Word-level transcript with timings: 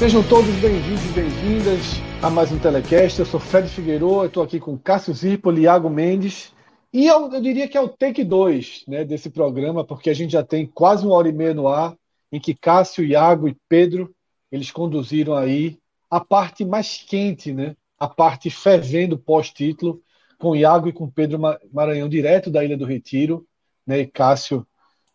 Sejam 0.00 0.26
todos 0.26 0.50
bem-vindos 0.62 1.04
e 1.04 1.08
bem-vindas 1.08 1.82
a 2.22 2.30
mais 2.30 2.50
um 2.50 2.58
Telecast. 2.58 3.18
Eu 3.18 3.26
sou 3.26 3.38
Fred 3.38 3.68
Figueiredo, 3.68 4.24
estou 4.24 4.42
aqui 4.42 4.58
com 4.58 4.78
Cássio 4.78 5.12
Zirpoli, 5.12 5.64
Iago 5.64 5.90
Mendes. 5.90 6.54
E 6.90 7.06
eu, 7.06 7.30
eu, 7.30 7.38
diria 7.38 7.68
que 7.68 7.76
é 7.76 7.80
o 7.82 7.88
take 7.90 8.24
2 8.24 8.84
né, 8.88 9.04
desse 9.04 9.28
programa, 9.28 9.84
porque 9.84 10.08
a 10.08 10.14
gente 10.14 10.32
já 10.32 10.42
tem 10.42 10.66
quase 10.66 11.04
uma 11.04 11.14
hora 11.14 11.28
e 11.28 11.32
meia 11.32 11.52
no 11.52 11.68
ar, 11.68 11.94
em 12.32 12.40
que 12.40 12.54
Cássio, 12.54 13.04
Iago 13.04 13.46
e 13.46 13.54
Pedro, 13.68 14.10
eles 14.50 14.70
conduziram 14.70 15.34
aí 15.34 15.78
a 16.10 16.18
parte 16.18 16.64
mais 16.64 17.04
quente, 17.06 17.52
né, 17.52 17.76
a 17.98 18.08
parte 18.08 18.48
fervendo 18.48 19.18
pós-título, 19.18 20.00
com 20.38 20.56
Iago 20.56 20.88
e 20.88 20.94
com 20.94 21.10
Pedro 21.10 21.38
Maranhão 21.70 22.08
direto 22.08 22.50
da 22.50 22.64
Ilha 22.64 22.78
do 22.78 22.86
Retiro, 22.86 23.46
né, 23.86 24.00
e 24.00 24.06
Cássio 24.06 24.66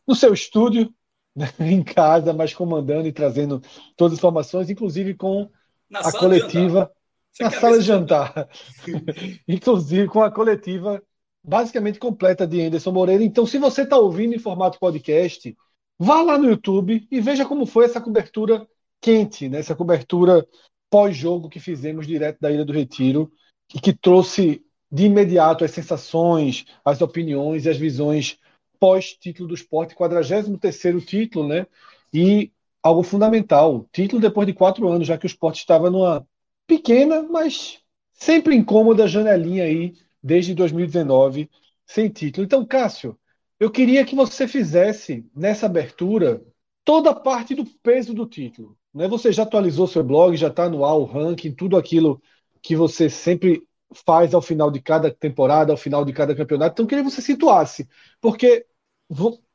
no 0.07 0.13
seu 0.13 0.31
estúdio, 0.31 0.93
em 1.59 1.83
casa, 1.83 2.33
mas 2.33 2.53
comandando 2.53 3.07
e 3.07 3.11
trazendo 3.11 3.61
todas 3.95 4.13
as 4.13 4.19
informações, 4.19 4.69
inclusive 4.69 5.13
com 5.15 5.49
na 5.89 5.99
a 5.99 6.11
coletiva 6.11 6.91
na 7.39 7.51
sala 7.51 7.77
de 7.77 7.85
jantar, 7.85 8.49
inclusive 9.47 10.07
com 10.07 10.23
a 10.23 10.31
coletiva 10.31 11.03
basicamente 11.43 11.99
completa 11.99 12.47
de 12.47 12.61
Anderson 12.61 12.91
Moreira. 12.91 13.23
Então, 13.23 13.45
se 13.45 13.57
você 13.57 13.83
está 13.83 13.97
ouvindo 13.97 14.33
em 14.33 14.39
formato 14.39 14.79
podcast, 14.79 15.55
vá 15.99 16.21
lá 16.21 16.37
no 16.37 16.49
YouTube 16.49 17.05
e 17.11 17.21
veja 17.21 17.45
como 17.45 17.65
foi 17.65 17.85
essa 17.85 18.01
cobertura 18.01 18.65
quente, 19.01 19.47
né? 19.47 19.59
essa 19.59 19.75
cobertura 19.75 20.47
pós-jogo 20.89 21.49
que 21.49 21.59
fizemos 21.59 22.07
direto 22.07 22.39
da 22.39 22.51
Ilha 22.51 22.65
do 22.65 22.73
Retiro 22.73 23.31
e 23.73 23.79
que 23.79 23.93
trouxe 23.93 24.63
de 24.91 25.05
imediato 25.05 25.65
as 25.65 25.71
sensações, 25.71 26.65
as 26.83 27.01
opiniões 27.01 27.65
e 27.65 27.69
as 27.69 27.77
visões 27.77 28.39
pós-título 28.85 29.49
do 29.49 29.55
esporte, 29.55 29.95
43 29.95 31.03
título, 31.03 31.47
né? 31.47 31.65
E 32.13 32.51
algo 32.83 33.01
fundamental, 33.01 33.89
título 33.91 34.21
depois 34.21 34.45
de 34.45 34.53
quatro 34.53 34.87
anos, 34.87 35.07
já 35.07 35.17
que 35.17 35.25
o 35.25 35.27
esporte 35.27 35.57
estava 35.57 35.89
numa 35.89 36.23
pequena, 36.67 37.23
mas 37.23 37.79
sempre 38.13 38.55
incômoda 38.55 39.07
janelinha 39.07 39.63
aí, 39.63 39.95
desde 40.21 40.53
2019, 40.53 41.49
sem 41.83 42.09
título. 42.09 42.45
Então, 42.45 42.63
Cássio, 42.63 43.17
eu 43.59 43.71
queria 43.71 44.05
que 44.05 44.15
você 44.15 44.47
fizesse 44.47 45.25
nessa 45.35 45.65
abertura 45.65 46.43
toda 46.83 47.09
a 47.09 47.15
parte 47.15 47.55
do 47.55 47.65
peso 47.81 48.13
do 48.13 48.27
título. 48.27 48.77
Né? 48.93 49.07
Você 49.07 49.31
já 49.31 49.41
atualizou 49.41 49.87
seu 49.87 50.03
blog, 50.03 50.37
já 50.37 50.49
está 50.49 50.69
no 50.69 50.85
ar 50.85 50.95
ranking, 51.11 51.55
tudo 51.55 51.75
aquilo 51.75 52.21
que 52.61 52.75
você 52.75 53.09
sempre 53.09 53.63
faz 54.05 54.35
ao 54.35 54.43
final 54.43 54.69
de 54.69 54.79
cada 54.79 55.09
temporada, 55.09 55.71
ao 55.73 55.77
final 55.77 56.05
de 56.05 56.13
cada 56.13 56.35
campeonato. 56.35 56.73
Então, 56.73 56.83
eu 56.83 56.87
queria 56.87 57.03
que 57.03 57.09
você 57.09 57.21
situasse, 57.21 57.89
porque 58.21 58.67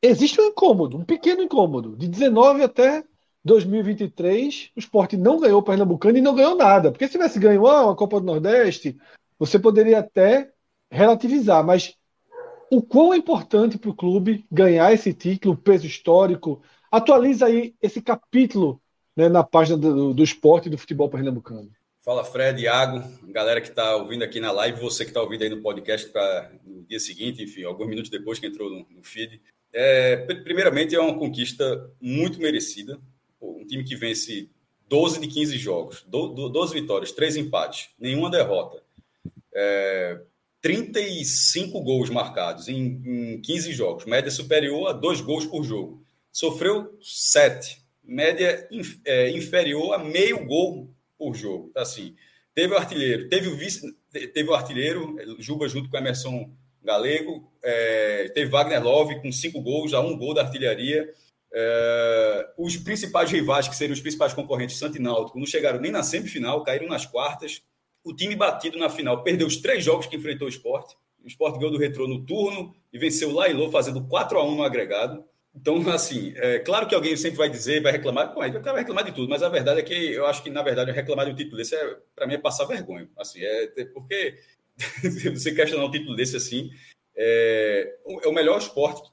existe 0.01 0.39
um 0.39 0.47
incômodo, 0.47 0.97
um 0.97 1.03
pequeno 1.03 1.43
incômodo. 1.43 1.95
De 1.95 2.07
19 2.07 2.63
até 2.63 3.03
2023, 3.43 4.71
o 4.75 4.79
esporte 4.79 5.17
não 5.17 5.39
ganhou 5.39 5.59
o 5.59 5.63
Pernambucano 5.63 6.17
e 6.17 6.21
não 6.21 6.35
ganhou 6.35 6.55
nada. 6.55 6.91
Porque 6.91 7.05
se 7.05 7.13
tivesse 7.13 7.39
ganho 7.39 7.65
ah, 7.67 7.85
uma 7.85 7.95
Copa 7.95 8.19
do 8.19 8.25
Nordeste, 8.25 8.97
você 9.37 9.57
poderia 9.57 9.99
até 9.99 10.51
relativizar, 10.89 11.65
mas 11.65 11.95
o 12.71 12.81
quão 12.81 13.13
é 13.13 13.17
importante 13.17 13.77
para 13.77 13.89
o 13.89 13.95
clube 13.95 14.45
ganhar 14.51 14.93
esse 14.93 15.13
título, 15.13 15.57
peso 15.57 15.85
histórico. 15.85 16.61
Atualiza 16.91 17.47
aí 17.47 17.75
esse 17.81 18.01
capítulo 18.01 18.81
né, 19.15 19.27
na 19.27 19.43
página 19.43 19.77
do, 19.77 20.13
do 20.13 20.23
esporte 20.23 20.67
e 20.67 20.69
do 20.69 20.77
futebol 20.77 21.09
pernambucano. 21.09 21.69
Fala 22.03 22.25
Fred, 22.25 22.59
Iago, 22.59 23.03
galera 23.27 23.61
que 23.61 23.69
está 23.69 23.95
ouvindo 23.95 24.23
aqui 24.23 24.39
na 24.39 24.51
live, 24.51 24.81
você 24.81 25.03
que 25.03 25.11
está 25.11 25.21
ouvindo 25.21 25.43
aí 25.43 25.49
no 25.49 25.61
podcast 25.61 26.09
para 26.09 26.51
no 26.65 26.81
dia 26.83 26.99
seguinte, 26.99 27.43
enfim, 27.43 27.63
alguns 27.63 27.87
minutos 27.87 28.09
depois 28.09 28.39
que 28.39 28.47
entrou 28.47 28.71
no, 28.71 28.87
no 28.89 29.03
feed. 29.03 29.39
É, 29.71 30.17
primeiramente, 30.43 30.95
é 30.95 30.99
uma 30.99 31.15
conquista 31.15 31.91
muito 32.01 32.39
merecida. 32.39 32.99
Um 33.39 33.67
time 33.67 33.83
que 33.83 33.95
vence 33.95 34.49
12 34.89 35.19
de 35.19 35.27
15 35.27 35.57
jogos, 35.59 36.03
12 36.07 36.73
vitórias, 36.73 37.11
3 37.11 37.37
empates, 37.37 37.89
nenhuma 37.99 38.31
derrota. 38.31 38.81
É, 39.53 40.21
35 40.59 41.81
gols 41.81 42.09
marcados 42.09 42.67
em, 42.67 42.99
em 43.05 43.41
15 43.41 43.73
jogos, 43.73 44.05
média 44.05 44.31
superior 44.31 44.87
a 44.87 44.91
2 44.91 45.21
gols 45.21 45.45
por 45.45 45.63
jogo. 45.63 46.03
Sofreu 46.31 46.97
7, 46.99 47.79
média 48.03 48.67
é, 49.05 49.29
inferior 49.29 49.93
a 49.93 49.99
meio 49.99 50.43
gol 50.47 50.90
por 51.21 51.35
jogo. 51.35 51.69
Tá 51.69 51.83
assim, 51.83 52.15
teve 52.55 52.73
o 52.73 52.77
artilheiro, 52.77 53.29
teve 53.29 53.47
o 53.47 53.55
vice, 53.55 53.95
teve 54.11 54.49
o 54.49 54.55
artilheiro, 54.55 55.15
Juba 55.37 55.69
junto 55.69 55.87
com 55.87 55.97
Emerson 55.97 56.51
Galego, 56.83 57.53
é, 57.63 58.31
teve 58.33 58.49
Wagner 58.49 58.83
Love 58.83 59.21
com 59.21 59.31
cinco 59.31 59.61
gols, 59.61 59.91
já 59.91 59.99
um 59.99 60.17
gol 60.17 60.33
da 60.33 60.41
artilharia. 60.41 61.07
É, 61.53 62.47
os 62.57 62.75
principais 62.75 63.29
rivais, 63.29 63.67
que 63.67 63.75
seriam 63.75 63.93
os 63.93 64.01
principais 64.01 64.33
concorrentes, 64.33 64.79
Santo 64.79 64.97
e 64.97 65.01
Náutico, 65.01 65.37
não 65.37 65.45
chegaram 65.45 65.79
nem 65.79 65.91
na 65.91 66.01
semifinal, 66.01 66.63
caíram 66.63 66.87
nas 66.87 67.05
quartas. 67.05 67.61
O 68.03 68.15
time 68.15 68.35
batido 68.35 68.79
na 68.79 68.89
final 68.89 69.23
perdeu 69.23 69.45
os 69.45 69.57
três 69.57 69.83
jogos 69.83 70.07
que 70.07 70.15
enfrentou 70.15 70.47
o 70.47 70.49
esporte. 70.49 70.95
O 71.23 71.27
esporte 71.27 71.59
ganhou 71.59 71.71
do 71.71 71.77
retrô 71.77 72.07
no 72.07 72.25
turno 72.25 72.73
e 72.91 72.97
venceu 72.97 73.29
o 73.29 73.33
Lailô, 73.33 73.69
fazendo 73.69 74.07
4 74.07 74.39
a 74.39 74.43
1 74.43 74.55
no 74.55 74.63
agregado. 74.63 75.23
Então, 75.55 75.77
assim, 75.91 76.33
é 76.37 76.59
claro 76.59 76.87
que 76.87 76.95
alguém 76.95 77.15
sempre 77.15 77.37
vai 77.37 77.49
dizer, 77.49 77.81
vai 77.81 77.91
reclamar, 77.91 78.33
pô, 78.33 78.39
vai 78.39 78.49
reclamar 78.49 79.03
de 79.03 79.11
tudo, 79.11 79.29
mas 79.29 79.43
a 79.43 79.49
verdade 79.49 79.79
é 79.79 79.83
que 79.83 79.93
eu 79.93 80.25
acho 80.25 80.43
que, 80.43 80.49
na 80.49 80.63
verdade, 80.63 80.91
reclamar 80.91 81.25
de 81.25 81.31
um 81.31 81.35
título 81.35 81.57
desse, 81.57 81.75
é, 81.75 81.97
para 82.15 82.27
mim, 82.27 82.35
é 82.35 82.37
passar 82.37 82.65
vergonha. 82.65 83.09
Assim, 83.17 83.39
é, 83.41 83.67
porque 83.93 84.37
você 85.33 85.53
questionar 85.53 85.85
um 85.85 85.91
título 85.91 86.15
desse 86.15 86.35
assim, 86.35 86.69
é, 87.15 87.97
é 88.23 88.27
o 88.27 88.33
melhor 88.33 88.57
esporte, 88.59 89.11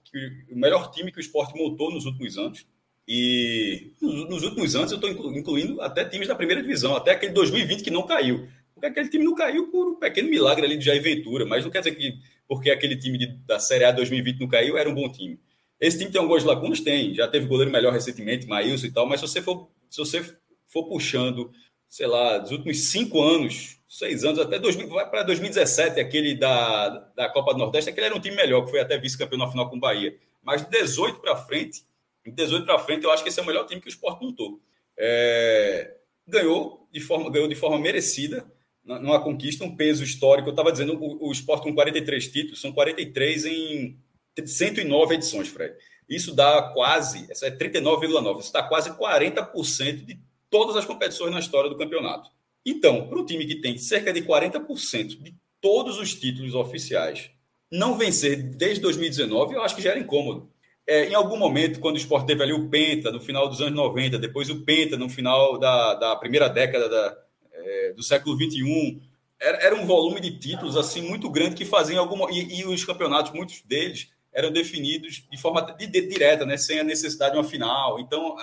o 0.51 0.57
melhor 0.57 0.91
time 0.91 1.13
que 1.13 1.19
o 1.19 1.21
esporte 1.21 1.57
montou 1.57 1.93
nos 1.93 2.07
últimos 2.07 2.39
anos. 2.39 2.67
E 3.11 3.93
nos 4.03 4.43
últimos 4.43 4.77
anos 4.77 4.93
eu 4.93 4.97
estou 4.97 5.33
incluindo 5.35 5.81
até 5.81 6.05
times 6.05 6.29
da 6.29 6.35
primeira 6.35 6.61
divisão, 6.61 6.95
até 6.95 7.13
aquele 7.13 7.33
2020 7.33 7.83
que 7.83 7.91
não 7.91 8.07
caiu. 8.07 8.47
Porque 8.75 8.87
aquele 8.87 9.09
time 9.09 9.25
não 9.25 9.35
caiu 9.35 9.69
por 9.71 9.89
um 9.89 9.95
pequeno 9.95 10.29
milagre 10.29 10.67
ali 10.67 10.77
de 10.77 10.85
Jair 10.85 11.03
Ventura, 11.03 11.47
mas 11.47 11.65
não 11.65 11.71
quer 11.71 11.79
dizer 11.79 11.97
que 11.97 12.19
porque 12.47 12.71
aquele 12.71 12.97
time 12.97 13.19
de, 13.19 13.27
da 13.47 13.59
Série 13.59 13.85
A 13.85 13.93
2020 13.93 14.41
não 14.41 14.49
caiu, 14.49 14.77
era 14.77 14.89
um 14.89 14.95
bom 14.95 15.11
time. 15.11 15.39
Esse 15.81 15.99
time 15.99 16.11
tem 16.11 16.21
algumas 16.21 16.45
lacunas? 16.45 16.81
Tem. 16.81 17.15
Já 17.15 17.29
teve 17.29 17.47
goleiro 17.47 17.71
melhor 17.71 17.93
recentemente, 17.93 18.47
Maílson 18.47 18.87
e 18.87 18.91
tal, 18.91 19.07
mas 19.07 19.21
se 19.21 19.29
você 19.29 19.43
for, 19.43 19.69
se 19.89 19.99
você 19.99 20.23
for 20.67 20.89
puxando, 20.89 21.53
sei 21.89 22.07
lá, 22.07 22.39
dos 22.39 22.51
últimos 22.51 22.85
cinco 22.85 23.23
anos, 23.23 23.79
seis 23.87 24.25
anos, 24.25 24.39
até 24.39 24.59
2000, 24.59 24.89
vai 24.89 25.09
para 25.09 25.23
2017, 25.23 26.01
aquele 26.01 26.35
da, 26.35 26.89
da 27.17 27.29
Copa 27.29 27.53
do 27.53 27.59
Nordeste, 27.59 27.91
aquele 27.91 28.07
era 28.07 28.15
um 28.15 28.21
time 28.21 28.37
melhor, 28.37 28.65
que 28.65 28.71
foi 28.71 28.81
até 28.81 28.99
vice-campeão 28.99 29.39
na 29.39 29.51
final 29.51 29.71
com 29.71 29.77
o 29.77 29.81
Bahia. 29.81 30.17
Mas 30.43 30.63
de 30.63 30.71
18 30.71 31.21
para 31.21 31.37
frente, 31.37 31.83
de 32.25 32.33
18 32.33 32.67
para 32.67 32.79
frente, 32.79 33.05
eu 33.05 33.11
acho 33.11 33.23
que 33.23 33.29
esse 33.29 33.41
é 33.41 33.43
o 33.43 33.47
melhor 33.47 33.65
time 33.67 33.81
que 33.81 33.89
o 33.89 33.91
Sport 33.91 34.21
montou. 34.21 34.61
É, 34.97 35.95
ganhou, 36.27 36.89
de 36.93 37.01
forma, 37.01 37.31
ganhou 37.31 37.49
de 37.49 37.55
forma 37.55 37.79
merecida, 37.79 38.47
numa 38.85 39.21
conquista, 39.21 39.65
um 39.65 39.77
peso 39.77 40.03
histórico. 40.03 40.49
Eu 40.49 40.53
estava 40.53 40.73
dizendo, 40.73 40.95
o, 40.95 41.29
o 41.29 41.33
Sport 41.33 41.63
com 41.63 41.75
43 41.75 42.29
títulos, 42.29 42.61
são 42.61 42.73
43 42.73 43.45
em 43.47 43.99
109 44.47 45.15
edições, 45.15 45.49
Fred. 45.49 45.75
Isso 46.09 46.35
dá 46.35 46.71
quase, 46.75 47.27
essa 47.31 47.47
é 47.47 47.51
39,9, 47.51 48.41
isso 48.41 48.53
dá 48.53 48.63
quase 48.63 48.91
40% 48.91 50.05
de 50.05 50.19
todas 50.51 50.77
as 50.77 50.85
competições 50.85 51.33
na 51.33 51.41
história 51.41 51.69
do 51.69 51.77
campeonato. 51.77 52.31
Então, 52.65 53.09
para 53.09 53.19
um 53.19 53.25
time 53.25 53.47
que 53.47 53.57
tem 53.57 53.77
cerca 53.79 54.13
de 54.13 54.23
40% 54.23 55.23
de 55.23 55.35
todos 55.61 55.99
os 55.99 56.15
títulos 56.15 56.55
oficiais, 56.55 57.31
não 57.71 57.97
vencer 57.97 58.43
desde 58.43 58.81
2019, 58.81 59.55
eu 59.55 59.63
acho 59.63 59.77
que 59.77 59.83
já 59.83 59.91
era 59.91 60.01
incômodo. 60.01 60.51
É, 60.87 61.07
em 61.07 61.15
algum 61.15 61.37
momento, 61.37 61.81
quando 61.81 61.97
o 61.97 61.99
esporte 61.99 62.27
teve 62.27 62.43
ali 62.43 62.53
o 62.53 62.71
Penta, 62.71 63.13
no 63.13 63.21
final 63.21 63.47
dos 63.47 63.61
anos 63.61 63.75
90, 63.75 64.19
depois 64.19 64.49
o 64.49 64.63
Penta, 64.65 64.97
no 64.97 65.09
final 65.09 65.59
da, 65.59 65.95
da 65.95 66.17
primeira 66.17 66.49
década 66.49 66.89
da, 66.89 67.19
é, 67.53 67.93
do 67.93 68.03
século 68.03 68.37
21, 68.39 68.99
era, 69.39 69.59
era, 69.59 69.75
um 69.75 69.87
volume 69.87 70.21
de 70.21 70.39
títulos 70.39 70.77
assim 70.77 71.03
muito 71.03 71.29
grande 71.31 71.55
que 71.55 71.65
faziam 71.67 72.01
alguma. 72.01 72.33
E, 72.33 72.61
e 72.61 72.65
os 72.65 72.85
campeonatos, 72.87 73.33
muitos 73.33 73.61
deles, 73.63 74.09
eram 74.39 74.53
definidos 74.53 75.27
de 75.29 75.37
forma 75.37 75.61
de, 75.61 75.85
de, 75.89 76.01
direta, 76.07 76.47
né? 76.47 76.57
sem 76.57 76.79
a 76.79 76.85
necessidade 76.85 77.33
de 77.33 77.39
uma 77.39 77.45
final. 77.45 77.99
Então, 77.99 78.37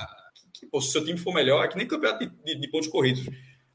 que, 0.53 0.65
pô, 0.65 0.81
se 0.81 0.89
o 0.89 0.92
seu 0.92 1.06
time 1.06 1.18
for 1.18 1.33
melhor, 1.33 1.63
é 1.63 1.69
que 1.69 1.77
nem 1.77 1.88
campeonato 1.88 2.30
de, 2.44 2.56
de, 2.59 2.68
pontos 2.69 2.89
corridos. 2.89 3.25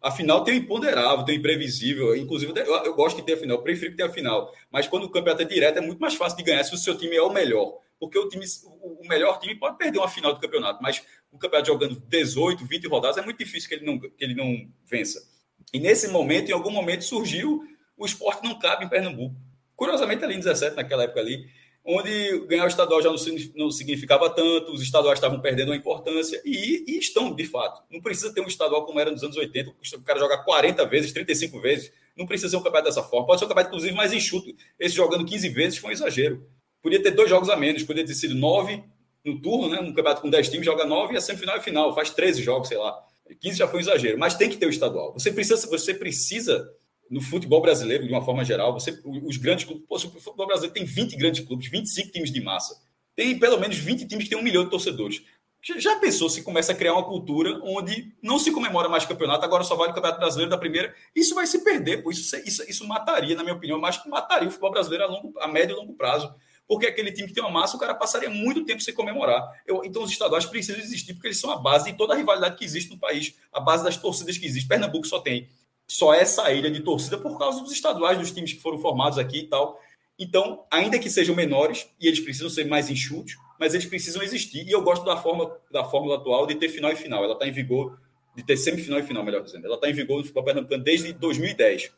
A 0.02 0.11
final 0.11 0.44
tem 0.44 0.52
o 0.52 0.56
imponderável, 0.58 1.25
tem 1.25 1.37
o 1.37 1.38
imprevisível. 1.38 2.14
Inclusive, 2.14 2.52
eu, 2.61 2.75
eu 2.84 2.94
gosto 2.94 3.17
de 3.17 3.22
ter 3.22 3.32
a 3.32 3.37
final, 3.38 3.62
prefiro 3.62 3.93
que 3.93 3.96
tenha 3.96 4.08
a 4.11 4.12
final. 4.12 4.52
Mas 4.70 4.87
quando 4.87 5.05
o 5.05 5.08
campeonato 5.11 5.43
é 5.43 5.46
direto, 5.46 5.78
é 5.78 5.81
muito 5.81 5.99
mais 5.99 6.14
fácil 6.14 6.37
de 6.37 6.44
ganhar 6.44 6.62
se 6.62 6.75
o 6.75 6.78
seu 6.78 6.94
time 6.94 7.17
é 7.17 7.22
o 7.22 7.32
melhor. 7.32 7.78
Porque 7.99 8.19
o, 8.19 8.28
time, 8.28 8.44
o 8.82 9.08
melhor 9.08 9.38
time 9.38 9.55
pode 9.55 9.78
perder 9.78 9.99
uma 9.99 10.08
final 10.08 10.34
do 10.34 10.40
campeonato, 10.40 10.82
mas 10.82 11.02
o 11.32 11.38
campeonato 11.38 11.69
jogando 11.69 12.02
18, 12.06 12.67
20 12.67 12.87
rodadas 12.87 13.17
é 13.17 13.22
muito 13.22 13.38
difícil 13.38 13.67
que 13.67 13.76
ele 13.76 13.87
não, 13.87 13.99
que 13.99 14.12
ele 14.20 14.34
não 14.34 14.70
vença. 14.87 15.26
E 15.72 15.78
nesse 15.78 16.08
momento, 16.08 16.50
em 16.50 16.52
algum 16.52 16.70
momento, 16.70 17.02
surgiu 17.02 17.62
o 17.96 18.05
esporte 18.05 18.43
não 18.43 18.58
cabe 18.58 18.84
em 18.84 18.88
Pernambuco. 18.88 19.34
Curiosamente, 19.75 20.22
ali 20.22 20.34
em 20.34 20.40
17, 20.40 20.76
naquela 20.76 21.05
época 21.05 21.20
ali, 21.20 21.46
onde 21.85 22.47
ganhar 22.47 22.65
o 22.65 22.69
estadual 22.69 23.03
já 23.03 23.11
não 23.55 23.71
significava 23.71 24.29
tanto, 24.31 24.73
os 24.73 24.82
estaduais 24.82 25.19
estavam 25.19 25.41
perdendo 25.41 25.73
a 25.73 25.77
importância, 25.77 26.41
e, 26.44 26.85
e, 26.87 26.99
estão, 26.99 27.35
de 27.35 27.44
fato. 27.44 27.82
Não 27.91 28.00
precisa 28.00 28.32
ter 28.32 28.41
um 28.41 28.47
estadual 28.47 28.85
como 28.85 29.00
era 29.00 29.11
nos 29.11 29.23
anos 29.23 29.37
80, 29.37 29.71
o 29.71 30.03
cara 30.03 30.19
joga 30.19 30.38
40 30.38 30.85
vezes, 30.87 31.12
35 31.12 31.61
vezes, 31.61 31.93
não 32.17 32.27
precisa 32.27 32.50
ser 32.50 32.56
um 32.56 32.62
campeonato 32.62 32.88
dessa 32.88 33.03
forma. 33.03 33.27
Pode 33.27 33.38
ser 33.38 33.47
um 33.47 33.49
campeonato, 33.49 33.71
inclusive, 33.71 33.97
mais 33.97 34.12
enxuto. 34.12 34.55
Esse 34.79 34.94
jogando 34.94 35.25
15 35.25 35.49
vezes 35.49 35.79
foi 35.79 35.91
um 35.91 35.93
exagero. 35.93 36.47
Podia 36.82 37.03
ter 37.03 37.11
dois 37.12 37.29
jogos 37.29 37.49
a 37.49 37.56
menos, 37.56 37.82
poderia 37.82 38.06
ter 38.06 38.15
sido 38.15 38.35
nove 38.35 38.82
no 39.25 39.41
turno, 39.41 39.69
né? 39.69 39.81
Um 39.81 39.88
campeonato 39.88 40.23
com 40.23 40.31
10 40.31 40.49
times, 40.49 40.67
joga 40.67 40.85
nove 40.85 41.15
e 41.15 41.17
a 41.17 41.21
semifinal 41.21 41.56
e 41.56 41.61
final, 41.61 41.94
faz 41.94 42.11
13 42.11 42.43
jogos, 42.43 42.69
sei 42.69 42.79
lá. 42.79 42.99
15 43.41 43.59
já 43.59 43.69
foi 43.69 43.79
um 43.79 43.82
exagero, 43.82 44.19
mas 44.19 44.35
tem 44.35 44.49
que 44.49 44.56
ter 44.56 44.67
o 44.67 44.71
estadual. 44.71 45.12
Você 45.12 45.31
precisa, 45.32 45.67
você 45.69 45.94
precisa 45.94 46.69
no 47.11 47.21
futebol 47.21 47.61
brasileiro, 47.61 48.07
de 48.07 48.12
uma 48.12 48.25
forma 48.25 48.45
geral, 48.45 48.73
você, 48.73 48.97
os 49.05 49.37
grandes 49.37 49.65
clubes, 49.65 49.85
pô, 49.87 49.97
o 49.97 49.99
futebol 49.99 50.47
brasileiro 50.47 50.73
tem 50.73 50.85
20 50.85 51.17
grandes 51.17 51.45
clubes, 51.45 51.69
25 51.69 52.12
times 52.12 52.31
de 52.31 52.41
massa. 52.41 52.81
Tem 53.17 53.37
pelo 53.37 53.59
menos 53.59 53.77
20 53.77 54.07
times 54.07 54.25
que 54.25 54.31
têm 54.31 54.39
um 54.39 54.43
milhão 54.43 54.65
de 54.65 54.71
torcedores. 54.71 55.21
Já 55.62 55.97
pensou 55.97 56.31
se 56.31 56.43
começa 56.43 56.73
a 56.73 56.75
criar 56.75 56.95
uma 56.95 57.05
cultura 57.05 57.61
onde 57.65 58.15
não 58.23 58.39
se 58.39 58.51
comemora 58.51 58.89
mais 58.89 59.05
campeonato, 59.05 59.45
agora 59.45 59.65
só 59.65 59.75
vale 59.75 59.91
o 59.91 59.95
Campeonato 59.95 60.21
Brasileiro 60.21 60.51
da 60.51 60.57
primeira? 60.57 60.95
Isso 61.15 61.35
vai 61.35 61.47
se 61.47 61.62
perder, 61.62 62.03
pô. 62.03 62.11
Isso, 62.11 62.35
isso, 62.47 62.62
isso 62.71 62.87
mataria, 62.87 63.35
na 63.35 63.43
minha 63.43 63.56
opinião, 63.56 63.79
mais 63.79 63.99
que 63.99 64.09
mataria 64.09 64.49
o 64.49 64.51
futebol 64.51 64.71
brasileiro 64.71 65.05
a, 65.05 65.06
longo, 65.09 65.39
a 65.39 65.49
médio 65.49 65.75
e 65.75 65.77
longo 65.77 65.93
prazo. 65.95 66.33
Porque 66.67 66.87
aquele 66.87 67.13
time 67.13 67.27
que 67.27 67.35
tem 67.35 67.43
uma 67.43 67.51
massa, 67.51 67.77
o 67.77 67.81
cara 67.81 67.95
passaria 67.95 68.31
muito 68.31 68.65
tempo 68.65 68.81
sem 68.81 68.95
comemorar. 68.95 69.61
Eu, 69.67 69.85
então 69.85 70.03
os 70.03 70.11
estaduais 70.11 70.47
precisam 70.47 70.81
existir, 70.81 71.13
porque 71.15 71.27
eles 71.27 71.41
são 71.41 71.51
a 71.51 71.56
base 71.56 71.91
de 71.91 71.99
toda 71.99 72.15
a 72.15 72.17
rivalidade 72.17 72.56
que 72.56 72.65
existe 72.65 72.91
no 72.91 72.99
país, 72.99 73.35
a 73.53 73.59
base 73.59 73.83
das 73.83 73.97
torcidas 73.97 74.39
que 74.39 74.47
existe. 74.47 74.69
Pernambuco 74.69 75.06
só 75.06 75.19
tem 75.19 75.49
só 75.91 76.15
essa 76.15 76.53
ilha 76.53 76.71
de 76.71 76.79
torcida 76.83 77.19
por 77.19 77.37
causa 77.37 77.61
dos 77.61 77.73
estaduais, 77.73 78.17
dos 78.17 78.31
times 78.31 78.53
que 78.53 78.61
foram 78.61 78.79
formados 78.79 79.19
aqui 79.19 79.39
e 79.39 79.47
tal. 79.49 79.81
Então, 80.17 80.65
ainda 80.71 81.01
que 81.01 81.11
sejam 81.11 81.35
menores, 81.35 81.89
e 82.01 82.07
eles 82.07 82.21
precisam 82.21 82.49
ser 82.49 82.65
mais 82.65 82.89
enxutos, 82.89 83.37
mas 83.59 83.75
eles 83.75 83.87
precisam 83.87 84.23
existir. 84.23 84.65
E 84.65 84.71
eu 84.71 84.83
gosto 84.83 85.05
da, 85.05 85.17
forma, 85.17 85.53
da 85.69 85.83
fórmula 85.83 86.15
atual 86.15 86.47
de 86.47 86.55
ter 86.55 86.69
final 86.69 86.93
e 86.93 86.97
final. 86.97 87.25
Ela 87.25 87.33
está 87.33 87.45
em 87.45 87.51
vigor, 87.51 87.99
de 88.37 88.45
ter 88.45 88.57
semifinal 88.57 89.01
e 89.01 89.03
final, 89.03 89.25
melhor 89.25 89.43
dizendo. 89.43 89.67
Ela 89.67 89.75
está 89.75 89.91
em 89.91 89.93
vigor 89.93 90.19
no 90.19 90.23
futebol 90.23 90.45
pernambucano 90.45 90.85
desde 90.85 91.13
2010. 91.13 91.91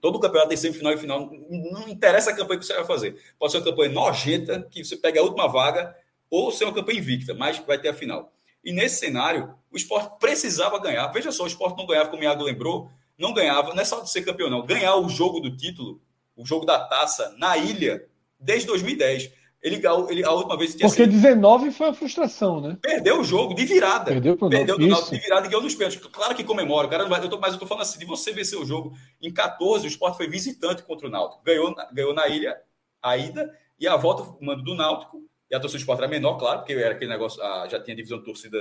Todo 0.00 0.18
campeonato 0.18 0.48
tem 0.48 0.58
semifinal 0.58 0.94
e 0.94 0.98
final. 0.98 1.30
Não 1.48 1.88
interessa 1.88 2.30
a 2.32 2.36
campanha 2.36 2.58
que 2.58 2.66
você 2.66 2.74
vai 2.74 2.84
fazer. 2.84 3.16
Pode 3.38 3.52
ser 3.52 3.58
uma 3.58 3.64
campanha 3.64 3.92
nojenta, 3.92 4.66
que 4.72 4.84
você 4.84 4.96
pega 4.96 5.20
a 5.20 5.22
última 5.22 5.46
vaga, 5.46 5.94
ou 6.28 6.50
ser 6.50 6.64
uma 6.64 6.74
campanha 6.74 6.98
invicta, 6.98 7.32
mas 7.32 7.60
vai 7.60 7.78
ter 7.78 7.90
a 7.90 7.94
final. 7.94 8.32
E 8.64 8.72
nesse 8.72 8.96
cenário, 8.96 9.54
o 9.70 9.76
esporte 9.76 10.18
precisava 10.18 10.80
ganhar. 10.80 11.06
Veja 11.12 11.30
só, 11.30 11.44
o 11.44 11.46
esporte 11.46 11.78
não 11.78 11.86
ganhava, 11.86 12.10
como 12.10 12.22
o 12.22 12.24
Iago 12.24 12.42
lembrou, 12.42 12.90
não 13.18 13.32
ganhava, 13.32 13.72
não 13.74 13.80
é 13.80 13.84
só 13.84 14.00
de 14.00 14.10
ser 14.10 14.22
campeão, 14.22 14.50
não. 14.50 14.64
Ganhar 14.64 14.96
o 14.96 15.08
jogo 15.08 15.40
do 15.40 15.56
título, 15.56 16.00
o 16.36 16.44
jogo 16.44 16.66
da 16.66 16.78
taça, 16.78 17.34
na 17.38 17.56
ilha, 17.56 18.06
desde 18.38 18.66
2010. 18.66 19.32
Ele, 19.62 19.82
ele 20.10 20.24
a 20.24 20.32
última 20.32 20.56
vez 20.56 20.74
tinha 20.74 20.86
Porque 20.86 21.04
sido... 21.04 21.12
19 21.12 21.72
foi 21.72 21.88
a 21.88 21.94
frustração, 21.94 22.60
né? 22.60 22.76
Perdeu 22.80 23.20
o 23.20 23.24
jogo 23.24 23.54
de 23.54 23.64
virada. 23.64 24.12
Perdeu, 24.12 24.36
pro 24.36 24.48
Perdeu 24.48 24.78
do 24.78 24.86
Náutico 24.86 25.16
de 25.16 25.20
virada 25.20 25.46
e 25.46 25.48
ganhou 25.48 25.62
nos 25.62 25.74
pênaltis. 25.74 25.98
Claro 26.12 26.34
que 26.36 26.44
comemora. 26.44 26.86
O 26.86 26.90
cara 26.90 27.02
eu 27.02 27.28
tô, 27.28 27.40
mas 27.40 27.54
eu 27.54 27.58
tô 27.58 27.66
falando 27.66 27.82
assim, 27.82 27.98
de 27.98 28.04
você 28.04 28.32
vencer 28.32 28.58
o 28.58 28.64
jogo. 28.64 28.92
Em 29.20 29.32
14, 29.32 29.86
o 29.86 29.88
Sport 29.88 30.16
foi 30.16 30.28
visitante 30.28 30.82
contra 30.82 31.08
o 31.08 31.10
Náutico. 31.10 31.42
Ganhou, 31.42 31.74
ganhou 31.92 32.14
na 32.14 32.28
ilha, 32.28 32.60
a 33.02 33.16
ida, 33.16 33.50
e 33.80 33.88
a 33.88 33.96
volta, 33.96 34.36
mando 34.40 34.62
do 34.62 34.74
Náutico. 34.74 35.24
E 35.50 35.54
a 35.54 35.58
torcida 35.58 35.78
do 35.78 35.80
Sport 35.80 35.98
era 35.98 36.08
menor, 36.08 36.36
claro, 36.36 36.58
porque 36.58 36.74
era 36.74 36.94
aquele 36.94 37.10
negócio, 37.10 37.42
ah, 37.42 37.66
já 37.68 37.82
tinha 37.82 37.96
divisão 37.96 38.18
de 38.18 38.24
torcida 38.24 38.58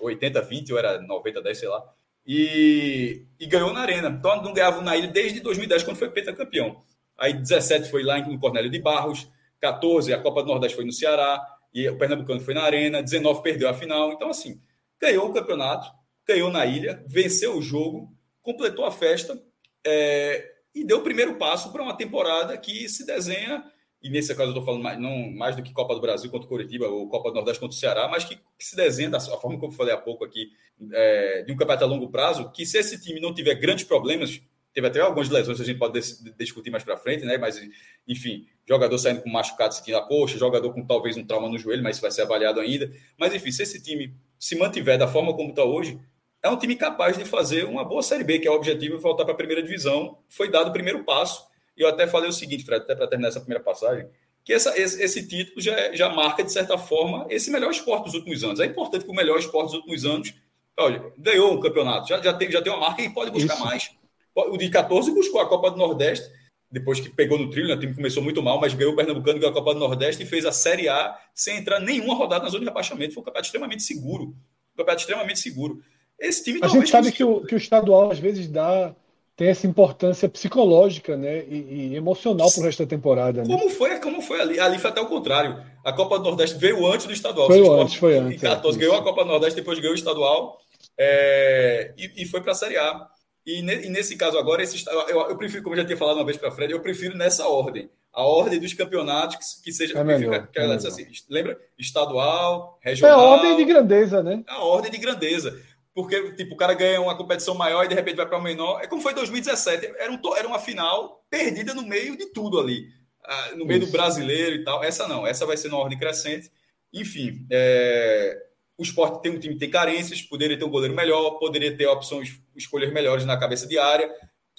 80-20, 0.00 0.72
ou 0.72 0.78
era 0.78 1.00
90-10, 1.02 1.54
sei 1.54 1.68
lá 1.68 1.84
e, 2.32 3.26
e 3.40 3.46
ganhou 3.46 3.72
na 3.72 3.80
Arena. 3.80 4.08
Então 4.08 4.40
não 4.40 4.52
ganhava 4.52 4.80
na 4.80 4.96
ilha 4.96 5.08
desde 5.08 5.40
2010, 5.40 5.82
quando 5.82 5.96
foi 5.96 6.08
campeão. 6.32 6.80
Aí 7.18 7.32
17 7.32 7.90
foi 7.90 8.04
lá 8.04 8.20
no 8.20 8.38
Cornélio 8.38 8.70
de 8.70 8.80
Barros, 8.80 9.28
14 9.58 10.14
a 10.14 10.22
Copa 10.22 10.42
do 10.42 10.48
Nordeste 10.48 10.76
foi 10.76 10.84
no 10.84 10.92
Ceará, 10.92 11.44
e 11.74 11.88
o 11.88 11.98
Pernambucano 11.98 12.40
foi 12.40 12.54
na 12.54 12.62
Arena, 12.62 13.02
19 13.02 13.42
perdeu 13.42 13.68
a 13.68 13.74
final. 13.74 14.12
Então, 14.12 14.30
assim, 14.30 14.60
ganhou 15.00 15.28
o 15.28 15.32
campeonato, 15.32 15.90
ganhou 16.24 16.52
na 16.52 16.64
ilha, 16.64 17.04
venceu 17.08 17.58
o 17.58 17.62
jogo, 17.62 18.16
completou 18.40 18.84
a 18.84 18.92
festa 18.92 19.36
é, 19.84 20.52
e 20.72 20.84
deu 20.84 20.98
o 20.98 21.02
primeiro 21.02 21.34
passo 21.34 21.72
para 21.72 21.82
uma 21.82 21.96
temporada 21.96 22.56
que 22.56 22.88
se 22.88 23.04
desenha 23.04 23.64
e 24.02 24.08
nesse 24.08 24.34
caso 24.34 24.48
eu 24.48 24.48
estou 24.50 24.64
falando 24.64 24.82
mais, 24.82 24.98
não, 24.98 25.30
mais 25.32 25.54
do 25.54 25.62
que 25.62 25.72
Copa 25.72 25.94
do 25.94 26.00
Brasil 26.00 26.30
contra 26.30 26.46
o 26.46 26.48
Curitiba, 26.48 26.86
ou 26.86 27.08
Copa 27.08 27.30
do 27.30 27.34
Nordeste 27.34 27.60
contra 27.60 27.76
o 27.76 27.78
Ceará, 27.78 28.08
mas 28.08 28.24
que, 28.24 28.36
que 28.36 28.64
se 28.64 28.74
desenha 28.74 29.10
da 29.10 29.20
forma 29.20 29.58
como 29.58 29.72
eu 29.72 29.76
falei 29.76 29.92
há 29.92 29.98
pouco 29.98 30.24
aqui, 30.24 30.50
é, 30.92 31.42
de 31.42 31.52
um 31.52 31.56
campeonato 31.56 31.84
a 31.84 31.86
longo 31.86 32.08
prazo, 32.08 32.50
que 32.50 32.64
se 32.64 32.78
esse 32.78 33.00
time 33.00 33.20
não 33.20 33.34
tiver 33.34 33.54
grandes 33.56 33.84
problemas, 33.84 34.40
teve 34.72 34.86
até 34.86 35.00
algumas 35.00 35.28
lesões, 35.28 35.60
a 35.60 35.64
gente 35.64 35.78
pode 35.78 36.00
discutir 36.38 36.70
mais 36.70 36.82
para 36.82 36.96
frente, 36.96 37.24
né? 37.24 37.36
Mas, 37.36 37.60
enfim, 38.08 38.46
jogador 38.66 38.96
saindo 38.96 39.20
com 39.20 39.28
machucado, 39.28 39.74
sentindo 39.74 39.98
a 39.98 40.02
coxa, 40.02 40.38
jogador 40.38 40.72
com 40.72 40.86
talvez 40.86 41.16
um 41.16 41.26
trauma 41.26 41.48
no 41.48 41.58
joelho, 41.58 41.82
mas 41.82 41.96
isso 41.96 42.02
vai 42.02 42.10
ser 42.10 42.22
avaliado 42.22 42.60
ainda. 42.60 42.90
Mas, 43.18 43.34
enfim, 43.34 43.50
se 43.50 43.64
esse 43.64 43.82
time 43.82 44.14
se 44.38 44.56
mantiver 44.56 44.96
da 44.96 45.08
forma 45.08 45.34
como 45.34 45.50
está 45.50 45.64
hoje, 45.64 46.00
é 46.42 46.48
um 46.48 46.56
time 46.56 46.76
capaz 46.76 47.18
de 47.18 47.24
fazer 47.24 47.64
uma 47.64 47.84
boa 47.84 48.02
Série 48.02 48.24
B, 48.24 48.38
que 48.38 48.48
é 48.48 48.50
o 48.50 48.54
objetivo, 48.54 48.94
e 48.94 48.98
voltar 48.98 49.24
para 49.24 49.34
a 49.34 49.36
primeira 49.36 49.62
divisão. 49.62 50.18
Foi 50.28 50.50
dado 50.50 50.70
o 50.70 50.72
primeiro 50.72 51.04
passo 51.04 51.49
eu 51.82 51.88
até 51.88 52.06
falei 52.06 52.28
o 52.28 52.32
seguinte, 52.32 52.64
Fred, 52.64 52.82
até 52.82 52.94
para 52.94 53.06
terminar 53.06 53.28
essa 53.28 53.40
primeira 53.40 53.62
passagem, 53.62 54.06
que 54.44 54.52
essa, 54.52 54.78
esse, 54.78 55.02
esse, 55.02 55.28
título 55.28 55.60
já, 55.60 55.94
já 55.94 56.08
marca, 56.08 56.42
de 56.42 56.52
certa 56.52 56.78
forma, 56.78 57.26
esse 57.28 57.50
melhor 57.50 57.70
esporte 57.70 58.04
dos 58.04 58.14
últimos 58.14 58.42
anos. 58.42 58.60
É 58.60 58.66
importante 58.66 59.04
que 59.04 59.10
o 59.10 59.14
melhor 59.14 59.38
esporte 59.38 59.66
dos 59.66 59.74
últimos 59.74 60.04
anos, 60.04 60.34
olha, 60.78 61.12
ganhou 61.18 61.52
um 61.52 61.60
campeonato, 61.60 62.08
já, 62.08 62.20
já, 62.20 62.32
tem, 62.32 62.50
já 62.50 62.62
tem 62.62 62.72
uma 62.72 62.80
marca 62.80 63.02
e 63.02 63.10
pode 63.10 63.30
buscar 63.30 63.54
Isso. 63.54 63.64
mais. 63.64 63.90
O 64.34 64.56
de 64.56 64.70
14 64.70 65.12
buscou 65.12 65.40
a 65.40 65.48
Copa 65.48 65.70
do 65.70 65.76
Nordeste, 65.76 66.30
depois 66.70 67.00
que 67.00 67.10
pegou 67.10 67.36
no 67.36 67.50
trilho, 67.50 67.68
né, 67.68 67.74
o 67.74 67.80
time 67.80 67.94
começou 67.94 68.22
muito 68.22 68.42
mal, 68.42 68.60
mas 68.60 68.72
ganhou 68.72 68.92
o 68.92 68.96
Pernambucano, 68.96 69.40
ganhou 69.40 69.50
a 69.50 69.54
Copa 69.54 69.74
do 69.74 69.80
Nordeste 69.80 70.22
e 70.22 70.26
fez 70.26 70.46
a 70.46 70.52
Série 70.52 70.88
A 70.88 71.18
sem 71.34 71.58
entrar 71.58 71.80
nenhuma 71.80 72.14
rodada 72.14 72.44
na 72.44 72.50
zona 72.50 72.60
de 72.60 72.66
rebaixamento. 72.66 73.12
Foi 73.12 73.22
um 73.22 73.24
campeonato 73.24 73.46
extremamente 73.46 73.82
seguro. 73.82 74.24
Um 74.24 74.76
campeonato 74.76 75.00
extremamente 75.00 75.40
seguro. 75.40 75.82
Esse 76.18 76.44
time 76.44 76.60
A 76.62 76.68
gente 76.68 76.88
sabe 76.88 77.10
que 77.10 77.24
o, 77.24 77.40
que 77.40 77.54
o 77.54 77.58
estadual 77.58 78.12
às 78.12 78.20
vezes 78.20 78.46
dá 78.46 78.94
tem 79.40 79.48
essa 79.48 79.66
importância 79.66 80.28
psicológica 80.28 81.16
né, 81.16 81.42
e, 81.48 81.92
e 81.92 81.96
emocional 81.96 82.52
para 82.52 82.60
o 82.60 82.64
resto 82.64 82.82
da 82.82 82.86
temporada. 82.86 83.42
Né? 83.42 83.46
Como 83.46 83.70
foi, 83.70 83.98
como 83.98 84.20
foi 84.20 84.38
ali? 84.38 84.60
Ali 84.60 84.78
foi 84.78 84.90
até 84.90 85.00
o 85.00 85.06
contrário. 85.06 85.64
A 85.82 85.94
Copa 85.94 86.18
do 86.18 86.24
Nordeste 86.24 86.58
veio 86.58 86.86
antes 86.86 87.06
do 87.06 87.12
estadual. 87.14 87.46
Foi 87.46 87.66
antes, 87.66 87.94
foi 87.94 88.18
antes. 88.18 88.36
Em 88.36 88.46
14 88.46 88.76
é, 88.76 88.80
ganhou 88.82 88.96
a 88.96 89.02
Copa 89.02 89.24
do 89.24 89.30
Nordeste, 89.30 89.56
depois 89.56 89.78
ganhou 89.78 89.94
o 89.94 89.98
estadual 89.98 90.58
é, 90.98 91.94
e, 91.96 92.22
e, 92.22 92.26
foi 92.26 92.42
para 92.42 92.52
a 92.52 92.54
Série 92.54 92.76
A. 92.76 93.06
E, 93.46 93.62
ne, 93.62 93.86
e, 93.86 93.88
nesse 93.88 94.14
caso 94.14 94.36
agora, 94.36 94.62
esse, 94.62 94.84
eu, 94.86 95.20
eu, 95.30 95.36
prefiro, 95.38 95.62
como 95.62 95.74
eu 95.74 95.80
já 95.80 95.86
tinha 95.86 95.96
falado 95.96 96.16
uma 96.16 96.26
vez 96.26 96.36
para 96.36 96.50
Fred, 96.50 96.70
eu 96.70 96.80
prefiro 96.80 97.16
nessa 97.16 97.48
ordem. 97.48 97.88
A 98.12 98.22
ordem 98.22 98.60
dos 98.60 98.74
campeonatos 98.74 99.36
que, 99.36 99.64
que 99.64 99.72
seja. 99.72 99.98
É 99.98 100.04
melhor, 100.04 100.48
que, 100.48 100.58
é 100.58 100.64
assim, 100.64 101.06
lembra? 101.30 101.58
Estadual, 101.78 102.78
regional. 102.82 103.18
É 103.18 103.22
a 103.22 103.24
ordem 103.24 103.56
de 103.56 103.64
grandeza, 103.64 104.22
né? 104.22 104.44
A 104.46 104.62
ordem 104.62 104.90
de 104.90 104.98
grandeza 104.98 105.58
porque 105.94 106.32
tipo, 106.34 106.54
o 106.54 106.56
cara 106.56 106.74
ganha 106.74 107.00
uma 107.00 107.16
competição 107.16 107.54
maior 107.54 107.84
e 107.84 107.88
de 107.88 107.94
repente 107.94 108.16
vai 108.16 108.26
para 108.26 108.40
menor. 108.40 108.80
É 108.82 108.86
como 108.86 109.02
foi 109.02 109.12
2017. 109.12 109.92
Era, 109.98 110.12
um, 110.12 110.36
era 110.36 110.46
uma 110.46 110.58
final 110.58 111.24
perdida 111.28 111.74
no 111.74 111.82
meio 111.82 112.16
de 112.16 112.26
tudo 112.26 112.58
ali. 112.58 112.86
Ah, 113.24 113.50
no 113.56 113.64
meio 113.64 113.80
Isso. 113.80 113.86
do 113.86 113.92
brasileiro 113.92 114.56
e 114.56 114.64
tal. 114.64 114.82
Essa 114.82 115.06
não, 115.08 115.26
essa 115.26 115.44
vai 115.44 115.56
ser 115.56 115.68
na 115.68 115.76
ordem 115.76 115.98
crescente. 115.98 116.50
Enfim, 116.92 117.46
é, 117.50 118.36
o 118.78 118.82
esporte 118.82 119.22
tem 119.22 119.32
um 119.32 119.38
time 119.38 119.54
que 119.54 119.60
tem 119.60 119.70
carências, 119.70 120.22
poderia 120.22 120.58
ter 120.58 120.64
um 120.64 120.70
goleiro 120.70 120.94
melhor, 120.94 121.38
poderia 121.38 121.76
ter 121.76 121.86
opções, 121.86 122.40
escolhas 122.56 122.92
melhores 122.92 123.24
na 123.24 123.36
cabeça 123.36 123.66
de 123.66 123.78
área. 123.78 124.10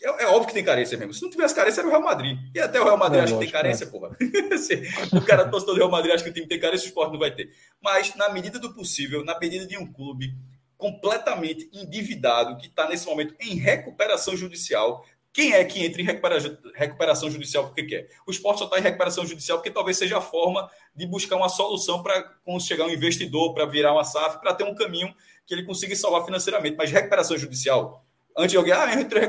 É, 0.03 0.23
é, 0.23 0.27
óbvio 0.27 0.47
que 0.47 0.53
tem 0.53 0.63
carência 0.63 0.97
mesmo. 0.97 1.13
Se 1.13 1.21
não 1.21 1.29
tivesse 1.29 1.55
carência, 1.55 1.81
era 1.81 1.87
o 1.87 1.91
Real 1.91 2.03
Madrid. 2.03 2.37
E 2.53 2.59
até 2.59 2.79
o 2.79 2.83
Real 2.83 2.97
Madrid 2.97 3.21
é, 3.21 3.23
acha 3.23 3.33
lógico, 3.33 3.51
que 3.51 3.51
tem 3.51 3.61
carência, 3.61 3.85
é. 3.85 3.87
porra. 3.87 4.17
o 5.13 5.21
cara 5.21 5.49
torcedor 5.49 5.75
do 5.75 5.79
Real 5.79 5.91
Madrid 5.91 6.13
acha 6.13 6.23
que 6.23 6.29
o 6.29 6.33
time 6.33 6.47
tem 6.47 6.59
carência, 6.59 6.85
o 6.85 6.89
esporte 6.89 7.11
não 7.11 7.19
vai 7.19 7.31
ter. 7.33 7.49
Mas, 7.81 8.15
na 8.15 8.29
medida 8.29 8.59
do 8.59 8.73
possível, 8.73 9.23
na 9.23 9.37
medida 9.39 9.65
de 9.65 9.77
um 9.77 9.91
clube 9.91 10.33
completamente 10.81 11.69
endividado, 11.71 12.57
que 12.57 12.65
está 12.65 12.89
nesse 12.89 13.05
momento 13.05 13.35
em 13.39 13.53
recuperação 13.53 14.35
judicial. 14.35 15.05
Quem 15.31 15.53
é 15.53 15.63
que 15.63 15.85
entra 15.85 16.01
em 16.01 16.05
recuperação 16.73 17.29
judicial 17.29 17.65
porque 17.65 17.83
quer? 17.83 18.09
O 18.25 18.31
esporte 18.31 18.57
só 18.57 18.65
está 18.65 18.79
em 18.79 18.81
recuperação 18.81 19.23
judicial 19.23 19.59
porque 19.59 19.69
talvez 19.69 19.95
seja 19.95 20.17
a 20.17 20.21
forma 20.21 20.67
de 20.95 21.05
buscar 21.05 21.35
uma 21.35 21.49
solução 21.49 22.01
para 22.01 22.35
chegar 22.59 22.85
um 22.85 22.89
investidor, 22.89 23.53
para 23.53 23.67
virar 23.67 23.93
uma 23.93 24.03
SAF, 24.03 24.41
para 24.41 24.55
ter 24.55 24.63
um 24.63 24.73
caminho 24.73 25.13
que 25.45 25.53
ele 25.53 25.63
consiga 25.63 25.95
salvar 25.95 26.25
financeiramente. 26.25 26.75
Mas 26.75 26.89
recuperação 26.89 27.37
judicial, 27.37 28.03
antes 28.35 28.51
de 28.51 28.57
alguém, 28.57 28.73
ah, 28.73 28.87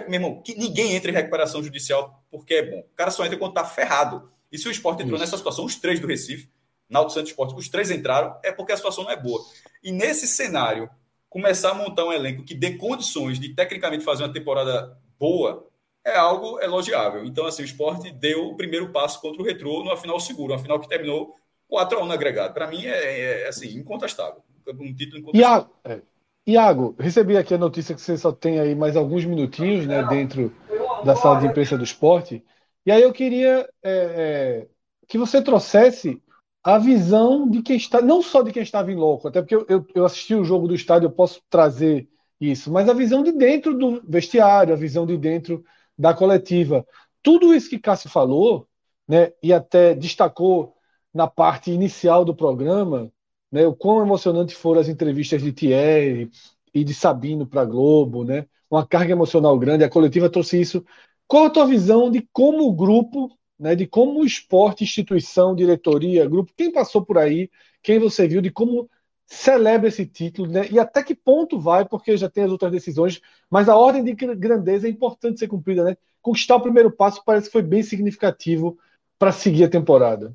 meu 0.08 0.14
irmão, 0.14 0.40
que 0.40 0.54
ninguém 0.58 0.94
entra 0.94 1.10
em 1.10 1.14
recuperação 1.14 1.62
judicial 1.62 2.24
porque 2.30 2.54
é 2.54 2.62
bom. 2.62 2.80
O 2.80 2.96
cara 2.96 3.10
só 3.10 3.26
entra 3.26 3.36
quando 3.36 3.50
está 3.50 3.64
ferrado. 3.64 4.26
E 4.50 4.56
se 4.56 4.66
o 4.66 4.70
esporte 4.70 5.02
entrou 5.02 5.16
Isso. 5.16 5.24
nessa 5.26 5.36
situação, 5.36 5.66
os 5.66 5.76
três 5.76 6.00
do 6.00 6.06
Recife, 6.06 6.48
Náutico 6.88 7.12
Santos 7.12 7.30
Esporte, 7.30 7.54
os 7.54 7.68
três 7.68 7.90
entraram, 7.90 8.38
é 8.42 8.50
porque 8.50 8.72
a 8.72 8.76
situação 8.76 9.04
não 9.04 9.10
é 9.10 9.16
boa. 9.16 9.44
E 9.82 9.92
nesse 9.92 10.26
cenário, 10.26 10.90
começar 11.32 11.70
a 11.70 11.74
montar 11.74 12.04
um 12.04 12.12
elenco 12.12 12.44
que 12.44 12.54
dê 12.54 12.76
condições 12.76 13.40
de 13.40 13.54
tecnicamente 13.54 14.04
fazer 14.04 14.22
uma 14.22 14.32
temporada 14.32 14.94
boa 15.18 15.66
é 16.04 16.14
algo 16.14 16.60
elogiável. 16.60 17.24
Então, 17.24 17.46
assim, 17.46 17.62
o 17.62 17.64
esporte 17.64 18.12
deu 18.12 18.48
o 18.48 18.54
primeiro 18.56 18.92
passo 18.92 19.18
contra 19.18 19.40
o 19.40 19.44
Retrô 19.44 19.82
numa 19.82 19.96
final 19.96 20.20
segura, 20.20 20.52
uma 20.52 20.62
final 20.62 20.78
que 20.78 20.88
terminou 20.88 21.34
4 21.68 21.98
a 21.98 22.02
1 22.02 22.06
no 22.06 22.12
agregado. 22.12 22.52
Para 22.52 22.66
mim, 22.66 22.84
é, 22.84 22.90
é, 22.90 23.42
é, 23.44 23.48
assim, 23.48 23.74
incontestável. 23.78 24.42
Um 24.68 24.94
título 24.94 25.20
incontestável. 25.20 25.40
Iago, 25.40 25.70
é, 25.84 26.02
Iago, 26.46 26.96
recebi 26.98 27.38
aqui 27.38 27.54
a 27.54 27.58
notícia 27.58 27.94
que 27.94 28.02
você 28.02 28.18
só 28.18 28.30
tem 28.30 28.60
aí 28.60 28.74
mais 28.74 28.94
alguns 28.94 29.24
minutinhos 29.24 29.86
né, 29.86 30.02
dentro 30.02 30.54
da 31.02 31.16
sala 31.16 31.40
de 31.40 31.46
imprensa 31.46 31.78
do 31.78 31.84
esporte. 31.84 32.44
E 32.84 32.92
aí 32.92 33.00
eu 33.00 33.12
queria 33.12 33.66
é, 33.82 33.92
é 33.92 34.66
que 35.08 35.16
você 35.16 35.40
trouxesse 35.40 36.20
a 36.62 36.78
visão 36.78 37.48
de 37.48 37.62
quem 37.62 37.76
está, 37.76 38.00
não 38.00 38.22
só 38.22 38.42
de 38.42 38.52
quem 38.52 38.62
estava 38.62 38.92
em 38.92 38.96
louco, 38.96 39.28
até 39.28 39.40
porque 39.40 39.54
eu, 39.54 39.66
eu, 39.68 39.86
eu 39.94 40.04
assisti 40.04 40.34
o 40.34 40.44
jogo 40.44 40.68
do 40.68 40.74
estádio, 40.74 41.06
eu 41.06 41.12
posso 41.12 41.40
trazer 41.50 42.08
isso, 42.40 42.70
mas 42.72 42.88
a 42.88 42.92
visão 42.92 43.22
de 43.22 43.32
dentro 43.32 43.76
do 43.76 44.02
vestiário, 44.08 44.72
a 44.72 44.76
visão 44.76 45.06
de 45.06 45.16
dentro 45.16 45.64
da 45.98 46.14
coletiva. 46.14 46.86
Tudo 47.22 47.54
isso 47.54 47.68
que 47.70 47.78
Cássio 47.78 48.10
falou, 48.10 48.68
né, 49.06 49.32
e 49.42 49.52
até 49.52 49.94
destacou 49.94 50.74
na 51.12 51.26
parte 51.26 51.70
inicial 51.70 52.24
do 52.24 52.34
programa, 52.34 53.12
né, 53.50 53.66
o 53.66 53.74
quão 53.74 54.00
emocionante 54.00 54.54
foram 54.54 54.80
as 54.80 54.88
entrevistas 54.88 55.42
de 55.42 55.52
Thierry 55.52 56.30
e 56.74 56.84
de 56.84 56.94
Sabino 56.94 57.46
para 57.46 57.62
a 57.62 57.66
Globo, 57.66 58.24
né, 58.24 58.46
uma 58.70 58.86
carga 58.86 59.12
emocional 59.12 59.58
grande, 59.58 59.84
a 59.84 59.90
coletiva 59.90 60.30
trouxe 60.30 60.60
isso. 60.60 60.84
Qual 61.26 61.44
a 61.44 61.50
tua 61.50 61.66
visão 61.66 62.10
de 62.10 62.26
como 62.32 62.66
o 62.66 62.72
grupo, 62.72 63.30
né, 63.62 63.76
de 63.76 63.86
como 63.86 64.20
o 64.20 64.26
esporte, 64.26 64.82
instituição, 64.82 65.54
diretoria, 65.54 66.28
grupo, 66.28 66.52
quem 66.56 66.72
passou 66.72 67.00
por 67.00 67.16
aí, 67.16 67.48
quem 67.80 68.00
você 68.00 68.26
viu, 68.26 68.42
de 68.42 68.50
como 68.50 68.90
celebra 69.24 69.86
esse 69.86 70.04
título, 70.04 70.50
né? 70.50 70.66
E 70.68 70.80
até 70.80 71.00
que 71.00 71.14
ponto 71.14 71.60
vai, 71.60 71.84
porque 71.84 72.16
já 72.16 72.28
tem 72.28 72.42
as 72.42 72.50
outras 72.50 72.72
decisões, 72.72 73.20
mas 73.48 73.68
a 73.68 73.76
ordem 73.76 74.02
de 74.02 74.12
grandeza 74.12 74.88
é 74.88 74.90
importante 74.90 75.38
ser 75.38 75.46
cumprida, 75.46 75.84
né? 75.84 75.96
Conquistar 76.20 76.56
o 76.56 76.60
primeiro 76.60 76.90
passo 76.90 77.22
parece 77.24 77.46
que 77.46 77.52
foi 77.52 77.62
bem 77.62 77.84
significativo 77.84 78.76
para 79.16 79.30
seguir 79.30 79.62
a 79.62 79.68
temporada. 79.68 80.34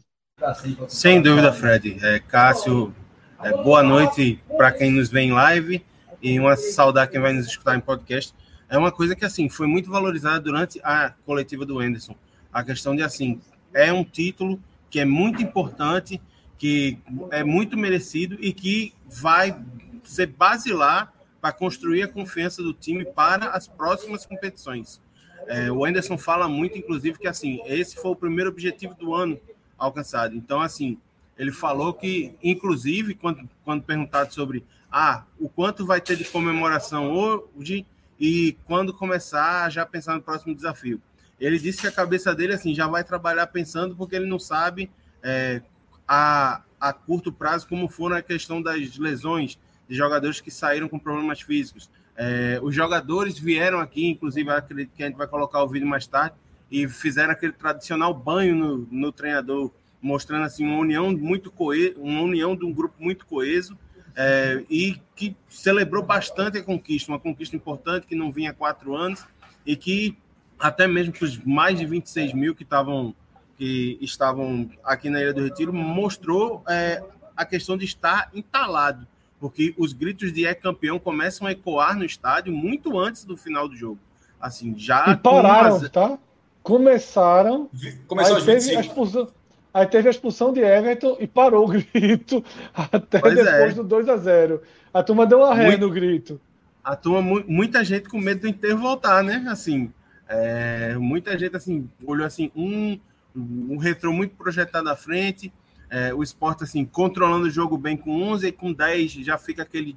Sem 0.88 1.22
dúvida, 1.22 1.52
Fred. 1.52 1.98
É, 2.02 2.20
Cássio, 2.20 2.96
é, 3.44 3.52
boa 3.62 3.84
noite 3.84 4.42
para 4.56 4.72
quem 4.72 4.90
nos 4.90 5.10
vê 5.10 5.20
em 5.20 5.34
live 5.34 5.84
e 6.22 6.40
uma 6.40 6.56
saudade 6.56 7.12
quem 7.12 7.20
vai 7.20 7.34
nos 7.34 7.46
escutar 7.46 7.76
em 7.76 7.82
podcast. 7.82 8.34
É 8.70 8.78
uma 8.78 8.92
coisa 8.92 9.18
que 9.18 9.26
assim 9.26 9.50
foi 9.50 9.68
muito 9.68 9.92
valorizada 9.92 10.40
durante 10.40 10.80
a 10.82 11.14
coletiva 11.26 11.66
do 11.66 11.80
Anderson. 11.80 12.16
A 12.52 12.64
questão 12.64 12.96
de 12.96 13.04
assim 13.04 13.40
é 13.74 13.92
um 13.92 14.04
título 14.04 14.60
que 14.90 15.00
é 15.00 15.06
muito 15.06 15.42
importante 15.42 16.22
que 16.58 16.98
é 17.32 17.44
muito 17.44 17.78
merecido 17.78 18.38
e 18.40 18.52
que 18.52 18.94
vai 19.06 19.58
ser 20.04 20.28
basilar 20.28 21.14
para 21.40 21.52
construir 21.52 22.04
a 22.04 22.08
confiança 22.08 22.64
do 22.64 22.74
time 22.74 23.06
para 23.06 23.50
as 23.50 23.68
próximas 23.68 24.26
competições. 24.26 25.00
É, 25.46 25.72
o 25.72 25.86
Anderson 25.86 26.18
fala 26.18 26.48
muito, 26.48 26.78
inclusive, 26.78 27.20
que 27.20 27.28
assim 27.28 27.62
esse 27.66 27.96
foi 27.96 28.12
o 28.12 28.16
primeiro 28.16 28.50
objetivo 28.50 28.96
do 28.96 29.14
ano 29.14 29.40
alcançado. 29.78 30.36
Então, 30.36 30.60
assim, 30.62 30.98
ele 31.38 31.52
falou 31.52 31.94
que, 31.94 32.34
inclusive, 32.44 33.14
quando, 33.14 33.48
quando 33.64 33.84
perguntado 33.84 34.34
sobre 34.34 34.66
ah, 34.92 35.24
o 35.40 35.48
quanto 35.48 35.86
vai 35.86 36.02
ter 36.02 36.18
de 36.18 36.26
comemoração 36.26 37.12
hoje 37.12 37.86
e 38.20 38.58
quando 38.66 38.94
começar 38.94 39.70
já 39.70 39.86
pensar 39.86 40.16
no 40.16 40.22
próximo 40.22 40.56
desafio. 40.56 41.00
Ele 41.40 41.60
disse 41.60 41.82
que 41.82 41.88
a 41.88 41.92
cabeça 41.92 42.34
dele 42.34 42.54
assim 42.54 42.74
já 42.74 42.88
vai 42.88 43.04
trabalhar 43.04 43.48
pensando 43.48 43.96
porque 43.96 44.16
ele 44.16 44.26
não 44.26 44.40
sabe 44.40 44.90
é, 45.22 45.62
a, 46.08 46.62
a 46.80 46.94
curto 46.94 47.32
prazo, 47.32 47.68
como 47.68 47.88
foram 47.88 48.16
a 48.16 48.22
questão 48.22 48.62
das 48.62 48.98
lesões 48.98 49.58
de 49.88 49.96
jogadores 49.96 50.42
que 50.42 50.52
saíram 50.52 50.90
com 50.90 50.98
problemas 50.98 51.42
físicos. 51.42 51.90
É, 52.16 52.60
os 52.64 52.74
jogadores 52.74 53.38
vieram 53.38 53.80
aqui, 53.80 54.08
inclusive, 54.08 54.50
acredito 54.50 54.92
que 54.96 55.04
a 55.04 55.06
gente 55.06 55.18
vai 55.18 55.28
colocar 55.28 55.62
o 55.62 55.68
vídeo 55.68 55.88
mais 55.88 56.08
tarde, 56.08 56.36
e 56.70 56.88
fizeram 56.88 57.32
aquele 57.32 57.54
tradicional 57.54 58.14
banho 58.14 58.56
no, 58.56 58.88
no 58.92 59.12
treinador, 59.12 59.72
mostrando 60.02 60.44
assim 60.44 60.66
uma 60.66 60.78
união 60.78 61.12
muito 61.16 61.50
coeso, 61.52 62.00
uma 62.02 62.22
união 62.22 62.56
de 62.56 62.66
um 62.66 62.74
grupo 62.74 62.96
muito 63.00 63.26
coeso, 63.26 63.78
é, 64.16 64.64
e 64.70 65.00
que 65.16 65.36
celebrou 65.48 66.04
bastante 66.04 66.58
a 66.58 66.64
conquista, 66.64 67.12
uma 67.12 67.20
conquista 67.20 67.56
importante 67.56 68.08
que 68.08 68.16
não 68.16 68.32
vinha 68.32 68.50
há 68.50 68.54
quatro 68.54 68.96
anos, 68.96 69.26
e 69.66 69.76
que 69.76 70.18
até 70.60 70.88
mesmo 70.88 71.14
para 71.14 71.26
os 71.26 71.38
mais 71.44 71.78
de 71.78 71.86
26 71.86 72.34
mil 72.34 72.56
que 72.56 72.64
estavam 72.64 73.14
que 73.58 73.98
estavam 74.02 74.70
aqui 74.84 75.10
na 75.10 75.20
Ilha 75.20 75.34
do 75.34 75.44
Retiro, 75.44 75.74
mostrou 75.74 76.64
é, 76.70 77.04
a 77.36 77.44
questão 77.44 77.76
de 77.76 77.86
estar 77.86 78.30
entalado, 78.34 79.08
porque 79.40 79.74
os 79.78 79.94
gritos 79.94 80.32
de 80.32 80.46
é 80.46 80.54
campeão 80.54 81.00
começam 81.00 81.48
a 81.48 81.52
ecoar 81.52 81.98
no 81.98 82.06
estádio 82.06 82.54
muito 82.54 83.00
antes 83.00 83.26
do 83.26 83.36
final 83.36 83.68
do 83.68 83.76
jogo. 83.76 84.00
Assim, 84.40 84.76
já. 84.78 85.10
E 85.10 85.18
pararam, 85.18 85.78
uma... 85.78 85.90
tá? 85.90 86.20
Começaram. 86.62 87.70
Começou 88.08 88.38
aí 88.38 88.46
teve 88.46 88.76
a 88.76 88.82
expulsão. 88.82 89.28
Aí 89.74 89.86
teve 89.86 90.08
a 90.08 90.12
expulsão 90.12 90.54
de 90.54 90.62
Everton 90.62 91.18
e 91.20 91.28
parou 91.28 91.66
o 91.66 91.70
grito 91.94 92.44
até 92.74 93.20
pois 93.20 93.36
depois 93.36 93.74
é. 93.74 93.76
do 93.76 93.84
2 93.84 94.10
a 94.10 94.18
0 94.18 94.62
A 94.94 95.04
turma 95.04 95.26
deu 95.26 95.40
uma 95.40 95.54
ré 95.54 95.78
no 95.78 95.90
grito. 95.90 96.40
A 96.84 96.96
turma, 96.96 97.44
muita 97.48 97.84
gente 97.84 98.08
com 98.08 98.20
medo 98.20 98.42
do 98.42 98.48
Inter 98.48 98.78
voltar, 98.78 99.24
né? 99.24 99.46
Assim, 99.50 99.92
é, 100.28 100.96
muita 100.98 101.38
gente 101.38 101.56
assim, 101.56 101.90
olhou 102.04 102.26
assim, 102.26 102.52
um, 102.56 103.00
um 103.36 103.78
retrô 103.78 104.12
muito 104.12 104.36
projetado 104.36 104.90
à 104.90 104.96
frente, 104.96 105.52
é, 105.90 106.14
o 106.14 106.22
esporte 106.22 106.64
assim, 106.64 106.86
controlando 106.86 107.48
o 107.48 107.50
jogo 107.50 107.78
bem 107.78 107.96
com 107.96 108.22
11 108.24 108.48
e 108.48 108.52
com 108.52 108.74
10 108.74 109.12
já 109.14 109.38
fica 109.38 109.64
aquele, 109.64 109.96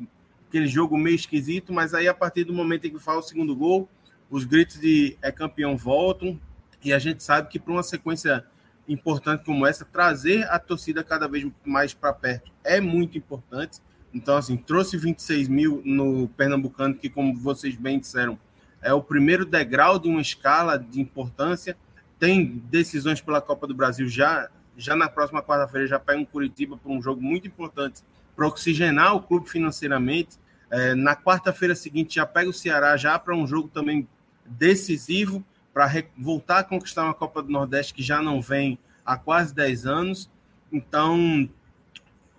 aquele 0.49 0.67
jogo 0.67 0.97
meio 0.97 1.17
esquisito, 1.17 1.73
mas 1.73 1.95
aí 1.95 2.07
a 2.07 2.15
partir 2.15 2.45
do 2.45 2.53
momento 2.53 2.87
em 2.87 2.91
que 2.91 2.99
faz 2.99 3.19
o 3.19 3.29
segundo 3.29 3.57
gol, 3.57 3.89
os 4.31 4.45
gritos 4.45 4.81
de 4.81 5.17
é 5.21 5.33
campeão 5.33 5.77
voltam, 5.77 6.39
e 6.83 6.93
a 6.93 6.99
gente 6.99 7.23
sabe 7.23 7.49
que 7.49 7.59
para 7.59 7.73
uma 7.73 7.83
sequência 7.83 8.45
importante 8.89 9.45
como 9.45 9.67
essa, 9.67 9.85
trazer 9.85 10.49
a 10.51 10.59
torcida 10.59 11.05
cada 11.05 11.29
vez 11.29 11.47
mais 11.65 11.93
para 11.95 12.13
perto 12.13 12.51
é 12.65 12.81
muito 12.81 13.19
importante. 13.19 13.81
Então, 14.13 14.37
assim, 14.37 14.57
trouxe 14.57 14.97
26 14.97 15.49
mil 15.49 15.83
no 15.85 16.29
Pernambucano, 16.29 16.95
que, 16.95 17.09
como 17.09 17.37
vocês 17.37 17.77
bem 17.77 18.01
disseram, 18.01 18.39
é 18.83 18.93
o 18.93 19.03
primeiro 19.03 19.45
degrau 19.45 19.99
de 19.99 20.09
uma 20.09 20.21
escala 20.21 20.79
de 20.79 21.01
importância 21.01 21.77
tem 22.21 22.63
decisões 22.71 23.21
pela 23.23 23.41
Copa 23.41 23.67
do 23.67 23.75
Brasil 23.75 24.07
já, 24.07 24.51
já 24.77 24.95
na 24.95 25.09
próxima 25.09 25.43
quarta-feira, 25.43 25.87
já 25.87 25.99
pega 25.99 26.21
um 26.21 26.25
Curitiba 26.25 26.77
para 26.77 26.93
um 26.93 27.01
jogo 27.01 27.21
muito 27.21 27.49
importante 27.49 28.03
para 28.37 28.47
oxigenar 28.47 29.17
o 29.17 29.23
clube 29.23 29.49
financeiramente. 29.49 30.39
É, 30.71 30.95
na 30.95 31.17
quarta-feira 31.17 31.75
seguinte, 31.75 32.17
já 32.17 32.27
pega 32.27 32.51
o 32.51 32.53
Ceará 32.53 32.95
já 32.99 33.19
para 33.19 33.35
um 33.35 33.47
jogo 33.47 33.69
também 33.69 34.07
decisivo 34.45 35.43
para 35.73 35.91
voltar 36.17 36.59
a 36.59 36.65
conquistar 36.65 37.05
uma 37.05 37.15
Copa 37.15 37.43
do 37.43 37.51
Nordeste 37.51 37.95
que 37.95 38.03
já 38.03 38.21
não 38.21 38.43
vem 38.43 38.79
há 39.05 39.17
quase 39.17 39.55
10 39.55 39.87
anos. 39.87 40.31
Então, 40.71 41.49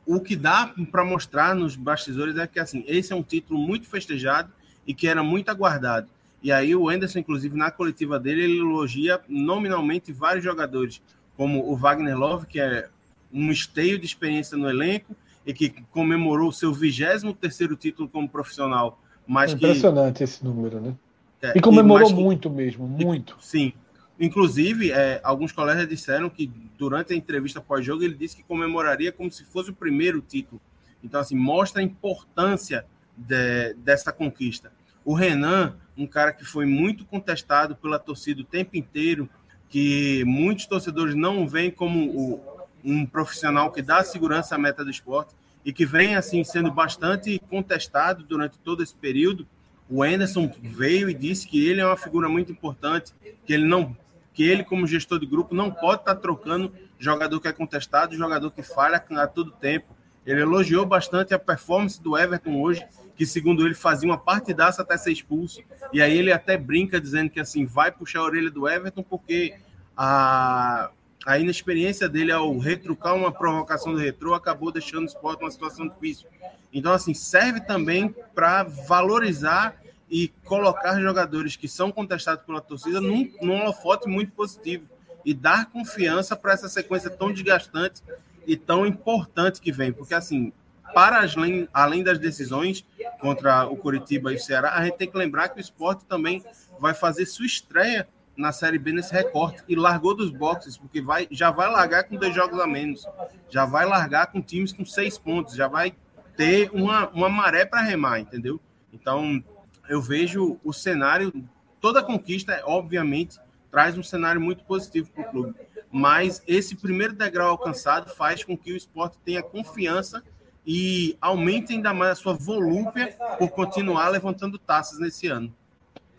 o 0.06 0.20
que 0.20 0.36
dá 0.36 0.72
para 0.92 1.04
mostrar 1.04 1.56
nos 1.56 1.76
bastidores 1.76 2.38
é 2.38 2.46
que 2.46 2.60
assim, 2.60 2.84
esse 2.88 3.12
é 3.12 3.16
um 3.16 3.24
título 3.24 3.60
muito 3.60 3.88
festejado 3.88 4.52
e 4.86 4.94
que 4.94 5.08
era 5.08 5.24
muito 5.24 5.50
aguardado. 5.50 6.08
E 6.42 6.52
aí 6.52 6.76
o 6.76 6.90
Anderson, 6.90 7.20
inclusive, 7.20 7.56
na 7.56 7.70
coletiva 7.70 8.20
dele, 8.20 8.44
ele 8.44 8.60
elogia 8.60 9.22
nominalmente 9.28 10.12
vários 10.12 10.44
jogadores, 10.44 11.02
como 11.38 11.70
o 11.72 11.76
Wagner 11.76 12.18
Love, 12.18 12.48
que 12.48 12.60
é 12.60 12.90
um 13.32 13.52
esteio 13.52 14.00
de 14.00 14.06
experiência 14.06 14.58
no 14.58 14.70
elenco 14.70 15.16
e 15.46 15.54
que 15.54 15.70
comemorou 15.92 16.50
o 16.50 16.54
seu 16.54 16.74
23 16.74 17.34
terceiro 17.40 17.76
título 17.76 18.10
como 18.10 18.28
profissional. 18.28 19.00
Mas 19.26 19.52
é 19.52 19.56
impressionante 19.56 20.18
que... 20.18 20.24
esse 20.24 20.44
número, 20.44 20.80
né? 20.80 20.96
É, 21.42 21.58
e 21.58 21.62
comemorou 21.62 22.10
e, 22.10 22.14
muito 22.14 22.50
mesmo, 22.50 22.88
muito. 22.88 23.36
Sim. 23.40 23.74
Inclusive, 24.20 24.92
é, 24.92 25.20
alguns 25.24 25.52
colegas 25.52 25.88
disseram 25.88 26.30
que 26.30 26.52
durante 26.78 27.14
a 27.14 27.16
entrevista 27.16 27.60
pós-jogo 27.60 28.04
ele 28.04 28.14
disse 28.14 28.36
que 28.36 28.44
comemoraria 28.44 29.12
como 29.12 29.32
se 29.32 29.44
fosse 29.44 29.72
o 29.72 29.74
primeiro 29.74 30.22
título. 30.22 30.62
Então, 31.04 31.20
assim, 31.20 31.36
mostra 31.36 31.82
a 31.82 31.84
importância 31.84 32.86
de, 33.18 33.74
dessa 33.76 34.12
conquista. 34.12 34.72
O 35.04 35.16
Renan, 35.16 35.76
um 35.98 36.08
cara 36.08 36.32
que 36.32 36.46
foi 36.46 36.66
muito 36.66 37.06
contestado 37.06 37.76
pela 37.76 38.00
torcida 38.00 38.42
o 38.42 38.46
tempo 38.46 38.76
inteiro, 38.76 39.30
que 39.70 40.24
muitos 40.26 40.66
torcedores 40.66 41.16
não 41.16 41.48
veem 41.48 41.72
como 41.72 42.10
o, 42.10 42.42
um 42.84 43.06
profissional 43.06 43.72
que 43.72 43.82
dá 43.82 44.04
segurança 44.04 44.56
à 44.56 44.58
meta 44.58 44.84
do 44.84 44.92
esporte 44.92 45.34
e 45.64 45.72
que 45.72 45.86
vem 45.86 46.16
assim 46.16 46.44
sendo 46.44 46.72
bastante 46.72 47.40
contestado 47.50 48.24
durante 48.24 48.58
todo 48.60 48.82
esse 48.82 48.96
período. 48.96 49.48
O 49.90 50.04
Anderson 50.04 50.52
veio 50.62 51.10
e 51.10 51.14
disse 51.14 51.48
que 51.48 51.66
ele 51.68 51.82
é 51.82 51.86
uma 51.86 51.98
figura 51.98 52.28
muito 52.28 52.52
importante, 52.52 53.14
que 53.46 53.54
ele 53.54 53.66
não 53.66 53.96
que 54.34 54.44
ele 54.44 54.64
como 54.64 54.88
gestor 54.88 55.20
de 55.20 55.26
grupo 55.26 55.54
não 55.54 55.70
pode 55.70 56.04
estar 56.04 56.16
trocando 56.16 56.72
jogador 56.98 57.42
que 57.42 57.50
é 57.50 57.52
contestado, 57.52 58.16
jogador 58.16 58.50
que 58.52 58.64
falha 58.64 59.04
a 59.18 59.28
todo 59.28 59.52
tempo. 59.52 59.94
Ele 60.26 60.42
elogiou 60.42 60.86
bastante 60.86 61.34
a 61.34 61.40
performance 61.40 62.02
do 62.02 62.18
Everton 62.18 62.56
hoje 62.62 62.86
que 63.16 63.26
segundo 63.26 63.66
ele 63.66 63.74
fazia 63.74 64.10
uma 64.10 64.18
partidaça 64.18 64.82
até 64.82 64.98
ser 64.98 65.12
expulso. 65.12 65.62
E 65.94 66.02
aí 66.02 66.18
ele 66.18 66.32
até 66.32 66.58
brinca 66.58 67.00
dizendo 67.00 67.30
que 67.30 67.40
assim 67.40 67.66
vai 67.66 67.92
puxar 67.92 68.20
a 68.20 68.24
orelha 68.24 68.50
do 68.50 68.68
Everton 68.68 69.04
porque 69.04 69.56
a, 69.96 70.90
a 71.26 71.38
inexperiência 71.38 72.10
dele 72.10 72.32
ao 72.32 72.58
retrucar 72.58 73.16
uma 73.16 73.32
provocação 73.32 73.94
do 73.94 74.00
retrô 74.00 74.34
acabou 74.34 74.72
deixando 74.72 75.04
o 75.04 75.08
esporte 75.08 75.42
numa 75.42 75.52
situação 75.52 75.88
difícil. 75.88 76.28
Então, 76.74 76.94
assim, 76.94 77.14
serve 77.14 77.62
também 77.62 78.16
para 78.34 78.64
valorizar 78.64 79.76
e 80.10 80.30
colocar 80.46 81.00
jogadores 81.00 81.56
que 81.56 81.68
são 81.68 81.92
contestados 81.92 82.46
pela 82.46 82.62
torcida 82.62 83.00
num, 83.00 83.32
num 83.42 83.62
holofote 83.62 84.08
muito 84.08 84.32
positivo 84.32 84.86
e 85.24 85.34
dar 85.34 85.70
confiança 85.70 86.36
para 86.36 86.54
essa 86.54 86.68
sequência 86.68 87.10
tão 87.10 87.32
desgastante 87.32 88.02
e 88.48 88.58
tão 88.58 88.86
importante 88.86 89.62
que 89.62 89.72
vem. 89.72 89.92
Porque, 89.92 90.14
assim, 90.14 90.52
para 90.94 91.20
as, 91.20 91.34
além 91.74 92.04
das 92.04 92.20
decisões 92.20 92.86
contra 93.20 93.66
o 93.66 93.76
Curitiba 93.76 94.32
e 94.32 94.36
o 94.36 94.40
Ceará, 94.40 94.74
a 94.74 94.86
gente 94.86 94.98
tem 94.98 95.10
que 95.10 95.18
lembrar 95.18 95.50
que 95.50 95.58
o 95.58 95.62
esporte 95.62 96.06
também 96.06 96.44
vai 96.80 96.94
fazer 96.94 97.26
sua 97.26 97.46
estreia 97.46 98.08
na 98.36 98.52
Série 98.52 98.78
B 98.78 98.92
nesse 98.92 99.14
recorte 99.14 99.64
e 99.68 99.76
largou 99.76 100.16
dos 100.16 100.32
boxes, 100.32 100.78
porque 100.78 101.02
vai, 101.02 101.28
já 101.30 101.52
vai 101.52 101.70
largar 101.70 102.06
com 102.06 102.16
dois 102.16 102.34
jogos 102.34 102.60
a 102.60 102.68
menos, 102.68 103.06
já 103.50 103.66
vai 103.66 103.86
largar 103.86 104.28
com 104.28 104.42
times 104.42 104.74
com 104.74 104.86
seis 104.86 105.18
pontos, 105.18 105.56
já 105.56 105.68
vai 105.68 105.94
ter 106.36 106.70
uma, 106.74 107.10
uma 107.10 107.30
maré 107.30 107.66
para 107.66 107.82
remar, 107.82 108.20
entendeu? 108.20 108.60
Então, 108.92 109.44
eu 109.88 110.02
vejo 110.02 110.60
o 110.64 110.74
cenário, 110.74 111.32
toda 111.80 112.04
conquista, 112.04 112.62
obviamente, 112.66 113.38
traz 113.70 113.98
um 113.98 114.04
cenário 114.04 114.42
muito 114.42 114.64
positivo 114.64 115.10
para 115.12 115.28
o 115.28 115.32
clube, 115.32 115.56
mas 115.92 116.42
esse 116.48 116.76
primeiro 116.76 117.14
degrau 117.14 117.50
alcançado 117.50 118.10
faz 118.10 118.44
com 118.44 118.58
que 118.58 118.72
o 118.72 118.78
esporte 118.78 119.18
tenha 119.24 119.44
confiança 119.44 120.24
e 120.66 121.18
aumente 121.20 121.74
ainda 121.74 121.94
mais 121.94 122.12
a 122.12 122.16
sua 122.16 122.34
volúpia 122.34 123.16
por 123.38 123.50
continuar 123.50 124.10
levantando 124.10 124.58
taças 124.58 125.00
nesse 125.00 125.28
ano. 125.28 125.54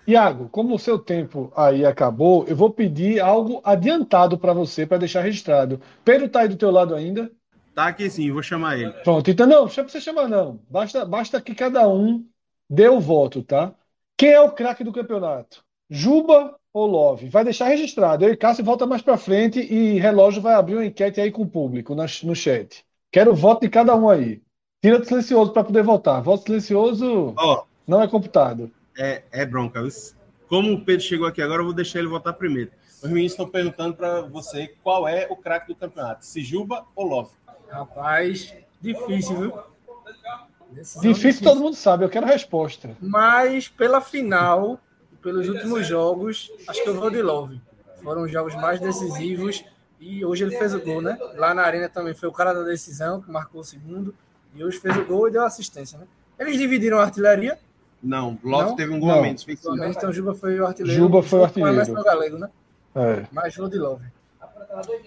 Iago, 0.07 0.49
como 0.49 0.75
o 0.75 0.79
seu 0.79 0.99
tempo 0.99 1.53
aí 1.57 1.87
acabou, 1.87 2.45
eu 2.49 2.57
vou 2.57 2.71
pedir 2.71 3.21
algo 3.21 3.61
adiantado 3.63 4.37
para 4.37 4.53
você, 4.53 4.85
para 4.85 4.99
deixar 4.99 5.21
registrado. 5.21 5.81
Pedro 6.05 6.27
está 6.27 6.41
aí 6.41 6.49
do 6.49 6.57
teu 6.57 6.71
lado 6.71 6.95
ainda? 6.95 7.31
Tá 7.75 7.87
aqui 7.87 8.11
sim, 8.11 8.31
vou 8.31 8.43
chamar 8.43 8.79
ele. 8.79 8.93
Pronto, 9.05 9.31
então 9.31 9.47
não, 9.47 9.61
não 9.61 9.67
precisa 9.67 9.89
você 9.89 10.01
chamar 10.01 10.29
não. 10.29 10.61
Basta, 10.69 11.05
basta 11.07 11.41
que 11.41 11.55
cada 11.55 11.89
um 11.89 12.27
dê 12.69 12.89
o 12.89 13.01
voto, 13.01 13.43
tá? 13.43 13.73
Quem 14.17 14.31
é 14.31 14.41
o 14.41 14.51
craque 14.53 14.85
do 14.85 14.93
campeonato? 14.93 15.65
Juba 15.89 16.57
ou 16.73 16.87
Love? 16.87 17.29
Vai 17.29 17.45
deixar 17.45 17.67
registrado. 17.69 18.25
Eu 18.25 18.33
e 18.33 18.37
Cássio 18.37 18.65
volta 18.65 18.87
mais 18.87 19.03
para 19.03 19.17
frente 19.17 19.61
e 19.61 19.99
relógio 19.99 20.43
vai 20.43 20.55
abrir 20.55 20.75
uma 20.75 20.87
enquete 20.87 21.21
aí 21.21 21.31
com 21.31 21.43
o 21.43 21.49
público 21.49 21.95
no 21.95 22.35
chat. 22.35 22.85
Quero 23.13 23.31
o 23.31 23.37
voto 23.37 23.61
de 23.61 23.69
cada 23.69 23.95
um 23.95 24.09
aí. 24.09 24.43
Tira 24.83 24.99
do 24.99 25.05
silencioso 25.05 25.53
para 25.53 25.63
poder 25.63 25.85
votar. 25.85 26.21
Voto 26.21 26.45
silencioso 26.45 27.35
oh. 27.39 27.63
não 27.87 28.03
é 28.03 28.09
computado 28.09 28.73
é, 28.97 29.23
é 29.31 29.47
bronca. 29.47 29.81
Como 30.49 30.73
o 30.73 30.85
Pedro 30.85 31.05
chegou 31.05 31.27
aqui 31.27 31.41
agora, 31.41 31.61
eu 31.61 31.67
vou 31.67 31.75
deixar 31.75 31.99
ele 31.99 32.09
votar 32.09 32.35
primeiro. 32.35 32.71
Os 33.03 33.09
meninos 33.09 33.33
estão 33.33 33.49
perguntando 33.49 33.95
para 33.95 34.23
você 34.23 34.75
qual 34.83 35.09
é 35.09 35.27
o 35.29 35.37
craque 35.37 35.69
do 35.69 35.75
campeonato, 35.75 36.25
Sijuba 36.25 36.85
ou 36.95 37.07
Love? 37.07 37.31
Rapaz, 37.69 38.55
difícil, 38.81 39.37
viu? 39.37 39.53
Difícil, 40.71 41.01
difícil, 41.03 41.45
todo 41.45 41.61
mundo 41.61 41.75
sabe, 41.75 42.05
eu 42.05 42.09
quero 42.09 42.27
a 42.27 42.31
resposta. 42.31 42.97
Mas 43.01 43.69
pela 43.69 44.01
final, 44.01 44.79
pelos 45.21 45.49
últimos 45.49 45.87
jogos, 45.87 46.51
acho 46.69 46.83
que 46.83 46.89
eu 46.89 46.95
vou 46.95 47.11
de 47.11 47.21
Love. 47.21 47.61
Foram 48.03 48.23
os 48.23 48.33
jogos 48.33 48.55
mais 48.55 48.81
decisivos 48.81 49.65
e 50.03 50.25
hoje 50.25 50.43
ele 50.43 50.59
fez 50.59 50.75
o 50.75 50.81
gol, 50.81 51.01
né? 51.01 51.17
Lá 51.37 51.55
na 51.55 51.63
arena 51.63 51.89
também 51.89 52.13
foi 52.13 52.29
o 52.29 52.33
cara 52.33 52.53
da 52.53 52.65
decisão 52.65 53.23
que 53.23 53.31
marcou 53.31 53.61
o 53.61 53.65
segundo 53.65 54.13
e 54.53 54.65
hoje 54.65 54.79
fez 54.79 54.97
o 54.97 55.05
gol 55.05 55.29
e 55.29 55.31
deu 55.31 55.45
assistência, 55.45 55.97
né? 55.97 56.07
Eles 56.39 56.59
dividiram 56.59 56.99
a 56.99 57.05
artilharia, 57.05 57.57
não, 58.03 58.37
Love 58.43 58.71
não? 58.71 58.77
teve 58.77 58.93
um 58.93 58.99
gol 58.99 59.13
a 59.13 59.23
menos. 59.23 59.47
Então 59.49 60.13
Juba 60.13 60.35
foi 60.35 60.59
o 60.59 60.67
artilheiro. 60.67 61.01
Juba 61.01 61.23
foi 61.23 61.39
o 61.39 61.45
artilheiro. 61.45 61.95
Com 61.95 62.03
galego, 62.03 62.37
né? 62.37 62.51
É. 62.97 63.27
Mais 63.31 63.57
gol 63.57 63.69
de 63.69 63.79
Love. 63.79 64.05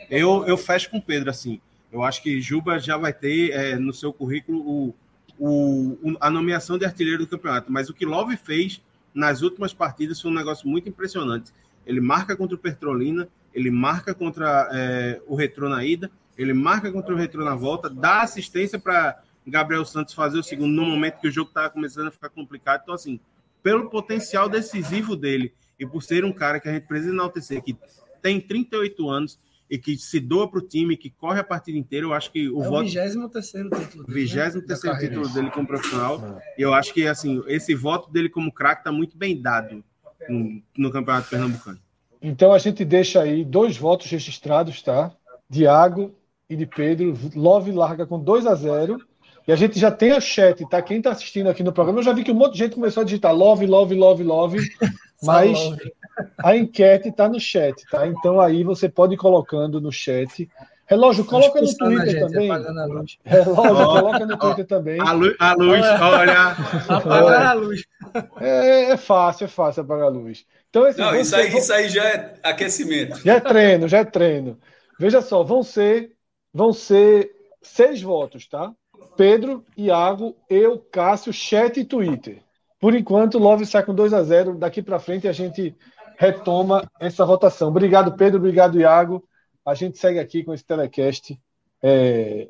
Eu, 0.10 0.46
eu 0.46 0.58
fecho 0.58 0.90
com 0.90 0.98
o 0.98 1.02
Pedro, 1.02 1.30
assim. 1.30 1.60
Eu 1.92 2.04
acho 2.04 2.24
que 2.24 2.40
Juba 2.40 2.80
já 2.80 2.98
vai 2.98 3.12
ter 3.12 3.52
é, 3.52 3.76
no 3.76 3.94
seu 3.94 4.14
currículo 4.14 4.60
o, 4.60 4.96
o, 5.38 6.18
a 6.22 6.30
nomeação 6.30 6.78
de 6.78 6.86
artilheiro 6.86 7.26
do 7.26 7.28
campeonato. 7.28 7.70
Mas 7.70 7.90
o 7.90 7.94
que 7.94 8.06
Love 8.06 8.38
fez 8.38 8.82
nas 9.14 9.42
últimas 9.42 9.74
partidas 9.74 10.22
foi 10.22 10.32
um 10.32 10.36
negócio 10.36 10.68
muito 10.68 10.88
impressionante. 10.88 11.52
Ele 11.86 12.00
marca 12.00 12.36
contra 12.36 12.56
o 12.56 12.60
Petrolina, 12.60 13.28
ele 13.56 13.72
marca 13.72 14.14
contra 14.14 14.70
é, 14.74 15.22
o 15.26 15.36
Retrô 15.36 15.70
na 15.70 15.84
ida, 15.84 16.12
ele 16.38 16.54
marca 16.54 16.92
contra 16.92 17.14
o 17.14 17.18
Retrô 17.18 17.44
na 17.44 17.56
volta, 17.56 17.90
dá 17.90 18.22
assistência 18.22 18.78
para 18.78 19.24
Gabriel 19.48 19.86
Santos 19.86 20.14
fazer 20.14 20.38
o 20.38 20.44
segundo 20.44 20.76
no 20.76 20.86
momento 20.86 21.22
que 21.22 21.28
o 21.30 21.32
jogo 21.32 21.48
estava 21.48 21.70
começando 21.70 22.08
a 22.08 22.12
ficar 22.12 22.30
complicado. 22.30 22.82
Então, 22.84 22.94
assim, 22.94 23.20
pelo 23.64 23.90
potencial 23.90 24.50
decisivo 24.50 25.16
dele 25.16 25.54
e 25.80 25.88
por 25.88 26.04
ser 26.04 26.26
um 26.26 26.34
cara 26.34 26.60
que 26.60 26.68
a 26.68 26.74
gente 26.74 26.86
precisa 26.86 27.12
enaltecer, 27.12 27.64
que 27.64 27.78
tem 28.22 28.42
38 28.42 29.10
anos 29.10 29.40
e 29.70 29.78
que 29.78 29.98
se 29.98 30.20
doa 30.20 30.50
para 30.50 30.60
o 30.60 30.62
time, 30.62 30.98
que 30.98 31.10
corre 31.10 31.40
a 31.40 31.44
partida 31.44 31.78
inteira, 31.78 32.06
eu 32.06 32.14
acho 32.14 32.32
que 32.32 32.50
o 32.50 32.62
é 32.62 32.68
voto. 32.68 32.82
O 32.82 32.84
23 32.84 33.16
título 33.80 34.04
dele. 34.04 34.14
23 34.60 34.84
né? 34.84 35.00
título 35.00 35.30
dele 35.30 35.52
como 35.52 35.68
profissional. 35.68 36.42
E 36.58 36.62
eu 36.62 36.74
acho 36.74 36.94
que, 36.94 37.08
assim, 37.08 37.42
esse 37.48 37.74
voto 37.74 38.12
dele 38.12 38.30
como 38.30 38.52
craque 38.52 38.82
está 38.82 38.92
muito 38.92 39.18
bem 39.18 39.42
dado 39.42 39.84
no, 40.30 40.62
no 40.78 40.92
Campeonato 40.92 41.30
Pernambucano. 41.30 41.80
Então 42.22 42.52
a 42.52 42.58
gente 42.58 42.84
deixa 42.84 43.22
aí 43.22 43.44
dois 43.44 43.78
votos 43.78 44.10
registrados, 44.10 44.82
tá? 44.82 45.12
Diago 45.50 46.14
e 46.50 46.56
de 46.56 46.66
Pedro. 46.66 47.18
Love 47.36 47.72
larga 47.72 48.06
com 48.06 48.20
2 48.20 48.46
a 48.48 48.56
0 48.56 49.00
e 49.48 49.52
a 49.52 49.56
gente 49.56 49.80
já 49.80 49.92
tem 49.92 50.12
a 50.12 50.20
chat, 50.20 50.68
tá? 50.68 50.82
Quem 50.82 50.98
está 50.98 51.12
assistindo 51.12 51.50
aqui 51.50 51.62
no 51.62 51.72
programa, 51.72 52.00
eu 52.00 52.04
já 52.04 52.14
vi 52.14 52.24
que 52.24 52.32
um 52.32 52.36
monte 52.36 52.54
de 52.54 52.60
gente 52.60 52.76
começou 52.76 53.02
a 53.02 53.04
digitar 53.04 53.34
love, 53.34 53.66
love, 53.66 53.94
love, 53.94 54.24
love, 54.24 54.58
mas 55.22 55.60
a 56.44 56.56
enquete 56.56 57.10
está 57.10 57.30
no 57.30 57.40
chat, 57.40 57.76
tá? 57.92 58.08
Então 58.08 58.42
aí 58.42 58.64
você 58.64 58.90
pode 58.90 59.14
ir 59.14 59.18
colocando 59.18 59.80
no 59.80 59.92
chat. 59.92 60.50
Relógio, 60.88 61.26
coloca 61.26 61.60
no 61.62 61.78
Twitter 61.78 62.10
gente, 62.10 62.20
também. 62.20 62.50
Relógio, 62.50 63.20
oh, 63.26 63.56
coloca 63.56 64.26
no 64.26 64.38
Twitter 64.38 64.66
oh, 64.66 64.68
também. 64.68 65.00
A 65.00 65.12
luz, 65.12 65.36
a 65.40 65.54
luz 65.54 65.82
olha. 66.02 66.56
Apagar 66.88 67.46
a 67.48 67.54
luz. 67.54 67.84
É, 68.40 68.92
é, 68.92 68.98
fácil, 68.98 69.46
é 69.46 69.48
fácil 69.48 69.82
apagar 69.82 70.06
a 70.06 70.10
luz. 70.10 70.46
Então, 70.76 70.88
esse, 70.88 71.00
Não, 71.00 71.16
isso, 71.16 71.34
aí, 71.34 71.58
isso 71.58 71.72
aí 71.72 71.88
já 71.88 72.04
é 72.04 72.34
aquecimento. 72.44 73.22
Já 73.24 73.36
é 73.36 73.40
treino, 73.40 73.88
já 73.88 74.00
é 74.00 74.04
treino. 74.04 74.60
Veja 75.00 75.22
só, 75.22 75.42
vão 75.42 75.64
ser, 75.64 76.12
vão 76.54 76.74
ser 76.74 77.32
seis 77.62 78.02
votos, 78.02 78.46
tá? 78.46 78.74
Pedro, 79.16 79.66
Iago, 79.78 80.36
eu, 80.50 80.78
Cássio, 80.78 81.32
chat 81.32 81.80
e 81.80 81.86
Twitter. 81.86 82.42
Por 82.78 82.94
enquanto, 82.94 83.36
o 83.36 83.40
Love 83.40 83.66
sai 83.66 83.84
com 83.84 83.96
2 83.96 84.14
a 84.14 84.22
0 84.22 84.56
Daqui 84.56 84.82
para 84.82 85.00
frente 85.00 85.30
a 85.30 85.32
gente 85.32 85.74
retoma 86.18 86.84
essa 87.00 87.26
votação. 87.26 87.70
Obrigado, 87.70 88.18
Pedro. 88.18 88.40
Obrigado, 88.40 88.78
Iago. 88.78 89.24
A 89.66 89.74
gente 89.76 89.98
segue 89.98 90.20
aqui 90.20 90.44
com 90.44 90.54
esse 90.54 90.66
telecast. 90.66 91.40
É... 91.82 92.50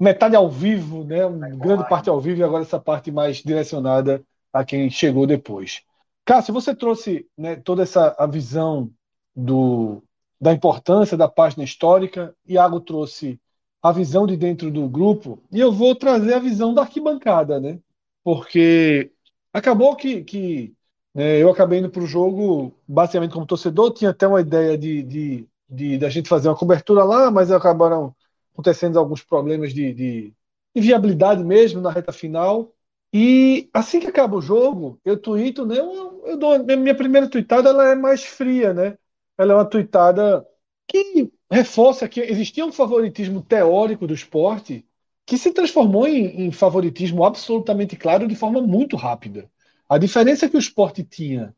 Metade 0.00 0.34
ao 0.34 0.50
vivo, 0.50 1.04
né? 1.04 1.24
Uma 1.24 1.48
grande 1.50 1.88
parte 1.88 2.08
ao 2.08 2.20
vivo 2.20 2.40
e 2.40 2.42
agora 2.42 2.64
essa 2.64 2.80
parte 2.80 3.12
mais 3.12 3.36
direcionada 3.36 4.20
a 4.52 4.64
quem 4.64 4.90
chegou 4.90 5.28
depois. 5.28 5.84
Cássio, 6.26 6.52
você 6.52 6.74
trouxe 6.74 7.26
né, 7.38 7.54
toda 7.54 7.84
essa 7.84 8.14
a 8.18 8.26
visão 8.26 8.90
do, 9.34 10.02
da 10.40 10.52
importância 10.52 11.16
da 11.16 11.28
página 11.28 11.62
histórica. 11.62 12.34
Iago 12.46 12.80
trouxe 12.80 13.40
a 13.80 13.92
visão 13.92 14.26
de 14.26 14.36
dentro 14.36 14.68
do 14.70 14.88
grupo 14.88 15.40
e 15.52 15.60
eu 15.60 15.72
vou 15.72 15.94
trazer 15.94 16.34
a 16.34 16.40
visão 16.40 16.74
da 16.74 16.82
arquibancada, 16.82 17.60
né? 17.60 17.78
Porque 18.24 19.12
acabou 19.52 19.94
que, 19.94 20.24
que 20.24 20.74
né, 21.14 21.40
eu 21.40 21.48
acabei 21.48 21.78
indo 21.78 21.90
para 21.90 22.02
o 22.02 22.06
jogo 22.08 22.74
basicamente 22.88 23.32
como 23.32 23.46
torcedor, 23.46 23.92
tinha 23.92 24.10
até 24.10 24.26
uma 24.26 24.40
ideia 24.40 24.76
de, 24.76 25.04
de, 25.04 25.48
de, 25.70 25.98
de 25.98 26.04
a 26.04 26.08
gente 26.10 26.28
fazer 26.28 26.48
uma 26.48 26.56
cobertura 26.56 27.04
lá, 27.04 27.30
mas 27.30 27.52
acabaram 27.52 28.12
acontecendo 28.52 28.98
alguns 28.98 29.22
problemas 29.22 29.72
de, 29.72 29.94
de 29.94 30.34
viabilidade 30.74 31.44
mesmo 31.44 31.80
na 31.80 31.92
reta 31.92 32.12
final. 32.12 32.72
E 33.12 33.68
assim 33.72 34.00
que 34.00 34.06
acaba 34.06 34.36
o 34.36 34.42
jogo, 34.42 35.00
eu 35.04 35.16
tuito, 35.18 35.64
né? 35.64 35.78
Eu, 35.78 36.22
eu 36.26 36.36
dou, 36.36 36.58
minha 36.64 36.94
primeira 36.94 37.28
tuitada 37.28 37.70
ela 37.70 37.90
é 37.90 37.94
mais 37.94 38.24
fria, 38.24 38.74
né? 38.74 38.98
Ela 39.38 39.52
é 39.52 39.56
uma 39.56 39.64
tuitada 39.68 40.46
que 40.86 41.32
reforça 41.50 42.08
que 42.08 42.20
existia 42.20 42.64
um 42.66 42.72
favoritismo 42.72 43.42
teórico 43.42 44.06
do 44.06 44.14
esporte 44.14 44.84
que 45.24 45.38
se 45.38 45.52
transformou 45.52 46.06
em, 46.06 46.46
em 46.46 46.52
favoritismo 46.52 47.24
absolutamente 47.24 47.96
claro 47.96 48.28
de 48.28 48.36
forma 48.36 48.60
muito 48.60 48.96
rápida. 48.96 49.50
A 49.88 49.98
diferença 49.98 50.48
que 50.48 50.56
o 50.56 50.60
esporte 50.60 51.02
tinha 51.02 51.54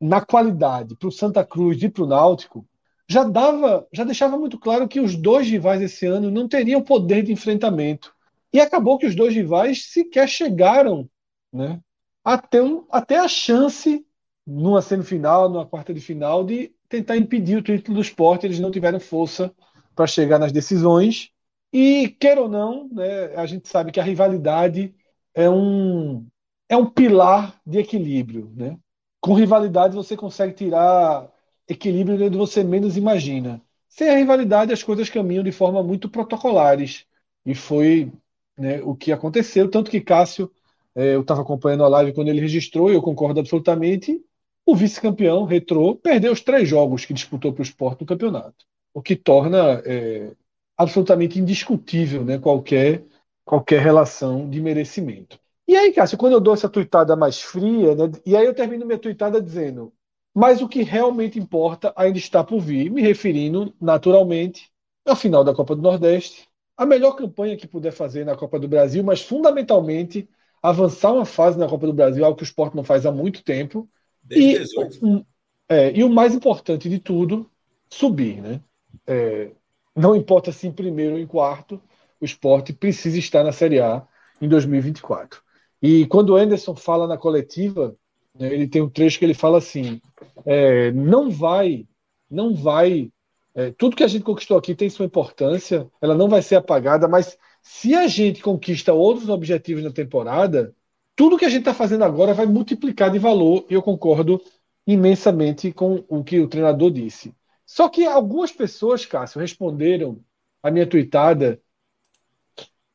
na 0.00 0.20
qualidade 0.20 0.94
para 0.96 1.08
o 1.08 1.12
Santa 1.12 1.44
Cruz 1.44 1.82
e 1.82 1.88
para 1.88 2.04
o 2.04 2.06
Náutico 2.06 2.66
já 3.08 3.24
dava, 3.24 3.86
já 3.92 4.04
deixava 4.04 4.38
muito 4.38 4.58
claro 4.58 4.88
que 4.88 5.00
os 5.00 5.16
dois 5.16 5.48
rivais 5.48 5.80
esse 5.82 6.06
ano 6.06 6.30
não 6.30 6.48
teriam 6.48 6.82
poder 6.82 7.22
de 7.22 7.32
enfrentamento. 7.32 8.13
E 8.54 8.60
acabou 8.60 8.96
que 8.96 9.06
os 9.06 9.16
dois 9.16 9.34
rivais 9.34 9.86
sequer 9.86 10.28
chegaram 10.28 11.10
né, 11.52 11.80
até, 12.24 12.62
um, 12.62 12.86
até 12.88 13.18
a 13.18 13.26
chance, 13.26 14.06
numa 14.46 14.80
semifinal, 14.80 15.48
numa 15.48 15.66
quarta 15.66 15.92
de 15.92 16.00
final, 16.00 16.44
de 16.44 16.72
tentar 16.88 17.16
impedir 17.16 17.56
o 17.56 17.62
título 17.62 17.96
do 17.96 18.00
esporte. 18.00 18.46
Eles 18.46 18.60
não 18.60 18.70
tiveram 18.70 19.00
força 19.00 19.52
para 19.92 20.06
chegar 20.06 20.38
nas 20.38 20.52
decisões. 20.52 21.32
E, 21.72 22.10
queira 22.20 22.42
ou 22.42 22.48
não, 22.48 22.88
né, 22.92 23.34
a 23.34 23.44
gente 23.44 23.68
sabe 23.68 23.90
que 23.90 23.98
a 23.98 24.04
rivalidade 24.04 24.94
é 25.34 25.50
um, 25.50 26.24
é 26.68 26.76
um 26.76 26.86
pilar 26.88 27.60
de 27.66 27.78
equilíbrio. 27.80 28.52
Né? 28.54 28.78
Com 29.20 29.34
rivalidade, 29.34 29.96
você 29.96 30.16
consegue 30.16 30.54
tirar 30.54 31.28
equilíbrio 31.66 32.24
onde 32.24 32.38
você 32.38 32.62
menos 32.62 32.96
imagina. 32.96 33.60
sem 33.88 34.08
a 34.10 34.16
rivalidade 34.16 34.72
as 34.72 34.82
coisas 34.84 35.10
caminham 35.10 35.42
de 35.42 35.50
forma 35.50 35.82
muito 35.82 36.08
protocolares. 36.08 37.04
E 37.44 37.52
foi 37.52 38.12
né, 38.56 38.80
o 38.82 38.94
que 38.94 39.12
aconteceu. 39.12 39.70
Tanto 39.70 39.90
que 39.90 40.00
Cássio, 40.00 40.50
é, 40.94 41.14
eu 41.14 41.22
estava 41.22 41.42
acompanhando 41.42 41.84
a 41.84 41.88
live 41.88 42.12
quando 42.12 42.28
ele 42.28 42.40
registrou, 42.40 42.90
e 42.90 42.94
eu 42.94 43.02
concordo 43.02 43.40
absolutamente. 43.40 44.22
O 44.66 44.74
vice-campeão, 44.74 45.44
Retrô, 45.44 45.94
perdeu 45.96 46.32
os 46.32 46.40
três 46.40 46.68
jogos 46.68 47.04
que 47.04 47.12
disputou 47.12 47.52
para 47.52 47.60
o 47.60 47.64
esporte 47.64 48.00
no 48.00 48.06
campeonato. 48.06 48.64
O 48.94 49.02
que 49.02 49.16
torna 49.16 49.82
é, 49.84 50.32
absolutamente 50.76 51.38
indiscutível 51.38 52.24
né, 52.24 52.38
qualquer, 52.38 53.04
qualquer 53.44 53.82
relação 53.82 54.48
de 54.48 54.60
merecimento. 54.60 55.38
E 55.66 55.76
aí, 55.76 55.92
Cássio, 55.92 56.18
quando 56.18 56.34
eu 56.34 56.40
dou 56.40 56.54
essa 56.54 56.68
tuitada 56.68 57.16
mais 57.16 57.40
fria, 57.40 57.94
né, 57.94 58.10
e 58.24 58.36
aí 58.36 58.44
eu 58.44 58.54
termino 58.54 58.86
minha 58.86 58.98
tuitada 58.98 59.40
dizendo: 59.40 59.92
mas 60.34 60.60
o 60.60 60.68
que 60.68 60.82
realmente 60.82 61.38
importa 61.38 61.92
ainda 61.96 62.18
está 62.18 62.42
por 62.42 62.60
vir, 62.60 62.90
me 62.90 63.00
referindo 63.00 63.72
naturalmente 63.80 64.70
à 65.06 65.14
final 65.14 65.44
da 65.44 65.54
Copa 65.54 65.76
do 65.76 65.82
Nordeste, 65.82 66.48
a 66.76 66.84
melhor 66.84 67.12
campanha 67.12 67.56
que 67.56 67.66
puder 67.66 67.92
fazer 67.92 68.24
na 68.24 68.36
Copa 68.36 68.58
do 68.58 68.68
Brasil, 68.68 69.02
mas 69.02 69.22
fundamentalmente 69.22 70.28
avançar 70.62 71.12
uma 71.12 71.24
fase 71.24 71.58
na 71.58 71.68
Copa 71.68 71.86
do 71.86 71.92
Brasil, 71.92 72.24
algo 72.24 72.36
que 72.36 72.42
o 72.42 72.44
esporte 72.44 72.74
não 72.74 72.84
faz 72.84 73.04
há 73.04 73.12
muito 73.12 73.44
tempo. 73.44 73.86
E, 74.30 74.58
18. 74.58 75.06
Um, 75.06 75.24
é, 75.68 75.92
e 75.96 76.02
o 76.02 76.08
mais 76.08 76.34
importante 76.34 76.88
de 76.88 76.98
tudo, 76.98 77.50
subir. 77.88 78.40
Né? 78.40 78.60
É, 79.06 79.50
não 79.94 80.16
importa 80.16 80.50
se 80.50 80.66
em 80.66 80.72
primeiro 80.72 81.14
ou 81.14 81.18
em 81.18 81.26
quarto, 81.26 81.80
o 82.20 82.24
esporte 82.24 82.72
precisa 82.72 83.18
estar 83.18 83.44
na 83.44 83.52
Série 83.52 83.80
A 83.80 84.06
em 84.40 84.48
2024. 84.48 85.42
E 85.80 86.06
quando 86.06 86.30
o 86.30 86.36
Anderson 86.36 86.74
fala 86.74 87.06
na 87.06 87.18
coletiva, 87.18 87.94
né, 88.34 88.52
ele 88.52 88.66
tem 88.66 88.82
um 88.82 88.88
trecho 88.88 89.18
que 89.18 89.24
ele 89.24 89.34
fala 89.34 89.58
assim: 89.58 90.00
é, 90.46 90.90
não 90.92 91.30
vai, 91.30 91.86
não 92.30 92.54
vai 92.54 93.10
é, 93.54 93.70
tudo 93.70 93.96
que 93.96 94.02
a 94.02 94.08
gente 94.08 94.24
conquistou 94.24 94.58
aqui 94.58 94.74
tem 94.74 94.90
sua 94.90 95.06
importância, 95.06 95.88
ela 96.00 96.14
não 96.14 96.28
vai 96.28 96.42
ser 96.42 96.56
apagada, 96.56 97.06
mas 97.06 97.38
se 97.62 97.94
a 97.94 98.06
gente 98.08 98.42
conquista 98.42 98.92
outros 98.92 99.28
objetivos 99.28 99.84
na 99.84 99.92
temporada, 99.92 100.74
tudo 101.14 101.38
que 101.38 101.44
a 101.44 101.48
gente 101.48 101.60
está 101.60 101.72
fazendo 101.72 102.04
agora 102.04 102.34
vai 102.34 102.46
multiplicar 102.46 103.10
de 103.10 103.18
valor, 103.18 103.64
e 103.70 103.74
eu 103.74 103.82
concordo 103.82 104.42
imensamente 104.86 105.72
com 105.72 106.04
o 106.08 106.24
que 106.24 106.40
o 106.40 106.48
treinador 106.48 106.90
disse. 106.90 107.34
Só 107.64 107.88
que 107.88 108.04
algumas 108.04 108.52
pessoas, 108.52 109.06
Cássio, 109.06 109.40
responderam 109.40 110.20
a 110.62 110.70
minha 110.70 110.86
tweetada 110.86 111.60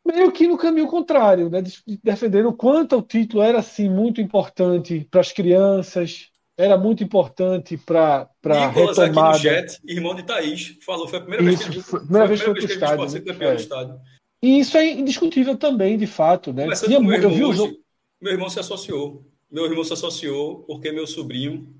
meio 0.06 0.32
que 0.32 0.48
no 0.48 0.58
caminho 0.58 0.88
contrário, 0.88 1.50
né? 1.50 1.62
defendendo 2.04 2.50
o 2.50 2.54
quanto 2.54 2.98
o 2.98 3.02
título 3.02 3.44
era 3.44 3.60
assim 3.60 3.90
muito 3.90 4.20
importante 4.20 5.08
para 5.10 5.22
as 5.22 5.32
crianças, 5.32 6.32
era 6.60 6.78
muito 6.78 7.02
importante 7.02 7.78
para 7.78 8.30
a 8.44 8.68
retomada. 8.68 9.30
aqui 9.30 9.40
chat, 9.40 9.80
irmão 9.88 10.14
de 10.14 10.24
Thaís, 10.24 10.78
falou, 10.86 11.08
foi 11.08 11.20
a 11.20 11.22
primeira 11.22 11.50
isso, 11.50 11.64
vez 11.64 11.76
que 11.78 11.82
foi, 11.90 12.00
primeira 12.02 12.28
vez 12.28 12.40
que 12.42 12.46
foi 12.46 12.54
para 12.54 12.64
o 12.64 12.66
estádio. 12.66 13.06
Né? 13.06 13.20
campeão 13.22 13.52
é. 13.52 13.56
do 13.56 13.62
estádio. 13.62 14.00
E 14.44 14.60
isso 14.60 14.78
é 14.78 14.92
indiscutível 14.92 15.56
também, 15.56 15.98
de 15.98 16.06
fato. 16.06 16.52
Né? 16.52 16.68
Tinha, 16.76 17.00
meu, 17.00 17.14
irmão, 17.14 17.32
vi 17.32 17.44
o 17.46 17.54
jogo... 17.54 17.78
meu 18.22 18.34
irmão 18.34 18.50
se 18.50 18.60
associou. 18.60 19.26
Meu 19.50 19.66
irmão 19.66 19.86
se 19.86 19.94
associou 19.94 20.60
porque 20.64 20.92
meu 20.92 21.08
sobrinho 21.08 21.74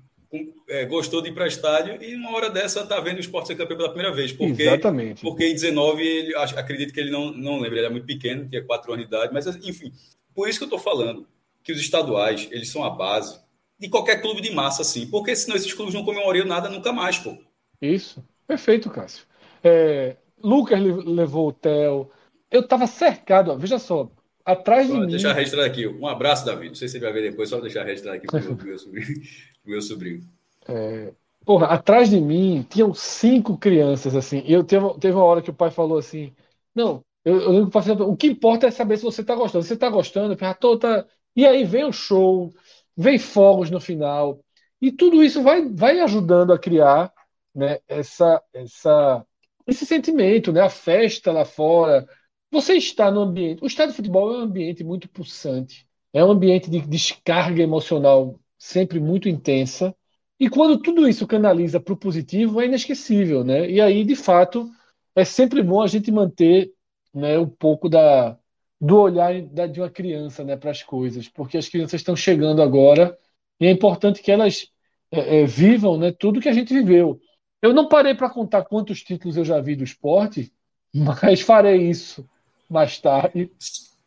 é, 0.66 0.86
gostou 0.86 1.20
de 1.20 1.28
ir 1.28 1.32
para 1.32 1.44
o 1.44 1.46
estádio 1.46 2.02
e 2.02 2.14
uma 2.14 2.34
hora 2.34 2.48
dessa 2.48 2.86
tá 2.86 2.98
vendo 3.00 3.18
o 3.18 3.20
esporte 3.20 3.48
ser 3.48 3.56
campeão 3.56 3.76
pela 3.76 3.90
primeira 3.90 4.14
vez. 4.14 4.32
Porque, 4.32 4.62
Exatamente. 4.62 5.20
Porque 5.20 5.46
em 5.46 5.52
19, 5.52 6.02
ele, 6.02 6.34
acredito 6.34 6.94
que 6.94 7.00
ele 7.00 7.10
não, 7.10 7.30
não 7.30 7.60
lembra, 7.60 7.80
ele 7.80 7.86
é 7.86 7.90
muito 7.90 8.06
pequeno, 8.06 8.48
tinha 8.48 8.64
4 8.64 8.94
anos 8.94 9.06
de 9.06 9.14
idade, 9.14 9.32
mas 9.32 9.46
enfim, 9.46 9.92
por 10.34 10.48
isso 10.48 10.58
que 10.58 10.64
eu 10.64 10.74
estou 10.74 10.78
falando 10.78 11.26
que 11.62 11.70
os 11.70 11.80
estaduais, 11.80 12.48
eles 12.50 12.70
são 12.70 12.82
a 12.82 12.88
base 12.88 13.38
de 13.80 13.88
qualquer 13.88 14.20
clube 14.20 14.42
de 14.42 14.52
massa, 14.52 14.82
assim. 14.82 15.06
Porque 15.06 15.34
senão 15.34 15.56
esses 15.56 15.72
clubes 15.72 15.94
não 15.94 16.04
comemoriam 16.04 16.46
nada 16.46 16.68
nunca 16.68 16.92
mais, 16.92 17.18
pô. 17.18 17.36
Isso. 17.80 18.22
Perfeito, 18.46 18.90
Cássio. 18.90 19.24
É, 19.64 20.16
Lucas 20.42 20.78
levou 20.80 21.48
o 21.48 21.52
Theo. 21.52 22.10
Eu 22.50 22.60
estava 22.60 22.86
cercado, 22.86 23.52
ó, 23.52 23.56
veja 23.56 23.78
só, 23.78 24.10
atrás 24.44 24.86
só 24.86 24.94
de 24.94 25.00
mim. 25.00 25.06
Deixar 25.06 25.32
registrado 25.32 25.66
aqui. 25.66 25.86
Um 25.86 26.06
abraço, 26.06 26.44
Davi. 26.44 26.68
Não 26.68 26.74
sei 26.74 26.88
se 26.88 26.98
ele 26.98 27.04
vai 27.04 27.12
ver 27.12 27.30
depois, 27.30 27.48
só 27.48 27.60
deixar 27.60 27.84
registrado 27.84 28.18
aqui 28.18 28.26
para 28.26 28.40
o 28.40 28.56
meu, 28.56 28.56
meu 28.66 28.78
sobrinho. 28.78 29.22
meu 29.64 29.82
sobrinho. 29.82 30.24
É, 30.68 31.12
porra, 31.44 31.68
atrás 31.68 32.10
de 32.10 32.20
mim 32.20 32.66
tinham 32.68 32.92
cinco 32.92 33.56
crianças, 33.56 34.14
assim. 34.14 34.42
E 34.44 34.52
eu 34.52 34.62
teve, 34.62 34.86
teve 34.98 35.14
uma 35.14 35.24
hora 35.24 35.40
que 35.40 35.50
o 35.50 35.54
pai 35.54 35.70
falou 35.70 35.96
assim: 35.96 36.34
Não, 36.74 37.02
eu, 37.24 37.40
eu 37.40 37.50
lembro 37.52 37.70
que 37.70 37.90
o 38.02 38.16
que 38.16 38.26
importa 38.26 38.66
é 38.66 38.70
saber 38.70 38.96
se 38.96 39.04
você 39.04 39.20
está 39.20 39.34
gostando. 39.34 39.62
Se 39.62 39.68
você 39.68 39.74
está 39.74 39.88
gostando, 39.88 40.34
eu 40.34 40.54
tô, 40.54 40.78
tá... 40.78 41.06
e 41.36 41.46
aí 41.46 41.64
vem 41.64 41.84
o 41.84 41.92
show, 41.92 42.52
vem 43.00 43.18
fogos 43.18 43.70
no 43.70 43.80
final. 43.80 44.40
E 44.80 44.92
tudo 44.92 45.22
isso 45.22 45.42
vai, 45.42 45.66
vai 45.68 46.00
ajudando 46.00 46.52
a 46.52 46.58
criar 46.58 47.12
né, 47.54 47.78
essa, 47.88 48.42
essa, 48.52 49.26
esse 49.66 49.86
sentimento, 49.86 50.52
né, 50.52 50.60
a 50.60 50.68
festa 50.68 51.32
lá 51.32 51.44
fora. 51.44 52.06
Você 52.50 52.74
está 52.74 53.10
no 53.10 53.20
ambiente. 53.20 53.62
O 53.62 53.66
estádio 53.66 53.92
de 53.92 53.96
futebol 53.96 54.34
é 54.34 54.38
um 54.38 54.42
ambiente 54.42 54.84
muito 54.84 55.08
pulsante, 55.08 55.86
é 56.12 56.24
um 56.24 56.30
ambiente 56.30 56.70
de 56.70 56.80
descarga 56.80 57.62
emocional 57.62 58.38
sempre 58.58 59.00
muito 59.00 59.28
intensa. 59.28 59.94
E 60.38 60.48
quando 60.48 60.80
tudo 60.80 61.08
isso 61.08 61.26
canaliza 61.26 61.80
para 61.80 61.94
o 61.94 61.96
positivo, 61.96 62.60
é 62.60 62.66
inesquecível. 62.66 63.44
Né? 63.44 63.70
E 63.70 63.80
aí, 63.80 64.04
de 64.04 64.16
fato, 64.16 64.68
é 65.14 65.24
sempre 65.24 65.62
bom 65.62 65.80
a 65.82 65.86
gente 65.86 66.10
manter 66.10 66.72
né, 67.14 67.38
um 67.38 67.48
pouco 67.48 67.88
da, 67.88 68.38
do 68.80 68.98
olhar 68.98 69.34
de 69.42 69.80
uma 69.80 69.90
criança 69.90 70.42
né, 70.42 70.56
para 70.56 70.70
as 70.70 70.82
coisas, 70.82 71.28
porque 71.28 71.58
as 71.58 71.68
crianças 71.68 72.00
estão 72.00 72.16
chegando 72.16 72.62
agora 72.62 73.16
e 73.60 73.66
é 73.66 73.70
importante 73.70 74.22
que 74.22 74.32
elas 74.32 74.68
é, 75.12 75.42
é, 75.42 75.44
vivam 75.44 75.98
né, 75.98 76.12
tudo 76.12 76.40
que 76.40 76.48
a 76.48 76.52
gente 76.52 76.72
viveu. 76.72 77.20
Eu 77.60 77.74
não 77.74 77.88
parei 77.88 78.14
para 78.14 78.30
contar 78.30 78.64
quantos 78.64 79.02
títulos 79.02 79.36
eu 79.36 79.44
já 79.44 79.60
vi 79.60 79.76
do 79.76 79.84
esporte, 79.84 80.50
mas 80.94 81.42
farei 81.42 81.90
isso 81.90 82.26
mais 82.68 82.98
tarde. 82.98 83.50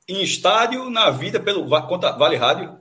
Em 0.08 0.24
estádio, 0.24 0.90
na 0.90 1.12
vida, 1.12 1.40
pelo 1.40 1.68
Vale 1.68 2.36
Rádio? 2.36 2.80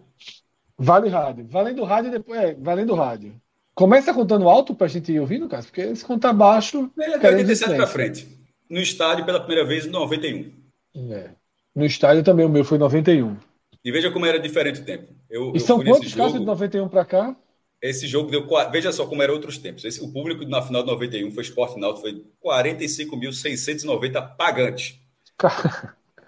Vale 0.78 1.09
Rádio. 1.09 1.46
Valendo 1.48 1.85
rádio, 1.85 2.11
depois. 2.11 2.40
É, 2.40 2.55
valendo 2.55 2.94
rádio. 2.94 3.40
Começa 3.74 4.12
contando 4.12 4.48
alto 4.48 4.74
para 4.74 4.87
a 4.87 4.90
gente 4.90 5.12
ir 5.12 5.20
ouvindo, 5.20 5.48
Cássio, 5.48 5.70
porque 5.70 5.94
se 5.94 6.05
contar 6.05 6.33
baixo. 6.33 6.90
É, 6.98 7.18
de 7.18 7.26
87 7.26 7.76
para 7.76 7.87
frente. 7.87 8.28
No 8.68 8.81
estádio, 8.81 9.24
pela 9.24 9.38
primeira 9.38 9.66
vez, 9.66 9.87
em 9.87 9.90
91. 9.90 10.52
É. 11.12 11.31
No 11.74 11.85
estádio 11.85 12.22
também 12.22 12.44
o 12.44 12.48
meu 12.48 12.64
foi 12.64 12.78
91. 12.78 13.37
E 13.85 13.90
veja 13.90 14.11
como 14.11 14.26
era 14.26 14.38
diferente 14.38 14.80
o 14.80 14.85
tempo. 14.85 15.12
Eu, 15.28 15.52
e 15.54 15.61
são 15.61 15.82
quantos 15.82 16.14
casos 16.14 16.38
de 16.38 16.46
91 16.46 16.88
para 16.88 17.04
cá? 17.04 17.37
Esse 17.80 18.06
jogo 18.06 18.30
deu. 18.30 18.46
Veja 18.70 18.92
só 18.92 19.06
como 19.06 19.22
eram 19.22 19.35
outros 19.35 19.58
tempos. 19.58 19.85
Esse, 19.85 20.00
o 20.00 20.12
público 20.12 20.44
na 20.44 20.62
final 20.62 20.82
de 20.82 20.90
91 20.90 21.32
foi 21.32 21.42
Esporte 21.42 21.80
Náutico, 21.80 22.02
foi 22.02 22.24
45.690 22.44 24.37
pagantes. 24.37 25.00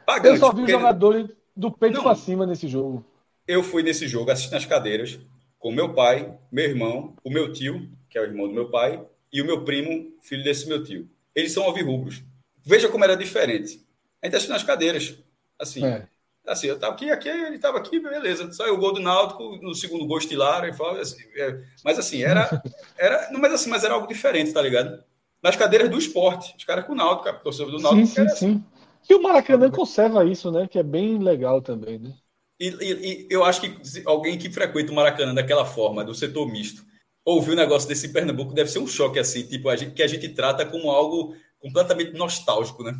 pagantes. 0.04 0.33
Eu 0.33 0.37
só 0.38 0.50
vi 0.50 0.59
porque... 0.59 0.72
jogadores 0.72 1.28
do 1.57 1.70
peito 1.70 2.02
para 2.02 2.16
cima 2.16 2.44
nesse 2.44 2.66
jogo. 2.66 3.04
Eu 3.46 3.62
fui 3.62 3.83
nesse 3.83 4.09
jogo 4.09 4.30
assistindo 4.30 4.57
as 4.57 4.66
cadeiras 4.66 5.20
com 5.59 5.70
meu 5.70 5.94
pai, 5.94 6.37
meu 6.50 6.64
irmão, 6.64 7.14
o 7.22 7.30
meu 7.30 7.52
tio, 7.52 7.88
que 8.11 8.18
é 8.18 8.20
o 8.20 8.24
irmão 8.24 8.48
do 8.48 8.52
meu 8.52 8.70
pai, 8.70 9.02
e 9.33 9.40
o 9.40 9.46
meu 9.46 9.64
primo, 9.64 10.12
filho 10.20 10.42
desse 10.42 10.68
meu 10.68 10.83
tio. 10.83 11.09
Eles 11.35 11.52
são 11.52 11.62
alvirrubros. 11.64 12.22
Veja 12.64 12.88
como 12.88 13.04
era 13.04 13.16
diferente. 13.16 13.80
A 14.20 14.26
gente 14.26 14.37
assistindo 14.37 14.57
as 14.57 14.62
cadeiras. 14.62 15.16
Assim, 15.61 15.85
é. 15.85 16.07
assim 16.47 16.67
eu 16.67 16.79
tava 16.79 16.95
aqui, 16.95 17.11
aqui, 17.11 17.29
ele 17.29 17.57
estava 17.57 17.79
aqui, 17.79 17.99
beleza. 18.01 18.53
Saiu 18.53 18.75
o 18.75 18.79
gol 18.79 18.93
do 18.93 19.01
Náutico, 19.01 19.57
no 19.62 19.75
segundo 19.75 20.07
gol 20.07 20.19
estilaram, 20.19 20.69
e 20.69 20.73
fala, 20.73 21.01
assim, 21.01 21.23
é, 21.37 21.61
mas 21.85 21.99
assim, 21.99 22.23
era, 22.23 22.62
era, 22.99 23.31
não, 23.31 23.40
mas 23.40 23.53
assim, 23.53 23.71
mas 23.71 23.85
era 23.85 23.95
algo 23.95 24.07
diferente, 24.07 24.53
tá 24.53 24.62
ligado? 24.62 25.03
Nas 25.43 25.57
cadeiras 25.57 25.90
do 25.90 25.99
esporte, 25.99 26.55
os 26.57 26.64
caras 26.64 26.87
com 26.87 26.93
o 26.93 26.97
Náutico, 26.97 27.25
cara, 27.25 27.38
torcedor 27.38 27.73
do 27.73 27.83
Náutico. 27.83 28.07
Sim, 28.07 28.14
sim, 28.14 28.21
assim. 28.23 28.53
sim. 28.55 28.64
E 29.09 29.14
o 29.14 29.23
Maracanã 29.23 29.71
conserva 29.71 30.25
isso, 30.25 30.51
né? 30.51 30.67
Que 30.67 30.79
é 30.79 30.83
bem 30.83 31.19
legal 31.19 31.61
também, 31.61 31.99
né? 31.99 32.14
E, 32.59 32.69
e, 32.69 32.93
e, 32.93 33.27
eu 33.29 33.45
acho 33.45 33.61
que 33.61 34.03
alguém 34.07 34.38
que 34.38 34.51
frequenta 34.51 34.93
o 34.93 34.95
Maracanã 34.95 35.35
daquela 35.35 35.64
forma, 35.67 36.05
do 36.05 36.14
setor 36.14 36.51
misto, 36.51 36.83
ouvir 37.25 37.53
um 37.53 37.57
negócio 37.57 37.88
desse 37.88 38.07
em 38.07 38.12
Pernambuco 38.12 38.55
deve 38.55 38.71
ser 38.71 38.79
um 38.79 38.87
choque 38.87 39.19
assim, 39.19 39.43
tipo, 39.47 39.69
a 39.69 39.77
gente, 39.77 39.93
que 39.93 40.03
a 40.03 40.07
gente 40.07 40.29
trata 40.29 40.64
como 40.64 40.90
algo 40.90 41.35
completamente 41.59 42.12
nostálgico, 42.12 42.83
né? 42.83 42.95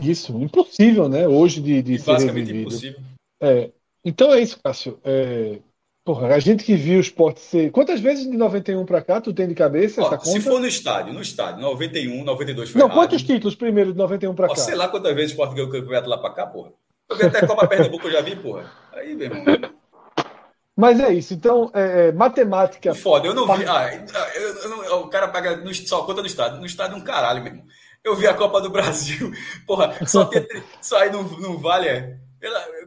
Isso, 0.00 0.32
impossível, 0.38 1.08
né? 1.08 1.26
Hoje 1.26 1.60
de, 1.60 1.82
de 1.82 1.98
ser 1.98 2.12
Basicamente 2.12 2.46
revivido. 2.46 2.68
impossível. 2.68 3.00
É, 3.42 3.70
então 4.04 4.32
é 4.32 4.40
isso, 4.40 4.58
Cássio. 4.62 4.98
É, 5.04 5.58
porra, 6.04 6.28
a 6.28 6.38
gente 6.38 6.64
que 6.64 6.74
viu 6.74 6.98
o 6.98 7.00
esporte 7.00 7.40
ser. 7.40 7.70
Quantas 7.70 8.00
vezes 8.00 8.30
de 8.30 8.36
91 8.36 8.84
para 8.86 9.02
cá 9.02 9.20
tu 9.20 9.32
tem 9.32 9.48
de 9.48 9.54
cabeça 9.54 10.00
Ó, 10.02 10.06
essa 10.06 10.18
conta? 10.18 10.30
Se 10.30 10.40
for 10.40 10.60
no 10.60 10.66
estádio, 10.66 11.12
no 11.12 11.22
estádio, 11.22 11.60
91, 11.62 12.24
92 12.24 12.70
foi 12.70 12.78
Não, 12.78 12.86
errado. 12.86 12.98
quantos 12.98 13.22
títulos 13.22 13.54
primeiro 13.54 13.92
de 13.92 13.98
91 13.98 14.34
para 14.34 14.48
cá? 14.48 14.56
Sei 14.56 14.74
lá 14.74 14.88
quantas 14.88 15.14
vezes 15.14 15.30
o 15.30 15.32
esporte 15.32 15.54
ganhou 15.54 15.68
o 15.68 15.72
campeonato 15.72 16.08
lá 16.08 16.18
para 16.18 16.34
cá, 16.34 16.46
porra. 16.46 16.72
Eu 17.08 17.16
vi 17.16 17.24
até 17.24 17.46
Copa 17.46 17.66
Pernambuco 17.66 18.06
eu 18.06 18.12
já 18.12 18.20
vi, 18.20 18.36
porra. 18.36 18.70
Aí, 18.92 19.14
meu 19.16 19.26
irmão. 19.26 19.44
Mas 20.76 20.98
é 21.00 21.12
isso. 21.12 21.34
Então, 21.34 21.70
é, 21.74 22.08
é 22.08 22.12
matemática. 22.12 22.94
Foda, 22.94 23.26
eu 23.26 23.34
não 23.34 23.44
vi. 23.54 23.64
Ah, 23.66 23.92
eu, 24.34 24.54
eu 24.62 24.68
não, 24.70 25.02
o 25.02 25.08
cara 25.08 25.28
paga 25.28 25.56
no, 25.56 25.74
só 25.74 26.04
conta 26.04 26.22
no 26.22 26.26
estádio. 26.26 26.58
No 26.58 26.64
estádio 26.64 26.94
é 26.94 26.98
um 26.98 27.04
caralho, 27.04 27.42
meu 27.42 27.52
irmão. 27.52 27.66
Eu 28.04 28.16
vi 28.16 28.26
a 28.26 28.34
Copa 28.34 28.60
do 28.60 28.70
Brasil. 28.70 29.30
Porra, 29.66 29.94
só, 30.06 30.24
tem, 30.24 30.46
só 30.80 30.98
aí 30.98 31.12
não, 31.12 31.22
não 31.22 31.58
vale. 31.58 31.88
É, 31.88 32.18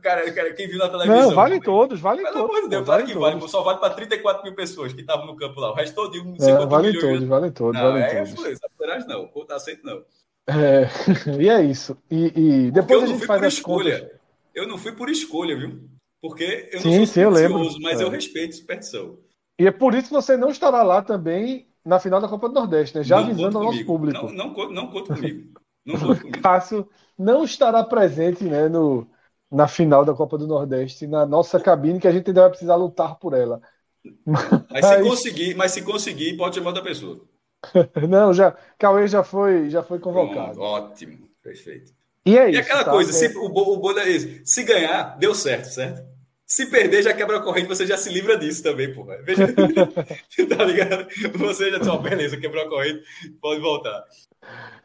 cara, 0.02 0.32
cara, 0.32 0.54
quem 0.54 0.68
viu 0.68 0.80
na 0.80 0.90
televisão. 0.90 1.30
Não, 1.30 1.36
vale 1.36 1.62
todos, 1.62 2.00
vale 2.00 2.24
Pelo 2.24 2.34
todos. 2.34 2.50
amor 2.50 2.62
de 2.64 2.70
Deus, 2.70 2.88
vale 2.88 3.04
claro 3.04 3.36
que 3.36 3.40
vale. 3.40 3.52
Só 3.52 3.62
vale 3.62 3.80
para 3.80 3.94
34 3.94 4.44
mil 4.44 4.56
pessoas 4.56 4.94
que 4.94 5.02
estavam 5.02 5.28
no 5.28 5.36
campo 5.36 5.60
lá. 5.60 5.72
O 5.72 5.76
resto 5.76 5.94
todo, 5.94 6.24
não 6.24 6.40
sei 6.40 6.54
é, 6.54 6.66
vale 6.66 6.88
milhões. 6.88 7.14
Todos, 7.14 7.28
vale 7.28 7.52
todos, 7.52 7.82
não, 7.82 7.92
vale 7.92 8.04
é 8.04 8.16
todos. 8.16 8.32
influência, 8.32 8.70
não, 9.08 9.28
conta 9.28 9.56
aceito 9.56 9.86
não. 9.86 10.04
É, 10.48 10.90
e 11.40 11.50
é 11.50 11.62
isso. 11.62 11.96
E, 12.10 12.66
e 12.68 12.72
depois 12.72 13.04
eu 13.04 13.08
a 13.08 13.12
gente 13.14 13.26
faz 13.26 13.40
por 13.40 13.48
as 13.48 13.54
escolha. 13.54 14.00
Contas. 14.00 14.20
Eu 14.56 14.68
não 14.68 14.78
fui 14.78 14.92
por 14.94 15.10
escolha, 15.10 15.56
viu? 15.56 15.80
Porque 16.22 16.70
eu 16.72 16.76
não 16.76 16.82
sim, 16.82 16.98
sou 16.98 17.06
sim, 17.06 17.20
eu 17.22 17.30
lembro. 17.30 17.82
mas 17.82 18.02
é. 18.02 18.04
eu 18.04 18.10
respeito 18.10 18.56
superstição. 18.56 19.18
E 19.60 19.68
é 19.68 19.72
por 19.72 19.94
isso 19.94 20.08
que 20.08 20.14
você 20.14 20.36
não 20.36 20.50
estará 20.50 20.82
lá 20.82 21.02
também 21.02 21.68
na 21.86 22.00
final 22.00 22.22
da 22.22 22.28
Copa 22.28 22.48
do 22.48 22.56
Nordeste, 22.56 22.98
né? 22.98 23.04
Já 23.04 23.18
não 23.18 23.26
avisando 23.26 23.58
ao 23.58 23.64
nosso 23.66 23.86
público. 23.86 24.32
Não, 24.32 24.52
não, 24.54 24.72
não 24.72 24.88
conta 24.88 25.14
comigo. 25.16 25.60
Não 25.86 26.00
conta 26.00 26.22
comigo. 26.22 26.42
Cássio 26.42 26.90
não 27.18 27.44
estará 27.44 27.84
presente 27.84 28.44
né, 28.44 28.70
no, 28.70 29.08
na 29.52 29.68
final 29.68 30.04
da 30.06 30.14
Copa 30.14 30.38
do 30.38 30.48
Nordeste, 30.48 31.06
na 31.08 31.26
nossa 31.26 31.60
cabine, 31.60 32.00
que 32.00 32.08
a 32.08 32.12
gente 32.12 32.28
ainda 32.28 32.42
vai 32.42 32.50
precisar 32.50 32.76
lutar 32.76 33.16
por 33.18 33.34
ela. 33.34 33.62
Mas, 34.26 34.86
se 34.86 35.02
conseguir, 35.02 35.56
mas 35.56 35.72
se 35.72 35.82
conseguir, 35.82 36.36
pode 36.36 36.56
chamar 36.56 36.70
outra 36.70 36.84
pessoa. 36.84 37.22
não, 38.10 38.34
já, 38.34 38.56
Cauê 38.78 39.08
já 39.08 39.24
foi, 39.24 39.70
já 39.70 39.82
foi 39.82 40.00
convocado. 40.00 40.56
Pronto, 40.56 40.62
ótimo, 40.62 41.30
perfeito. 41.42 41.94
E 42.26 42.38
é 42.38 42.50
e 42.50 42.52
isso. 42.52 42.62
aquela 42.62 42.84
tá? 42.84 42.92
coisa, 42.92 43.12
é... 43.12 43.14
se, 43.14 43.38
o, 43.38 43.48
o 43.48 44.00
é 44.00 44.10
isso. 44.10 44.42
Se 44.46 44.64
ganhar, 44.64 45.18
deu 45.18 45.36
certo, 45.36 45.66
certo? 45.66 46.13
Se 46.54 46.68
perder, 46.68 47.02
já 47.02 47.16
quebra 47.16 47.38
a 47.38 47.42
corrente, 47.42 47.68
você 47.68 47.84
já 47.84 47.98
se 47.98 48.14
livra 48.14 48.38
disso 48.38 48.62
também, 48.62 48.94
porra. 48.94 49.18
Veja, 49.24 49.48
tá 50.56 50.64
ligado? 50.64 51.08
Você 51.36 51.72
já 51.72 51.80
disse, 51.80 51.98
beleza, 51.98 52.38
quebrou 52.38 52.64
a 52.64 52.70
corrente, 52.70 53.04
pode 53.42 53.60
voltar. 53.60 54.04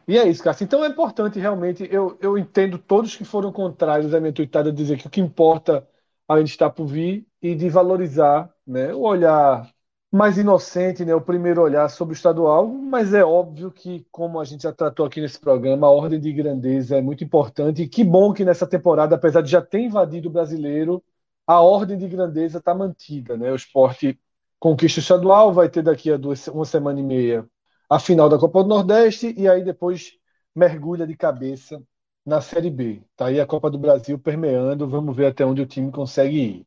E 0.06 0.16
é 0.16 0.26
isso, 0.26 0.42
Cássio. 0.42 0.64
Então 0.64 0.82
é 0.82 0.88
importante 0.88 1.38
realmente, 1.38 1.86
eu, 1.92 2.16
eu 2.22 2.38
entendo 2.38 2.78
todos 2.78 3.14
que 3.14 3.22
foram 3.22 3.52
contrários 3.52 4.14
à 4.14 4.18
minha 4.18 4.32
tuitada 4.32 4.72
dizer 4.72 4.96
que 4.96 5.08
o 5.08 5.10
que 5.10 5.20
importa 5.20 5.86
ainda 6.26 6.48
está 6.48 6.70
por 6.70 6.86
vir 6.86 7.26
e 7.42 7.54
de 7.54 7.68
valorizar 7.68 8.50
né, 8.66 8.94
o 8.94 9.00
olhar 9.00 9.70
mais 10.10 10.38
inocente, 10.38 11.04
né, 11.04 11.14
o 11.14 11.20
primeiro 11.20 11.60
olhar 11.60 11.86
sobre 11.90 12.14
o 12.14 12.16
estadual, 12.16 12.66
mas 12.66 13.12
é 13.12 13.22
óbvio 13.22 13.70
que, 13.70 14.06
como 14.10 14.40
a 14.40 14.44
gente 14.46 14.62
já 14.62 14.72
tratou 14.72 15.04
aqui 15.04 15.20
nesse 15.20 15.38
programa, 15.38 15.86
a 15.86 15.90
ordem 15.90 16.18
de 16.18 16.32
grandeza 16.32 16.96
é 16.96 17.02
muito 17.02 17.22
importante 17.22 17.82
e 17.82 17.88
que 17.88 18.02
bom 18.02 18.32
que 18.32 18.42
nessa 18.42 18.66
temporada, 18.66 19.16
apesar 19.16 19.42
de 19.42 19.50
já 19.50 19.60
ter 19.60 19.80
invadido 19.80 20.30
o 20.30 20.32
brasileiro, 20.32 21.04
a 21.48 21.62
ordem 21.62 21.96
de 21.96 22.06
grandeza 22.06 22.58
está 22.58 22.74
mantida. 22.74 23.34
Né? 23.34 23.50
O 23.50 23.56
esporte 23.56 24.20
conquista 24.60 25.00
estadual, 25.00 25.50
vai 25.50 25.70
ter 25.70 25.82
daqui 25.82 26.12
a 26.12 26.18
duas, 26.18 26.46
uma 26.48 26.66
semana 26.66 27.00
e 27.00 27.02
meia 27.02 27.48
a 27.88 27.98
final 27.98 28.28
da 28.28 28.38
Copa 28.38 28.62
do 28.62 28.68
Nordeste 28.68 29.34
e 29.34 29.48
aí 29.48 29.64
depois 29.64 30.12
mergulha 30.54 31.06
de 31.06 31.16
cabeça 31.16 31.82
na 32.26 32.42
Série 32.42 32.68
B. 32.68 33.02
Tá 33.16 33.26
aí 33.26 33.40
a 33.40 33.46
Copa 33.46 33.70
do 33.70 33.78
Brasil 33.78 34.18
permeando, 34.18 34.86
vamos 34.86 35.16
ver 35.16 35.26
até 35.26 35.46
onde 35.46 35.62
o 35.62 35.66
time 35.66 35.90
consegue 35.90 36.38
ir. 36.38 36.66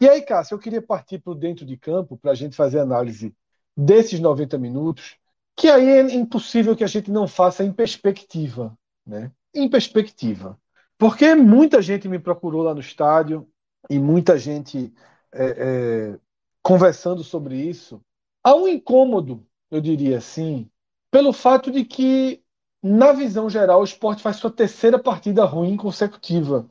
E 0.00 0.08
aí, 0.08 0.22
Cássio, 0.22 0.54
eu 0.54 0.58
queria 0.58 0.80
partir 0.80 1.18
para 1.18 1.32
o 1.32 1.34
dentro 1.34 1.66
de 1.66 1.76
campo 1.76 2.16
para 2.16 2.30
a 2.30 2.34
gente 2.34 2.56
fazer 2.56 2.80
análise 2.80 3.34
desses 3.76 4.18
90 4.20 4.56
minutos, 4.56 5.16
que 5.54 5.68
aí 5.68 5.86
é 5.86 6.14
impossível 6.14 6.74
que 6.74 6.84
a 6.84 6.86
gente 6.88 7.10
não 7.10 7.28
faça 7.28 7.62
em 7.62 7.72
perspectiva, 7.72 8.76
né? 9.06 9.30
Em 9.54 9.68
perspectiva. 9.68 10.58
Porque 10.96 11.34
muita 11.34 11.82
gente 11.82 12.08
me 12.08 12.18
procurou 12.18 12.62
lá 12.62 12.72
no 12.72 12.80
estádio 12.80 13.46
e 13.90 13.98
muita 13.98 14.38
gente 14.38 14.92
é, 15.32 16.12
é, 16.14 16.18
conversando 16.62 17.22
sobre 17.24 17.56
isso. 17.56 18.00
Há 18.42 18.54
um 18.54 18.68
incômodo 18.68 19.46
eu 19.72 19.80
diria 19.80 20.18
assim, 20.18 20.70
pelo 21.10 21.32
fato 21.32 21.70
de 21.72 21.82
que, 21.82 22.44
na 22.82 23.12
visão 23.12 23.48
geral, 23.48 23.80
o 23.80 23.84
esporte 23.84 24.22
faz 24.22 24.36
sua 24.36 24.50
terceira 24.50 24.98
partida 24.98 25.44
ruim 25.46 25.78
consecutiva. 25.78 26.68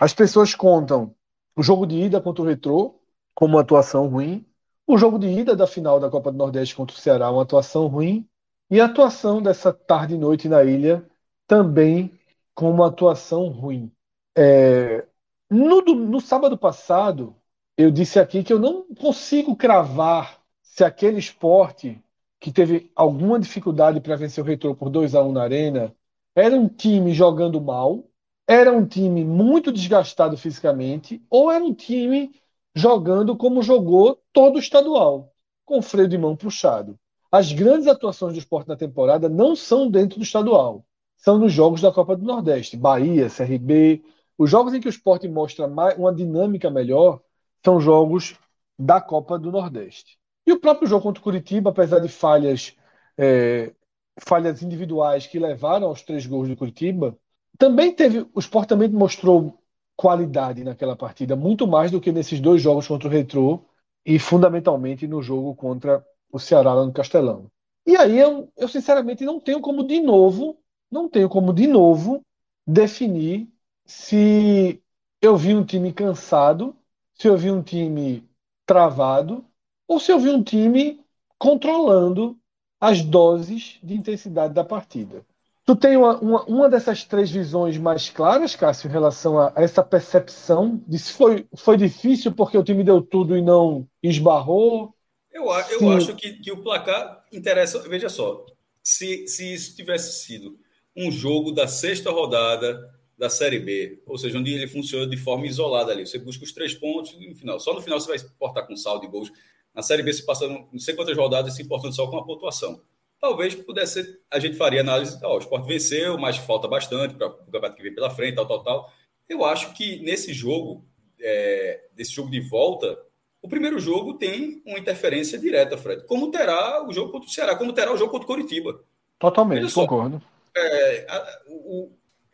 As 0.00 0.14
pessoas 0.14 0.54
contam 0.54 1.14
o 1.54 1.62
jogo 1.62 1.86
de 1.86 1.96
ida 1.96 2.22
contra 2.22 2.42
o 2.42 2.46
Retrô 2.46 2.98
como 3.34 3.54
uma 3.54 3.60
atuação 3.60 4.08
ruim, 4.08 4.46
o 4.86 4.96
jogo 4.96 5.18
de 5.18 5.26
ida 5.26 5.54
da 5.54 5.66
final 5.66 6.00
da 6.00 6.08
Copa 6.08 6.32
do 6.32 6.38
Nordeste 6.38 6.74
contra 6.74 6.96
o 6.96 6.98
Ceará, 6.98 7.30
uma 7.30 7.42
atuação 7.42 7.88
ruim, 7.88 8.26
e 8.70 8.80
a 8.80 8.86
atuação 8.86 9.42
dessa 9.42 9.70
tarde 9.72 10.14
e 10.14 10.18
noite 10.18 10.48
na 10.48 10.64
ilha 10.64 11.06
também 11.46 12.10
com 12.54 12.70
uma 12.70 12.88
atuação 12.88 13.48
ruim. 13.48 13.92
É, 14.34 15.06
no, 15.54 15.80
no 15.82 16.20
sábado 16.20 16.58
passado, 16.58 17.36
eu 17.76 17.90
disse 17.90 18.18
aqui 18.18 18.42
que 18.42 18.52
eu 18.52 18.58
não 18.58 18.82
consigo 18.94 19.54
cravar 19.56 20.40
se 20.62 20.82
aquele 20.82 21.18
esporte 21.18 22.02
que 22.40 22.52
teve 22.52 22.90
alguma 22.94 23.38
dificuldade 23.38 24.00
para 24.00 24.16
vencer 24.16 24.42
o 24.42 24.46
Retrô 24.46 24.74
por 24.74 24.90
2 24.90 25.14
a 25.14 25.22
1 25.22 25.32
na 25.32 25.42
Arena, 25.42 25.94
era 26.34 26.56
um 26.56 26.68
time 26.68 27.14
jogando 27.14 27.60
mal, 27.60 28.04
era 28.46 28.72
um 28.72 28.84
time 28.84 29.24
muito 29.24 29.72
desgastado 29.72 30.36
fisicamente, 30.36 31.24
ou 31.30 31.50
era 31.50 31.64
um 31.64 31.72
time 31.72 32.32
jogando 32.74 33.36
como 33.36 33.62
jogou 33.62 34.20
todo 34.32 34.56
o 34.56 34.58
estadual, 34.58 35.32
com 35.64 35.80
freio 35.80 36.08
de 36.08 36.18
mão 36.18 36.36
puxado. 36.36 36.98
As 37.30 37.52
grandes 37.52 37.86
atuações 37.86 38.34
do 38.34 38.38
esporte 38.40 38.68
na 38.68 38.76
temporada 38.76 39.28
não 39.28 39.54
são 39.54 39.88
dentro 39.88 40.18
do 40.18 40.24
estadual, 40.24 40.84
são 41.16 41.38
nos 41.38 41.52
jogos 41.52 41.80
da 41.80 41.92
Copa 41.92 42.16
do 42.16 42.24
Nordeste, 42.24 42.76
Bahia, 42.76 43.30
CRB. 43.30 44.02
Os 44.36 44.50
jogos 44.50 44.74
em 44.74 44.80
que 44.80 44.88
o 44.88 44.90
esporte 44.90 45.28
mostra 45.28 45.66
uma 45.66 46.12
dinâmica 46.12 46.70
melhor 46.70 47.20
são 47.64 47.80
jogos 47.80 48.34
da 48.78 49.00
Copa 49.00 49.38
do 49.38 49.52
Nordeste. 49.52 50.18
E 50.46 50.52
o 50.52 50.60
próprio 50.60 50.88
jogo 50.88 51.02
contra 51.02 51.20
o 51.20 51.24
Curitiba, 51.24 51.70
apesar 51.70 52.00
de 52.00 52.08
falhas, 52.08 52.76
é, 53.16 53.72
falhas 54.20 54.62
individuais 54.62 55.26
que 55.26 55.38
levaram 55.38 55.86
aos 55.86 56.02
três 56.02 56.26
gols 56.26 56.48
do 56.48 56.56
Curitiba, 56.56 57.16
também 57.58 57.92
teve. 57.94 58.26
O 58.34 58.40
Sport 58.40 58.68
também 58.68 58.88
mostrou 58.88 59.58
qualidade 59.96 60.64
naquela 60.64 60.96
partida, 60.96 61.36
muito 61.36 61.66
mais 61.66 61.90
do 61.90 62.00
que 62.00 62.12
nesses 62.12 62.40
dois 62.40 62.60
jogos 62.60 62.86
contra 62.86 63.08
o 63.08 63.10
Retrô 63.10 63.64
e 64.04 64.18
fundamentalmente 64.18 65.06
no 65.06 65.22
jogo 65.22 65.54
contra 65.54 66.04
o 66.30 66.38
Ceará 66.38 66.74
lá 66.74 66.84
no 66.84 66.92
Castelão. 66.92 67.50
E 67.86 67.96
aí 67.96 68.18
eu, 68.18 68.50
eu 68.56 68.68
sinceramente 68.68 69.24
não 69.24 69.38
tenho 69.38 69.60
como 69.60 69.86
de 69.86 70.00
novo, 70.00 70.58
não 70.90 71.08
tenho 71.08 71.28
como 71.28 71.52
de 71.52 71.66
novo 71.66 72.22
definir 72.66 73.48
se 73.84 74.82
eu 75.20 75.36
vi 75.36 75.54
um 75.54 75.64
time 75.64 75.92
cansado, 75.92 76.76
se 77.14 77.28
eu 77.28 77.36
vi 77.36 77.50
um 77.50 77.62
time 77.62 78.28
travado 78.66 79.44
ou 79.86 80.00
se 80.00 80.12
eu 80.12 80.18
vi 80.18 80.30
um 80.30 80.42
time 80.42 81.00
controlando 81.38 82.38
as 82.80 83.02
doses 83.02 83.78
de 83.82 83.94
intensidade 83.94 84.52
da 84.54 84.64
partida. 84.64 85.24
Tu 85.64 85.74
tem 85.74 85.96
uma, 85.96 86.18
uma, 86.18 86.44
uma, 86.44 86.68
dessas 86.68 87.04
três 87.04 87.30
visões 87.30 87.78
mais 87.78 88.10
claras, 88.10 88.54
Cássio, 88.54 88.88
em 88.88 88.92
relação 88.92 89.38
a, 89.38 89.50
essa 89.56 89.82
percepção 89.82 90.82
de 90.86 90.98
se 90.98 91.12
foi, 91.12 91.46
foi 91.56 91.78
difícil 91.78 92.32
porque 92.32 92.58
o 92.58 92.62
time 92.62 92.84
deu 92.84 93.00
tudo 93.00 93.34
e 93.34 93.40
não 93.40 93.88
esbarrou? 94.02 94.94
Eu, 95.32 95.44
eu 95.44 95.92
acho 95.92 96.14
que, 96.14 96.34
que 96.34 96.52
o 96.52 96.62
placar 96.62 97.24
interessa. 97.32 97.78
Veja 97.88 98.10
só, 98.10 98.44
se, 98.82 99.26
se 99.26 99.54
isso 99.54 99.74
tivesse 99.74 100.24
sido 100.24 100.58
um 100.94 101.10
jogo 101.10 101.50
da 101.50 101.66
sexta 101.66 102.10
rodada 102.10 102.93
da 103.16 103.30
Série 103.30 103.58
B, 103.58 104.02
ou 104.06 104.18
seja, 104.18 104.38
onde 104.38 104.52
ele 104.52 104.66
funciona 104.66 105.06
de 105.06 105.16
forma 105.16 105.46
isolada 105.46 105.92
ali, 105.92 106.06
você 106.06 106.18
busca 106.18 106.44
os 106.44 106.52
três 106.52 106.74
pontos 106.74 107.16
no 107.18 107.34
final. 107.34 107.60
Só 107.60 107.72
no 107.72 107.80
final 107.80 108.00
você 108.00 108.08
vai 108.08 108.18
portar 108.38 108.66
com 108.66 108.76
saldo 108.76 109.02
de 109.02 109.06
gols. 109.06 109.30
Na 109.72 109.82
Série 109.82 110.02
B, 110.02 110.12
se 110.12 110.24
passando 110.24 110.68
não 110.72 110.78
sei 110.78 110.94
quantas 110.94 111.16
rodadas, 111.16 111.54
se 111.54 111.62
importando 111.62 111.94
só 111.94 112.06
com 112.08 112.16
a 112.16 112.24
pontuação. 112.24 112.80
Talvez 113.20 113.54
pudesse 113.54 114.20
a 114.30 114.38
gente 114.38 114.56
faria 114.56 114.80
análise, 114.80 115.18
ó, 115.22 115.36
o 115.36 115.38
esporte 115.38 115.66
venceu, 115.66 116.18
mas 116.18 116.36
falta 116.36 116.68
bastante 116.68 117.14
para 117.14 117.28
o 117.28 117.36
campeonato 117.36 117.76
que 117.76 117.82
vem 117.82 117.94
pela 117.94 118.10
frente, 118.10 118.34
tal, 118.34 118.46
tal, 118.46 118.62
tal. 118.62 118.92
Eu 119.28 119.44
acho 119.44 119.72
que 119.74 120.00
nesse 120.00 120.32
jogo, 120.34 120.84
é, 121.20 121.88
desse 121.94 122.12
jogo 122.12 122.30
de 122.30 122.40
volta, 122.40 122.98
o 123.40 123.48
primeiro 123.48 123.78
jogo 123.78 124.14
tem 124.14 124.62
uma 124.66 124.78
interferência 124.78 125.38
direta, 125.38 125.76
Fred. 125.78 126.04
Como 126.06 126.30
terá 126.30 126.86
o 126.86 126.92
jogo 126.92 127.12
contra 127.12 127.28
o 127.28 127.32
Ceará, 127.32 127.56
como 127.56 127.72
terá 127.72 127.92
o 127.92 127.96
jogo 127.96 128.10
contra 128.10 128.24
o 128.24 128.26
Coritiba. 128.26 128.82
Totalmente, 129.18 129.72
concordo. 129.72 130.20
É, 130.56 131.06
a, 131.08 131.42
o, 131.48 131.92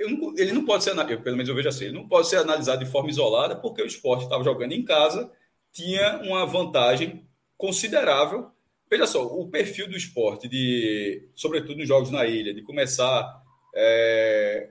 não, 0.09 0.35
ele 0.37 0.53
não 0.53 0.65
pode 0.65 0.85
ser, 0.85 0.91
eu, 0.91 1.21
pelo 1.21 1.37
menos 1.37 1.49
eu 1.49 1.55
vejo 1.55 1.69
assim, 1.69 1.85
ele 1.85 1.95
não 1.95 2.09
pode 2.09 2.29
ser 2.29 2.37
analisado 2.37 2.83
de 2.85 2.91
forma 2.91 3.11
isolada, 3.11 3.57
porque 3.57 3.83
o 3.83 3.87
esporte 3.87 4.25
estava 4.25 4.43
jogando 4.43 4.73
em 4.73 4.83
casa, 4.83 5.31
tinha 5.73 6.19
uma 6.25 6.47
vantagem 6.47 7.27
considerável. 7.57 8.51
Veja 8.91 9.07
só, 9.07 9.25
o 9.25 9.49
perfil 9.49 9.89
do 9.89 9.97
esporte, 9.97 10.49
de, 10.49 11.29
sobretudo 11.35 11.79
nos 11.79 11.87
jogos 11.87 12.11
na 12.11 12.27
ilha, 12.27 12.55
de 12.55 12.63
começar, 12.63 13.41
é, 13.75 14.71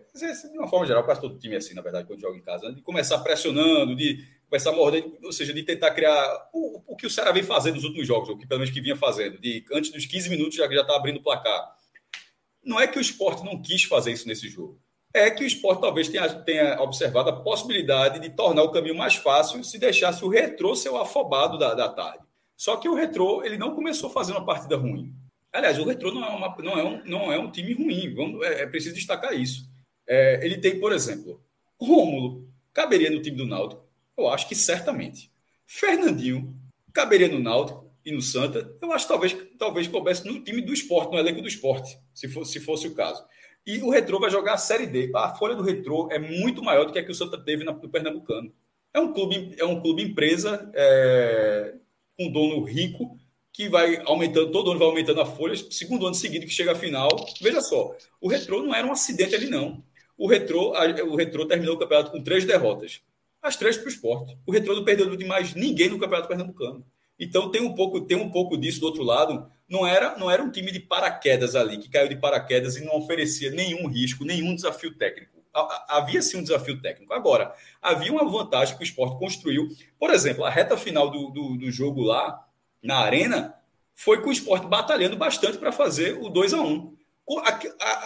de 0.52 0.58
uma 0.58 0.68
forma 0.68 0.86
geral, 0.86 1.06
quase 1.06 1.22
todo 1.22 1.40
time 1.40 1.56
é 1.56 1.58
assim, 1.60 1.74
na 1.74 1.82
verdade, 1.82 2.08
quando 2.08 2.20
joga 2.20 2.38
em 2.38 2.42
casa, 2.42 2.68
né? 2.68 2.76
de 2.76 2.82
começar 2.82 3.20
pressionando, 3.20 3.96
de 3.96 4.26
começar 4.50 4.72
mordendo, 4.72 5.16
ou 5.24 5.32
seja, 5.32 5.54
de 5.54 5.64
tentar 5.64 5.92
criar 5.92 6.50
o, 6.52 6.82
o 6.88 6.96
que 6.96 7.06
o 7.06 7.10
Ceará 7.10 7.32
vem 7.32 7.44
fazendo 7.44 7.76
nos 7.76 7.84
últimos 7.84 8.08
jogos, 8.08 8.30
ou 8.30 8.38
que 8.38 8.48
pelo 8.48 8.60
menos 8.60 8.74
que 8.74 8.82
vinha 8.82 8.96
fazendo, 8.96 9.40
de 9.40 9.64
antes 9.72 9.92
dos 9.92 10.06
15 10.06 10.30
minutos 10.30 10.56
já 10.56 10.68
já 10.68 10.82
está 10.82 10.96
abrindo 10.96 11.18
o 11.18 11.24
placar. 11.24 11.78
Não 12.64 12.80
é 12.80 12.88
que 12.88 12.98
o 12.98 13.02
esporte 13.02 13.46
não 13.46 13.62
quis 13.62 13.84
fazer 13.84 14.12
isso 14.12 14.28
nesse 14.28 14.50
jogo. 14.50 14.82
É 15.14 15.32
que 15.32 15.44
o 15.44 15.48
esporte 15.48 15.82
talvez 15.82 16.08
tenha, 16.08 16.30
tenha 16.44 16.82
observado 16.82 17.30
a 17.30 17.42
possibilidade 17.42 18.20
de 18.20 18.30
tornar 18.30 18.64
o 18.64 18.72
caminho 18.72 18.96
mais 18.96 19.16
fácil 19.16 19.64
se 19.64 19.80
deixasse 19.80 20.24
o 20.24 20.30
retrô 20.30 20.76
ser 20.76 20.90
o 20.90 20.98
afobado 20.98 21.58
da, 21.58 21.74
da 21.74 21.90
tarde. 21.90 22.30
Só 22.60 22.76
que 22.76 22.90
o 22.90 22.94
Retrô 22.94 23.42
ele 23.42 23.58
não 23.58 23.74
começou 23.74 24.10
fazendo 24.10 24.36
uma 24.36 24.46
partida 24.46 24.76
ruim. 24.76 25.16
Aliás, 25.50 25.80
o 25.80 25.86
Retrô 25.86 26.12
não 26.12 26.26
é, 26.26 26.30
uma, 26.30 26.58
não 26.60 26.78
é, 26.78 26.84
um, 26.84 27.06
não 27.06 27.32
é 27.32 27.40
um 27.40 27.50
time 27.50 27.74
ruim, 27.74 28.14
vamos, 28.14 28.46
é, 28.46 28.64
é 28.64 28.66
preciso 28.68 28.96
destacar 28.96 29.34
isso. 29.34 29.70
É, 30.06 30.46
ele 30.46 30.58
tem, 30.58 30.78
por 30.78 30.92
exemplo, 30.92 31.42
Rômulo. 31.80 32.50
caberia 32.74 33.10
no 33.10 33.22
time 33.22 33.38
do 33.38 33.46
Náutico? 33.46 33.88
Eu 34.18 34.28
acho 34.28 34.46
que 34.46 34.56
certamente. 34.56 35.32
Fernandinho 35.66 36.54
caberia 36.92 37.30
no 37.30 37.40
Náutico 37.40 37.90
e 38.06 38.12
no 38.12 38.22
Santa? 38.22 38.76
Eu 38.82 38.92
acho 38.92 39.06
que 39.06 39.14
talvez, 39.14 39.38
talvez 39.58 39.88
coubesse 39.88 40.28
no 40.28 40.44
time 40.44 40.62
do 40.62 40.74
esporte, 40.74 41.14
no 41.14 41.18
elenco 41.18 41.42
do 41.42 41.48
esporte, 41.48 41.98
se 42.14 42.28
fosse, 42.28 42.52
se 42.52 42.60
fosse 42.60 42.88
o 42.88 42.94
caso. 42.94 43.24
E 43.70 43.84
o 43.84 43.92
Retrô 43.92 44.20
vai 44.20 44.32
jogar 44.32 44.56
a 44.56 44.58
Série 44.58 44.88
D. 44.88 45.12
A 45.14 45.36
folha 45.36 45.54
do 45.54 45.62
Retrô 45.62 46.10
é 46.12 46.18
muito 46.18 46.64
maior 46.64 46.86
do 46.86 46.92
que 46.92 46.98
a 46.98 47.06
que 47.06 47.12
o 47.12 47.14
Santa 47.14 47.38
teve 47.38 47.64
no 47.64 47.80
Pernambucano. 47.88 48.52
É 48.92 49.00
um 49.00 49.14
clube, 49.14 49.54
é 49.60 49.64
um 49.64 49.80
clube 49.80 50.02
empresa 50.02 50.72
é, 50.74 51.76
com 52.18 52.32
dono 52.32 52.64
rico 52.64 53.16
que 53.54 53.70
vai 53.70 54.02
aumentando, 54.06 54.52
todo 54.52 54.72
ano 54.72 54.80
vai 54.80 54.88
aumentando 54.88 55.22
a 55.22 55.26
folha, 55.26 55.56
segundo 55.70 56.08
ano 56.08 56.16
seguinte 56.16 56.48
que 56.48 56.52
chega 56.52 56.72
a 56.72 56.76
final. 56.76 57.10
Veja 57.40 57.62
só, 57.62 57.96
o 58.20 58.28
Retrô 58.28 58.64
não 58.64 58.74
era 58.74 58.88
um 58.88 58.92
acidente 58.92 59.36
ali, 59.36 59.48
não. 59.48 59.84
O 60.18 60.28
Retrô, 60.28 60.74
o 61.06 61.16
Retrô 61.16 61.46
terminou 61.46 61.76
o 61.76 61.78
campeonato 61.78 62.10
com 62.10 62.24
três 62.24 62.46
derrotas. 62.46 63.02
As 63.40 63.56
três 63.56 63.78
para 63.78 63.86
o 63.86 63.90
esporte. 63.90 64.36
O 64.48 64.52
Retrô 64.52 64.74
não 64.74 64.84
perdeu 64.84 65.16
de 65.16 65.26
mais 65.26 65.54
ninguém 65.54 65.90
no 65.90 66.00
Campeonato 66.00 66.28
Pernambucano. 66.28 66.84
Então 67.20 67.52
tem 67.52 67.62
um 67.62 67.76
pouco, 67.76 68.00
tem 68.02 68.16
um 68.16 68.32
pouco 68.32 68.58
disso 68.58 68.80
do 68.80 68.86
outro 68.86 69.04
lado. 69.04 69.52
Não 69.68 69.86
era, 69.86 70.18
não 70.18 70.32
era 70.32 70.42
um 70.42 70.50
time 70.50 70.72
de 70.72 70.80
paraquedas 70.80 71.56
ali, 71.56 71.78
que 71.78 71.90
caiu 71.90 72.08
de 72.08 72.16
paraquedas 72.16 72.78
e 72.78 72.86
não 72.86 72.96
oferecia 72.96 73.52
nenhum 73.52 73.88
risco, 73.88 74.24
nenhum 74.24 74.56
desafio 74.56 74.96
técnico. 74.98 75.38
Havia 75.88 76.22
sim 76.22 76.38
um 76.38 76.44
desafio 76.44 76.82
técnico. 76.82 77.14
Agora, 77.14 77.54
havia 77.82 78.12
uma 78.12 78.28
vantagem 78.30 78.76
que 78.76 78.82
o 78.82 78.86
esporte 78.86 79.20
construiu. 79.20 79.68
Por 80.00 80.12
exemplo, 80.12 80.46
a 80.46 80.50
reta 80.50 80.78
final 80.78 81.10
do, 81.12 81.30
do, 81.30 81.58
do 81.58 81.72
jogo 81.72 82.02
lá, 82.02 82.48
na 82.82 83.00
arena, 83.00 83.56
foi 83.94 84.22
com 84.22 84.30
o 84.30 84.32
esporte 84.32 84.66
batalhando 84.66 85.18
bastante 85.18 85.58
para 85.58 85.72
fazer 85.72 86.18
o 86.22 86.30
2 86.30 86.54
a 86.54 86.62
1 86.62 86.98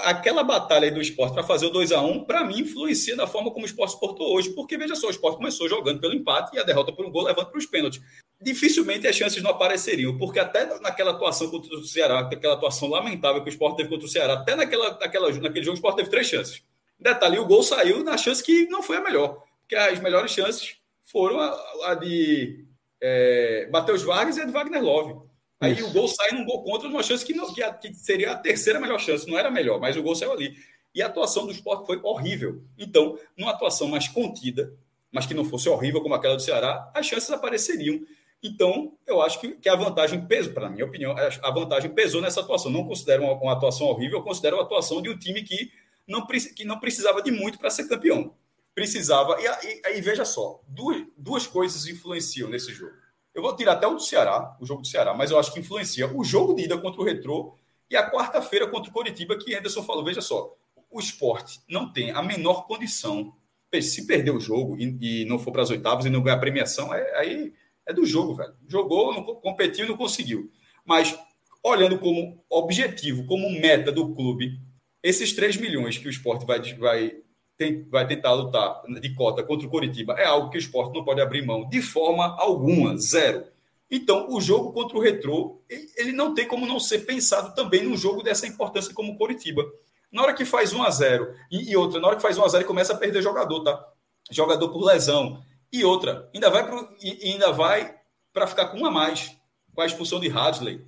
Aquela 0.04 0.44
batalha 0.44 0.92
do 0.92 1.00
esporte 1.00 1.34
para 1.34 1.44
fazer 1.44 1.68
o 1.68 1.70
2 1.70 1.94
a 1.94 2.02
1 2.02 2.26
para 2.26 2.44
mim, 2.44 2.60
influencia 2.60 3.16
da 3.16 3.26
forma 3.26 3.52
como 3.52 3.64
o 3.64 3.68
esporte 3.68 3.94
se 3.94 4.00
portou 4.00 4.36
hoje, 4.36 4.50
porque 4.50 4.78
veja 4.78 4.96
só, 4.96 5.08
o 5.08 5.12
esporte 5.12 5.38
começou 5.38 5.70
jogando 5.70 6.02
pelo 6.02 6.14
empate 6.14 6.58
e 6.58 6.60
a 6.60 6.64
derrota 6.64 6.92
por 6.92 7.06
um 7.06 7.12
gol 7.12 7.24
levando 7.24 7.48
para 7.48 7.58
os 7.58 7.66
pênaltis 7.66 8.02
dificilmente 8.44 9.08
as 9.08 9.16
chances 9.16 9.42
não 9.42 9.52
apareceriam, 9.52 10.18
porque 10.18 10.40
até 10.40 10.66
naquela 10.80 11.12
atuação 11.12 11.50
contra 11.50 11.74
o 11.76 11.86
Ceará, 11.86 12.20
aquela 12.20 12.54
atuação 12.54 12.90
lamentável 12.90 13.42
que 13.42 13.50
o 13.50 13.52
Sport 13.52 13.78
teve 13.78 13.90
contra 13.90 14.06
o 14.06 14.10
Ceará, 14.10 14.34
até 14.34 14.56
naquela, 14.56 14.98
naquela, 15.00 15.32
naquele 15.32 15.66
jogo 15.66 15.76
o 15.76 15.80
Sport 15.80 15.96
teve 15.96 16.10
três 16.10 16.28
chances. 16.28 16.62
Detalhe, 17.00 17.40
o 17.40 17.46
gol 17.46 17.64
saiu 17.64 18.04
na 18.04 18.18
chance 18.18 18.44
que 18.44 18.66
não 18.68 18.84
foi 18.84 18.98
a 18.98 19.02
melhor, 19.02 19.44
porque 19.62 19.76
as 19.76 20.00
melhores 20.00 20.32
chances 20.32 20.76
foram 21.02 21.40
a, 21.40 21.58
a 21.86 21.96
de 21.96 22.66
é, 23.02 23.70
Matheus 23.72 24.04
Vargas 24.04 24.38
e 24.38 24.42
a 24.42 24.46
de 24.46 24.52
Wagner 24.52 24.84
Love. 24.84 25.16
Aí 25.60 25.74
Isso. 25.74 25.88
o 25.88 25.92
gol 25.92 26.08
sai 26.08 26.32
num 26.32 26.46
gol 26.46 26.64
contra 26.64 26.90
numa 26.90 27.04
chance 27.04 27.26
que, 27.26 27.34
não, 27.34 27.54
que, 27.54 27.64
a, 27.64 27.74
que, 27.74 27.94
seria 27.94 28.32
a 28.32 28.36
terceira 28.36 28.80
melhor 28.80 29.00
chance, 29.00 29.30
não 29.30 29.38
era 29.38 29.50
melhor, 29.50 29.80
mas 29.80 29.96
o 29.96 30.04
gol 30.04 30.16
saiu 30.16 30.34
ali. 30.34 30.54
E 30.94 31.02
a 31.02 31.08
atuação 31.08 31.46
do 31.46 31.52
Sport 31.52 31.86
foi 31.86 32.00
horrível. 32.04 32.62
Então, 32.78 33.18
numa 33.38 33.52
atuação 33.52 33.88
mais 33.88 34.08
contida, 34.08 34.74
mas 35.12 35.26
que 35.26 35.34
não 35.34 35.46
fosse 35.46 35.70
horrível 35.70 36.02
como 36.02 36.16
aquela 36.16 36.36
do 36.36 36.42
Ceará, 36.42 36.92
as 36.94 37.06
chances 37.06 37.30
apareceriam. 37.30 38.02
Então, 38.44 38.98
eu 39.08 39.22
acho 39.22 39.40
que, 39.40 39.54
que 39.54 39.70
a 39.70 39.76
vantagem 39.76 40.26
pesou, 40.26 40.54
para 40.54 40.70
minha 40.70 40.84
opinião, 40.84 41.16
a 41.18 41.52
vantagem 41.52 41.90
pesou 41.92 42.22
nessa 42.22 42.42
atuação. 42.42 42.70
Não 42.70 42.86
considero 42.86 43.24
uma, 43.24 43.34
uma 43.34 43.54
atuação 43.54 43.88
horrível, 43.88 44.20
eu 44.20 44.24
considero 44.24 44.60
a 44.60 44.64
atuação 44.64 45.02
de 45.02 45.10
um 45.10 45.18
time 45.18 45.42
que 45.44 45.72
não, 46.06 46.28
que 46.28 46.66
não 46.66 46.78
precisava 46.78 47.22
de 47.22 47.32
muito 47.32 47.58
para 47.58 47.70
ser 47.70 47.88
campeão. 47.88 48.36
Precisava. 48.76 49.38
E 49.40 49.48
aí, 49.86 50.02
veja 50.02 50.26
só, 50.26 50.62
duas, 50.68 51.06
duas 51.18 51.48
coisas 51.48 51.88
influenciam 51.88 52.50
nesse 52.50 52.74
jogo. 52.74 52.94
Eu 53.34 53.42
vou 53.42 53.56
tirar 53.56 53.74
até 53.74 53.88
o 53.88 53.94
do 53.94 54.02
Ceará, 54.02 54.58
o 54.60 54.66
jogo 54.66 54.82
do 54.82 54.88
Ceará, 54.88 55.14
mas 55.14 55.32
eu 55.32 55.40
acho 55.40 55.54
que 55.54 55.60
influencia 55.60 56.14
o 56.14 56.24
jogo 56.24 56.54
de 56.54 56.64
ida 56.64 56.78
contra 56.78 57.02
o 57.02 57.06
Retrô 57.06 57.56
e 57.90 57.96
a 57.96 58.12
quarta-feira 58.12 58.68
contra 58.68 58.90
o 58.90 58.94
Coritiba, 58.94 59.38
que 59.38 59.56
Anderson 59.56 59.84
falou. 59.84 60.04
Veja 60.04 60.22
só, 60.22 60.54
o 60.92 61.00
esporte 61.00 61.62
não 61.68 61.92
tem 61.92 62.12
a 62.12 62.22
menor 62.22 62.68
condição. 62.68 63.34
Se 63.82 64.06
perder 64.06 64.30
o 64.30 64.40
jogo 64.40 64.78
e, 64.78 65.24
e 65.24 65.26
não 65.26 65.40
for 65.40 65.52
para 65.52 65.64
as 65.64 65.72
oitavas 65.72 66.06
e 66.06 66.10
não 66.10 66.22
ganhar 66.22 66.36
a 66.36 66.40
premiação, 66.40 66.94
é, 66.94 67.18
aí 67.18 67.54
é 67.88 67.94
do 67.94 68.06
jogo, 68.06 68.36
velho. 68.36 68.54
Jogou, 68.68 69.14
não, 69.14 69.24
competiu, 69.24 69.88
não 69.88 69.98
conseguiu. 69.98 70.50
Mas, 70.86 71.18
olhando 71.64 71.98
como 72.00 72.44
objetivo, 72.50 73.26
como 73.26 73.50
meta 73.50 73.92
do 73.92 74.14
clube, 74.14 74.60
esses 75.02 75.34
3 75.34 75.58
milhões 75.58 75.98
que 75.98 76.08
o 76.08 76.10
esporte 76.10 76.46
vai, 76.46 76.62
vai, 76.76 77.12
tem, 77.58 77.88
vai 77.90 78.08
tentar 78.08 78.34
lutar 78.34 78.82
de 79.00 79.14
cota 79.14 79.44
contra 79.44 79.68
o 79.68 79.70
Coritiba 79.70 80.14
é 80.14 80.26
algo 80.26 80.50
que 80.50 80.58
o 80.58 80.60
esporte 80.60 80.94
não 80.94 81.04
pode 81.04 81.22
abrir 81.22 81.46
mão 81.46 81.68
de 81.68 81.82
forma 81.82 82.36
alguma, 82.40 82.98
zero. 82.98 83.46
Então, 83.92 84.28
o 84.30 84.42
jogo 84.42 84.72
contra 84.72 84.98
o 84.98 85.02
Retrô, 85.02 85.62
ele 85.70 86.14
não 86.14 86.34
tem 86.34 86.48
como 86.48 86.66
não 86.66 86.80
ser 86.80 87.00
pensado 87.00 87.54
também 87.54 87.84
num 87.84 87.96
jogo 87.96 88.24
dessa 88.24 88.48
importância 88.48 88.94
como 88.94 89.12
o 89.12 89.18
Coritiba. 89.18 89.64
Na 90.12 90.24
hora 90.24 90.34
que 90.34 90.46
faz 90.46 90.74
1 90.74 90.84
a 90.84 90.90
0 90.90 91.36
e, 91.52 91.72
e 91.72 91.78
outra, 91.78 92.00
na 92.00 92.08
hora 92.08 92.16
que 92.16 92.22
faz 92.22 92.38
1 92.38 92.44
a 92.44 92.48
0 92.48 92.64
e 92.64 92.68
começa 92.68 92.94
a 92.94 92.98
perder 92.98 93.22
jogador, 93.22 93.64
tá? 93.64 93.88
Jogador 94.32 94.70
por 94.70 94.84
lesão, 94.84 95.44
e 95.74 95.84
outra, 95.84 96.30
ainda 96.34 96.52
vai 96.52 96.66
pro, 96.66 96.96
ainda 97.02 97.52
vai 97.52 97.96
para 98.32 98.46
ficar 98.46 98.68
com 98.68 98.78
uma 98.78 98.90
a 98.90 98.92
mais, 98.92 99.36
com 99.74 99.82
a 99.82 99.86
expulsão 99.88 100.20
de 100.20 100.30
Hadley. 100.30 100.86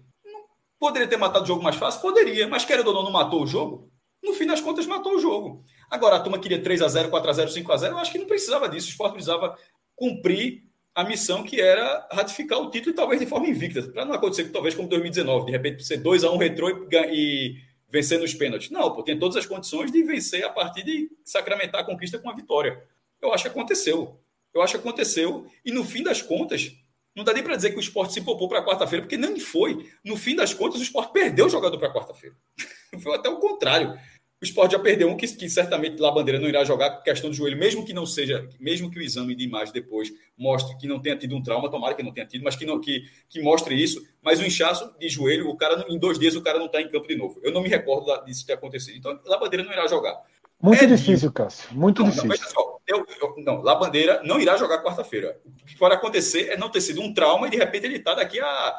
Poderia 0.78 1.08
ter 1.08 1.18
matado 1.18 1.44
o 1.44 1.48
jogo 1.48 1.64
mais 1.64 1.76
fácil? 1.76 2.02
Poderia, 2.02 2.48
mas 2.48 2.66
querendo 2.66 2.88
ou 2.90 2.94
não, 2.94 3.04
não 3.04 3.12
matou 3.12 3.42
o 3.42 3.48
jogo? 3.48 3.92
No 4.24 4.34
fim 4.34 4.46
das 4.46 4.62
contas, 4.62 4.86
matou 4.86 5.16
o 5.16 5.20
jogo. 5.20 5.64
Agora, 5.90 6.18
a 6.18 6.20
turma 6.20 6.38
queria 6.38 6.62
3 6.62 6.84
a 6.84 6.88
0 6.88 7.10
4 7.10 7.30
a 7.30 7.34
0 7.34 7.50
5 7.50 7.72
a 7.72 7.78
0 7.78 7.94
Eu 7.94 7.98
acho 7.98 8.12
que 8.12 8.20
não 8.20 8.28
precisava 8.28 8.70
disso. 8.70 8.88
O 8.88 8.90
esporte 8.92 9.14
precisava 9.14 9.58
cumprir 9.96 10.64
a 10.94 11.04
missão 11.04 11.44
que 11.44 11.60
era 11.60 12.08
ratificar 12.12 12.60
o 12.60 12.70
título 12.70 12.96
talvez 12.96 13.20
de 13.20 13.28
forma 13.28 13.48
invicta. 13.48 13.82
Para 13.84 14.06
não 14.06 14.14
acontecer, 14.14 14.52
talvez 14.52 14.76
como 14.76 14.88
2019, 14.88 15.48
de 15.48 15.52
repente 15.52 15.84
ser 15.84 15.98
2 15.98 16.24
a 16.24 16.32
1 16.32 16.38
retrô 16.38 16.70
e, 16.70 16.88
e 17.12 17.56
vencer 17.90 18.20
nos 18.20 18.34
pênaltis. 18.34 18.70
Não, 18.70 18.94
pô, 18.94 19.04
tem 19.04 19.18
todas 19.18 19.38
as 19.38 19.46
condições 19.46 19.92
de 19.92 20.04
vencer 20.04 20.44
a 20.44 20.50
partir 20.50 20.84
de 20.84 21.10
sacramentar 21.24 21.82
a 21.82 21.84
conquista 21.84 22.20
com 22.20 22.30
a 22.30 22.36
vitória. 22.36 22.84
Eu 23.22 23.34
acho 23.34 23.44
que 23.44 23.50
aconteceu. 23.50 24.20
Eu 24.56 24.62
acho 24.62 24.74
que 24.74 24.80
aconteceu. 24.80 25.46
E 25.66 25.72
no 25.72 25.84
fim 25.84 26.02
das 26.02 26.22
contas, 26.22 26.72
não 27.14 27.26
dá 27.26 27.34
nem 27.34 27.44
para 27.44 27.58
dizer 27.58 27.72
que 27.72 27.78
o 27.78 27.80
esporte 27.80 28.14
se 28.14 28.22
poupou 28.22 28.48
para 28.48 28.64
quarta-feira, 28.64 29.04
porque 29.04 29.18
nem 29.18 29.38
foi. 29.38 29.90
No 30.04 30.16
fim 30.16 30.36
das 30.36 30.54
contas, 30.54 30.80
o 30.80 30.84
esporte 30.84 31.12
perdeu 31.12 31.48
o 31.48 31.50
jogador 31.50 31.78
para 31.78 31.94
quarta-feira. 31.94 32.36
foi 33.04 33.16
até 33.16 33.30
o 33.30 33.38
contrário. 33.38 34.00
O 34.42 34.46
esporte 34.46 34.74
já 34.74 34.80
perdeu 34.80 35.10
um 35.10 35.16
que, 35.16 35.28
que 35.28 35.50
certamente 35.50 35.98
lá 35.98 36.12
bandeira 36.12 36.40
não 36.40 36.48
irá 36.48 36.64
jogar 36.64 36.92
com 36.92 37.04
questão 37.04 37.30
do 37.30 37.36
joelho, 37.36 37.58
mesmo 37.58 37.86
que 37.86 37.94
não 37.94 38.06
seja, 38.06 38.48
mesmo 38.60 38.92
que 38.92 39.00
o 39.00 39.02
exame 39.02 39.34
de 39.34 39.46
imagem 39.46 39.74
depois 39.74 40.12
mostre 40.38 40.78
que 40.78 40.88
não 40.88 41.00
tenha 41.00 41.16
tido 41.16 41.36
um 41.36 41.42
trauma, 41.42 41.72
tomara 41.72 41.96
que 41.96 42.04
não 42.04 42.12
tenha 42.12 42.28
tido, 42.28 42.44
mas 42.44 42.56
que 42.56 42.66
não 42.66 42.80
que, 42.80 43.06
que 43.30 43.42
mostre 43.42 43.82
isso. 43.82 44.06
Mas 44.22 44.40
o 44.40 44.46
inchaço 44.46 44.94
de 45.00 45.08
joelho, 45.08 45.50
o 45.50 45.56
cara 45.56 45.86
em 45.90 45.98
dois 45.98 46.20
dias 46.20 46.36
o 46.36 46.42
cara 46.42 46.60
não 46.60 46.66
está 46.66 46.82
em 46.82 46.90
campo 46.90 47.08
de 47.08 47.16
novo. 47.16 47.40
Eu 47.44 47.52
não 47.52 47.62
me 47.62 47.70
recordo 47.70 48.26
disso 48.26 48.46
ter 48.46 48.54
acontecido. 48.54 48.98
Então, 48.98 49.20
lá 49.26 49.38
bandeira 49.38 49.64
não 49.64 49.72
irá 49.72 49.88
jogar. 49.88 50.22
Muito 50.62 50.84
é 50.84 50.88
difícil, 50.88 51.32
Cássio. 51.32 51.68
Muito 51.72 52.02
não, 52.02 52.10
difícil. 52.10 52.30
Não, 52.30 52.50
só, 52.50 52.80
eu, 52.88 53.06
eu, 53.22 53.36
não, 53.44 53.62
La 53.62 53.76
Bandeira 53.76 54.22
não 54.24 54.40
irá 54.40 54.58
jogar 54.58 54.84
quarta-feira. 54.84 55.40
O 55.46 55.66
que 55.66 55.78
pode 55.78 55.96
acontecer 55.96 56.50
é 56.50 56.58
não 56.58 56.70
ter 56.70 56.82
sido 56.82 57.02
um 57.02 57.14
trauma 57.14 57.48
e 57.48 57.52
de 57.52 57.58
repente 57.58 57.86
ele 57.86 57.98
está 57.98 58.14
daqui 58.14 58.40
a, 58.40 58.76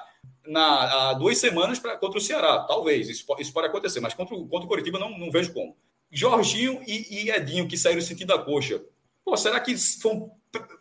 na, 0.47 1.11
a 1.11 1.15
duas 1.15 1.39
semanas 1.39 1.79
pra, 1.79 1.97
contra 1.97 2.19
o 2.19 2.23
Ceará. 2.23 2.61
Talvez, 2.61 3.09
isso, 3.09 3.25
isso 3.39 3.53
pode 3.53 3.69
acontecer, 3.69 4.01
mas 4.01 4.15
contra, 4.15 4.37
contra 4.37 4.65
o 4.65 4.69
Coritiba 4.69 4.99
não, 4.99 5.17
não 5.19 5.31
vejo 5.31 5.53
como. 5.53 5.77
Jorginho 6.11 6.81
e, 6.87 7.25
e 7.25 7.31
Edinho, 7.31 7.69
que 7.69 7.77
saíram 7.77 8.01
sentindo 8.01 8.33
a 8.33 8.39
coxa. 8.39 8.83
Pô, 9.25 9.37
será 9.37 9.59
que 9.61 9.77
foi 9.77 10.13
um, 10.13 10.31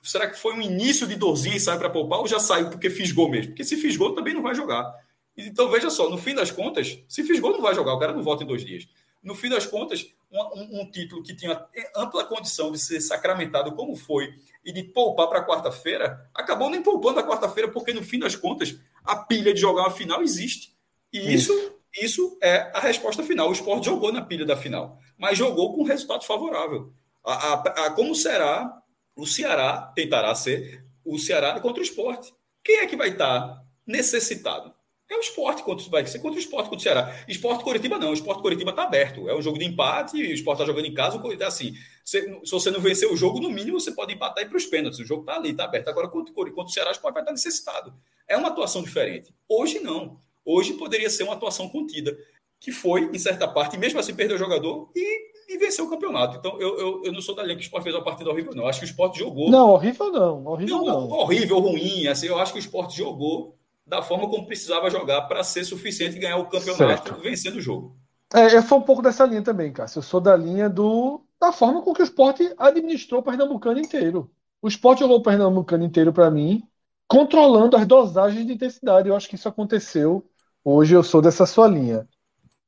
será 0.03 0.29
que 0.29 0.39
foi 0.39 0.53
um 0.53 0.61
início 0.61 1.07
de 1.07 1.15
dorzinha 1.15 1.55
e 1.55 1.59
sai 1.59 1.77
para 1.77 1.89
poupar 1.89 2.19
ou 2.19 2.27
já 2.27 2.39
saiu 2.39 2.69
porque 2.69 2.89
fisgou 2.89 3.29
mesmo? 3.29 3.47
Porque 3.51 3.63
se 3.63 3.75
fisgou 3.77 4.13
também 4.13 4.33
não 4.33 4.41
vai 4.41 4.53
jogar. 4.53 4.93
Então 5.35 5.69
veja 5.69 5.89
só, 5.89 6.09
no 6.09 6.17
fim 6.17 6.33
das 6.33 6.51
contas, 6.51 6.99
se 7.07 7.23
fisgou 7.23 7.51
não 7.51 7.61
vai 7.61 7.75
jogar, 7.75 7.93
o 7.93 7.99
cara 7.99 8.13
não 8.13 8.23
volta 8.23 8.43
em 8.43 8.47
dois 8.47 8.63
dias. 8.63 8.87
No 9.25 9.33
fim 9.33 9.49
das 9.49 9.65
contas, 9.65 10.05
um, 10.31 10.81
um, 10.81 10.91
título 10.91 11.23
que 11.23 11.35
tinha 11.35 11.65
ampla 11.95 12.23
condição 12.23 12.71
de 12.71 12.77
ser 12.77 13.01
sacramentado 13.01 13.73
como 13.73 13.95
foi 13.95 14.35
e 14.63 14.71
de 14.71 14.83
poupar 14.83 15.27
para 15.27 15.43
quarta-feira, 15.43 16.29
acabou 16.31 16.69
nem 16.69 16.83
poupando 16.83 17.19
a 17.19 17.27
quarta-feira, 17.27 17.71
porque 17.71 17.91
no 17.91 18.03
fim 18.03 18.19
das 18.19 18.35
contas 18.35 18.77
a 19.03 19.15
pilha 19.15 19.51
de 19.51 19.59
jogar 19.59 19.81
uma 19.81 19.91
final 19.91 20.21
existe. 20.21 20.75
E 21.11 21.33
isso, 21.33 21.51
isso 21.99 22.37
é 22.39 22.71
a 22.71 22.79
resposta 22.79 23.23
final. 23.23 23.49
O 23.49 23.53
esporte 23.53 23.85
jogou 23.85 24.11
na 24.11 24.21
pilha 24.21 24.45
da 24.45 24.55
final, 24.55 24.99
mas 25.17 25.35
jogou 25.35 25.73
com 25.73 25.81
resultado 25.81 26.23
favorável. 26.23 26.93
A, 27.23 27.33
a, 27.33 27.85
a, 27.87 27.91
como 27.91 28.13
será 28.13 28.79
o 29.15 29.25
Ceará 29.25 29.91
tentará 29.95 30.35
ser 30.35 30.85
o 31.03 31.17
Ceará 31.17 31.59
contra 31.59 31.79
o 31.79 31.83
esporte? 31.83 32.31
Quem 32.63 32.77
é 32.77 32.85
que 32.85 32.95
vai 32.95 33.09
estar 33.09 33.63
necessitado? 33.87 34.74
É 35.07 35.15
o 35.15 35.19
esporte 35.19 35.61
contra, 35.61 35.87
vai 35.87 36.05
ser 36.07 36.17
contra 36.17 36.37
o 36.37 36.41
esporte 36.41 36.67
contra 36.67 36.79
o 36.79 36.81
Ceará. 36.81 37.15
Esporte 37.27 37.63
Coritiba 37.63 37.99
não, 37.99 38.09
o 38.09 38.13
esporte 38.13 38.41
Coritiba 38.41 38.71
está 38.71 38.83
aberto. 38.83 39.29
É 39.29 39.35
um 39.35 39.41
jogo 39.41 39.59
de 39.59 39.65
empate, 39.65 40.17
o 40.17 40.33
esporte 40.33 40.61
está 40.61 40.65
jogando 40.65 40.87
em 40.87 40.93
casa, 40.93 41.21
o 41.21 41.31
é 41.31 41.45
assim. 41.45 41.75
Se, 42.03 42.21
se, 42.43 42.51
você 42.51 42.71
não 42.71 42.79
vencer 42.79 43.07
o 43.11 43.15
jogo, 43.15 43.39
no 43.39 43.49
mínimo 43.49 43.79
você 43.79 43.91
pode 43.91 44.13
empatar 44.13 44.43
e 44.43 44.47
ir 44.47 44.49
para 44.49 44.57
os 44.57 44.65
pênaltis. 44.65 44.99
O 44.99 45.05
jogo 45.05 45.21
está 45.21 45.35
ali, 45.35 45.51
está 45.51 45.65
aberto. 45.65 45.89
Agora, 45.89 46.07
contra, 46.07 46.33
contra 46.33 46.63
o 46.63 46.69
Ceará, 46.69 46.89
o 46.89 46.93
esporte 46.93 47.13
vai 47.13 47.21
estar 47.21 47.31
necessitado. 47.31 47.93
É 48.27 48.35
uma 48.35 48.47
atuação 48.47 48.81
diferente. 48.81 49.31
Hoje 49.47 49.79
não. 49.79 50.19
Hoje 50.43 50.73
poderia 50.73 51.09
ser 51.09 51.23
uma 51.23 51.33
atuação 51.33 51.69
contida, 51.69 52.17
que 52.59 52.71
foi, 52.71 53.09
em 53.13 53.19
certa 53.19 53.47
parte, 53.47 53.77
mesmo 53.77 53.99
assim 53.99 54.15
perdeu 54.15 54.37
o 54.37 54.39
jogador 54.39 54.89
e, 54.95 55.53
e 55.53 55.57
venceu 55.59 55.85
o 55.85 55.89
campeonato. 55.89 56.37
Então, 56.37 56.59
eu, 56.59 56.79
eu, 56.79 57.01
eu 57.05 57.11
não 57.11 57.21
sou 57.21 57.35
da 57.35 57.43
linha 57.43 57.55
que 57.55 57.61
o 57.61 57.65
esporte 57.65 57.83
fez 57.83 57.95
uma 57.95 58.03
partida 58.03 58.31
horrível, 58.31 58.55
não. 58.55 58.67
Acho 58.67 58.79
que 58.79 58.85
o 58.85 58.89
esporte 58.89 59.19
jogou. 59.19 59.51
Não, 59.51 59.69
horrível 59.69 60.11
não. 60.11 60.45
Horrível 60.47 60.77
não. 60.79 60.85
não. 60.85 61.09
Horrível, 61.09 61.59
ruim. 61.59 62.07
Assim, 62.07 62.27
eu 62.27 62.39
acho 62.39 62.53
que 62.53 62.57
o 62.57 62.59
esporte 62.59 62.97
jogou 62.97 63.55
da 63.85 64.01
forma 64.01 64.29
como 64.29 64.45
precisava 64.45 64.89
jogar 64.89 65.23
para 65.23 65.43
ser 65.43 65.63
suficiente 65.63 66.17
e 66.17 66.19
ganhar 66.19 66.37
o 66.37 66.49
campeonato 66.49 67.09
certo. 67.09 67.21
vencendo 67.21 67.57
o 67.57 67.61
jogo. 67.61 67.95
É, 68.33 68.55
eu 68.55 68.61
sou 68.63 68.79
um 68.79 68.81
pouco 68.81 69.01
dessa 69.01 69.25
linha 69.25 69.43
também, 69.43 69.71
Cássio. 69.71 69.99
Eu 69.99 70.03
sou 70.03 70.19
da 70.19 70.35
linha 70.35 70.69
do 70.69 71.21
a 71.39 71.51
forma 71.51 71.81
com 71.81 71.93
que 71.93 72.01
o 72.01 72.03
esporte 72.03 72.53
administrou 72.57 73.21
o 73.21 73.23
Pernambucano 73.23 73.79
inteiro. 73.79 74.31
O 74.61 74.67
esporte 74.67 74.99
jogou 74.99 75.17
o 75.17 75.21
Pernambucano 75.21 75.83
inteiro 75.83 76.11
para 76.11 76.31
mim, 76.31 76.67
controlando 77.07 77.77
as 77.77 77.85
dosagens 77.85 78.45
de 78.45 78.53
intensidade. 78.53 79.07
Eu 79.07 79.15
acho 79.15 79.29
que 79.29 79.35
isso 79.35 79.47
aconteceu. 79.47 80.27
Hoje 80.63 80.95
eu 80.95 81.03
sou 81.03 81.21
dessa 81.21 81.45
sua 81.45 81.67
linha. 81.67 82.07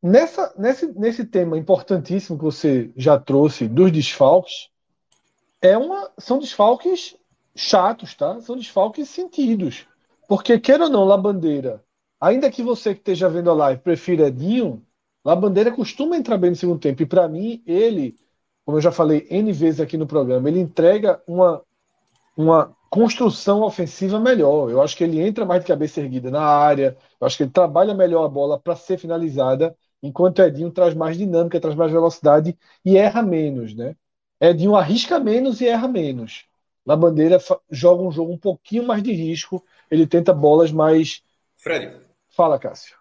Nessa, 0.02 0.54
nesse, 0.58 0.86
nesse 0.94 1.26
tema 1.26 1.58
importantíssimo 1.58 2.38
que 2.38 2.44
você 2.44 2.92
já 2.96 3.20
trouxe 3.20 3.68
dos 3.68 3.92
desfalques, 3.92 4.70
é 5.60 5.76
uma, 5.76 6.12
são 6.20 6.38
desfalques 6.38 7.16
chatos, 7.56 8.14
tá? 8.14 8.40
São 8.42 8.56
desfalques 8.56 9.10
sentidos. 9.10 9.88
Porque, 10.28 10.60
queira 10.60 10.86
ou 10.86 10.90
não, 10.90 11.06
Labandeira, 11.06 11.84
ainda 12.20 12.52
que 12.52 12.62
você 12.62 12.94
que 12.94 13.00
esteja 13.00 13.30
vendo 13.30 13.50
a 13.50 13.54
live 13.54 13.82
prefira 13.82 14.28
Edinho, 14.28 14.86
Labandeira 15.24 15.72
costuma 15.72 16.18
entrar 16.18 16.38
bem 16.38 16.52
no 16.52 16.56
segundo 16.56 16.80
tempo. 16.80 17.02
E 17.02 17.06
para 17.06 17.28
mim, 17.28 17.64
ele, 17.66 18.16
como 18.66 18.78
eu 18.78 18.82
já 18.82 18.92
falei 18.92 19.28
N 19.30 19.52
vezes 19.54 19.80
aqui 19.80 19.98
no 19.98 20.08
programa, 20.08 20.50
ele 20.50 20.60
entrega 20.60 21.22
uma, 21.28 21.62
uma 22.36 22.76
construção 22.90 23.62
ofensiva 23.64 24.20
melhor. 24.20 24.70
Eu 24.70 24.82
acho 24.82 24.96
que 24.98 25.04
ele 25.04 25.22
entra 25.22 25.46
mais 25.46 25.62
de 25.62 25.68
cabeça 25.68 26.02
erguida 26.02 26.32
na 26.32 26.42
área, 26.42 26.98
eu 27.20 27.28
acho 27.28 27.38
que 27.38 27.44
ele 27.44 27.52
trabalha 27.52 27.94
melhor 27.94 28.26
a 28.26 28.30
bola 28.30 28.60
para 28.60 28.76
ser 28.76 28.98
finalizada, 28.98 29.76
enquanto 30.02 30.42
Edinho 30.42 30.72
traz 30.72 30.94
mais 30.94 31.18
dinâmica, 31.18 31.60
traz 31.60 31.76
mais 31.76 31.92
velocidade 31.92 32.58
e 32.86 32.98
erra 32.98 33.22
menos, 33.22 33.74
né? 33.76 33.96
Edinho 34.40 34.76
arrisca 34.76 35.20
menos 35.20 35.62
e 35.62 35.68
erra 35.68 35.88
menos. 35.88 36.46
Na 36.86 36.96
bandeira 36.96 37.38
joga 37.70 38.04
um 38.04 38.12
jogo 38.12 38.32
um 38.32 38.38
pouquinho 38.38 38.86
mais 38.86 39.04
de 39.04 39.12
risco, 39.12 39.64
ele 39.90 40.08
tenta 40.08 40.34
bolas 40.34 40.72
mais. 40.72 41.22
Fred. 41.58 41.98
Fala, 42.30 42.60
Cássio. 42.60 42.96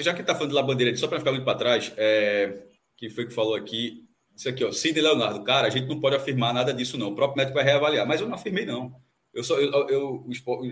Já 0.00 0.12
que 0.12 0.22
tá 0.22 0.34
falando 0.34 0.50
de 0.50 0.56
La 0.56 0.62
Bandeira, 0.62 0.96
só 0.96 1.06
para 1.06 1.18
ficar 1.18 1.30
muito 1.30 1.44
para 1.44 1.58
trás, 1.58 1.92
é... 1.96 2.64
quem 2.96 3.08
foi 3.08 3.26
que 3.26 3.32
falou 3.32 3.54
aqui? 3.54 4.04
Isso 4.36 4.48
aqui, 4.48 4.64
ó, 4.64 4.72
Cid 4.72 5.00
Leonardo. 5.00 5.44
Cara, 5.44 5.68
a 5.68 5.70
gente 5.70 5.86
não 5.86 6.00
pode 6.00 6.16
afirmar 6.16 6.52
nada 6.54 6.72
disso, 6.72 6.98
não. 6.98 7.08
O 7.08 7.14
próprio 7.14 7.36
médico 7.36 7.54
vai 7.54 7.64
reavaliar. 7.64 8.06
Mas 8.06 8.20
eu 8.20 8.26
não 8.26 8.34
afirmei, 8.34 8.64
não. 8.64 8.94
Eu 9.32 9.42
só, 9.42 9.58
eu, 9.58 9.70
eu, 9.88 10.26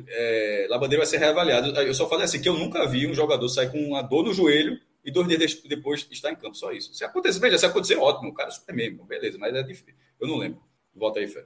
é, 0.08 0.66
Labandeira 0.68 1.02
vai 1.02 1.06
ser 1.06 1.18
reavaliado. 1.18 1.68
Eu 1.80 1.94
só 1.94 2.08
falei 2.08 2.24
assim 2.24 2.40
que 2.40 2.48
eu 2.48 2.58
nunca 2.58 2.86
vi 2.86 3.06
um 3.06 3.14
jogador 3.14 3.48
sair 3.48 3.70
com 3.70 3.78
uma 3.78 4.02
dor 4.02 4.24
no 4.24 4.34
joelho 4.34 4.78
e 5.04 5.10
dois 5.10 5.26
dias 5.28 5.62
depois 5.62 6.06
estar 6.10 6.30
em 6.30 6.36
campo. 6.36 6.54
Só 6.54 6.72
isso. 6.72 6.92
Se 6.94 7.04
acontecer, 7.04 7.38
veja, 7.40 7.58
se 7.58 7.66
acontecer, 7.66 7.96
ótimo. 7.96 8.30
O 8.30 8.34
cara 8.34 8.48
é 8.48 8.52
super 8.52 8.74
mesmo, 8.74 9.04
beleza, 9.04 9.38
mas 9.38 9.54
é 9.54 9.62
difícil. 9.62 9.94
Eu 10.20 10.28
não 10.28 10.36
lembro. 10.36 10.60
Volta 10.94 11.20
aí, 11.20 11.26
Fé. 11.26 11.44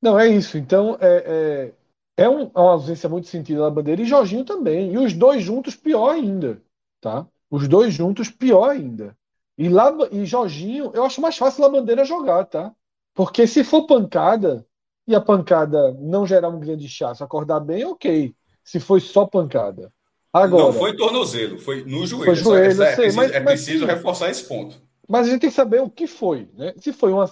Não, 0.00 0.18
é 0.18 0.28
isso. 0.28 0.58
Então, 0.58 0.96
é, 1.00 1.24
é, 1.26 1.72
é, 2.18 2.28
um, 2.28 2.42
é 2.42 2.60
uma 2.60 2.72
ausência 2.72 3.08
muito 3.08 3.28
sentida 3.28 3.60
da 3.60 3.70
bandeira 3.70 4.02
e 4.02 4.04
Jorginho 4.04 4.44
também. 4.44 4.92
E 4.92 4.98
os 4.98 5.14
dois 5.14 5.40
juntos, 5.40 5.76
pior 5.76 6.10
ainda. 6.10 6.60
Tá? 7.00 7.24
Os 7.48 7.68
dois 7.68 7.94
juntos, 7.94 8.28
pior 8.28 8.70
ainda. 8.70 9.16
E, 9.56 9.68
lá, 9.68 9.96
e 10.10 10.26
Jorginho, 10.26 10.90
eu 10.94 11.04
acho 11.04 11.20
mais 11.20 11.38
fácil 11.38 11.64
a 11.64 11.68
bandeira 11.68 12.04
jogar, 12.04 12.44
tá? 12.44 12.72
Porque 13.14 13.46
se 13.46 13.62
for 13.62 13.86
pancada, 13.86 14.66
e 15.06 15.14
a 15.14 15.20
pancada 15.20 15.96
não 16.00 16.26
gerar 16.26 16.48
um 16.48 16.58
grande 16.58 16.88
chasso, 16.88 17.22
acordar 17.22 17.60
bem, 17.60 17.84
ok. 17.84 18.34
Se 18.64 18.80
foi 18.80 18.98
só 18.98 19.24
pancada. 19.24 19.92
Agora, 20.32 20.64
não 20.64 20.72
foi 20.72 20.96
tornozelo, 20.96 21.56
foi 21.58 21.84
no 21.84 22.04
joelho. 22.04 22.24
Foi 22.24 22.34
joelho, 22.34 22.82
é, 22.82 22.92
é, 22.92 22.96
preciso, 22.96 23.16
mas, 23.16 23.32
é 23.32 23.40
preciso 23.40 23.86
mas, 23.86 23.94
reforçar 23.94 24.28
esse 24.28 24.44
ponto. 24.44 24.76
Mas 25.08 25.26
a 25.26 25.30
gente 25.30 25.40
tem 25.40 25.50
que 25.50 25.56
saber 25.56 25.80
o 25.80 25.88
que 25.88 26.08
foi. 26.08 26.48
Né? 26.54 26.74
Se 26.78 26.92
foi 26.92 27.12
uma 27.12 27.30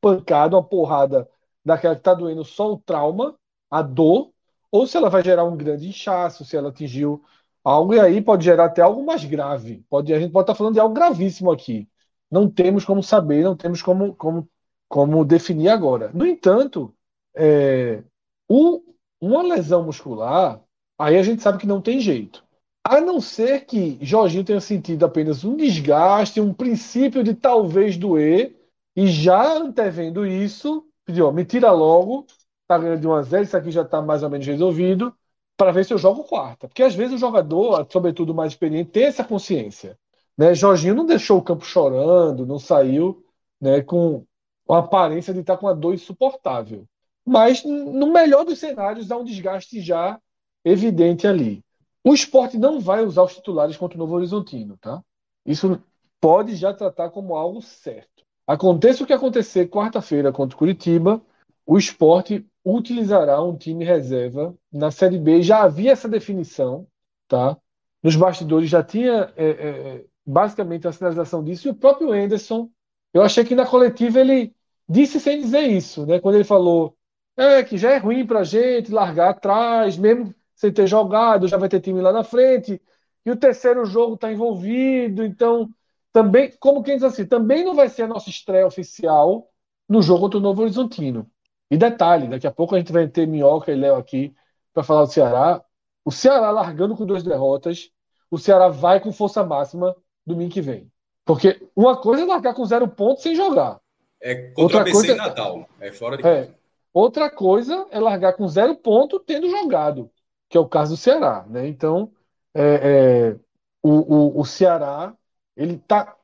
pancada, 0.00 0.56
uma 0.56 0.62
porrada 0.62 1.28
daquela 1.64 1.94
que 1.94 2.00
está 2.00 2.14
doendo 2.14 2.44
só 2.44 2.72
o 2.72 2.78
trauma, 2.78 3.37
a 3.70 3.82
dor, 3.82 4.32
ou 4.70 4.86
se 4.86 4.96
ela 4.96 5.10
vai 5.10 5.22
gerar 5.22 5.44
um 5.44 5.56
grande 5.56 5.88
inchaço, 5.88 6.44
se 6.44 6.56
ela 6.56 6.70
atingiu 6.70 7.22
algo, 7.64 7.94
e 7.94 8.00
aí 8.00 8.20
pode 8.20 8.44
gerar 8.44 8.66
até 8.66 8.82
algo 8.82 9.04
mais 9.04 9.24
grave. 9.24 9.84
Pode, 9.88 10.12
a 10.12 10.20
gente 10.20 10.32
pode 10.32 10.44
estar 10.44 10.54
tá 10.54 10.58
falando 10.58 10.74
de 10.74 10.80
algo 10.80 10.94
gravíssimo 10.94 11.50
aqui. 11.50 11.88
Não 12.30 12.48
temos 12.50 12.84
como 12.84 13.02
saber, 13.02 13.44
não 13.44 13.56
temos 13.56 13.82
como, 13.82 14.14
como, 14.14 14.48
como 14.88 15.24
definir 15.24 15.68
agora. 15.68 16.10
No 16.14 16.26
entanto, 16.26 16.94
é, 17.34 18.02
o, 18.48 18.82
uma 19.20 19.42
lesão 19.42 19.84
muscular, 19.84 20.60
aí 20.98 21.16
a 21.16 21.22
gente 21.22 21.42
sabe 21.42 21.58
que 21.58 21.66
não 21.66 21.80
tem 21.80 22.00
jeito. 22.00 22.44
A 22.84 23.00
não 23.00 23.20
ser 23.20 23.66
que 23.66 23.98
Jorginho 24.00 24.44
tenha 24.44 24.60
sentido 24.60 25.04
apenas 25.04 25.44
um 25.44 25.56
desgaste, 25.56 26.40
um 26.40 26.54
princípio 26.54 27.22
de 27.22 27.34
talvez 27.34 27.96
doer, 27.96 28.56
e 28.96 29.06
já 29.06 29.58
antevendo 29.58 30.26
isso, 30.26 30.86
pediu, 31.04 31.26
ó, 31.26 31.32
me 31.32 31.44
tira 31.44 31.70
logo, 31.70 32.26
tá 32.68 32.78
ganhando 32.78 33.00
de 33.00 33.08
1 33.08 33.14
a 33.14 33.22
0, 33.22 33.44
isso 33.44 33.56
aqui 33.56 33.70
já 33.70 33.82
está 33.82 34.02
mais 34.02 34.22
ou 34.22 34.30
menos 34.30 34.46
resolvido, 34.46 35.14
para 35.56 35.72
ver 35.72 35.84
se 35.84 35.92
eu 35.92 35.98
jogo 35.98 36.24
quarta. 36.24 36.68
Porque 36.68 36.82
às 36.82 36.94
vezes 36.94 37.14
o 37.14 37.18
jogador, 37.18 37.86
sobretudo 37.90 38.34
mais 38.34 38.52
experiente, 38.52 38.90
tem 38.90 39.04
essa 39.04 39.24
consciência. 39.24 39.98
Né? 40.36 40.54
Jorginho 40.54 40.94
não 40.94 41.06
deixou 41.06 41.38
o 41.38 41.42
campo 41.42 41.64
chorando, 41.64 42.46
não 42.46 42.58
saiu 42.58 43.24
né, 43.60 43.82
com 43.82 44.24
a 44.68 44.78
aparência 44.78 45.34
de 45.34 45.40
estar 45.40 45.56
com 45.56 45.66
uma 45.66 45.74
dor 45.74 45.94
insuportável. 45.94 46.84
Mas, 47.26 47.64
no 47.64 48.12
melhor 48.12 48.44
dos 48.44 48.58
cenários, 48.58 49.10
há 49.10 49.16
um 49.16 49.24
desgaste 49.24 49.80
já 49.80 50.18
evidente 50.64 51.26
ali. 51.26 51.62
O 52.04 52.14
esporte 52.14 52.56
não 52.56 52.80
vai 52.80 53.04
usar 53.04 53.22
os 53.24 53.34
titulares 53.34 53.76
contra 53.76 53.96
o 53.96 53.98
Novo 53.98 54.14
Horizontino, 54.14 54.78
tá? 54.78 55.02
Isso 55.44 55.82
pode 56.20 56.54
já 56.56 56.72
tratar 56.72 57.10
como 57.10 57.34
algo 57.34 57.60
certo. 57.60 58.24
Aconteça 58.46 59.04
o 59.04 59.06
que 59.06 59.12
acontecer 59.12 59.68
quarta-feira 59.68 60.32
contra 60.32 60.56
o 60.56 60.58
Curitiba, 60.58 61.20
o 61.68 61.76
esporte 61.76 62.46
utilizará 62.64 63.42
um 63.42 63.54
time 63.54 63.84
reserva 63.84 64.56
na 64.72 64.90
Série 64.90 65.18
B. 65.18 65.42
Já 65.42 65.64
havia 65.64 65.92
essa 65.92 66.08
definição, 66.08 66.86
tá? 67.28 67.58
Nos 68.02 68.16
bastidores 68.16 68.70
já 68.70 68.82
tinha 68.82 69.30
é, 69.36 69.48
é, 69.50 70.04
basicamente 70.26 70.88
a 70.88 70.92
sinalização 70.92 71.44
disso. 71.44 71.68
E 71.68 71.70
o 71.70 71.74
próprio 71.74 72.10
Anderson, 72.10 72.70
eu 73.12 73.20
achei 73.20 73.44
que 73.44 73.54
na 73.54 73.66
coletiva 73.66 74.18
ele 74.18 74.54
disse 74.88 75.20
sem 75.20 75.42
dizer 75.42 75.60
isso, 75.60 76.06
né? 76.06 76.18
Quando 76.18 76.36
ele 76.36 76.44
falou 76.44 76.96
é, 77.36 77.62
que 77.62 77.76
já 77.76 77.92
é 77.92 77.98
ruim 77.98 78.26
para 78.26 78.44
gente 78.44 78.90
largar 78.90 79.28
atrás, 79.30 79.98
mesmo 79.98 80.34
sem 80.54 80.72
ter 80.72 80.86
jogado, 80.86 81.48
já 81.48 81.58
vai 81.58 81.68
ter 81.68 81.80
time 81.80 82.00
lá 82.00 82.14
na 82.14 82.24
frente. 82.24 82.80
E 83.26 83.30
o 83.30 83.36
terceiro 83.36 83.84
jogo 83.84 84.14
está 84.14 84.32
envolvido, 84.32 85.22
então 85.22 85.68
também, 86.14 86.50
como 86.58 86.82
quem 86.82 86.94
diz 86.94 87.04
assim, 87.04 87.26
também 87.26 87.62
não 87.62 87.74
vai 87.74 87.90
ser 87.90 88.04
a 88.04 88.08
nossa 88.08 88.30
estreia 88.30 88.66
oficial 88.66 89.50
no 89.86 90.00
jogo 90.00 90.22
contra 90.22 90.38
o 90.38 90.42
Novo 90.42 90.62
Horizontino. 90.62 91.30
E 91.70 91.76
detalhe, 91.76 92.28
daqui 92.28 92.46
a 92.46 92.52
pouco 92.52 92.74
a 92.74 92.78
gente 92.78 92.92
vai 92.92 93.06
ter 93.08 93.26
Minhoca 93.26 93.70
e 93.70 93.76
Léo 93.76 93.96
aqui 93.96 94.34
para 94.72 94.82
falar 94.82 95.04
do 95.04 95.12
Ceará. 95.12 95.62
O 96.04 96.10
Ceará 96.10 96.50
largando 96.50 96.96
com 96.96 97.04
duas 97.04 97.22
derrotas, 97.22 97.90
o 98.30 98.38
Ceará 98.38 98.68
vai 98.68 99.00
com 99.00 99.12
força 99.12 99.44
máxima 99.44 99.94
domingo 100.24 100.52
que 100.52 100.62
vem. 100.62 100.90
Porque 101.24 101.68
uma 101.76 101.96
coisa 101.96 102.22
é 102.22 102.26
largar 102.26 102.54
com 102.54 102.64
zero 102.64 102.88
pontos 102.88 103.22
sem 103.22 103.34
jogar. 103.34 103.80
É 104.20 104.50
contra 104.52 104.78
Outra 104.78 104.92
coisa... 104.92 105.12
em 105.12 105.16
Natal. 105.16 105.68
É 105.78 105.92
fora 105.92 106.16
de 106.16 106.26
é. 106.26 106.30
É. 106.30 106.54
Outra 106.92 107.30
coisa 107.30 107.86
é 107.90 108.00
largar 108.00 108.32
com 108.32 108.48
zero 108.48 108.74
ponto 108.74 109.20
tendo 109.20 109.48
jogado, 109.48 110.10
que 110.48 110.56
é 110.56 110.60
o 110.60 110.68
caso 110.68 110.94
do 110.94 110.96
Ceará. 110.96 111.44
Né? 111.48 111.68
Então, 111.68 112.10
é, 112.54 112.62
é, 112.62 113.36
o, 113.82 113.90
o, 113.90 114.40
o 114.40 114.44
Ceará 114.44 115.14
ele 115.56 115.74
está 115.74 116.16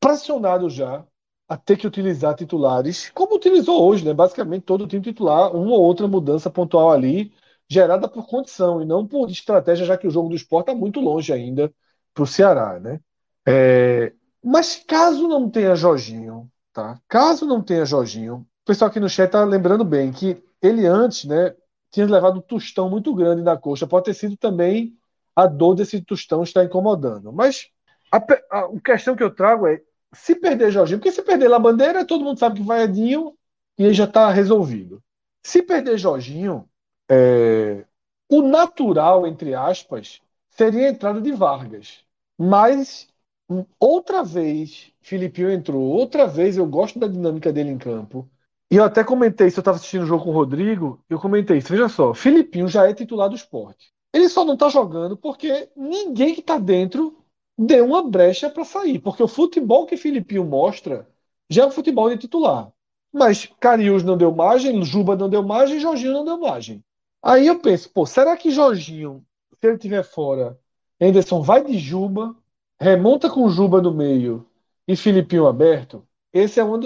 pressionado 0.00 0.68
já 0.68 1.04
a 1.50 1.56
ter 1.56 1.76
que 1.76 1.86
utilizar 1.86 2.34
titulares, 2.34 3.10
como 3.10 3.34
utilizou 3.34 3.84
hoje, 3.86 4.04
né? 4.04 4.14
basicamente 4.14 4.62
todo 4.62 4.84
o 4.84 4.86
time 4.86 5.02
titular, 5.02 5.54
uma 5.54 5.72
ou 5.72 5.82
outra 5.82 6.06
mudança 6.06 6.48
pontual 6.48 6.92
ali, 6.92 7.32
gerada 7.68 8.08
por 8.08 8.26
condição 8.26 8.80
e 8.80 8.84
não 8.86 9.06
por 9.06 9.28
estratégia, 9.28 9.84
já 9.84 9.98
que 9.98 10.06
o 10.06 10.10
jogo 10.10 10.28
do 10.28 10.36
esporte 10.36 10.68
está 10.70 10.78
muito 10.78 11.00
longe 11.00 11.32
ainda 11.32 11.72
para 12.14 12.22
o 12.22 12.26
Ceará. 12.26 12.78
Né? 12.78 13.00
É, 13.46 14.12
mas 14.42 14.82
caso 14.86 15.26
não 15.28 15.50
tenha 15.50 15.74
Jorginho, 15.74 16.48
tá? 16.72 17.00
caso 17.08 17.44
não 17.44 17.60
tenha 17.60 17.84
Jorginho, 17.84 18.46
pessoal 18.70 18.88
aqui 18.88 19.00
no 19.00 19.08
chat 19.08 19.26
está 19.26 19.42
lembrando 19.42 19.84
bem 19.84 20.12
que 20.12 20.40
ele 20.62 20.86
antes, 20.86 21.24
né, 21.24 21.56
tinha 21.90 22.06
levado 22.06 22.38
um 22.38 22.40
tostão 22.40 22.88
muito 22.88 23.12
grande 23.12 23.42
na 23.42 23.56
coxa. 23.56 23.84
Pode 23.84 24.04
ter 24.04 24.14
sido 24.14 24.36
também 24.36 24.96
a 25.34 25.46
dor 25.48 25.74
desse 25.74 26.00
tostão 26.00 26.44
estar 26.44 26.62
incomodando. 26.62 27.32
Mas 27.32 27.66
a, 28.12 28.18
a, 28.18 28.60
a 28.66 28.80
questão 28.84 29.16
que 29.16 29.24
eu 29.24 29.34
trago 29.34 29.66
é 29.66 29.82
se 30.12 30.34
perder 30.34 30.70
Jorginho, 30.70 30.98
porque 30.98 31.12
se 31.12 31.22
perder 31.22 31.48
lá 31.48 31.58
bandeira, 31.58 32.04
todo 32.04 32.24
mundo 32.24 32.38
sabe 32.38 32.60
que 32.60 32.66
vai 32.66 32.82
Edinho 32.82 33.34
e 33.78 33.84
ele 33.84 33.94
já 33.94 34.04
está 34.04 34.30
resolvido. 34.30 35.02
Se 35.42 35.62
perder 35.62 35.98
Jorginho, 35.98 36.68
é, 37.10 37.84
o 38.28 38.42
natural, 38.42 39.26
entre 39.26 39.54
aspas, 39.54 40.20
seria 40.50 40.86
a 40.88 40.90
entrada 40.90 41.20
de 41.20 41.32
Vargas. 41.32 42.00
Mas 42.38 43.08
outra 43.78 44.22
vez, 44.22 44.92
Filipinho 45.00 45.50
entrou, 45.50 45.82
outra 45.82 46.26
vez 46.26 46.56
eu 46.56 46.66
gosto 46.66 46.98
da 46.98 47.08
dinâmica 47.08 47.52
dele 47.52 47.70
em 47.70 47.78
campo. 47.78 48.28
E 48.70 48.76
eu 48.76 48.84
até 48.84 49.02
comentei, 49.02 49.50
se 49.50 49.58
eu 49.58 49.62
estava 49.62 49.76
assistindo 49.76 50.02
o 50.04 50.06
jogo 50.06 50.24
com 50.24 50.30
o 50.30 50.34
Rodrigo, 50.34 51.02
eu 51.10 51.18
comentei 51.18 51.58
isso. 51.58 51.72
Veja 51.72 51.88
só, 51.88 52.14
Filipinho 52.14 52.68
já 52.68 52.88
é 52.88 52.94
titular 52.94 53.28
do 53.28 53.34
esporte. 53.34 53.92
Ele 54.12 54.28
só 54.28 54.44
não 54.44 54.54
está 54.54 54.68
jogando 54.68 55.16
porque 55.16 55.68
ninguém 55.76 56.34
que 56.34 56.40
está 56.40 56.58
dentro 56.58 57.19
deu 57.66 57.84
uma 57.84 58.02
brecha 58.08 58.48
para 58.50 58.64
sair. 58.64 58.98
Porque 58.98 59.22
o 59.22 59.28
futebol 59.28 59.86
que 59.86 59.96
Filipinho 59.96 60.44
mostra 60.44 61.08
já 61.48 61.64
é 61.64 61.66
um 61.66 61.70
futebol 61.70 62.08
de 62.08 62.16
titular. 62.18 62.72
Mas 63.12 63.46
Carius 63.60 64.02
não 64.02 64.16
deu 64.16 64.32
margem, 64.34 64.82
Juba 64.84 65.16
não 65.16 65.28
deu 65.28 65.42
margem, 65.42 65.80
Jorginho 65.80 66.12
não 66.12 66.24
deu 66.24 66.38
margem. 66.38 66.82
Aí 67.22 67.46
eu 67.46 67.58
penso, 67.60 67.90
pô, 67.90 68.06
será 68.06 68.36
que 68.36 68.50
Jorginho, 68.50 69.24
se 69.60 69.66
ele 69.66 69.76
estiver 69.76 70.02
fora, 70.02 70.58
Anderson 71.00 71.42
vai 71.42 71.62
de 71.64 71.78
Juba, 71.78 72.34
remonta 72.80 73.28
com 73.28 73.48
Juba 73.48 73.82
no 73.82 73.92
meio 73.92 74.46
e 74.86 74.96
Filipinho 74.96 75.46
aberto? 75.46 76.06
Esse 76.32 76.60
é 76.60 76.64
um, 76.64 76.80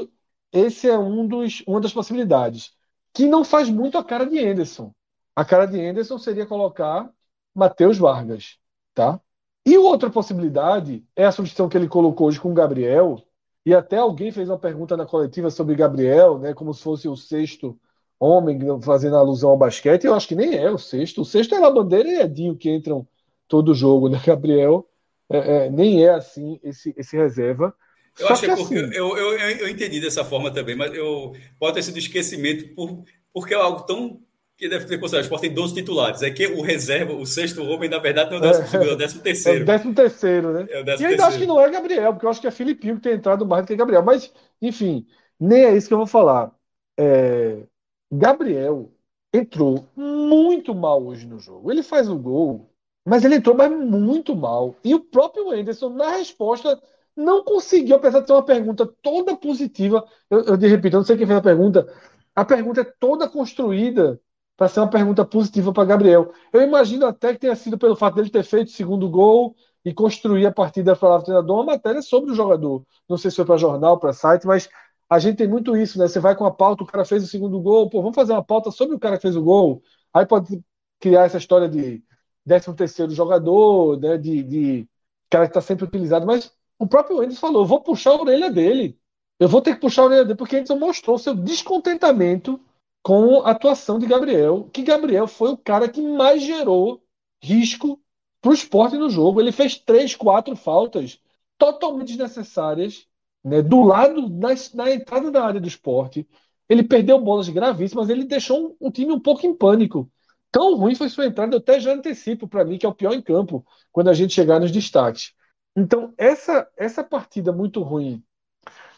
esse 0.53 0.89
é 0.89 0.99
um 0.99 1.27
dos, 1.27 1.63
uma 1.67 1.81
das 1.81 1.93
possibilidades. 1.93 2.75
Que 3.13 3.27
não 3.27 3.45
faz 3.45 3.69
muito 3.71 3.97
a 3.97 4.03
cara 4.05 4.27
de 4.27 4.39
Anderson. 4.39 4.93
A 5.37 5.45
cara 5.45 5.67
de 5.67 5.81
Anderson 5.81 6.19
seria 6.19 6.47
colocar 6.47 7.09
Matheus 7.55 7.99
Vargas, 7.99 8.59
tá? 8.95 9.21
E 9.67 9.79
outra 9.79 10.11
possibilidade 10.11 11.05
é 11.17 11.25
a 11.25 11.33
substituição 11.33 11.69
que 11.69 11.77
ele 11.77 11.89
colocou 11.89 12.27
hoje 12.27 12.41
com 12.41 12.51
o 12.51 12.55
Gabriel, 12.55 13.23
e 13.65 13.75
até 13.75 13.97
alguém 13.97 14.31
fez 14.31 14.49
uma 14.49 14.59
pergunta 14.59 14.97
na 14.97 15.07
coletiva 15.07 15.51
sobre 15.51 15.75
Gabriel, 15.75 16.39
né, 16.39 16.53
como 16.53 16.75
se 16.75 16.83
fosse 16.83 17.09
o 17.09 17.17
sexto 17.17 17.79
homem, 18.21 18.59
fazendo 18.83 19.17
alusão 19.17 19.51
ao 19.51 19.57
basquete. 19.57 20.05
Eu 20.05 20.15
acho 20.15 20.29
que 20.29 20.35
nem 20.35 20.55
é 20.55 20.71
o 20.71 20.79
sexto. 20.79 21.23
O 21.23 21.25
sexto 21.25 21.55
é 21.55 21.65
a 21.65 21.71
Bandeira 21.71 22.09
e 22.09 22.21
Edinho 22.21 22.57
que 22.57 22.71
entram 22.71 23.07
todo 23.49 23.75
jogo, 23.75 24.09
né? 24.09 24.21
Gabriel 24.25 24.87
é, 25.31 25.39
é, 25.67 25.71
nem 25.71 26.05
é 26.05 26.11
assim 26.11 26.59
esse, 26.63 26.95
esse 26.97 27.17
reserva. 27.17 27.75
Eu 28.19 28.29
acho 28.29 28.45
que 28.45 28.51
é 28.51 28.57
porque 28.57 28.79
assim, 28.79 28.95
eu, 28.95 29.17
eu, 29.17 29.39
eu, 29.39 29.69
entendi 29.69 30.01
dessa 30.01 30.25
forma 30.25 30.51
também, 30.51 30.77
mas 30.77 30.95
eu 30.95 31.33
pode 31.59 31.75
ter 31.75 31.83
sido 31.83 31.99
esquecimento 31.99 32.73
por, 32.75 33.03
porque 33.33 33.55
é 33.55 33.57
algo 33.57 33.83
tão 33.83 34.21
que 34.57 34.69
deve 34.69 34.87
ter 34.87 34.99
considerado. 34.99 35.23
O 35.23 35.27
Sport 35.27 35.41
tem 35.41 35.55
12 35.55 35.75
titulares. 35.75 36.23
É 36.23 36.31
que 36.31 36.47
o 36.47 36.63
reserva, 36.63 37.13
o 37.13 37.27
sexto 37.27 37.63
homem, 37.63 37.89
na 37.89 37.99
verdade, 37.99 38.31
não 38.31 38.37
é 38.37 38.41
o 38.41 38.43
décimo 38.43 38.69
segundo, 38.69 38.91
é 38.91 38.93
o 38.93 38.97
décimo 38.97 39.23
terceiro. 39.23 39.59
É 39.59 39.63
o 39.63 39.67
décimo 39.67 39.95
terceiro, 39.95 40.53
né? 40.53 40.67
É 40.69 40.83
décimo 40.83 40.83
e 40.83 40.83
ainda 40.85 40.99
terceiro. 41.09 41.25
acho 41.25 41.39
que 41.39 41.47
não 41.47 41.61
é 41.61 41.71
Gabriel, 41.71 42.13
porque 42.13 42.27
eu 42.27 42.31
acho 42.31 42.41
que 42.41 42.47
é 42.47 42.51
Filipinho 42.51 42.97
que 42.97 43.03
tem 43.03 43.15
entrado 43.15 43.47
mais 43.47 43.65
do 43.65 43.69
que 43.69 43.77
Gabriel. 43.77 44.03
Mas, 44.03 44.33
enfim, 44.63 45.07
nem 45.39 45.65
é 45.65 45.77
isso 45.77 45.89
que 45.89 45.95
eu 45.95 45.99
vou 45.99 46.07
falar. 46.07 46.53
É... 46.99 47.65
Gabriel 48.13 48.91
entrou 49.33 49.89
muito 49.97 50.75
mal 50.75 51.05
hoje 51.05 51.27
no 51.27 51.41
jogo. 51.41 51.73
Ele 51.73 51.83
faz 51.83 52.09
o 52.09 52.17
gol, 52.17 52.71
mas 53.05 53.25
ele 53.25 53.37
entrou 53.37 53.57
mas 53.57 53.71
muito 53.71 54.37
mal. 54.37 54.77
E 54.85 54.95
o 54.95 55.01
próprio 55.01 55.51
Anderson, 55.51 55.91
na 55.91 56.17
resposta, 56.17 56.81
não 57.17 57.43
conseguiu, 57.43 57.97
apesar 57.97 58.21
de 58.21 58.27
ter 58.27 58.33
uma 58.33 58.45
pergunta 58.45 58.87
toda 59.03 59.37
positiva. 59.37 60.07
Eu, 60.31 60.45
eu 60.45 60.57
de 60.57 60.69
repito, 60.69 60.97
eu 60.97 61.01
não 61.01 61.05
sei 61.07 61.17
quem 61.17 61.27
fez 61.27 61.39
a 61.39 61.43
pergunta. 61.43 61.93
A 62.37 62.45
pergunta 62.45 62.81
é 62.83 62.85
toda 62.85 63.29
construída 63.29 64.21
para 64.57 64.69
ser 64.69 64.81
uma 64.81 64.91
pergunta 64.91 65.25
positiva 65.25 65.73
para 65.73 65.85
Gabriel. 65.85 66.33
Eu 66.53 66.63
imagino 66.63 67.07
até 67.07 67.33
que 67.33 67.41
tenha 67.41 67.57
sido 67.57 67.77
pelo 67.79 67.97
fato 67.97 68.15
dele 68.15 68.31
ter 68.31 68.45
feito 68.45 68.69
o 68.69 68.73
segundo 68.73 69.09
gol 69.09 69.55
e 69.85 69.93
construir 69.93 70.47
a 70.47 70.53
partir 70.53 70.83
da 70.83 70.97
palavra 70.97 71.23
do 71.23 71.27
treinador 71.27 71.57
uma 71.57 71.73
matéria 71.73 72.01
sobre 72.01 72.31
o 72.31 72.35
jogador. 72.35 72.85
Não 73.09 73.17
sei 73.17 73.31
se 73.31 73.37
foi 73.37 73.45
para 73.45 73.57
jornal, 73.57 73.99
para 73.99 74.13
site, 74.13 74.47
mas 74.47 74.69
a 75.09 75.19
gente 75.19 75.37
tem 75.37 75.49
muito 75.49 75.77
isso, 75.77 75.99
né? 75.99 76.09
Você 76.09 76.21
vai 76.21 76.35
com 76.35 76.47
a 76.47 76.51
pauta, 76.51 76.85
o 76.85 76.87
cara 76.87 77.05
fez 77.05 77.23
o 77.23 77.27
segundo 77.27 77.61
gol, 77.61 77.91
pô, 77.91 78.01
vamos 78.01 78.15
fazer 78.15 78.33
uma 78.33 78.45
pauta 78.45 78.71
sobre 78.71 78.97
o 78.97 78.99
cara 78.99 79.17
que 79.17 79.23
fez 79.23 79.37
o 79.37 79.43
gol. 79.43 79.83
Aí 80.13 80.25
pode 80.25 80.63
criar 81.01 81.25
essa 81.25 81.39
história 81.39 81.69
de 81.69 82.03
13 82.47 82.75
terceiro 82.75 83.13
jogador, 83.13 83.99
né? 83.99 84.17
De, 84.17 84.43
de 84.43 84.89
cara 85.29 85.47
que 85.47 85.51
está 85.51 85.61
sempre 85.61 85.85
utilizado, 85.85 86.27
mas 86.27 86.53
o 86.79 86.87
próprio 86.87 87.23
Endes 87.23 87.39
falou: 87.39 87.67
vou 87.67 87.81
puxar 87.81 88.11
a 88.11 88.21
orelha 88.21 88.51
dele. 88.51 88.99
Eu 89.39 89.49
vou 89.49 89.61
ter 89.61 89.75
que 89.75 89.81
puxar 89.81 90.03
a 90.03 90.05
orelha 90.07 90.25
dele, 90.25 90.37
porque 90.39 90.59
Endes 90.59 90.77
mostrou 90.79 91.19
seu 91.19 91.35
descontentamento 91.35 92.61
com 93.05 93.43
a 93.43 93.51
atuação 93.51 93.99
de 93.99 94.07
Gabriel, 94.07 94.71
que 94.73 94.83
Gabriel 94.83 95.29
foi 95.29 95.51
o 95.51 95.59
cara 95.59 95.91
que 95.91 96.01
mais 96.01 96.43
gerou 96.43 97.05
risco 97.41 98.01
para 98.41 98.51
o 98.51 98.55
esporte 98.55 98.97
no 98.97 99.11
jogo. 99.11 99.43
Ele 99.43 99.53
fez 99.53 99.79
três, 99.79 100.17
quatro 100.17 100.57
faltas 100.57 101.21
totalmente 101.59 102.17
desnecessárias, 102.17 103.07
né, 103.45 103.61
do 103.61 103.83
lado, 103.83 104.31
na, 104.31 104.49
na 104.73 104.91
entrada 104.91 105.31
da 105.31 105.45
área 105.45 105.61
do 105.61 105.69
esporte. 105.69 106.27
Ele 106.67 106.83
perdeu 106.83 107.21
bolas 107.21 107.47
gravíssimas, 107.51 108.09
ele 108.09 108.25
deixou 108.25 108.75
um, 108.81 108.89
um 108.89 108.91
time 108.91 109.13
um 109.13 109.21
pouco 109.21 109.47
em 109.47 109.55
pânico. 109.55 110.11
Tão 110.51 110.75
ruim 110.75 110.95
foi 110.95 111.11
sua 111.11 111.27
entrada, 111.27 111.57
eu 111.57 111.59
até 111.59 111.79
já 111.79 111.93
antecipo 111.93 112.49
para 112.49 112.65
mim 112.65 112.79
que 112.79 112.87
é 112.87 112.89
o 112.89 112.95
pior 112.95 113.13
em 113.13 113.21
campo, 113.21 113.67
quando 113.93 114.09
a 114.09 114.15
gente 114.15 114.33
chegar 114.33 114.59
nos 114.59 114.73
destaques. 114.73 115.35
Então, 115.77 116.15
essa, 116.17 116.67
essa 116.75 117.05
partida 117.05 117.53
muito 117.53 117.83
ruim 117.83 118.25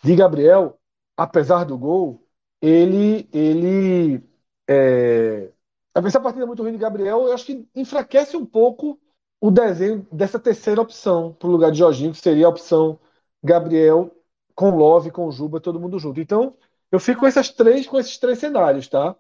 de 0.01 0.15
Gabriel, 0.15 0.79
apesar 1.17 1.65
do 1.65 1.77
gol, 1.77 2.26
ele, 2.61 3.29
ele 3.33 4.23
é, 4.69 5.51
essa 5.95 6.21
partida 6.21 6.47
muito 6.47 6.63
ruim 6.63 6.73
de 6.73 6.79
Gabriel, 6.79 7.27
eu 7.27 7.33
acho 7.33 7.47
que 7.47 7.67
enfraquece 7.75 8.37
um 8.37 8.45
pouco 8.45 8.99
o 9.41 9.51
desenho 9.51 10.07
dessa 10.11 10.39
terceira 10.39 10.81
opção 10.81 11.33
para 11.33 11.49
o 11.49 11.51
lugar 11.51 11.71
de 11.71 11.79
Jorginho, 11.79 12.13
que 12.13 12.19
seria 12.19 12.47
a 12.47 12.51
opção 12.51 12.99
Gabriel 13.43 14.11
com 14.55 14.71
Love, 14.71 15.11
com 15.11 15.31
Juba, 15.31 15.61
todo 15.61 15.81
mundo 15.81 15.99
junto. 15.99 16.21
Então, 16.21 16.55
eu 16.91 16.99
fico 16.99 17.21
com 17.21 17.27
essas 17.27 17.51
três, 17.51 17.87
com 17.87 17.99
esses 17.99 18.19
três 18.19 18.39
cenários, 18.39 18.89
tá? 18.89 19.15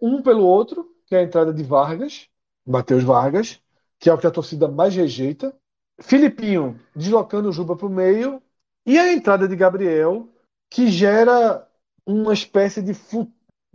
Um 0.00 0.22
pelo 0.22 0.44
outro, 0.44 0.90
que 1.06 1.14
é 1.14 1.20
a 1.20 1.22
entrada 1.22 1.52
de 1.52 1.62
Vargas, 1.62 2.28
Matheus 2.66 3.04
Vargas, 3.04 3.60
que 3.98 4.08
é 4.10 4.14
o 4.14 4.18
que 4.18 4.26
a 4.26 4.30
torcida 4.30 4.68
mais 4.68 4.94
rejeita, 4.94 5.54
Filipinho 6.00 6.78
deslocando 6.94 7.48
o 7.48 7.52
Juba 7.52 7.76
para 7.76 7.86
o 7.86 7.90
meio 7.90 8.42
e 8.84 8.98
a 8.98 9.12
entrada 9.12 9.48
de 9.48 9.56
Gabriel, 9.56 10.28
que 10.70 10.88
gera 10.88 11.65
uma 12.06 12.32
espécie 12.32 12.80
de, 12.80 12.92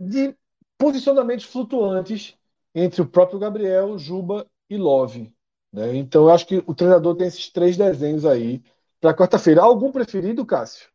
de 0.00 0.34
posicionamentos 0.78 1.44
flutuantes 1.44 2.34
entre 2.74 3.02
o 3.02 3.06
próprio 3.06 3.38
Gabriel, 3.38 3.98
Juba 3.98 4.46
e 4.68 4.76
Love. 4.76 5.30
Né? 5.72 5.96
Então, 5.96 6.22
eu 6.22 6.30
acho 6.30 6.46
que 6.46 6.62
o 6.66 6.74
treinador 6.74 7.14
tem 7.14 7.26
esses 7.26 7.48
três 7.48 7.76
desenhos 7.76 8.24
aí 8.24 8.62
para 9.00 9.14
quarta-feira. 9.14 9.62
Algum 9.62 9.92
preferido, 9.92 10.46
Cássio? 10.46 10.88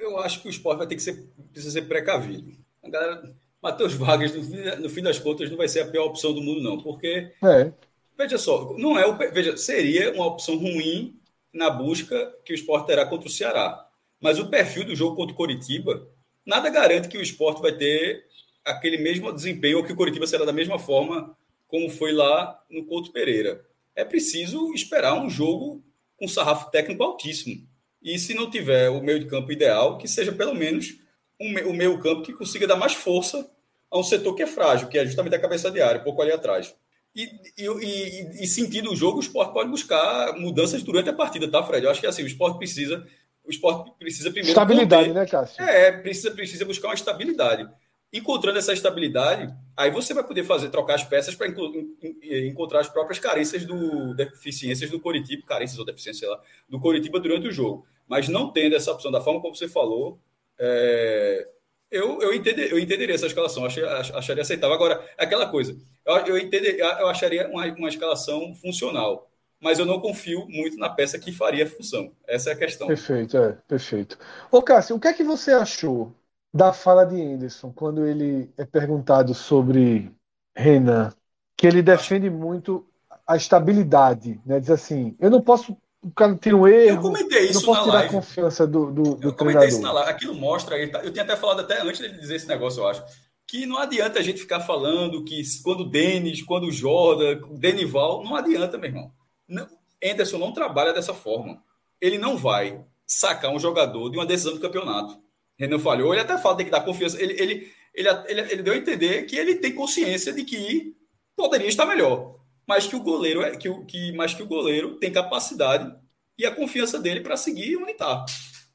Eu 0.00 0.18
acho 0.18 0.40
que 0.40 0.48
o 0.48 0.50
esporte 0.50 0.78
vai 0.78 0.86
ter 0.86 0.96
que 0.96 1.02
ser, 1.02 1.28
precisa 1.52 1.72
ser 1.72 1.82
precavido. 1.82 2.52
A 2.82 2.88
galera, 2.88 3.34
Matheus 3.62 3.94
Vargas, 3.94 4.34
no 4.34 4.42
fim, 4.42 4.56
no 4.80 4.88
fim 4.88 5.02
das 5.02 5.18
contas, 5.18 5.50
não 5.50 5.56
vai 5.56 5.68
ser 5.68 5.80
a 5.80 5.88
pior 5.88 6.06
opção 6.06 6.32
do 6.32 6.42
mundo, 6.42 6.62
não, 6.62 6.80
porque 6.80 7.32
é. 7.42 7.72
Veja 8.16 8.38
só, 8.38 8.74
não 8.76 8.98
é 8.98 9.06
o, 9.06 9.16
veja, 9.16 9.56
seria 9.56 10.12
uma 10.12 10.26
opção 10.26 10.56
ruim 10.56 11.18
na 11.52 11.70
busca 11.70 12.32
que 12.44 12.52
o 12.52 12.54
esporte 12.54 12.86
terá 12.86 13.06
contra 13.06 13.28
o 13.28 13.30
Ceará. 13.30 13.88
Mas 14.20 14.38
o 14.38 14.48
perfil 14.48 14.84
do 14.84 14.94
jogo 14.94 15.16
contra 15.16 15.32
o 15.32 15.36
Coritiba, 15.36 16.06
nada 16.44 16.68
garante 16.68 17.08
que 17.08 17.18
o 17.18 17.22
esporte 17.22 17.60
vai 17.60 17.72
ter 17.72 18.24
aquele 18.64 18.98
mesmo 18.98 19.32
desempenho 19.32 19.78
ou 19.78 19.84
que 19.84 19.92
o 19.92 19.96
Coritiba 19.96 20.26
será 20.26 20.44
da 20.44 20.52
mesma 20.52 20.78
forma 20.78 21.36
como 21.66 21.88
foi 21.88 22.12
lá 22.12 22.62
no 22.70 22.84
Couto 22.84 23.12
Pereira. 23.12 23.64
É 23.94 24.04
preciso 24.04 24.72
esperar 24.74 25.14
um 25.14 25.28
jogo 25.28 25.82
com 26.16 26.28
sarrafo 26.28 26.70
técnico 26.70 27.02
altíssimo. 27.02 27.66
E 28.02 28.18
se 28.18 28.34
não 28.34 28.50
tiver 28.50 28.90
o 28.90 29.02
meio 29.02 29.20
de 29.20 29.26
campo 29.26 29.50
ideal, 29.52 29.96
que 29.96 30.08
seja 30.08 30.32
pelo 30.32 30.54
menos 30.54 30.98
um, 31.40 31.70
o 31.70 31.72
meio 31.72 31.98
campo 32.00 32.22
que 32.22 32.32
consiga 32.32 32.66
dar 32.66 32.76
mais 32.76 32.94
força 32.94 33.50
a 33.90 33.98
um 33.98 34.02
setor 34.02 34.34
que 34.34 34.42
é 34.42 34.46
frágil, 34.46 34.88
que 34.88 34.98
é 34.98 35.04
justamente 35.04 35.34
a 35.34 35.40
cabeça 35.40 35.70
de 35.70 35.80
área, 35.80 36.00
um 36.00 36.04
pouco 36.04 36.22
ali 36.22 36.32
atrás. 36.32 36.74
E, 37.14 37.24
e, 37.58 37.66
e, 37.66 38.44
e, 38.44 38.46
sentindo 38.46 38.90
o 38.90 38.96
jogo, 38.96 39.18
o 39.18 39.20
esporte 39.20 39.52
pode 39.52 39.68
buscar 39.68 40.32
mudanças 40.38 40.82
durante 40.82 41.10
a 41.10 41.12
partida, 41.12 41.46
tá, 41.46 41.62
Fred? 41.62 41.84
Eu 41.84 41.90
acho 41.90 42.00
que 42.00 42.06
assim, 42.06 42.22
o 42.22 42.26
esporte 42.26 42.56
precisa. 42.56 43.06
O 43.44 43.50
esporte 43.50 43.92
precisa 43.98 44.30
primeiro. 44.30 44.48
Estabilidade, 44.48 45.08
conter. 45.08 45.20
né, 45.20 45.26
Cássio? 45.26 45.62
É, 45.62 45.92
precisa, 45.92 46.30
precisa 46.30 46.64
buscar 46.64 46.88
uma 46.88 46.94
estabilidade. 46.94 47.68
Encontrando 48.12 48.58
essa 48.58 48.72
estabilidade, 48.72 49.52
aí 49.76 49.90
você 49.90 50.12
vai 50.12 50.22
poder 50.22 50.44
fazer, 50.44 50.68
trocar 50.68 50.94
as 50.94 51.04
peças 51.04 51.34
para 51.34 51.48
encontrar 51.48 52.80
as 52.80 52.88
próprias 52.88 53.18
carências 53.18 53.64
do 53.64 54.14
deficiências 54.14 54.90
do 54.90 55.00
Coritiba, 55.00 55.46
carências 55.46 55.78
ou 55.78 55.84
deficiências, 55.84 56.18
sei 56.18 56.28
lá, 56.28 56.40
do 56.68 56.78
Coritiba 56.78 57.18
durante 57.18 57.48
o 57.48 57.52
jogo. 57.52 57.86
Mas 58.06 58.28
não 58.28 58.52
tendo 58.52 58.76
essa 58.76 58.92
opção 58.92 59.10
da 59.10 59.20
forma 59.20 59.40
como 59.40 59.56
você 59.56 59.66
falou, 59.66 60.20
é, 60.60 61.48
eu, 61.90 62.20
eu, 62.20 62.34
entender, 62.34 62.70
eu 62.70 62.78
entenderia 62.78 63.14
essa 63.14 63.26
escalação, 63.26 63.64
acharia, 63.64 63.90
acharia 63.90 64.42
aceitável. 64.42 64.74
Agora, 64.74 65.04
é 65.16 65.24
aquela 65.24 65.46
coisa, 65.46 65.76
eu, 66.04 66.16
eu, 66.26 66.38
entender, 66.38 66.80
eu 66.80 67.08
acharia 67.08 67.48
uma, 67.48 67.66
uma 67.66 67.88
escalação 67.88 68.54
funcional, 68.54 69.31
mas 69.62 69.78
eu 69.78 69.86
não 69.86 70.00
confio 70.00 70.44
muito 70.48 70.76
na 70.76 70.90
peça 70.90 71.18
que 71.18 71.30
faria 71.30 71.64
a 71.64 71.68
função. 71.68 72.10
Essa 72.26 72.50
é 72.50 72.52
a 72.52 72.56
questão. 72.56 72.88
Perfeito, 72.88 73.36
é, 73.36 73.52
perfeito. 73.68 74.18
Ô, 74.50 74.60
Cássio, 74.60 74.96
o 74.96 75.00
que 75.00 75.06
é 75.06 75.12
que 75.12 75.22
você 75.22 75.52
achou 75.52 76.12
da 76.52 76.72
fala 76.72 77.04
de 77.04 77.22
Anderson 77.22 77.72
quando 77.72 78.04
ele 78.04 78.50
é 78.58 78.64
perguntado 78.64 79.34
sobre 79.34 80.10
Renan? 80.54 81.12
Que 81.56 81.68
ele 81.68 81.80
defende 81.80 82.28
muito 82.28 82.84
a 83.24 83.36
estabilidade, 83.36 84.40
né? 84.44 84.58
Diz 84.58 84.70
assim, 84.70 85.16
eu 85.20 85.30
não 85.30 85.40
posso 85.40 85.76
o 86.04 86.10
cara 86.10 86.34
tem 86.34 86.52
um 86.52 86.66
erro. 86.66 86.96
Eu 86.96 87.00
comentei 87.00 87.44
isso 87.44 87.60
não 87.60 87.66
posso 87.66 87.78
na 87.78 87.84
tirar 87.84 87.98
live. 87.98 88.08
a 88.08 88.12
confiança 88.12 88.66
do, 88.66 88.90
do, 88.90 89.14
do 89.14 89.28
eu 89.28 89.32
comentei 89.32 89.68
isso 89.68 89.80
na 89.80 89.92
live. 89.92 90.10
Aquilo 90.10 90.34
mostra, 90.34 90.90
tá, 90.90 91.04
eu 91.04 91.12
tinha 91.12 91.22
até 91.22 91.36
falado 91.36 91.60
até 91.60 91.80
antes 91.80 92.00
dele 92.00 92.18
dizer 92.18 92.34
esse 92.34 92.48
negócio, 92.48 92.80
eu 92.80 92.88
acho, 92.88 93.04
que 93.46 93.64
não 93.66 93.78
adianta 93.78 94.18
a 94.18 94.22
gente 94.22 94.40
ficar 94.40 94.58
falando 94.58 95.22
que 95.22 95.40
quando 95.62 95.82
o 95.82 95.88
Denis, 95.88 96.42
quando 96.42 96.64
o 96.64 96.72
Jordan, 96.72 97.38
o 97.48 97.56
Denival, 97.56 98.24
não 98.24 98.34
adianta, 98.34 98.76
meu 98.76 98.90
irmão. 98.90 99.12
Não, 99.52 99.68
Anderson 100.02 100.38
não 100.38 100.52
trabalha 100.52 100.92
dessa 100.92 101.14
forma. 101.14 101.62
Ele 102.00 102.18
não 102.18 102.36
vai 102.36 102.84
sacar 103.06 103.52
um 103.52 103.58
jogador 103.58 104.10
de 104.10 104.16
uma 104.16 104.26
decisão 104.26 104.54
do 104.54 104.60
campeonato. 104.60 105.20
Renan 105.58 105.78
falhou, 105.78 106.12
ele 106.12 106.22
até 106.22 106.38
fala 106.38 106.56
tem 106.56 106.66
que 106.66 106.72
dar 106.72 106.80
confiança. 106.80 107.20
Ele, 107.22 107.34
ele, 107.34 107.72
ele, 107.94 108.08
ele, 108.26 108.40
ele 108.52 108.62
deu 108.62 108.74
a 108.74 108.76
entender 108.76 109.24
que 109.24 109.36
ele 109.36 109.56
tem 109.56 109.74
consciência 109.74 110.32
de 110.32 110.44
que 110.44 110.96
poderia 111.36 111.68
estar 111.68 111.86
melhor 111.86 112.42
mas 112.66 112.86
que 112.86 112.96
o 112.96 113.02
goleiro 113.02 113.42
é 113.42 113.56
que, 113.56 113.68
o, 113.68 113.84
que, 113.84 114.12
mas 114.12 114.34
que 114.34 114.42
o 114.42 114.46
goleiro 114.46 114.96
tem 114.96 115.12
capacidade 115.12 115.94
e 116.38 116.46
a 116.46 116.54
confiança 116.54 116.98
dele 116.98 117.20
para 117.20 117.36
seguir 117.36 117.76
onde 117.76 117.92
está. 117.92 118.24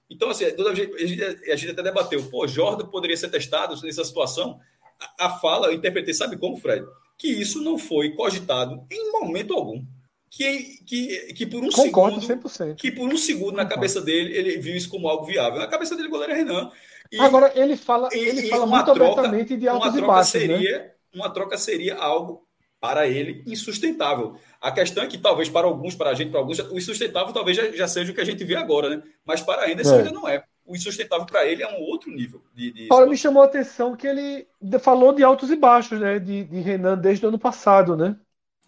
Então, 0.09 0.29
assim, 0.29 0.49
toda 0.51 0.71
a 0.71 0.75
gente, 0.75 1.23
a 1.51 1.55
gente 1.55 1.71
até 1.71 1.83
debateu, 1.83 2.23
pô, 2.29 2.47
Jordan 2.47 2.85
poderia 2.87 3.17
ser 3.17 3.29
testado 3.29 3.79
nessa 3.81 4.05
situação. 4.05 4.59
A, 5.19 5.25
a 5.25 5.29
fala, 5.39 5.67
eu 5.67 5.73
interpretei, 5.73 6.13
sabe 6.13 6.37
como, 6.37 6.57
Fred? 6.57 6.85
Que 7.17 7.27
isso 7.27 7.61
não 7.61 7.77
foi 7.77 8.11
cogitado 8.11 8.85
em 8.91 9.11
momento 9.11 9.53
algum. 9.53 9.83
Que, 10.29 10.83
que, 10.85 11.33
que 11.33 11.45
por 11.45 11.63
um 11.63 11.69
Concordo 11.69 12.21
segundo. 12.21 12.43
100%. 12.49 12.75
Que 12.75 12.91
por 12.91 13.07
um 13.07 13.17
segundo 13.17 13.55
na 13.55 13.65
cabeça 13.65 14.01
dele, 14.01 14.35
ele 14.37 14.57
viu 14.57 14.75
isso 14.75 14.89
como 14.89 15.07
algo 15.07 15.25
viável. 15.25 15.59
Na 15.59 15.67
cabeça 15.67 15.95
dele, 15.95 16.09
o 16.09 16.11
goleiro 16.11 16.33
é 16.33 16.35
Renan. 16.35 16.71
E, 17.11 17.19
Agora, 17.19 17.51
ele 17.55 17.77
fala, 17.77 18.09
e, 18.11 18.17
ele 18.17 18.49
fala 18.49 18.65
muito 18.65 18.93
troca, 18.93 19.21
abertamente 19.21 19.55
de 19.55 19.67
altos 19.67 19.95
e 19.95 20.01
baixos. 20.01 20.33
Né? 20.33 20.39
Seria, 20.47 20.79
né? 20.79 20.91
Uma 21.13 21.29
troca 21.29 21.57
seria 21.57 21.95
algo, 21.95 22.47
para 22.79 23.07
ele, 23.07 23.43
insustentável. 23.47 24.35
A 24.61 24.71
questão 24.71 25.03
é 25.03 25.07
que, 25.07 25.17
talvez, 25.17 25.49
para 25.49 25.65
alguns, 25.65 25.95
para 25.95 26.11
a 26.11 26.13
gente, 26.13 26.31
para 26.31 26.39
alguns, 26.39 26.59
o 26.59 26.77
insustentável 26.77 27.33
talvez 27.33 27.57
já, 27.57 27.71
já 27.71 27.87
seja 27.87 28.11
o 28.11 28.15
que 28.15 28.21
a 28.21 28.25
gente 28.25 28.43
vê 28.43 28.55
agora, 28.55 28.89
né? 28.89 29.03
Mas 29.25 29.41
para 29.41 29.71
Anderson 29.71 29.95
é. 29.95 29.97
ainda 29.99 30.11
não 30.11 30.27
é. 30.27 30.43
O 30.65 30.75
insustentável 30.75 31.25
para 31.25 31.45
ele 31.45 31.63
é 31.63 31.67
um 31.67 31.81
outro 31.81 32.11
nível 32.11 32.43
de. 32.53 32.71
de 32.71 32.89
me 33.07 33.17
chamou 33.17 33.41
a 33.41 33.45
atenção 33.45 33.95
que 33.95 34.05
ele 34.05 34.45
falou 34.81 35.13
de 35.13 35.23
altos 35.23 35.49
e 35.49 35.55
baixos, 35.55 35.99
né? 35.99 36.19
De, 36.19 36.43
de 36.43 36.59
Renan 36.59 36.97
desde 36.97 37.25
o 37.25 37.29
ano 37.29 37.39
passado, 37.39 37.95
né? 37.95 38.17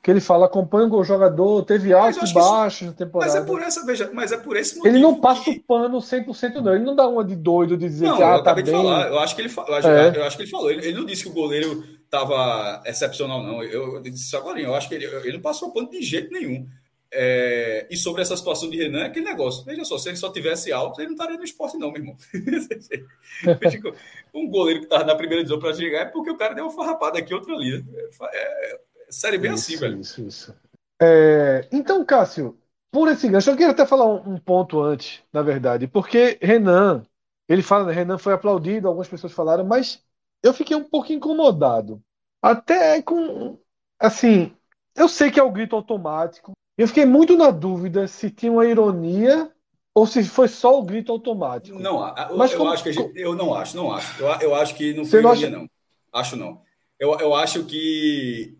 Que 0.01 0.09
ele 0.09 0.21
fala 0.21 0.45
acompanha 0.45 0.87
o 0.87 1.03
jogador, 1.03 1.63
teve 1.63 1.91
altos 1.91 2.31
e 2.31 2.33
baixos 2.33 2.87
na 2.87 2.93
temporada. 2.93 3.33
Mas 3.33 3.41
é 3.41 3.45
por 3.45 3.61
essa, 3.61 3.85
veja, 3.85 4.09
mas 4.13 4.31
é 4.31 4.37
por 4.37 4.55
esse 4.55 4.77
motivo. 4.77 4.95
Ele 4.95 5.03
não 5.03 5.19
passa 5.19 5.43
que... 5.43 5.51
o 5.51 5.63
pano 5.63 5.97
100% 5.97 6.61
não, 6.61 6.73
ele 6.73 6.85
não 6.85 6.95
dá 6.95 7.07
uma 7.07 7.23
de 7.23 7.35
doido 7.35 7.75
de 7.75 7.87
dizer 7.87 8.05
não, 8.05 8.15
que 8.15 8.23
ah, 8.23 8.35
eu 8.35 8.43
tá 8.43 8.53
bem. 8.53 8.63
De 8.63 8.71
falar. 8.71 9.07
Eu 9.07 9.19
acho 9.19 9.35
que 9.35 9.41
ele 9.41 9.53
eu 9.55 9.75
acho, 9.75 9.87
é. 9.87 10.17
eu 10.17 10.23
acho 10.23 10.37
que 10.37 10.43
ele 10.43 10.49
falou, 10.49 10.71
ele, 10.71 10.85
ele, 10.85 10.97
não 10.97 11.05
disse 11.05 11.23
que 11.23 11.29
o 11.29 11.33
goleiro 11.33 11.83
estava 12.05 12.81
excepcional 12.85 13.43
não. 13.43 13.61
Eu, 13.61 13.95
eu 13.95 14.01
disse 14.01 14.33
agora, 14.35 14.59
eu 14.59 14.73
acho 14.73 14.87
que 14.87 14.95
ele, 14.95 15.05
ele 15.05 15.33
não 15.33 15.41
passou 15.41 15.67
o 15.67 15.73
pano 15.73 15.89
de 15.89 16.01
jeito 16.01 16.31
nenhum. 16.31 16.65
É, 17.11 17.87
e 17.89 17.97
sobre 17.97 18.21
essa 18.21 18.37
situação 18.37 18.69
de 18.69 18.77
Renan, 18.77 18.99
é 18.99 19.05
aquele 19.07 19.25
negócio. 19.25 19.65
Veja 19.65 19.83
só, 19.83 19.97
se 19.97 20.09
ele 20.09 20.15
só 20.15 20.31
tivesse 20.31 20.71
alto, 20.71 21.01
ele 21.01 21.07
não 21.07 21.15
estaria 21.15 21.37
no 21.37 21.43
esporte, 21.43 21.77
não, 21.77 21.91
meu 21.91 22.01
irmão. 22.01 22.15
um 24.33 24.47
goleiro 24.47 24.81
que 24.81 24.85
estava 24.85 25.03
na 25.03 25.15
primeira 25.15 25.43
divisão 25.43 25.59
para 25.59 25.73
chegar 25.73 26.01
é 26.01 26.05
porque 26.05 26.29
o 26.29 26.37
cara 26.37 26.53
deu 26.53 26.65
uma 26.65 26.73
farrapada 26.73 27.17
aqui, 27.17 27.33
outra 27.33 27.53
ali. 27.53 27.83
É, 28.31 28.79
série 29.09 29.37
bem 29.37 29.51
assim, 29.51 29.73
isso, 29.73 29.85
assim, 29.85 29.91
velho. 29.91 30.01
Isso, 30.01 30.21
isso. 30.21 30.55
É, 31.01 31.67
então, 31.71 32.03
Cássio, 32.05 32.57
por 32.91 33.07
esse 33.07 33.27
gancho, 33.27 33.49
eu 33.49 33.55
queria 33.55 33.71
até 33.71 33.85
falar 33.85 34.05
um, 34.05 34.33
um, 34.33 34.37
ponto 34.37 34.81
antes, 34.81 35.21
na 35.31 35.41
verdade, 35.41 35.87
porque 35.87 36.37
Renan, 36.41 37.03
ele 37.47 37.61
fala, 37.61 37.85
né, 37.85 37.93
Renan 37.93 38.17
foi 38.17 38.33
aplaudido, 38.33 38.87
algumas 38.87 39.07
pessoas 39.07 39.31
falaram, 39.31 39.63
mas 39.63 40.03
eu 40.43 40.53
fiquei 40.53 40.75
um 40.75 40.83
pouco 40.83 41.13
incomodado. 41.13 42.01
Até 42.41 43.01
com. 43.01 43.57
Assim, 43.99 44.53
eu 44.95 45.09
sei 45.09 45.29
que 45.29 45.39
é 45.39 45.43
o 45.43 45.51
grito 45.51 45.75
automático. 45.75 46.53
Eu 46.77 46.87
fiquei 46.87 47.05
muito 47.05 47.35
na 47.35 47.51
dúvida 47.51 48.07
se 48.07 48.31
tinha 48.31 48.51
uma 48.51 48.65
ironia 48.65 49.51
ou 49.93 50.07
se 50.07 50.23
foi 50.23 50.47
só 50.47 50.79
o 50.79 50.83
grito 50.83 51.11
automático. 51.11 51.77
Não, 51.77 52.07
eu, 52.07 52.37
mas 52.37 52.51
eu 52.53 52.57
como, 52.57 52.71
acho 52.71 52.83
que 52.83 52.93
gente, 52.93 53.19
eu 53.19 53.35
não 53.35 53.53
acho, 53.53 53.75
não 53.75 53.91
acho. 53.91 54.21
Eu, 54.21 54.27
eu 54.39 54.55
acho 54.55 54.75
que 54.75 54.93
não 54.93 55.03
foi 55.03 55.19
ironia, 55.19 55.49
não, 55.49 55.57
acha... 55.57 55.59
não. 55.59 55.69
Acho 56.13 56.35
não. 56.37 56.61
Eu, 56.97 57.19
eu 57.19 57.35
acho 57.35 57.65
que 57.65 58.57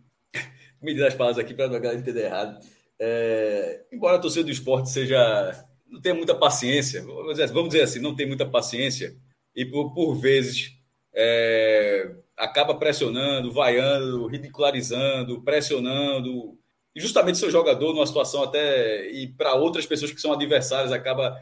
medir 0.82 1.06
as 1.06 1.16
palavras 1.16 1.44
aqui 1.44 1.54
para 1.54 1.68
não 1.68 1.80
galera 1.80 2.00
entender 2.00 2.26
errado. 2.26 2.60
É, 3.00 3.84
embora 3.92 4.18
a 4.18 4.20
torcida 4.20 4.44
do 4.44 4.52
esporte 4.52 4.90
seja. 4.90 5.66
não 5.88 6.02
tenha 6.02 6.16
muita 6.16 6.36
paciência, 6.36 7.02
vamos 7.02 7.32
dizer, 7.34 7.48
vamos 7.48 7.70
dizer 7.70 7.84
assim, 7.84 8.00
não 8.00 8.16
tem 8.16 8.28
muita 8.28 8.46
paciência, 8.46 9.16
e 9.56 9.66
por, 9.66 9.94
por 9.94 10.16
vezes 10.16 10.74
é, 11.14 12.12
acaba 12.36 12.76
pressionando, 12.76 13.52
vaiando, 13.52 14.28
ridicularizando, 14.28 15.42
pressionando, 15.42 16.58
e 16.96 17.02
justamente 17.02 17.38
seu 17.38 17.52
jogador 17.52 17.94
numa 17.94 18.06
situação 18.06 18.44
até. 18.44 19.10
e 19.12 19.28
para 19.28 19.54
outras 19.56 19.86
pessoas 19.86 20.12
que 20.12 20.22
são 20.22 20.34
adversárias 20.34 20.92
acaba. 20.92 21.38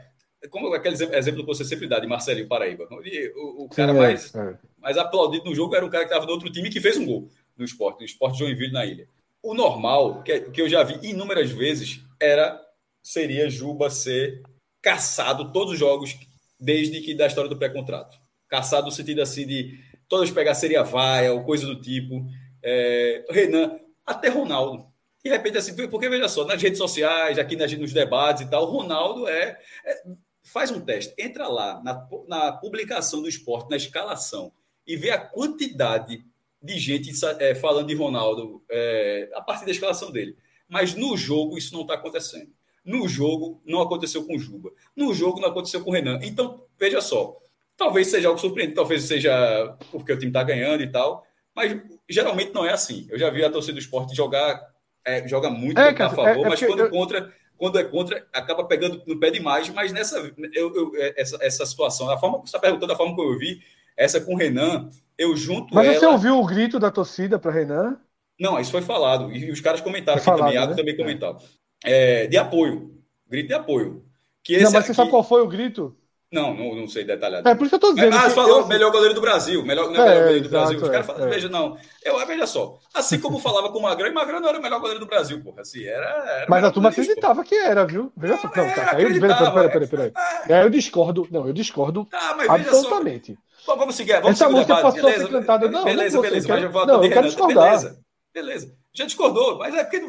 Como 0.51 0.71
aquele 0.73 0.95
exemplo 0.95 1.41
que 1.41 1.47
você 1.47 1.65
sempre 1.65 1.87
dá 1.87 1.99
de 1.99 2.05
Marcelinho 2.05 2.47
Paraíba. 2.47 2.87
O, 3.35 3.65
o 3.65 3.69
cara 3.69 3.91
Sim, 3.91 3.97
mais, 3.97 4.35
é. 4.35 4.57
mais 4.77 4.97
aplaudido 4.97 5.45
no 5.45 5.55
jogo 5.55 5.75
era 5.75 5.83
um 5.83 5.89
cara 5.89 6.03
que 6.03 6.11
estava 6.11 6.27
no 6.27 6.31
outro 6.31 6.49
time 6.51 6.69
que 6.69 6.79
fez 6.79 6.95
um 6.95 7.05
gol 7.05 7.27
no 7.57 7.65
esporte, 7.65 7.99
no 7.99 8.05
esporte 8.05 8.37
Joinville 8.37 8.71
na 8.71 8.85
ilha. 8.85 9.07
O 9.41 9.53
normal, 9.53 10.23
que, 10.23 10.39
que 10.51 10.61
eu 10.61 10.69
já 10.69 10.83
vi 10.83 11.09
inúmeras 11.09 11.51
vezes, 11.51 12.01
era 12.19 12.59
seria 13.01 13.49
Juba 13.49 13.89
ser 13.89 14.43
caçado 14.81 15.51
todos 15.51 15.73
os 15.73 15.79
jogos 15.79 16.17
desde 16.59 17.01
que 17.01 17.15
da 17.15 17.27
história 17.27 17.49
do 17.49 17.57
pré-contrato. 17.57 18.17
Caçado 18.47 18.87
no 18.87 18.91
sentido 18.91 19.21
assim 19.21 19.45
de 19.45 19.79
todos 20.07 20.31
pegar 20.31 20.55
seria 20.55 20.83
vaia 20.83 21.33
ou 21.33 21.43
coisa 21.43 21.65
do 21.65 21.79
tipo. 21.79 22.25
É, 22.63 23.25
Renan, 23.29 23.79
até 24.05 24.29
Ronaldo. 24.29 24.87
De 25.23 25.29
repente, 25.29 25.57
assim, 25.57 25.75
porque 25.89 26.09
veja 26.09 26.29
só, 26.29 26.45
nas 26.45 26.61
redes 26.61 26.77
sociais, 26.77 27.37
aqui 27.37 27.55
nas, 27.55 27.71
nos 27.73 27.91
debates 27.91 28.43
e 28.43 28.49
tal, 28.49 28.65
Ronaldo 28.65 29.27
é, 29.27 29.59
é, 29.85 30.03
faz 30.41 30.71
um 30.71 30.79
teste, 30.79 31.13
entra 31.17 31.47
lá 31.47 31.81
na, 31.83 32.07
na 32.27 32.51
publicação 32.53 33.21
do 33.21 33.27
esporte, 33.27 33.69
na 33.69 33.75
escalação, 33.75 34.51
e 34.85 34.95
vê 34.95 35.11
a 35.11 35.19
quantidade 35.19 36.23
de 36.67 36.77
gente 36.77 37.11
é, 37.39 37.55
falando 37.55 37.87
de 37.87 37.95
Ronaldo 37.95 38.63
é, 38.69 39.29
a 39.33 39.41
partir 39.41 39.65
da 39.65 39.71
escalação 39.71 40.11
dele. 40.11 40.37
Mas 40.69 40.93
no 40.93 41.17
jogo 41.17 41.57
isso 41.57 41.73
não 41.73 41.81
está 41.81 41.95
acontecendo. 41.95 42.51
No 42.85 43.07
jogo 43.07 43.61
não 43.65 43.81
aconteceu 43.81 44.25
com 44.25 44.35
o 44.35 44.39
Juba. 44.39 44.71
No 44.95 45.13
jogo 45.13 45.39
não 45.39 45.49
aconteceu 45.49 45.83
com 45.83 45.89
o 45.89 45.93
Renan. 45.93 46.19
Então, 46.21 46.63
veja 46.79 47.01
só. 47.01 47.37
Talvez 47.75 48.07
seja 48.07 48.27
algo 48.27 48.39
surpreendente, 48.39 48.75
talvez 48.75 49.03
seja 49.03 49.77
porque 49.91 50.13
o 50.13 50.17
time 50.17 50.29
está 50.29 50.43
ganhando 50.43 50.81
e 50.83 50.91
tal. 50.91 51.25
Mas 51.55 51.79
geralmente 52.09 52.53
não 52.53 52.65
é 52.65 52.71
assim. 52.71 53.07
Eu 53.09 53.19
já 53.19 53.29
vi 53.29 53.43
a 53.43 53.49
torcida 53.49 53.73
do 53.73 53.79
esporte 53.79 54.15
jogar, 54.15 54.61
é, 55.05 55.27
joga 55.27 55.49
muito 55.49 55.79
é, 55.79 55.89
a 55.89 56.09
favor, 56.09 56.45
é, 56.45 56.49
mas 56.49 56.59
quando 56.59 56.79
eu... 56.79 56.89
contra 56.89 57.33
quando 57.57 57.79
é 57.79 57.83
contra, 57.83 58.25
acaba 58.31 58.63
pegando 58.65 59.01
no 59.05 59.19
pé 59.19 59.31
demais, 59.31 59.67
mas 59.69 59.91
nessa 59.91 60.17
eu, 60.53 60.75
eu, 60.75 60.91
essa, 61.15 61.37
essa 61.41 61.65
situação, 61.65 62.09
a 62.09 62.17
forma 62.17 62.37
que 62.37 62.49
você 62.49 62.55
está 62.55 62.59
perguntando, 62.59 62.93
a 62.93 62.95
forma 62.95 63.15
que 63.15 63.21
eu 63.21 63.37
vi, 63.37 63.61
essa 63.97 64.21
com 64.21 64.35
o 64.35 64.37
Renan, 64.37 64.89
eu 65.17 65.35
junto 65.35 65.73
Mas 65.73 65.87
ela... 65.87 65.99
você 65.99 66.05
ouviu 66.05 66.39
o 66.39 66.45
grito 66.45 66.79
da 66.79 66.91
torcida 66.91 67.39
para 67.39 67.51
Renan? 67.51 67.97
Não, 68.39 68.59
isso 68.59 68.71
foi 68.71 68.81
falado. 68.81 69.31
E 69.31 69.49
os 69.51 69.61
caras 69.61 69.81
comentaram 69.81 70.19
aqui 70.19 70.25
também, 70.25 70.53
né? 70.53 70.75
também 70.75 70.97
comentaram. 70.97 71.37
É, 71.83 72.27
de 72.27 72.37
apoio. 72.37 72.91
Grito 73.27 73.47
de 73.47 73.53
apoio. 73.53 74.05
Que 74.43 74.57
não, 74.57 74.71
mas 74.71 74.71
você 74.71 74.77
aqui... 74.77 74.93
sabe 74.93 75.09
qual 75.09 75.23
foi 75.23 75.41
o 75.41 75.47
grito? 75.47 75.97
Não, 76.31 76.53
não, 76.53 76.75
não 76.75 76.87
sei 76.89 77.05
detalhado. 77.05 77.47
É 77.47 77.55
por 77.55 77.63
isso 77.63 77.69
que 77.69 77.75
eu 77.75 77.89
tô 77.89 77.93
dizendo. 77.93 78.15
Ah, 78.15 78.29
você 78.29 78.35
falou 78.35 78.59
eu... 78.59 78.67
melhor 78.67 78.91
goleiro 78.91 79.13
do 79.15 79.21
Brasil. 79.21 79.63
Melhor, 79.65 79.89
não 79.89 80.03
é, 80.03 80.09
melhor 80.09 80.23
goleiro 80.23 80.43
do 80.43 80.49
Brasil. 80.49 80.77
Os 80.77 80.89
caras 80.89 80.99
é, 80.99 81.03
falam, 81.03 81.25
é. 81.25 81.29
veja, 81.29 81.47
não. 81.47 81.77
Eu, 82.03 82.27
veja 82.27 82.45
só. 82.45 82.77
Assim 82.93 83.17
como 83.17 83.39
falava 83.39 83.69
com 83.69 83.79
o 83.79 83.81
Magrão, 83.81 84.07
e 84.09 84.13
Magrão 84.13 84.41
não 84.41 84.49
era 84.49 84.59
o 84.59 84.61
melhor 84.61 84.79
goleiro 84.79 84.99
do 84.99 85.05
Brasil, 85.05 85.41
porra. 85.41 85.61
Assim, 85.61 85.85
era, 85.85 86.05
era 86.05 86.45
Mas 86.49 86.63
a 86.65 86.71
turma 86.71 86.89
acreditava 86.89 87.43
que 87.45 87.55
era, 87.55 87.85
viu? 87.85 88.11
Veja 88.15 88.37
só. 88.37 88.47
Não, 88.47 88.51
tá, 88.51 88.63
tá. 88.63 89.01
Eu, 89.01 89.19
peraí, 89.19 89.69
peraí, 89.69 89.87
peraí. 89.87 90.11
É, 90.49 90.63
eu 90.63 90.69
discordo. 90.69 91.27
Não, 91.31 91.47
eu 91.47 91.53
discordo 91.53 92.05
tá, 92.11 92.35
mas 92.37 92.49
absolutamente. 92.49 93.33
Só, 93.33 93.46
vamos 93.75 93.95
seguir. 93.95 94.21
Vamos 94.21 94.39
Essa 94.39 94.49
música 94.49 94.75
passou 94.75 94.93
beleza, 94.93 95.23
a 95.23 95.27
ser 95.27 95.31
cantada. 95.33 95.69
Não, 95.69 95.83
beleza, 95.83 96.21
beleza. 96.21 96.47
Mas 96.47 96.63
eu 96.63 96.71
vou 96.71 96.85
não, 96.85 97.03
eu 97.03 97.09
quero 97.09 97.27
discordar. 97.27 97.65
Beleza, 97.65 98.03
beleza. 98.33 98.77
Já 98.93 99.05
discordou, 99.05 99.57
mas 99.57 99.75
é 99.75 99.83
porque 99.83 100.01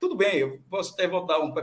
tudo 0.00 0.16
bem. 0.16 0.38
Eu 0.38 0.58
posso 0.68 0.92
até 0.94 1.06
voltar 1.06 1.38
um, 1.38 1.54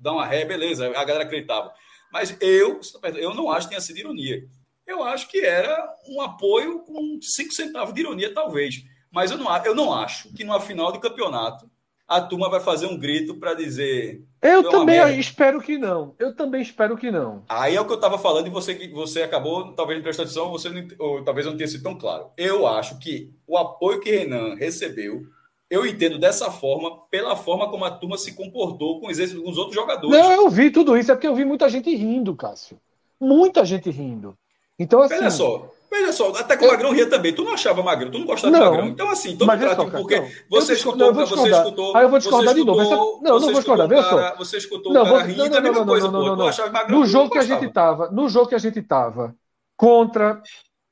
dar 0.00 0.12
uma 0.12 0.26
ré, 0.26 0.44
beleza. 0.44 0.86
A 0.86 1.04
galera 1.04 1.24
acreditava. 1.24 1.72
Mas 2.12 2.36
eu, 2.40 2.80
eu 3.16 3.34
não 3.34 3.50
acho 3.50 3.66
que 3.66 3.74
tenha 3.74 3.80
sido 3.80 3.98
ironia. 3.98 4.42
Eu 4.86 5.02
acho 5.02 5.28
que 5.28 5.40
era 5.40 5.94
um 6.08 6.20
apoio 6.20 6.80
com 6.80 7.18
5 7.20 7.52
centavos 7.52 7.94
de 7.94 8.00
ironia, 8.00 8.32
talvez. 8.32 8.84
Mas 9.10 9.30
eu 9.30 9.38
não, 9.38 9.64
eu 9.64 9.74
não 9.74 9.92
acho 9.92 10.32
que 10.32 10.44
numa 10.44 10.60
final 10.60 10.92
de 10.92 11.00
campeonato 11.00 11.70
a 12.06 12.20
turma 12.20 12.50
vai 12.50 12.60
fazer 12.60 12.86
um 12.86 12.98
grito 12.98 13.34
para 13.36 13.54
dizer. 13.54 14.22
Eu 14.42 14.68
também 14.68 14.98
merda. 14.98 15.16
espero 15.16 15.60
que 15.60 15.78
não. 15.78 16.14
Eu 16.18 16.34
também 16.34 16.60
espero 16.60 16.96
que 16.96 17.10
não. 17.10 17.42
Aí 17.48 17.74
é 17.74 17.80
o 17.80 17.86
que 17.86 17.92
eu 17.92 17.96
estava 17.96 18.18
falando 18.18 18.46
e 18.46 18.50
você, 18.50 18.88
você 18.88 19.22
acabou, 19.22 19.72
talvez 19.72 19.98
não 19.98 20.02
prestou 20.04 20.24
atenção, 20.24 20.50
você 20.50 20.68
não, 20.68 20.86
ou 20.98 21.24
talvez 21.24 21.46
não 21.46 21.56
tenha 21.56 21.68
sido 21.68 21.82
tão 21.82 21.96
claro. 21.96 22.30
Eu 22.36 22.66
acho 22.66 22.98
que 22.98 23.32
o 23.46 23.56
apoio 23.56 24.00
que 24.00 24.10
Renan 24.10 24.54
recebeu, 24.54 25.22
eu 25.70 25.86
entendo 25.86 26.18
dessa 26.18 26.50
forma, 26.50 26.98
pela 27.10 27.34
forma 27.34 27.70
como 27.70 27.84
a 27.84 27.90
turma 27.90 28.18
se 28.18 28.34
comportou 28.34 29.00
com 29.00 29.08
os, 29.08 29.18
com 29.18 29.50
os 29.50 29.56
outros 29.56 29.74
jogadores. 29.74 30.16
Não, 30.16 30.30
eu 30.30 30.48
vi 30.50 30.70
tudo 30.70 30.96
isso, 30.96 31.10
é 31.10 31.14
porque 31.14 31.26
eu 31.26 31.34
vi 31.34 31.44
muita 31.44 31.68
gente 31.68 31.94
rindo, 31.94 32.36
Cássio. 32.36 32.78
Muita 33.18 33.64
gente 33.64 33.90
rindo. 33.90 34.36
Então, 34.78 35.00
assim. 35.00 35.14
Olha 35.14 35.30
só, 35.30 35.70
Veja 35.94 36.12
só, 36.12 36.30
até 36.34 36.56
com 36.56 36.64
o 36.64 36.68
Magrão 36.68 36.90
ria 36.90 37.08
também. 37.08 37.32
Tu 37.32 37.44
não 37.44 37.52
achava 37.52 37.80
Magrão, 37.80 38.10
tu 38.10 38.18
não 38.18 38.26
gostava 38.26 38.50
não, 38.50 38.58
de 38.58 38.66
Magrão. 38.66 38.88
Então, 38.88 39.10
assim, 39.10 39.36
toma 39.36 39.56
trato, 39.56 39.88
porque 39.92 40.18
não, 40.18 40.28
você, 40.50 40.72
escutou, 40.72 41.14
não, 41.14 41.26
você 41.26 41.48
escutou. 41.48 41.96
Aí 41.96 42.02
eu 42.02 42.08
vou 42.08 42.18
discordar 42.18 42.54
de 42.54 42.64
novo. 42.64 42.80
Essa... 42.80 42.96
Não, 42.96 43.20
não 43.22 43.40
vou 43.40 43.52
discordar, 43.52 43.88
veja 43.88 44.02
só. 44.02 44.36
Você 44.36 44.56
escutou 44.56 44.92
não, 44.92 45.02
o 45.02 45.04
cara 45.04 45.22
rindo, 45.22 45.48
não, 45.48 45.56
a 45.56 45.60
mesma 45.60 45.86
coisa, 45.86 46.10
não, 46.10 46.24
não, 46.24 46.36
não, 46.36 46.88
No 46.88 47.06
jogo 47.06 47.30
que 47.30 47.38
a 47.38 47.42
gente 47.42 47.68
tava, 47.72 48.10
no 48.10 48.28
jogo 48.28 48.48
que 48.48 48.56
a 48.56 48.58
gente 48.58 48.82
tava 48.82 49.36
contra 49.76 50.42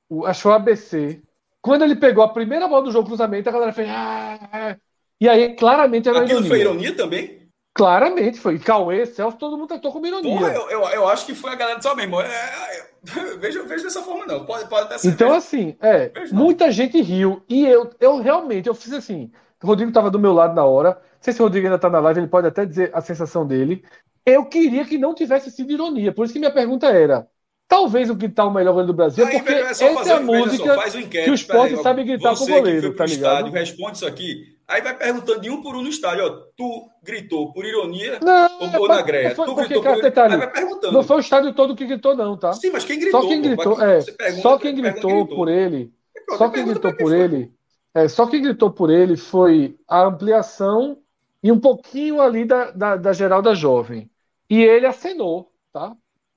o, 0.09 0.25
acho 0.25 0.49
o 0.49 0.53
ABC, 0.53 1.21
quando 1.61 1.83
ele 1.83 1.97
pegou 1.97 2.23
a 2.23 2.29
primeira 2.29 2.69
bola 2.69 2.85
do 2.85 2.93
jogo 2.93 3.09
cruzamento, 3.09 3.49
a 3.49 3.53
galera 3.53 3.73
fez. 3.73 3.89
Ah, 3.91 4.77
e 5.21 5.29
aí, 5.29 5.57
claramente, 5.57 6.09
era 6.09 6.19
Aquilo 6.19 6.41
ironia. 6.41 6.49
foi 6.49 6.61
ironia 6.61 6.97
também? 6.97 7.49
Claramente 7.75 8.39
foi. 8.39 8.59
Cauê, 8.59 9.05
Celso, 9.07 9.37
todo 9.37 9.57
mundo 9.57 9.69
tentou 9.69 9.91
com 9.91 10.07
ironia. 10.07 10.39
Porra, 10.39 10.53
eu, 10.53 10.71
eu, 10.71 10.89
eu, 10.91 11.09
acho 11.09 11.27
que 11.27 11.35
foi 11.35 11.51
a 11.51 11.55
galera 11.55 11.81
só 11.81 11.95
mesmo. 11.95 12.21
É, 12.21 12.27
é, 12.27 12.92
vejo, 13.39 13.67
vejo 13.67 13.85
dessa 13.85 14.03
forma, 14.03 14.27
não. 14.27 14.45
Pode, 14.45 14.69
pode 14.69 14.87
até 14.87 14.99
ser. 14.99 15.09
Então, 15.09 15.33
assim, 15.33 15.77
é, 15.81 16.11
muita 16.33 16.71
gente 16.71 17.01
riu. 17.01 17.43
E 17.49 17.67
eu, 17.67 17.91
eu 18.01 18.21
realmente, 18.21 18.69
eu 18.69 18.75
fiz 18.75 18.93
assim. 18.93 19.31
O 19.63 19.67
Rodrigo 19.67 19.91
estava 19.91 20.11
do 20.11 20.19
meu 20.19 20.33
lado 20.33 20.55
na 20.55 20.65
hora. 20.65 20.91
Não 20.91 21.01
sei 21.21 21.33
se 21.33 21.41
o 21.41 21.45
Rodrigo 21.45 21.67
ainda 21.67 21.77
está 21.77 21.91
na 21.91 22.01
live, 22.01 22.21
ele 22.21 22.29
pode 22.29 22.47
até 22.47 22.65
dizer 22.65 22.91
a 22.93 23.01
sensação 23.01 23.47
dele. 23.47 23.85
Eu 24.25 24.47
queria 24.47 24.85
que 24.85 24.99
não 24.99 25.15
tivesse 25.15 25.51
sido 25.51 25.73
ironia. 25.73 26.13
Por 26.13 26.25
isso 26.25 26.33
que 26.33 26.39
minha 26.39 26.53
pergunta 26.53 26.87
era: 26.89 27.29
talvez 27.73 28.11
o 28.11 28.15
gritar 28.15 28.45
o 28.47 28.51
melhor 28.53 28.73
goleiro 28.73 28.93
do 28.93 28.97
Brasil, 28.97 29.25
Aí, 29.27 29.33
porque 29.39 29.53
é 29.53 29.73
só 29.75 29.87
essa 29.87 29.95
fazer- 29.95 30.11
é 30.11 30.13
a 30.13 30.17
só, 30.19 30.23
música 30.25 30.75
faz 30.75 30.95
um 30.95 30.99
inquérito, 31.01 31.25
que 31.25 31.31
o 31.31 31.35
esporte 31.35 31.63
peraí, 31.71 31.75
ó, 31.79 31.83
sabe 31.83 32.05
gritar 32.05 32.31
você 32.37 32.45
com 32.47 32.53
o 32.53 32.57
goleiro, 32.59 32.91
que 32.93 32.97
tá 32.99 33.05
pro 33.05 33.13
ligado? 33.15 33.33
estádio, 33.37 33.53
responde 33.53 33.97
isso 33.97 34.07
aqui. 34.07 34.53
Aí 34.69 34.81
vai 34.81 34.97
perguntando 34.97 35.41
de 35.41 35.51
um 35.51 35.61
por 35.63 35.75
um 35.77 35.83
no 35.83 35.89
estádio, 35.89 36.25
ó. 36.25 36.31
Tu 36.57 36.89
gritou 37.03 37.53
por 37.53 37.65
ironia 37.65 38.19
Não, 38.23 38.61
ou, 38.61 38.67
é 38.69 38.79
ou 38.79 38.87
pra- 38.87 38.97
na 38.97 39.03
greia? 39.03 39.29
não 39.29 39.35
foi- 39.35 39.47
Tu 39.47 39.55
gritou 39.55 39.83
por 39.83 40.03
detalhe, 40.03 40.37
vai 40.37 40.51
perguntando. 40.53 40.93
Não 40.93 41.03
foi 41.03 41.17
o 41.17 41.21
estádio 41.21 41.55
todo 41.55 41.75
que 41.75 41.87
gritou, 41.87 42.17
não, 42.17 42.37
tá? 42.37 42.53
Sim, 42.53 42.71
mas 42.71 42.85
quem 42.85 42.99
gritou? 42.99 43.23
Só 43.23 43.29
quem 43.29 43.43
pô? 43.43 43.49
gritou, 43.49 43.75
Vai- 43.77 43.99
é, 43.99 44.03
pergunta- 44.03 44.43
só 44.43 44.59
quem 44.59 44.75
pergunta 44.75 44.93
gritou 44.93 45.27
por 45.27 45.49
ele, 45.49 45.93
Pronto, 46.27 46.39
só 46.39 46.49
quem 46.51 46.65
gritou 46.67 46.95
por 46.97 47.15
ele, 47.15 47.53
é, 47.95 48.09
só 48.09 48.27
quem 48.27 48.43
gritou 48.43 48.71
por 48.71 48.91
ele 48.91 49.17
foi 49.17 49.77
a 49.89 50.05
ampliação 50.05 50.99
e 51.43 51.51
um 51.51 51.59
pouquinho 51.59 52.21
ali 52.21 52.45
da, 52.45 52.71
da, 52.71 52.97
da 52.97 53.13
Geralda 53.13 53.55
Jovem. 53.55 54.09
E 54.49 54.63
ele 54.63 54.87
acenou, 54.87 55.51
tá? 55.73 55.93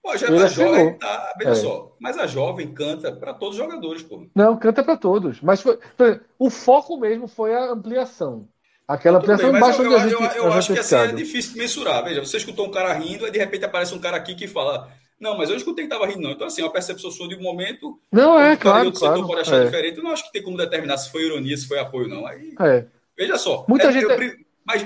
Pô, 0.06 0.16
já 0.16 0.28
tá 0.28 0.48
jovem, 0.48 0.94
tá, 1.00 1.34
veja 1.36 1.50
É. 1.50 1.56
só. 1.56 1.96
Mas 2.00 2.16
a 2.16 2.28
jovem 2.28 2.72
canta 2.72 3.12
para 3.12 3.34
todos 3.34 3.58
os 3.58 3.64
jogadores, 3.66 4.04
pô. 4.04 4.28
Não, 4.36 4.56
canta 4.56 4.84
para 4.84 4.96
todos. 4.96 5.42
Mas 5.42 5.62
foi, 5.62 5.80
foi- 5.98 6.20
o 6.38 6.50
foco 6.52 6.96
mesmo 6.98 7.28
foi 7.28 7.56
a 7.56 7.72
ampliação. 7.72 8.48
Aquela 8.88 9.20
Tudo 9.20 9.32
ampliação 9.32 9.52
bem, 9.52 9.60
embaixo 9.60 9.82
eu, 9.82 9.92
eu, 9.92 10.00
gente 10.00 10.14
eu, 10.38 10.44
eu 10.44 10.54
acho 10.54 10.74
que 10.74 10.80
assim 10.80 10.96
é 10.96 11.08
difícil 11.12 11.54
de 11.54 11.58
mensurar. 11.60 12.04
Veja, 12.04 12.24
você 12.24 12.38
escutou 12.38 12.68
um 12.68 12.72
cara 12.72 12.94
rindo, 12.94 13.26
aí 13.26 13.32
de 13.32 13.40
repente 13.40 13.66
aparece 13.66 13.96
um 13.96 14.00
cara 14.00 14.16
aqui 14.18 14.36
que 14.36 14.48
fala. 14.48 14.88
Não, 15.20 15.36
mas 15.36 15.50
eu 15.50 15.56
escutei 15.56 15.88
que 15.88 15.92
estava 15.92 16.06
rindo, 16.06 16.22
não. 16.22 16.32
Então, 16.32 16.46
assim, 16.46 16.62
é 16.62 16.66
uma 16.66 16.72
percepção 16.72 17.10
sua 17.10 17.28
de 17.28 17.34
um 17.36 17.42
momento. 17.42 17.98
Não, 18.12 18.40
é, 18.40 18.52
outro 18.52 18.62
claro, 18.62 18.86
outro 18.86 19.00
setor 19.00 19.14
claro. 19.14 19.28
pode 19.28 19.42
achar 19.42 19.62
É, 19.62 19.66
diferente. 19.66 19.98
Eu 19.98 20.04
não 20.04 20.12
acho 20.12 20.24
que 20.26 20.32
tem 20.34 20.44
como 20.44 20.56
determinar 20.56 20.98
se 20.98 21.10
foi 21.12 21.24
ironia, 21.26 21.58
se 21.58 21.68
foi 21.68 21.80
apoio, 21.80 22.08
não. 22.08 22.28
Aí, 22.28 22.54
é. 22.60 22.86
veja 23.18 23.38
só. 23.40 23.66
Muita 23.68 23.88
é- 23.88 23.92
gente- 23.92 24.04
eu 24.04 24.16
pri- 24.16 24.46
mas, 24.64 24.86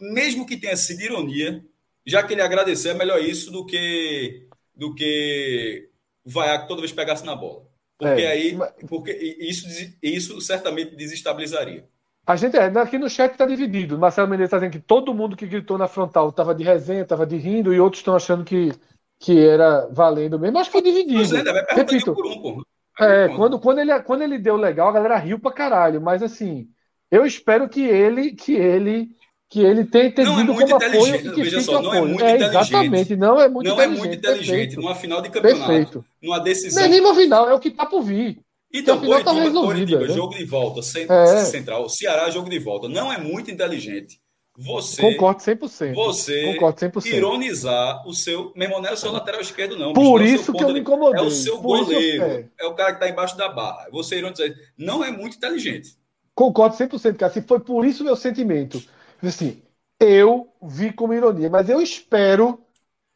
mesmo 0.00 0.46
que 0.46 0.56
tenha 0.56 0.76
sido 0.76 1.00
ironia, 1.00 1.64
já 2.06 2.22
que 2.22 2.34
ele 2.34 2.42
agradecer, 2.42 2.90
é 2.90 2.94
melhor 2.94 3.20
isso 3.20 3.50
do 3.50 3.66
que 3.66 4.46
do 4.80 4.94
que 4.94 5.90
o 6.24 6.30
Vaiaco 6.30 6.66
toda 6.66 6.80
vez 6.80 6.90
pegasse 6.90 7.24
na 7.24 7.36
bola. 7.36 7.66
Porque 7.98 8.22
É, 8.22 8.28
aí. 8.32 8.54
mas- 8.54 8.72
Porque 8.88 9.12
isso, 9.38 9.68
isso 10.02 10.40
certamente 10.40 10.96
desestabilizaria. 10.96 11.86
A 12.26 12.34
gente 12.34 12.56
é, 12.56 12.64
aqui 12.64 12.98
no 12.98 13.10
chat 13.10 13.32
está 13.32 13.44
dividido. 13.44 13.98
Marcelo 13.98 14.26
Menezes 14.28 14.46
está 14.48 14.56
dizendo 14.56 14.72
que 14.72 14.78
todo 14.80 15.12
mundo 15.14 15.36
que 15.36 15.46
gritou 15.46 15.76
na 15.76 15.86
frontal 15.86 16.30
estava 16.30 16.54
de 16.54 16.64
resenha, 16.64 17.02
estava 17.02 17.26
de 17.26 17.36
rindo, 17.36 17.74
e 17.74 17.80
outros 17.80 18.00
estão 18.00 18.16
achando 18.16 18.42
que, 18.42 18.72
que 19.18 19.38
era 19.38 19.86
valendo 19.92 20.38
mesmo. 20.38 20.58
Acho 20.58 20.70
que 20.70 20.80
foi 20.80 20.82
dividido. 20.82 21.18
Mas 21.18 21.32
ainda 21.34 21.52
vai 21.52 21.64
perguntando 21.66 21.92
Repito, 21.92 22.12
um 22.12 22.58
um. 22.58 22.62
É, 23.04 23.28
quando, 23.28 23.58
quando, 23.60 23.78
ele, 23.80 24.02
quando 24.02 24.22
ele 24.22 24.38
deu 24.38 24.56
legal, 24.56 24.88
a 24.88 24.92
galera 24.92 25.16
riu 25.18 25.38
pra 25.38 25.52
caralho. 25.52 26.00
Mas 26.00 26.22
assim, 26.22 26.68
eu 27.10 27.26
espero 27.26 27.68
que 27.68 27.82
ele, 27.82 28.32
que 28.32 28.54
ele, 28.54 29.10
que 29.50 29.60
ele 29.60 29.84
tenha 29.84 30.06
entendido 30.06 30.32
Não 30.32 30.40
é 30.40 30.44
muito 30.44 30.62
como 30.70 30.76
apoio 30.76 30.94
inteligente, 31.00 31.34
que 31.34 31.42
veja 31.42 31.50
fique 31.58 31.62
só, 31.62 31.82
não 31.82 31.92
é 31.92 31.96
apoio. 31.98 32.08
muito 32.10 32.24
É, 32.24 32.30
inteligente. 32.36 32.56
exatamente, 32.70 33.16
não 33.16 33.40
é 33.40 33.48
muito 33.48 33.66
não 33.68 33.80
é 33.80 33.84
inteligente. 33.84 33.98
muito 33.98 34.14
inteligente. 34.18 34.48
Perfeito. 34.48 34.80
Numa 34.80 34.94
final 34.94 35.20
de 35.20 35.28
campeonato, 35.30 35.66
Perfeito. 35.66 36.04
numa 36.22 36.36
Não 36.38 36.44
decisão. 36.44 36.82
é 36.84 36.88
nem 36.88 37.00
no 37.00 37.14
final, 37.14 37.50
é 37.50 37.54
o 37.54 37.58
que 37.60 37.70
tá 37.70 37.84
por 37.84 38.02
vir. 38.02 38.38
Então, 38.72 38.98
Porque 39.00 39.12
a 39.12 39.18
final 39.18 39.24
tá 39.24 39.30
Coritiba, 39.32 39.48
resolvida, 39.60 39.96
Coritiba, 39.96 40.00
né? 40.08 40.14
jogo 40.14 40.34
de 40.36 40.44
volta, 40.44 40.80
É. 40.80 41.44
central, 41.44 41.88
Ceará, 41.88 42.30
jogo 42.30 42.48
de 42.48 42.58
volta. 42.60 42.88
Não 42.88 43.12
é 43.12 43.18
muito 43.18 43.50
inteligente 43.50 44.20
você, 44.56 45.02
Concordo 45.02 45.42
100%. 45.42 45.94
você 45.94 46.52
Concordo 46.52 46.78
100%. 46.78 47.06
ironizar 47.16 48.06
o 48.06 48.12
seu. 48.14 48.52
Meu 48.54 48.66
irmão, 48.68 48.80
não 48.80 48.88
é 48.90 48.92
o 48.92 48.96
seu 48.96 49.10
lateral 49.10 49.40
esquerdo, 49.40 49.76
não. 49.76 49.92
Por 49.92 50.20
bicho, 50.20 50.24
não 50.24 50.30
é 50.30 50.34
isso 50.36 50.44
que 50.44 50.52
ponta 50.52 50.64
eu 50.64 50.68
me 50.68 50.74
de- 50.74 50.80
incomodei. 50.80 51.20
É 51.20 51.26
o 51.26 51.30
seu 51.32 51.58
Por 51.58 51.84
goleiro. 51.84 52.22
é. 52.22 52.44
É. 52.60 52.66
o 52.66 52.74
cara 52.74 52.92
que 52.92 52.98
está 53.02 53.08
embaixo 53.08 53.36
da 53.36 53.48
barra. 53.48 53.88
Você 53.90 54.16
ironizar. 54.18 54.46
Não 54.78 55.02
é 55.02 55.10
muito 55.10 55.36
inteligente. 55.36 55.88
Concordo 56.34 56.76
100%, 56.76 57.16
cara. 57.18 57.32
Se 57.32 57.42
foi 57.42 57.58
por 57.58 57.84
isso 57.84 58.02
o 58.02 58.06
meu 58.06 58.14
sentimento. 58.14 58.80
Assim, 59.22 59.62
eu 59.98 60.52
vi 60.62 60.92
como 60.92 61.14
ironia, 61.14 61.50
mas 61.50 61.68
eu 61.68 61.80
espero 61.80 62.64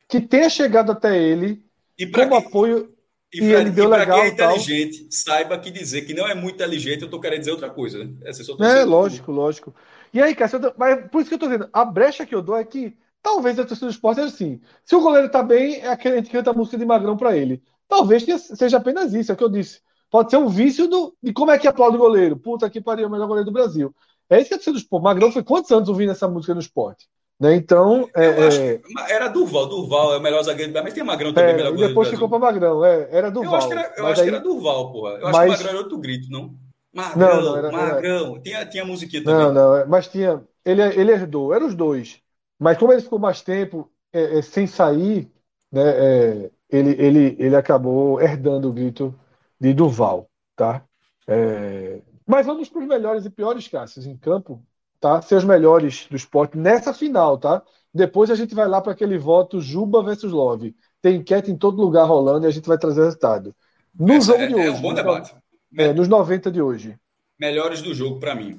que 0.09 0.21
tenha 0.21 0.49
chegado 0.51 0.93
até 0.93 1.19
ele 1.19 1.65
E 1.99 2.07
para 2.07 2.27
como 2.27 2.31
quem, 2.31 2.45
apoio. 2.49 2.95
e 3.33 3.41
e 3.41 3.43
pra- 3.43 3.61
ele 3.61 3.71
deu 3.71 3.89
e 3.89 3.89
legal 3.89 4.09
quem 4.09 4.23
é 4.25 4.29
e 4.29 4.37
tal. 4.37 4.57
inteligente, 4.59 5.09
saiba 5.11 5.59
que 5.59 5.71
dizer 5.71 6.03
que 6.03 6.15
não 6.15 6.27
é 6.29 6.35
muito 6.35 6.57
inteligente, 6.57 7.03
eu 7.03 7.11
tô 7.11 7.21
querendo 7.21 7.41
dizer 7.41 7.53
outra 7.53 7.71
coisa. 7.71 8.05
Né? 8.05 8.17
Essa 8.25 8.43
é 8.43 8.47
É, 8.61 8.85
torcedor. 8.85 8.85
lógico, 8.85 9.33
lógico. 9.33 9.75
E 10.13 10.23
aí, 10.23 10.35
Cássio, 10.35 10.59
eu 10.59 10.73
tô- 10.73 10.75
mas 10.79 11.09
por 11.11 11.21
isso 11.21 11.29
que 11.29 11.35
eu 11.35 11.39
tô 11.39 11.47
dizendo, 11.47 11.69
a 11.73 11.85
brecha 11.85 12.25
que 12.25 12.35
eu 12.35 12.41
dou 12.43 12.57
é 12.57 12.65
que 12.65 12.97
talvez 13.21 13.59
a 13.59 13.65
torcida 13.65 13.87
do 13.89 13.93
esporte 13.93 14.21
é 14.21 14.25
assim. 14.25 14.61
Se 14.85 14.95
o 14.95 15.01
goleiro 15.01 15.29
tá 15.31 15.43
bem, 15.43 15.77
é 15.81 15.89
aquele, 15.89 16.17
gente 16.17 16.31
canta 16.31 16.51
a 16.51 16.55
música 16.55 16.79
de 16.79 16.85
Magrão 16.87 17.17
pra 17.17 17.37
ele. 17.37 17.63
Talvez 17.89 18.25
seja 18.57 18.77
apenas 18.77 19.13
isso, 19.13 19.33
é 19.33 19.35
o 19.35 19.37
que 19.39 19.43
eu 19.45 19.49
disse. 19.49 19.81
Pode 20.11 20.31
ser 20.31 20.37
um 20.37 20.49
vício 20.49 20.87
do, 20.89 21.17
de 21.23 21.33
como 21.33 21.51
é 21.51 21.59
que 21.59 21.67
aplaude 21.67 21.97
o 21.97 22.01
goleiro. 22.01 22.37
Puta 22.37 22.71
que 22.71 22.81
pariu, 22.81 23.09
o 23.09 23.11
melhor 23.11 23.27
goleiro 23.27 23.47
do 23.47 23.53
Brasil. 23.53 23.95
É 24.31 24.39
isso 24.41 24.49
que 24.49 24.55
a 24.55 24.57
torcida 24.59 24.73
do 24.75 24.79
esporte. 24.79 25.03
Magrão 25.05 25.31
foi 25.33 25.43
quantos 25.43 25.71
anos 25.71 25.89
ouvindo 25.89 26.13
essa 26.13 26.27
música 26.29 26.55
no 26.55 26.61
esporte? 26.61 27.07
Né? 27.39 27.57
Então, 27.57 28.09
é, 28.15 28.47
acho 28.47 28.61
é, 28.61 28.79
que- 28.79 29.13
era 29.13 29.29
Durval. 29.29 29.67
Durval 29.67 30.15
é 30.15 30.19
o 30.19 30.21
melhor 30.21 30.43
zagueiro 30.43 30.71
do 30.71 30.73
Brasil, 30.73 30.85
mas 30.85 30.95
tem 30.95 31.03
Magrão 31.05 31.33
também, 31.35 31.53
é, 31.53 31.57
melhor 31.57 31.75
e 31.75 31.89
depois 31.89 32.09
ficou 32.09 32.29
pra 32.29 32.39
Magrão. 32.39 32.85
É, 32.85 33.09
era 33.11 33.31
Duval. 33.31 33.53
Eu 33.53 33.57
acho 33.59 33.67
que 33.69 33.73
era, 33.75 33.95
eu 33.97 34.07
acho 34.07 34.15
que 34.15 34.21
aí- 34.29 34.35
era 34.35 34.41
Durval, 34.41 34.93
porra. 34.93 35.11
Eu 35.15 35.27
acho 35.27 35.33
Mas- 35.39 35.45
que 35.45 35.49
Magrão 35.51 35.69
era 35.71 35.79
outro 35.79 35.99
grito, 35.99 36.31
não? 36.31 36.55
Magrão, 36.93 37.29
Não, 37.29 37.43
não, 37.43 37.57
era- 37.57 37.69
era- 37.69 37.77
Magrão. 37.77 38.41
Tinha, 38.41 38.65
tinha 38.67 38.85
musiquinha 38.85 39.25
também. 39.25 39.41
Não, 39.47 39.53
não, 39.53 39.77
é, 39.77 39.85
mas 39.85 40.07
tinha. 40.07 40.43
Ele, 40.65 40.81
ele 40.81 41.11
herdou, 41.13 41.53
eram 41.53 41.67
os 41.67 41.75
dois. 41.75 42.21
Mas 42.59 42.79
como 42.79 42.93
ele 42.93 43.03
ficou 43.03 43.19
mais 43.19 43.43
tempo 43.43 43.91
é, 44.13 44.39
é, 44.39 44.43
sem 44.43 44.67
sair, 44.69 45.29
né, 45.73 45.83
é, 45.83 46.51
ele, 46.71 46.91
ele, 46.93 47.37
ele 47.39 47.57
acabou 47.57 48.21
herdando 48.21 48.69
o 48.69 48.73
grito 48.73 49.13
de 49.61 49.75
Duval, 49.75 50.29
tá? 50.55 50.83
É, 51.27 52.01
mas 52.27 52.47
vamos 52.47 52.69
para 52.69 52.81
os 52.81 52.87
melhores 52.89 53.25
e 53.25 53.31
piores, 53.31 53.69
Cássio, 53.69 54.03
em 54.09 54.17
campo, 54.17 54.65
tá? 55.01 55.21
Seus 55.23 55.45
melhores 55.45 56.07
do 56.11 56.17
esporte 56.17 56.57
nessa 56.57 56.93
final, 56.95 57.39
tá? 57.39 57.63
Depois 57.93 58.31
a 58.31 58.35
gente 58.35 58.55
vai 58.55 58.67
lá 58.67 58.81
para 58.81 58.93
aquele 58.93 59.19
voto 59.19 59.61
Juba 59.61 60.03
versus 60.03 60.33
Love. 60.33 60.75
Tem 61.01 61.17
enquete 61.17 61.51
em 61.51 61.57
todo 61.57 61.81
lugar 61.81 62.05
rolando 62.07 62.47
e 62.47 62.49
a 62.49 62.51
gente 62.51 62.67
vai 62.67 62.79
trazer 62.79 63.01
o 63.01 63.05
resultado. 63.05 63.55
No 63.99 64.15
Essa 64.15 64.27
jogo 64.33 64.43
é, 64.43 64.47
de 64.49 64.55
é 64.55 64.57
hoje, 64.57 64.79
um 64.79 64.81
bom 64.81 64.95
debate. 64.95 65.35
é, 65.79 65.93
nos 65.93 66.09
90 66.09 66.51
de 66.51 66.61
hoje. 66.61 66.99
Melhores 67.39 67.83
do 67.83 67.95
jogo 67.95 68.19
pra 68.19 68.35
mim. 68.35 68.59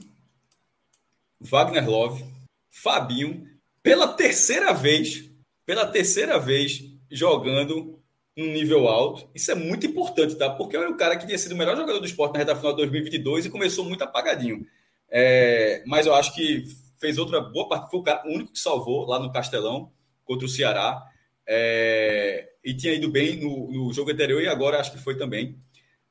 Wagner 1.40 1.90
Love, 1.90 2.24
Fabinho, 2.70 3.48
pela 3.84 4.08
terceira 4.14 4.74
vez, 4.74 5.30
pela 5.66 5.86
terceira 5.86 6.40
vez 6.40 6.82
jogando 7.12 7.95
num 8.36 8.52
nível 8.52 8.88
alto. 8.88 9.30
Isso 9.34 9.52
é 9.52 9.56
muito 9.56 9.86
importante, 9.86 10.36
tá? 10.36 10.50
Porque 10.50 10.76
era 10.76 10.90
o 10.90 10.98
cara 10.98 11.16
que 11.18 11.26
tinha 11.26 11.38
sido 11.38 11.54
o 11.54 11.58
melhor 11.58 11.78
jogador 11.78 12.00
do 12.00 12.06
esporte 12.06 12.34
na 12.34 12.40
reta 12.40 12.56
final 12.56 12.72
de 12.72 12.78
2022 12.78 13.46
e 13.46 13.50
começou 13.50 13.86
muito 13.86 14.04
apagadinho. 14.04 14.66
É, 15.10 15.84
mas 15.86 16.06
eu 16.06 16.14
acho 16.14 16.34
que 16.36 16.66
fez 17.00 17.18
outra 17.18 17.40
boa 17.40 17.70
parte. 17.70 17.90
Foi 17.90 18.00
o, 18.00 18.04
cara, 18.04 18.24
único 18.28 18.52
que 18.52 18.60
salvou 18.60 19.06
lá 19.06 19.20
no 19.20 19.32
Castelão 19.32 19.92
contra 20.26 20.46
o 20.46 20.50
Ceará. 20.50 21.02
É, 21.48 22.50
e 22.64 22.74
tinha 22.74 22.94
ido 22.94 23.10
bem 23.10 23.38
no, 23.38 23.72
no, 23.72 23.94
jogo 23.94 24.12
anterior 24.12 24.42
e 24.42 24.48
agora 24.48 24.80
acho 24.80 24.92
que 24.92 24.98
foi 24.98 25.16
também. 25.16 25.58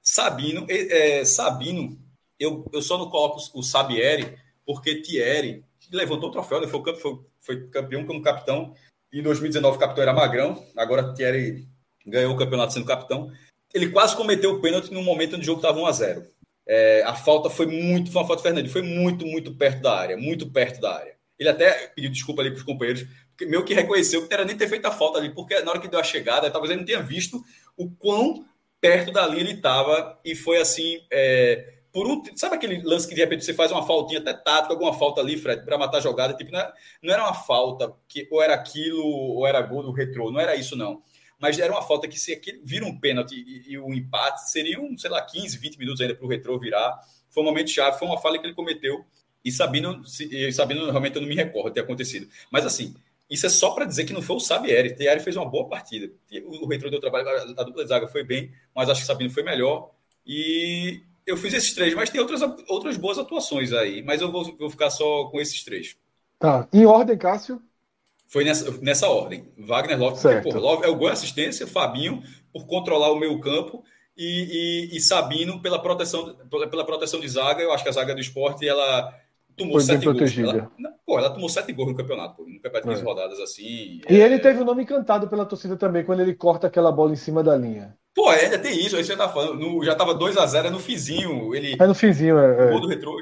Sabino, 0.01 0.66
é, 0.68 1.25
Sabino, 1.25 1.99
eu, 2.39 2.64
eu 2.72 2.81
só 2.81 2.97
não 2.97 3.11
coloco 3.11 3.41
o 3.55 3.62
Sabieri 3.62 4.39
porque 4.64 5.03
Thierry 5.03 5.64
levantou 5.93 6.29
o 6.29 6.33
troféu, 6.33 6.61
né? 6.61 6.66
foi, 6.66 6.83
foi, 6.97 7.20
foi 7.41 7.68
campeão 7.68 8.07
como 8.07 8.22
capitão. 8.22 8.75
Em 9.12 9.22
2019 9.22 9.77
o 9.77 9.81
capitão 9.81 10.03
era 10.03 10.12
Magrão, 10.12 10.64
agora 10.77 11.12
Thierry 11.14 11.66
ganhou 12.05 12.34
o 12.34 12.36
campeonato 12.36 12.72
sendo 12.72 12.86
capitão. 12.86 13.30
Ele 13.72 13.90
quase 13.90 14.16
cometeu 14.16 14.52
o 14.52 14.61
pênalti 14.61 14.92
no 14.92 15.02
momento 15.02 15.34
onde 15.34 15.42
o 15.42 15.46
jogo 15.46 15.59
estava 15.59 15.78
1 15.78 15.86
a 15.86 15.92
0 15.92 16.26
é, 16.66 17.02
A 17.05 17.14
falta 17.14 17.50
foi 17.50 17.66
muito, 17.66 18.11
foi 18.11 18.22
uma 18.22 18.28
falta 18.28 18.42
Fernandes, 18.42 18.72
foi 18.72 18.82
muito, 18.82 19.26
muito 19.26 19.55
perto 19.55 19.82
da 19.82 19.98
área, 19.98 20.16
muito 20.16 20.50
perto 20.50 20.80
da 20.80 20.94
área. 20.94 21.14
Ele 21.38 21.48
até 21.48 21.88
pediu 21.88 22.11
desculpa 22.11 22.42
ali 22.42 22.50
para 22.50 22.59
os 22.59 22.64
companheiros, 22.64 23.05
porque 23.30 23.46
meio 23.46 23.64
que 23.64 23.74
reconheceu 23.74 24.22
que 24.22 24.30
não 24.30 24.34
era 24.34 24.44
nem 24.44 24.57
ter 24.57 24.68
feito 24.68 24.86
a 24.86 24.92
falta 24.92 25.18
ali, 25.18 25.30
porque 25.30 25.59
na 25.61 25.70
hora 25.70 25.80
que 25.80 25.88
deu 25.88 25.98
a 25.98 26.05
chegada, 26.05 26.50
talvez 26.50 26.70
ele 26.70 26.80
não 26.80 26.86
tenha 26.86 27.02
visto 27.02 27.42
o 27.76 27.90
quão 27.90 28.46
perto 28.80 29.11
da 29.11 29.26
linha 29.26 29.40
ele 29.40 29.52
estava, 29.52 30.18
e 30.24 30.34
foi 30.34 30.61
assim, 30.61 31.00
é, 31.11 31.74
por 31.94 32.07
um, 32.07 32.22
sabe 32.36 32.57
aquele 32.57 32.82
lance 32.82 33.09
que 33.09 33.14
de 33.14 33.20
repente 33.20 33.44
você 33.44 33.55
faz 33.55 33.72
uma 33.72 33.86
faltinha 33.86 34.20
até 34.20 34.32
tática, 34.34 34.74
alguma 34.74 34.92
falta 34.92 35.20
ali, 35.20 35.38
Fred, 35.38 35.64
para 35.64 35.78
matar 35.78 35.98
a 35.98 36.00
jogada, 36.00 36.34
tipo, 36.34 36.50
não 36.52 36.59
era, 36.59 36.74
não 37.02 37.14
era 37.14 37.22
uma 37.22 37.34
falta 37.34 37.94
que 38.09 38.28
ou 38.30 38.42
era 38.42 38.52
aquilo 38.52 39.02
ou 39.02 39.46
era 39.46 39.62
gol 39.62 39.82
do 39.82 39.92
retrô, 39.92 40.30
não 40.30 40.40
era 40.40 40.57
isso 40.57 40.76
não. 40.76 41.02
Mas 41.41 41.59
era 41.59 41.72
uma 41.72 41.82
falta 41.82 42.09
que 42.09 42.18
se 42.18 42.32
aquele 42.32 42.61
vira 42.64 42.85
um 42.85 42.99
pênalti 42.99 43.35
e, 43.35 43.72
e 43.72 43.78
um 43.78 43.93
empate, 43.93 44.51
seriam, 44.51 44.97
sei 44.97 45.11
lá, 45.11 45.20
15, 45.22 45.59
20 45.59 45.78
minutos 45.78 46.01
ainda 46.01 46.14
para 46.14 46.24
o 46.24 46.28
retrô 46.28 46.59
virar. 46.59 46.99
Foi 47.30 47.43
um 47.43 47.47
momento 47.47 47.70
chave, 47.70 47.99
foi 47.99 48.09
uma 48.09 48.20
falha 48.20 48.39
que 48.39 48.47
ele 48.47 48.55
cometeu. 48.55 49.05
E 49.45 49.53
Sabino, 49.53 50.03
e 50.20 50.51
realmente 50.91 51.16
eu 51.16 51.20
não 51.20 51.28
me 51.28 51.35
recordo 51.35 51.68
de 51.68 51.74
ter 51.74 51.80
acontecido. 51.80 52.28
Mas 52.51 52.64
assim, 52.64 52.95
isso 53.28 53.47
é 53.47 53.49
só 53.49 53.70
para 53.72 53.85
dizer 53.85 54.05
que 54.05 54.12
não 54.12 54.22
foi 54.22 54.37
o 54.37 54.41
Sabieri. 54.41 54.95
Thierry 54.95 55.20
fez 55.20 55.37
uma 55.37 55.45
boa 55.45 55.68
partida. 55.68 56.11
O, 56.47 56.64
o 56.64 56.68
retrô 56.68 56.89
deu 56.91 57.01
trabalho, 57.01 57.28
a 57.28 57.62
dupla 57.62 57.82
de 57.82 57.89
zaga 57.89 58.07
foi 58.07 58.24
bem, 58.24 58.53
mas 58.74 58.89
acho 58.89 59.01
que 59.01 59.07
Sabino 59.07 59.30
foi 59.30 59.43
melhor. 59.43 59.91
E 60.26 61.03
eu 61.26 61.37
fiz 61.37 61.53
esses 61.53 61.74
três, 61.74 61.95
mas 61.95 62.11
tem 62.11 62.20
outras, 62.20 62.41
outras 62.68 62.97
boas 62.97 63.18
atuações 63.18 63.72
aí. 63.72 64.03
Mas 64.03 64.20
eu 64.20 64.30
vou, 64.30 64.57
vou 64.57 64.70
ficar 64.70 64.91
só 64.91 65.24
com 65.26 65.41
esses 65.41 65.62
três. 65.64 65.97
Tá. 66.39 66.68
Em 66.72 66.87
ordem, 66.87 67.16
Cássio? 67.16 67.61
Foi 68.29 68.45
nessa, 68.45 68.70
nessa 68.81 69.09
ordem. 69.09 69.49
Wagner 69.59 69.99
Love, 69.99 70.20
porque, 70.20 70.51
pô, 70.51 70.59
Love 70.59 70.85
é 70.85 70.89
o 70.89 70.97
gol 70.97 71.09
assistência, 71.09 71.66
Fabinho 71.66 72.22
por 72.55 72.66
controlar 72.66 73.11
o 73.11 73.18
meio 73.18 73.41
campo 73.41 73.83
e, 74.16 74.91
e, 74.93 74.97
e, 74.97 75.01
Sabino 75.01 75.61
pela 75.61 75.83
proteção, 75.83 76.37
pela 76.49 76.87
proteção 76.87 77.18
de 77.18 77.29
zaga. 77.29 77.62
Eu 77.62 77.72
acho 77.72 77.83
que 77.83 77.89
a 77.89 77.93
zaga 77.93 78.14
do 78.14 78.20
esporte 78.20 78.66
ela 78.66 79.12
tomou 79.57 79.75
Foi 79.75 79.83
sete 79.83 80.05
gols. 80.05 80.39
Ela, 80.39 80.70
pô, 81.05 81.18
ela 81.18 81.31
tomou 81.31 81.49
sete 81.49 81.72
gols 81.72 81.89
no 81.89 81.97
campeonato, 81.97 82.37
pô, 82.37 82.45
no 82.45 82.61
campeonato 82.61 82.87
de 82.87 82.95
15 82.95 83.03
é. 83.03 83.05
rodadas 83.05 83.41
assim. 83.41 84.01
E 84.09 84.20
é... 84.20 84.20
ele 84.20 84.39
teve 84.39 84.61
o 84.61 84.64
nome 84.64 84.87
cantado 84.87 85.29
pela 85.29 85.45
torcida 85.45 85.77
também 85.77 86.05
quando 86.05 86.20
ele 86.20 86.35
corta 86.35 86.68
aquela 86.68 86.93
bola 86.93 87.12
em 87.12 87.16
cima 87.16 87.43
da 87.43 87.57
linha. 87.57 87.97
Pô, 88.14 88.29
ainda 88.29 88.59
tem 88.59 88.79
isso, 88.79 88.97
aí 88.97 89.03
você 89.03 89.16
tá 89.16 89.29
falando. 89.29 89.59
No, 89.59 89.85
já 89.85 89.97
tava 89.97 90.16
2x0, 90.16 90.66
é 90.66 90.70
no 90.70 90.79
fizinho. 90.79 91.53
Ele, 91.53 91.77
é 91.79 91.87
no 91.87 91.95
fizinho, 91.95 92.39
é. 92.39 92.68
é. 92.68 92.81
do 92.81 92.87
retrô. 92.87 93.16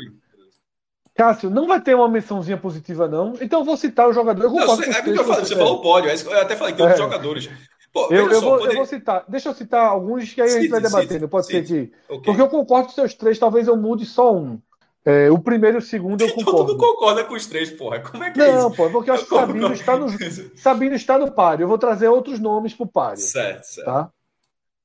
Cássio, 1.14 1.50
não 1.50 1.66
vai 1.66 1.80
ter 1.80 1.94
uma 1.94 2.08
mençãozinha 2.08 2.56
positiva, 2.56 3.06
não. 3.06 3.34
Então 3.40 3.60
eu 3.60 3.64
vou 3.64 3.76
citar 3.76 4.08
o 4.08 4.12
jogador. 4.12 4.44
Eu 4.44 4.50
não, 4.50 4.66
você, 4.66 4.90
é 4.90 5.08
eu 5.10 5.24
falei, 5.24 5.44
você 5.44 5.54
falou 5.54 5.76
o 5.76 5.82
pódio, 5.82 6.10
eu 6.10 6.40
até 6.40 6.56
falei 6.56 6.72
que 6.72 6.78
tem 6.78 6.86
outros 6.86 7.00
é. 7.00 7.04
jogadores. 7.04 7.50
Pô, 7.92 8.08
eu, 8.10 8.30
eu, 8.30 8.34
só, 8.34 8.40
vou, 8.40 8.50
poderia... 8.52 8.72
eu, 8.72 8.76
vou, 8.76 8.86
citar. 8.86 9.24
Deixa 9.28 9.50
eu 9.50 9.54
citar 9.54 9.86
alguns 9.86 10.32
que 10.32 10.40
aí 10.40 10.48
cite, 10.48 10.58
a 10.58 10.62
gente 10.62 10.70
vai 10.70 10.80
debatendo. 10.80 11.28
Pode 11.28 11.46
cite. 11.46 11.68
ser 11.68 11.86
que. 11.86 11.92
Okay. 12.08 12.22
Porque 12.24 12.40
eu 12.40 12.48
concordo 12.48 12.88
com 12.88 12.94
seus 12.94 13.12
três, 13.12 13.38
talvez 13.38 13.68
eu 13.68 13.76
mude 13.76 14.06
só 14.06 14.34
um. 14.34 14.58
É, 15.04 15.30
o 15.30 15.38
primeiro 15.38 15.78
e 15.78 15.80
o 15.80 15.82
segundo 15.82 16.22
eu 16.22 16.28
concordo. 16.32 16.50
Todo 16.50 16.68
mundo 16.68 16.78
concorda 16.78 17.24
com 17.24 17.34
os 17.34 17.44
três, 17.46 17.70
porra. 17.70 18.00
Como 18.00 18.24
é 18.24 18.30
que 18.30 18.38
não, 18.38 18.46
é 18.46 18.48
isso? 18.48 18.58
Não, 18.58 18.70
pô, 18.72 18.88
porque 18.88 19.10
eu 19.10 19.14
acho 19.14 19.24
que 19.24 19.34
Sabino 19.34 19.72
está, 19.72 19.96
no, 19.98 20.08
Sabino 20.56 20.94
está 20.94 21.18
no 21.18 21.30
páreo. 21.32 21.64
Eu 21.64 21.68
vou 21.68 21.76
trazer 21.76 22.08
outros 22.08 22.38
nomes 22.38 22.72
pro 22.72 22.86
páreo. 22.86 23.18
Certo, 23.18 23.64
certo. 23.64 23.84
Tá? 23.84 24.10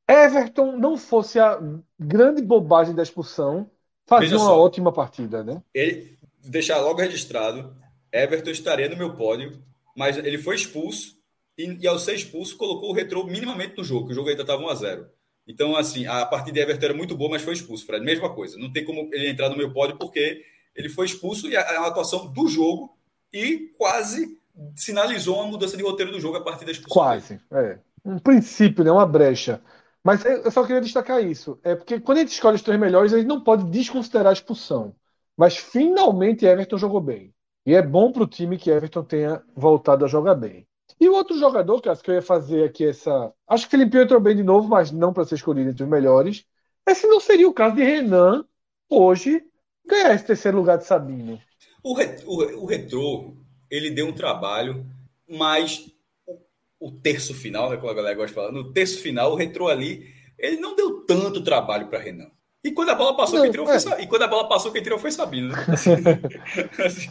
Everton 0.09 0.78
não 0.78 0.97
fosse 0.97 1.39
a 1.39 1.59
grande 1.99 2.41
bobagem 2.41 2.95
da 2.95 3.03
expulsão, 3.03 3.69
fazia 4.05 4.30
Veja 4.30 4.38
uma 4.38 4.45
só, 4.45 4.59
ótima 4.59 4.91
partida, 4.91 5.43
né? 5.43 5.61
Ele, 5.73 6.16
deixar 6.49 6.79
logo 6.79 6.99
registrado, 6.99 7.75
Everton 8.11 8.51
estaria 8.51 8.89
no 8.89 8.97
meu 8.97 9.15
pódio, 9.15 9.61
mas 9.95 10.17
ele 10.17 10.37
foi 10.37 10.55
expulso 10.55 11.17
e, 11.57 11.77
e, 11.81 11.87
ao 11.87 11.97
ser 11.97 12.13
expulso, 12.13 12.55
colocou 12.55 12.91
o 12.91 12.93
retrô 12.93 13.23
minimamente 13.25 13.75
no 13.77 13.83
jogo, 13.83 14.07
que 14.07 14.11
o 14.11 14.15
jogo 14.15 14.29
ainda 14.29 14.43
estava 14.43 14.61
1 14.61 14.69
a 14.69 14.75
0 14.75 15.07
Então, 15.47 15.75
assim, 15.75 16.05
a 16.05 16.25
partida 16.25 16.53
de 16.53 16.59
Everton 16.59 16.85
era 16.85 16.93
muito 16.93 17.15
boa, 17.15 17.31
mas 17.31 17.41
foi 17.41 17.53
expulso, 17.53 17.85
Fred. 17.85 18.05
Mesma 18.05 18.33
coisa. 18.33 18.57
Não 18.57 18.71
tem 18.71 18.85
como 18.85 19.09
ele 19.11 19.29
entrar 19.29 19.49
no 19.49 19.57
meu 19.57 19.73
pódio, 19.73 19.97
porque 19.97 20.43
ele 20.75 20.89
foi 20.89 21.07
expulso 21.07 21.49
e 21.49 21.57
a, 21.57 21.61
a 21.61 21.87
atuação 21.87 22.31
do 22.31 22.47
jogo 22.47 22.95
e 23.33 23.71
quase 23.77 24.37
sinalizou 24.75 25.35
uma 25.35 25.47
mudança 25.47 25.75
de 25.75 25.83
roteiro 25.83 26.11
do 26.11 26.19
jogo 26.19 26.37
a 26.37 26.43
partir 26.43 26.65
da 26.65 26.71
expulsão. 26.71 27.01
Quase, 27.01 27.39
é. 27.51 27.79
Um 28.05 28.19
princípio, 28.19 28.83
né? 28.83 28.91
Uma 28.91 29.05
brecha. 29.05 29.61
Mas 30.03 30.23
eu 30.23 30.49
só 30.51 30.63
queria 30.63 30.81
destacar 30.81 31.23
isso. 31.23 31.59
É 31.63 31.75
porque 31.75 31.99
quando 31.99 32.19
a 32.19 32.21
gente 32.21 32.31
escolhe 32.31 32.55
os 32.55 32.61
três 32.61 32.79
melhores, 32.79 33.13
a 33.13 33.17
gente 33.17 33.27
não 33.27 33.41
pode 33.41 33.69
desconsiderar 33.69 34.29
a 34.29 34.33
expulsão. 34.33 34.95
Mas 35.38 35.55
finalmente 35.55 36.45
Everton 36.45 36.77
jogou 36.77 36.99
bem. 36.99 37.33
E 37.65 37.75
é 37.75 37.81
bom 37.81 38.11
para 38.11 38.23
o 38.23 38.27
time 38.27 38.57
que 38.57 38.71
Everton 38.71 39.03
tenha 39.03 39.43
voltado 39.55 40.03
a 40.03 40.07
jogar 40.07 40.35
bem. 40.35 40.67
E 40.99 41.07
o 41.07 41.13
outro 41.13 41.38
jogador, 41.38 41.79
que 41.81 41.89
eu 42.09 42.15
ia 42.15 42.21
fazer 42.21 42.63
aqui 42.63 42.85
essa. 42.85 43.31
Acho 43.47 43.69
que 43.69 43.75
o 43.75 43.79
Felipe 43.79 43.97
entrou 43.97 44.19
bem 44.19 44.35
de 44.35 44.43
novo, 44.43 44.67
mas 44.67 44.91
não 44.91 45.13
para 45.13 45.25
ser 45.25 45.35
escolhido 45.35 45.69
entre 45.69 45.83
os 45.83 45.89
melhores. 45.89 46.45
Esse 46.88 47.05
não 47.05 47.19
seria 47.19 47.47
o 47.47 47.53
caso 47.53 47.75
de 47.75 47.83
Renan 47.83 48.45
hoje 48.89 49.43
ganhar 49.85 50.15
esse 50.15 50.25
terceiro 50.25 50.57
lugar 50.57 50.77
de 50.77 50.85
Sabino. 50.85 51.39
O, 51.83 51.93
ret... 51.93 52.23
o, 52.25 52.63
o 52.63 52.65
Retrô, 52.65 53.35
ele 53.69 53.91
deu 53.91 54.07
um 54.07 54.13
trabalho, 54.13 54.85
mas 55.27 55.91
o, 56.25 56.39
o 56.88 56.91
terço 56.91 57.33
final, 57.33 57.69
né, 57.69 57.77
como 57.77 57.91
a 57.91 57.93
galera 57.93 58.15
gosta 58.15 58.29
de 58.29 58.33
falar, 58.33 58.51
no 58.51 58.71
terço 58.71 59.01
final, 59.01 59.33
o 59.33 59.35
Retrô 59.35 59.67
ali, 59.67 60.07
ele 60.39 60.57
não 60.57 60.75
deu 60.75 61.05
tanto 61.05 61.43
trabalho 61.43 61.88
para 61.88 61.99
Renan. 61.99 62.31
E 62.68 62.72
quando 62.74 62.89
a 62.89 62.95
bola 62.95 63.15
passou, 63.15 63.36
não, 63.36 63.43
quem 63.43 63.51
tirou 63.51 63.72
é. 63.72 63.80
foi, 63.80 64.01
e 64.01 64.07
quando 64.07 64.24
a 64.24 64.28
bola 64.28 64.49
passou, 64.49 64.74
quem 64.74 64.84
tirou 64.84 64.99
foi 64.99 65.09
Sabino. 65.09 65.55
Né? 65.55 65.65
assim, 66.86 67.07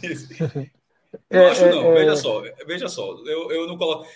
não 1.31 1.39
é, 1.41 1.49
acho 1.49 1.65
é, 1.65 1.71
não, 1.71 1.91
é, 1.91 1.95
veja 1.95 2.15
só, 2.15 2.41
veja 2.67 2.87
só, 2.87 3.17
eu, 3.25 3.51
eu 3.51 3.67
não 3.67 3.75
coloco. 3.75 4.07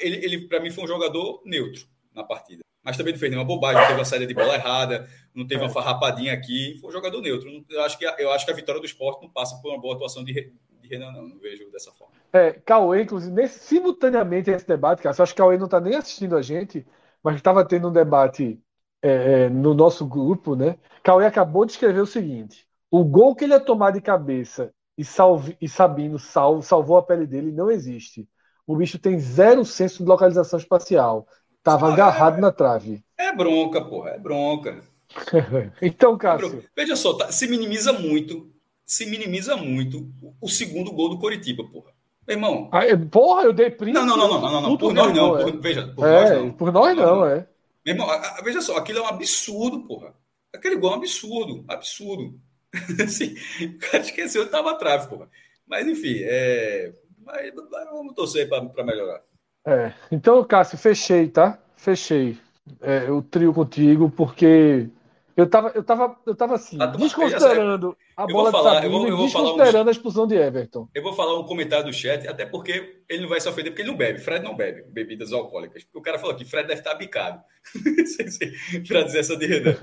Ele, 0.00 0.24
ele 0.24 0.48
para 0.48 0.58
mim, 0.58 0.72
foi 0.72 0.82
um 0.82 0.88
jogador 0.88 1.40
neutro 1.44 1.86
na 2.12 2.24
partida. 2.24 2.62
Mas 2.82 2.96
também 2.96 3.12
não 3.12 3.20
fez 3.20 3.30
nenhuma 3.30 3.46
bobagem, 3.46 3.80
não 3.80 3.86
teve 3.86 4.00
uma 4.00 4.04
saída 4.04 4.26
de 4.26 4.34
bola 4.34 4.54
errada, 4.54 5.08
não 5.32 5.46
teve 5.46 5.60
uma 5.60 5.70
é. 5.70 5.72
farrapadinha 5.72 6.32
aqui, 6.32 6.76
foi 6.80 6.90
um 6.90 6.92
jogador 6.92 7.20
neutro. 7.20 7.48
Eu 7.70 7.82
acho 7.82 7.96
que, 7.96 8.04
eu 8.04 8.32
acho 8.32 8.44
que 8.44 8.50
a 8.50 8.56
vitória 8.56 8.80
do 8.80 8.86
esporte 8.86 9.22
não 9.22 9.30
passa 9.30 9.56
por 9.62 9.70
uma 9.70 9.80
boa 9.80 9.94
atuação 9.94 10.24
de, 10.24 10.52
de 10.80 10.88
Renan, 10.88 11.12
não. 11.12 11.28
Não 11.28 11.38
vejo 11.38 11.70
dessa 11.70 11.92
forma. 11.92 12.12
É, 12.32 12.52
Cauê, 12.52 13.02
inclusive, 13.02 13.32
nesse, 13.32 13.60
simultaneamente 13.60 14.50
a 14.50 14.56
esse 14.56 14.66
debate, 14.66 15.00
cara, 15.00 15.14
eu 15.16 15.22
acho 15.22 15.32
que 15.32 15.38
Cauê 15.38 15.56
não 15.56 15.66
está 15.66 15.80
nem 15.80 15.94
assistindo 15.94 16.36
a 16.36 16.42
gente, 16.42 16.84
mas 17.22 17.36
estava 17.36 17.64
tendo 17.64 17.88
um 17.88 17.92
debate 17.92 18.58
é, 19.02 19.48
no 19.48 19.74
nosso 19.74 20.06
grupo, 20.06 20.54
né? 20.54 20.76
Cauê 21.02 21.26
acabou 21.26 21.66
de 21.66 21.72
escrever 21.72 22.00
o 22.00 22.06
seguinte: 22.06 22.66
o 22.90 23.04
gol 23.04 23.34
que 23.34 23.44
ele 23.44 23.52
ia 23.52 23.60
tomar 23.60 23.90
de 23.90 24.00
cabeça 24.00 24.72
e, 24.96 25.04
salve, 25.04 25.56
e 25.60 25.68
Sabino 25.68 26.18
sal, 26.18 26.62
salvou 26.62 26.96
a 26.96 27.02
pele 27.02 27.26
dele 27.26 27.50
não 27.50 27.70
existe. 27.70 28.28
O 28.66 28.76
bicho 28.76 28.98
tem 28.98 29.18
zero 29.18 29.64
senso 29.64 30.02
de 30.02 30.08
localização 30.08 30.58
espacial. 30.58 31.26
Tava 31.62 31.88
ah, 31.88 31.92
agarrado 31.92 32.38
é, 32.38 32.40
na 32.40 32.52
trave. 32.52 33.04
É 33.18 33.34
bronca, 33.34 33.84
porra, 33.84 34.10
é 34.10 34.18
bronca. 34.18 34.82
então, 35.82 36.16
Cássio. 36.16 36.60
É 36.60 36.80
Veja 36.80 36.96
só, 36.96 37.14
tá, 37.14 37.30
se 37.30 37.46
minimiza 37.48 37.92
muito, 37.92 38.50
se 38.86 39.06
minimiza 39.06 39.56
muito 39.56 40.08
o 40.40 40.48
segundo 40.48 40.92
gol 40.92 41.08
do 41.08 41.18
Coritiba, 41.18 41.64
porra. 41.64 41.92
Meu 42.26 42.36
irmão. 42.36 42.68
Ah, 42.72 42.86
é, 42.86 42.96
porra, 42.96 43.42
eu 43.42 43.52
dei 43.52 43.70
print. 43.70 43.94
Não, 43.94 44.06
não, 44.06 44.16
não, 44.16 44.28
não, 44.28 44.40
não, 44.40 44.60
não, 44.60 44.76
por 44.76 44.94
nós 44.94 45.12
não. 45.12 45.38
É. 45.38 45.42
Por, 45.42 45.60
veja, 45.60 45.88
por 45.88 46.06
é, 46.06 46.20
nós 46.20 46.30
não. 46.30 46.52
Por 46.52 46.72
nós 46.72 46.96
não, 46.96 47.26
é. 47.26 47.48
Meu 47.84 47.94
irmão, 47.94 48.08
veja 48.44 48.60
só, 48.60 48.76
aquilo 48.76 49.00
é 49.00 49.02
um 49.02 49.06
absurdo, 49.06 49.82
porra. 49.84 50.14
Aquele 50.54 50.76
gol 50.76 50.90
é 50.90 50.94
um 50.94 50.98
absurdo, 50.98 51.64
absurdo. 51.68 52.40
assim, 53.04 53.34
o 53.64 53.78
cara 53.78 54.02
esqueceu 54.02 54.42
que 54.42 54.48
estava 54.48 54.72
atrás, 54.72 55.06
porra. 55.06 55.28
Mas 55.66 55.86
enfim, 55.86 56.18
é... 56.22 56.92
Mas, 57.24 57.52
vamos 57.90 58.14
torcer 58.14 58.48
para 58.48 58.84
melhorar. 58.84 59.22
É, 59.66 59.92
então, 60.10 60.42
Cássio, 60.44 60.76
fechei, 60.76 61.28
tá? 61.28 61.58
Fechei 61.76 62.36
é, 62.80 63.10
o 63.10 63.22
trio 63.22 63.52
contigo, 63.52 64.10
porque 64.10 64.88
eu 65.36 65.48
tava, 65.48 65.72
eu 65.74 65.82
tava, 65.82 66.16
eu 66.26 66.34
tava 66.34 66.54
assim, 66.56 66.76
ah, 66.80 66.86
desconsiderando 66.86 67.96
a 68.16 68.26
bola 68.26 68.50
falar, 68.50 68.70
de 68.70 68.76
Sabino 68.76 69.08
eu 69.08 69.16
vou, 69.16 69.26
eu 69.26 69.26
desconsiderando 69.26 69.84
um... 69.84 69.88
a 69.88 69.90
expulsão 69.90 70.26
de 70.26 70.34
Everton. 70.34 70.88
Eu 70.94 71.02
vou 71.02 71.14
falar 71.14 71.38
um 71.38 71.44
comentário 71.44 71.86
do 71.86 71.92
chat, 71.92 72.28
até 72.28 72.44
porque 72.44 73.02
ele 73.08 73.22
não 73.22 73.28
vai 73.28 73.40
se 73.40 73.48
ofender, 73.48 73.72
porque 73.72 73.82
ele 73.82 73.90
não 73.90 73.96
bebe. 73.96 74.18
Fred 74.18 74.44
não 74.44 74.54
bebe 74.54 74.82
bebidas 74.88 75.32
alcoólicas. 75.32 75.84
Porque 75.84 75.98
o 75.98 76.02
cara 76.02 76.18
falou 76.18 76.36
que 76.36 76.44
Fred 76.44 76.68
deve 76.68 76.80
estar 76.80 76.94
bicado. 76.94 77.42
para 78.88 79.02
dizer 79.02 79.20
essa 79.20 79.36
de 79.36 79.46
Renan. 79.46 79.76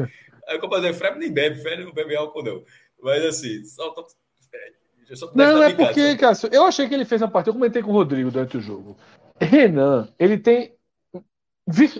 Aí 0.47 0.57
o 0.57 0.59
compadre 0.59 0.93
Fred 0.93 1.17
nem 1.17 1.31
bebe, 1.31 1.61
Fred 1.61 1.83
não 1.83 1.93
bebe 1.93 2.15
álcool, 2.15 2.43
não. 2.43 2.63
Mas 3.01 3.23
assim, 3.25 3.63
só, 3.63 3.93
só 5.13 5.31
Não, 5.33 5.63
é 5.63 5.73
porque, 5.73 6.15
Cássio, 6.17 6.49
eu 6.51 6.65
achei 6.65 6.87
que 6.87 6.93
ele 6.93 7.05
fez 7.05 7.21
uma 7.21 7.31
partida. 7.31 7.49
Eu 7.49 7.59
comentei 7.59 7.81
com 7.81 7.89
o 7.89 7.93
Rodrigo 7.93 8.29
durante 8.29 8.57
o 8.57 8.61
jogo. 8.61 8.97
Renan, 9.39 10.07
ele 10.19 10.37
tem. 10.37 10.75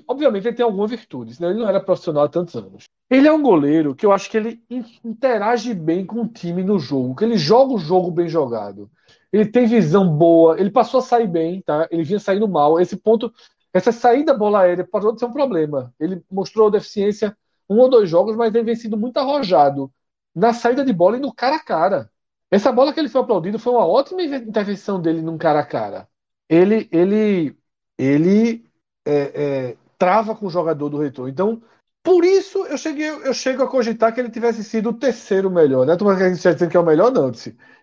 Obviamente, 0.08 0.48
ele 0.48 0.56
tem 0.56 0.66
alguma 0.66 0.88
virtude, 0.88 1.36
senão 1.36 1.52
ele 1.52 1.60
não 1.60 1.70
era 1.70 1.80
profissional 1.80 2.24
há 2.24 2.30
tantos 2.30 2.56
anos. 2.56 2.86
Ele 3.10 3.28
é 3.28 3.32
um 3.32 3.42
goleiro 3.42 3.96
que 3.96 4.06
eu 4.06 4.12
acho 4.12 4.30
que 4.30 4.38
ele 4.38 4.62
interage 5.04 5.74
bem 5.74 6.06
com 6.06 6.22
o 6.22 6.28
time 6.28 6.64
no 6.64 6.78
jogo, 6.78 7.16
que 7.16 7.24
ele 7.26 7.38
joga 7.38 7.74
o 7.74 7.80
jogo 7.80 8.12
bem 8.12 8.30
jogado. 8.30 8.90
Ele 9.32 9.46
tem 9.46 9.66
visão 9.66 10.08
boa, 10.16 10.60
ele 10.60 10.70
passou 10.70 11.00
a 11.00 11.04
sair 11.04 11.28
bem, 11.28 11.62
tá? 11.62 11.88
Ele 11.92 12.04
vinha 12.04 12.20
saindo 12.20 12.48
mal. 12.48 12.80
Esse 12.80 12.98
ponto, 12.98 13.34
essa 13.74 13.92
saída 13.92 14.34
bola 14.34 14.62
aérea 14.62 14.88
pode 14.88 15.20
ser 15.20 15.26
um 15.26 15.32
problema. 15.34 15.94
Ele 16.00 16.24
mostrou 16.32 16.70
deficiência 16.70 17.36
um 17.70 17.80
ou 17.80 17.90
dois 17.90 18.10
jogos, 18.10 18.36
mas 18.36 18.54
ele 18.54 18.64
vem 18.64 18.76
sido 18.76 18.98
muito 18.98 19.18
arrojado 19.18 19.92
na 20.36 20.54
saída 20.54 20.84
de 20.86 20.94
bola 20.94 21.18
e 21.18 21.20
no 21.20 21.34
cara 21.34 21.58
a 21.58 21.64
cara. 21.64 22.12
Essa 22.52 22.72
bola 22.72 22.94
que 22.94 23.00
ele 23.00 23.10
foi 23.10 23.22
aplaudido 23.22 23.60
foi 23.60 23.74
uma 23.74 23.86
ótima 23.86 24.24
intervenção 24.24 25.02
dele 25.02 25.22
num 25.22 25.38
cara 25.38 25.60
a 25.60 25.66
cara. 25.66 26.08
Ele, 26.48 26.88
ele, 26.92 27.56
ele 27.98 28.66
é, 29.06 29.70
é, 29.72 29.78
trava 29.98 30.36
com 30.36 30.48
o 30.48 30.50
jogador 30.50 30.90
do 30.90 30.98
retorno. 30.98 31.30
Então, 31.30 31.62
por 32.10 32.26
isso 32.26 32.66
eu 32.66 32.78
cheguei, 32.78 33.10
eu 33.10 33.34
chego 33.34 33.62
a 33.62 33.68
cogitar 33.68 34.14
que 34.14 34.20
ele 34.20 34.32
tivesse 34.32 34.64
sido 34.64 34.90
o 34.90 34.94
terceiro 34.94 35.52
melhor. 35.52 35.86
Né? 35.86 35.96
Tu 35.96 36.04
vai 36.04 36.32
dizendo 36.32 36.70
que 36.70 36.76
é 36.76 36.80
o 36.80 36.86
melhor, 36.86 37.12
não. 37.12 37.32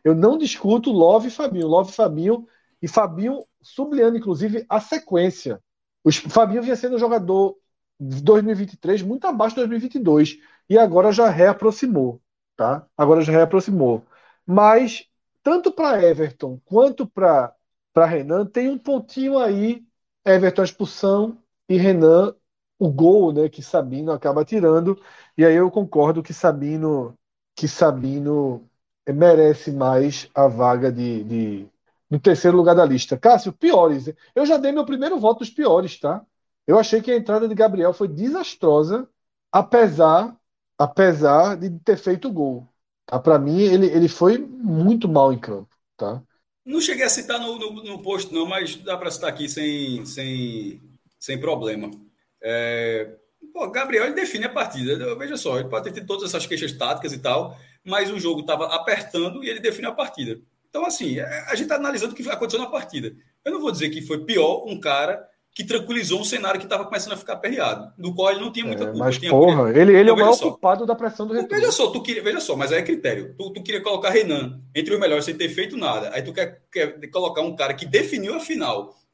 Eu 0.03 0.15
não 0.15 0.37
discuto 0.37 0.91
Love 0.91 1.29
e 1.29 1.31
Fabinho. 1.31 1.69
Love 1.69 1.91
e 1.91 1.95
Fabinho, 1.95 2.49
e 2.83 2.89
Fabinho 2.89 3.45
sublinhando, 3.63 4.17
inclusive, 4.17 4.67
a 4.69 4.81
sequência. 4.81 5.61
O 6.03 6.11
Fabinho 6.13 6.63
vinha 6.63 6.75
sendo 6.75 6.97
um 6.97 6.99
jogador 6.99 7.57
de 8.01 8.21
2023 8.23 9.03
muito 9.03 9.27
abaixo 9.27 9.55
de 9.55 9.61
2022 9.61 10.39
e 10.69 10.77
agora 10.77 11.13
já 11.13 11.29
reaproximou 11.29 12.21
tá? 12.57 12.87
Agora 12.97 13.21
já 13.23 13.33
reaproximou. 13.33 14.05
Mas 14.45 15.07
tanto 15.43 15.71
para 15.71 16.03
Everton 16.03 16.61
quanto 16.65 17.07
para 17.07 17.55
Renan 17.95 18.47
tem 18.47 18.69
um 18.69 18.79
pontinho 18.79 19.39
aí, 19.39 19.85
Everton 20.25 20.63
a 20.63 20.65
expulsão 20.65 21.39
e 21.69 21.77
Renan 21.77 22.35
o 22.79 22.91
gol, 22.91 23.33
né, 23.33 23.49
que 23.49 23.63
Sabino 23.63 24.13
acaba 24.13 24.45
tirando. 24.45 25.01
E 25.37 25.45
aí 25.45 25.55
eu 25.55 25.71
concordo 25.71 26.23
que 26.23 26.33
Sabino 26.35 27.17
que 27.55 27.67
Sabino 27.67 28.69
merece 29.09 29.73
mais 29.73 30.29
a 30.35 30.47
vaga 30.47 30.93
de, 30.93 31.25
de 31.25 31.69
no 32.11 32.21
terceiro 32.21 32.57
lugar 32.57 32.75
da 32.75 32.85
lista. 32.85 33.17
Cássio, 33.17 33.53
piores. 33.53 34.13
Eu 34.35 34.45
já 34.47 34.57
dei 34.59 34.73
meu 34.73 34.85
primeiro 34.85 35.19
voto 35.19 35.41
dos 35.41 35.51
piores, 35.51 35.99
tá? 35.99 36.25
Eu 36.67 36.79
achei 36.79 37.01
que 37.01 37.11
a 37.11 37.17
entrada 37.17 37.49
de 37.49 37.55
Gabriel 37.55 37.93
foi 37.93 38.09
desastrosa, 38.09 39.09
apesar 39.53 40.37
apesar 40.79 41.57
de 41.57 41.71
ter 41.81 41.97
feito 41.97 42.29
o 42.29 42.33
gol. 42.33 42.69
Tá? 43.07 43.19
Para 43.19 43.39
mim, 43.39 43.61
ele, 43.61 43.87
ele 43.87 44.09
foi 44.09 44.39
muito 44.39 45.09
mal 45.09 45.33
em 45.33 45.39
campo. 45.39 45.69
Tá? 45.97 46.23
Não 46.65 46.81
cheguei 46.81 47.05
a 47.05 47.09
citar 47.09 47.41
no, 47.41 47.59
no, 47.59 47.73
no 47.83 48.03
não, 48.33 48.47
mas 48.47 48.77
dá 48.77 48.97
para 48.97 49.11
citar 49.11 49.31
aqui 49.31 49.49
sem, 49.49 50.05
sem, 50.05 50.81
sem 51.19 51.41
problema. 51.41 51.91
É, 52.49 53.09
pô, 53.53 53.69
Gabriel 53.73 54.05
ele 54.05 54.15
define 54.15 54.45
a 54.45 54.49
partida. 54.49 55.17
Veja 55.17 55.37
só, 55.37 55.59
ele 55.59 55.69
pode 55.69 55.91
ter 55.91 56.07
todas 56.07 56.29
essas 56.29 56.47
queixas 56.47 56.71
táticas 56.73 57.13
e 57.13 57.19
tal, 57.19 57.59
mas 57.85 58.09
o 58.09 58.21
jogo 58.21 58.41
estava 58.41 58.67
apertando 58.67 59.43
e 59.43 59.49
ele 59.49 59.59
define 59.59 59.89
a 59.89 59.93
partida. 59.93 60.39
Então, 60.71 60.87
assim, 60.87 61.19
é, 61.19 61.25
a 61.49 61.55
gente 61.57 61.63
está 61.63 61.75
analisando 61.75 62.13
o 62.13 62.15
que 62.17 62.29
aconteceu 62.29 62.61
na 62.61 62.71
partida. 62.71 63.13
Eu 63.45 63.53
não 63.53 63.61
vou 63.61 63.73
dizer 63.73 63.91
que 63.91 64.01
foi 64.01 64.25
pior 64.25 64.65
um 64.67 64.79
cara 64.79 65.27
que 65.53 65.65
tranquilizou 65.65 66.21
um 66.21 66.25
cenário 66.25 66.61
que 66.61 66.67
estava 66.67 66.85
começando 66.85 67.15
a 67.15 67.17
ficar 67.17 67.33
aperreado, 67.33 67.91
do 67.97 68.15
qual 68.15 68.31
ele 68.31 68.41
não 68.41 68.53
tinha 68.53 68.67
muita 68.67 68.85
é, 68.85 68.87
culpa. 68.89 69.05
Mas, 69.07 69.19
porra, 69.19 69.71
ele, 69.71 69.97
ele 69.97 70.11
é 70.11 70.13
o 70.13 70.17
maior 70.17 70.35
só, 70.35 70.51
culpado 70.51 70.85
da 70.85 70.95
pressão 70.95 71.27
do 71.27 71.33
retorno. 71.33 71.57
Veja 71.57 71.73
só, 71.73 71.91
tu 71.91 72.03
queria, 72.03 72.23
veja 72.23 72.41
só, 72.41 72.55
mas 72.55 72.71
aí 72.71 72.81
é 72.81 72.83
critério. 72.83 73.35
Tu, 73.37 73.53
tu 73.55 73.63
queria 73.63 73.83
colocar 73.83 74.11
Renan 74.11 74.61
entre 74.75 74.93
os 74.93 75.01
melhores 75.01 75.25
sem 75.25 75.35
ter 75.35 75.49
feito 75.49 75.77
nada. 75.77 76.11
Aí 76.13 76.23
tu 76.23 76.33
quer, 76.33 76.63
quer 76.71 77.09
colocar 77.09 77.41
um 77.41 77.57
cara 77.57 77.73
que 77.73 77.87
definiu 77.87 78.35
a 78.35 78.41
final 78.41 78.95
é, 78.95 79.06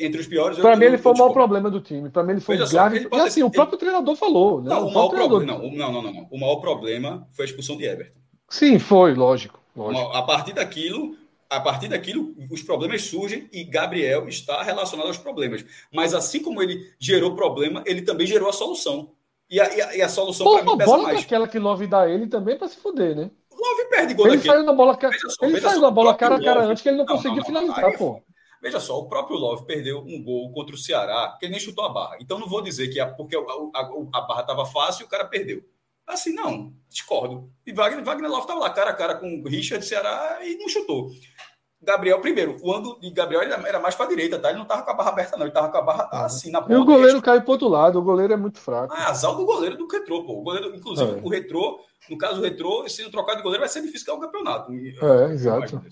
entre 0.00 0.20
os 0.20 0.26
piores. 0.26 0.58
Para 0.58 0.76
mim, 0.76 0.86
ele 0.86 0.98
foi 0.98 1.12
o 1.12 1.16
maior 1.16 1.32
problema 1.32 1.70
do 1.70 1.80
time. 1.80 2.10
Para 2.10 2.22
mim, 2.22 2.32
ele 2.32 2.40
foi 2.40 2.56
veja 2.56 2.70
grave. 2.70 3.08
Só, 3.08 3.16
e 3.16 3.20
assim, 3.20 3.42
o 3.42 3.50
próprio 3.50 3.78
treinador 3.78 4.16
falou. 4.16 4.60
Né? 4.62 4.70
Não, 4.70 4.84
o, 4.84 4.88
o 4.88 4.94
maior 4.94 5.08
treinador... 5.08 5.44
não, 5.44 5.70
não, 5.70 5.92
não, 5.92 6.02
não. 6.02 6.28
O 6.30 6.38
maior 6.38 6.56
problema 6.56 7.26
foi 7.30 7.44
a 7.44 7.48
expulsão 7.48 7.76
de 7.76 7.84
Everton. 7.84 8.18
Sim, 8.48 8.78
foi, 8.78 9.14
lógico. 9.14 9.60
lógico. 9.76 10.10
A 10.12 10.22
partir 10.22 10.52
daquilo, 10.52 11.16
a 11.48 11.60
partir 11.60 11.88
daquilo, 11.88 12.34
os 12.50 12.62
problemas 12.62 13.02
surgem 13.02 13.48
e 13.52 13.64
Gabriel 13.64 14.28
está 14.28 14.62
relacionado 14.62 15.06
aos 15.06 15.18
problemas. 15.18 15.64
Mas 15.92 16.14
assim 16.14 16.42
como 16.42 16.62
ele 16.62 16.92
gerou 16.98 17.34
problema, 17.34 17.82
ele 17.86 18.02
também 18.02 18.26
gerou 18.26 18.48
a 18.48 18.52
solução. 18.52 19.12
E 19.48 19.60
a, 19.60 19.76
e 19.76 19.82
a, 19.82 19.96
e 19.96 20.02
a 20.02 20.08
solução 20.08 20.46
para 20.48 20.64
mim 20.64 20.78
pesa 20.78 20.90
bola 20.90 21.02
mais. 21.04 21.20
aquela 21.20 21.48
que 21.48 21.58
Love 21.58 21.86
dá 21.88 22.08
ele 22.08 22.28
também 22.28 22.56
para 22.56 22.68
se 22.68 22.76
fuder, 22.76 23.16
né? 23.16 23.30
Love 23.50 23.84
perde 23.90 24.14
gol 24.14 24.28
Ele 24.28 24.36
daquele. 24.36 24.54
saiu 24.54 24.64
na 24.64 24.72
bola, 24.72 24.98
só, 25.28 25.46
ele 25.46 25.60
saiu 25.60 25.80
na 25.80 25.90
bola 25.90 26.14
cara 26.14 26.36
a 26.36 26.42
cara 26.42 26.64
antes 26.66 26.82
que 26.82 26.88
ele 26.88 26.98
não, 26.98 27.04
não 27.04 27.16
conseguiu 27.16 27.38
não, 27.38 27.44
finalizar, 27.44 27.84
aí, 27.84 27.98
pô. 27.98 28.22
Veja 28.60 28.78
só, 28.78 28.98
o 28.98 29.08
próprio 29.08 29.38
Love 29.38 29.64
perdeu 29.64 30.00
um 30.00 30.22
gol 30.22 30.52
contra 30.52 30.74
o 30.74 30.78
Ceará, 30.78 31.36
que 31.38 31.46
ele 31.46 31.52
nem 31.52 31.60
chutou 31.60 31.84
a 31.84 31.88
barra. 31.88 32.18
Então 32.20 32.38
não 32.38 32.48
vou 32.48 32.60
dizer 32.60 32.88
que 32.88 33.00
é 33.00 33.06
porque 33.06 33.34
a, 33.34 33.40
a, 33.40 33.90
a 34.12 34.20
barra 34.20 34.40
estava 34.42 34.66
fácil 34.66 35.04
e 35.04 35.06
o 35.06 35.08
cara 35.08 35.24
perdeu. 35.24 35.62
Assim, 36.06 36.34
não, 36.34 36.72
discordo. 36.88 37.50
E 37.64 37.72
Wagner, 37.72 38.04
Wagner 38.04 38.30
Love 38.30 38.42
estava 38.42 38.60
lá 38.60 38.70
cara 38.70 38.90
a 38.90 38.94
cara 38.94 39.14
com 39.14 39.40
o 39.40 39.48
Richard 39.48 39.84
Ceará 39.84 40.40
e 40.42 40.56
não 40.56 40.68
chutou. 40.68 41.10
Gabriel, 41.82 42.20
primeiro, 42.20 42.58
quando 42.60 42.98
de 43.00 43.10
Gabriel 43.10 43.42
ele 43.42 43.54
era 43.54 43.80
mais 43.80 43.94
para 43.94 44.04
a 44.04 44.08
direita, 44.08 44.38
tá? 44.38 44.48
Ele 44.48 44.58
não 44.58 44.64
estava 44.64 44.82
com 44.82 44.90
a 44.90 44.94
barra 44.94 45.10
aberta, 45.10 45.36
não. 45.36 45.44
Ele 45.44 45.50
estava 45.50 45.70
com 45.70 45.78
a 45.78 45.82
barra 45.82 46.10
uhum. 46.12 46.24
assim 46.26 46.50
na 46.50 46.60
ponta. 46.60 46.74
E 46.74 46.76
o 46.76 46.84
goleiro 46.84 47.22
caiu 47.22 47.40
para 47.40 47.52
outro 47.52 47.68
lado, 47.68 47.98
o 47.98 48.02
goleiro 48.02 48.34
é 48.34 48.36
muito 48.36 48.58
fraco. 48.58 48.92
Ah, 48.92 49.08
azar 49.08 49.34
do 49.34 49.46
goleiro 49.46 49.78
do 49.78 49.86
retrô, 49.86 50.24
pô. 50.24 50.40
O 50.40 50.42
goleiro, 50.42 50.76
inclusive, 50.76 51.10
é. 51.10 51.20
o 51.22 51.28
retrô, 51.28 51.80
no 52.10 52.18
caso 52.18 52.40
o 52.40 52.42
retrô, 52.42 52.86
sendo 52.86 53.10
trocado 53.10 53.38
de 53.38 53.42
goleiro, 53.42 53.62
vai 53.62 53.68
ser 53.68 53.80
difícil 53.80 54.06
ganhar 54.06 54.18
o 54.18 54.20
campeonato. 54.20 54.72
É, 54.72 55.32
exato. 55.32 55.82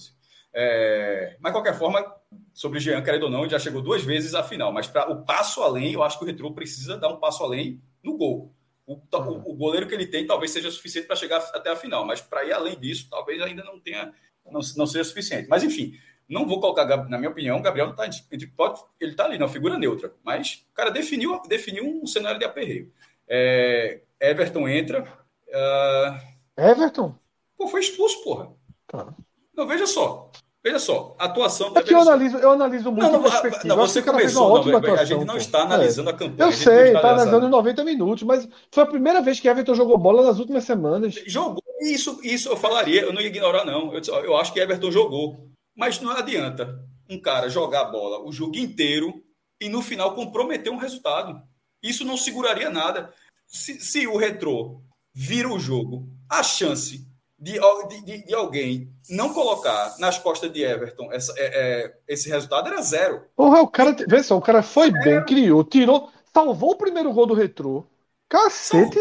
É, 0.61 1.37
mas, 1.39 1.53
de 1.53 1.57
qualquer 1.57 1.79
forma, 1.79 2.05
sobre 2.53 2.79
o 2.79 2.81
Jean, 2.81 3.01
querendo 3.01 3.23
ou 3.25 3.31
não, 3.31 3.43
ele 3.43 3.51
já 3.51 3.61
chegou 3.61 3.81
duas 3.81 4.03
vezes 4.03 4.35
à 4.35 4.43
final. 4.43 4.73
Mas 4.73 4.89
para 4.89 5.09
o 5.09 5.25
passo 5.25 5.63
além, 5.63 5.93
eu 5.93 6.03
acho 6.03 6.19
que 6.19 6.25
o 6.25 6.27
retrô 6.27 6.53
precisa 6.53 6.97
dar 6.97 7.09
um 7.11 7.21
passo 7.21 7.45
além 7.45 7.81
no 8.03 8.17
gol. 8.17 8.53
O, 8.85 8.95
o, 8.95 9.53
o 9.53 9.55
goleiro 9.55 9.87
que 9.87 9.95
ele 9.95 10.09
tem 10.09 10.27
talvez 10.27 10.51
seja 10.51 10.69
suficiente 10.69 11.07
para 11.07 11.15
chegar 11.15 11.39
até 11.55 11.71
a 11.71 11.77
final, 11.77 12.05
mas 12.05 12.21
para 12.21 12.45
ir 12.45 12.53
além 12.53 12.77
disso, 12.77 13.07
talvez 13.09 13.41
ainda 13.41 13.63
não 13.63 13.79
tenha, 13.79 14.13
não, 14.45 14.61
não 14.77 14.85
seja 14.85 15.05
suficiente. 15.05 15.49
Mas 15.49 15.63
enfim, 15.63 15.97
não 16.29 16.45
vou 16.45 16.59
colocar, 16.59 16.85
na 17.09 17.19
minha 17.19 17.31
opinião, 17.31 17.59
o 17.59 17.63
Gabriel 17.63 17.87
não 17.87 17.95
está 17.95 18.25
pode, 18.57 18.81
ele 18.99 19.13
está 19.13 19.27
ali, 19.27 19.39
na 19.39 19.47
figura 19.47 19.79
neutra, 19.79 20.13
mas 20.25 20.67
o 20.73 20.75
cara 20.75 20.91
definiu, 20.91 21.41
definiu 21.47 21.85
um 21.85 22.05
cenário 22.05 22.41
de 22.41 22.45
aperreio. 22.45 22.93
É, 23.29 24.01
Everton 24.19 24.67
entra. 24.69 25.03
Uh... 25.47 26.61
Everton? 26.61 27.15
Pô, 27.57 27.69
foi 27.69 27.79
expulso, 27.79 28.25
porra. 28.25 28.51
Tá. 28.89 29.15
Não, 29.55 29.65
veja 29.65 29.87
só. 29.87 30.33
Veja 30.65 30.79
só, 30.81 31.15
a 31.19 31.27
atuação. 31.27 31.73
É 31.77 31.83
que 31.83 31.95
eu 31.95 32.01
analiso, 32.01 32.37
eu 32.39 32.51
analiso 32.51 32.91
muito 32.91 33.03
não, 33.03 33.13
não, 33.13 33.23
não 33.65 33.77
você 33.77 34.03
começou, 34.03 34.65
não, 34.65 34.77
atuação, 34.77 34.95
a 34.95 35.05
gente 35.05 35.25
não 35.25 35.37
está 35.37 35.63
analisando 35.63 36.11
é. 36.11 36.13
a 36.13 36.17
campanha. 36.17 36.49
Eu 36.49 36.53
sei, 36.53 36.95
está 36.95 37.11
analisando 37.13 37.47
em 37.47 37.51
90 37.51 37.85
minutos, 37.85 38.25
mas 38.25 38.49
foi 38.73 38.83
a 38.83 38.87
primeira 38.87 39.23
vez 39.23 39.39
que 39.39 39.49
Everton 39.49 39.75
jogou 39.75 39.97
bola 39.97 40.25
nas 40.25 40.41
últimas 40.41 40.65
semanas. 40.65 41.15
Jogou, 41.27 41.63
isso, 41.81 42.19
isso 42.25 42.49
eu 42.49 42.57
falaria, 42.57 43.03
eu 43.03 43.13
não 43.13 43.21
ia 43.21 43.29
ignorar, 43.29 43.65
não. 43.65 43.95
Eu, 43.95 44.03
eu 44.25 44.37
acho 44.37 44.53
que 44.53 44.59
Everton 44.59 44.91
jogou. 44.91 45.49
Mas 45.77 46.01
não 46.01 46.11
adianta 46.11 46.77
um 47.09 47.21
cara 47.21 47.49
jogar 47.49 47.83
a 47.83 47.91
bola 47.91 48.21
o 48.27 48.33
jogo 48.33 48.57
inteiro 48.57 49.23
e 49.61 49.69
no 49.69 49.81
final 49.81 50.15
comprometer 50.15 50.73
um 50.73 50.77
resultado. 50.77 51.41
Isso 51.81 52.05
não 52.05 52.17
seguraria 52.17 52.69
nada. 52.69 53.15
Se, 53.47 53.81
se 53.81 54.07
o 54.09 54.17
retrô 54.17 54.83
vira 55.15 55.49
o 55.49 55.59
jogo, 55.59 56.09
a 56.29 56.43
chance 56.43 57.08
de, 57.39 57.61
de, 58.05 58.27
de, 58.27 58.35
alguém 58.35 58.93
não 59.09 59.33
colocar 59.33 59.95
nas 60.01 60.19
costas 60.19 60.53
de 60.53 60.63
Everton 60.63 61.13
essa, 61.13 61.33
é, 61.37 61.45
é, 61.47 61.99
esse 62.09 62.29
resultado 62.29 62.67
era 62.67 62.83
zero. 62.83 63.23
Porra, 63.37 63.63
o 63.63 63.69
cara, 63.69 63.95
vê 64.09 64.23
só, 64.23 64.37
o 64.37 64.43
cara 64.43 64.63
foi 64.63 64.91
bem, 64.91 65.25
criou, 65.25 65.63
tirou, 65.63 66.11
salvou 66.35 66.73
o 66.73 66.77
primeiro 66.79 67.13
gol 67.13 67.27
do 67.27 67.35
retrô. 67.35 67.87
Cacete. 68.29 68.99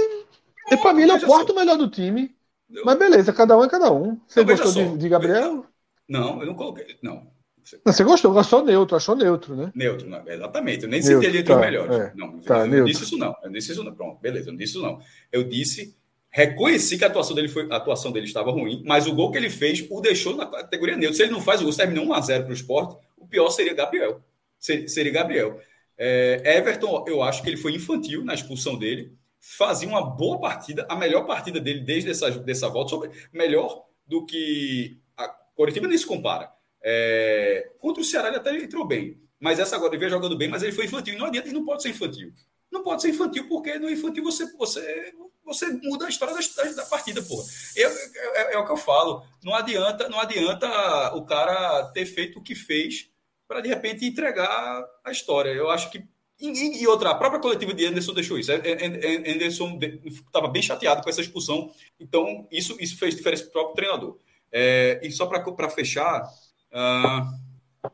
E 0.71 0.77
pra 0.77 0.93
mim 0.93 1.03
ele 1.03 1.11
é 1.11 1.15
o 1.15 1.25
quarto 1.25 1.53
só. 1.53 1.59
melhor 1.59 1.77
do 1.77 1.89
time. 1.89 2.35
Mas 2.83 2.99
beleza, 2.99 3.33
cada 3.33 3.57
um 3.57 3.63
é 3.63 3.69
cada 3.69 3.91
um. 3.91 4.19
Você 4.27 4.43
gostou 4.43 4.71
de, 4.71 4.97
de, 4.97 5.09
Gabriel? 5.09 5.65
Não, 6.07 6.39
eu 6.41 6.47
não 6.47 6.55
coloquei. 6.55 6.97
Não. 7.01 7.27
Você 7.83 8.03
gostou, 8.03 8.31
gostou 8.31 8.63
neutro, 8.63 8.95
achou 8.95 9.15
neutro, 9.15 9.55
né? 9.55 9.71
Neutro, 9.75 10.07
não, 10.07 10.25
exatamente. 10.27 10.83
Eu 10.83 10.89
nem 10.89 11.01
neutro, 11.01 11.21
citei 11.21 11.39
entre 11.39 11.43
tá, 11.43 11.55
os 11.55 11.61
melhores. 11.61 11.97
É, 11.97 12.13
não, 12.15 12.39
tá, 12.39 12.65
eu, 12.65 12.73
eu 12.73 12.85
disse 12.85 13.03
isso 13.03 13.17
não. 13.17 13.35
Eu 13.43 13.51
disse 13.51 13.71
isso 13.71 13.83
não. 13.83 13.93
Pronto, 13.93 14.21
beleza, 14.21 14.47
eu 14.47 14.53
não 14.53 14.57
disse 14.57 14.73
isso 14.73 14.81
não. 14.81 15.01
Eu 15.31 15.43
disse, 15.43 15.97
reconheci 16.37 16.99
que 16.99 17.03
a 17.03 17.07
atuação 17.07 17.35
dele 17.35 17.47
foi, 17.47 17.67
a 17.71 17.77
atuação 17.77 18.11
dele 18.11 18.27
estava 18.27 18.51
ruim, 18.51 18.83
mas 18.85 19.07
o 19.07 19.15
gol 19.15 19.31
que 19.31 19.39
ele 19.39 19.49
fez 19.49 19.87
o 19.89 19.99
deixou 19.99 20.35
na 20.35 20.45
categoria 20.45 20.95
neutra. 20.95 21.17
Se 21.17 21.23
ele 21.23 21.31
não 21.31 21.41
faz 21.41 21.61
o 21.61 21.63
gol, 21.63 21.71
se 21.71 21.79
terminou 21.79 22.05
1 22.05 22.13
a 22.13 22.21
0 22.21 22.43
para 22.43 22.51
o 22.51 22.53
esporte, 22.53 22.95
o 23.17 23.27
pior 23.27 23.49
seria 23.49 23.73
Gabriel. 23.73 24.21
Seria 24.59 25.11
Gabriel. 25.11 25.59
É, 25.97 26.57
Everton, 26.57 27.05
eu 27.07 27.23
acho 27.23 27.41
que 27.41 27.49
ele 27.49 27.57
foi 27.57 27.73
infantil 27.73 28.23
na 28.23 28.35
expulsão 28.35 28.77
dele. 28.77 29.17
Fazia 29.39 29.89
uma 29.89 30.01
boa 30.01 30.39
partida, 30.39 30.85
a 30.87 30.95
melhor 30.95 31.25
partida 31.25 31.59
dele 31.59 31.79
desde 31.79 32.11
essa, 32.11 32.29
dessa 32.29 32.69
volta, 32.69 32.91
sobre, 32.91 33.09
melhor 33.33 33.85
do 34.05 34.23
que 34.23 34.99
Coritiba 35.55 35.87
nem 35.87 35.97
se 35.97 36.05
compara. 36.05 36.51
É, 36.83 37.71
contra 37.79 37.99
o 37.99 38.05
Ceará 38.05 38.27
ele 38.27 38.37
até 38.37 38.55
entrou 38.55 38.85
bem. 38.85 39.19
Mas 39.39 39.57
essa 39.59 39.75
agora 39.75 39.91
ele 39.91 39.99
veio 39.99 40.11
jogando 40.11 40.37
bem, 40.37 40.47
mas 40.47 40.61
ele 40.61 40.71
foi 40.71 40.85
infantil. 40.85 41.17
Não 41.17 41.25
adianta, 41.25 41.47
ele 41.47 41.57
não 41.57 41.65
pode 41.65 41.81
ser 41.81 41.89
infantil. 41.89 42.31
Não 42.71 42.83
pode 42.83 43.01
ser 43.01 43.09
infantil, 43.09 43.47
porque 43.47 43.79
no 43.79 43.89
infantil 43.89 44.23
você, 44.23 44.45
você, 44.57 45.13
você 45.43 45.67
muda 45.67 46.05
a 46.05 46.09
história 46.09 46.35
da, 46.35 46.63
da 46.71 46.85
partida, 46.85 47.21
porra. 47.21 47.43
Eu, 47.75 47.89
é, 47.89 48.53
é, 48.53 48.57
o 48.57 48.65
que 48.65 48.71
eu 48.71 48.77
falo. 48.77 49.25
Não 49.43 49.53
adianta, 49.55 50.09
não 50.09 50.19
adianta 50.19 51.15
o 51.15 51.25
cara 51.25 51.85
ter 51.93 52.05
feito 52.05 52.39
o 52.39 52.43
que 52.43 52.53
fez 52.53 53.09
para 53.47 53.61
de 53.61 53.69
repente 53.69 54.05
entregar 54.05 54.85
a 55.03 55.11
história. 55.11 55.49
Eu 55.49 55.69
acho 55.69 55.89
que. 55.89 56.03
E, 56.39 56.81
e 56.83 56.87
outra, 56.87 57.11
a 57.11 57.15
própria 57.15 57.39
coletiva 57.39 57.73
de 57.73 57.85
Anderson 57.85 58.13
deixou 58.13 58.37
isso. 58.37 58.51
Anderson 58.51 59.79
estava 60.05 60.47
bem 60.47 60.61
chateado 60.61 61.01
com 61.01 61.09
essa 61.09 61.21
expulsão. 61.21 61.71
Então, 61.99 62.47
isso, 62.51 62.75
isso 62.79 62.97
fez 62.97 63.15
diferença 63.15 63.43
para 63.43 63.49
o 63.49 63.53
próprio 63.53 63.75
treinador. 63.75 64.17
É, 64.51 64.99
e 65.01 65.11
só 65.11 65.25
para 65.25 65.69
fechar, 65.69 66.23
uh, 66.23 67.89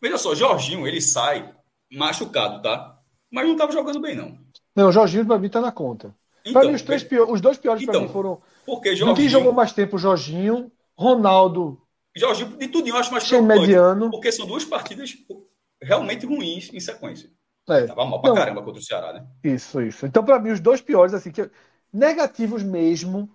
veja 0.00 0.18
só, 0.18 0.34
Jorginho, 0.34 0.86
ele 0.86 1.00
sai 1.00 1.54
machucado, 1.90 2.62
tá? 2.62 2.99
Mas 3.30 3.46
não 3.46 3.52
estava 3.52 3.72
jogando 3.72 4.00
bem, 4.00 4.16
não. 4.16 4.36
Não, 4.74 4.88
o 4.88 4.92
Jorginho 4.92 5.26
para 5.26 5.38
mim 5.38 5.46
está 5.46 5.60
na 5.60 5.72
conta. 5.72 6.14
Então, 6.40 6.60
para 6.60 6.68
mim, 6.68 6.74
os, 6.74 6.82
três 6.82 7.04
pior, 7.04 7.30
os 7.30 7.40
dois 7.40 7.58
piores 7.58 7.82
então, 7.82 7.92
para 7.92 8.02
mim 8.02 8.08
foram. 8.08 8.40
Porque 8.64 8.96
Jorginho... 8.96 9.16
Quem 9.16 9.28
jogou 9.28 9.52
mais 9.52 9.72
tempo, 9.72 9.98
Jorginho, 9.98 10.72
Ronaldo. 10.96 11.80
Jorginho, 12.16 12.56
de 12.56 12.68
tudo 12.68 12.88
eu 12.88 12.96
acho 12.96 13.12
mais 13.12 13.26
preocupante. 13.26 13.60
Mediano. 13.60 14.10
Porque 14.10 14.32
são 14.32 14.46
duas 14.46 14.64
partidas 14.64 15.14
realmente 15.82 16.26
ruins 16.26 16.72
em 16.72 16.80
sequência. 16.80 17.30
É. 17.68 17.86
Tava 17.86 18.04
mal 18.04 18.20
pra 18.20 18.34
caramba 18.34 18.62
contra 18.62 18.80
o 18.80 18.82
Ceará, 18.82 19.12
né? 19.12 19.26
Isso, 19.44 19.80
isso. 19.80 20.06
Então, 20.06 20.24
para 20.24 20.38
mim, 20.38 20.50
os 20.50 20.60
dois 20.60 20.80
piores, 20.80 21.14
assim, 21.14 21.30
que 21.30 21.48
negativos 21.92 22.62
mesmo, 22.62 23.30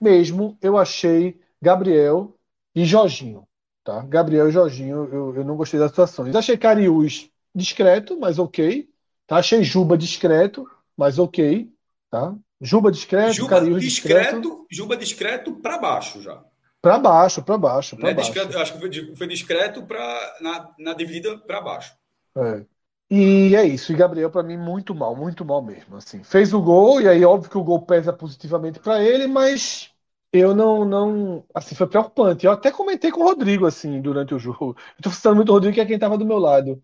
mesmo, 0.00 0.56
eu 0.60 0.76
achei 0.76 1.40
Gabriel 1.60 2.34
e 2.74 2.84
Jorginho. 2.84 3.46
Tá? 3.82 4.02
Gabriel 4.02 4.48
e 4.48 4.52
Jorginho, 4.52 5.08
eu, 5.10 5.34
eu 5.36 5.44
não 5.44 5.56
gostei 5.56 5.80
das 5.80 5.90
situações. 5.90 6.36
Achei 6.36 6.56
Cariús 6.56 7.30
discreto, 7.54 8.18
mas 8.20 8.38
ok. 8.38 8.88
Tá? 9.30 9.36
Achei 9.36 9.62
Juba 9.62 9.96
discreto, 9.96 10.68
mas 10.96 11.16
ok. 11.16 11.72
Tá? 12.10 12.34
Juba 12.60 12.90
discreto, 12.90 13.34
Juba 13.34 13.48
Cariús 13.48 13.80
discreto, 13.80 14.40
discreto. 14.40 14.66
Juba 14.68 14.96
discreto 14.96 15.52
para 15.54 15.78
baixo 15.78 16.20
já. 16.20 16.42
Para 16.82 16.98
baixo, 16.98 17.40
para 17.40 17.56
baixo, 17.56 17.96
para 17.96 18.12
baixo. 18.12 18.32
Discreto, 18.32 18.58
acho 18.58 18.72
que 18.72 19.16
foi 19.16 19.28
discreto 19.28 19.84
para 19.84 20.36
na, 20.40 20.74
na 20.80 20.94
dividida 20.94 21.38
para 21.38 21.60
baixo. 21.60 21.94
É. 22.36 22.66
E 23.08 23.54
é 23.54 23.64
isso. 23.64 23.92
E 23.92 23.94
Gabriel, 23.94 24.30
para 24.30 24.42
mim, 24.42 24.56
muito 24.56 24.94
mal, 24.96 25.14
muito 25.14 25.44
mal 25.44 25.62
mesmo. 25.62 25.96
Assim, 25.96 26.24
fez 26.24 26.52
o 26.52 26.60
gol, 26.60 27.00
e 27.00 27.08
aí, 27.08 27.24
óbvio 27.24 27.50
que 27.50 27.58
o 27.58 27.64
gol 27.64 27.82
pesa 27.82 28.12
positivamente 28.12 28.80
para 28.80 29.00
ele, 29.00 29.28
mas 29.28 29.90
eu 30.32 30.54
não, 30.56 30.84
não, 30.84 31.44
assim, 31.54 31.76
foi 31.76 31.86
preocupante. 31.86 32.46
Eu 32.46 32.52
até 32.52 32.72
comentei 32.72 33.12
com 33.12 33.20
o 33.20 33.24
Rodrigo, 33.24 33.66
assim, 33.66 34.00
durante 34.00 34.34
o 34.34 34.38
jogo. 34.38 34.76
Eu 34.98 35.02
tô 35.02 35.10
citando 35.10 35.36
muito 35.36 35.50
o 35.50 35.52
Rodrigo, 35.52 35.74
que 35.74 35.80
é 35.80 35.86
quem 35.86 35.94
estava 35.96 36.18
do 36.18 36.26
meu 36.26 36.38
lado. 36.38 36.82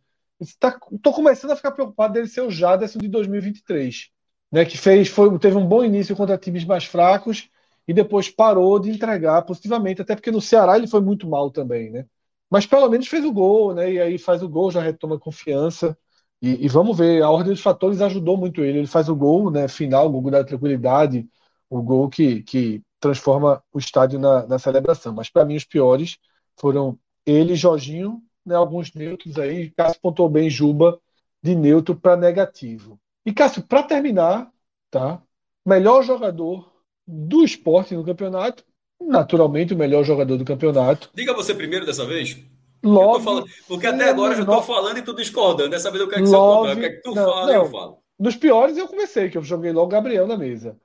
Tá, 0.61 0.79
tô 1.03 1.13
começando 1.13 1.53
a 1.53 1.57
ficar 1.57 1.73
preocupado 1.73 2.13
dele 2.15 2.29
ser 2.29 2.43
o 2.43 2.51
Jaderson 2.51 2.99
de 2.99 3.09
2023, 3.09 4.11
né? 4.53 4.65
Que 4.67 4.77
fez, 4.77 5.09
foi, 5.09 5.37
teve 5.39 5.57
um 5.57 5.67
bom 5.67 5.83
início 5.83 6.15
contra 6.15 6.37
times 6.37 6.65
mais 6.65 6.85
fracos 6.85 7.49
e 7.89 7.95
depois 7.95 8.29
parou 8.29 8.79
de 8.79 8.91
entregar 8.91 9.41
positivamente, 9.43 10.03
até 10.03 10.15
porque 10.15 10.31
no 10.31 10.41
Ceará 10.41 10.77
ele 10.77 10.87
foi 10.87 11.01
muito 11.01 11.27
mal 11.29 11.51
também, 11.51 11.91
né? 11.91 12.05
Mas 12.51 12.67
pelo 12.67 12.89
menos 12.91 13.09
fez 13.09 13.25
o 13.25 13.33
gol, 13.33 13.75
né? 13.75 13.91
E 13.93 14.01
aí 14.01 14.19
faz 14.19 14.43
o 14.43 14.49
gol, 14.49 14.71
já 14.71 14.81
retoma 14.83 15.19
confiança. 15.19 15.97
E, 16.43 16.67
e 16.67 16.69
vamos 16.69 16.97
ver, 16.99 17.23
a 17.23 17.31
ordem 17.31 17.53
dos 17.53 17.63
fatores 17.63 18.01
ajudou 18.03 18.37
muito 18.37 18.63
ele. 18.63 18.79
Ele 18.81 18.87
faz 18.87 19.09
o 19.09 19.17
gol, 19.17 19.51
né? 19.51 19.67
Final, 19.69 20.07
o 20.09 20.21
gol 20.21 20.31
da 20.31 20.45
tranquilidade, 20.45 21.27
o 21.71 21.81
gol 21.83 22.09
que, 22.11 22.43
que 22.43 22.83
transforma 23.01 23.63
o 23.73 23.79
estádio 23.79 24.19
na, 24.19 24.47
na 24.47 24.59
celebração. 24.59 25.15
Mas 25.15 25.31
para 25.31 25.45
mim 25.47 25.57
os 25.57 25.65
piores 25.65 26.19
foram 26.57 26.99
ele 27.25 27.55
Jorginho, 27.57 28.23
né, 28.47 28.55
alguns 28.55 28.95
neutros 28.95 29.39
aí. 29.39 29.71
Cássio 29.71 30.01
pontou 30.01 30.29
bem 30.29 30.49
Juba 30.49 30.99
de 31.43 31.55
neutro 31.55 31.97
para 31.97 32.17
negativo. 32.17 32.99
E 33.25 33.33
Cássio, 33.33 33.63
para 33.63 33.83
terminar, 33.83 34.51
tá? 34.91 35.21
Melhor 35.65 36.03
jogador 36.05 36.73
do 37.07 37.45
esporte 37.45 37.95
no 37.95 38.05
campeonato, 38.05 38.65
naturalmente 39.01 39.75
o 39.75 39.77
melhor 39.77 40.05
jogador 40.05 40.37
do 40.37 40.45
campeonato. 40.45 41.11
Diga 41.15 41.35
você 41.35 41.55
primeiro 41.55 41.85
dessa 41.85 42.07
vez. 42.07 42.39
Love, 42.83 43.25
falando, 43.25 43.47
porque 43.67 43.87
até 43.87 44.09
agora 44.09 44.33
eu 44.33 44.37
já 44.37 44.43
estou 44.43 44.63
falando 44.63 44.99
e 44.99 45.03
tu 45.03 45.15
discordando. 45.15 45.71
Dessa 45.71 45.91
vez 45.91 46.01
eu 46.01 46.09
quero 46.09 46.23
que 46.23 46.29
você 46.29 46.37
O 46.37 46.77
que, 46.77 46.85
é 46.85 46.91
que 46.91 47.03
tu 47.03 47.15
não, 47.15 47.25
fala 47.25 47.47
não, 47.47 47.65
eu 47.65 47.71
falo. 47.71 47.99
Nos 48.19 48.37
piores 48.37 48.77
eu 48.77 48.87
comecei, 48.87 49.29
que 49.29 49.37
eu 49.37 49.43
joguei 49.43 49.73
logo 49.73 49.89
Gabriel 49.89 50.27
na 50.27 50.37
mesa. 50.37 50.79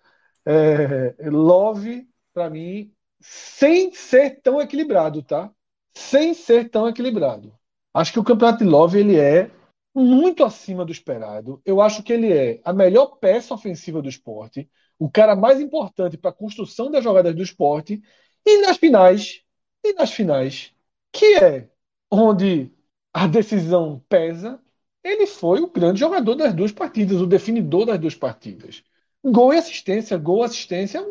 É, 0.46 1.14
Love, 1.30 2.08
para 2.34 2.50
mim, 2.50 2.92
sem 3.20 3.94
ser 3.94 4.42
tão 4.42 4.60
equilibrado, 4.60 5.22
tá? 5.22 5.52
Sem 5.94 6.34
ser 6.34 6.70
tão 6.70 6.88
equilibrado. 6.88 7.54
Acho 7.94 8.14
que 8.14 8.20
o 8.20 8.24
campeonato 8.24 8.60
de 8.60 8.70
Love 8.70 9.00
ele 9.00 9.18
é 9.18 9.52
muito 9.94 10.44
acima 10.44 10.86
do 10.86 10.92
esperado. 10.92 11.62
Eu 11.66 11.82
acho 11.82 12.02
que 12.04 12.14
ele 12.14 12.32
é 12.32 12.62
a 12.64 12.72
melhor 12.72 13.18
peça 13.18 13.54
ofensiva 13.54 14.02
do 14.02 14.10
esporte, 14.10 14.70
o 14.98 15.10
cara 15.10 15.36
mais 15.36 15.60
importante 15.60 16.18
para 16.18 16.30
a 16.32 16.34
construção 16.34 16.90
das 16.90 17.04
jogadas 17.04 17.36
do 17.36 17.42
esporte 17.42 18.02
e 18.46 18.62
nas 18.62 18.78
finais, 18.78 19.44
e 19.84 19.94
nas 19.94 20.12
finais, 20.12 20.74
que 21.12 21.38
é 21.38 21.70
onde 22.10 22.72
a 23.14 23.28
decisão 23.28 24.04
pesa, 24.08 24.60
ele 25.04 25.26
foi 25.28 25.62
o 25.62 25.70
grande 25.70 26.00
jogador 26.00 26.36
das 26.36 26.54
duas 26.54 26.72
partidas, 26.72 27.20
o 27.20 27.28
definidor 27.28 27.86
das 27.86 28.00
duas 28.00 28.16
partidas. 28.16 28.84
Gol 29.24 29.54
e 29.54 29.58
assistência, 29.58 30.18
gol 30.18 30.44
assistência 30.44 31.06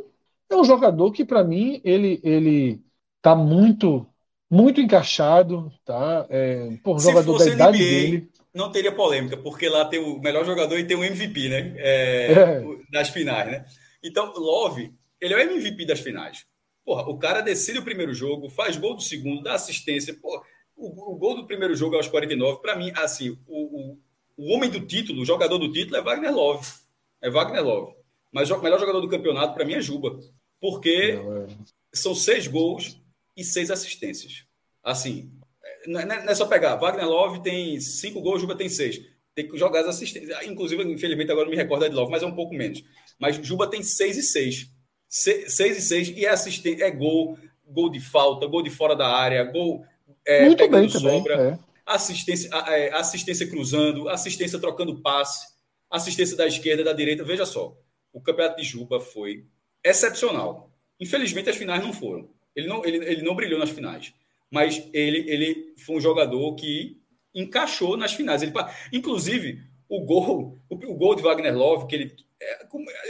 é 0.49 0.57
um 0.57 0.65
jogador 0.65 1.13
que 1.13 1.25
para 1.25 1.45
mim 1.45 1.81
ele 1.85 2.21
ele 2.25 2.83
tá 3.23 3.35
muito 3.37 4.07
muito 4.51 4.81
encaixado, 4.81 5.73
tá? 5.85 6.27
É, 6.29 6.77
por 6.83 6.99
jogador 6.99 7.39
da 7.39 7.47
idade 7.47 7.79
NBA, 7.79 7.85
dele. 7.85 8.31
Não 8.53 8.73
teria 8.73 8.91
polêmica, 8.91 9.37
porque 9.37 9.69
lá 9.69 9.85
tem 9.85 10.01
o 10.01 10.19
melhor 10.19 10.45
jogador 10.45 10.77
e 10.77 10.85
tem 10.85 10.97
o 10.97 11.05
MVP, 11.05 11.49
né? 11.49 11.75
É, 11.77 12.33
é. 12.33 12.63
Das 12.91 13.11
finais, 13.11 13.47
né? 13.47 13.65
Então, 14.03 14.33
Love, 14.35 14.93
ele 15.21 15.35
é 15.35 15.37
o 15.37 15.41
MVP 15.41 15.87
das 15.87 16.01
finais. 16.01 16.45
Porra, 16.85 17.09
o 17.09 17.17
cara 17.17 17.41
decide 17.41 17.79
o 17.79 17.85
primeiro 17.85 18.13
jogo, 18.13 18.49
faz 18.49 18.77
gol 18.77 18.97
do 18.97 19.03
segundo, 19.03 19.45
dá 19.45 19.55
assistência. 19.55 20.13
Porra, 20.21 20.43
o, 20.77 21.13
o 21.13 21.17
gol 21.17 21.37
do 21.37 21.47
primeiro 21.47 21.77
jogo 21.77 21.95
aos 21.95 22.09
49, 22.09 22.61
para 22.61 22.75
mim, 22.75 22.91
assim, 22.97 23.39
o, 23.47 23.93
o, 23.93 23.99
o 24.37 24.53
homem 24.53 24.69
do 24.69 24.85
título, 24.85 25.23
o 25.23 25.27
jogador 25.27 25.59
do 25.59 25.71
título 25.71 25.97
é 25.97 26.03
Wagner 26.03 26.35
Love. 26.35 26.67
É 27.23 27.31
Wagner 27.31 27.63
Love. 27.63 27.95
Mas 28.33 28.51
o 28.51 28.61
melhor 28.61 28.81
jogador 28.81 29.01
do 29.01 29.09
campeonato, 29.09 29.55
para 29.55 29.65
mim, 29.65 29.75
é 29.75 29.81
Juba. 29.81 30.19
Porque 30.61 31.13
não, 31.13 31.37
é. 31.37 31.47
são 31.93 32.15
seis 32.15 32.49
gols 32.49 33.01
e 33.41 33.45
seis 33.45 33.71
assistências. 33.71 34.45
Assim, 34.83 35.33
não 35.87 36.01
é, 36.01 36.35
só 36.35 36.47
pegar. 36.47 36.77
Wagner 36.77 37.09
Love 37.09 37.43
tem 37.43 37.81
cinco 37.81 38.21
gols, 38.21 38.41
Juba 38.41 38.57
tem 38.57 38.69
seis. 38.69 39.01
Tem 39.35 39.49
que 39.49 39.57
jogar 39.57 39.81
as 39.81 39.89
assistências. 39.89 40.47
Inclusive, 40.47 40.83
infelizmente, 40.85 41.31
agora 41.31 41.47
não 41.47 41.51
me 41.51 41.57
recordo 41.57 41.89
de 41.89 41.95
Love, 41.95 42.11
mas 42.11 42.23
é 42.23 42.27
um 42.27 42.35
pouco 42.35 42.55
menos. 42.55 42.83
Mas 43.19 43.37
Juba 43.37 43.67
tem 43.67 43.83
seis 43.83 44.17
e 44.17 44.23
seis. 44.23 44.71
Se, 45.09 45.49
seis 45.49 45.79
e 45.79 45.81
seis. 45.81 46.09
E 46.11 46.25
é, 46.25 46.31
assistência, 46.31 46.85
é 46.85 46.91
gol, 46.91 47.39
gol 47.67 47.91
de 47.91 48.01
falta, 48.01 48.47
gol 48.47 48.63
de 48.63 48.71
fora 48.71 48.95
da 48.95 49.09
área, 49.09 49.43
gol 49.45 49.85
é, 50.27 50.47
Muito 50.47 50.69
bem 50.69 50.89
sobra, 50.89 51.37
também, 51.37 51.53
é. 51.53 51.59
assistência, 51.87 52.51
é, 52.69 52.95
assistência 52.95 53.47
cruzando, 53.49 54.09
assistência 54.09 54.59
trocando 54.59 55.01
passe, 55.01 55.47
assistência 55.91 56.37
da 56.37 56.47
esquerda, 56.47 56.85
da 56.85 56.93
direita. 56.93 57.25
Veja 57.25 57.47
só, 57.47 57.77
o 58.13 58.21
campeonato 58.21 58.61
de 58.61 58.67
Juba 58.67 59.01
foi 59.01 59.47
excepcional. 59.85 60.71
Infelizmente, 61.01 61.49
as 61.49 61.57
finais 61.57 61.83
não 61.83 61.93
foram. 61.93 62.29
Ele 62.55 62.67
não, 62.67 62.85
ele, 62.85 62.97
ele 62.99 63.23
não 63.23 63.35
brilhou 63.35 63.59
nas 63.59 63.71
finais. 63.71 64.13
Mas 64.51 64.89
ele, 64.93 65.31
ele 65.31 65.75
foi 65.79 65.97
um 65.97 66.01
jogador 66.01 66.55
que 66.55 67.01
encaixou 67.35 67.97
nas 67.97 68.13
finais. 68.13 68.43
Ele, 68.43 68.53
inclusive, 68.93 69.63
o 69.89 70.01
gol, 70.05 70.59
o, 70.69 70.75
o 70.75 70.95
gol 70.95 71.15
de 71.15 71.23
Wagner 71.23 71.57
Love, 71.57 71.87
que 71.87 71.95
ele, 71.95 72.17
é, 72.41 72.67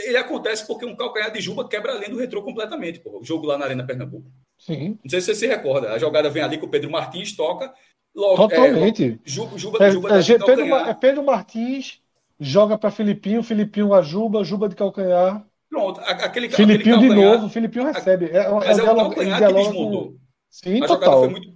ele 0.06 0.16
acontece 0.16 0.66
porque 0.66 0.84
um 0.84 0.96
calcanhar 0.96 1.32
de 1.32 1.40
Juba 1.40 1.68
quebra 1.68 1.92
a 1.92 1.96
linha 1.96 2.10
do 2.10 2.18
retrô 2.18 2.42
completamente. 2.42 3.00
Porra, 3.00 3.18
o 3.18 3.24
jogo 3.24 3.46
lá 3.46 3.56
na 3.56 3.64
Arena 3.64 3.86
Pernambuco. 3.86 4.30
Sim. 4.58 4.98
Não 5.02 5.10
sei 5.10 5.20
se 5.20 5.26
você 5.26 5.34
se 5.34 5.46
recorda. 5.46 5.92
A 5.92 5.98
jogada 5.98 6.28
vem 6.28 6.42
ali 6.42 6.58
com 6.58 6.66
o 6.66 6.70
Pedro 6.70 6.90
Martins, 6.90 7.34
toca. 7.34 7.72
Logo, 8.14 8.36
Totalmente. 8.36 9.18
É, 9.24 9.28
Juba, 9.28 9.58
Juba, 9.58 9.84
é, 9.84 9.90
Juba 9.90 10.08
é, 10.14 10.18
é, 10.18 10.38
Pedro, 10.38 10.74
é 10.74 10.94
Pedro 10.94 11.22
Martins 11.24 12.00
joga 12.40 12.78
para 12.78 12.90
Filipinho, 12.90 13.42
Filipinho 13.42 13.92
a 13.92 14.02
Juba, 14.02 14.42
Juba 14.42 14.68
de 14.68 14.74
calcanhar. 14.74 15.44
Pronto, 15.70 16.00
aquele 16.00 16.50
Filipinho 16.50 16.96
aquele 16.96 17.14
de 17.14 17.14
novo, 17.14 17.48
Filipinho 17.48 17.84
recebe. 17.84 18.26
É, 18.26 18.50
mas 18.50 18.76
é, 18.76 18.84
é 18.84 18.90
o 18.90 18.96
calcanhar 18.96 19.46
que 19.46 19.54
desmontou. 19.54 20.16
Sim, 20.50 20.82
a 20.82 20.86
total. 20.86 21.30
Muito... 21.30 21.48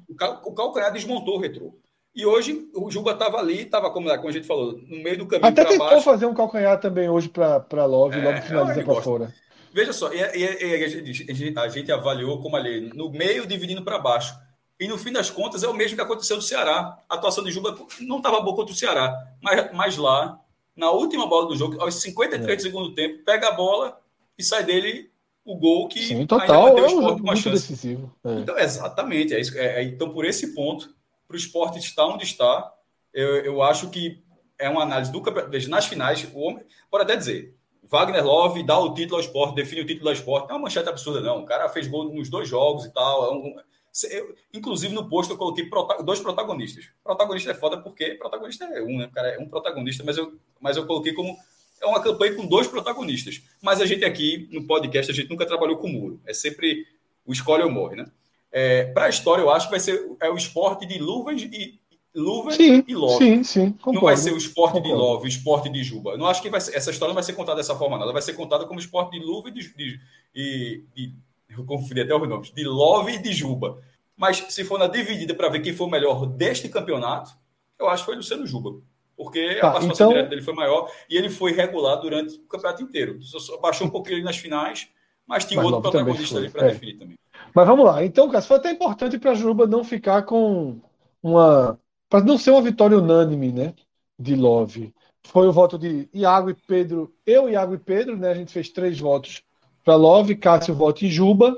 O 0.44 0.54
calcanhar 0.54 0.92
desmontou 0.92 1.36
o 1.36 1.40
retrô. 1.40 1.76
E 2.14 2.24
hoje 2.24 2.68
o 2.72 2.88
Juba 2.92 3.10
estava 3.10 3.38
ali, 3.38 3.62
estava, 3.62 3.90
como, 3.90 4.08
como 4.08 4.28
a 4.28 4.32
gente 4.32 4.46
falou, 4.46 4.78
no 4.86 5.02
meio 5.02 5.18
do 5.18 5.26
caminho 5.26 5.48
Até 5.48 5.64
tentou 5.64 5.88
baixo. 5.88 6.04
fazer 6.04 6.26
um 6.26 6.34
calcanhar 6.34 6.78
também 6.78 7.08
hoje 7.08 7.28
para 7.28 7.84
Love, 7.84 8.16
é, 8.16 8.22
logo 8.22 8.42
finaliza 8.42 8.84
para 8.84 9.02
fora. 9.02 9.34
Veja 9.72 9.92
só, 9.92 10.12
e, 10.12 10.18
e, 10.18 10.64
e 10.64 10.84
a, 10.84 10.88
gente, 10.88 11.58
a, 11.58 11.68
gente, 11.68 11.90
avaliou 11.90 12.40
como 12.40 12.54
ali, 12.54 12.92
no 12.94 13.10
meio 13.10 13.44
dividindo 13.44 13.82
para 13.82 13.98
baixo. 13.98 14.32
E 14.78 14.86
no 14.86 14.96
fim 14.96 15.10
das 15.10 15.28
contas 15.28 15.64
é 15.64 15.68
o 15.68 15.74
mesmo 15.74 15.96
que 15.96 16.02
aconteceu 16.02 16.36
no 16.36 16.42
Ceará. 16.42 16.96
A 17.08 17.16
atuação 17.16 17.42
de 17.42 17.50
Juba 17.50 17.76
não 18.00 18.18
estava 18.18 18.40
boa 18.40 18.54
contra 18.54 18.72
o 18.72 18.76
Ceará, 18.76 19.12
mas, 19.42 19.72
mas 19.72 19.96
lá, 19.96 20.38
na 20.76 20.92
última 20.92 21.26
bola 21.26 21.48
do 21.48 21.56
jogo, 21.56 21.80
aos 21.80 21.96
53 21.96 22.48
é. 22.48 22.56
do 22.56 22.62
segundo 22.62 22.94
tempo, 22.94 23.24
pega 23.24 23.48
a 23.48 23.52
bola 23.52 24.00
e 24.38 24.42
sai 24.42 24.64
dele 24.64 25.10
o 25.44 25.56
gol 25.56 25.88
que 25.88 26.00
Sim, 26.00 26.26
total, 26.26 26.78
é 26.78 26.86
um 26.86 27.02
jogo 27.02 27.22
muito 27.22 27.36
chance. 27.36 27.50
decisivo. 27.50 28.14
É. 28.24 28.34
Então, 28.40 28.58
exatamente. 28.58 29.34
É 29.34 29.40
isso, 29.40 29.56
é, 29.58 29.80
é 29.80 29.82
então, 29.82 30.10
por 30.10 30.24
esse 30.24 30.54
ponto, 30.54 30.94
para 31.28 31.34
o 31.34 31.38
esporte 31.38 31.78
estar 31.78 32.06
onde 32.06 32.24
está, 32.24 32.72
eu, 33.12 33.36
eu 33.44 33.62
acho 33.62 33.90
que 33.90 34.22
é 34.58 34.68
uma 34.68 34.82
análise 34.82 35.12
do 35.12 35.20
campeonato. 35.20 35.68
Nas 35.68 35.86
finais, 35.86 36.26
o 36.32 36.38
homem 36.38 36.64
pode 36.90 37.04
até 37.04 37.16
dizer. 37.16 37.54
Wagner 37.82 38.24
Love 38.24 38.62
dá 38.62 38.78
o 38.78 38.94
título 38.94 39.16
ao 39.16 39.20
esporte, 39.20 39.54
define 39.54 39.82
o 39.82 39.86
título 39.86 40.08
ao 40.08 40.14
esporte. 40.14 40.48
Não 40.48 40.54
é 40.54 40.58
uma 40.58 40.64
manchete 40.64 40.88
absurda, 40.88 41.20
não. 41.20 41.40
O 41.40 41.44
cara 41.44 41.68
fez 41.68 41.86
gol 41.86 42.12
nos 42.12 42.30
dois 42.30 42.48
jogos 42.48 42.86
e 42.86 42.92
tal. 42.92 43.26
É 43.26 43.36
um, 43.36 43.54
eu, 44.10 44.34
inclusive, 44.52 44.92
no 44.92 45.08
posto 45.08 45.34
eu 45.34 45.36
coloquei 45.36 45.66
prota 45.66 46.02
dois 46.02 46.18
protagonistas. 46.18 46.88
Protagonista 47.02 47.52
é 47.52 47.54
foda 47.54 47.80
porque 47.80 48.14
protagonista 48.14 48.64
é 48.64 48.82
um, 48.82 48.98
né? 48.98 49.06
O 49.06 49.10
cara 49.10 49.28
é 49.28 49.38
um 49.38 49.46
protagonista, 49.46 50.02
mas 50.04 50.16
eu, 50.16 50.34
mas 50.60 50.76
eu 50.76 50.86
coloquei 50.86 51.12
como. 51.12 51.36
É 51.84 51.86
uma 51.86 52.02
campanha 52.02 52.34
com 52.34 52.46
dois 52.46 52.66
protagonistas. 52.66 53.42
Mas 53.62 53.80
a 53.80 53.86
gente 53.86 54.04
aqui, 54.04 54.48
no 54.50 54.66
podcast, 54.66 55.10
a 55.10 55.14
gente 55.14 55.30
nunca 55.30 55.46
trabalhou 55.46 55.76
com 55.76 55.88
muro. 55.88 56.20
É 56.26 56.32
sempre 56.32 56.86
o 57.24 57.32
escolhe 57.32 57.62
ou 57.62 57.70
morre, 57.70 57.96
né? 57.96 58.06
É, 58.50 58.84
Para 58.84 59.06
a 59.06 59.08
história, 59.08 59.42
eu 59.42 59.50
acho 59.50 59.66
que 59.66 59.72
vai 59.72 59.80
ser 59.80 60.00
é 60.20 60.30
o 60.30 60.36
esporte 60.36 60.86
de 60.86 60.98
luvas 60.98 61.42
e, 61.42 61.78
Luva 62.14 62.52
e 62.56 62.94
Love. 62.94 63.24
Sim, 63.24 63.42
sim, 63.42 63.72
concordo, 63.72 63.94
Não 63.94 64.02
vai 64.02 64.16
ser 64.16 64.32
o 64.32 64.36
esporte 64.36 64.74
concordo. 64.74 64.88
de 64.88 64.94
Love, 64.94 65.24
o 65.24 65.28
esporte 65.28 65.68
de 65.68 65.82
Juba. 65.82 66.12
Eu 66.12 66.18
não 66.18 66.26
acho 66.26 66.40
que 66.40 66.48
vai 66.48 66.60
ser, 66.60 66.76
essa 66.76 66.90
história 66.90 67.10
não 67.10 67.14
vai 67.14 67.24
ser 67.24 67.32
contada 67.32 67.56
dessa 67.56 67.74
forma, 67.74 67.96
não. 67.96 68.04
Ela 68.04 68.12
vai 68.12 68.22
ser 68.22 68.34
contada 68.34 68.64
como 68.66 68.78
esporte 68.78 69.18
de 69.18 69.24
Luva 69.24 69.48
e 69.48 69.52
de. 69.52 69.74
de, 69.74 70.00
de, 70.32 70.84
de 70.94 71.14
eu 71.48 71.64
confundi 71.64 72.00
até 72.00 72.14
os 72.14 72.28
nomes. 72.28 72.52
De 72.52 72.64
Love 72.64 73.14
e 73.14 73.18
de 73.18 73.32
Juba. 73.32 73.82
Mas 74.16 74.44
se 74.48 74.64
for 74.64 74.78
na 74.78 74.86
dividida 74.86 75.34
para 75.34 75.48
ver 75.48 75.60
quem 75.60 75.74
foi 75.74 75.86
o 75.88 75.90
melhor 75.90 76.24
deste 76.26 76.68
campeonato, 76.68 77.32
eu 77.78 77.88
acho 77.88 78.02
que 78.04 78.06
foi 78.06 78.16
Luciano 78.16 78.46
Juba. 78.46 78.80
Porque 79.16 79.56
tá, 79.56 79.68
a 79.68 79.70
participação 79.72 80.06
então... 80.06 80.08
direta 80.08 80.30
dele 80.30 80.42
foi 80.42 80.54
maior 80.54 80.90
e 81.08 81.16
ele 81.16 81.30
foi 81.30 81.52
regular 81.52 81.96
durante 81.96 82.34
o 82.36 82.46
campeonato 82.46 82.82
inteiro. 82.82 83.22
Só 83.22 83.58
baixou 83.58 83.86
um 83.86 83.90
pouquinho 83.90 84.24
nas 84.24 84.36
finais, 84.36 84.88
mas 85.26 85.44
tinha 85.44 85.62
mas 85.62 85.72
outro 85.72 85.82
protagonista 85.82 86.38
ali 86.38 86.50
para 86.50 86.66
é. 86.66 86.72
definir 86.72 86.98
também. 86.98 87.16
Mas 87.54 87.66
vamos 87.66 87.84
lá. 87.84 88.04
Então, 88.04 88.28
Cássio, 88.28 88.48
foi 88.48 88.56
até 88.56 88.70
importante 88.70 89.18
para 89.18 89.30
a 89.30 89.34
Juba 89.34 89.66
não 89.66 89.84
ficar 89.84 90.22
com 90.22 90.80
uma 91.22 91.78
para 92.08 92.24
não 92.24 92.38
ser 92.38 92.50
uma 92.50 92.62
vitória 92.62 92.96
unânime, 92.96 93.50
né, 93.50 93.74
de 94.18 94.36
Love. 94.36 94.94
Foi 95.24 95.48
o 95.48 95.52
voto 95.52 95.78
de 95.78 96.08
Iago 96.12 96.50
e 96.50 96.54
Pedro, 96.54 97.12
eu, 97.26 97.48
Iago 97.48 97.74
e 97.74 97.78
Pedro, 97.78 98.16
né, 98.16 98.30
a 98.30 98.34
gente 98.34 98.52
fez 98.52 98.68
três 98.68 99.00
votos 99.00 99.42
para 99.82 99.96
Love, 99.96 100.36
Cássio 100.36 100.74
voto 100.74 101.04
em 101.04 101.10
Juba. 101.10 101.56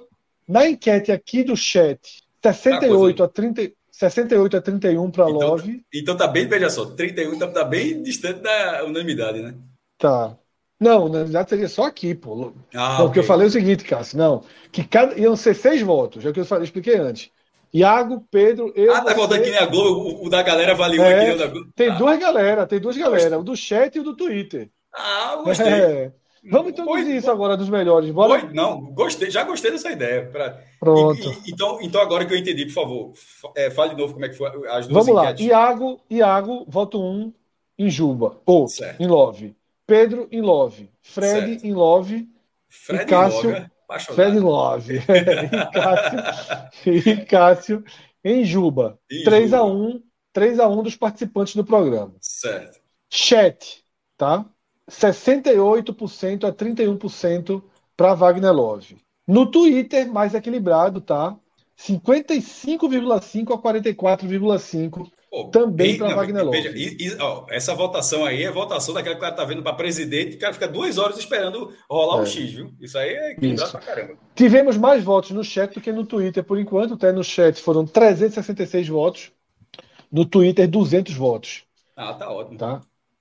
Na 0.48 0.66
enquete 0.66 1.10
aqui 1.10 1.42
do 1.42 1.56
chat, 1.56 2.22
68 2.42 3.22
a 3.22 3.28
30, 3.28 3.72
68 3.96 4.58
a 4.58 4.60
31 4.60 5.10
para 5.10 5.24
então, 5.24 5.48
Love. 5.48 5.82
Então 5.92 6.14
tá 6.14 6.28
bem, 6.28 6.46
veja 6.46 6.68
só, 6.68 6.84
31 6.84 7.38
tá, 7.38 7.48
tá 7.48 7.64
bem 7.64 8.02
distante 8.02 8.40
da 8.40 8.84
unanimidade, 8.84 9.40
né? 9.40 9.54
Tá. 9.96 10.36
Não, 10.78 11.06
unanimidade 11.06 11.48
seria 11.48 11.68
só 11.68 11.84
aqui, 11.84 12.14
pô. 12.14 12.52
Ah, 12.74 12.98
não, 12.98 13.06
okay. 13.06 13.22
eu 13.22 13.26
falei 13.26 13.46
o 13.46 13.50
seguinte, 13.50 13.84
Cássio, 13.84 14.18
não, 14.18 14.44
que 14.70 14.84
cada, 14.84 15.18
iam 15.18 15.34
ser 15.34 15.54
seis 15.54 15.80
votos, 15.80 16.22
já 16.22 16.30
que 16.30 16.38
eu 16.38 16.44
falei, 16.44 16.64
expliquei 16.64 16.98
antes. 16.98 17.30
Iago, 17.72 18.22
Pedro, 18.30 18.70
eu. 18.76 18.94
Ah, 18.94 19.00
tá 19.00 19.14
voltando 19.14 19.40
aqui 19.40 19.50
na 19.50 19.64
Globo, 19.64 20.00
o, 20.00 20.26
o, 20.26 20.30
da 20.30 20.42
galera 20.42 20.74
valeu 20.74 21.02
é, 21.02 21.30
aqui 21.30 21.38
da 21.38 21.46
Globo. 21.46 21.72
Tem 21.74 21.88
ah. 21.88 21.94
duas 21.94 22.18
galera, 22.18 22.66
tem 22.66 22.78
duas 22.78 22.96
galera, 22.98 23.38
o 23.38 23.42
do 23.42 23.56
chat 23.56 23.96
e 23.96 24.00
o 24.00 24.04
do 24.04 24.14
Twitter. 24.14 24.68
Ah, 24.94 25.40
gostei. 25.42 25.72
É. 25.72 26.12
Vamos 26.50 26.72
introduzir 26.72 27.06
Oi, 27.06 27.16
isso 27.16 27.30
agora 27.30 27.56
dos 27.56 27.68
melhores. 27.68 28.10
Bora? 28.10 28.34
Oi, 28.34 28.52
não, 28.52 28.80
gostei, 28.92 29.30
já 29.30 29.42
gostei 29.44 29.70
dessa 29.70 29.90
ideia. 29.90 30.26
Pra... 30.26 30.62
Pronto. 30.78 31.20
E, 31.20 31.48
e, 31.48 31.52
então, 31.52 31.78
então, 31.82 32.00
agora 32.00 32.24
que 32.24 32.32
eu 32.32 32.38
entendi, 32.38 32.66
por 32.66 32.72
favor, 32.72 33.12
é, 33.56 33.70
fale 33.70 33.94
de 33.94 34.00
novo 34.00 34.14
como 34.14 34.24
é 34.24 34.28
que 34.28 34.36
foi 34.36 34.48
as 34.68 34.86
duas 34.86 35.06
Vamos 35.06 35.22
enquetes. 35.22 35.46
lá. 35.46 35.52
Iago, 35.52 36.00
Iago, 36.10 36.64
voto 36.68 37.00
1 37.00 37.04
um, 37.04 37.32
em 37.78 37.90
Juba. 37.90 38.40
Ou 38.46 38.68
certo. 38.68 39.02
em 39.02 39.06
Love. 39.06 39.56
Pedro 39.86 40.28
em 40.30 40.40
Love. 40.40 40.90
Fred 41.02 41.50
certo. 41.50 41.66
em 41.66 41.72
Love. 41.72 42.28
Fred 42.68 43.02
e 43.02 43.06
Cássio. 43.06 43.50
Em 43.50 43.54
love, 43.54 44.04
Fred 44.14 44.38
Love. 44.38 44.96
e, 45.00 45.72
Cássio, 45.72 46.22
e 46.86 47.24
Cássio 47.24 47.84
em 48.24 48.44
Juba. 48.44 48.98
3 49.24 49.52
a 49.52 49.64
1 49.64 50.02
3 50.32 50.60
a 50.60 50.68
1 50.68 50.82
dos 50.82 50.96
participantes 50.96 51.56
do 51.56 51.64
programa. 51.64 52.14
Certo. 52.20 52.80
Chat, 53.08 53.82
tá? 54.18 54.44
68% 54.90 56.44
a 56.44 56.52
31% 56.52 57.62
para 57.96 58.14
Wagner 58.14 58.52
Love. 58.52 58.96
No 59.26 59.50
Twitter, 59.50 60.10
mais 60.10 60.34
equilibrado, 60.34 61.00
tá? 61.00 61.36
55,5 61.76 63.52
a 63.52 63.58
44,5 63.58 65.10
também 65.50 65.98
para 65.98 66.14
Wagner 66.14 66.44
Love. 66.44 66.62
Veja, 66.62 66.76
e, 66.76 67.08
e, 67.08 67.16
ó, 67.20 67.44
essa 67.50 67.74
votação 67.74 68.24
aí 68.24 68.44
é 68.44 68.46
a 68.46 68.52
votação 68.52 68.94
daquela 68.94 69.14
que 69.14 69.20
o 69.20 69.22
cara 69.22 69.34
tá 69.34 69.44
vendo 69.44 69.62
para 69.62 69.74
presidente 69.74 70.34
e 70.34 70.36
o 70.36 70.38
cara 70.38 70.54
fica 70.54 70.68
duas 70.68 70.96
horas 70.96 71.18
esperando 71.18 71.72
rolar 71.90 72.20
o 72.20 72.22
é. 72.22 72.26
X, 72.26 72.52
viu? 72.52 72.72
Isso 72.80 72.96
aí 72.96 73.10
é 73.10 73.32
equilibrado 73.32 73.72
pra 73.72 73.80
caramba. 73.80 74.14
Tivemos 74.34 74.76
mais 74.76 75.02
votos 75.04 75.32
no 75.32 75.44
chat 75.44 75.74
do 75.74 75.80
que 75.80 75.92
no 75.92 76.06
Twitter, 76.06 76.42
por 76.42 76.58
enquanto. 76.58 76.94
Até 76.94 77.12
no 77.12 77.24
chat 77.24 77.60
foram 77.60 77.84
366 77.84 78.88
votos. 78.88 79.32
No 80.10 80.24
Twitter, 80.24 80.68
200 80.68 81.14
votos. 81.14 81.64
Ah, 81.96 82.14
tá 82.14 82.30
ótimo. 82.30 82.56
Tá? 82.56 82.80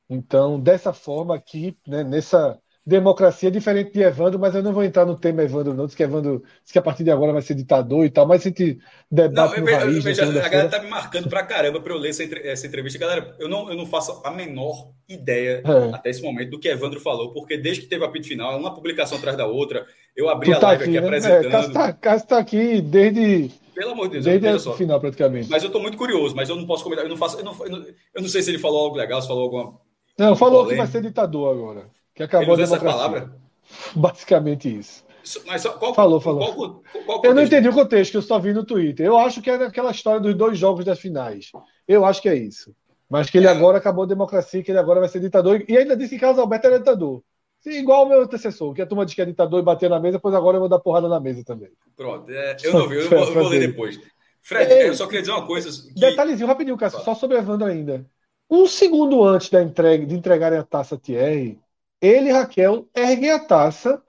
Então, 0.10 0.60
dessa 0.60 0.94
forma 0.94 1.36
aqui, 1.36 1.78
né, 1.88 2.04
nessa 2.04 2.60
democracia 2.86 3.50
diferente 3.50 3.92
de 3.92 4.04
Evandro, 4.04 4.40
mas 4.40 4.54
eu 4.54 4.62
não 4.62 4.72
vou 4.72 4.84
entrar 4.84 5.06
no 5.06 5.18
tema 5.18 5.42
Evandro, 5.42 5.74
não. 5.74 5.88
Diz 5.88 5.96
que 5.96 6.04
Evandro 6.04 6.44
diz 6.64 6.72
que 6.72 6.78
a 6.78 6.82
partir 6.82 7.04
de 7.04 7.10
agora 7.10 7.34
vai 7.34 7.42
ser 7.42 7.56
ditador 7.56 8.06
e 8.06 8.12
tal, 8.12 8.28
mas 8.28 8.42
a 8.42 8.50
gente 8.50 8.78
debate 9.10 9.60
não, 9.60 9.66
no 9.66 9.72
raiz. 9.72 10.04
Veja, 10.04 10.24
a 10.24 10.50
galera 10.50 10.70
tá 10.70 10.80
me 10.80 10.90
marcando 10.90 11.28
pra 11.28 11.44
caramba 11.44 11.82
pra 11.82 11.94
eu 11.94 11.98
ler 11.98 12.10
essa, 12.10 12.24
essa 12.24 12.68
entrevista. 12.68 13.00
Galera, 13.00 13.36
eu 13.40 13.50
não, 13.50 13.70
eu 13.70 13.76
não 13.76 13.88
faço 13.88 14.22
a 14.24 14.30
menor 14.30 14.92
ideia 15.10 15.64
é. 15.66 15.96
até 15.96 16.12
esse 16.12 16.22
momento 16.22 16.52
do 16.52 16.60
que 16.60 16.68
Evandro 16.68 17.00
falou, 17.00 17.34
porque 17.34 17.58
desde 17.58 17.82
que 17.82 17.88
teve 17.88 18.04
o 18.04 18.08
apito 18.08 18.28
final, 18.28 18.58
uma 18.60 18.74
publicação 18.74 19.18
atrás 19.18 19.36
da 19.36 19.48
outra, 19.48 19.86
eu 20.16 20.30
abri 20.30 20.52
tu 20.52 20.58
a 20.58 20.60
tá 20.60 20.68
live 20.68 20.84
aqui, 20.84 20.98
aqui 20.98 21.02
né? 21.02 21.08
apresentando. 21.08 21.48
É, 21.48 21.50
Cássio 21.50 21.74
tá, 21.74 21.94
Cássio 21.94 22.28
tá 22.28 22.38
aqui 22.38 22.82
desde. 22.82 23.52
Pelo 23.74 23.92
amor 23.92 24.06
de 24.08 24.20
Deus, 24.22 24.26
desde 24.26 24.70
o 24.70 24.74
final, 24.74 25.02
praticamente. 25.02 25.50
Mas 25.50 25.64
eu 25.64 25.72
tô 25.72 25.80
muito 25.80 25.98
curioso, 25.98 26.36
mas 26.36 26.50
eu 26.50 26.56
não 26.56 26.68
posso 26.68 26.84
comentar. 26.84 27.04
Eu 27.04 27.10
não 27.10 27.18
faço. 27.18 27.40
Eu 27.40 27.44
não, 27.44 27.66
eu 27.66 27.70
não, 27.70 27.80
eu 27.80 28.22
não 28.22 28.30
sei 28.30 28.44
se 28.44 28.52
ele 28.52 28.60
falou 28.60 28.86
algo 28.86 28.96
legal, 28.96 29.22
se 29.22 29.28
falou 29.28 29.44
alguma. 29.44 29.85
Não, 30.18 30.36
falou 30.36 30.68
que 30.68 30.76
vai 30.76 30.88
ser 30.88 31.02
ditador 31.02 31.54
agora. 31.54 31.90
Que 32.14 32.24
acabou 32.24 32.54
a 32.54 32.58
democracia. 32.58 32.88
Essa 32.88 32.98
palavra? 32.98 33.36
Basicamente 33.96 34.80
isso. 34.80 35.04
Mas 35.46 35.64
qual, 35.64 35.94
falou, 35.94 36.22
falou. 36.22 36.54
Qual, 36.54 36.84
qual, 37.06 37.22
eu 37.24 37.34
não 37.34 37.42
entendi 37.42 37.68
o 37.68 37.74
contexto, 37.74 38.12
que 38.12 38.18
eu 38.18 38.22
só 38.22 38.38
vi 38.38 38.54
no 38.54 38.64
Twitter. 38.64 39.06
Eu 39.06 39.18
acho 39.18 39.42
que 39.42 39.50
é 39.50 39.56
aquela 39.56 39.92
história 39.92 40.20
dos 40.20 40.36
dois 40.36 40.58
jogos 40.58 40.86
das 40.86 41.00
finais. 41.00 41.52
Eu 41.88 42.06
acho 42.06 42.22
que 42.22 42.30
é 42.30 42.36
isso. 42.36 42.76
Mas 43.10 43.30
que 43.30 43.38
ele 43.38 43.48
é. 43.48 43.50
agora 43.50 43.78
acabou 43.78 44.04
a 44.04 44.08
democracia, 44.08 44.64
que 44.64 44.72
ele 44.72 44.80
agora 44.80 45.00
vai 45.00 45.10
ser 45.10 45.20
ditador. 45.20 45.64
E 45.68 45.78
ainda 45.78 45.98
disse 45.98 46.16
que 46.16 46.22
Carlos 46.22 46.40
Alberto 46.40 46.68
era 46.68 46.80
ditador. 46.80 47.24
Igual 47.66 48.06
o 48.06 48.10
meu 48.10 48.22
antecessor, 48.22 48.74
que 48.74 48.82
a 48.82 48.86
turma 48.86 49.06
diz 49.06 49.16
que 49.16 49.22
é 49.22 49.26
ditador 49.26 49.60
e 49.60 49.64
bater 49.64 49.90
na 49.90 50.00
mesa, 50.00 50.20
pois 50.20 50.36
agora 50.36 50.58
eu 50.58 50.60
vou 50.60 50.70
dar 50.70 50.80
porrada 50.80 51.10
na 51.10 51.20
mesa 51.20 51.44
também. 51.44 51.72
Pronto, 51.96 52.32
é, 52.32 52.56
eu 52.64 52.74
não 52.74 52.88
vi, 52.88 52.98
eu, 52.98 53.10
vou, 53.10 53.20
eu 53.20 53.34
vou 53.34 53.48
ler 53.48 53.68
depois. 53.68 54.00
Fred, 54.40 54.72
Ei, 54.72 54.90
eu 54.90 54.94
só 54.94 55.08
queria 55.08 55.22
dizer 55.22 55.32
uma 55.32 55.48
coisa. 55.48 55.70
Que... 55.72 56.00
Detalhezinho, 56.00 56.48
rapidinho, 56.48 56.78
Cássio, 56.78 57.00
só 57.00 57.16
sobre 57.16 57.38
Evandro 57.38 57.66
ainda. 57.66 58.06
Um 58.50 58.68
segundo 58.68 59.24
antes 59.24 59.50
da 59.50 59.62
entrega, 59.62 60.06
de 60.06 60.16
entregarem 60.16 60.60
a 60.60 60.64
taça 60.64 60.96
a 60.96 60.98
Thierry, 60.98 61.60
ele 62.02 62.30
e 62.30 62.32
Raquel 62.32 62.88
erguem 62.96 63.32
a 63.32 63.40
taça 63.40 64.02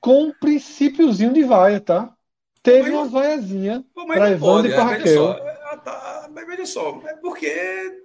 com 0.00 0.24
um 0.24 0.32
princípiozinho 0.32 1.32
de 1.32 1.44
vaia, 1.44 1.80
tá? 1.80 2.14
Teve 2.62 2.90
mas, 2.90 2.92
uma 2.92 3.08
vaiazinha 3.08 3.84
para 4.06 4.30
Evandro 4.30 4.70
e 4.70 4.74
para 4.74 4.82
é, 4.82 4.96
Raquel. 4.96 5.16
Só, 5.16 5.32
é, 5.32 5.76
tá, 5.78 6.30
mas 6.32 6.46
veja 6.46 6.66
só, 6.66 7.02
é 7.06 7.14
porque. 7.16 8.02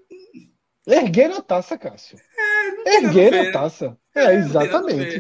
Ergueram 0.86 1.38
a 1.38 1.42
taça, 1.42 1.78
Cássio. 1.78 2.18
É, 2.86 2.96
Ergueram 2.96 3.40
a, 3.40 3.50
a 3.50 3.52
taça. 3.52 3.98
É, 4.16 4.26
é 4.26 4.36
exatamente. 4.36 5.20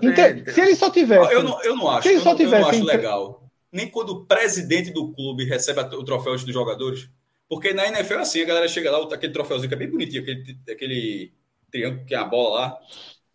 Ver, 0.00 0.52
se 0.52 0.60
ele 0.60 0.76
só 0.76 0.90
tivesse. 0.90 1.32
Eu 1.32 1.42
não, 1.42 1.62
eu 1.62 1.76
não 1.76 1.88
acho. 1.88 2.02
Se 2.02 2.14
ele 2.14 2.20
só 2.20 2.34
tivesse, 2.34 2.56
eu 2.56 2.60
não 2.60 2.68
acho 2.68 2.84
legal. 2.84 3.44
Nem 3.72 3.88
quando 3.88 4.10
o 4.10 4.26
presidente 4.26 4.92
do 4.92 5.12
clube 5.12 5.44
recebe 5.44 5.80
o 5.80 6.04
troféu 6.04 6.32
dos 6.32 6.52
jogadores. 6.52 7.08
Porque 7.48 7.72
na 7.72 7.86
NFL, 7.86 8.18
assim, 8.18 8.42
a 8.42 8.46
galera 8.46 8.68
chega 8.68 8.90
lá, 8.90 9.14
aquele 9.14 9.32
troféuzinho 9.32 9.68
que 9.68 9.74
é 9.74 9.78
bem 9.78 9.90
bonitinho, 9.90 10.22
aquele, 10.22 10.58
aquele 10.70 11.32
triângulo 11.70 12.06
que 12.06 12.14
é 12.14 12.18
a 12.18 12.24
bola 12.24 12.60
lá, 12.60 12.78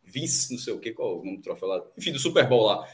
vice, 0.03 0.53
não 0.53 0.59
sei 0.59 0.73
o 0.73 0.79
que, 0.79 0.91
qual 0.91 1.09
é 1.09 1.13
o 1.13 1.23
nome 1.23 1.37
do 1.37 1.43
troféu 1.43 1.67
lá, 1.67 1.83
enfim, 1.97 2.11
do 2.11 2.19
Super 2.19 2.47
Bowl 2.47 2.65
lá. 2.65 2.87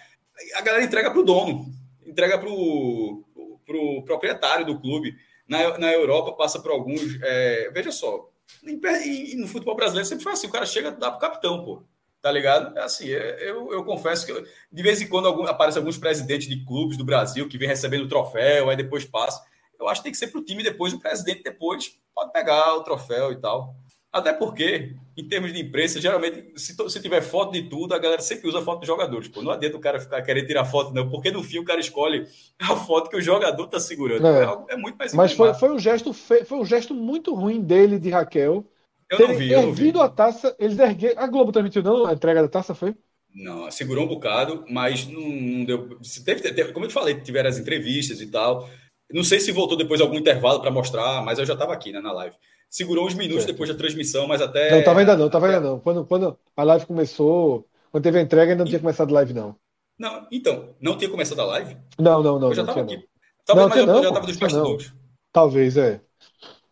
A 0.55 0.61
galera 0.61 0.83
entrega 0.83 1.09
para 1.09 1.19
o 1.19 1.23
dono, 1.23 1.73
entrega 2.05 2.37
para 2.37 2.49
o 2.49 4.03
proprietário 4.05 4.65
do 4.65 4.79
clube. 4.79 5.15
Na, 5.47 5.77
na 5.77 5.91
Europa 5.91 6.33
passa 6.33 6.59
por 6.59 6.71
alguns. 6.71 7.19
É, 7.21 7.69
veja 7.71 7.91
só, 7.91 8.29
no 8.63 9.47
futebol 9.47 9.75
brasileiro 9.75 10.07
sempre 10.07 10.23
foi 10.23 10.33
assim: 10.33 10.47
o 10.47 10.51
cara 10.51 10.65
chega 10.65 10.91
dá 10.91 11.09
para 11.09 11.17
o 11.17 11.21
capitão, 11.21 11.63
pô. 11.63 11.83
Tá 12.21 12.31
ligado? 12.31 12.75
É 12.77 12.81
assim, 12.81 13.11
é, 13.11 13.49
eu, 13.49 13.71
eu 13.71 13.83
confesso 13.83 14.25
que 14.25 14.31
eu, 14.31 14.43
de 14.71 14.83
vez 14.83 14.99
em 14.99 15.07
quando 15.07 15.27
algum, 15.27 15.45
aparecem 15.45 15.79
alguns 15.79 15.97
presidentes 15.97 16.47
de 16.47 16.65
clubes 16.65 16.97
do 16.97 17.05
Brasil 17.05 17.47
que 17.47 17.57
vem 17.57 17.67
recebendo 17.67 18.05
o 18.05 18.07
troféu, 18.07 18.69
aí 18.69 18.75
depois 18.75 19.05
passa. 19.05 19.45
Eu 19.79 19.87
acho 19.87 20.01
que 20.01 20.05
tem 20.05 20.11
que 20.11 20.17
ser 20.17 20.27
para 20.27 20.39
o 20.39 20.43
time 20.43 20.63
depois, 20.63 20.93
o 20.93 20.99
presidente 20.99 21.43
depois 21.43 21.97
pode 22.13 22.31
pegar 22.31 22.75
o 22.75 22.83
troféu 22.83 23.31
e 23.31 23.35
tal. 23.35 23.75
Até 24.15 24.31
porque, 24.31 24.95
em 25.17 25.27
termos 25.27 25.51
de 25.51 25.59
imprensa, 25.59 25.99
geralmente, 25.99 26.53
se, 26.55 26.73
se 26.89 27.01
tiver 27.01 27.21
foto 27.21 27.51
de 27.51 27.63
tudo, 27.63 27.93
a 27.93 27.99
galera 27.99 28.21
sempre 28.21 28.47
usa 28.47 28.61
foto 28.61 28.79
dos 28.79 28.87
jogadores. 28.87 29.27
Pô. 29.27 29.41
Não 29.41 29.51
adianta 29.51 29.75
o 29.75 29.79
cara 29.81 29.99
ficar 29.99 30.21
querendo 30.21 30.47
tirar 30.47 30.63
foto, 30.63 30.93
não, 30.93 31.09
porque 31.09 31.31
no 31.31 31.43
fim 31.43 31.59
o 31.59 31.65
cara 31.65 31.81
escolhe 31.81 32.25
a 32.57 32.77
foto 32.77 33.09
que 33.09 33.17
o 33.17 33.21
jogador 33.21 33.65
está 33.65 33.77
segurando. 33.77 34.25
É. 34.25 34.45
é, 34.45 34.75
é, 34.75 34.77
muito 34.77 34.97
mais 34.97 35.13
Mas 35.13 35.33
foi, 35.33 35.53
foi, 35.55 35.69
um 35.69 35.77
gesto 35.77 36.13
fe... 36.13 36.45
foi 36.45 36.57
um 36.57 36.65
gesto 36.65 36.95
muito 36.95 37.35
ruim 37.35 37.59
dele, 37.59 37.99
de 37.99 38.09
Raquel. 38.09 38.65
Eu 39.09 39.27
não 39.27 39.35
vi. 39.35 39.51
Eu 39.51 39.67
erguido 39.67 40.01
a 40.01 40.07
taça, 40.07 40.55
eles 40.57 40.79
ergueram. 40.79 41.21
A 41.21 41.27
Globo 41.27 41.51
transmitiu, 41.51 41.83
não? 41.83 42.05
A 42.05 42.13
entrega 42.13 42.41
da 42.41 42.47
taça 42.47 42.73
foi? 42.73 42.95
Não, 43.33 43.69
segurou 43.69 44.05
um 44.05 44.07
bocado, 44.07 44.63
mas 44.69 45.05
não, 45.07 45.19
não 45.19 45.65
deu. 45.65 45.99
Teve, 46.23 46.41
teve, 46.53 46.71
como 46.71 46.85
eu 46.85 46.89
te 46.89 46.93
falei, 46.93 47.19
tiveram 47.19 47.49
as 47.49 47.57
entrevistas 47.57 48.21
e 48.21 48.27
tal. 48.27 48.69
Não 49.11 49.23
sei 49.23 49.39
se 49.39 49.51
voltou 49.51 49.77
depois 49.77 50.01
algum 50.01 50.15
intervalo 50.15 50.61
para 50.61 50.71
mostrar, 50.71 51.23
mas 51.23 51.39
eu 51.39 51.45
já 51.45 51.53
estava 51.53 51.73
aqui 51.73 51.91
né, 51.91 51.99
na 51.99 52.11
live 52.11 52.35
segurou 52.75 53.07
uns 53.07 53.13
minutos 53.13 53.43
certo. 53.43 53.53
depois 53.53 53.69
da 53.69 53.75
transmissão, 53.75 54.27
mas 54.27 54.41
até. 54.41 54.71
Não, 54.71 54.83
tava 54.83 54.99
ainda 54.99 55.15
não, 55.15 55.29
tava 55.29 55.45
ainda 55.45 55.61
não. 55.61 55.79
Quando, 55.79 56.05
quando 56.05 56.37
a 56.57 56.63
live 56.63 56.85
começou, 56.85 57.65
quando 57.89 58.03
teve 58.03 58.19
a 58.19 58.21
entrega, 58.21 58.51
ainda 58.51 58.63
não 58.63 58.69
tinha 58.69 58.81
começado 58.81 59.11
a 59.11 59.13
live, 59.13 59.33
não. 59.33 59.55
Não, 59.97 60.27
então, 60.29 60.75
não 60.81 60.97
tinha 60.97 61.09
começado 61.09 61.39
a 61.39 61.45
live? 61.45 61.77
Não, 61.97 62.21
não, 62.21 62.37
não. 62.37 62.49
Eu 62.49 62.55
já 62.55 62.63
estava 62.63 62.81
aqui. 62.81 63.07
Tava, 63.45 63.61
não, 63.61 63.69
mas 63.69 63.77
eu, 63.77 63.85
não, 63.85 64.03
já 64.03 64.09
estava 64.09 64.27
dos 64.27 64.35
bastidores. 64.35 64.93
Talvez, 65.31 65.77
é. 65.77 66.01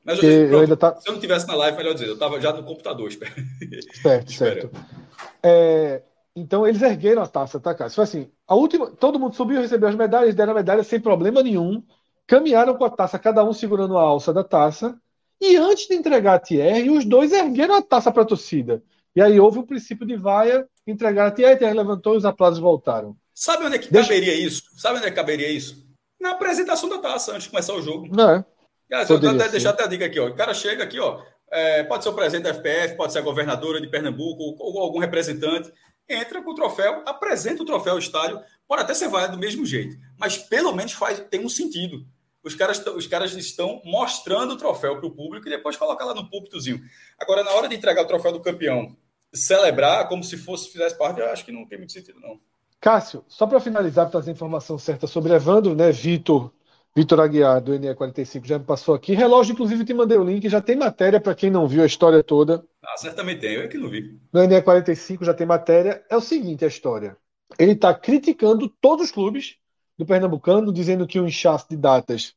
Mas 0.03 0.21
eu, 0.21 0.29
eu, 0.29 0.59
ainda 0.59 0.75
tá... 0.75 0.99
se 0.99 1.07
eu 1.07 1.13
não 1.13 1.21
tivesse 1.21 1.47
na 1.47 1.55
live, 1.55 1.77
melhor 1.77 1.93
dizer, 1.93 2.07
eu 2.07 2.15
estava 2.15 2.41
já 2.41 2.51
no 2.51 2.63
computador. 2.63 3.09
Certo, 4.01 4.33
certo. 4.33 4.69
É, 5.41 6.01
então 6.35 6.67
eles 6.67 6.81
ergueram 6.81 7.21
a 7.21 7.27
taça, 7.27 7.59
tá, 7.61 7.73
cara? 7.73 7.89
Foi 7.89 8.03
assim, 8.03 8.29
a 8.45 8.55
última, 8.55 8.91
todo 8.91 9.17
mundo 9.17 9.35
subiu, 9.35 9.61
recebeu 9.61 9.87
as 9.87 9.95
medalhas, 9.95 10.35
deram 10.35 10.51
a 10.51 10.55
medalha 10.55 10.83
sem 10.83 10.99
problema 10.99 11.41
nenhum, 11.41 11.81
caminharam 12.27 12.75
com 12.75 12.85
a 12.85 12.89
taça, 12.89 13.19
cada 13.19 13.43
um 13.43 13.53
segurando 13.53 13.97
a 13.97 14.01
alça 14.01 14.33
da 14.33 14.43
taça, 14.43 14.97
e 15.39 15.57
antes 15.57 15.87
de 15.87 15.95
entregar 15.95 16.35
a 16.35 16.39
Thierry, 16.39 16.89
os 16.89 17.05
dois 17.05 17.31
ergueram 17.33 17.75
a 17.75 17.81
taça 17.81 18.11
para 18.11 18.23
a 18.23 18.25
torcida. 18.25 18.81
E 19.15 19.21
aí 19.21 19.39
houve 19.39 19.59
o 19.59 19.65
princípio 19.65 20.07
de 20.07 20.15
vaia, 20.15 20.67
entregar 20.87 21.27
a 21.27 21.31
Thierry, 21.31 21.57
Thierry 21.57 21.75
levantou 21.75 22.13
e 22.13 22.17
os 22.17 22.25
aplausos 22.25 22.59
voltaram. 22.59 23.15
Sabe 23.33 23.65
onde 23.65 23.75
é 23.75 23.79
que 23.79 23.91
Deixa... 23.91 24.07
caberia 24.07 24.33
isso? 24.33 24.63
Sabe 24.77 24.97
onde 24.97 25.07
é 25.07 25.09
que 25.09 25.15
caberia 25.15 25.49
isso? 25.49 25.85
Na 26.19 26.31
apresentação 26.31 26.87
da 26.87 26.99
taça, 26.99 27.31
antes 27.31 27.43
de 27.43 27.49
começar 27.49 27.73
o 27.73 27.81
jogo. 27.81 28.07
Não 28.09 28.29
é. 28.29 28.45
Cara, 28.89 29.07
eu 29.09 29.29
até 29.29 29.49
deixar 29.49 29.71
até 29.71 29.83
a 29.83 29.87
dica 29.87 30.05
aqui, 30.05 30.19
ó. 30.19 30.27
O 30.27 30.35
cara 30.35 30.53
chega 30.53 30.83
aqui, 30.83 30.99
ó. 30.99 31.21
É, 31.51 31.83
pode 31.83 32.03
ser 32.03 32.09
o 32.09 32.13
presidente 32.13 32.43
da 32.43 32.53
FPF, 32.53 32.95
pode 32.95 33.11
ser 33.11 33.19
a 33.19 33.23
governadora 33.23 33.81
de 33.81 33.87
Pernambuco, 33.87 34.41
ou, 34.41 34.55
ou 34.59 34.81
algum 34.81 34.99
representante. 34.99 35.71
Entra 36.09 36.41
com 36.41 36.51
o 36.51 36.55
troféu, 36.55 37.01
apresenta 37.05 37.63
o 37.63 37.65
troféu 37.65 37.93
ao 37.93 37.99
estádio, 37.99 38.39
pode 38.67 38.81
até 38.81 38.93
ser 38.93 39.07
vaia 39.07 39.27
do 39.27 39.37
mesmo 39.37 39.65
jeito, 39.65 39.95
mas 40.17 40.37
pelo 40.37 40.73
menos 40.73 40.91
faz, 40.91 41.19
tem 41.29 41.45
um 41.45 41.49
sentido 41.49 42.05
os 42.43 42.55
caras, 42.55 42.85
os 42.87 43.07
caras 43.07 43.33
estão 43.33 43.81
mostrando 43.85 44.53
o 44.53 44.57
troféu 44.57 44.97
para 44.97 45.07
o 45.07 45.11
público 45.11 45.47
e 45.47 45.51
depois 45.51 45.77
colocar 45.77 46.05
lá 46.05 46.13
no 46.13 46.29
púlpitozinho. 46.29 46.81
Agora, 47.17 47.43
na 47.43 47.51
hora 47.51 47.69
de 47.69 47.75
entregar 47.75 48.03
o 48.03 48.07
troféu 48.07 48.33
do 48.33 48.41
campeão, 48.41 48.95
celebrar 49.33 50.07
como 50.07 50.23
se 50.23 50.37
fosse 50.37 50.69
fizesse 50.69 50.97
parte, 50.97 51.19
eu 51.19 51.27
acho 51.27 51.45
que 51.45 51.51
não 51.51 51.65
tem 51.65 51.77
muito 51.77 51.93
sentido, 51.93 52.19
não. 52.19 52.39
Cássio, 52.81 53.23
só 53.29 53.47
para 53.47 53.61
finalizar, 53.61 54.05
para 54.05 54.11
trazer 54.11 54.31
informação 54.31 54.77
certa 54.77 55.07
sobre 55.07 55.33
Evandro, 55.33 55.73
né? 55.73 55.89
Vitor, 55.89 56.51
Vitor 56.93 57.21
Aguiar, 57.21 57.61
do 57.61 57.71
NE45, 57.71 58.45
já 58.45 58.59
me 58.59 58.65
passou 58.65 58.93
aqui. 58.93 59.13
Relógio, 59.13 59.53
inclusive, 59.53 59.85
te 59.85 59.93
mandei 59.93 60.17
o 60.17 60.23
link, 60.23 60.49
já 60.49 60.61
tem 60.61 60.75
matéria 60.75 61.21
para 61.21 61.33
quem 61.33 61.49
não 61.49 61.65
viu 61.65 61.81
a 61.81 61.85
história 61.85 62.21
toda. 62.21 62.63
Ah, 62.83 62.97
certamente 62.97 63.39
tem, 63.39 63.53
eu 63.53 63.61
é 63.61 63.67
que 63.69 63.77
não 63.77 63.89
vi. 63.89 64.19
No 64.33 64.41
NE45 64.41 65.23
já 65.23 65.33
tem 65.33 65.47
matéria. 65.47 66.03
É 66.09 66.17
o 66.17 66.21
seguinte 66.21 66.65
a 66.65 66.67
história. 66.67 67.15
Ele 67.57 67.71
está 67.71 67.93
criticando 67.93 68.67
todos 68.67 69.05
os 69.05 69.11
clubes 69.11 69.55
do 69.97 70.05
Pernambucano, 70.05 70.73
dizendo 70.73 71.07
que 71.07 71.19
o 71.19 71.27
inchaço 71.27 71.67
de 71.69 71.77
datas 71.77 72.33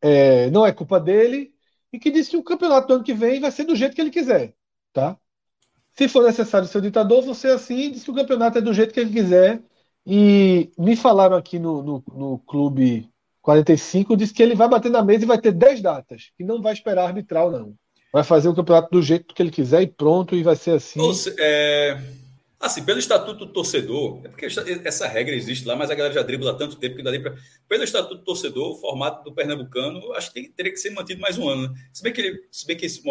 é, 0.00 0.50
não 0.50 0.64
é 0.64 0.72
culpa 0.72 0.98
dele 0.98 1.52
e 1.92 1.98
que 1.98 2.10
diz 2.10 2.28
que 2.28 2.36
o 2.36 2.42
campeonato 2.42 2.88
do 2.88 2.94
ano 2.94 3.04
que 3.04 3.14
vem 3.14 3.40
vai 3.40 3.50
ser 3.50 3.64
do 3.64 3.76
jeito 3.76 3.94
que 3.94 4.00
ele 4.00 4.10
quiser, 4.10 4.54
tá? 4.92 5.16
Se 5.94 6.08
for 6.08 6.24
necessário 6.24 6.68
ser 6.68 6.80
ditador, 6.80 7.22
você 7.22 7.48
assim 7.48 7.90
diz 7.90 8.04
que 8.04 8.10
o 8.10 8.14
campeonato 8.14 8.58
é 8.58 8.60
do 8.60 8.72
jeito 8.72 8.94
que 8.94 9.00
ele 9.00 9.12
quiser. 9.12 9.60
E 10.06 10.70
me 10.78 10.96
falaram 10.96 11.36
aqui 11.36 11.58
no, 11.58 11.82
no, 11.82 12.04
no 12.08 12.38
clube 12.38 13.10
45, 13.42 14.16
disse 14.16 14.32
que 14.32 14.42
ele 14.42 14.54
vai 14.54 14.68
bater 14.68 14.90
na 14.90 15.02
mesa 15.02 15.24
e 15.24 15.26
vai 15.26 15.38
ter 15.38 15.52
10 15.52 15.82
datas, 15.82 16.30
que 16.36 16.44
não 16.44 16.62
vai 16.62 16.72
esperar 16.72 17.06
arbitral, 17.06 17.50
não. 17.50 17.74
Vai 18.12 18.24
fazer 18.24 18.48
o 18.48 18.54
campeonato 18.54 18.90
do 18.90 19.02
jeito 19.02 19.34
que 19.34 19.42
ele 19.42 19.50
quiser 19.50 19.82
e 19.82 19.86
pronto, 19.86 20.34
e 20.34 20.42
vai 20.42 20.56
ser 20.56 20.72
assim. 20.72 20.98
é, 21.38 22.00
Assim, 22.60 22.84
pelo 22.84 22.98
estatuto 22.98 23.46
do 23.46 23.52
torcedor, 23.54 24.20
é 24.22 24.28
porque 24.28 24.46
essa 24.84 25.08
regra 25.08 25.34
existe 25.34 25.66
lá, 25.66 25.74
mas 25.74 25.90
a 25.90 25.94
galera 25.94 26.12
já 26.12 26.22
dribla 26.22 26.50
há 26.50 26.54
tanto 26.54 26.76
tempo 26.76 26.94
que 26.94 27.02
dá 27.02 27.10
para. 27.18 27.34
Pelo 27.66 27.82
estatuto 27.82 28.16
do 28.16 28.24
torcedor, 28.24 28.72
o 28.72 28.74
formato 28.74 29.24
do 29.24 29.34
Pernambucano, 29.34 30.12
acho 30.12 30.30
que 30.30 30.50
teria 30.50 30.70
que 30.70 30.76
ser 30.76 30.90
mantido 30.90 31.22
mais 31.22 31.38
um 31.38 31.48
ano. 31.48 31.68
Né? 31.68 31.88
Se 31.90 32.02
bem 32.02 32.12
que, 32.12 32.20
ele, 32.20 32.46
se 32.50 32.66
bem 32.66 32.76
que 32.76 32.84
esse, 32.84 33.02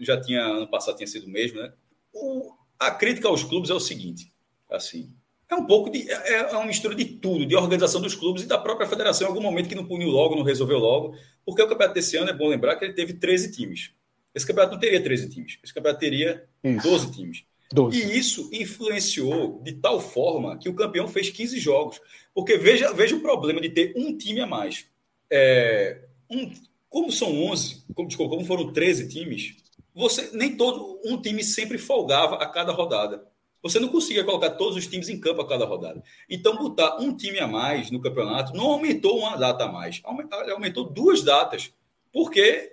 já 0.00 0.18
tinha 0.18 0.42
ano 0.42 0.66
passado 0.66 0.96
tinha 0.96 1.06
sido 1.06 1.26
o 1.26 1.28
mesmo, 1.28 1.60
né? 1.60 1.70
O, 2.14 2.54
a 2.78 2.90
crítica 2.90 3.28
aos 3.28 3.44
clubes 3.44 3.68
é 3.68 3.74
o 3.74 3.80
seguinte, 3.80 4.32
assim, 4.70 5.12
é 5.50 5.54
um 5.54 5.66
pouco 5.66 5.90
de 5.90 6.10
é, 6.10 6.36
é 6.36 6.56
uma 6.56 6.64
mistura 6.64 6.94
de 6.94 7.04
tudo, 7.04 7.44
de 7.44 7.54
organização 7.54 8.00
dos 8.00 8.14
clubes 8.14 8.42
e 8.42 8.46
da 8.46 8.56
própria 8.56 8.86
federação 8.86 9.26
em 9.26 9.30
algum 9.30 9.42
momento 9.42 9.68
que 9.68 9.74
não 9.74 9.86
puniu 9.86 10.08
logo, 10.08 10.34
não 10.34 10.42
resolveu 10.42 10.78
logo, 10.78 11.14
porque 11.44 11.62
o 11.62 11.68
campeonato 11.68 11.94
desse 11.94 12.16
ano 12.16 12.30
é 12.30 12.32
bom 12.32 12.48
lembrar 12.48 12.76
que 12.76 12.86
ele 12.86 12.94
teve 12.94 13.12
13 13.12 13.52
times. 13.52 13.92
Esse 14.34 14.46
campeonato 14.46 14.72
não 14.72 14.80
teria 14.80 15.02
13 15.02 15.28
times, 15.28 15.58
esse 15.62 15.74
campeonato 15.74 16.00
teria 16.00 16.48
isso. 16.64 16.88
12 16.88 17.12
times. 17.12 17.44
12. 17.72 17.98
E 17.98 18.18
isso 18.18 18.50
influenciou 18.52 19.60
de 19.62 19.72
tal 19.72 20.00
forma 20.00 20.58
que 20.58 20.68
o 20.68 20.74
campeão 20.74 21.08
fez 21.08 21.30
15 21.30 21.58
jogos. 21.58 22.00
Porque 22.34 22.56
veja, 22.56 22.92
veja 22.92 23.16
o 23.16 23.20
problema 23.20 23.60
de 23.60 23.68
ter 23.70 23.92
um 23.96 24.16
time 24.16 24.40
a 24.40 24.46
mais. 24.46 24.86
É, 25.30 26.04
um, 26.30 26.52
como 26.88 27.10
são 27.10 27.42
11, 27.44 27.84
como, 27.94 28.08
desculpa, 28.08 28.34
como 28.34 28.46
foram 28.46 28.72
13 28.72 29.08
times, 29.08 29.56
você 29.94 30.30
nem 30.32 30.56
todo 30.56 31.00
um 31.04 31.20
time 31.20 31.42
sempre 31.42 31.78
folgava 31.78 32.36
a 32.36 32.46
cada 32.46 32.72
rodada. 32.72 33.26
Você 33.62 33.80
não 33.80 33.88
conseguia 33.88 34.24
colocar 34.24 34.50
todos 34.50 34.76
os 34.76 34.86
times 34.86 35.08
em 35.08 35.18
campo 35.18 35.40
a 35.40 35.48
cada 35.48 35.64
rodada. 35.64 36.02
Então, 36.28 36.56
botar 36.56 37.00
um 37.00 37.16
time 37.16 37.38
a 37.38 37.46
mais 37.46 37.90
no 37.90 38.00
campeonato 38.00 38.54
não 38.54 38.66
aumentou 38.66 39.18
uma 39.18 39.36
data 39.36 39.64
a 39.64 39.72
mais, 39.72 40.02
aumentou 40.04 40.84
duas 40.84 41.22
datas. 41.22 41.72
Porque 42.12 42.72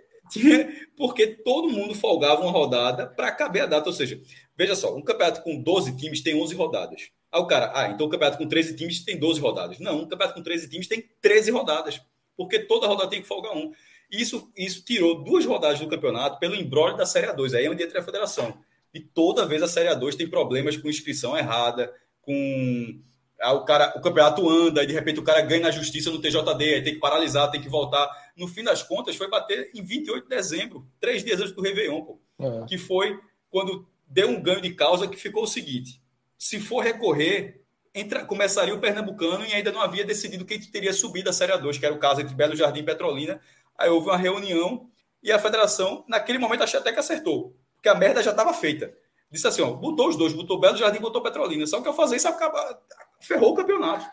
porque 0.96 1.28
todo 1.28 1.70
mundo 1.70 1.94
folgava 1.94 2.42
uma 2.42 2.52
rodada 2.52 3.08
para 3.08 3.32
caber 3.32 3.64
a 3.64 3.66
data. 3.66 3.90
Ou 3.90 3.94
seja, 3.94 4.22
veja 4.56 4.76
só, 4.76 4.96
um 4.96 5.02
campeonato 5.02 5.42
com 5.42 5.62
12 5.62 5.96
times 5.98 6.22
tem 6.22 6.36
11 6.36 6.56
rodadas. 6.56 7.10
Aí 7.32 7.42
o 7.42 7.48
cara, 7.48 7.72
ah, 7.74 7.88
então 7.90 8.08
o 8.08 8.10
campeonato 8.10 8.38
com 8.38 8.48
13 8.48 8.76
times 8.76 9.04
tem 9.04 9.18
12 9.18 9.40
rodadas. 9.40 9.80
Não, 9.80 10.02
um 10.02 10.08
campeonato 10.08 10.34
com 10.34 10.44
13 10.44 10.70
times 10.70 10.88
tem 10.88 11.10
13 11.22 11.52
rodadas, 11.52 12.02
porque 12.36 12.60
toda 12.60 12.88
rodada 12.88 13.10
tem 13.10 13.22
que 13.22 13.28
folgar 13.28 13.56
um. 13.56 13.72
Isso, 14.12 14.52
isso 14.58 14.84
tirou 14.84 15.24
duas 15.24 15.46
rodadas 15.46 15.80
do 15.80 15.88
campeonato 15.88 16.38
pelo 16.38 16.56
embrólio 16.56 16.98
da 16.98 17.06
Série 17.06 17.28
A2. 17.28 17.56
Aí 17.56 17.66
é 17.66 17.70
onde 17.70 17.82
entra 17.82 18.02
a 18.02 18.04
federação. 18.04 18.60
E 18.94 19.00
toda 19.00 19.46
vez 19.46 19.64
a 19.64 19.68
Série 19.68 19.88
A2 19.88 20.16
tem 20.16 20.30
problemas 20.30 20.76
com 20.76 20.90
inscrição 20.90 21.38
errada, 21.38 21.94
com. 22.22 23.00
Ah, 23.40 23.54
o, 23.54 23.66
cara, 23.66 23.94
o 23.96 24.02
campeonato 24.02 24.48
anda, 24.48 24.84
e 24.84 24.86
de 24.86 24.94
repente 24.94 25.20
o 25.20 25.24
cara 25.24 25.42
ganha 25.42 25.64
na 25.64 25.72
justiça 25.72 26.12
no 26.12 26.20
TJD, 26.20 26.76
aí 26.76 26.84
tem 26.84 26.94
que 26.94 27.00
paralisar, 27.00 27.50
tem 27.50 27.62
que 27.62 27.70
voltar. 27.70 28.08
No 28.38 28.48
fim 28.48 28.64
das 28.64 28.84
contas, 28.84 29.16
foi 29.16 29.30
bater 29.30 29.72
em 29.74 29.82
28 29.82 30.24
de 30.24 30.30
dezembro, 30.30 30.86
três 31.00 31.24
dias 31.24 31.40
antes 31.40 31.54
do 31.54 31.62
Réveillon, 31.62 32.02
pô, 32.02 32.22
é. 32.40 32.66
que 32.68 32.78
foi 32.78 33.18
quando 33.50 33.88
deu 34.12 34.30
um 34.30 34.42
ganho 34.42 34.62
de 34.62 34.74
causa 34.74 35.08
que 35.08 35.18
ficou 35.18 35.44
o 35.44 35.48
seguinte: 35.48 36.02
se 36.38 36.60
for 36.60 36.84
recorrer, 36.84 37.62
entra, 37.96 38.26
começaria 38.26 38.74
o 38.74 38.80
Pernambucano 38.80 39.46
e 39.46 39.54
ainda 39.54 39.72
não 39.72 39.82
havia 39.82 40.06
decidido 40.06 40.46
quem 40.46 40.60
teria 40.60 40.94
subido 40.94 41.30
a 41.30 41.34
Série 41.34 41.54
A2, 41.54 41.80
que 41.80 41.86
era 41.86 41.96
o 41.96 42.00
caso 42.00 42.22
entre 42.22 42.36
Belo 42.36 42.56
Jardim 42.56 42.82
e 42.82 42.84
Petrolina. 42.84 43.40
Aí 43.78 43.90
houve 43.90 44.08
uma 44.08 44.18
reunião 44.18 44.90
e 45.24 45.32
a 45.32 45.40
federação, 45.40 46.04
naquele 46.08 46.38
momento, 46.38 46.64
achei 46.64 46.80
até 46.80 46.92
que 46.92 47.00
acertou, 47.00 47.56
porque 47.76 47.90
a 47.90 47.96
merda 47.96 48.22
já 48.22 48.32
estava 48.32 48.54
feita. 48.54 48.94
Disse 49.32 49.48
assim: 49.48 49.62
ó, 49.62 49.72
botou 49.72 50.10
os 50.10 50.18
dois, 50.18 50.34
botou 50.34 50.60
Belo 50.60 50.78
Jardim, 50.78 51.00
botou 51.00 51.24
Petrolina. 51.24 51.66
Só 51.66 51.82
que 51.82 51.88
ao 51.88 51.94
fazer 51.94 52.18
isso, 52.18 52.28
acaba, 52.28 52.82
ferrou 53.22 53.54
o 53.54 53.56
campeonato. 53.56 54.06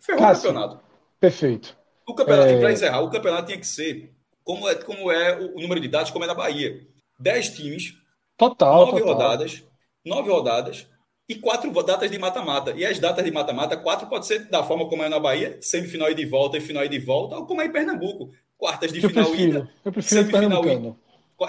Ferrou 0.00 0.22
Cássio, 0.22 0.50
o 0.50 0.52
campeonato. 0.52 0.84
Perfeito. 1.20 1.76
O 2.06 2.14
campeonato, 2.14 2.48
é... 2.48 2.60
para 2.60 2.72
encerrar, 2.72 3.00
o 3.00 3.10
campeonato 3.10 3.46
tinha 3.46 3.58
que 3.58 3.66
ser 3.66 4.12
como 4.44 4.68
é, 4.68 4.74
como 4.76 5.10
é 5.10 5.38
o, 5.38 5.60
número 5.60 5.80
de 5.80 5.88
dados, 5.88 6.10
como 6.10 6.24
é 6.24 6.28
na 6.28 6.34
Bahia. 6.34 6.86
Dez 7.18 7.50
times. 7.50 7.94
Total. 8.36 8.86
Nove 8.86 9.00
total. 9.00 9.14
rodadas. 9.14 9.62
Nove 10.04 10.30
rodadas 10.30 10.86
e 11.28 11.34
quatro 11.34 11.70
datas 11.82 12.10
de 12.10 12.18
mata-mata. 12.18 12.72
E 12.76 12.84
as 12.84 12.98
datas 12.98 13.24
de 13.24 13.30
mata-mata, 13.30 13.76
quatro 13.76 14.06
pode 14.06 14.26
ser 14.26 14.48
da 14.48 14.62
forma 14.62 14.88
como 14.88 15.02
é 15.02 15.08
na 15.08 15.18
Bahia, 15.18 15.58
semifinal 15.60 16.10
e 16.10 16.14
de 16.14 16.24
volta 16.24 16.56
e 16.56 16.60
final 16.60 16.84
e 16.84 16.88
de 16.88 16.98
volta, 16.98 17.36
ou 17.36 17.46
como 17.46 17.60
é 17.60 17.66
em 17.66 17.72
Pernambuco, 17.72 18.30
quartas 18.56 18.92
de 18.92 19.02
eu 19.02 19.08
final 19.08 19.26
prefiro, 19.26 19.50
ida, 19.50 19.70
eu 19.84 19.92
prefiro 19.92 20.22
semifinal 20.22 20.64
ida. 20.64 20.96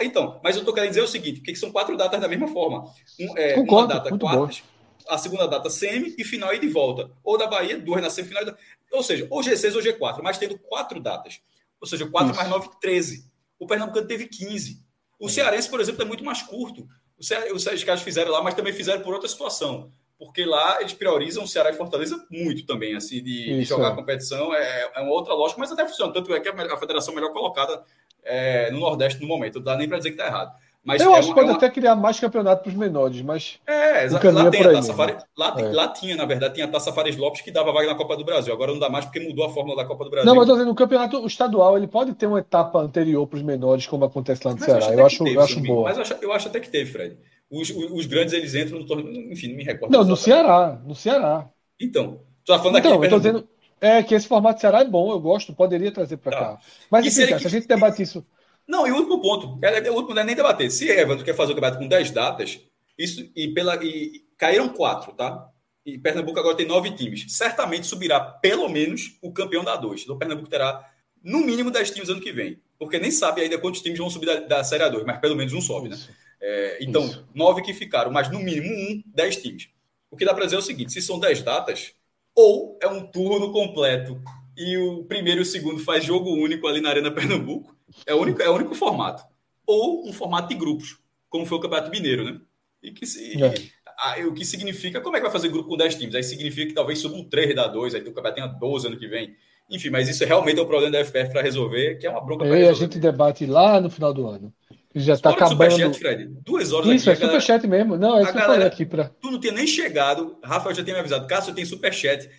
Então, 0.02 0.40
mas 0.44 0.56
eu 0.56 0.62
estou 0.62 0.74
querendo 0.74 0.90
dizer 0.90 1.02
o 1.02 1.08
seguinte, 1.08 1.42
que 1.42 1.56
são 1.56 1.72
quatro 1.72 1.96
datas 1.96 2.20
da 2.20 2.28
mesma 2.28 2.48
forma. 2.48 2.92
Um, 3.20 3.38
é, 3.38 3.54
Concordo, 3.54 3.94
uma 3.94 4.00
data 4.00 4.18
quartas, 4.18 4.60
bom. 4.60 5.14
a 5.14 5.18
segunda 5.18 5.48
data 5.48 5.70
semi 5.70 6.14
e 6.18 6.24
final 6.26 6.54
e 6.54 6.60
de 6.60 6.68
volta. 6.68 7.12
Ou 7.24 7.38
da 7.38 7.48
Bahia, 7.48 7.78
duas 7.80 8.02
na 8.02 8.10
semifinal. 8.10 8.44
Ou 8.92 9.04
seja, 9.04 9.28
ou 9.30 9.42
G6 9.42 9.76
ou 9.76 9.82
G4, 9.82 10.22
mas 10.22 10.38
tendo 10.38 10.58
quatro 10.58 11.00
datas. 11.00 11.40
Ou 11.80 11.88
seja, 11.88 12.08
4 12.08 12.36
mais 12.36 12.50
9, 12.50 12.70
13. 12.82 13.30
O 13.60 13.68
Pernambucano 13.68 14.08
teve 14.08 14.26
15. 14.26 14.84
O 15.20 15.30
Cearense, 15.30 15.70
por 15.70 15.80
exemplo, 15.80 16.02
é 16.02 16.06
muito 16.06 16.24
mais 16.24 16.42
curto. 16.42 16.88
Os 17.18 17.84
caras 17.84 18.02
fizeram 18.02 18.32
lá, 18.32 18.42
mas 18.42 18.54
também 18.54 18.74
fizeram 18.74 19.02
por 19.02 19.14
outra 19.14 19.28
situação. 19.28 19.92
Porque 20.18 20.46
lá 20.46 20.80
eles 20.80 20.94
priorizam 20.94 21.44
o 21.44 21.48
Ceará 21.48 21.70
e 21.70 21.74
Fortaleza 21.74 22.26
muito 22.30 22.66
também, 22.66 22.96
assim, 22.96 23.22
de, 23.22 23.60
de 23.60 23.64
jogar 23.64 23.92
é. 23.92 23.96
competição. 23.96 24.54
É, 24.54 24.92
é, 24.96 25.02
uma 25.02 25.12
outra 25.12 25.34
lógica, 25.34 25.60
mas 25.60 25.72
até 25.72 25.88
funciona. 25.88 26.12
Tanto 26.12 26.34
é 26.34 26.40
que 26.40 26.50
a 26.50 26.78
federação 26.78 27.14
melhor 27.14 27.32
colocada 27.32 27.84
é, 28.24 28.72
no 28.72 28.80
Nordeste 28.80 29.22
no 29.22 29.28
momento. 29.28 29.56
Não 29.56 29.64
dá 29.64 29.78
nem 29.78 29.88
para 29.88 30.00
dizer 30.00 30.12
que 30.12 30.16
está 30.16 30.28
errado. 30.28 30.56
Mas 30.88 31.02
eu 31.02 31.14
é 31.14 31.20
acho 31.20 31.28
que 31.28 31.34
pode 31.34 31.48
é 31.48 31.52
uma... 31.52 31.58
até 31.58 31.70
criar 31.70 31.98
mais 31.98 32.18
campeonato 32.18 32.64
para 32.64 32.70
os 32.70 32.76
menores, 32.76 33.22
mas. 33.22 33.60
É, 33.68 34.06
exato. 34.06 34.32
Lá, 34.32 34.50
tem 34.50 34.62
a 34.62 34.72
Taça 34.72 34.94
Fares, 34.94 35.18
lá, 35.38 35.54
é. 35.60 35.64
lá 35.64 35.90
tinha, 35.90 36.16
na 36.16 36.24
verdade, 36.24 36.54
tinha 36.54 36.66
a 36.66 36.70
Taça 36.70 36.94
Fares 36.94 37.18
Lopes 37.18 37.42
que 37.42 37.52
dava 37.52 37.74
vaga 37.74 37.88
na 37.88 37.96
Copa 37.96 38.16
do 38.16 38.24
Brasil. 38.24 38.54
Agora 38.54 38.72
não 38.72 38.80
dá 38.80 38.88
mais 38.88 39.04
porque 39.04 39.20
mudou 39.20 39.46
a 39.46 39.50
fórmula 39.50 39.76
da 39.76 39.86
Copa 39.86 40.06
do 40.06 40.10
Brasil. 40.10 40.26
Não, 40.26 40.34
mas 40.34 40.48
dizendo, 40.48 40.72
o 40.72 40.76
campeonato 40.76 41.28
estadual 41.28 41.78
ele 41.78 41.88
pode 41.88 42.14
ter 42.14 42.26
uma 42.26 42.40
etapa 42.40 42.80
anterior 42.80 43.28
para 43.28 43.36
os 43.36 43.44
menores, 43.44 43.86
como 43.86 44.06
acontece 44.06 44.48
lá 44.48 44.54
no 44.54 44.60
mas 44.62 44.66
Ceará. 44.66 44.94
Eu 44.94 45.06
acho, 45.06 45.28
eu 45.28 45.42
acho, 45.42 45.60
boa. 45.60 45.84
Mas 45.90 45.98
eu 45.98 46.04
acho, 46.04 46.14
eu 46.22 46.32
acho 46.32 46.48
até 46.48 46.62
que 46.62 46.70
teve, 46.70 46.90
Fred. 46.90 47.18
Os, 47.52 47.70
os, 47.70 47.92
os, 47.92 48.06
grandes 48.06 48.34
eles 48.34 48.56
entram 48.56 48.80
no 48.80 48.86
torneio. 48.86 49.30
Enfim, 49.30 49.50
não 49.50 49.58
me 49.58 49.66
recordo. 49.66 49.92
Não, 49.92 50.06
no 50.06 50.16
Ceará. 50.16 50.80
No 50.86 50.96
Ceará. 50.96 51.50
Então, 51.82 52.22
tu 52.46 52.54
tá 52.54 52.60
falando 52.60 52.78
então, 52.78 52.94
aqui. 52.94 53.06
Eu 53.08 53.10
tô 53.10 53.18
dizendo, 53.18 53.48
é 53.82 54.02
que 54.02 54.16
esse 54.16 54.26
formato 54.26 54.62
Ceará 54.62 54.80
é 54.80 54.86
bom, 54.86 55.12
eu 55.12 55.20
gosto, 55.20 55.54
poderia 55.54 55.92
trazer 55.92 56.16
para 56.16 56.32
tá. 56.32 56.40
cá. 56.40 56.60
Mas 56.90 57.06
enfim, 57.06 57.34
se, 57.34 57.40
se 57.40 57.48
a 57.48 57.50
gente 57.50 57.68
debate 57.68 58.02
isso. 58.02 58.26
Não, 58.68 58.86
e 58.86 58.92
o 58.92 58.96
último 58.96 59.22
ponto, 59.22 59.58
é, 59.64 59.90
o 59.90 59.94
último 59.94 60.14
não 60.14 60.22
é 60.22 60.26
nem 60.26 60.36
debater. 60.36 60.70
Se 60.70 60.90
Evandro 60.90 61.24
quer 61.24 61.36
fazer 61.36 61.54
o 61.54 61.56
campeonato 61.56 61.80
com 61.82 61.88
10 61.88 62.12
datas, 62.12 62.60
isso 62.98 63.32
e 63.36 63.48
pela 63.54 63.76
e 63.84 64.26
caíram 64.38 64.70
quatro, 64.70 65.14
tá? 65.14 65.50
E 65.86 65.98
Pernambuco 65.98 66.38
agora 66.38 66.58
tem 66.58 66.66
nove 66.66 66.92
times. 66.92 67.26
Certamente 67.30 67.88
subirá 67.88 68.20
pelo 68.20 68.68
menos 68.68 69.18
o 69.22 69.32
campeão 69.32 69.64
da 69.64 69.76
2. 69.78 70.04
Então 70.04 70.18
Pernambuco 70.18 70.50
terá 70.50 70.86
no 71.24 71.40
mínimo 71.40 71.72
10 71.72 71.92
times 71.92 72.10
ano 72.10 72.20
que 72.20 72.32
vem. 72.32 72.62
Porque 72.78 73.00
nem 73.00 73.10
sabe 73.10 73.42
ainda 73.42 73.58
quantos 73.58 73.82
times 73.82 73.98
vão 73.98 74.10
subir 74.10 74.26
da, 74.26 74.40
da 74.42 74.64
Série 74.64 74.84
A2, 74.84 75.04
mas 75.06 75.20
pelo 75.20 75.36
menos 75.36 75.54
um 75.54 75.62
sobe, 75.62 75.90
né? 75.90 75.98
É, 76.40 76.78
então, 76.82 77.06
isso. 77.06 77.28
nove 77.34 77.62
que 77.62 77.74
ficaram, 77.74 78.12
mas 78.12 78.30
no 78.30 78.40
mínimo 78.40 78.70
um, 78.70 79.02
10 79.08 79.38
times. 79.38 79.70
O 80.12 80.18
que 80.18 80.26
dá 80.26 80.34
para 80.34 80.46
dizer 80.46 80.58
é 80.58 80.60
o 80.60 80.64
seguinte: 80.64 80.92
se 80.92 81.02
são 81.02 81.20
10 81.20 81.42
datas, 81.42 81.94
ou 82.36 82.78
é 82.82 82.88
um 82.88 83.06
turno 83.08 83.52
completo 83.52 84.22
e 84.56 84.78
o 84.78 85.04
primeiro 85.06 85.42
e 85.42 85.44
o 85.44 85.46
segundo 85.46 85.80
faz 85.80 86.04
jogo 86.04 86.32
único 86.32 86.68
ali 86.68 86.82
na 86.82 86.90
Arena 86.90 87.12
Pernambuco, 87.12 87.77
é 88.06 88.14
o 88.14 88.22
único, 88.22 88.42
é 88.42 88.50
o 88.50 88.56
único 88.56 88.76
formato. 88.76 89.24
Ou 89.66 90.08
um 90.08 90.14
formato 90.14 90.50
de 90.50 90.56
grupos, 90.56 90.98
como 91.30 91.46
foi 91.46 91.58
o 91.58 91.62
Campeonato 91.62 91.92
Mineiro, 91.92 92.24
né? 92.24 92.40
E 92.82 92.92
que 92.92 93.06
se, 93.06 93.42
é. 93.44 93.54
a, 93.98 94.20
o 94.28 94.34
que 94.34 94.46
significa, 94.46 95.02
como 95.02 95.16
é 95.16 95.20
que 95.20 95.24
vai 95.24 95.32
fazer 95.32 95.50
grupo 95.50 95.70
com 95.70 95.78
10 95.78 95.96
times? 95.96 96.16
Aí 96.16 96.24
significa 96.24 96.68
que 96.68 96.74
talvez 96.74 97.00
suba 97.00 97.16
um 97.16 97.24
3 97.24 97.56
da 97.56 97.68
2, 97.68 97.96
aí 97.96 98.02
o 98.02 98.06
campeonato 98.06 98.36
tenha 98.36 98.48
12 98.48 98.88
ano 98.88 98.98
que 98.98 99.08
vem. 99.08 99.36
Enfim, 99.70 99.90
mas 99.90 100.08
isso 100.08 100.24
realmente 100.24 100.60
é 100.60 100.64
um 100.64 100.68
problema 100.68 100.92
da 100.92 101.04
FPF 101.04 101.32
para 101.32 101.42
resolver, 101.42 101.96
que 101.96 102.08
é 102.08 102.10
uma 102.10 102.24
bronca 102.24 102.46
para 102.46 102.58
é, 102.58 102.70
A 102.70 102.74
gente 102.74 103.00
debate 103.00 103.46
lá 103.46 103.82
no 103.82 103.90
final 103.90 104.14
do 104.14 104.26
ano. 104.26 104.54
Já 104.96 105.14
está 105.14 105.32
acabando. 105.32 105.72
Superchat, 105.72 106.00
Fred. 106.00 106.26
Duas 106.44 106.72
horas 106.72 106.90
Isso, 106.90 107.12
aqui, 107.12 107.24
é 107.24 107.26
superchat 107.26 107.68
mesmo. 107.68 107.98
Não, 107.98 108.18
é 108.18 108.24
isso 108.24 108.34
falei 108.34 108.66
aqui. 108.66 108.86
Pra... 108.86 109.10
Tu 109.22 109.30
não 109.30 109.40
tinha 109.40 109.54
nem 109.54 109.68
chegado. 109.68 110.38
Rafael 110.44 110.74
já 110.74 110.84
tinha 110.84 110.96
me 110.96 111.02
avisado. 111.02 111.28
Cássio, 111.28 111.54
tem 111.54 111.66
superchat. 111.66 112.30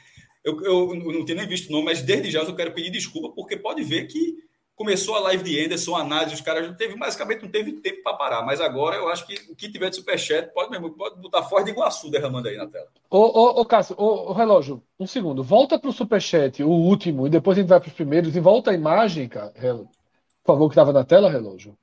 Eu, 0.43 0.59
eu, 0.65 0.95
eu 0.95 1.13
não 1.13 1.25
tinha 1.25 1.37
nem 1.37 1.47
visto 1.47 1.69
o 1.69 1.73
nome, 1.73 1.85
mas 1.85 2.01
desde 2.01 2.31
já 2.31 2.41
eu 2.41 2.55
quero 2.55 2.73
pedir 2.73 2.91
desculpa, 2.91 3.31
porque 3.35 3.57
pode 3.57 3.83
ver 3.85 4.07
que 4.07 4.37
começou 4.79 5.17
a 5.17 5.21
live 5.21 5.43
de 5.43 5.65
Anderson, 5.65 5.97
a 5.97 6.03
análise, 6.03 6.37
os 6.37 6.41
caras 6.41 6.65
não 6.65 6.73
teve, 6.73 6.97
basicamente 6.97 7.43
não 7.43 7.51
teve 7.51 7.73
tempo 7.73 8.01
para 8.05 8.17
parar. 8.17 8.43
Mas 8.43 8.61
agora 8.61 8.95
eu 8.95 9.09
acho 9.09 9.27
que 9.27 9.35
o 9.51 9.57
que 9.57 9.69
tiver 9.69 9.91
de 9.91 9.97
superchat 9.97 10.55
pode 10.55 10.71
mesmo, 10.71 10.91
pode 10.91 11.21
botar 11.21 11.43
fora 11.43 11.65
de 11.65 11.73
Iguaçu 11.73 12.09
derramando 12.09 12.47
aí 12.47 12.57
na 12.57 12.69
tela. 12.69 12.87
Ô, 13.11 13.19
ô, 13.19 13.61
ô 13.61 13.65
Cássio, 13.65 13.97
ô, 13.99 14.31
ô, 14.31 14.33
relógio, 14.33 14.81
um 14.99 15.07
segundo. 15.07 15.43
Volta 15.43 15.81
para 15.81 15.91
o 15.91 15.93
superchat, 15.93 16.63
o 16.63 16.71
último, 16.71 17.27
e 17.27 17.31
depois 17.31 17.59
a 17.59 17.61
gente 17.61 17.69
vai 17.69 17.81
para 17.81 17.89
os 17.89 17.95
primeiros, 17.95 18.37
e 18.37 18.41
volta 18.41 18.71
a 18.71 18.75
imagem, 18.75 19.29
cara. 19.29 19.53
Por 19.53 19.89
favor, 20.47 20.69
que 20.69 20.75
estava 20.75 20.93
na 20.93 21.05
tela, 21.05 21.29
relógio. 21.29 21.77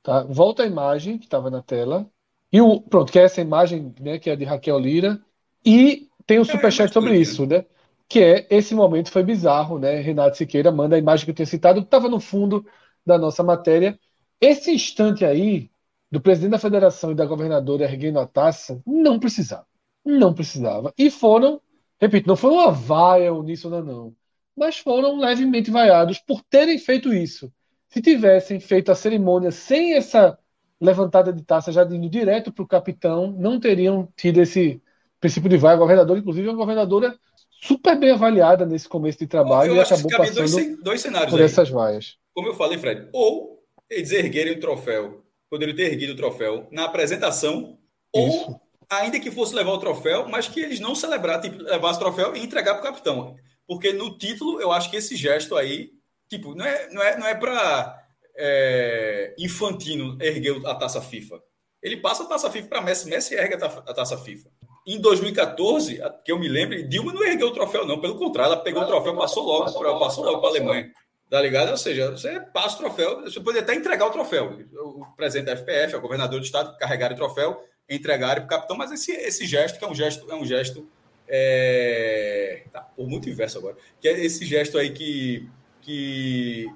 Tá? 0.00 0.22
Volta 0.22 0.62
a 0.62 0.66
imagem 0.66 1.18
que 1.18 1.24
estava 1.24 1.50
na 1.50 1.62
tela. 1.62 2.06
E 2.52 2.60
o, 2.60 2.80
pronto, 2.80 3.10
que 3.10 3.18
é 3.18 3.24
essa 3.24 3.40
imagem, 3.40 3.92
né, 3.98 4.20
que 4.20 4.30
é 4.30 4.36
de 4.36 4.44
Raquel 4.44 4.78
Lira. 4.78 5.20
E 5.66 6.08
tem 6.24 6.38
o 6.38 6.42
um 6.42 6.44
é, 6.44 6.48
superchat 6.48 6.92
sobre 6.92 7.18
isso, 7.18 7.44
né? 7.44 7.64
Que 8.08 8.20
é 8.20 8.46
esse 8.50 8.74
momento 8.74 9.10
foi 9.10 9.22
bizarro, 9.22 9.78
né? 9.78 10.00
Renato 10.00 10.36
Siqueira 10.36 10.70
manda 10.70 10.96
a 10.96 10.98
imagem 10.98 11.24
que 11.24 11.30
eu 11.30 11.34
tinha 11.34 11.46
citado, 11.46 11.80
que 11.80 11.86
estava 11.86 12.08
no 12.08 12.20
fundo 12.20 12.64
da 13.04 13.18
nossa 13.18 13.42
matéria. 13.42 13.98
Esse 14.40 14.72
instante 14.72 15.24
aí, 15.24 15.70
do 16.10 16.20
presidente 16.20 16.52
da 16.52 16.58
federação 16.58 17.12
e 17.12 17.14
da 17.14 17.26
governadora 17.26 17.84
erguendo 17.84 18.18
a 18.20 18.26
taça, 18.26 18.80
não 18.86 19.18
precisava. 19.18 19.66
Não 20.04 20.34
precisava. 20.34 20.92
E 20.98 21.10
foram, 21.10 21.60
repito, 22.00 22.28
não 22.28 22.36
foi 22.36 22.50
uma 22.50 22.70
vaia 22.70 23.32
uníssona, 23.32 23.82
não. 23.82 24.14
Mas 24.56 24.78
foram 24.78 25.18
levemente 25.18 25.70
vaiados 25.70 26.18
por 26.18 26.42
terem 26.42 26.78
feito 26.78 27.12
isso. 27.12 27.52
Se 27.88 28.00
tivessem 28.02 28.60
feito 28.60 28.92
a 28.92 28.94
cerimônia 28.94 29.50
sem 29.50 29.94
essa 29.94 30.38
levantada 30.80 31.32
de 31.32 31.42
taça 31.42 31.72
já 31.72 31.82
indo 31.84 32.08
direto 32.08 32.52
para 32.52 32.62
o 32.62 32.68
capitão, 32.68 33.32
não 33.32 33.58
teriam 33.58 34.08
tido 34.16 34.40
esse 34.40 34.80
princípio 35.18 35.48
de 35.48 35.56
vaia. 35.56 35.74
A 35.74 35.78
governadora, 35.78 36.20
inclusive, 36.20 36.46
é 36.46 36.50
uma 36.50 36.56
governadora 36.56 37.18
super 37.66 37.98
bem 37.98 38.12
avaliada 38.12 38.66
nesse 38.66 38.88
começo 38.88 39.18
de 39.18 39.26
trabalho 39.26 39.72
eu 39.72 39.76
e 39.76 39.80
acabou 39.80 40.10
passando 40.10 40.34
dois, 40.34 40.82
dois 40.82 41.00
cenários 41.00 41.30
por 41.30 41.40
aí. 41.40 41.46
essas 41.46 41.70
vaias. 41.70 42.16
Como 42.32 42.48
eu 42.48 42.54
falei, 42.54 42.78
Fred, 42.78 43.08
ou 43.12 43.62
eles 43.90 44.10
erguerem 44.12 44.54
o 44.54 44.60
troféu 44.60 45.24
poderia 45.54 45.74
ter 45.74 45.84
erguido 45.84 46.14
o 46.14 46.16
troféu 46.16 46.66
na 46.72 46.84
apresentação, 46.84 47.78
Isso. 48.14 48.50
ou 48.50 48.60
ainda 48.90 49.20
que 49.20 49.30
fosse 49.30 49.54
levar 49.54 49.70
o 49.70 49.78
troféu, 49.78 50.28
mas 50.28 50.48
que 50.48 50.60
eles 50.60 50.80
não 50.80 50.96
celebrassem, 50.96 51.50
tipo, 51.50 51.62
levassem 51.62 51.96
o 51.96 52.04
troféu 52.04 52.36
e 52.36 52.40
entregar 52.40 52.74
para 52.74 52.80
o 52.80 52.92
capitão. 52.92 53.36
Porque 53.64 53.92
no 53.92 54.18
título, 54.18 54.60
eu 54.60 54.72
acho 54.72 54.90
que 54.90 54.96
esse 54.96 55.14
gesto 55.14 55.56
aí, 55.56 55.92
tipo, 56.28 56.56
não 56.56 56.64
é, 56.64 56.90
não 56.90 57.02
é, 57.02 57.18
não 57.18 57.26
é 57.26 57.34
para 57.36 58.04
é, 58.36 59.34
Infantino 59.38 60.18
erguer 60.20 60.60
a 60.66 60.74
taça 60.74 61.00
FIFA. 61.00 61.40
Ele 61.80 61.98
passa 61.98 62.24
a 62.24 62.26
taça 62.26 62.50
FIFA 62.50 62.68
para 62.68 62.82
Messi, 62.82 63.08
Messi 63.08 63.34
ergue 63.34 63.54
a 63.54 63.94
taça 63.94 64.18
FIFA. 64.18 64.50
Em 64.86 65.00
2014, 65.00 66.00
que 66.24 66.30
eu 66.30 66.38
me 66.38 66.46
lembro, 66.46 66.86
Dilma 66.86 67.12
não 67.12 67.24
ergueu 67.24 67.48
o 67.48 67.52
troféu, 67.52 67.86
não. 67.86 68.00
Pelo 68.00 68.16
contrário, 68.16 68.52
ela 68.52 68.62
pegou 68.62 68.82
o 68.82 68.86
troféu 68.86 69.14
e 69.14 69.16
passou 69.16 69.42
logo 69.42 69.72
para 69.72 69.98
passou 69.98 70.24
logo 70.24 70.40
para 70.40 70.48
a 70.48 70.52
Alemanha. 70.52 70.92
Tá 71.30 71.40
ligado? 71.40 71.70
Ou 71.70 71.76
seja, 71.76 72.10
você 72.10 72.38
passa 72.38 72.76
o 72.76 72.78
troféu, 72.78 73.22
você 73.22 73.40
pode 73.40 73.58
até 73.58 73.74
entregar 73.74 74.06
o 74.06 74.10
troféu. 74.10 74.58
O 74.74 75.06
presidente 75.16 75.46
da 75.46 75.56
FPF, 75.56 75.96
o 75.96 76.00
governador 76.00 76.38
do 76.38 76.44
estado, 76.44 76.76
carregaram 76.76 77.14
o 77.14 77.18
troféu, 77.18 77.64
entregaram 77.88 78.42
para 78.42 78.44
o 78.44 78.48
capitão, 78.48 78.76
mas 78.76 78.92
esse, 78.92 79.10
esse 79.12 79.46
gesto, 79.46 79.78
que 79.78 79.84
é 79.84 79.88
um 79.88 79.94
gesto, 79.94 80.30
é 80.30 80.34
um 80.34 80.44
gesto. 80.44 80.86
É... 81.26 82.64
Tá, 82.70 82.82
por 82.82 83.08
muito 83.08 83.30
inverso 83.30 83.56
agora. 83.56 83.76
Que 83.98 84.08
é 84.08 84.24
esse 84.24 84.44
gesto 84.44 84.76
aí 84.76 84.90
que. 84.90 85.48
que, 85.80 86.70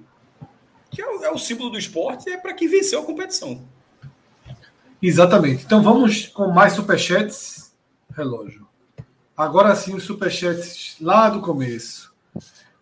que 0.90 1.02
é, 1.02 1.06
o, 1.06 1.24
é 1.24 1.30
o 1.30 1.38
símbolo 1.38 1.68
do 1.68 1.78
esporte, 1.78 2.30
é 2.30 2.38
para 2.38 2.54
quem 2.54 2.68
venceu 2.68 3.00
a 3.00 3.04
competição. 3.04 3.68
Exatamente. 5.00 5.64
Então 5.64 5.82
vamos 5.82 6.26
com 6.26 6.48
mais 6.48 6.72
superchats. 6.72 7.67
Relógio. 8.18 8.66
Agora 9.36 9.74
sim, 9.76 9.94
os 9.94 10.02
superchats 10.02 10.96
lá 11.00 11.30
do 11.30 11.40
começo. 11.40 12.12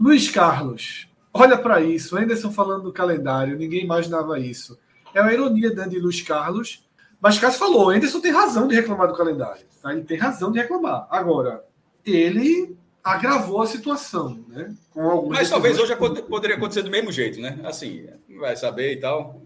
Luiz 0.00 0.30
Carlos, 0.30 1.06
olha 1.32 1.58
para 1.58 1.82
isso. 1.82 2.16
Anderson 2.16 2.50
falando 2.50 2.84
do 2.84 2.92
calendário, 2.92 3.58
ninguém 3.58 3.84
imaginava 3.84 4.40
isso. 4.40 4.78
É 5.12 5.20
uma 5.20 5.32
ironia 5.32 5.70
né, 5.74 5.86
de 5.86 5.98
Luiz 5.98 6.22
Carlos. 6.22 6.82
Mas 7.20 7.38
Cássio 7.38 7.58
falou, 7.58 7.90
Anderson 7.90 8.20
tem 8.20 8.32
razão 8.32 8.66
de 8.66 8.74
reclamar 8.74 9.08
do 9.08 9.16
calendário. 9.16 9.64
Tá? 9.82 9.92
Ele 9.92 10.04
tem 10.04 10.16
razão 10.16 10.50
de 10.50 10.58
reclamar. 10.58 11.06
Agora, 11.10 11.62
ele 12.04 12.76
agravou 13.04 13.60
a 13.60 13.66
situação, 13.66 14.42
né? 14.48 14.74
Mas 15.28 15.50
talvez 15.50 15.78
hoje 15.78 15.94
poderia 15.96 16.56
acontecer 16.56 16.82
do 16.82 16.90
mesmo 16.90 17.12
jeito, 17.12 17.40
né? 17.40 17.60
Assim, 17.64 18.06
vai 18.38 18.56
saber 18.56 18.94
e 18.94 19.00
tal. 19.00 19.42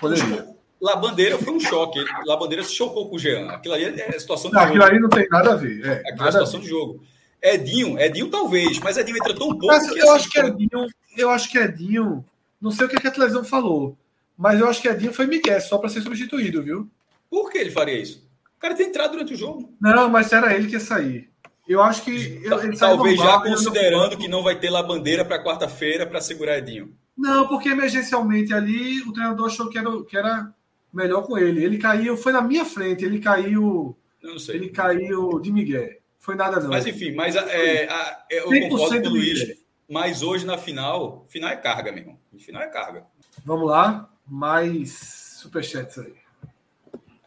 Poderia. 0.00 0.59
Labandeira 0.80 1.38
foi 1.38 1.52
um 1.52 1.60
choque. 1.60 2.02
Labandeira 2.26 2.64
se 2.64 2.74
chocou 2.74 3.08
com 3.08 3.16
o 3.16 3.18
Jean. 3.18 3.50
Aquilo 3.50 3.74
ali 3.74 3.84
é 3.84 4.18
situação 4.18 4.50
de 4.50 4.56
não, 4.56 4.62
jogo. 4.62 4.74
Aquilo 4.74 4.84
ali 4.84 5.00
não 5.00 5.08
tem 5.08 5.28
nada 5.28 5.52
a 5.52 5.56
ver. 5.56 5.84
É, 5.84 6.10
aquilo 6.10 6.28
é 6.28 6.32
situação 6.32 6.60
de 6.60 6.68
jogo. 6.68 7.02
Edinho, 7.42 7.98
Edinho 7.98 8.28
talvez, 8.28 8.78
mas 8.80 8.96
Edinho 8.96 9.16
entra 9.16 9.34
tão 9.34 9.48
pouco. 9.48 9.66
Mas 9.66 9.88
eu 9.88 10.12
acho 10.12 10.30
que 10.30 10.38
Edinho, 10.38 10.86
eu 11.16 11.30
acho 11.30 11.50
que 11.50 11.58
Edinho, 11.58 12.24
não 12.60 12.70
sei 12.70 12.86
o 12.86 12.88
que 12.88 13.06
a 13.06 13.10
televisão 13.10 13.44
falou, 13.44 13.96
mas 14.36 14.60
eu 14.60 14.68
acho 14.68 14.80
que 14.80 14.88
Edinho 14.88 15.12
foi 15.12 15.26
Miguel 15.26 15.60
só 15.60 15.78
para 15.78 15.88
ser 15.88 16.02
substituído, 16.02 16.62
viu? 16.62 16.88
Por 17.30 17.50
que 17.50 17.58
ele 17.58 17.70
faria 17.70 17.98
isso? 17.98 18.28
O 18.56 18.60
cara 18.60 18.74
tem 18.74 18.88
entrado 18.88 19.12
durante 19.12 19.32
o 19.32 19.36
jogo. 19.36 19.72
Não, 19.80 20.08
mas 20.08 20.32
era 20.32 20.54
ele 20.54 20.66
que 20.66 20.74
ia 20.74 20.80
sair. 20.80 21.30
Eu 21.66 21.80
acho 21.80 22.02
que. 22.02 22.10
Ele 22.10 22.76
Talvez 22.76 23.16
normal, 23.16 23.44
já 23.44 23.50
considerando 23.50 24.12
não... 24.12 24.18
que 24.18 24.28
não 24.28 24.42
vai 24.42 24.58
ter 24.58 24.68
lá 24.68 24.82
bandeira 24.82 25.24
para 25.24 25.42
quarta-feira 25.42 26.06
para 26.06 26.20
segurar 26.20 26.58
Edinho. 26.58 26.94
Não, 27.16 27.46
porque 27.46 27.68
emergencialmente 27.68 28.52
ali 28.52 29.00
o 29.02 29.12
treinador 29.12 29.46
achou 29.46 29.68
que 29.68 29.78
era, 29.78 30.02
que 30.04 30.16
era 30.16 30.52
melhor 30.92 31.22
com 31.22 31.38
ele. 31.38 31.64
Ele 31.64 31.78
caiu, 31.78 32.16
foi 32.16 32.32
na 32.32 32.42
minha 32.42 32.64
frente, 32.64 33.04
ele 33.04 33.20
caiu. 33.20 33.96
Não 34.22 34.38
sei. 34.38 34.56
Ele 34.56 34.68
caiu 34.70 35.38
de 35.40 35.52
Miguel. 35.52 36.00
Foi 36.18 36.34
nada 36.34 36.60
não. 36.60 36.68
Mas 36.68 36.86
enfim, 36.86 37.12
mas 37.12 37.34
é, 37.34 37.88
a, 37.88 38.24
eu 38.30 38.44
concordo 38.44 39.00
com 39.00 39.08
o 39.08 39.10
Luiz. 39.10 39.58
Mas 39.88 40.22
hoje 40.22 40.46
na 40.46 40.56
final, 40.56 41.24
final 41.28 41.50
é 41.50 41.56
carga, 41.56 41.90
meu 41.90 42.02
irmão. 42.02 42.18
Final 42.38 42.62
é 42.62 42.68
carga. 42.68 43.04
Vamos 43.44 43.68
lá, 43.68 44.08
mais 44.26 45.36
superchats 45.40 45.98
aí. 45.98 46.14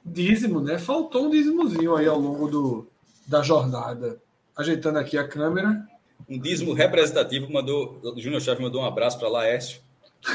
Dízimo, 0.05 0.61
né? 0.61 0.77
Faltou 0.77 1.27
um 1.27 1.29
dízimozinho 1.29 1.95
aí 1.95 2.07
ao 2.07 2.19
longo 2.19 2.47
do, 2.47 2.87
da 3.27 3.41
jornada. 3.41 4.21
Ajeitando 4.55 4.99
aqui 4.99 5.17
a 5.17 5.27
câmera. 5.27 5.85
Um 6.29 6.39
dízimo 6.39 6.73
representativo 6.73 7.51
mandou. 7.51 7.99
O 8.03 8.19
Júnior 8.19 8.41
Chaves 8.41 8.61
mandou 8.61 8.81
um 8.81 8.85
abraço 8.85 9.17
para 9.17 9.27
Laércio. 9.27 9.81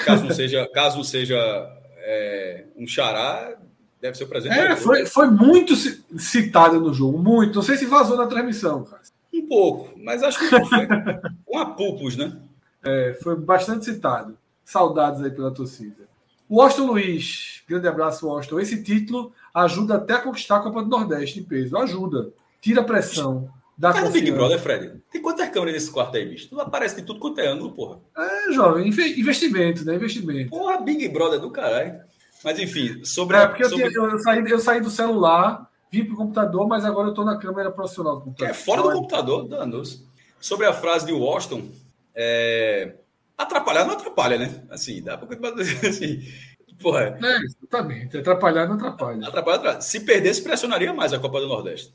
Caso 0.04 0.24
não 0.24 0.34
seja, 0.34 0.68
caso 0.68 0.96
não 0.96 1.04
seja 1.04 1.38
é, 2.10 2.64
um 2.74 2.86
xará, 2.86 3.54
deve 4.00 4.16
ser 4.16 4.24
o 4.24 4.28
presente. 4.28 4.58
É, 4.58 4.74
foi, 4.76 5.04
foi 5.04 5.30
muito 5.30 5.76
citado 5.76 6.80
no 6.80 6.94
jogo, 6.94 7.18
muito. 7.18 7.56
Não 7.56 7.62
sei 7.62 7.76
se 7.76 7.84
vazou 7.84 8.16
na 8.16 8.26
transmissão, 8.26 8.84
cara. 8.84 9.02
Um 9.32 9.46
pouco, 9.46 9.92
mas 9.98 10.22
acho 10.22 10.38
que 10.38 10.48
foi 10.48 10.86
com 11.44 11.58
a 11.58 11.66
pupus, 11.66 12.16
né? 12.16 12.34
É, 12.82 13.18
foi 13.22 13.36
bastante 13.36 13.84
citado. 13.84 14.38
Saudades 14.64 15.22
aí 15.22 15.30
pela 15.30 15.50
torcida. 15.50 16.08
O 16.48 16.62
Austin 16.62 16.82
Luiz, 16.82 17.62
grande 17.68 17.86
abraço, 17.86 18.28
Austin. 18.28 18.56
Esse 18.56 18.82
título 18.82 19.32
ajuda 19.52 19.96
até 19.96 20.14
a 20.14 20.20
conquistar 20.20 20.56
a 20.56 20.60
Copa 20.60 20.82
do 20.82 20.88
Nordeste 20.88 21.40
em 21.40 21.44
peso. 21.44 21.76
Ajuda. 21.76 22.30
Tira 22.58 22.80
a 22.80 22.84
pressão. 22.84 23.50
Dá 23.78 23.92
Cara, 23.92 24.10
Big 24.10 24.32
Brother, 24.32 24.58
Fred. 24.58 25.00
Tem 25.08 25.22
quantas 25.22 25.48
câmeras 25.50 25.74
nesse 25.74 25.90
quarto 25.92 26.16
aí, 26.16 26.26
bicho? 26.26 26.48
Tudo 26.48 26.62
aparece 26.62 26.96
de 26.96 27.02
tudo 27.02 27.20
quanto 27.20 27.40
é 27.40 27.46
ângulo, 27.46 27.70
porra. 27.70 28.00
É, 28.16 28.52
jovem. 28.52 28.88
Investimento, 28.88 29.84
né? 29.84 29.94
Investimento. 29.94 30.50
Porra, 30.50 30.80
Big 30.80 31.08
Brother 31.08 31.38
do 31.38 31.52
caralho. 31.52 32.00
Mas 32.42 32.58
enfim, 32.58 33.04
sobre. 33.04 33.36
É, 33.36 33.46
porque 33.46 33.64
sobre... 33.68 33.86
Eu, 33.96 34.10
eu, 34.10 34.18
saí, 34.18 34.44
eu 34.50 34.58
saí 34.58 34.80
do 34.80 34.90
celular, 34.90 35.70
vim 35.92 36.04
pro 36.04 36.16
computador, 36.16 36.66
mas 36.66 36.84
agora 36.84 37.08
eu 37.08 37.14
tô 37.14 37.24
na 37.24 37.38
câmera 37.38 37.70
profissional 37.70 38.16
do 38.16 38.22
computador. 38.22 38.50
É 38.50 38.54
fora 38.54 38.82
do 38.82 38.90
computador, 38.90 39.46
danos. 39.46 40.04
Sobre 40.40 40.66
a 40.66 40.72
frase 40.72 41.06
de 41.06 41.12
Washington, 41.12 41.70
é... 42.14 42.96
atrapalhar 43.36 43.84
não 43.84 43.94
atrapalha, 43.94 44.38
né? 44.38 44.64
Assim, 44.70 45.00
dá 45.02 45.16
pra. 45.16 45.28
Assim, 45.88 46.20
porra. 46.80 47.16
É, 47.22 47.36
exatamente. 47.44 48.18
Atrapalhar 48.18 48.66
não 48.66 48.74
atrapalha. 48.74 49.28
Atrapalhar, 49.28 49.56
atrapalha. 49.58 49.80
Se 49.80 50.00
perdesse, 50.00 50.42
pressionaria 50.42 50.92
mais 50.92 51.12
a 51.12 51.18
Copa 51.20 51.40
do 51.40 51.46
Nordeste. 51.46 51.92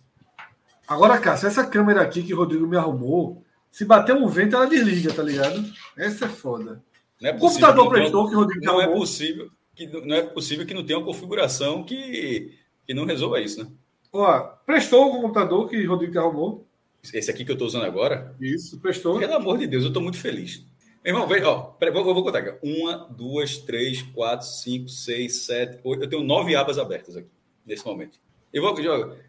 Agora, 0.88 1.18
Cássio, 1.18 1.48
essa 1.48 1.66
câmera 1.66 2.02
aqui 2.02 2.24
que 2.24 2.34
o 2.34 2.38
Rodrigo 2.38 2.68
me 2.68 2.78
arrumou, 2.78 3.44
se 3.72 3.86
bater 3.86 4.16
um 4.16 4.28
vento, 4.28 4.56
ela 4.56 4.68
desliga, 4.68 5.14
tá 5.14 5.24
ligado? 5.24 5.64
Essa 5.98 6.26
é 6.26 6.30
foda. 6.30 6.84
Não 7.22 7.30
é 7.30 7.34
possível, 7.34 7.48
o 7.48 7.50
computador 7.50 7.90
prestou 7.90 8.30
que 8.30 8.36
o 8.36 8.40
Rodrigo 8.40 8.66
não 8.66 8.80
é 8.80 8.84
arrumou. 8.84 8.98
é 8.98 9.00
possível 9.00 9.52
que 9.76 9.88
não 9.88 10.16
é 10.16 10.22
possível 10.22 10.66
que 10.66 10.74
não 10.74 10.86
tenha 10.86 11.00
uma 11.00 11.06
configuração 11.06 11.84
que, 11.84 12.54
que 12.86 12.94
não 12.94 13.06
resolva 13.06 13.40
isso, 13.40 13.64
né? 13.64 13.70
Ó, 14.12 14.40
prestou 14.66 15.08
o 15.08 15.22
computador 15.22 15.68
que 15.68 15.86
o 15.86 15.90
Rodrigo 15.90 16.20
arrumou. 16.20 16.68
Esse 17.12 17.32
aqui 17.32 17.44
que 17.44 17.52
eu 17.52 17.56
estou 17.56 17.68
usando 17.68 17.86
agora? 17.86 18.36
Isso, 18.40 18.80
prestou. 18.80 19.20
Pelo 19.20 19.34
amor 19.34 19.58
de 19.58 19.68
Deus, 19.68 19.84
eu 19.84 19.88
estou 19.88 20.04
muito 20.04 20.18
feliz. 20.18 20.64
Meu 21.04 21.16
irmão, 21.16 21.28
veja, 21.28 21.50
ó, 21.50 21.76
eu 21.82 22.04
vou 22.04 22.24
contar 22.24 22.40
aqui. 22.40 22.58
Uma, 22.62 23.10
duas, 23.10 23.58
três, 23.58 24.02
quatro, 24.02 24.46
cinco, 24.46 24.88
seis, 24.88 25.42
sete, 25.42 25.80
oito. 25.84 26.04
Eu 26.04 26.10
tenho 26.10 26.24
nove 26.24 26.56
abas 26.56 26.78
abertas 26.78 27.18
aqui, 27.18 27.28
nesse 27.66 27.86
momento. 27.86 28.20
Eu 28.54 28.62
vou, 28.62 28.74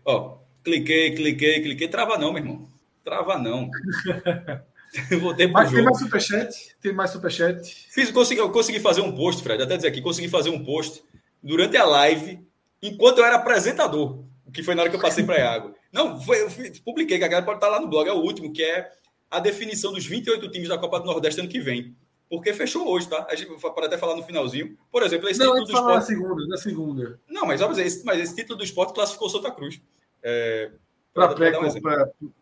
ó, 0.05 0.36
Cliquei, 0.65 1.15
cliquei, 1.15 1.61
cliquei. 1.61 1.89
Trava 1.89 2.16
não, 2.16 2.32
meu 2.32 2.43
irmão. 2.43 2.69
Trava 3.05 3.39
não. 3.39 3.70
Voltei 5.20 5.47
pro 5.47 5.55
Mas 5.55 5.70
jogo. 5.70 5.77
tem 5.77 5.85
mais 5.85 5.99
superchat? 5.99 6.77
Tem 6.81 6.93
mais 6.93 7.11
superchat? 7.11 7.86
Fiz, 7.91 8.11
consegui, 8.11 8.41
eu 8.41 8.51
consegui 8.51 8.81
fazer 8.81 9.01
um 9.01 9.15
post, 9.15 9.43
Fred, 9.43 9.62
até 9.62 9.77
dizer 9.77 9.89
aqui, 9.89 10.01
consegui 10.01 10.28
fazer 10.28 10.51
um 10.51 10.65
post 10.65 11.03
durante 11.43 11.77
a 11.77 11.85
live, 11.85 12.41
enquanto 12.81 13.19
eu 13.19 13.24
era 13.24 13.36
apresentador, 13.36 14.24
que 14.53 14.62
foi 14.62 14.74
na 14.74 14.82
hora 14.82 14.91
que 14.91 14.97
eu 14.97 15.01
passei 15.01 15.24
para 15.24 15.39
Iago. 15.39 15.74
Não, 15.93 16.20
foi, 16.20 16.43
eu 16.43 16.49
publiquei, 16.85 17.19
que 17.19 17.24
a 17.24 17.28
galera 17.28 17.45
pode 17.45 17.59
estar 17.59 17.69
lá 17.69 17.81
no 17.81 17.89
blog, 17.89 18.09
é 18.09 18.12
o 18.12 18.23
último, 18.23 18.53
que 18.53 18.62
é 18.62 18.91
a 19.31 19.41
definição 19.41 19.93
dos 19.93 20.07
28 20.07 20.49
times 20.51 20.69
da 20.69 20.78
Copa 20.78 21.01
do 21.01 21.07
Nordeste 21.07 21.41
ano 21.41 21.49
que 21.49 21.61
vem. 21.61 21.95
Porque 22.28 22.55
fechou 22.55 22.89
hoje, 22.89 23.09
tá? 23.09 23.27
A 23.28 23.35
gente 23.35 23.53
pode 23.61 23.86
até 23.86 23.99
falar 23.99 24.16
no 24.16 24.23
finalzinho. 24.23 24.77
Por 24.91 25.03
exemplo, 25.03 25.28
esse 25.28 25.39
não, 25.39 25.53
título 25.53 25.66
do 25.66 25.73
esporte. 25.73 25.95
Na 25.95 26.01
segunda, 26.01 26.47
na 26.47 26.57
segunda. 26.57 27.20
Não, 27.28 27.47
mas, 27.47 27.61
mas, 27.61 27.78
esse, 27.78 28.05
mas 28.05 28.19
esse 28.19 28.35
título 28.35 28.59
do 28.59 28.65
esporte 28.65 28.95
classificou 28.95 29.28
Santa 29.28 29.51
Cruz. 29.51 29.81
É, 30.24 30.70
para 31.12 31.34
pré 31.34 31.59
um 31.59 31.66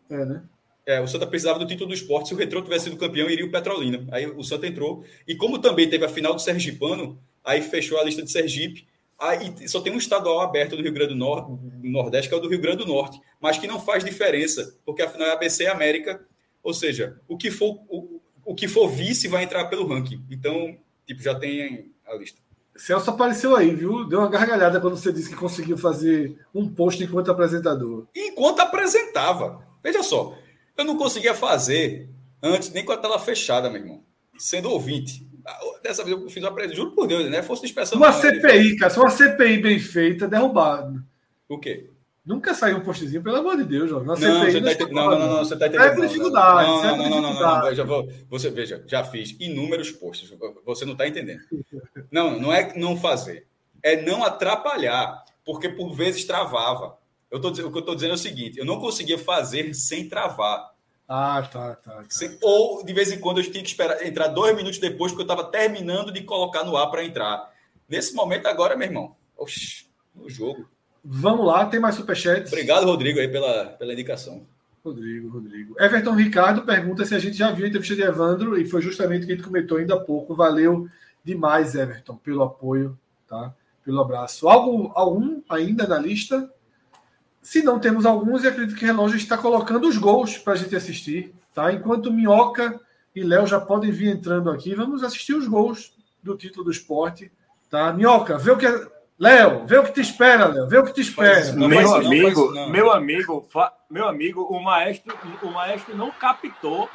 é, 0.09 0.25
né? 0.25 0.43
É, 0.85 0.99
o 0.99 1.07
Santa 1.07 1.27
precisava 1.27 1.59
do 1.59 1.67
título 1.67 1.89
do 1.89 1.93
esporte. 1.93 2.29
Se 2.29 2.33
o 2.33 2.37
Retrô 2.37 2.61
tivesse 2.61 2.85
sido 2.85 2.97
campeão, 2.97 3.29
iria 3.29 3.45
o 3.45 3.51
Petrolina. 3.51 4.05
Aí 4.11 4.25
o 4.25 4.43
Santa 4.43 4.67
entrou. 4.67 5.05
E 5.27 5.35
como 5.35 5.59
também 5.59 5.89
teve 5.89 6.03
a 6.03 6.09
final 6.09 6.33
do 6.33 6.41
Sergipano, 6.41 7.21
aí 7.43 7.61
fechou 7.61 7.99
a 7.99 8.03
lista 8.03 8.21
de 8.21 8.31
Sergipe. 8.31 8.87
Aí 9.19 9.67
só 9.67 9.79
tem 9.79 9.93
um 9.93 9.97
estadual 9.97 10.41
aberto 10.41 10.75
do 10.75 10.81
Rio 10.81 10.91
Grande 10.91 11.13
do, 11.13 11.19
Norte, 11.19 11.51
do 11.51 11.89
Nordeste, 11.89 12.27
que 12.27 12.35
é 12.35 12.37
o 12.37 12.41
do 12.41 12.49
Rio 12.49 12.59
Grande 12.59 12.77
do 12.77 12.87
Norte, 12.87 13.21
mas 13.39 13.57
que 13.57 13.67
não 13.67 13.79
faz 13.79 14.03
diferença, 14.03 14.77
porque 14.83 15.01
afinal 15.01 15.29
é 15.29 15.31
ABC 15.31 15.67
América. 15.67 16.25
Ou 16.61 16.73
seja, 16.73 17.19
o 17.27 17.37
que 17.37 17.51
for, 17.51 17.79
o, 17.87 18.21
o 18.45 18.55
que 18.55 18.67
for 18.67 18.89
vice 18.89 19.27
vai 19.27 19.43
entrar 19.43 19.65
pelo 19.65 19.87
ranking. 19.87 20.21
Então, 20.29 20.77
tipo, 21.05 21.21
já 21.21 21.35
tem 21.35 21.91
a 22.05 22.15
lista. 22.15 22.41
Celso 22.75 23.11
apareceu 23.11 23.55
aí, 23.55 23.73
viu? 23.73 24.05
Deu 24.05 24.19
uma 24.19 24.29
gargalhada 24.29 24.81
quando 24.81 24.97
você 24.97 25.13
disse 25.13 25.29
que 25.29 25.35
conseguiu 25.35 25.77
fazer 25.77 26.37
um 26.53 26.67
post 26.67 27.03
enquanto 27.03 27.29
apresentador. 27.29 28.07
Enquanto 28.15 28.61
apresentava. 28.61 29.63
Veja 29.83 30.01
só, 30.01 30.35
eu 30.77 30.85
não 30.85 30.97
conseguia 30.97 31.35
fazer 31.35 32.09
antes, 32.41 32.71
nem 32.71 32.83
com 32.83 32.91
a 32.91 32.97
tela 32.97 33.19
fechada, 33.19 33.69
meu 33.69 33.81
irmão. 33.81 34.03
Sendo 34.37 34.71
ouvinte. 34.71 35.27
Dessa 35.83 36.03
vez 36.03 36.19
eu 36.19 36.29
fiz 36.29 36.41
uma 36.41 36.49
apresentação, 36.49 36.85
juro 36.85 36.95
por 36.95 37.05
Deus, 37.05 37.29
né? 37.29 37.43
Fosse 37.43 37.61
de 37.61 37.67
expressão. 37.67 37.97
Uma 37.97 38.11
CPI, 38.11 38.77
cara, 38.77 38.91
só 38.91 39.01
uma 39.01 39.09
CPI 39.09 39.57
bem 39.61 39.79
feita, 39.79 40.27
derrubado. 40.27 41.03
O 41.47 41.59
quê? 41.59 41.89
Nunca 42.25 42.53
saiu 42.53 42.77
um 42.77 42.81
postzinho, 42.81 43.21
pelo 43.21 43.35
amor 43.35 43.57
de 43.57 43.65
Deus, 43.65 43.89
João. 43.89 44.05
Não, 44.05 44.15
você 44.15 44.25
tá 44.61 44.87
não, 44.89 45.09
não, 45.09 45.19
não, 45.19 45.39
você 45.39 45.57
tá 45.57 45.67
entendendo. 45.67 46.03
É 46.03 46.07
dificuldade. 46.07 46.69
Não, 46.69 46.81
não, 46.81 46.97
não, 46.97 47.21
não, 47.21 47.33
não, 47.33 47.61
não, 47.63 47.75
já 47.75 47.83
vou, 47.83 48.09
você 48.29 48.49
veja, 48.49 48.81
já 48.87 49.03
fiz 49.03 49.35
inúmeros 49.41 49.91
posts. 49.91 50.33
Você 50.65 50.85
não 50.85 50.93
está 50.93 51.05
entendendo. 51.05 51.41
Não, 52.09 52.39
não 52.39 52.53
é 52.53 52.73
não 52.77 52.95
fazer. 52.95 53.45
é 53.83 54.01
não 54.01 54.23
atrapalhar, 54.23 55.21
porque 55.43 55.67
por 55.67 55.91
vezes 55.93 56.23
travava. 56.23 56.97
Eu 57.29 57.41
tô, 57.41 57.49
o 57.49 57.53
que 57.53 57.61
eu 57.61 57.79
estou 57.79 57.95
dizendo 57.95 58.11
é 58.11 58.15
o 58.15 58.17
seguinte: 58.17 58.57
eu 58.57 58.65
não 58.65 58.79
conseguia 58.79 59.17
fazer 59.17 59.73
sem 59.73 60.07
travar. 60.07 60.71
Ah, 61.05 61.41
tá, 61.51 61.75
tá. 61.75 61.91
tá. 61.91 62.05
Sem, 62.07 62.37
ou 62.41 62.85
de 62.85 62.93
vez 62.93 63.11
em 63.11 63.19
quando 63.19 63.41
eu 63.41 63.51
tinha 63.51 63.61
que 63.61 63.69
esperar 63.69 64.01
entrar 64.05 64.29
dois 64.29 64.55
minutos 64.55 64.79
depois, 64.79 65.11
porque 65.11 65.23
eu 65.23 65.33
estava 65.33 65.51
terminando 65.51 66.09
de 66.09 66.23
colocar 66.23 66.63
no 66.63 66.77
ar 66.77 66.89
para 66.89 67.03
entrar. 67.03 67.51
Nesse 67.89 68.15
momento 68.15 68.47
agora, 68.47 68.77
meu 68.77 68.87
irmão, 68.87 69.13
oxi, 69.35 69.87
no 70.15 70.29
jogo. 70.29 70.71
Vamos 71.03 71.45
lá, 71.45 71.65
tem 71.65 71.79
mais 71.79 71.95
superchat. 71.95 72.47
Obrigado, 72.47 72.85
Rodrigo, 72.85 73.19
aí 73.19 73.27
pela, 73.27 73.65
pela 73.65 73.91
indicação. 73.91 74.45
Rodrigo, 74.83 75.29
Rodrigo. 75.29 75.75
Everton 75.79 76.13
Ricardo 76.13 76.61
pergunta 76.63 77.05
se 77.05 77.15
a 77.15 77.19
gente 77.19 77.37
já 77.37 77.51
viu 77.51 77.65
a 77.65 77.67
entrevista 77.67 77.95
de 77.95 78.01
Evandro 78.01 78.59
e 78.59 78.65
foi 78.65 78.81
justamente 78.81 79.23
o 79.23 79.25
que 79.25 79.33
a 79.33 79.35
gente 79.35 79.45
comentou 79.45 79.77
ainda 79.77 79.95
há 79.95 79.99
pouco. 79.99 80.35
Valeu 80.35 80.87
demais, 81.23 81.73
Everton, 81.75 82.15
pelo 82.17 82.43
apoio, 82.43 82.97
tá? 83.27 83.53
Pelo 83.83 84.01
abraço. 84.01 84.47
Algo, 84.47 84.91
algum 84.93 85.41
ainda 85.49 85.87
na 85.87 85.97
lista? 85.97 86.49
Se 87.41 87.61
não 87.61 87.79
temos 87.79 88.05
alguns, 88.05 88.43
e 88.43 88.47
acredito 88.47 88.77
que 88.77 88.83
o 88.83 88.87
relógio 88.87 89.17
está 89.17 89.37
colocando 89.37 89.87
os 89.87 89.97
gols 89.97 90.37
para 90.37 90.53
a 90.53 90.55
gente 90.55 90.75
assistir, 90.75 91.33
tá? 91.53 91.71
Enquanto 91.71 92.11
Minhoca 92.11 92.79
e 93.15 93.23
Léo 93.23 93.47
já 93.47 93.59
podem 93.59 93.91
vir 93.91 94.09
entrando 94.09 94.49
aqui, 94.49 94.73
vamos 94.75 95.03
assistir 95.03 95.33
os 95.33 95.47
gols 95.47 95.93
do 96.21 96.35
título 96.37 96.65
do 96.65 96.71
esporte, 96.71 97.31
tá? 97.69 97.91
Minhoca, 97.93 98.37
vê 98.37 98.51
o 98.51 98.57
que 98.57 98.65
Léo, 99.19 99.65
vê 99.65 99.77
o 99.77 99.83
que 99.83 99.93
te 99.93 100.01
espera, 100.01 100.47
Léo. 100.47 100.67
Vê 100.67 100.77
o 100.77 100.85
que 100.85 100.93
te 100.93 101.01
espera. 101.01 101.53
Não, 101.53 101.67
meu 101.67 101.81
não, 101.81 101.95
amigo, 101.95 102.51
não, 102.53 102.69
meu 102.69 102.91
amigo, 102.91 103.47
meu 103.89 104.07
amigo, 104.07 104.41
o 104.43 104.59
maestro, 104.59 105.15
o 105.41 105.51
maestro 105.51 105.95
não 105.95 106.11
captou 106.11 106.89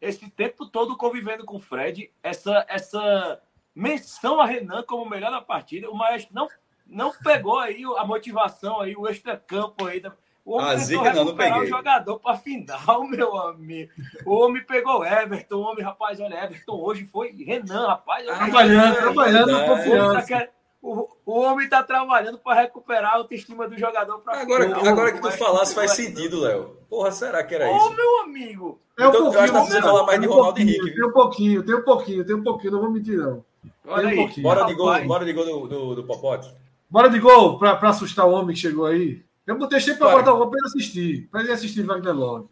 esse 0.00 0.28
tempo 0.28 0.66
todo 0.66 0.96
convivendo 0.96 1.44
com 1.44 1.56
o 1.56 1.60
Fred, 1.60 2.10
essa 2.22 2.66
essa 2.68 3.40
menção 3.74 4.40
a 4.40 4.46
Renan 4.46 4.82
como 4.82 5.08
melhor 5.08 5.30
da 5.30 5.40
partida. 5.40 5.88
O 5.88 5.96
maestro 5.96 6.34
não 6.34 6.48
não 6.84 7.12
pegou 7.12 7.58
aí 7.58 7.82
a 7.96 8.04
motivação 8.04 8.80
aí, 8.80 8.94
o 8.96 9.06
extra-campo 9.06 9.86
aí. 9.86 10.02
O 10.44 10.56
homem 10.56 10.72
ah, 10.72 10.76
Zica, 10.76 11.12
não, 11.14 11.26
não 11.26 11.36
peguei. 11.36 11.60
o 11.60 11.66
jogador 11.66 12.18
para 12.18 12.36
final, 12.36 13.04
meu 13.08 13.36
amigo. 13.36 13.92
O 14.26 14.34
homem 14.34 14.62
pegou 14.64 15.06
Everton, 15.06 15.56
o 15.56 15.60
homem, 15.60 15.84
rapaz, 15.84 16.20
olha, 16.20 16.44
Everton 16.44 16.74
hoje 16.74 17.06
foi 17.06 17.30
Renan, 17.30 17.86
rapaz. 17.86 18.26
Trabalhando, 18.26 18.96
trabalhando, 18.96 19.66
confiança. 19.66 20.48
O, 20.82 21.08
o 21.24 21.40
homem 21.40 21.64
está 21.64 21.80
trabalhando 21.80 22.38
para 22.38 22.62
recuperar 22.62 23.12
a 23.12 23.16
autoestima 23.18 23.68
do 23.68 23.78
jogador. 23.78 24.18
Pra 24.18 24.40
agora, 24.40 24.88
agora 24.88 25.12
que 25.12 25.22
tu 25.22 25.30
falasse 25.30 25.72
faz 25.74 25.92
sentido, 25.92 26.40
Léo. 26.40 26.76
Porra, 26.90 27.12
será 27.12 27.44
que 27.44 27.54
era 27.54 27.70
Ô, 27.70 27.76
isso? 27.76 27.86
Ô, 27.86 27.90
meu 27.90 28.20
amigo. 28.22 28.80
É 28.98 29.06
um 29.06 29.08
então, 29.10 29.22
pouquinho, 29.22 29.46
eu 29.46 29.60
acho 29.60 29.66
que 29.72 29.80
falar 29.80 30.04
mais 30.04 30.20
de 30.20 30.26
Ronaldo 30.26 30.60
Henrique. 30.60 30.90
Tem 30.90 31.06
um 31.06 31.12
pouquinho, 31.12 31.62
tem 31.62 31.74
um 31.76 31.82
pouquinho, 31.82 32.24
tem 32.26 32.34
um 32.34 32.42
pouquinho, 32.42 32.72
não 32.72 32.80
vou 32.80 32.90
mentir, 32.90 33.16
não. 33.16 33.44
Olha 33.86 34.08
aí, 34.08 34.18
um 34.18 34.42
bora, 34.42 34.64
de 34.64 34.74
gol, 34.74 35.04
bora 35.04 35.24
de 35.24 35.32
gol 35.32 35.44
do, 35.44 35.68
do, 35.68 35.94
do 35.94 36.04
Popote. 36.04 36.52
Bora 36.90 37.08
de 37.08 37.18
gol 37.20 37.58
para 37.58 37.78
assustar 37.88 38.26
o 38.26 38.32
homem 38.32 38.54
que 38.54 38.60
chegou 38.60 38.86
aí. 38.86 39.22
Eu 39.46 39.56
deixei 39.68 39.94
para 39.94 40.16
botar 40.16 40.34
o 40.34 40.36
gol 40.36 40.50
para 40.50 40.58
ele 40.58 40.66
assistir. 40.66 41.28
Para 41.30 41.42
ele 41.42 41.52
assistir 41.52 41.82
Wagner 41.82 42.14
Love. 42.14 42.48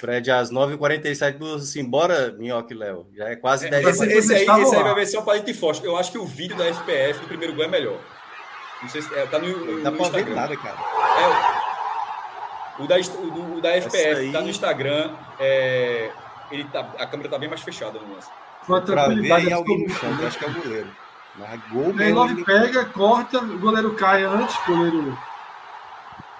Fred, 0.00 0.30
às 0.30 0.50
9h47, 0.50 1.56
assim, 1.56 1.84
bora, 1.84 2.32
Minhoca 2.32 2.72
e 2.72 2.76
Léo. 2.76 3.06
Já 3.14 3.28
é 3.28 3.36
quase 3.36 3.68
10 3.68 3.84
é, 3.84 3.90
Esse, 3.90 4.04
esse, 4.06 4.34
aí, 4.34 4.62
esse 4.62 4.74
aí 4.74 4.82
vai 4.82 4.94
ver 4.94 5.04
ser 5.04 5.18
um 5.18 5.22
palito 5.22 5.54
forte. 5.54 5.84
Eu 5.84 5.94
acho 5.94 6.10
que 6.10 6.16
o 6.16 6.24
vídeo 6.24 6.56
da 6.56 6.64
FPF 6.64 7.20
do 7.20 7.26
primeiro 7.26 7.54
gol 7.54 7.66
é 7.66 7.68
melhor. 7.68 7.98
Não 8.80 8.88
sei 8.88 9.02
se. 9.02 9.14
É, 9.14 9.26
tá 9.26 9.38
no, 9.38 9.46
no, 9.46 9.82
Dá 9.82 9.90
no 9.90 9.98
pra 9.98 10.08
ver 10.08 10.30
nada, 10.30 10.56
cara. 10.56 10.78
É, 12.78 12.82
o, 12.82 12.86
da, 12.86 12.96
o, 12.96 13.58
o 13.58 13.60
da 13.60 13.76
FPF 13.76 14.20
aí... 14.20 14.32
tá 14.32 14.40
no 14.40 14.48
Instagram. 14.48 15.14
É, 15.38 16.10
ele 16.50 16.64
tá, 16.64 16.80
a 16.98 17.06
câmera 17.06 17.28
tá 17.28 17.38
bem 17.38 17.50
mais 17.50 17.60
fechada 17.60 17.98
no 17.98 18.14
lance. 18.14 18.30
A 18.70 18.80
tranquilidade. 18.80 19.44
Ver 19.44 19.52
alguém 19.52 19.86
no 19.86 19.90
chão, 19.90 20.18
eu 20.18 20.26
acho 20.26 20.38
que 20.38 20.44
é 20.46 20.48
o 20.48 20.54
goleiro. 20.54 20.88
Mas 21.36 21.60
gol 21.70 21.92
mesmo. 21.92 22.14
Love 22.14 22.32
ele... 22.32 22.44
pega, 22.44 22.86
corta, 22.86 23.38
o 23.38 23.58
goleiro 23.58 23.94
cai 23.96 24.24
antes, 24.24 24.56
o 24.56 24.66
goleiro. 24.66 25.18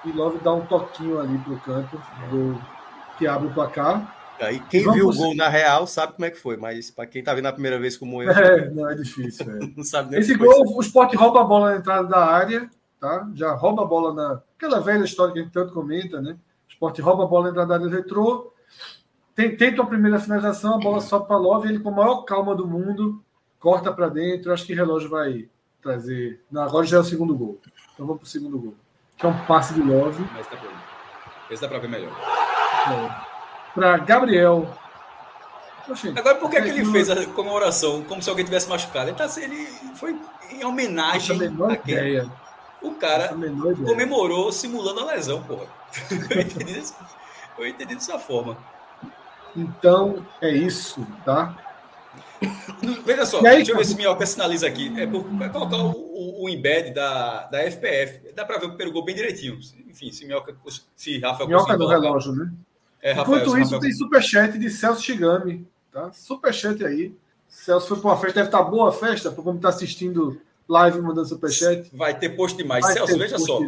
E 0.06 0.12
Love 0.12 0.38
dá 0.38 0.54
um 0.54 0.64
toquinho 0.64 1.20
ali 1.20 1.36
pro 1.36 1.58
canto 1.58 2.00
do 2.30 2.58
que 3.20 3.26
abre 3.26 3.48
o 3.48 3.52
placar. 3.52 4.16
Aí 4.40 4.58
quem 4.70 4.82
Vamos 4.82 4.96
viu 4.96 5.08
o 5.10 5.14
gol 5.14 5.36
na 5.36 5.50
real 5.50 5.86
sabe 5.86 6.14
como 6.14 6.24
é 6.24 6.30
que 6.30 6.40
foi, 6.40 6.56
mas 6.56 6.90
para 6.90 7.06
quem 7.06 7.22
tá 7.22 7.34
vendo 7.34 7.46
a 7.46 7.52
primeira 7.52 7.78
vez 7.78 7.98
como 7.98 8.22
eu. 8.24 8.30
É, 8.30 8.70
não 8.70 8.88
é 8.88 8.94
difícil. 8.94 9.46
não 9.76 9.84
sabe 9.84 10.12
nem 10.12 10.20
Esse 10.20 10.34
gol, 10.34 10.64
o 10.74 10.80
Sport 10.80 11.14
rouba 11.14 11.42
a 11.42 11.44
bola 11.44 11.72
na 11.72 11.76
entrada 11.76 12.08
da 12.08 12.24
área, 12.24 12.68
tá? 12.98 13.28
Já 13.34 13.52
rouba 13.52 13.82
a 13.82 13.86
bola 13.86 14.14
na. 14.14 14.40
Aquela 14.56 14.80
velha 14.80 15.04
história 15.04 15.34
que 15.34 15.38
a 15.38 15.42
gente 15.42 15.52
tanto 15.52 15.74
comenta, 15.74 16.22
né? 16.22 16.32
O 16.66 16.72
Sport 16.72 16.98
rouba 17.00 17.24
a 17.24 17.26
bola 17.26 17.44
na 17.44 17.50
entrada 17.50 17.68
da 17.68 17.74
área 17.74 17.86
do 17.86 17.94
retrô. 17.94 18.52
Tenta 19.34 19.82
a 19.82 19.86
primeira 19.86 20.18
finalização, 20.18 20.74
a 20.74 20.78
bola 20.78 21.00
sobe 21.00 21.26
para 21.26 21.36
Love, 21.36 21.68
ele 21.68 21.78
com 21.78 21.88
a 21.88 21.92
maior 21.92 22.22
calma 22.22 22.54
do 22.54 22.66
mundo, 22.66 23.22
corta 23.58 23.92
para 23.92 24.08
dentro. 24.08 24.52
Acho 24.52 24.66
que 24.66 24.72
o 24.72 24.76
relógio 24.76 25.08
vai 25.08 25.48
trazer. 25.82 26.42
Não, 26.50 26.62
agora 26.62 26.86
já 26.86 26.98
é 26.98 27.00
o 27.00 27.04
segundo 27.04 27.34
gol. 27.34 27.58
Então 27.94 28.06
vamos 28.06 28.20
para 28.20 28.26
o 28.26 28.30
segundo 28.30 28.58
gol. 28.58 28.74
Que 29.16 29.26
é 29.26 29.28
um 29.28 29.46
passe 29.46 29.72
de 29.74 29.82
Love. 29.82 30.22
Mas 30.34 30.46
tá 30.46 30.56
bom. 30.56 30.68
Esse 31.50 31.62
dá 31.62 31.68
para 31.68 31.78
ver 31.78 31.88
melhor. 31.88 32.12
Para 33.74 33.98
Gabriel. 33.98 34.76
Agora, 36.16 36.36
por 36.36 36.50
que, 36.50 36.56
é 36.56 36.62
que 36.62 36.68
ele 36.68 36.84
fez 36.86 37.10
a 37.10 37.26
comemoração 37.26 38.02
como 38.04 38.22
se 38.22 38.30
alguém 38.30 38.44
tivesse 38.44 38.68
machucado? 38.68 39.10
Ele, 39.10 39.16
tá, 39.16 39.28
ele 39.38 39.66
foi 39.96 40.16
em 40.50 40.64
homenagem 40.64 41.38
a 41.68 41.76
quem? 41.76 42.30
O 42.82 42.94
cara 42.94 43.34
comemorou 43.86 44.52
simulando 44.52 45.00
a 45.00 45.04
lesão, 45.06 45.42
porra. 45.42 45.66
Eu 46.30 46.40
entendi, 46.40 46.78
isso, 46.78 46.94
eu 47.58 47.66
entendi 47.66 47.94
dessa 47.96 48.16
forma. 48.18 48.56
Então, 49.56 50.24
é 50.40 50.50
isso, 50.50 51.04
tá? 51.24 51.58
Veja 53.04 53.26
só, 53.26 53.38
aí, 53.38 53.56
deixa 53.56 53.72
eu 53.72 53.76
ver 53.76 53.84
se 53.84 53.96
Minhoca 53.96 54.24
sinaliza 54.24 54.66
aqui. 54.66 54.92
É 54.98 55.06
por 55.06 55.26
é 55.42 55.48
colocar 55.48 55.76
o, 55.76 55.90
o, 55.90 56.44
o, 56.44 56.48
embed 56.48 56.94
da, 56.94 57.46
da 57.48 57.58
FPF. 57.70 58.32
Dá 58.34 58.44
para 58.44 58.58
ver 58.58 58.66
o 58.66 58.68
primeiro 58.70 58.92
gol 58.92 59.04
bem 59.04 59.14
direitinho. 59.14 59.58
Enfim, 59.88 60.10
se 60.10 60.24
Minhoca, 60.24 60.56
se 60.96 61.18
Rafa 61.18 61.44
Minhoca 61.46 61.76
do 61.76 61.86
relógio, 61.86 62.32
né? 62.32 62.50
É, 63.02 63.12
Rafael, 63.12 63.38
Enquanto 63.38 63.58
isso, 63.58 63.64
Rafael... 63.64 63.80
tem 63.80 63.92
superchat 63.92 64.58
de 64.58 64.70
Celso 64.70 65.02
Chigami. 65.02 65.66
Tá? 65.90 66.12
Superchat 66.12 66.84
aí. 66.84 67.14
Celso 67.48 67.88
foi 67.88 67.98
para 67.98 68.10
uma 68.10 68.16
festa, 68.16 68.34
deve 68.34 68.48
estar 68.48 68.62
tá 68.62 68.64
boa 68.64 68.90
a 68.90 68.92
festa, 68.92 69.30
para 69.30 69.42
como 69.42 69.56
está 69.56 69.70
assistindo 69.70 70.40
live 70.68 71.00
mandando 71.00 71.28
superchat. 71.28 71.90
Vai 71.92 72.16
ter 72.16 72.30
post 72.30 72.56
demais. 72.56 72.84
Vai 72.84 72.94
Celso, 72.94 73.18
veja 73.18 73.38
só. 73.38 73.60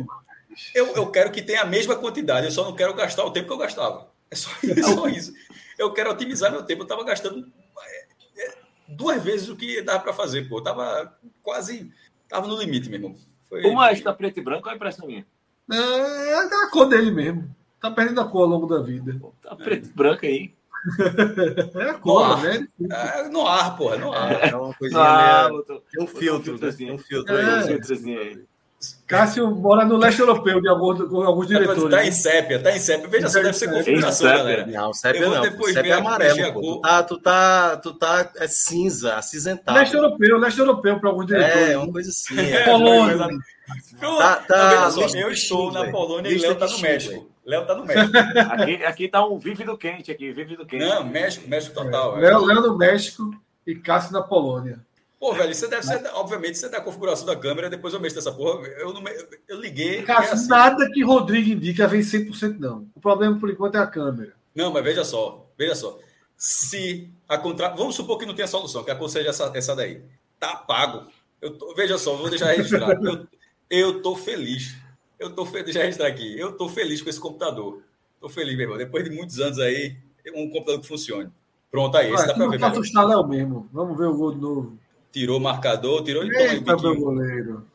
Eu, 0.74 0.94
eu 0.94 1.06
quero 1.06 1.32
que 1.32 1.42
tenha 1.42 1.62
a 1.62 1.66
mesma 1.66 1.96
quantidade, 1.96 2.46
eu 2.46 2.52
só 2.52 2.64
não 2.64 2.76
quero 2.76 2.94
gastar 2.94 3.24
o 3.24 3.30
tempo 3.30 3.46
que 3.46 3.52
eu 3.52 3.58
gastava. 3.58 4.08
É 4.30 4.36
só, 4.36 4.50
é 4.62 4.82
só 4.82 5.08
isso. 5.08 5.32
Eu 5.78 5.92
quero 5.92 6.10
otimizar 6.10 6.50
meu 6.50 6.62
tempo. 6.62 6.82
Eu 6.82 6.84
estava 6.84 7.04
gastando 7.04 7.50
é, 7.80 8.06
é, 8.38 8.54
duas 8.88 9.22
vezes 9.22 9.48
o 9.48 9.56
que 9.56 9.82
dava 9.82 10.00
para 10.00 10.12
fazer, 10.12 10.48
pô. 10.48 10.58
Eu 10.58 10.62
tava 10.62 11.18
quase. 11.42 11.90
Tava 12.28 12.46
no 12.46 12.56
limite, 12.56 12.88
meu 12.88 12.98
irmão. 12.98 13.16
Foi... 13.48 13.62
O 13.64 13.74
maestro 13.74 14.04
tá 14.04 14.14
preto 14.14 14.38
e 14.38 14.42
branco, 14.42 14.68
é 14.68 14.72
a 14.72 14.76
impressão 14.76 15.06
minha. 15.06 15.26
É, 15.70 15.76
é 15.76 16.64
a 16.64 16.70
cor 16.70 16.88
dele 16.88 17.10
mesmo. 17.10 17.54
Tá 17.82 17.90
perdendo 17.90 18.20
a 18.20 18.24
cor 18.24 18.42
ao 18.42 18.48
longo 18.48 18.66
da 18.66 18.80
vida. 18.80 19.20
Tá 19.42 19.56
preto 19.56 19.88
e 19.88 19.92
branco 19.92 20.24
aí. 20.24 20.54
é 21.74 21.90
a 21.90 21.94
cor, 21.94 22.40
né? 22.40 22.66
É, 22.90 23.28
no 23.28 23.46
ar, 23.46 23.76
porra, 23.76 23.96
no 23.96 24.12
ar. 24.12 24.48
É, 24.48 24.56
uma 24.56 24.72
coisinha 24.74 25.48
meio... 25.48 25.62
Tem 25.64 26.02
um 26.02 26.06
filtro, 26.06 26.58
tem 26.58 26.92
um 26.92 26.98
filtro 26.98 27.36
aí. 27.36 27.44
Um 27.44 27.66
filtrozinho 27.66 28.20
aí. 28.20 28.44
Cássio 29.06 29.50
mora 29.50 29.84
no 29.84 29.96
leste 29.96 30.20
europeu 30.20 30.60
de 30.60 30.68
alguns, 30.68 31.08
com 31.08 31.22
alguns 31.22 31.46
diretores. 31.46 31.84
Está 31.84 32.04
em 32.04 32.12
sépia, 32.12 32.56
está 32.56 32.72
em 32.72 32.78
sépia. 32.80 33.08
Veja 33.08 33.28
só, 33.28 33.40
deve 33.40 33.52
ser 33.52 33.70
configuração, 33.70 34.28
galera. 34.28 34.66
Não, 34.66 34.92
sépia 34.92 35.28
não. 35.28 35.40
Depois 35.40 35.74
sépia 35.74 35.94
é 35.94 35.98
amarelo. 35.98 36.60
Tu 36.60 36.80
tá, 36.80 37.02
tu 37.02 37.18
tá, 37.18 37.76
tu 37.76 37.94
tá 37.94 38.30
é 38.36 38.48
cinza, 38.48 39.16
acinzentado. 39.16 39.78
Leste 39.78 39.94
europeu, 39.94 40.38
leste 40.38 40.58
europeu 40.58 40.98
para 40.98 41.10
alguns 41.10 41.26
diretores. 41.26 41.68
É, 41.68 41.78
uma 41.78 41.92
coisa 41.92 42.10
assim. 42.10 42.34
É, 42.40 42.64
Polônia. 42.64 43.28
Tá, 44.00 44.36
tá, 44.36 44.90
eu 45.14 45.30
estou 45.30 45.70
na 45.70 45.90
Polônia 45.90 46.30
e 46.30 46.38
Léo 46.38 46.52
está 46.52 46.66
no 46.66 46.78
México. 46.80 47.31
Léo 47.44 47.66
tá 47.66 47.74
no 47.74 47.84
México. 47.84 48.16
aqui, 48.50 48.84
aqui 48.84 49.08
tá 49.08 49.26
um 49.26 49.38
vívido 49.38 49.76
quente 49.76 50.10
aqui, 50.10 50.32
vívido 50.32 50.64
quente. 50.64 50.84
Não, 50.84 51.04
México, 51.04 51.48
México 51.48 51.74
total. 51.74 52.16
Léo, 52.16 52.44
Léo 52.44 52.62
no 52.62 52.78
México 52.78 53.30
e 53.66 53.74
Cássio 53.74 54.12
na 54.12 54.22
Polônia. 54.22 54.80
Pô, 55.18 55.32
velho, 55.34 55.54
você 55.54 55.68
deve 55.68 55.86
ser, 55.86 56.04
obviamente, 56.14 56.58
você 56.58 56.68
dá 56.68 56.78
a 56.78 56.80
configuração 56.80 57.24
da 57.24 57.36
câmera, 57.36 57.70
depois 57.70 57.94
eu 57.94 58.00
mexo 58.00 58.16
nessa 58.16 58.32
porra. 58.32 58.66
Eu, 58.66 58.92
não, 58.92 59.02
eu 59.48 59.60
liguei. 59.60 60.04
É 60.04 60.12
assim. 60.12 60.48
nada 60.48 60.90
que 60.90 61.04
Rodrigo 61.04 61.48
indica 61.48 61.86
vem 61.86 62.00
100%, 62.00 62.58
não. 62.58 62.88
O 62.92 63.00
problema, 63.00 63.38
por 63.38 63.48
enquanto, 63.48 63.76
é 63.76 63.78
a 63.78 63.86
câmera. 63.86 64.32
Não, 64.52 64.72
mas 64.72 64.82
veja 64.82 65.04
só, 65.04 65.48
veja 65.56 65.76
só. 65.76 65.96
Se 66.36 67.08
a 67.28 67.38
contra... 67.38 67.68
Vamos 67.68 67.94
supor 67.94 68.18
que 68.18 68.26
não 68.26 68.34
tenha 68.34 68.48
solução, 68.48 68.82
que 68.82 68.90
a 68.90 69.08
seja 69.08 69.30
essa, 69.30 69.52
essa 69.54 69.76
daí. 69.76 70.02
Tá 70.40 70.56
pago. 70.56 71.06
Eu 71.40 71.56
tô... 71.56 71.72
Veja 71.74 71.96
só, 71.98 72.16
vou 72.16 72.28
deixar 72.28 72.46
registrado. 72.46 73.06
eu, 73.06 73.26
eu 73.70 74.02
tô 74.02 74.16
feliz. 74.16 74.74
Eu 75.18 75.34
tô 75.34 75.46
feliz, 75.46 75.74
eu 75.74 75.82
registrar 75.82 76.08
aqui. 76.08 76.38
Eu 76.38 76.52
tô 76.52 76.68
feliz 76.68 77.00
com 77.00 77.08
esse 77.08 77.20
computador. 77.20 77.82
Tô 78.20 78.28
feliz, 78.28 78.54
meu 78.56 78.62
irmão. 78.62 78.78
Depois 78.78 79.04
de 79.04 79.10
muitos 79.10 79.40
anos 79.40 79.58
aí, 79.58 79.96
um 80.34 80.48
computador 80.48 80.80
que 80.80 80.86
funcione. 80.88 81.30
Pronto, 81.70 81.96
aí, 81.96 82.12
esse 82.12 82.26
dá 82.26 82.34
pra 82.34 82.48
ver. 82.48 82.58
Não 82.58 82.68
assustar 82.68 83.06
Léo 83.06 83.26
mesmo. 83.26 83.68
Vamos 83.72 83.96
ver 83.96 84.06
o 84.06 84.16
gol 84.16 84.34
de 84.34 84.40
novo. 84.40 84.78
Tirou 85.10 85.38
o 85.38 85.40
marcador, 85.40 86.02
tirou 86.02 86.24
e 86.24 86.60
tomou 86.64 86.96
goleiro. 86.96 87.66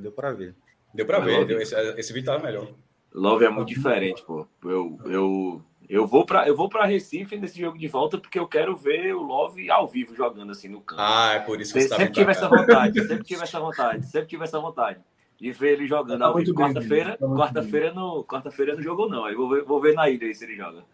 Deu 0.00 0.12
para 0.12 0.32
ver. 0.32 0.54
Deu 0.92 1.06
para 1.06 1.20
ver, 1.20 1.44
deu, 1.44 1.60
esse, 1.60 1.74
esse 1.98 2.12
vídeo 2.12 2.26
tava 2.26 2.42
melhor. 2.42 2.68
Love 3.12 3.44
é 3.44 3.48
muito 3.48 3.68
diferente, 3.68 4.22
pô. 4.22 4.46
Eu, 4.64 4.98
eu 5.06 5.62
Eu 5.88 6.06
vou 6.06 6.24
para 6.26 6.46
eu 6.48 6.56
vou 6.56 6.68
para 6.68 6.84
Recife 6.84 7.36
nesse 7.36 7.60
jogo 7.60 7.78
de 7.78 7.86
volta 7.86 8.18
porque 8.18 8.38
eu 8.38 8.46
quero 8.46 8.76
ver 8.76 9.14
o 9.14 9.22
Love 9.22 9.70
ao 9.70 9.86
vivo 9.86 10.14
jogando 10.14 10.52
assim 10.52 10.68
no 10.68 10.80
campo. 10.80 11.00
Ah, 11.00 11.34
é 11.34 11.40
por 11.40 11.60
isso 11.60 11.72
que 11.72 11.80
você 11.80 11.88
sempre 11.88 12.12
tive 12.12 12.30
essa 12.30 12.48
vontade, 12.48 13.06
sempre 13.06 13.24
tive 13.24 13.42
essa 13.42 13.60
vontade, 13.60 14.06
sempre 14.06 14.28
tive 14.28 14.44
essa 14.44 14.60
vontade 14.60 15.00
de 15.40 15.52
ver 15.52 15.74
ele 15.74 15.86
jogando 15.86 16.20
tá 16.20 16.26
ao 16.26 16.34
vivo. 16.34 16.54
Quarta-feira, 16.54 17.16
tá 17.16 17.26
quarta-feira 17.26 17.92
no 17.92 18.24
quarta-feira 18.24 18.74
não 18.74 18.82
jogou 18.82 19.08
não. 19.08 19.24
Aí 19.24 19.34
vou 19.34 19.48
ver, 19.48 19.62
vou 19.62 19.80
ver 19.80 19.94
na 19.94 20.08
ilha 20.08 20.26
aí 20.26 20.34
se 20.34 20.44
ele 20.44 20.56
joga. 20.56 20.84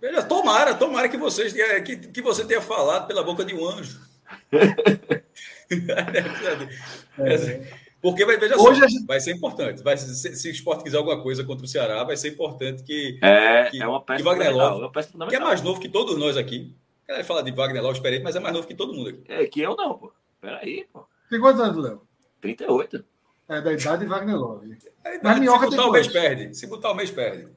Veja, 0.00 0.22
tomara, 0.22 0.74
tomara 0.74 1.08
que 1.08 1.16
vocês 1.16 1.52
que, 1.82 1.96
que 1.96 2.22
você 2.22 2.44
tenha 2.44 2.60
falado 2.60 3.06
pela 3.06 3.22
boca 3.22 3.44
de 3.44 3.54
um 3.54 3.66
anjo. 3.66 4.00
é. 7.18 7.86
Porque 8.00 8.24
vai, 8.24 8.36
veja 8.36 8.56
Hoje 8.56 8.80
só, 8.80 8.86
gente... 8.86 9.06
vai 9.06 9.20
ser 9.20 9.34
importante. 9.34 9.82
Vai, 9.82 9.96
se, 9.96 10.36
se, 10.36 10.48
o 10.48 10.52
esporte 10.52 10.84
quiser 10.84 10.98
alguma 10.98 11.20
coisa 11.20 11.42
contra 11.42 11.64
o 11.64 11.68
Ceará, 11.68 12.04
vai 12.04 12.16
ser 12.16 12.28
importante 12.28 12.82
que, 12.84 13.18
é, 13.22 13.64
que, 13.64 13.82
é 13.82 13.86
uma 13.86 14.00
peça 14.00 14.18
que 14.18 14.24
Wagner 14.24 14.54
Love, 14.54 14.84
é 14.84 15.26
que 15.26 15.36
é 15.36 15.40
mais 15.40 15.60
novo 15.62 15.80
que 15.80 15.88
todos 15.88 16.16
nós 16.16 16.36
aqui. 16.36 16.72
Ele 17.08 17.24
fala 17.24 17.42
de 17.42 17.50
Wagner 17.50 17.82
Love 17.82 17.96
experiente, 17.96 18.22
mas 18.22 18.36
é 18.36 18.40
mais 18.40 18.54
novo 18.54 18.66
que 18.66 18.74
todo 18.74 18.94
mundo 18.94 19.10
aqui. 19.10 19.22
É 19.28 19.46
que 19.46 19.60
eu 19.60 19.74
não, 19.74 19.98
pô. 19.98 20.12
Peraí, 20.40 20.86
pô. 20.92 21.04
Tem 21.30 21.40
quantos 21.40 21.60
anos, 21.60 21.82
Léo? 21.82 22.02
38. 22.54 23.04
É 23.48 23.60
da 23.60 23.72
idade 23.72 24.04
de 24.04 24.06
Wagner 24.06 24.36
Love. 24.36 24.76
É 25.04 25.20
mas 25.22 25.38
Minhoca 25.38 25.70
se 25.70 25.76
botar 25.76 25.88
o 25.88 25.92
mês 25.92 26.08
perde. 26.08 26.54
Se 26.54 26.66
botar 26.66 26.90
o 26.90 26.94
mês 26.94 27.10
perde. 27.10 27.48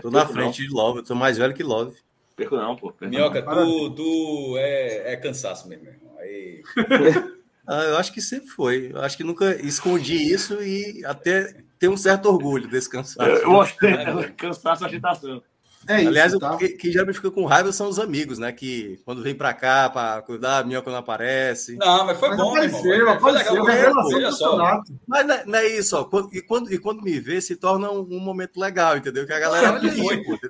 Tô 0.00 0.10
na 0.10 0.26
frente 0.26 0.62
não. 0.62 0.68
de 0.68 0.74
Love, 0.74 0.98
eu 1.00 1.04
tô 1.04 1.14
mais 1.14 1.36
velho 1.36 1.54
que 1.54 1.62
Love. 1.62 1.96
Perco 2.34 2.56
não, 2.56 2.74
pô. 2.74 2.90
Perco 2.92 3.14
Minhoca, 3.14 3.42
tu, 3.42 3.90
tu 3.90 4.56
é, 4.58 5.12
é 5.12 5.16
cansaço 5.16 5.68
mesmo, 5.68 5.86
irmão. 5.86 6.18
Aí... 6.18 6.62
ah, 7.66 7.84
eu 7.84 7.96
acho 7.98 8.12
que 8.12 8.20
sempre 8.20 8.48
foi. 8.48 8.90
Eu 8.92 9.00
acho 9.00 9.16
que 9.16 9.24
nunca 9.24 9.54
escondi 9.62 10.14
isso 10.14 10.62
e 10.62 11.04
até 11.04 11.54
tenho 11.78 11.92
um 11.92 11.96
certo 11.96 12.26
orgulho 12.26 12.68
desse 12.68 12.88
cansaço. 12.88 13.20
Eu 13.20 13.50
gostei, 13.50 13.96
cansaço, 14.36 14.84
agitação. 14.84 15.42
É 15.86 16.00
isso, 16.00 16.08
Aliás, 16.08 16.38
tá? 16.38 16.56
quem, 16.56 16.76
quem 16.76 16.92
geralmente 16.92 17.16
fica 17.16 17.30
com 17.30 17.44
raiva 17.44 17.72
são 17.72 17.88
os 17.88 17.98
amigos, 17.98 18.38
né? 18.38 18.50
Que 18.52 19.00
quando 19.04 19.22
vem 19.22 19.34
pra 19.34 19.52
cá 19.52 19.90
para 19.90 20.22
cuidar, 20.22 20.58
a 20.58 20.64
minha 20.64 20.80
quando 20.82 20.96
aparece. 20.96 21.76
Não, 21.76 22.06
mas 22.06 22.18
foi 22.18 22.28
mas 22.30 22.38
bom, 22.38 22.50
apareceu, 22.50 22.92
irmão. 22.92 23.14
apareceu, 23.14 23.56
foi 23.56 23.74
legal, 23.74 24.10
foi, 24.10 24.32
só. 24.32 24.82
Mas 25.06 25.26
não 25.26 25.34
é, 25.34 25.44
não 25.46 25.58
é 25.58 25.66
isso, 25.66 25.96
ó. 25.96 26.04
Quando, 26.04 26.34
e, 26.34 26.42
quando, 26.42 26.72
e 26.72 26.78
quando 26.78 27.02
me 27.02 27.18
vê, 27.20 27.40
se 27.40 27.56
torna 27.56 27.90
um, 27.90 28.00
um 28.00 28.20
momento 28.20 28.58
legal, 28.58 28.96
entendeu? 28.96 29.26
Que 29.26 29.32
a 29.32 29.38
galera. 29.38 29.80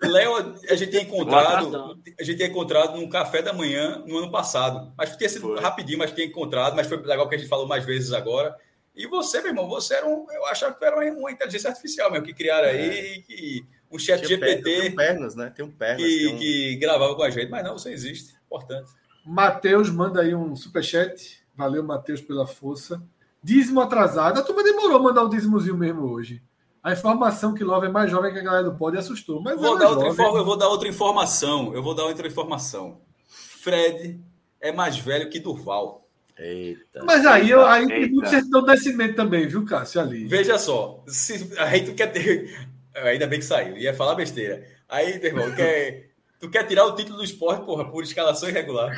Léo, 0.03 0.55
a 0.69 0.75
gente 0.75 0.91
tem 0.91 1.03
encontrado, 1.03 1.99
a 2.19 2.23
gente 2.23 2.39
tem 2.39 2.49
encontrado 2.49 2.97
num 2.97 3.09
café 3.09 3.43
da 3.43 3.53
manhã 3.53 4.03
no 4.07 4.19
ano 4.19 4.31
passado. 4.31 4.93
Mas 4.97 5.17
tinha 5.17 5.29
sido 5.29 5.49
foi. 5.49 5.61
rapidinho, 5.61 5.99
mas 5.99 6.13
tinha 6.13 6.27
encontrado, 6.27 6.77
mas 6.77 6.87
foi 6.87 6.99
legal 6.99 7.29
que 7.29 7.35
a 7.35 7.39
gente 7.39 7.49
falou 7.49 7.67
mais 7.67 7.85
vezes 7.85 8.13
agora. 8.13 8.55
E 8.97 9.09
você, 9.09 9.41
meu 9.41 9.51
irmão, 9.51 9.69
você 9.69 9.95
era 9.95 10.07
um. 10.07 10.27
Eu 10.31 10.47
achava 10.47 10.75
que 10.75 10.85
era 10.85 10.97
uma, 10.97 11.31
inteligência 11.31 11.69
artificial 11.69 12.11
mesmo, 12.13 12.27
que 12.27 12.35
criaram 12.35 12.69
é. 12.69 12.71
aí 12.71 13.23
que 13.23 13.67
o 13.95 13.99
chat 13.99 14.27
GPT. 14.27 14.63
Tem 14.63 14.95
pernas, 14.95 15.37
né? 15.37 15.53
Tem 15.55 15.65
um 15.65 15.71
pernas. 15.71 16.03
Que, 16.03 16.29
um... 16.29 16.39
que 16.39 16.77
gravava 16.77 17.15
com 17.15 17.23
a 17.23 17.31
gente, 17.31 17.51
mas 17.51 17.63
não, 17.63 17.79
você 17.79 17.93
existe. 17.93 18.35
Importante. 18.47 18.91
Matheus 19.25 19.89
manda 19.89 20.21
aí 20.21 20.35
um 20.35 20.57
superchat. 20.57 21.43
Valeu, 21.57 21.85
Matheus, 21.85 22.21
pela 22.21 22.47
força. 22.47 23.01
Dízimo 23.43 23.81
atrasado. 23.81 24.41
A 24.41 24.43
turma 24.43 24.65
demorou 24.65 24.97
a 24.97 25.03
mandar 25.03 25.23
o 25.23 25.29
dízimozinho 25.29 25.77
mesmo 25.77 26.03
hoje. 26.03 26.43
A 26.83 26.93
informação 26.93 27.55
que 27.55 27.65
Love 27.65 27.87
é 27.87 27.91
mais 27.91 28.11
jovem 28.11 28.33
que 28.33 28.39
a 28.39 28.43
galera 28.43 28.65
do 28.65 28.77
Pod 28.77 28.97
assustou. 28.99 29.41
Mas 29.41 29.59
vou 29.59 29.79
dar 29.79 29.89
outra 29.89 30.09
informa, 30.09 30.39
eu 30.39 30.45
vou 30.45 30.57
dar 30.57 30.69
outra 30.69 30.89
informação. 30.89 31.73
Eu 31.73 31.83
vou 31.83 31.95
dar 31.95 32.05
outra 32.05 32.27
informação. 32.27 33.01
Fred 33.27 34.21
é 34.61 34.73
mais 34.73 34.99
velho 34.99 35.31
que 35.31 35.39
Durval. 35.39 36.05
Eita. 36.37 37.05
Mas 37.05 37.25
aí, 37.25 37.49
eu, 37.49 37.65
aí 37.65 37.87
tem 37.87 38.11
muito 38.11 38.29
certidão 38.29 38.61
de 38.63 38.67
nascimento 38.67 39.15
também, 39.15 39.47
viu, 39.47 39.65
Cássio? 39.65 40.01
Ali. 40.01 40.27
Veja 40.27 40.59
só. 40.59 41.03
Se, 41.07 41.53
aí 41.59 41.85
tu 41.85 41.95
quer 41.95 42.09
ter. 42.09 42.69
Ainda 42.95 43.27
bem 43.27 43.41
que 43.41 43.45
saiu. 43.45 43.77
Ia 43.77 43.95
falar 43.95 44.15
besteira. 44.15 44.65
Aí, 44.89 45.19
meu 45.19 45.27
irmão, 45.27 45.55
quer, 45.55 46.11
tu 46.39 46.49
quer 46.49 46.65
tirar 46.65 46.87
o 46.87 46.95
título 46.95 47.19
do 47.19 47.25
esporte, 47.25 47.65
porra, 47.65 47.85
por 47.85 48.03
escalação 48.03 48.49
irregular. 48.49 48.95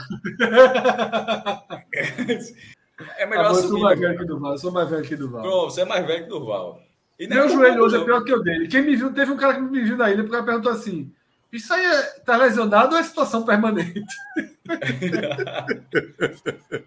é 3.19 3.27
melhor 3.27 3.47
ah, 3.47 3.51
assumir. 3.51 3.65
Eu 3.65 3.69
sou 3.69 3.81
mais 3.81 3.99
velho 3.99 4.19
que 4.19 4.25
Duval. 4.25 4.53
Eu 4.53 4.59
sou 4.59 4.73
mais 4.73 4.91
velho 4.91 5.05
que 5.05 5.17
Duval. 5.17 5.43
Pronto, 5.43 5.71
você 5.71 5.81
é 5.81 5.85
mais 5.85 6.07
velho 6.07 6.25
que 6.25 6.29
Duval. 6.29 6.83
E 7.19 7.27
Meu 7.27 7.45
é 7.45 7.49
joelho 7.49 7.83
hoje 7.83 7.97
é 7.97 8.05
pior 8.05 8.23
que 8.23 8.35
o 8.35 8.43
dele. 8.43 8.69
Quem 8.69 8.83
me 8.83 8.95
viu, 8.95 9.13
teve 9.13 9.33
um 9.33 9.37
cara 9.37 9.55
que 9.55 9.61
me 9.61 9.83
viu 9.83 9.97
na 9.97 10.11
ilha 10.11 10.23
porque 10.23 10.43
perguntou 10.43 10.71
assim: 10.71 11.11
Isso 11.51 11.73
aí 11.73 11.87
é, 11.87 12.03
tá 12.25 12.37
lesionado 12.37 12.95
ou 12.95 13.01
é 13.01 13.03
situação 13.03 13.45
permanente? 13.45 14.05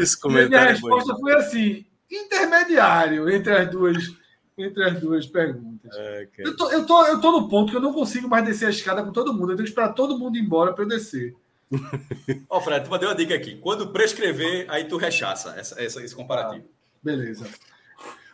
Esse 0.00 0.18
comentário. 0.18 0.46
E 0.46 0.48
minha 0.48 0.62
é 0.62 0.72
resposta 0.72 1.14
foi 1.14 1.32
assim: 1.34 1.86
intermediário 2.10 3.30
entre 3.30 3.52
as 3.52 3.70
duas 3.70 4.12
entre 4.58 4.84
as 4.84 5.00
duas 5.00 5.26
perguntas. 5.26 5.94
É, 5.94 6.28
eu, 6.38 6.56
tô, 6.56 6.70
eu, 6.70 6.86
tô, 6.86 7.06
eu 7.06 7.20
tô 7.20 7.32
no 7.32 7.48
ponto 7.48 7.70
que 7.70 7.76
eu 7.76 7.80
não 7.80 7.92
consigo 7.92 8.28
mais 8.28 8.44
descer 8.44 8.66
a 8.66 8.70
escada 8.70 9.02
com 9.02 9.12
todo 9.12 9.32
mundo. 9.34 9.52
Eu 9.52 9.56
tenho 9.56 9.64
que 9.64 9.70
esperar 9.70 9.92
todo 9.92 10.18
mundo 10.18 10.36
ir 10.36 10.40
embora 10.40 10.72
para 10.72 10.84
eu 10.84 10.88
descer. 10.88 11.34
Ó, 12.48 12.58
oh, 12.58 12.60
Fred, 12.60 12.84
tu 12.84 12.90
mandei 12.90 13.08
uma 13.08 13.14
dica 13.14 13.34
aqui. 13.34 13.56
Quando 13.56 13.88
prescrever, 13.88 14.66
aí 14.68 14.84
tu 14.84 14.96
rechaça 14.96 15.54
essa, 15.56 15.80
essa, 15.82 16.02
esse 16.02 16.14
comparativo. 16.14 16.64
Ah, 16.64 16.98
beleza. 17.02 17.46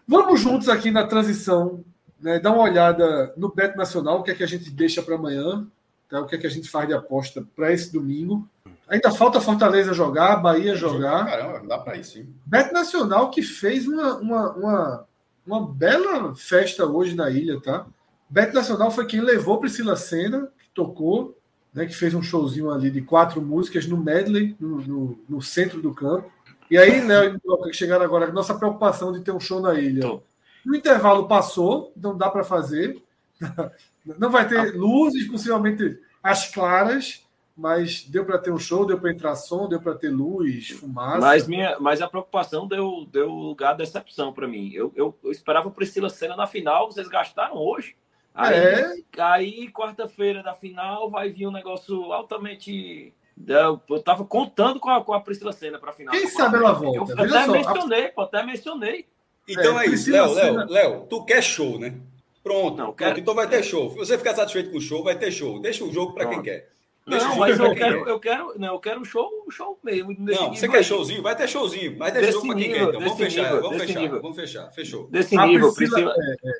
Vamos 0.07 0.41
juntos 0.41 0.69
aqui 0.69 0.91
na 0.91 1.07
transição, 1.07 1.85
né, 2.21 2.39
dar 2.39 2.53
uma 2.53 2.63
olhada 2.63 3.33
no 3.37 3.53
Beto 3.53 3.77
Nacional, 3.77 4.19
o 4.19 4.23
que 4.23 4.31
é 4.31 4.35
que 4.35 4.45
a 4.45 4.49
gente 4.49 4.71
deixa 4.71 5.03
para 5.03 5.15
amanhã, 5.15 5.67
tá? 6.09 6.21
o 6.21 6.27
que 6.27 6.35
é 6.35 6.39
que 6.39 6.47
a 6.47 6.51
gente 6.51 6.69
faz 6.69 6.87
de 6.87 6.95
aposta 6.95 7.45
para 7.57 7.73
esse 7.73 7.93
domingo. 7.93 8.49
Ainda 8.89 9.11
falta 9.11 9.41
Fortaleza 9.41 9.95
jogar, 9.95 10.37
Bahia 10.37 10.75
jogar. 10.75 11.25
Caramba, 11.25 11.67
dá 11.67 11.79
para 11.79 11.97
isso, 11.97 12.13
sim. 12.13 12.29
Beto 12.45 12.75
Nacional 12.75 13.31
que 13.31 13.43
fez 13.43 13.87
uma, 13.89 14.19
uma, 14.19 14.53
uma 14.53 15.07
uma 15.47 15.67
bela 15.67 16.35
festa 16.35 16.87
hoje 16.87 17.15
na 17.15 17.31
ilha, 17.31 17.61
tá? 17.61 17.87
Beto 18.29 18.55
Nacional 18.55 18.91
foi 18.91 19.07
quem 19.07 19.21
levou 19.21 19.59
Priscila 19.59 19.97
Senna, 19.97 20.49
que 20.59 20.69
tocou, 20.75 21.37
né, 21.75 21.87
que 21.87 21.95
fez 21.95 22.15
um 22.15 22.23
showzinho 22.23 22.71
ali 22.71 22.91
de 22.91 23.03
quatro 23.03 23.43
músicas 23.43 23.87
no 23.87 23.97
medley, 23.97 24.57
no, 24.59 24.81
no, 24.81 25.19
no 25.29 25.43
centro 25.43 25.83
do 25.83 25.93
campo. 25.95 26.31
E 26.71 26.79
aí, 26.79 27.05
Léo 27.07 27.39
que 27.65 27.73
chegaram 27.75 28.05
agora, 28.05 28.33
nossa 28.33 28.55
preocupação 28.55 29.13
de 29.13 29.21
ter 29.21 29.33
um 29.33 29.41
show 29.41 29.61
na 29.61 29.75
ilha. 29.75 30.21
O 30.67 30.75
intervalo 30.75 31.29
passou, 31.29 31.93
não 31.97 32.17
dá 32.17 32.31
para 32.31 32.45
fazer. 32.45 33.03
Não 34.19 34.31
vai 34.31 34.49
ter 34.49 34.75
luzes, 34.75 35.29
possivelmente 35.29 35.97
as 36.21 36.53
claras, 36.53 37.25
mas 37.57 38.05
deu 38.05 38.25
para 38.25 38.39
ter 38.39 38.51
um 38.51 38.59
show, 38.59 38.87
deu 38.87 38.99
para 38.99 39.13
entrar 39.13 39.35
som, 39.37 39.69
deu 39.69 39.81
para 39.81 39.95
ter 39.95 40.09
luz, 40.09 40.71
fumaça. 40.71 41.19
Mas, 41.19 41.47
minha, 41.47 41.79
mas 41.79 42.01
a 42.01 42.09
preocupação 42.09 42.67
deu, 42.67 43.07
deu 43.11 43.29
lugar 43.29 43.73
à 43.73 43.75
decepção 43.75 44.33
para 44.33 44.49
mim. 44.49 44.71
Eu, 44.73 44.93
eu, 44.97 45.17
eu 45.23 45.31
esperava 45.31 45.71
Priscila 45.71 46.09
Senna 46.09 46.35
na 46.35 46.47
final, 46.47 46.91
vocês 46.91 47.09
gastaram 47.09 47.57
hoje. 47.57 47.95
Aí, 48.35 48.55
é. 48.55 48.95
aí 49.19 49.71
quarta-feira 49.71 50.43
da 50.43 50.55
final, 50.55 51.11
vai 51.11 51.31
vir 51.31 51.47
um 51.47 51.53
negócio 51.53 52.13
altamente. 52.13 53.13
Eu 53.47 53.79
tava 54.03 54.25
contando 54.25 54.81
com 54.81 54.89
a, 54.89 55.05
com 55.05 55.13
a 55.13 55.21
Priscila 55.21 55.53
Senna 55.53 55.79
para 55.79 55.93
final. 55.93 56.15
Quem 56.15 56.27
sabe 56.29 56.57
ela 56.57 56.73
volta? 56.73 57.13
Eu, 57.13 57.25
até 57.25 57.45
só, 57.45 57.53
mencionei, 57.53 58.13
a... 58.17 58.23
até 58.23 58.43
mencionei. 58.43 59.07
Então 59.47 59.79
é, 59.79 59.87
é 59.87 59.89
isso, 59.91 60.11
Léo, 60.11 60.33
Léo, 60.33 60.55
Léo, 60.69 61.07
tu 61.09 61.25
quer 61.25 61.43
show, 61.43 61.79
né? 61.79 61.95
Pronto, 62.43 62.77
não, 62.77 62.93
quero... 62.93 63.19
então 63.19 63.35
vai 63.35 63.49
ter 63.49 63.63
show. 63.63 63.91
Se 63.91 63.97
você 63.97 64.17
ficar 64.17 64.35
satisfeito 64.35 64.71
com 64.71 64.79
o 64.79 64.81
show, 64.81 65.05
vai 65.05 65.17
ter 65.17 65.31
show. 65.31 65.61
Deixa 65.61 65.85
o 65.85 65.93
jogo 65.93 66.15
para 66.15 66.27
quem 66.27 66.43
quer. 66.43 66.71
Não, 67.05 67.37
mas 67.37 67.59
eu 67.59 67.75
quero, 67.75 68.09
eu 68.09 68.21
quero, 68.21 68.55
não, 68.59 68.75
eu 68.75 68.79
quero 68.79 69.01
um 69.01 69.05
show, 69.05 69.29
um 69.47 69.51
show 69.51 69.79
mesmo. 69.83 70.15
Não, 70.19 70.55
você 70.55 70.69
quer 70.69 70.85
showzinho? 70.85 71.23
Vai 71.23 71.35
ter 71.35 71.49
showzinho. 71.49 71.99
Vai 71.99 72.13
ter 72.13 72.33
show 72.33 72.47
para 72.47 72.55
quem 72.55 72.73
quer. 72.73 72.83
Então 72.83 73.01
vamos 73.01 73.19
fechar, 73.19 73.43
nível, 73.43 73.63
vamos 73.63 73.79
fechar, 73.79 74.01
nível. 74.01 74.23
vamos 74.23 74.37
fechar. 74.37 74.71
Fechou. 74.71 75.09
Desse 75.09 75.37
a 75.37 75.47
nível, 75.47 75.75
Priscila, 75.75 76.15
Priscila 76.15 76.39
é, 76.45 76.49
é. 76.49 76.53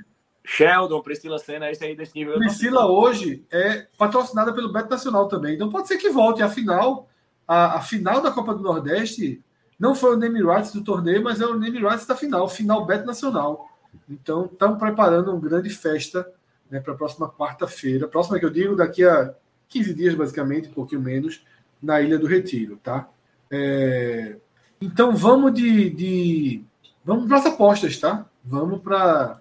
Sheldon, 0.45 1.01
Priscila 1.01 1.39
Senna, 1.39 1.71
esse 1.71 1.85
aí 1.85 1.95
desse 1.95 2.15
nível. 2.17 2.35
Priscila 2.39 2.87
hoje 2.87 3.47
é 3.53 3.87
patrocinada 3.97 4.53
pelo 4.53 4.73
Beto 4.73 4.91
Nacional 4.91 5.29
também. 5.29 5.55
Então 5.55 5.71
pode 5.71 5.87
ser 5.87 5.97
que 5.97 6.11
volte. 6.11 6.43
Afinal, 6.43 7.09
a, 7.47 7.77
a 7.77 7.81
final 7.81 8.21
da 8.21 8.33
Copa 8.33 8.53
do 8.53 8.63
Nordeste 8.63 9.41
não 9.79 9.95
foi 9.95 10.15
o 10.15 10.19
name 10.19 10.43
rights 10.43 10.73
do 10.73 10.83
torneio, 10.83 11.23
mas 11.23 11.41
é 11.41 11.47
o 11.47 11.59
name 11.59 11.79
rights 11.79 12.07
da 12.07 12.17
final, 12.17 12.49
final 12.49 12.85
Beto 12.85 13.07
Nacional. 13.07 13.69
Então 14.09 14.47
estamos 14.47 14.79
preparando 14.79 15.31
uma 15.31 15.41
grande 15.41 15.71
festa 15.71 16.29
né, 16.69 16.81
para 16.81 16.95
a 16.95 16.97
próxima 16.97 17.31
quarta-feira. 17.31 18.09
Próxima 18.09 18.41
que 18.41 18.45
eu 18.45 18.51
digo, 18.51 18.75
daqui 18.75 19.05
a 19.05 19.35
15 19.73 19.95
dias, 19.95 20.15
basicamente, 20.15 20.69
um 20.69 20.73
pouquinho 20.73 21.01
menos, 21.01 21.43
na 21.83 22.01
Ilha 22.01 22.19
do 22.19 22.27
Retiro, 22.27 22.79
tá? 22.83 23.09
É... 23.51 24.37
Então 24.81 25.15
vamos 25.15 25.55
de, 25.55 25.91
de... 25.91 26.65
vamos 27.05 27.27
para 27.27 27.39
as 27.39 27.47
apostas, 27.47 27.99
tá? 27.99 28.27
Vamos 28.45 28.81
para 28.83 29.41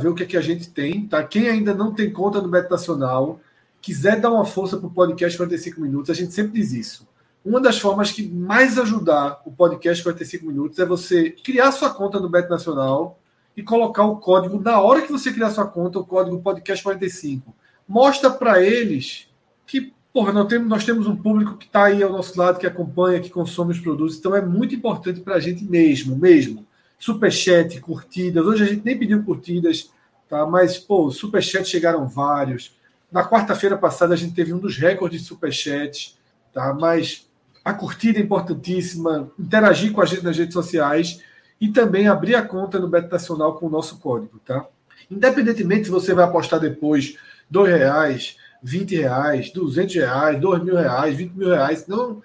ver 0.00 0.08
o 0.08 0.14
que, 0.14 0.22
é 0.22 0.26
que 0.26 0.36
a 0.36 0.40
gente 0.40 0.70
tem, 0.70 1.06
tá? 1.06 1.22
Quem 1.22 1.48
ainda 1.48 1.74
não 1.74 1.92
tem 1.92 2.10
conta 2.10 2.40
no 2.40 2.48
Beto 2.48 2.70
Nacional, 2.70 3.40
quiser 3.80 4.20
dar 4.20 4.30
uma 4.30 4.44
força 4.44 4.76
para 4.76 4.86
o 4.86 4.90
podcast 4.90 5.36
45 5.36 5.80
minutos, 5.80 6.10
a 6.10 6.14
gente 6.14 6.32
sempre 6.32 6.52
diz 6.52 6.72
isso. 6.72 7.06
Uma 7.44 7.60
das 7.60 7.78
formas 7.78 8.10
que 8.10 8.26
mais 8.26 8.76
ajudar 8.76 9.40
o 9.44 9.52
podcast 9.52 10.02
45 10.02 10.46
minutos 10.46 10.78
é 10.80 10.84
você 10.84 11.30
criar 11.30 11.70
sua 11.70 11.90
conta 11.90 12.18
no 12.18 12.28
Beto 12.28 12.50
Nacional 12.50 13.20
e 13.56 13.62
colocar 13.62 14.04
o 14.04 14.16
código 14.16 14.60
na 14.60 14.80
hora 14.80 15.02
que 15.02 15.12
você 15.12 15.32
criar 15.32 15.50
sua 15.50 15.66
conta, 15.66 15.98
o 15.98 16.04
código 16.04 16.40
podcast 16.40 16.82
45. 16.82 17.54
Mostra 17.88 18.30
para 18.30 18.60
eles 18.60 19.25
que 19.66 19.92
porra, 20.16 20.32
nós, 20.32 20.46
temos, 20.48 20.68
nós 20.68 20.84
temos 20.84 21.06
um 21.06 21.14
público 21.14 21.58
que 21.58 21.66
está 21.66 21.84
aí 21.84 22.02
ao 22.02 22.10
nosso 22.10 22.38
lado, 22.38 22.58
que 22.58 22.66
acompanha, 22.66 23.20
que 23.20 23.28
consome 23.28 23.72
os 23.72 23.80
produtos, 23.80 24.16
então 24.16 24.34
é 24.34 24.40
muito 24.40 24.74
importante 24.74 25.20
para 25.20 25.34
a 25.34 25.40
gente 25.40 25.62
mesmo, 25.62 26.16
mesmo. 26.16 26.66
Superchat, 26.98 27.78
curtidas. 27.82 28.46
Hoje 28.46 28.64
a 28.64 28.66
gente 28.66 28.82
nem 28.82 28.98
pediu 28.98 29.22
curtidas, 29.22 29.90
tá? 30.26 30.46
Mas, 30.46 30.78
pô, 30.78 31.10
superchat 31.10 31.68
chegaram 31.68 32.08
vários. 32.08 32.74
Na 33.12 33.28
quarta-feira 33.28 33.76
passada 33.76 34.14
a 34.14 34.16
gente 34.16 34.34
teve 34.34 34.54
um 34.54 34.58
dos 34.58 34.78
recordes 34.78 35.20
de 35.20 35.26
superchats, 35.26 36.18
tá? 36.50 36.72
Mas 36.72 37.28
a 37.62 37.74
curtida 37.74 38.18
é 38.18 38.22
importantíssima, 38.22 39.30
interagir 39.38 39.92
com 39.92 40.00
a 40.00 40.06
gente 40.06 40.24
nas 40.24 40.38
redes 40.38 40.54
sociais 40.54 41.20
e 41.60 41.68
também 41.68 42.08
abrir 42.08 42.36
a 42.36 42.42
conta 42.42 42.78
no 42.78 42.88
Beto 42.88 43.10
Nacional 43.10 43.58
com 43.58 43.66
o 43.66 43.70
nosso 43.70 43.98
código, 43.98 44.40
tá? 44.46 44.64
Independentemente 45.10 45.84
se 45.84 45.90
você 45.90 46.14
vai 46.14 46.24
apostar 46.24 46.58
depois 46.58 47.18
dois 47.50 47.70
reais, 47.70 48.38
20 48.66 48.96
reais, 48.96 49.50
200 49.52 49.94
reais, 49.94 50.40
2 50.40 50.64
mil 50.64 50.74
reais, 50.74 51.16
20 51.16 51.32
mil 51.34 51.48
reais, 51.50 51.86
não. 51.86 52.20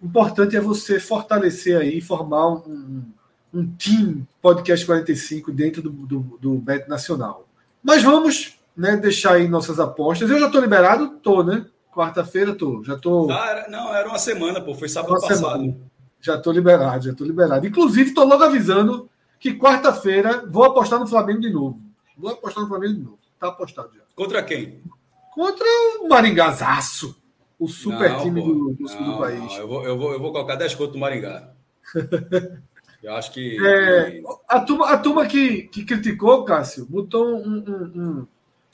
O 0.00 0.06
importante 0.06 0.54
é 0.54 0.60
você 0.60 1.00
fortalecer 1.00 1.76
aí, 1.76 2.00
formar 2.00 2.48
um, 2.48 3.02
um 3.52 3.66
time 3.76 4.24
Podcast 4.40 4.86
45 4.86 5.50
dentro 5.50 5.82
do, 5.82 5.90
do, 5.90 6.38
do 6.40 6.54
Bet 6.58 6.88
Nacional. 6.88 7.48
Mas 7.82 8.00
vamos 8.04 8.56
né, 8.76 8.96
deixar 8.96 9.34
aí 9.34 9.48
nossas 9.48 9.80
apostas. 9.80 10.30
Eu 10.30 10.38
já 10.38 10.46
estou 10.46 10.60
liberado? 10.60 11.18
Tô, 11.20 11.42
né? 11.42 11.66
Quarta-feira 11.92 12.54
tô. 12.54 12.84
Já 12.84 12.96
tô. 12.96 13.28
Ah, 13.28 13.48
era, 13.48 13.68
não, 13.68 13.92
era 13.92 14.08
uma 14.08 14.18
semana, 14.18 14.60
pô. 14.60 14.72
Foi 14.72 14.88
sábado 14.88 15.14
passado. 15.14 15.36
Semana. 15.36 15.76
Já 16.20 16.36
estou 16.36 16.52
liberado, 16.52 17.04
já 17.04 17.10
estou 17.10 17.26
liberado. 17.26 17.66
Inclusive, 17.66 18.10
estou 18.10 18.24
logo 18.24 18.44
avisando 18.44 19.08
que 19.40 19.54
quarta-feira 19.54 20.44
vou 20.46 20.64
apostar 20.64 21.00
no 21.00 21.06
Flamengo 21.08 21.40
de 21.40 21.50
novo. 21.50 21.80
Vou 22.16 22.30
apostar 22.30 22.62
no 22.62 22.68
Flamengo 22.68 22.94
de 22.94 23.00
novo. 23.00 23.18
Tá 23.40 23.48
apostado 23.48 23.90
já. 23.94 24.02
Contra 24.14 24.42
quem? 24.42 24.80
Contra 25.36 25.66
o 26.00 26.08
Maringazaço. 26.08 27.14
O 27.58 27.68
super 27.68 28.10
não, 28.10 28.22
time 28.22 28.42
do, 28.42 28.72
do, 28.72 28.84
não, 28.84 29.12
do 29.12 29.18
país. 29.18 29.38
Não, 29.38 29.58
eu, 29.58 29.68
vou, 29.68 29.84
eu, 29.84 29.98
vou, 29.98 30.12
eu 30.14 30.20
vou 30.20 30.32
colocar 30.32 30.56
10 30.56 30.74
conto 30.74 30.94
no 30.94 31.00
Maringá. 31.00 31.50
Eu 33.02 33.14
acho 33.14 33.30
que. 33.30 33.56
É, 33.64 34.22
a 34.48 34.60
turma, 34.60 34.90
a 34.90 34.98
turma 34.98 35.26
que, 35.26 35.64
que 35.68 35.84
criticou, 35.84 36.44
Cássio, 36.44 36.86
botou 36.86 37.36
um. 37.36 37.58
um, 37.58 38.00
um... 38.02 38.26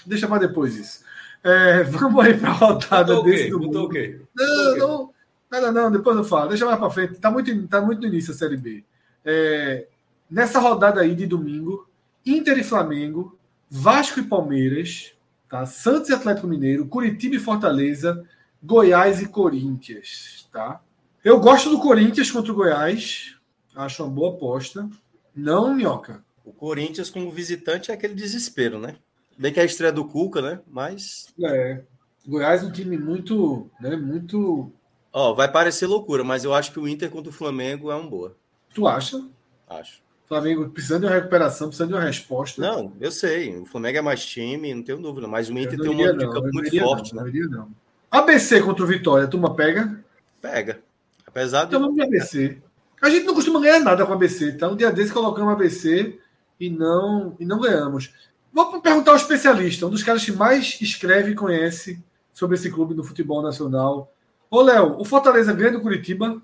Deixa 0.06 0.26
para 0.26 0.46
depois 0.46 0.74
isso. 0.76 1.04
É, 1.44 1.82
vamos 1.90 2.24
aí 2.24 2.38
para 2.38 2.50
a 2.50 2.52
rodada 2.52 3.14
botou 3.16 3.30
desse. 3.30 3.50
Botou 3.50 3.86
o 3.86 3.88
quê? 3.90 4.20
Não, 4.34 4.76
não, 4.78 5.14
nada, 5.50 5.72
não, 5.72 5.90
depois 5.90 6.16
eu 6.16 6.24
falo. 6.24 6.48
Deixa 6.48 6.64
mais 6.64 6.78
para 6.78 6.88
frente. 6.88 7.12
Está 7.12 7.30
muito, 7.30 7.68
tá 7.68 7.82
muito 7.82 8.00
no 8.00 8.06
início 8.06 8.32
a 8.32 8.36
Série 8.36 8.56
B. 8.56 8.84
É, 9.24 9.86
nessa 10.30 10.60
rodada 10.60 11.00
aí 11.02 11.14
de 11.14 11.26
domingo, 11.26 11.86
Inter 12.24 12.56
e 12.56 12.64
Flamengo, 12.64 13.36
Vasco 13.68 14.20
e 14.20 14.24
Palmeiras, 14.24 15.12
tá? 15.52 15.66
Santos 15.66 16.08
e 16.08 16.14
Atlético 16.14 16.46
Mineiro, 16.46 16.88
Curitiba 16.88 17.36
e 17.36 17.38
Fortaleza, 17.38 18.24
Goiás 18.62 19.20
e 19.20 19.28
Corinthians, 19.28 20.48
tá? 20.50 20.80
Eu 21.22 21.38
gosto 21.38 21.70
do 21.70 21.78
Corinthians 21.78 22.30
contra 22.30 22.50
o 22.50 22.54
Goiás, 22.54 23.36
Acho 23.74 24.04
uma 24.04 24.12
boa 24.12 24.34
aposta. 24.34 24.88
Não, 25.34 25.74
Minhoca. 25.74 26.22
O 26.44 26.52
Corinthians, 26.52 27.08
como 27.08 27.30
visitante, 27.30 27.90
é 27.90 27.94
aquele 27.94 28.14
desespero, 28.14 28.78
né? 28.78 28.96
Bem 29.38 29.52
que 29.52 29.58
é 29.58 29.62
a 29.62 29.66
estreia 29.66 29.92
do 29.92 30.04
Cuca, 30.04 30.42
né? 30.42 30.60
Mas. 30.66 31.32
É. 31.42 31.82
Goiás 32.26 32.62
é 32.62 32.66
um 32.66 32.72
time 32.72 32.98
muito. 32.98 33.70
Né, 33.80 33.96
muito. 33.96 34.70
Ó, 35.12 35.30
oh, 35.30 35.34
vai 35.34 35.50
parecer 35.50 35.86
loucura, 35.86 36.22
mas 36.22 36.44
eu 36.44 36.54
acho 36.54 36.72
que 36.72 36.78
o 36.78 36.88
Inter 36.88 37.10
contra 37.10 37.30
o 37.30 37.34
Flamengo 37.34 37.90
é 37.90 37.96
um 37.96 38.08
boa. 38.08 38.36
Tu 38.74 38.86
acha? 38.86 39.26
Acho. 39.68 40.02
Flamengo 40.28 40.68
precisando 40.70 41.00
de 41.02 41.06
uma 41.06 41.14
recuperação, 41.14 41.68
precisando 41.68 41.88
de 41.88 41.94
uma 41.94 42.04
resposta. 42.04 42.60
Não, 42.60 42.92
eu 43.00 43.10
sei. 43.10 43.56
O 43.58 43.66
Flamengo 43.66 43.98
é 43.98 44.02
mais 44.02 44.24
time, 44.24 44.74
não 44.74 44.82
tenho 44.82 44.98
dúvida. 44.98 45.28
Mas 45.28 45.48
o 45.48 45.52
Inter 45.52 45.78
tem 45.78 45.90
um 45.90 45.94
modo 45.94 46.18
de 46.18 46.26
campo 46.26 46.48
muito 46.52 46.78
forte, 46.78 47.14
não, 47.14 47.24
né? 47.24 47.32
Não. 47.50 47.68
ABC 48.10 48.60
contra 48.60 48.84
o 48.84 48.86
Vitória, 48.86 49.24
a 49.24 49.28
turma 49.28 49.54
pega? 49.54 50.02
Pega. 50.40 50.80
Apesar 51.26 51.60
de. 51.62 51.68
Então 51.68 51.80
vamos 51.80 51.96
de 51.96 52.02
ABC. 52.02 52.58
A 53.00 53.10
gente 53.10 53.24
não 53.24 53.34
costuma 53.34 53.60
ganhar 53.60 53.80
nada 53.80 54.06
com 54.06 54.12
a 54.12 54.14
ABC, 54.14 54.52
tá? 54.52 54.68
Um 54.68 54.76
dia 54.76 54.92
desse 54.92 55.12
colocamos 55.12 55.50
a 55.50 55.52
ABC 55.52 56.18
e 56.60 56.70
não, 56.70 57.34
e 57.40 57.44
não 57.44 57.58
ganhamos. 57.58 58.12
Vou 58.52 58.80
perguntar 58.80 59.12
ao 59.12 59.16
especialista, 59.16 59.86
um 59.86 59.90
dos 59.90 60.02
caras 60.02 60.24
que 60.24 60.30
mais 60.30 60.78
escreve 60.80 61.32
e 61.32 61.34
conhece 61.34 62.02
sobre 62.32 62.56
esse 62.56 62.70
clube 62.70 62.94
do 62.94 63.02
futebol 63.02 63.42
nacional. 63.42 64.12
Ô, 64.50 64.60
Léo, 64.60 65.00
o 65.00 65.04
Fortaleza 65.04 65.52
ganha 65.52 65.72
do 65.72 65.80
Curitiba? 65.80 66.40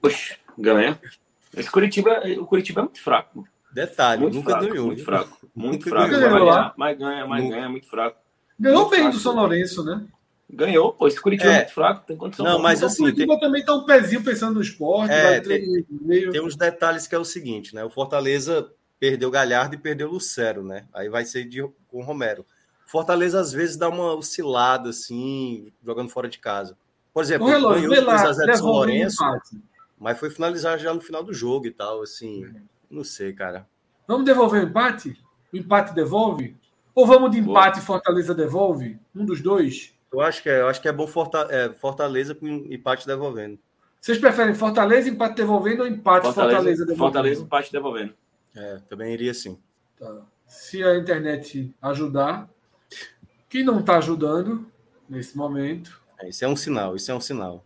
Poxa, 0.00 0.36
ganha. 0.58 0.98
Esse 1.56 1.70
Curitiba, 1.70 2.22
o 2.38 2.46
Curitiba 2.46 2.80
é 2.80 2.84
muito 2.84 3.00
fraco. 3.00 3.46
Detalhe, 3.72 4.22
muito 4.22 4.34
nunca 4.34 4.50
fraco, 4.52 4.68
ganhou. 4.68 4.86
Muito 4.86 5.04
fraco, 5.04 5.50
muito 5.54 5.88
fraco. 5.88 6.10
Ganhou 6.10 6.44
lá. 6.44 6.74
Mas 6.76 6.98
ganha, 6.98 7.26
mas 7.26 7.48
ganha, 7.48 7.68
muito 7.68 7.88
fraco. 7.88 8.18
Ganhou 8.58 8.80
muito 8.80 8.90
bem 8.90 9.00
fraco, 9.00 9.16
do 9.16 9.22
São 9.22 9.34
Lourenço, 9.34 9.84
né? 9.84 10.06
Ganhou, 10.48 10.92
pô. 10.92 11.08
Esse 11.08 11.20
Curitiba 11.20 11.50
é, 11.50 11.54
é 11.54 11.58
muito 11.58 11.74
fraco, 11.74 12.06
tem 12.06 12.16
condição. 12.16 12.46
Não, 12.46 12.58
mas 12.58 12.82
assim. 12.82 13.02
O 13.02 13.06
Curitiba 13.06 13.34
tem... 13.34 13.40
também 13.40 13.64
tá 13.64 13.74
um 13.74 13.84
pezinho 13.84 14.22
pensando 14.22 14.54
no 14.54 14.62
esporte. 14.62 15.12
É, 15.12 15.40
tem, 15.40 15.84
meio... 15.90 16.30
tem 16.30 16.40
uns 16.40 16.56
detalhes 16.56 17.06
que 17.06 17.14
é 17.14 17.18
o 17.18 17.24
seguinte, 17.24 17.74
né? 17.74 17.84
O 17.84 17.90
Fortaleza 17.90 18.70
perdeu 18.98 19.30
Galhardo 19.30 19.74
e 19.74 19.78
perdeu 19.78 20.08
Lucero, 20.08 20.62
né? 20.62 20.86
Aí 20.92 21.08
vai 21.08 21.24
ser 21.24 21.44
de, 21.44 21.62
com 21.88 21.98
o 21.98 22.02
Romero. 22.02 22.46
Fortaleza 22.86 23.40
às 23.40 23.52
vezes 23.52 23.76
dá 23.76 23.88
uma 23.88 24.14
oscilada 24.14 24.90
assim, 24.90 25.72
jogando 25.84 26.08
fora 26.08 26.28
de 26.28 26.38
casa. 26.38 26.76
Por 27.12 27.22
exemplo, 27.22 27.46
o 27.46 27.50
ganhou 27.50 27.92
2x0 27.92 28.46
de 28.46 28.56
São 28.56 28.66
Lourenço, 28.66 29.24
mas 29.98 30.18
foi 30.18 30.30
finalizar 30.30 30.78
já 30.78 30.92
no 30.92 31.00
final 31.00 31.22
do 31.22 31.32
jogo 31.32 31.66
e 31.66 31.70
tal, 31.70 32.02
assim. 32.02 32.52
Não 32.90 33.04
sei, 33.04 33.32
cara. 33.32 33.66
Vamos 34.06 34.24
devolver 34.24 34.64
o 34.64 34.68
empate? 34.68 35.18
O 35.52 35.56
empate 35.56 35.94
devolve? 35.94 36.56
Ou 36.94 37.06
vamos 37.06 37.30
de 37.30 37.38
empate 37.38 37.78
e 37.78 37.82
Fortaleza 37.82 38.34
devolve? 38.34 38.98
Um 39.14 39.24
dos 39.24 39.42
dois? 39.42 39.94
Eu 40.12 40.20
acho 40.20 40.42
que 40.42 40.48
é, 40.48 40.60
eu 40.60 40.68
acho 40.68 40.80
que 40.80 40.88
é 40.88 40.92
bom 40.92 41.06
é, 41.50 41.72
Fortaleza 41.74 42.34
com 42.34 42.46
empate 42.46 43.06
devolvendo. 43.06 43.58
Vocês 44.00 44.18
preferem 44.18 44.54
Fortaleza, 44.54 45.08
empate 45.08 45.34
devolvendo 45.34 45.82
ou 45.82 45.88
empate 45.88 46.26
Fortaleza, 46.26 46.56
Fortaleza 46.56 46.86
devolvendo? 46.86 47.12
Fortaleza, 47.12 47.42
empate 47.42 47.72
devolvendo. 47.72 48.14
É, 48.54 48.80
também 48.88 49.12
iria 49.12 49.34
sim. 49.34 49.58
Tá. 49.98 50.22
Se 50.46 50.82
a 50.82 50.96
internet 50.96 51.74
ajudar, 51.82 52.48
que 53.48 53.64
não 53.64 53.80
está 53.80 53.98
ajudando 53.98 54.70
nesse 55.08 55.36
momento. 55.36 56.00
É, 56.20 56.28
isso 56.28 56.44
é 56.44 56.48
um 56.48 56.56
sinal, 56.56 56.94
isso 56.94 57.10
é 57.10 57.14
um 57.14 57.20
sinal. 57.20 57.65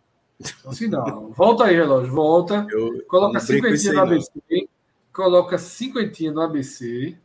É 0.63 0.69
um 0.69 0.71
sinal. 0.71 1.31
Volta 1.35 1.65
aí, 1.65 1.75
relógio, 1.75 2.13
volta. 2.13 2.67
Eu, 2.69 3.03
coloca 3.07 3.39
cinquentinha 3.39 3.93
no 3.93 4.01
ABC. 4.01 4.31
Não. 4.49 4.67
Coloca 5.13 5.57
cinquentinha 5.57 6.31
no 6.31 6.41
ABC. 6.41 7.17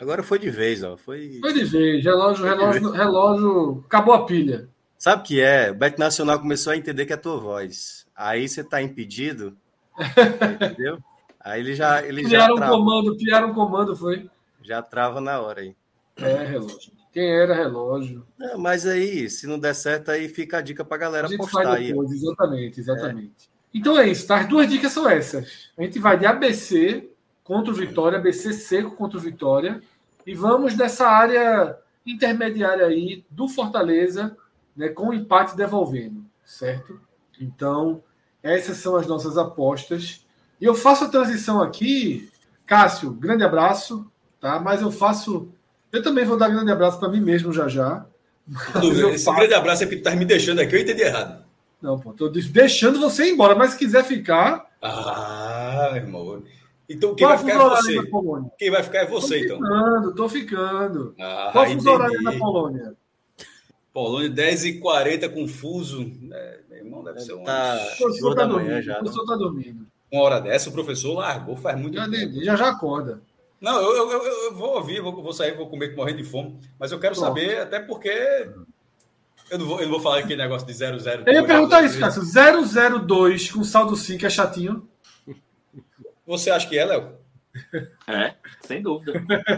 Agora 0.00 0.22
foi 0.22 0.38
de 0.38 0.50
vez, 0.50 0.82
ó. 0.82 0.96
Foi, 0.96 1.38
foi 1.40 1.52
de 1.52 1.64
vez. 1.64 2.04
Relógio, 2.04 2.44
relógio, 2.44 2.90
relógio. 2.90 3.84
Acabou 3.86 4.14
a 4.14 4.24
pilha. 4.24 4.68
Sabe 4.98 5.22
o 5.22 5.24
que 5.24 5.40
é? 5.40 5.70
O 5.70 5.74
Bet 5.74 5.98
Nacional 5.98 6.38
começou 6.38 6.72
a 6.72 6.76
entender 6.76 7.06
que 7.06 7.12
é 7.12 7.16
a 7.16 7.20
tua 7.20 7.38
voz. 7.38 8.06
Aí 8.14 8.48
você 8.48 8.62
tá 8.62 8.82
impedido. 8.82 9.56
entendeu? 9.98 10.98
Aí 11.40 11.60
ele 11.60 11.74
já. 11.74 12.04
Ele 12.04 12.22
criaram 12.22 12.56
já 12.56 12.66
um 12.66 12.68
comando, 12.68 13.16
criaram 13.16 13.50
um 13.50 13.54
comando, 13.54 13.96
foi. 13.96 14.28
Já 14.62 14.82
trava 14.82 15.20
na 15.20 15.40
hora 15.40 15.62
aí. 15.62 15.74
É, 16.16 16.44
relógio. 16.44 16.92
Quem 17.12 17.28
era 17.28 17.54
relógio? 17.54 18.24
É, 18.40 18.56
mas 18.56 18.86
aí, 18.86 19.28
se 19.28 19.46
não 19.46 19.58
der 19.58 19.74
certo, 19.74 20.10
aí 20.10 20.28
fica 20.28 20.58
a 20.58 20.60
dica 20.60 20.84
pra 20.84 20.96
galera 20.96 21.26
a 21.26 21.36
postar 21.36 21.74
aí. 21.74 21.90
Exatamente, 21.90 22.80
exatamente. 22.80 23.46
É. 23.46 23.50
Então 23.74 23.98
é 23.98 24.08
isso, 24.08 24.26
tá? 24.26 24.40
As 24.40 24.48
duas 24.48 24.68
dicas 24.68 24.92
são 24.92 25.08
essas. 25.08 25.70
A 25.76 25.82
gente 25.82 25.98
vai 25.98 26.18
de 26.18 26.26
ABC 26.26 27.10
contra 27.42 27.72
o 27.72 27.76
Vitória, 27.76 28.18
ABC 28.18 28.52
seco 28.52 28.92
contra 28.92 29.18
o 29.18 29.20
Vitória. 29.20 29.80
E 30.26 30.34
vamos 30.34 30.76
nessa 30.76 31.08
área 31.08 31.76
intermediária 32.06 32.86
aí 32.86 33.24
do 33.30 33.48
Fortaleza, 33.48 34.36
né, 34.76 34.88
com 34.88 35.08
o 35.08 35.14
empate 35.14 35.56
devolvendo, 35.56 36.24
certo? 36.44 37.00
Então, 37.40 38.02
essas 38.42 38.76
são 38.78 38.96
as 38.96 39.06
nossas 39.06 39.36
apostas. 39.36 40.24
E 40.60 40.64
eu 40.64 40.74
faço 40.74 41.04
a 41.04 41.08
transição 41.08 41.62
aqui, 41.62 42.30
Cássio, 42.66 43.12
grande 43.12 43.42
abraço, 43.42 44.10
tá? 44.40 44.60
Mas 44.60 44.82
eu 44.82 44.90
faço. 44.90 45.48
Eu 45.92 46.02
também 46.02 46.24
vou 46.24 46.36
dar 46.36 46.48
um 46.48 46.54
grande 46.54 46.70
abraço 46.70 46.98
para 46.98 47.08
mim 47.08 47.20
mesmo 47.20 47.52
já 47.52 47.68
já. 47.68 48.06
Esse 49.12 49.32
grande 49.32 49.54
abraço 49.54 49.82
é 49.82 49.86
porque 49.86 50.00
tu 50.00 50.04
tá 50.04 50.14
me 50.14 50.24
deixando 50.24 50.60
aqui, 50.60 50.74
eu 50.74 50.80
entendi 50.80 51.02
errado. 51.02 51.44
Não, 51.80 51.98
pô, 51.98 52.12
tô 52.12 52.28
deixando 52.28 53.00
você 53.00 53.26
ir 53.26 53.32
embora, 53.32 53.54
mas 53.54 53.72
se 53.72 53.78
quiser 53.78 54.04
ficar. 54.04 54.66
Ah, 54.82 55.92
irmão. 55.94 56.42
Então 56.88 57.14
quem 57.14 57.26
Qual 57.26 57.38
vai 57.38 57.46
ficar 57.46 57.64
é 57.64 57.68
você. 57.68 58.10
Quem 58.58 58.70
vai 58.70 58.82
ficar 58.82 58.98
é 58.98 59.06
você, 59.06 59.38
tô 59.38 59.44
então. 59.44 59.58
Ficando, 59.58 60.14
tô 60.14 60.28
ficando. 60.28 61.14
Ah, 61.18 61.50
Qual 61.52 61.66
fuso 61.66 61.90
horário 61.90 62.22
na 62.22 62.32
Polônia? 62.32 62.94
Polônia 63.92 64.30
10h40 64.30 65.32
confuso. 65.32 66.12
É, 66.32 66.58
meu 66.68 66.78
irmão, 66.78 67.04
deve 67.04 67.20
ser 67.20 67.34
um. 67.34 67.44
Tá, 67.44 67.78
o 68.00 68.34
tá 68.34 68.44
dormindo, 68.44 68.82
já. 68.82 68.96
O 68.96 68.98
professor 69.00 69.24
tá 69.24 69.36
dormindo. 69.36 69.86
Uma 70.12 70.22
hora 70.22 70.40
dessa, 70.40 70.68
o 70.68 70.72
professor 70.72 71.14
largou, 71.14 71.56
faz 71.56 71.78
muito 71.78 71.94
já, 71.94 72.08
tempo. 72.08 72.44
Já 72.44 72.56
já 72.56 72.68
acorda. 72.70 73.20
Não, 73.60 73.78
eu, 73.80 74.10
eu, 74.10 74.22
eu, 74.22 74.54
vou 74.54 74.76
ouvir, 74.76 75.00
vou, 75.02 75.22
vou 75.22 75.32
sair, 75.32 75.54
vou 75.54 75.68
comer 75.68 75.94
morrendo 75.94 76.18
de 76.18 76.24
fome. 76.24 76.58
Mas 76.78 76.92
eu 76.92 76.98
quero 76.98 77.14
Pronto. 77.14 77.26
saber, 77.26 77.60
até 77.60 77.78
porque 77.78 78.48
eu 79.50 79.58
não, 79.58 79.66
vou, 79.66 79.80
eu 79.80 79.86
não 79.86 79.92
vou 79.92 80.00
falar 80.00 80.20
aquele 80.20 80.40
negócio 80.40 80.66
de 80.66 80.72
002. 80.72 81.04
Eu 81.26 81.32
ia 81.32 81.44
perguntar 81.44 81.82
isso, 81.82 81.98
Cássio. 81.98 82.22
002 82.22 83.50
com 83.50 83.62
saldo 83.64 83.96
5 83.96 84.24
é 84.24 84.30
chatinho? 84.30 84.88
Você 86.26 86.50
acha 86.50 86.68
que 86.68 86.78
é, 86.78 86.84
Léo? 86.84 87.18
É, 88.06 88.34
sem 88.60 88.80
dúvida. 88.80 89.12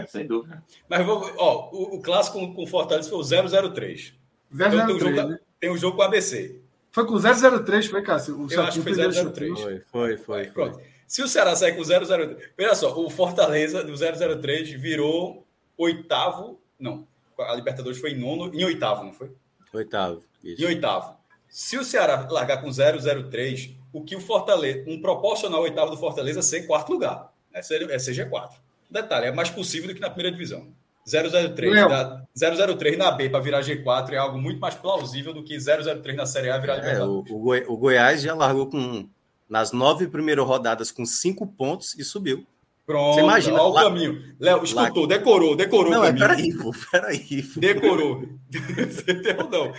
sem 0.09 0.25
dúvida. 0.25 0.63
Mas 0.89 1.05
vamos, 1.05 1.31
ó, 1.37 1.69
o, 1.71 1.95
o 1.97 2.01
clássico 2.01 2.39
com, 2.39 2.53
com 2.53 2.65
Fortaleza 2.65 3.09
foi 3.09 3.19
o 3.19 3.23
003. 3.23 4.15
003 4.51 4.73
então, 4.73 4.87
tem, 4.87 4.95
um 4.95 4.99
jogo, 4.99 5.29
né? 5.29 5.39
tem 5.59 5.71
um 5.71 5.77
jogo 5.77 5.95
com 5.95 6.01
o 6.01 6.05
ABC. 6.05 6.59
Foi 6.91 7.05
com 7.05 7.13
o 7.13 7.19
003, 7.19 7.85
foi, 7.85 8.01
Cássio? 8.01 8.39
O 8.39 8.51
Eu 8.51 8.63
acho 8.63 8.81
que 8.81 8.93
foi 8.93 9.11
003. 9.31 9.61
Foi, 9.61 9.79
foi, 9.81 10.17
foi. 10.17 10.45
Pronto. 10.47 10.79
Se 11.13 11.21
o 11.21 11.27
Ceará 11.27 11.55
sair 11.55 11.73
com 11.73 11.81
o 11.81 11.85
003. 11.85 12.37
Veja 12.57 12.73
só, 12.73 12.99
o 12.99 13.07
Fortaleza 13.07 13.83
do 13.83 13.93
003 13.95 14.71
virou 14.71 15.45
oitavo. 15.77 16.59
Não, 16.79 17.07
a 17.37 17.53
Libertadores 17.53 17.99
foi 17.99 18.13
em 18.13 18.19
nono, 18.19 18.51
em 18.51 18.65
oitavo, 18.65 19.03
não 19.03 19.13
foi? 19.13 19.31
Oitavo. 19.71 20.23
Isso. 20.43 20.63
Em 20.63 20.65
oitavo. 20.65 21.15
Se 21.47 21.77
o 21.77 21.83
Ceará 21.83 22.27
largar 22.31 22.63
com 22.63 22.67
0,03, 22.67 23.75
o 23.93 24.03
que 24.03 24.15
o 24.15 24.19
Fortaleza, 24.19 24.85
um 24.87 24.99
proporcional 24.99 25.61
oitavo 25.61 25.91
do 25.91 25.97
Fortaleza 25.97 26.41
ser 26.41 26.65
quarto 26.65 26.91
lugar. 26.91 27.31
É, 27.53 27.59
é 27.59 27.61
CG4. 27.61 28.49
Detalhe, 28.89 29.27
é 29.27 29.31
mais 29.31 29.51
possível 29.51 29.89
do 29.89 29.93
que 29.93 30.01
na 30.01 30.09
primeira 30.09 30.35
divisão. 30.35 30.67
003, 31.05 31.87
da, 31.89 32.25
003 32.35 32.97
na 32.97 33.11
B 33.11 33.29
para 33.29 33.39
virar 33.39 33.61
G4 33.61 34.13
é 34.13 34.17
algo 34.17 34.39
muito 34.39 34.59
mais 34.59 34.73
plausível 34.73 35.31
do 35.31 35.43
que 35.43 35.59
003 35.59 36.17
na 36.17 36.25
Série 36.25 36.49
A 36.49 36.57
virar 36.57 36.77
é, 36.77 37.03
o, 37.03 37.19
o, 37.19 37.39
Goi 37.39 37.65
o 37.67 37.77
Goiás 37.77 38.21
já 38.21 38.33
largou 38.33 38.65
com 38.67 39.07
nas 39.49 39.71
nove 39.71 40.07
primeiras 40.07 40.45
rodadas 40.45 40.91
com 40.91 41.05
cinco 41.05 41.45
pontos 41.47 41.97
e 41.97 42.03
subiu. 42.03 42.45
Pronto, 42.85 43.15
Você 43.15 43.21
imagina 43.21 43.61
olha 43.61 43.73
lá, 43.73 43.81
o 43.81 43.83
caminho. 43.85 44.35
Léo, 44.39 44.63
escutou, 44.63 45.03
lá... 45.03 45.09
decorou, 45.09 45.55
decorou. 45.55 45.91
Não, 45.91 46.03
é, 46.03 46.11
peraí, 46.11 46.53
pô, 46.53 46.71
peraí. 46.91 47.43
Pô. 47.43 47.59
Decorou. 47.59 48.27
não. 49.49 49.73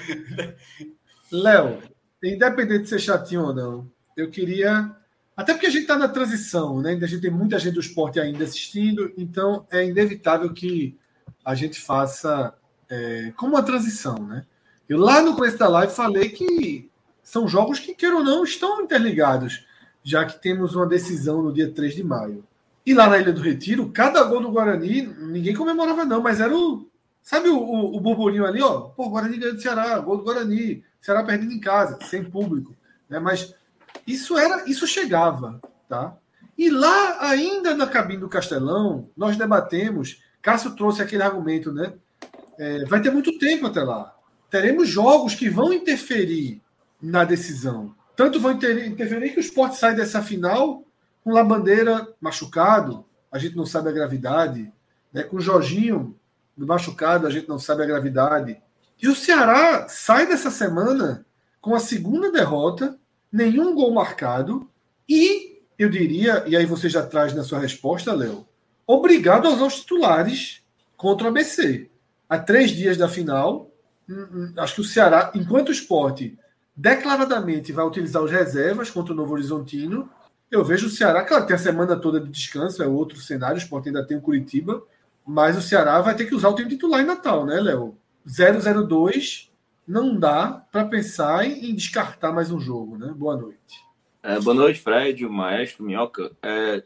Léo, 1.30 1.82
independente 2.22 2.84
de 2.84 2.88
ser 2.88 3.00
chatinho 3.00 3.42
ou 3.42 3.54
não, 3.54 3.90
eu 4.16 4.30
queria 4.30 4.90
até 5.36 5.52
porque 5.52 5.66
a 5.66 5.70
gente 5.70 5.82
está 5.82 5.98
na 5.98 6.08
transição, 6.08 6.80
né? 6.80 6.92
A 6.92 7.06
gente 7.06 7.22
tem 7.22 7.30
muita 7.30 7.58
gente 7.58 7.74
do 7.74 7.80
esporte 7.80 8.20
ainda 8.20 8.44
assistindo, 8.44 9.12
então 9.16 9.66
é 9.70 9.84
inevitável 9.84 10.52
que 10.52 10.96
a 11.44 11.54
gente 11.54 11.80
faça 11.80 12.54
é, 12.88 13.32
como 13.36 13.54
uma 13.54 13.62
transição, 13.62 14.14
né? 14.14 14.46
Eu 14.88 14.98
lá 14.98 15.20
no 15.20 15.34
começo 15.34 15.58
da 15.58 15.66
live 15.66 15.92
falei 15.92 16.28
que 16.28 16.90
são 17.24 17.48
jogos 17.48 17.80
que, 17.80 17.94
queira 17.94 18.16
ou 18.16 18.22
não, 18.22 18.44
estão 18.44 18.82
interligados, 18.82 19.66
já 20.02 20.24
que 20.26 20.40
temos 20.40 20.76
uma 20.76 20.86
decisão 20.86 21.42
no 21.42 21.52
dia 21.52 21.72
3 21.72 21.94
de 21.96 22.04
maio. 22.04 22.44
E 22.86 22.92
lá 22.92 23.08
na 23.08 23.18
Ilha 23.18 23.32
do 23.32 23.40
Retiro, 23.40 23.90
cada 23.90 24.22
gol 24.24 24.42
do 24.42 24.50
Guarani, 24.50 25.02
ninguém 25.06 25.56
comemorava, 25.56 26.04
não, 26.04 26.20
mas 26.20 26.38
era 26.38 26.54
o. 26.54 26.86
Sabe 27.22 27.48
o, 27.48 27.58
o, 27.58 27.96
o 27.96 28.00
burburinho 28.00 28.44
ali, 28.44 28.60
ó? 28.60 28.82
Pô, 28.82 29.08
Guarani 29.08 29.38
ganhou 29.38 29.54
do 29.54 29.62
Ceará, 29.62 29.98
gol 29.98 30.18
do 30.18 30.24
Guarani, 30.24 30.84
Ceará 31.00 31.24
perdendo 31.24 31.52
em 31.52 31.60
casa, 31.60 31.98
sem 32.02 32.22
público. 32.22 32.76
Né? 33.08 33.18
Mas 33.18 33.54
isso 34.06 34.36
era, 34.36 34.68
isso 34.68 34.86
chegava, 34.86 35.58
tá? 35.88 36.14
E 36.56 36.68
lá, 36.68 37.26
ainda 37.26 37.74
na 37.74 37.86
cabine 37.86 38.20
do 38.20 38.28
Castelão, 38.28 39.08
nós 39.16 39.36
debatemos. 39.36 40.22
Cássio 40.42 40.76
trouxe 40.76 41.00
aquele 41.00 41.22
argumento, 41.22 41.72
né? 41.72 41.94
É, 42.58 42.84
vai 42.84 43.00
ter 43.00 43.10
muito 43.10 43.38
tempo 43.38 43.66
até 43.66 43.82
lá. 43.82 44.14
Teremos 44.50 44.88
jogos 44.88 45.34
que 45.34 45.48
vão 45.48 45.72
interferir 45.72 46.62
na 47.04 47.22
decisão. 47.22 47.94
Tanto 48.16 48.40
vão 48.40 48.52
interferir 48.52 49.30
que 49.30 49.38
o 49.38 49.40
esporte 49.40 49.76
sai 49.76 49.94
dessa 49.94 50.22
final 50.22 50.82
com 51.22 51.30
o 51.30 51.34
Labandeira 51.34 52.08
machucado, 52.20 53.04
a 53.30 53.38
gente 53.38 53.56
não 53.56 53.66
sabe 53.66 53.88
a 53.88 53.92
gravidade. 53.92 54.72
Né? 55.12 55.22
Com 55.22 55.36
o 55.36 55.40
Jorginho 55.40 56.18
machucado, 56.56 57.26
a 57.26 57.30
gente 57.30 57.48
não 57.48 57.58
sabe 57.58 57.82
a 57.82 57.86
gravidade. 57.86 58.60
E 59.02 59.08
o 59.08 59.14
Ceará 59.14 59.86
sai 59.88 60.26
dessa 60.26 60.50
semana 60.50 61.26
com 61.60 61.74
a 61.74 61.80
segunda 61.80 62.30
derrota 62.30 62.98
nenhum 63.30 63.74
gol 63.74 63.92
marcado 63.92 64.70
e, 65.08 65.60
eu 65.78 65.90
diria, 65.90 66.44
e 66.46 66.56
aí 66.56 66.64
você 66.64 66.88
já 66.88 67.04
traz 67.04 67.34
na 67.34 67.42
sua 67.42 67.58
resposta, 67.58 68.14
Léo, 68.14 68.46
obrigado 68.86 69.48
aos 69.48 69.60
aos 69.60 69.80
titulares 69.80 70.62
contra 70.96 71.26
o 71.26 71.30
ABC. 71.30 71.90
Há 72.28 72.38
três 72.38 72.70
dias 72.70 72.96
da 72.96 73.08
final, 73.08 73.70
hum, 74.08 74.26
hum, 74.32 74.54
acho 74.56 74.76
que 74.76 74.80
o 74.80 74.84
Ceará, 74.84 75.32
enquanto 75.34 75.68
o 75.68 75.72
esporte 75.72 76.38
declaradamente 76.76 77.72
vai 77.72 77.84
utilizar 77.84 78.22
os 78.22 78.30
reservas 78.30 78.90
contra 78.90 79.12
o 79.12 79.16
Novo 79.16 79.32
Horizontino, 79.32 80.08
eu 80.50 80.64
vejo 80.64 80.86
o 80.86 80.90
Ceará, 80.90 81.24
claro, 81.24 81.46
tem 81.46 81.56
a 81.56 81.58
semana 81.58 81.96
toda 81.96 82.20
de 82.20 82.30
descanso, 82.30 82.82
é 82.82 82.86
outro 82.86 83.18
cenário, 83.18 83.56
o 83.56 83.58
esporte 83.58 83.88
ainda 83.88 84.06
tem 84.06 84.16
o 84.16 84.22
Curitiba, 84.22 84.82
mas 85.26 85.56
o 85.56 85.62
Ceará 85.62 86.00
vai 86.00 86.14
ter 86.14 86.26
que 86.26 86.34
usar 86.34 86.48
o 86.48 86.54
time 86.54 86.68
titular 86.68 87.00
em 87.00 87.06
Natal, 87.06 87.46
né, 87.46 87.60
Léo? 87.60 87.96
002 88.26 89.50
não 89.86 90.18
dá 90.18 90.66
para 90.72 90.86
pensar 90.86 91.46
em, 91.46 91.74
descartar 91.74 92.32
mais 92.32 92.50
um 92.50 92.58
jogo, 92.58 92.96
né? 92.96 93.12
Boa 93.14 93.36
noite. 93.36 93.84
É, 94.22 94.40
boa 94.40 94.54
noite, 94.54 94.80
Fred, 94.80 95.26
o 95.26 95.30
Maestro, 95.30 95.84
Minhoca. 95.84 96.32
É, 96.42 96.82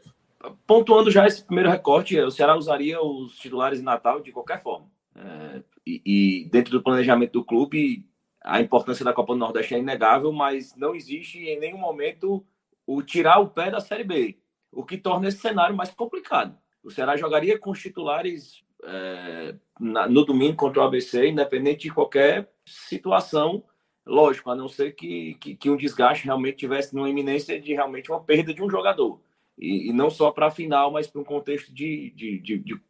pontuando 0.67 1.09
já 1.09 1.25
esse 1.25 1.43
primeiro 1.43 1.69
recorte, 1.69 2.19
o 2.19 2.31
Ceará 2.31 2.57
usaria 2.57 3.01
os 3.01 3.37
titulares 3.37 3.79
em 3.79 3.83
Natal 3.83 4.21
de 4.21 4.31
qualquer 4.31 4.61
forma. 4.61 4.87
É, 5.15 5.61
e, 5.87 6.01
e, 6.05 6.49
dentro 6.49 6.71
do 6.71 6.83
planejamento 6.83 7.33
do 7.33 7.43
clube, 7.43 8.05
a 8.41 8.61
importância 8.61 9.03
da 9.03 9.13
Copa 9.13 9.33
do 9.33 9.39
Nordeste 9.39 9.75
é 9.75 9.79
inegável, 9.79 10.31
mas 10.31 10.75
não 10.75 10.95
existe 10.95 11.39
em 11.39 11.59
nenhum 11.59 11.77
momento 11.77 12.45
o 12.85 13.01
tirar 13.01 13.39
o 13.39 13.49
pé 13.49 13.69
da 13.69 13.79
Série 13.79 14.03
B, 14.03 14.39
o 14.71 14.83
que 14.83 14.97
torna 14.97 15.27
esse 15.27 15.37
cenário 15.37 15.75
mais 15.75 15.91
complicado. 15.91 16.57
O 16.83 16.89
Ceará 16.89 17.17
jogaria 17.17 17.59
com 17.59 17.71
os 17.71 17.79
titulares 17.79 18.63
é, 18.83 19.55
na, 19.79 20.07
no 20.07 20.25
domingo 20.25 20.55
contra 20.55 20.81
o 20.81 20.85
ABC, 20.85 21.27
independente 21.27 21.83
de 21.83 21.93
qualquer 21.93 22.49
situação, 22.65 23.63
lógico, 24.05 24.49
a 24.49 24.55
não 24.55 24.67
ser 24.67 24.93
que, 24.93 25.35
que, 25.35 25.55
que 25.55 25.69
um 25.69 25.77
desgaste 25.77 26.25
realmente 26.25 26.57
tivesse 26.57 26.95
uma 26.95 27.09
iminência 27.09 27.59
de 27.59 27.73
realmente 27.73 28.09
uma 28.09 28.23
perda 28.23 28.53
de 28.53 28.63
um 28.63 28.69
jogador. 28.69 29.21
E, 29.57 29.89
e 29.89 29.93
não 29.93 30.09
só 30.09 30.31
para 30.31 30.47
a 30.47 30.51
final, 30.51 30.91
mas 30.91 31.07
para 31.07 31.21
um 31.21 31.25
contexto 31.25 31.73
de, 31.73 32.11
de, 32.15 32.39
de, 32.39 32.57
de, 32.57 32.81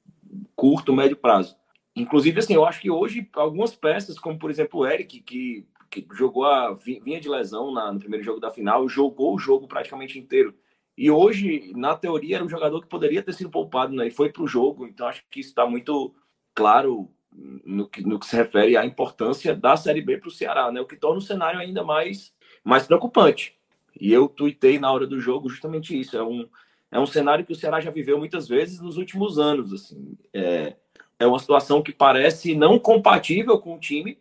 curto, 0.56 0.94
médio 0.94 1.18
prazo. 1.18 1.58
Inclusive, 2.02 2.40
assim, 2.40 2.54
eu 2.54 2.66
acho 2.66 2.82
que 2.82 2.90
hoje 2.90 3.28
algumas 3.34 3.76
peças, 3.76 4.18
como 4.18 4.40
por 4.40 4.50
exemplo 4.50 4.80
o 4.80 4.88
Eric, 4.88 5.22
que, 5.22 5.66
que 5.90 6.08
jogou 6.14 6.46
a 6.46 6.74
vinha 6.74 7.20
de 7.20 7.30
lesão 7.30 7.72
na, 7.72 7.92
no 7.92 8.00
primeiro 8.00 8.24
jogo 8.24 8.40
da 8.40 8.52
final, 8.52 8.88
jogou 8.88 9.36
o 9.36 9.40
jogo 9.40 9.68
praticamente 9.68 10.18
inteiro. 10.18 10.54
E 10.98 11.10
hoje, 11.10 11.72
na 11.76 11.96
teoria, 11.96 12.38
era 12.38 12.46
um 12.46 12.50
jogador 12.50 12.82
que 12.82 12.88
poderia 12.88 13.24
ter 13.24 13.34
sido 13.34 13.50
poupado, 13.50 13.94
né? 13.94 14.08
E 14.08 14.12
foi 14.12 14.30
para 14.30 14.44
o 14.44 14.48
jogo. 14.48 14.86
Então, 14.86 15.08
acho 15.08 15.24
que 15.30 15.40
isso 15.40 15.50
está 15.50 15.66
muito 15.66 16.14
claro 16.54 17.10
no 17.32 17.88
que, 17.88 18.02
no 18.06 18.20
que 18.20 18.26
se 18.26 18.36
refere 18.36 18.76
à 18.76 18.86
importância 18.86 19.56
da 19.56 19.78
Série 19.78 20.02
B 20.02 20.18
para 20.18 20.28
o 20.28 20.32
Ceará, 20.32 20.72
né? 20.72 20.82
O 20.82 20.86
que 20.86 20.98
torna 20.98 21.20
o 21.20 21.22
cenário 21.22 21.60
ainda 21.60 21.84
mais, 21.84 22.34
mais 22.64 22.86
preocupante. 22.86 23.58
E 24.00 24.12
eu 24.12 24.28
tuitei 24.28 24.78
na 24.78 24.92
hora 24.92 25.08
do 25.08 25.20
jogo 25.20 25.50
justamente 25.50 25.98
isso. 25.98 26.18
É 26.18 26.24
um, 26.24 26.48
é 26.92 27.00
um 27.00 27.06
cenário 27.06 27.46
que 27.46 27.54
o 27.54 27.56
Ceará 27.56 27.80
já 27.80 27.92
viveu 27.92 28.18
muitas 28.18 28.48
vezes 28.48 28.82
nos 28.82 28.98
últimos 28.98 29.40
anos. 29.40 29.72
Assim. 29.72 30.18
É, 30.34 30.76
é 31.20 31.28
uma 31.28 31.38
situação 31.38 31.84
que 31.84 31.92
parece 31.92 32.56
não 32.56 32.80
compatível 32.80 33.60
com 33.60 33.76
o 33.76 33.80
time, 33.80 34.18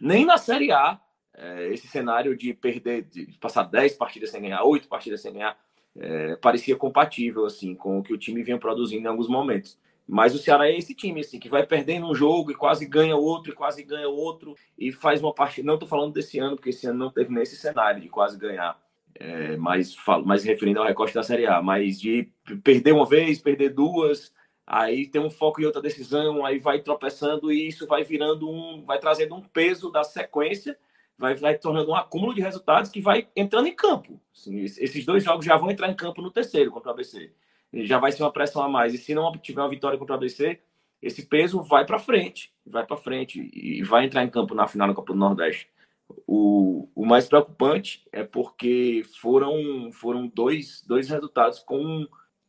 nem 0.00 0.24
na 0.24 0.38
Série 0.38 0.72
A. 0.72 1.00
É, 1.34 1.68
esse 1.70 1.86
cenário 1.86 2.34
de 2.34 2.54
perder, 2.54 3.02
de 3.02 3.26
passar 3.38 3.64
10 3.64 3.94
partidas 3.96 4.30
sem 4.30 4.40
ganhar, 4.40 4.62
8 4.62 4.88
partidas 4.88 5.20
sem 5.20 5.34
ganhar, 5.34 5.58
é, 5.98 6.36
parecia 6.36 6.76
compatível 6.76 7.44
assim 7.44 7.74
com 7.74 7.98
o 7.98 8.02
que 8.02 8.14
o 8.14 8.18
time 8.18 8.42
vinha 8.42 8.58
produzindo 8.58 9.04
em 9.04 9.10
alguns 9.10 9.28
momentos. 9.28 9.78
Mas 10.08 10.34
o 10.34 10.38
Ceará 10.38 10.68
é 10.68 10.78
esse 10.78 10.94
time, 10.94 11.20
assim, 11.20 11.38
que 11.38 11.48
vai 11.48 11.66
perdendo 11.66 12.08
um 12.08 12.14
jogo 12.14 12.52
e 12.52 12.54
quase 12.54 12.86
ganha 12.86 13.16
outro, 13.16 13.52
e 13.52 13.54
quase 13.54 13.82
ganha 13.82 14.08
outro, 14.08 14.54
e 14.78 14.92
faz 14.92 15.20
uma 15.20 15.34
parte. 15.34 15.64
Não 15.64 15.74
estou 15.74 15.88
falando 15.88 16.12
desse 16.12 16.38
ano, 16.38 16.54
porque 16.54 16.70
esse 16.70 16.86
ano 16.86 16.98
não 16.98 17.10
teve 17.10 17.32
nesse 17.34 17.56
cenário 17.56 18.00
de 18.00 18.08
quase 18.08 18.38
ganhar. 18.38 18.80
É, 19.18 19.56
mas, 19.56 19.94
falo, 19.94 20.24
mas 20.24 20.44
referindo 20.44 20.78
ao 20.78 20.86
recorte 20.86 21.14
da 21.14 21.24
Série 21.24 21.46
A, 21.46 21.60
mas 21.60 21.98
de 22.00 22.28
perder 22.62 22.92
uma 22.92 23.06
vez, 23.06 23.40
perder 23.40 23.70
duas, 23.70 24.32
aí 24.66 25.06
tem 25.06 25.20
um 25.20 25.30
foco 25.30 25.60
em 25.60 25.64
outra 25.64 25.80
decisão, 25.80 26.44
aí 26.44 26.58
vai 26.58 26.80
tropeçando 26.80 27.52
e 27.52 27.68
isso 27.68 27.86
vai 27.86 28.02
virando 28.02 28.50
um, 28.50 28.84
vai 28.84 28.98
trazendo 28.98 29.34
um 29.34 29.42
peso 29.42 29.90
da 29.90 30.02
sequência, 30.02 30.78
vai, 31.16 31.34
vai 31.34 31.56
tornando 31.56 31.90
um 31.90 31.96
acúmulo 31.96 32.34
de 32.34 32.40
resultados 32.40 32.90
que 32.90 33.00
vai 33.00 33.28
entrando 33.36 33.68
em 33.68 33.74
campo. 33.74 34.20
Assim, 34.34 34.60
esses 34.60 35.04
dois 35.06 35.22
jogos 35.22 35.44
já 35.44 35.56
vão 35.56 35.70
entrar 35.70 35.88
em 35.88 35.94
campo 35.94 36.20
no 36.20 36.30
terceiro 36.30 36.70
contra 36.70 36.90
o 36.90 36.92
ABC 36.92 37.30
já 37.72 37.98
vai 37.98 38.12
ser 38.12 38.22
uma 38.22 38.32
pressão 38.32 38.62
a 38.62 38.68
mais. 38.68 38.94
E 38.94 38.98
se 38.98 39.14
não 39.14 39.32
tiver 39.32 39.60
uma 39.60 39.68
vitória 39.68 39.98
contra 39.98 40.14
o 40.14 40.16
ABC, 40.16 40.60
esse 41.02 41.26
peso 41.26 41.62
vai 41.62 41.84
para 41.84 41.98
frente, 41.98 42.52
vai 42.64 42.86
para 42.86 42.96
frente 42.96 43.50
e 43.52 43.82
vai 43.82 44.04
entrar 44.04 44.24
em 44.24 44.30
campo 44.30 44.54
na 44.54 44.66
final 44.66 44.88
da 44.88 44.94
Copa 44.94 45.12
do 45.12 45.18
Nordeste. 45.18 45.68
O, 46.26 46.88
o 46.94 47.04
mais 47.04 47.26
preocupante 47.26 48.06
é 48.12 48.22
porque 48.22 49.02
foram, 49.20 49.90
foram 49.92 50.26
dois, 50.28 50.82
dois 50.86 51.08
resultados 51.08 51.58
com, 51.58 52.06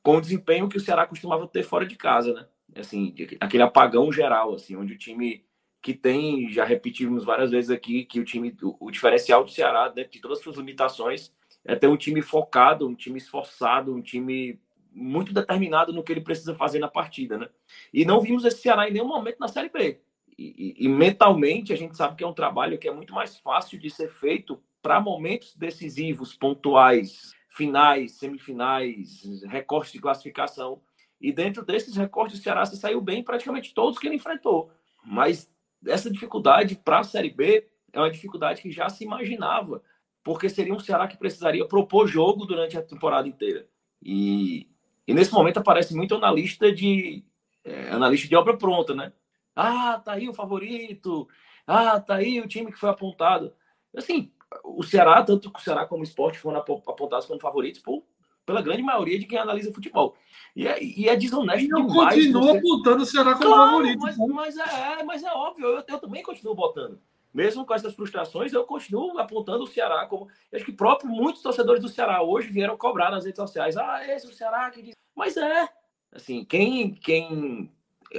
com 0.07 0.15
o 0.15 0.21
desempenho 0.21 0.69
que 0.69 0.77
o 0.77 0.79
Ceará 0.79 1.05
costumava 1.05 1.45
ter 1.49 1.63
fora 1.63 1.85
de 1.85 1.97
casa, 1.97 2.31
né? 2.33 2.47
Assim, 2.77 3.13
aquele 3.41 3.61
apagão 3.61 4.09
geral, 4.09 4.53
assim, 4.53 4.73
onde 4.73 4.93
o 4.93 4.97
time 4.97 5.43
que 5.81 5.93
tem, 5.93 6.49
já 6.49 6.63
repetimos 6.63 7.25
várias 7.25 7.51
vezes 7.51 7.69
aqui, 7.69 8.05
que 8.05 8.17
o 8.17 8.23
time, 8.23 8.55
o, 8.61 8.89
diferencial 8.89 9.43
do 9.43 9.51
Ceará, 9.51 9.89
dentro 9.89 10.13
de 10.13 10.21
todas 10.21 10.37
as 10.37 10.43
suas 10.45 10.55
limitações, 10.55 11.33
é 11.65 11.75
ter 11.75 11.87
um 11.87 11.97
time 11.97 12.21
focado, 12.21 12.87
um 12.87 12.95
time 12.95 13.17
esforçado, 13.17 13.93
um 13.93 14.01
time 14.01 14.57
muito 14.93 15.33
determinado 15.33 15.91
no 15.91 16.01
que 16.01 16.13
ele 16.13 16.21
precisa 16.21 16.55
fazer 16.55 16.79
na 16.79 16.87
partida, 16.87 17.37
né? 17.37 17.49
E 17.93 18.05
não 18.05 18.21
vimos 18.21 18.45
esse 18.45 18.61
Ceará 18.61 18.87
em 18.87 18.93
nenhum 18.93 19.09
momento 19.09 19.41
na 19.41 19.49
Série 19.49 19.67
B. 19.67 19.99
E, 20.37 20.77
e, 20.79 20.85
e 20.85 20.87
mentalmente 20.87 21.73
a 21.73 21.75
gente 21.75 21.97
sabe 21.97 22.15
que 22.15 22.23
é 22.23 22.27
um 22.27 22.33
trabalho 22.33 22.77
que 22.77 22.87
é 22.87 22.93
muito 22.93 23.13
mais 23.13 23.37
fácil 23.39 23.77
de 23.77 23.89
ser 23.89 24.07
feito 24.07 24.57
para 24.81 25.01
momentos 25.01 25.53
decisivos, 25.53 26.33
pontuais, 26.33 27.35
finais, 27.57 28.13
semifinais, 28.13 29.23
recortes 29.47 29.91
de 29.91 29.99
classificação. 29.99 30.81
E 31.19 31.33
dentro 31.33 31.65
desses 31.65 31.95
recortes, 31.97 32.39
o 32.39 32.41
Ceará 32.41 32.65
se 32.65 32.77
saiu 32.77 33.01
bem 33.01 33.23
praticamente 33.23 33.73
todos 33.73 33.97
que 33.97 34.07
ele 34.07 34.15
enfrentou. 34.15 34.71
Mas 35.03 35.51
essa 35.85 36.09
dificuldade 36.09 36.75
para 36.75 36.99
a 36.99 37.03
Série 37.03 37.31
B 37.31 37.67
é 37.91 37.99
uma 37.99 38.11
dificuldade 38.11 38.61
que 38.61 38.71
já 38.71 38.87
se 38.87 39.03
imaginava, 39.03 39.81
porque 40.23 40.47
seria 40.47 40.73
um 40.73 40.79
Ceará 40.79 41.07
que 41.07 41.17
precisaria 41.17 41.67
propor 41.67 42.07
jogo 42.07 42.45
durante 42.45 42.77
a 42.77 42.83
temporada 42.83 43.27
inteira. 43.27 43.67
E 44.01 44.67
e 45.07 45.13
nesse 45.13 45.31
momento 45.31 45.57
aparece 45.57 45.95
muito 45.95 46.15
analista 46.15 46.71
de 46.71 47.23
é, 47.63 47.89
analista 47.91 48.27
de 48.27 48.35
obra 48.35 48.57
pronta, 48.57 48.93
né? 48.93 49.13
Ah, 49.55 49.99
tá 50.03 50.13
aí 50.13 50.27
o 50.27 50.33
favorito. 50.33 51.27
Ah, 51.65 51.99
tá 51.99 52.15
aí 52.15 52.41
o 52.41 52.47
time 52.47 52.71
que 52.71 52.77
foi 52.77 52.89
apontado. 52.89 53.53
Assim, 53.95 54.31
o 54.63 54.83
Ceará, 54.83 55.23
tanto 55.23 55.51
o 55.53 55.61
Ceará 55.61 55.85
como 55.85 56.01
o 56.01 56.03
esporte 56.03 56.39
foram 56.39 56.59
apontados 56.59 57.25
como 57.25 57.39
favoritos 57.39 57.81
por, 57.81 58.03
pela 58.45 58.61
grande 58.61 58.81
maioria 58.81 59.19
de 59.19 59.25
quem 59.25 59.37
analisa 59.37 59.73
futebol. 59.73 60.15
E 60.55 60.67
é, 60.67 60.81
e 60.81 61.07
é 61.07 61.15
desonesto 61.15 61.65
e 61.65 61.69
eu 61.69 61.85
demais. 61.85 62.15
continua 62.15 62.53
você... 62.53 62.57
apontando 62.57 63.03
o 63.03 63.05
Ceará 63.05 63.33
como 63.35 63.45
claro, 63.45 63.71
favorito. 63.71 63.99
Mas, 63.99 64.17
mas, 64.17 64.57
é, 64.57 65.03
mas 65.03 65.23
é 65.23 65.31
óbvio, 65.31 65.67
eu, 65.67 65.83
eu 65.87 65.99
também 65.99 66.23
continuo 66.23 66.55
botando. 66.55 66.99
Mesmo 67.33 67.65
com 67.65 67.73
essas 67.73 67.93
frustrações, 67.93 68.53
eu 68.53 68.63
continuo 68.63 69.19
apontando 69.19 69.63
o 69.63 69.67
Ceará 69.67 70.07
como. 70.07 70.27
Acho 70.51 70.65
que 70.65 70.71
próprio 70.71 71.09
muitos 71.09 71.41
torcedores 71.41 71.83
do 71.83 71.89
Ceará 71.89 72.23
hoje 72.23 72.49
vieram 72.49 72.77
cobrar 72.77 73.11
nas 73.11 73.25
redes 73.25 73.39
sociais. 73.39 73.77
Ah, 73.77 74.01
esse 74.07 74.25
é 74.25 74.29
o 74.29 74.33
Ceará 74.33 74.71
que 74.71 74.81
diz. 74.81 74.95
Mas 75.15 75.37
é. 75.37 75.69
Assim, 76.11 76.43
quem, 76.45 76.93
quem 76.95 77.69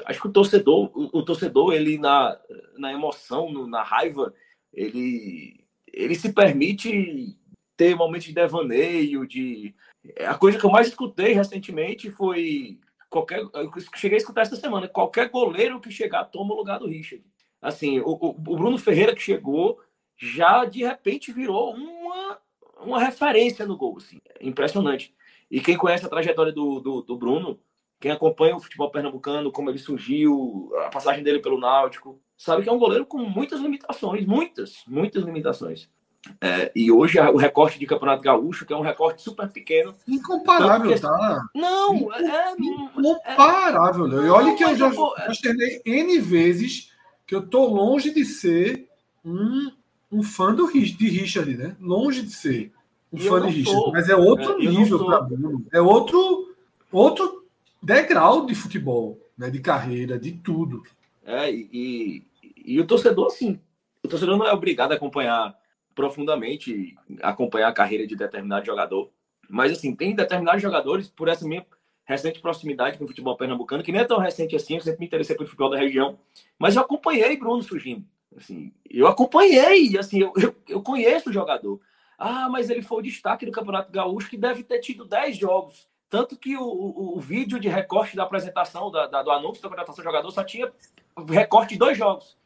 acho 0.04 0.20
que 0.20 0.28
o 0.28 0.32
torcedor, 0.32 0.90
o, 0.94 1.18
o, 1.18 1.24
torcedor, 1.24 1.72
ele 1.72 1.98
na, 1.98 2.38
na 2.76 2.92
emoção, 2.92 3.50
no, 3.50 3.66
na 3.66 3.82
raiva, 3.82 4.32
ele, 4.72 5.57
ele 5.92 6.14
se 6.14 6.32
permite 6.32 7.36
ter 7.76 7.94
momentos 7.94 8.26
de 8.26 8.34
devaneio, 8.34 9.26
de 9.26 9.74
a 10.26 10.34
coisa 10.34 10.58
que 10.58 10.64
eu 10.64 10.70
mais 10.70 10.88
escutei 10.88 11.32
recentemente 11.32 12.10
foi 12.10 12.78
qualquer, 13.10 13.40
eu 13.40 13.70
cheguei 13.94 14.16
a 14.16 14.20
escutar 14.20 14.42
essa 14.42 14.56
semana, 14.56 14.88
qualquer 14.88 15.28
goleiro 15.28 15.80
que 15.80 15.90
chegar 15.90 16.24
toma 16.24 16.54
o 16.54 16.56
lugar 16.56 16.78
do 16.78 16.88
Richard. 16.88 17.24
Assim, 17.60 18.00
o, 18.00 18.10
o, 18.10 18.28
o 18.30 18.32
Bruno 18.32 18.78
Ferreira 18.78 19.14
que 19.14 19.22
chegou 19.22 19.80
já 20.16 20.64
de 20.64 20.84
repente 20.84 21.32
virou 21.32 21.74
uma, 21.74 22.38
uma 22.80 23.00
referência 23.00 23.66
no 23.66 23.76
gol, 23.76 23.96
assim, 23.98 24.18
impressionante. 24.40 25.14
E 25.50 25.60
quem 25.60 25.76
conhece 25.76 26.04
a 26.04 26.08
trajetória 26.08 26.52
do, 26.52 26.80
do, 26.80 27.02
do 27.02 27.16
Bruno 27.16 27.58
quem 28.00 28.10
acompanha 28.12 28.56
o 28.56 28.60
futebol 28.60 28.90
pernambucano, 28.90 29.50
como 29.50 29.70
ele 29.70 29.78
surgiu, 29.78 30.70
a 30.84 30.88
passagem 30.88 31.24
dele 31.24 31.40
pelo 31.40 31.58
Náutico, 31.58 32.20
sabe 32.38 32.62
que 32.62 32.68
é 32.68 32.72
um 32.72 32.78
goleiro 32.78 33.04
com 33.04 33.18
muitas 33.18 33.60
limitações, 33.60 34.24
muitas, 34.24 34.76
muitas 34.86 35.24
limitações. 35.24 35.88
É, 36.40 36.70
e 36.74 36.90
hoje 36.90 37.18
o 37.18 37.36
recorte 37.36 37.78
de 37.78 37.86
Campeonato 37.86 38.22
Gaúcho, 38.22 38.64
que 38.64 38.72
é 38.72 38.76
um 38.76 38.82
recorte 38.82 39.22
super 39.22 39.48
pequeno. 39.48 39.94
Incomparável, 40.06 40.92
que... 40.92 41.00
tá? 41.00 41.42
Não, 41.54 42.12
é, 42.12 42.22
é. 42.22 42.54
Incomparável, 42.58 44.22
é... 44.22 44.26
E 44.26 44.30
olha 44.30 44.54
que 44.54 44.64
eu 44.64 44.76
já 44.76 44.90
mostrei 44.90 45.82
N 45.84 46.18
vezes 46.18 46.92
que 47.26 47.34
eu 47.34 47.46
tô 47.46 47.66
longe 47.66 48.12
de 48.12 48.24
ser 48.24 48.88
um, 49.24 49.70
um 50.10 50.22
fã 50.22 50.54
do, 50.54 50.66
de 50.72 51.08
Richard, 51.08 51.56
né? 51.56 51.76
Longe 51.80 52.22
de 52.22 52.32
ser 52.32 52.72
um 53.12 53.18
fã 53.18 53.40
de 53.40 53.52
Richard. 53.52 53.80
Sou. 53.80 53.92
Mas 53.92 54.08
é 54.08 54.16
outro 54.16 54.60
é, 54.60 54.66
nível 54.66 55.04
para 55.04 55.20
Bruno. 55.20 55.66
É 55.72 55.80
outro, 55.80 56.54
outro 56.90 57.44
degrau 57.82 58.46
de 58.46 58.54
futebol, 58.54 59.18
né? 59.36 59.50
De 59.50 59.60
carreira, 59.60 60.18
de 60.18 60.32
tudo. 60.32 60.82
É, 61.24 61.52
e, 61.52 62.24
e, 62.74 62.80
o 62.80 62.86
torcedor, 62.86 63.26
assim, 63.26 63.60
o 64.04 64.08
torcedor 64.08 64.36
não 64.36 64.46
é 64.46 64.52
obrigado 64.52 64.92
a 64.92 64.94
acompanhar 64.96 65.56
profundamente, 65.94 66.96
acompanhar 67.22 67.68
a 67.68 67.72
carreira 67.72 68.06
de 68.06 68.14
determinado 68.14 68.64
jogador. 68.64 69.10
Mas, 69.48 69.72
assim, 69.72 69.94
tem 69.94 70.14
determinados 70.14 70.62
jogadores, 70.62 71.08
por 71.08 71.28
essa 71.28 71.46
minha 71.46 71.66
recente 72.04 72.40
proximidade 72.40 72.96
com 72.96 73.04
o 73.04 73.08
futebol 73.08 73.36
pernambucano, 73.36 73.82
que 73.82 73.92
nem 73.92 74.00
é 74.00 74.04
tão 74.04 74.18
recente 74.18 74.56
assim, 74.56 74.76
eu 74.76 74.80
sempre 74.80 75.00
me 75.00 75.06
interessei 75.06 75.36
pelo 75.36 75.46
futebol 75.46 75.68
da 75.68 75.76
região, 75.76 76.18
mas 76.58 76.74
eu 76.74 76.82
acompanhei 76.82 77.36
Bruno 77.36 77.62
surgindo. 77.62 78.04
Assim, 78.36 78.72
eu 78.88 79.06
acompanhei, 79.06 79.96
assim, 79.98 80.20
eu, 80.20 80.32
eu, 80.36 80.54
eu 80.68 80.82
conheço 80.82 81.28
o 81.28 81.32
jogador. 81.32 81.80
Ah, 82.18 82.48
mas 82.48 82.70
ele 82.70 82.82
foi 82.82 82.98
o 82.98 83.02
destaque 83.02 83.44
do 83.44 83.52
Campeonato 83.52 83.92
Gaúcho, 83.92 84.30
que 84.30 84.36
deve 84.36 84.62
ter 84.62 84.80
tido 84.80 85.04
10 85.04 85.36
jogos. 85.36 85.86
Tanto 86.08 86.36
que 86.36 86.56
o, 86.56 86.62
o, 86.62 87.16
o 87.16 87.20
vídeo 87.20 87.60
de 87.60 87.68
recorte 87.68 88.16
da 88.16 88.22
apresentação, 88.22 88.90
da, 88.90 89.06
da, 89.06 89.22
do 89.22 89.30
anúncio 89.30 89.62
da 89.62 89.68
contratação 89.68 90.02
do 90.02 90.08
jogador, 90.08 90.30
só 90.30 90.42
tinha 90.42 90.72
recorte 91.28 91.74
de 91.74 91.78
dois 91.78 91.98
jogos. 91.98 92.36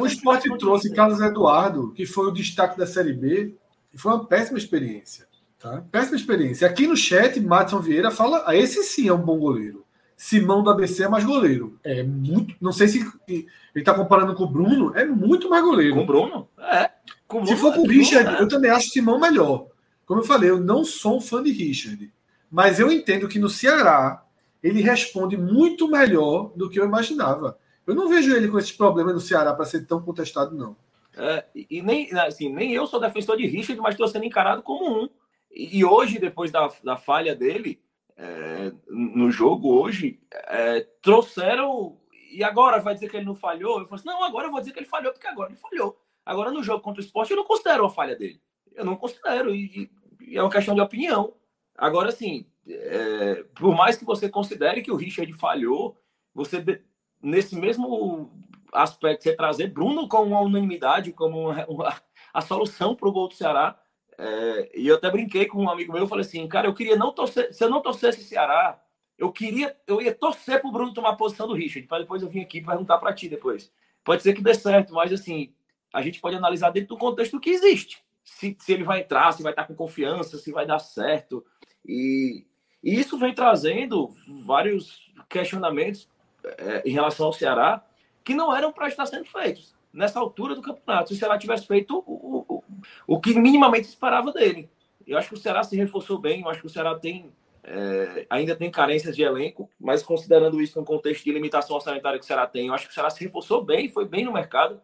O 0.00 0.06
esporte 0.06 0.48
trouxe 0.58 0.92
Carlos 0.92 1.20
Eduardo, 1.20 1.92
que 1.92 2.06
foi 2.06 2.26
o 2.26 2.32
destaque 2.32 2.78
da 2.78 2.86
Série 2.86 3.12
B, 3.12 3.54
e 3.92 3.98
foi 3.98 4.12
uma 4.12 4.24
péssima 4.24 4.58
experiência. 4.58 5.26
Tá? 5.58 5.84
Péssima 5.92 6.16
experiência. 6.16 6.66
Aqui 6.66 6.86
no 6.86 6.96
chat, 6.96 7.38
Matson 7.40 7.80
Vieira 7.80 8.10
fala: 8.10 8.42
ah, 8.46 8.56
esse 8.56 8.82
sim 8.82 9.08
é 9.08 9.12
um 9.12 9.22
bom 9.22 9.38
goleiro. 9.38 9.84
Simão 10.16 10.62
do 10.62 10.70
ABC 10.70 11.04
é 11.04 11.08
mais 11.08 11.24
goleiro. 11.24 11.78
É 11.84 12.02
muito. 12.02 12.54
Não 12.60 12.72
sei 12.72 12.88
se 12.88 12.98
ele 13.28 13.46
está 13.74 13.92
comparando 13.94 14.34
com 14.34 14.44
o 14.44 14.50
Bruno, 14.50 14.92
é 14.96 15.04
muito 15.04 15.48
mais 15.50 15.62
goleiro. 15.64 15.94
Com 15.94 16.02
o 16.02 16.06
Bruno? 16.06 16.48
É. 16.58 16.90
Com 17.26 17.40
Bruno, 17.42 17.56
se 17.56 17.60
for 17.60 17.74
com 17.74 17.82
o 17.82 17.88
Richard, 17.88 18.36
é. 18.36 18.42
eu 18.42 18.48
também 18.48 18.70
acho 18.70 18.90
Simão 18.90 19.18
melhor. 19.18 19.66
Como 20.06 20.20
eu 20.20 20.24
falei, 20.24 20.50
eu 20.50 20.60
não 20.60 20.84
sou 20.84 21.18
um 21.18 21.20
fã 21.20 21.42
de 21.42 21.52
Richard. 21.52 22.12
Mas 22.50 22.78
eu 22.78 22.90
entendo 22.90 23.28
que 23.28 23.38
no 23.38 23.48
Ceará 23.48 24.24
ele 24.62 24.80
responde 24.80 25.36
muito 25.36 25.88
melhor 25.88 26.52
do 26.54 26.68
que 26.68 26.78
eu 26.78 26.84
imaginava. 26.84 27.58
Eu 27.86 27.94
não 27.94 28.08
vejo 28.08 28.34
ele 28.34 28.48
com 28.48 28.58
esses 28.58 28.72
problemas 28.72 29.14
no 29.14 29.20
Ceará 29.20 29.52
para 29.54 29.64
ser 29.64 29.86
tão 29.86 30.02
contestado, 30.02 30.54
não. 30.54 30.76
É, 31.14 31.44
e 31.54 31.82
nem, 31.82 32.12
assim, 32.14 32.52
nem 32.52 32.72
eu 32.72 32.86
sou 32.86 33.00
defensor 33.00 33.36
de 33.36 33.46
Richard, 33.46 33.80
mas 33.80 33.94
estou 33.94 34.08
sendo 34.08 34.24
encarado 34.24 34.62
como 34.62 35.02
um. 35.02 35.08
E 35.50 35.84
hoje, 35.84 36.18
depois 36.18 36.50
da, 36.50 36.70
da 36.82 36.96
falha 36.96 37.34
dele 37.34 37.82
é, 38.16 38.72
no 38.88 39.30
jogo, 39.30 39.74
hoje, 39.74 40.20
é, 40.32 40.86
trouxeram. 41.02 41.98
E 42.30 42.42
agora 42.42 42.80
vai 42.80 42.94
dizer 42.94 43.10
que 43.10 43.16
ele 43.16 43.26
não 43.26 43.34
falhou? 43.34 43.80
Eu 43.80 43.86
falo 43.86 43.96
assim, 43.96 44.08
não, 44.08 44.24
agora 44.24 44.46
eu 44.46 44.50
vou 44.50 44.60
dizer 44.60 44.72
que 44.72 44.78
ele 44.78 44.86
falhou, 44.86 45.12
porque 45.12 45.26
agora 45.26 45.50
ele 45.50 45.58
falhou. 45.58 45.98
Agora, 46.24 46.50
no 46.50 46.62
jogo 46.62 46.82
contra 46.82 47.02
o 47.02 47.04
esporte, 47.04 47.32
eu 47.32 47.36
não 47.36 47.44
considero 47.44 47.84
a 47.84 47.90
falha 47.90 48.16
dele. 48.16 48.40
Eu 48.74 48.84
não 48.84 48.96
considero. 48.96 49.54
E, 49.54 49.90
e 50.20 50.38
é 50.38 50.42
uma 50.42 50.50
questão 50.50 50.74
de 50.74 50.80
opinião. 50.80 51.34
Agora, 51.76 52.10
sim, 52.10 52.46
é, 52.66 53.44
por 53.54 53.74
mais 53.74 53.96
que 53.96 54.04
você 54.04 54.28
considere 54.28 54.82
que 54.82 54.90
o 54.90 54.96
Richard 54.96 55.30
falhou, 55.34 56.00
você, 56.34 56.82
nesse 57.22 57.56
mesmo 57.56 58.30
aspecto, 58.72 59.22
você 59.22 59.36
trazer 59.36 59.68
Bruno 59.68 60.08
como 60.08 60.30
uma 60.30 60.40
unanimidade, 60.40 61.12
como 61.12 61.50
uma, 61.50 61.66
uma, 61.66 62.02
a 62.32 62.40
solução 62.40 62.96
para 62.96 63.08
o 63.08 63.12
gol 63.12 63.28
do 63.28 63.34
Ceará. 63.34 63.78
É, 64.18 64.80
e 64.80 64.88
eu 64.88 64.96
até 64.96 65.10
brinquei 65.10 65.46
com 65.46 65.62
um 65.62 65.70
amigo 65.70 65.92
meu, 65.92 66.02
eu 66.02 66.08
falei 66.08 66.24
assim, 66.24 66.46
cara, 66.46 66.66
eu 66.66 66.74
queria 66.74 66.96
não 66.96 67.12
torcer, 67.12 67.52
se 67.52 67.64
eu 67.64 67.70
não 67.70 67.80
torcesse 67.80 68.22
Ceará, 68.24 68.80
eu 69.18 69.32
queria, 69.32 69.76
eu 69.86 70.00
ia 70.02 70.14
torcer 70.14 70.60
para 70.60 70.68
o 70.68 70.72
Bruno 70.72 70.92
tomar 70.92 71.10
a 71.10 71.16
posição 71.16 71.46
do 71.46 71.54
Richard, 71.54 71.86
para 71.86 72.00
depois 72.00 72.22
eu 72.22 72.28
vir 72.28 72.42
aqui 72.42 72.60
perguntar 72.60 72.98
para 72.98 73.12
ti 73.12 73.28
depois. 73.28 73.72
Pode 74.04 74.22
ser 74.22 74.34
que 74.34 74.42
dê 74.42 74.54
certo, 74.54 74.92
mas 74.92 75.12
assim, 75.12 75.54
a 75.92 76.02
gente 76.02 76.20
pode 76.20 76.36
analisar 76.36 76.70
dentro 76.70 76.90
do 76.90 76.98
contexto 76.98 77.40
que 77.40 77.50
existe. 77.50 78.02
Se, 78.24 78.56
se 78.58 78.72
ele 78.72 78.84
vai 78.84 79.00
entrar, 79.00 79.32
se 79.32 79.42
vai 79.42 79.52
estar 79.52 79.64
com 79.64 79.74
confiança, 79.74 80.38
se 80.38 80.52
vai 80.52 80.66
dar 80.66 80.78
certo. 80.78 81.44
E, 81.84 82.46
e 82.82 82.98
isso 82.98 83.18
vem 83.18 83.34
trazendo 83.34 84.08
vários 84.44 85.12
questionamentos 85.28 86.08
é, 86.44 86.82
em 86.84 86.92
relação 86.92 87.26
ao 87.26 87.32
Ceará 87.32 87.84
que 88.24 88.34
não 88.34 88.54
eram 88.54 88.72
para 88.72 88.88
estar 88.88 89.06
sendo 89.06 89.24
feitos 89.24 89.74
nessa 89.92 90.18
altura 90.18 90.54
do 90.54 90.62
campeonato. 90.62 91.08
Se 91.08 91.14
o 91.14 91.18
Ceará 91.18 91.36
tivesse 91.38 91.66
feito 91.66 92.02
o, 92.06 92.44
o, 92.48 92.64
o 93.06 93.20
que 93.20 93.34
minimamente 93.34 93.88
esperava 93.88 94.32
dele. 94.32 94.70
Eu 95.06 95.18
acho 95.18 95.28
que 95.28 95.34
o 95.34 95.38
Ceará 95.38 95.62
se 95.64 95.76
reforçou 95.76 96.18
bem, 96.18 96.42
eu 96.42 96.48
acho 96.48 96.60
que 96.60 96.66
o 96.66 96.70
Ceará 96.70 96.94
tem 96.94 97.32
é, 97.64 98.26
ainda 98.28 98.56
tem 98.56 98.70
carências 98.70 99.14
de 99.14 99.22
elenco, 99.22 99.70
mas 99.78 100.02
considerando 100.02 100.60
isso 100.60 100.78
no 100.78 100.84
contexto 100.84 101.24
de 101.24 101.32
limitação 101.32 101.76
orçamentária 101.76 102.18
que 102.18 102.24
o 102.24 102.26
Ceará 102.26 102.46
tem, 102.46 102.66
eu 102.66 102.74
acho 102.74 102.86
que 102.86 102.90
o 102.90 102.94
Ceará 102.94 103.08
se 103.08 103.22
reforçou 103.22 103.64
bem, 103.64 103.88
foi 103.88 104.04
bem 104.04 104.24
no 104.24 104.32
mercado. 104.32 104.80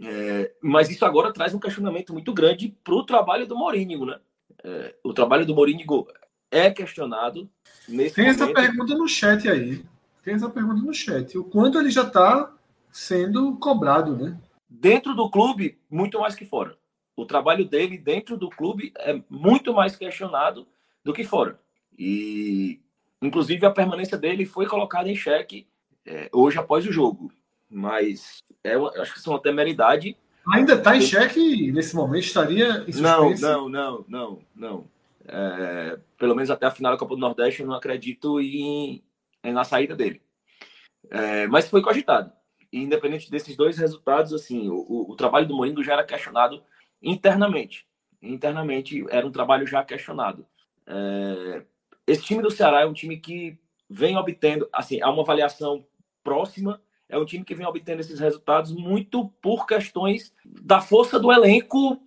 É, 0.00 0.52
mas 0.62 0.88
isso 0.88 1.04
agora 1.04 1.32
traz 1.32 1.52
um 1.54 1.58
questionamento 1.58 2.12
muito 2.12 2.32
grande 2.32 2.74
para 2.82 2.94
o 2.94 3.04
trabalho 3.04 3.46
do 3.46 3.56
Mourinho, 3.56 4.06
né? 4.06 4.18
É, 4.64 4.94
o 5.02 5.12
trabalho 5.12 5.44
do 5.44 5.54
Mourinho 5.54 5.84
é 6.50 6.70
questionado. 6.70 7.48
Nesse 7.88 8.14
Tem 8.14 8.24
momento. 8.24 8.42
essa 8.44 8.52
pergunta 8.52 8.94
no 8.94 9.08
chat 9.08 9.48
aí. 9.48 9.84
Tem 10.22 10.34
essa 10.34 10.50
pergunta 10.50 10.82
no 10.82 10.92
chat. 10.92 11.36
O 11.38 11.44
quanto 11.44 11.78
ele 11.78 11.90
já 11.90 12.02
está 12.02 12.52
sendo 12.90 13.56
cobrado, 13.56 14.16
né? 14.16 14.38
Dentro 14.68 15.14
do 15.14 15.30
clube, 15.30 15.78
muito 15.90 16.20
mais 16.20 16.34
que 16.34 16.44
fora. 16.44 16.76
O 17.16 17.24
trabalho 17.24 17.64
dele 17.64 17.98
dentro 17.98 18.36
do 18.36 18.48
clube 18.48 18.92
é 18.98 19.20
muito 19.28 19.72
mais 19.72 19.96
questionado 19.96 20.66
do 21.04 21.12
que 21.12 21.24
fora. 21.24 21.58
E, 21.98 22.80
inclusive, 23.20 23.64
a 23.66 23.70
permanência 23.70 24.16
dele 24.16 24.44
foi 24.44 24.66
colocada 24.66 25.08
em 25.08 25.16
xeque 25.16 25.66
é, 26.06 26.28
hoje 26.32 26.58
após 26.58 26.86
o 26.86 26.92
jogo. 26.92 27.32
Mas 27.70 28.38
é, 28.62 28.74
acho 28.74 29.12
que 29.12 29.18
isso 29.18 29.30
é 29.30 29.32
uma 29.32 29.42
temeridade. 29.42 30.16
Ainda 30.52 30.74
está 30.74 30.96
em 30.96 31.00
xeque 31.00 31.72
nesse 31.72 31.94
momento? 31.94 32.24
Estaria 32.24 32.84
em 32.86 33.00
Não, 33.00 33.34
não, 33.34 33.68
não, 33.68 34.04
não, 34.08 34.38
não. 34.54 34.84
É, 35.26 35.98
pelo 36.16 36.34
menos 36.34 36.50
até 36.50 36.66
a 36.66 36.70
final 36.70 36.92
da 36.92 36.98
Copa 36.98 37.14
do 37.14 37.20
Nordeste, 37.20 37.60
eu 37.60 37.66
não 37.66 37.74
acredito 37.74 38.40
em 38.40 39.02
na 39.44 39.64
saída 39.64 39.94
dele. 39.94 40.22
É, 41.10 41.46
mas 41.46 41.68
foi 41.68 41.82
cogitado. 41.82 42.32
E, 42.72 42.82
independente 42.82 43.30
desses 43.30 43.56
dois 43.56 43.78
resultados, 43.78 44.32
assim, 44.32 44.68
o, 44.68 44.84
o, 44.88 45.12
o 45.12 45.16
trabalho 45.16 45.46
do 45.46 45.54
Mourinho 45.54 45.82
já 45.82 45.94
era 45.94 46.04
questionado 46.04 46.62
internamente. 47.02 47.86
Internamente 48.20 49.04
era 49.10 49.26
um 49.26 49.32
trabalho 49.32 49.66
já 49.66 49.84
questionado. 49.84 50.46
É, 50.86 51.62
esse 52.06 52.22
time 52.22 52.42
do 52.42 52.50
Ceará 52.50 52.80
é 52.80 52.86
um 52.86 52.92
time 52.92 53.18
que 53.18 53.58
vem 53.88 54.16
obtendo, 54.16 54.68
assim, 54.72 55.00
há 55.00 55.10
uma 55.10 55.22
avaliação 55.22 55.84
próxima, 56.22 56.80
é 57.08 57.16
um 57.16 57.24
time 57.24 57.44
que 57.44 57.54
vem 57.54 57.66
obtendo 57.66 58.00
esses 58.00 58.20
resultados 58.20 58.72
muito 58.72 59.28
por 59.40 59.66
questões 59.66 60.32
da 60.44 60.80
força 60.80 61.18
do 61.18 61.32
elenco, 61.32 61.98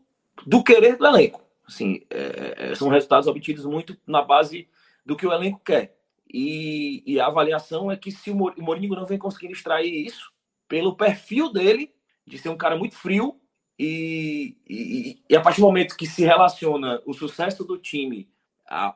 do 0.46 0.64
querer 0.64 0.96
do 0.98 1.08
elenco. 1.08 1.42
Assim, 1.68 2.02
é, 2.10 2.72
é, 2.72 2.76
são 2.76 2.90
resultados 2.90 3.28
obtidos 3.28 3.66
muito 3.66 3.98
na 4.06 4.22
base 4.22 4.68
do 5.06 5.16
que 5.16 5.26
o 5.26 5.32
elenco 5.32 5.62
quer. 5.64 5.98
E, 6.34 7.04
e 7.06 7.20
a 7.20 7.28
avaliação 7.28 7.92
é 7.92 7.98
que 7.98 8.12
se 8.12 8.32
o 8.32 8.36
Mourinho 8.36 8.96
não 8.96 9.06
vem 9.06 9.18
conseguindo 9.18 9.54
extrair 9.54 10.06
isso, 10.06 10.32
pelo 10.68 10.96
perfil 10.96 11.52
dele, 11.52 11.94
de 12.26 12.38
ser 12.38 12.50
um 12.50 12.58
cara 12.58 12.78
muito 12.78 12.96
frio, 12.96 13.40
e, 13.78 14.58
e, 14.70 15.22
e 15.30 15.36
a 15.36 15.42
partir 15.42 15.60
do 15.60 15.68
momento 15.68 15.98
que 15.98 16.06
se 16.06 16.24
relaciona 16.24 17.02
o 17.06 17.14
sucesso 17.14 17.64
do 17.64 17.78
time 17.78 18.30
a, 18.72 18.96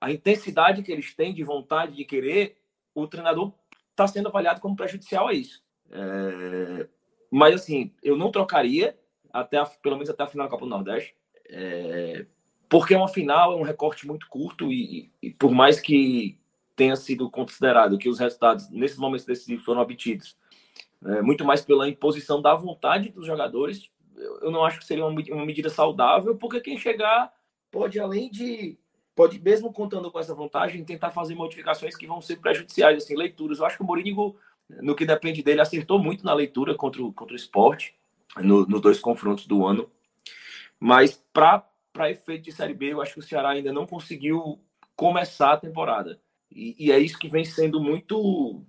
a 0.00 0.12
intensidade 0.12 0.82
que 0.82 0.92
eles 0.92 1.14
têm 1.14 1.34
de 1.34 1.42
vontade 1.42 1.96
de 1.96 2.04
querer, 2.04 2.56
o 2.94 3.06
treinador 3.06 3.52
está 3.90 4.06
sendo 4.06 4.28
avaliado 4.28 4.60
como 4.60 4.76
prejudicial 4.76 5.28
a 5.28 5.32
isso. 5.32 5.62
É, 5.90 6.88
mas 7.30 7.54
assim, 7.54 7.92
eu 8.02 8.16
não 8.16 8.30
trocaria 8.30 8.96
até 9.32 9.56
a, 9.56 9.66
pelo 9.66 9.96
menos 9.96 10.10
até 10.10 10.22
a 10.22 10.26
final 10.26 10.46
da 10.46 10.50
Copa 10.50 10.64
do 10.64 10.70
Nordeste, 10.70 11.14
é, 11.48 12.26
porque 12.68 12.94
é 12.94 12.98
uma 12.98 13.08
final, 13.08 13.52
é 13.52 13.56
um 13.56 13.62
recorte 13.62 14.06
muito 14.06 14.28
curto 14.28 14.72
e, 14.72 15.10
e, 15.22 15.30
por 15.30 15.50
mais 15.50 15.80
que 15.80 16.38
tenha 16.78 16.96
sido 16.96 17.28
considerado 17.28 17.98
que 17.98 18.08
os 18.08 18.20
resultados 18.20 18.70
nesses 18.70 18.96
momentos 18.96 19.26
decisivos 19.26 19.64
foram 19.64 19.82
obtidos 19.82 20.36
é, 21.04 21.20
muito 21.20 21.44
mais 21.44 21.60
pela 21.60 21.88
imposição 21.88 22.40
da 22.40 22.54
vontade 22.54 23.10
dos 23.10 23.26
jogadores, 23.26 23.90
eu, 24.16 24.50
não 24.50 24.64
acho 24.64 24.78
que 24.78 24.86
seria 24.86 25.04
uma, 25.04 25.20
uma 25.30 25.46
medida 25.46 25.68
saudável, 25.68 26.36
porque 26.36 26.60
quem 26.60 26.78
chegar 26.78 27.32
pode 27.70 28.00
além 28.00 28.30
de 28.30 28.78
pode, 29.14 29.40
mesmo 29.40 29.72
contando 29.72 30.10
com 30.12 30.18
essa 30.18 30.34
vantagem, 30.34 30.84
tentar 30.84 31.10
fazer 31.10 31.34
modificações 31.34 31.96
que 31.96 32.06
vão 32.06 32.20
ser 32.20 32.36
prejudiciais, 32.36 33.02
assim, 33.02 33.16
leituras. 33.16 33.58
Eu 33.58 33.66
acho 33.66 33.76
que 33.76 33.82
o 33.82 33.86
Mourinho, 33.86 34.36
no 34.80 34.94
que 34.94 35.04
depende 35.04 35.42
dele, 35.42 35.60
acertou 35.60 35.98
muito 35.98 36.24
na 36.24 36.32
leitura 36.32 36.74
contra 36.76 37.02
o, 37.02 37.12
contra 37.12 37.32
o 37.32 37.36
esporte, 37.36 37.96
no, 38.36 38.64
nos 38.64 38.80
dois 38.80 39.00
confrontos 39.00 39.44
do 39.46 39.66
ano. 39.66 39.90
Mas 40.78 41.20
para 41.32 41.64
efeito 42.10 42.44
de 42.44 42.52
Série 42.52 42.74
B, 42.74 42.92
eu 42.92 43.02
acho 43.02 43.14
que 43.14 43.18
o 43.18 43.22
Ceará 43.22 43.50
ainda 43.50 43.72
não 43.72 43.86
conseguiu 43.86 44.60
começar 44.94 45.52
a 45.52 45.56
temporada. 45.56 46.20
E, 46.50 46.86
e, 46.86 46.92
é 46.92 46.98
isso 46.98 47.18
que 47.18 47.28
vem 47.28 47.44
sendo 47.44 47.80
muito, 47.80 48.62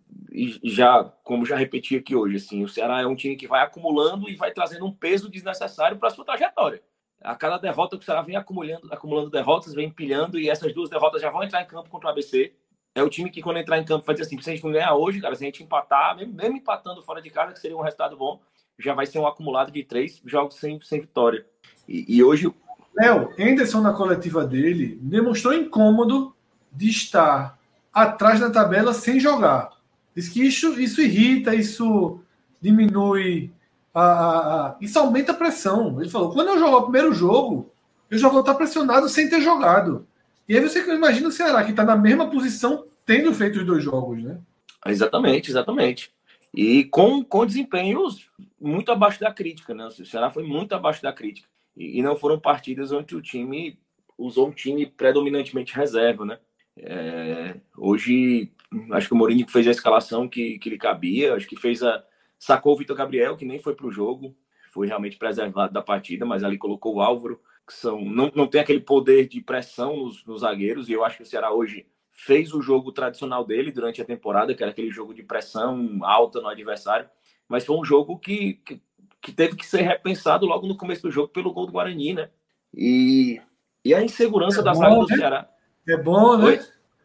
já 0.63 1.03
como 1.23 1.45
já 1.45 1.55
repeti 1.55 1.95
aqui 1.95 2.15
hoje, 2.15 2.35
assim, 2.35 2.63
o 2.63 2.67
Ceará 2.67 3.01
é 3.01 3.07
um 3.07 3.15
time 3.15 3.35
que 3.35 3.47
vai 3.47 3.61
acumulando 3.63 4.29
e 4.29 4.35
vai 4.35 4.51
trazendo 4.51 4.85
um 4.85 4.91
peso 4.91 5.29
desnecessário 5.29 5.97
para 5.97 6.09
sua 6.09 6.25
trajetória 6.25 6.81
a 7.21 7.35
cada 7.35 7.57
derrota 7.57 7.97
que 7.97 8.03
o 8.03 8.05
Ceará 8.05 8.21
vem 8.21 8.35
acumulando, 8.35 8.87
acumulando 8.91 9.29
derrotas, 9.29 9.73
vem 9.73 9.87
empilhando, 9.87 10.39
e 10.39 10.49
essas 10.49 10.73
duas 10.73 10.89
derrotas 10.89 11.21
já 11.21 11.29
vão 11.29 11.43
entrar 11.43 11.61
em 11.61 11.67
campo 11.67 11.89
contra 11.89 12.07
o 12.07 12.11
ABC. 12.11 12.53
É 12.95 13.03
o 13.03 13.09
time 13.09 13.29
que, 13.29 13.41
quando 13.41 13.57
entrar 13.57 13.77
em 13.77 13.85
campo, 13.85 14.05
vai 14.05 14.15
dizer 14.15 14.25
assim: 14.25 14.41
se 14.41 14.49
a 14.49 14.53
gente 14.53 14.63
não 14.63 14.71
ganhar 14.71 14.93
hoje, 14.95 15.21
cara, 15.21 15.35
se 15.35 15.43
a 15.43 15.45
gente 15.45 15.63
empatar, 15.63 16.15
mesmo, 16.15 16.33
mesmo 16.33 16.57
empatando 16.57 17.01
fora 17.01 17.21
de 17.21 17.29
casa, 17.29 17.53
que 17.53 17.59
seria 17.59 17.77
um 17.77 17.81
resultado 17.81 18.17
bom, 18.17 18.41
já 18.77 18.93
vai 18.93 19.05
ser 19.05 19.19
um 19.19 19.27
acumulado 19.27 19.71
de 19.71 19.83
três 19.83 20.21
jogos 20.25 20.55
sem, 20.55 20.79
sem 20.81 21.01
vitória. 21.01 21.45
E, 21.87 22.17
e 22.17 22.23
hoje. 22.23 22.51
Léo, 22.97 23.33
Henderson, 23.37 23.81
na 23.81 23.93
coletiva 23.93 24.45
dele, 24.45 24.97
demonstrou 25.01 25.53
incômodo 25.53 26.35
de 26.71 26.89
estar 26.89 27.58
atrás 27.93 28.39
da 28.39 28.49
tabela 28.49 28.93
sem 28.93 29.19
jogar. 29.19 29.69
Diz 30.15 30.29
que 30.29 30.45
isso, 30.45 30.79
isso 30.79 31.01
irrita, 31.01 31.55
isso 31.55 32.19
diminui 32.61 33.51
a, 33.93 34.01
a, 34.01 34.67
a, 34.67 34.77
isso 34.81 34.97
aumenta 34.99 35.31
a 35.31 35.35
pressão. 35.35 35.99
Ele 35.99 36.09
falou: 36.09 36.31
quando 36.31 36.49
eu 36.49 36.59
jogar 36.59 36.77
o 36.77 36.83
primeiro 36.83 37.13
jogo, 37.13 37.71
eu 38.09 38.17
já 38.17 38.29
vou 38.29 38.41
estar 38.41 38.55
pressionado 38.55 39.07
sem 39.09 39.29
ter 39.29 39.41
jogado. 39.41 40.07
E 40.47 40.57
aí 40.57 40.61
você 40.61 40.79
imagina 40.93 41.27
o 41.27 41.31
Ceará, 41.31 41.63
que 41.63 41.71
está 41.71 41.83
na 41.83 41.95
mesma 41.95 42.29
posição, 42.29 42.85
tendo 43.05 43.33
feito 43.33 43.59
os 43.59 43.65
dois 43.65 43.83
jogos, 43.83 44.23
né? 44.23 44.39
Exatamente, 44.85 45.51
exatamente. 45.51 46.11
E 46.53 46.85
com, 46.85 47.23
com 47.23 47.45
desempenhos 47.45 48.29
muito 48.59 48.91
abaixo 48.91 49.19
da 49.19 49.31
crítica, 49.31 49.73
né? 49.73 49.87
O 49.87 50.05
Ceará 50.05 50.29
foi 50.29 50.43
muito 50.43 50.73
abaixo 50.73 51.03
da 51.03 51.13
crítica. 51.13 51.47
E, 51.77 51.99
e 51.99 52.01
não 52.01 52.15
foram 52.15 52.39
partidas 52.39 52.91
onde 52.91 53.15
o 53.15 53.21
time 53.21 53.77
usou 54.17 54.47
um 54.47 54.51
time 54.51 54.85
predominantemente 54.85 55.75
reserva, 55.75 56.25
né? 56.25 56.39
É, 56.77 57.59
hoje, 57.77 58.51
acho 58.91 59.07
que 59.07 59.13
o 59.13 59.17
Mourinho 59.17 59.47
fez 59.49 59.67
a 59.67 59.71
escalação 59.71 60.27
que, 60.27 60.57
que 60.59 60.69
lhe 60.69 60.77
cabia, 60.77 61.35
acho 61.35 61.47
que 61.47 61.55
fez 61.55 61.83
a, 61.83 62.03
Sacou 62.39 62.73
o 62.73 62.77
Vitor 62.77 62.95
Gabriel, 62.95 63.35
que 63.35 63.43
nem 63.43 63.59
foi 63.59 63.75
para 63.75 63.85
o 63.85 63.91
jogo, 63.91 64.33
foi 64.71 64.87
realmente 64.87 65.17
preservado 65.17 65.73
da 65.73 65.81
partida, 65.81 66.25
mas 66.25 66.41
ali 66.41 66.57
colocou 66.57 66.95
o 66.95 67.01
Álvaro, 67.01 67.41
que 67.67 67.73
são, 67.73 67.99
não, 68.01 68.31
não 68.33 68.47
tem 68.47 68.61
aquele 68.61 68.79
poder 68.79 69.27
de 69.27 69.41
pressão 69.41 69.97
nos, 69.97 70.25
nos 70.25 70.41
zagueiros, 70.41 70.87
e 70.87 70.93
eu 70.93 71.03
acho 71.03 71.17
que 71.17 71.23
o 71.23 71.25
Ceará 71.25 71.51
hoje 71.51 71.85
fez 72.13 72.53
o 72.53 72.61
jogo 72.61 72.93
tradicional 72.93 73.45
dele 73.45 73.73
durante 73.73 74.01
a 74.01 74.05
temporada, 74.05 74.55
que 74.55 74.63
era 74.63 74.71
aquele 74.71 74.89
jogo 74.89 75.13
de 75.13 75.21
pressão 75.21 75.99
alta 76.01 76.39
no 76.39 76.47
adversário, 76.47 77.09
mas 77.47 77.65
foi 77.65 77.75
um 77.75 77.83
jogo 77.83 78.17
que, 78.17 78.53
que, 78.65 78.81
que 79.21 79.31
teve 79.33 79.57
que 79.57 79.65
ser 79.65 79.81
repensado 79.81 80.45
logo 80.45 80.65
no 80.65 80.77
começo 80.77 81.01
do 81.01 81.11
jogo 81.11 81.27
pelo 81.27 81.51
gol 81.51 81.65
do 81.65 81.73
Guarani, 81.73 82.13
né? 82.13 82.29
E, 82.73 83.41
e 83.83 83.93
a 83.93 84.01
insegurança 84.01 84.61
é 84.61 84.63
da 84.63 84.73
zaga 84.73 84.95
do 84.95 85.07
né? 85.07 85.17
Ceará. 85.17 85.49
É 85.89 85.97
bom, 85.97 86.37
né? 86.37 86.45
Oi? 86.45 86.59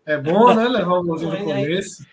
É 0.04 0.18
bom, 0.18 0.54
né? 0.54 0.68
Levar 0.68 0.98
o 0.98 1.02
golzinho 1.04 1.32
no 1.32 1.44
começo. 1.44 2.06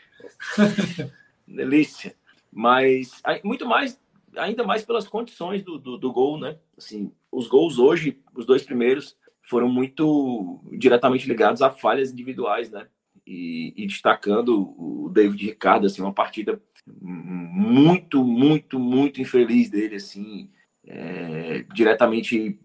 Delícia. 1.45 2.15
Mas 2.51 3.21
muito 3.43 3.65
mais, 3.65 3.99
ainda 4.37 4.63
mais 4.63 4.83
pelas 4.83 5.07
condições 5.07 5.63
do, 5.63 5.77
do, 5.77 5.97
do, 5.97 6.13
gol, 6.13 6.39
né? 6.39 6.57
Assim, 6.77 7.11
os 7.29 7.47
gols 7.47 7.77
hoje, 7.77 8.19
os 8.33 8.45
dois 8.45 8.63
primeiros, 8.63 9.17
foram 9.41 9.67
muito 9.67 10.61
diretamente 10.71 11.27
ligados 11.27 11.61
a 11.61 11.69
falhas 11.69 12.11
individuais, 12.11 12.71
né? 12.71 12.87
E, 13.27 13.73
e 13.75 13.85
destacando 13.85 14.73
o 14.77 15.09
David 15.09 15.45
Ricardo, 15.45 15.87
assim, 15.87 16.01
uma 16.01 16.13
partida 16.13 16.61
muito, 16.87 18.23
muito, 18.23 18.79
muito 18.79 19.21
infeliz 19.21 19.69
dele, 19.69 19.95
assim, 19.95 20.49
é, 20.85 21.65
diretamente 21.73 22.59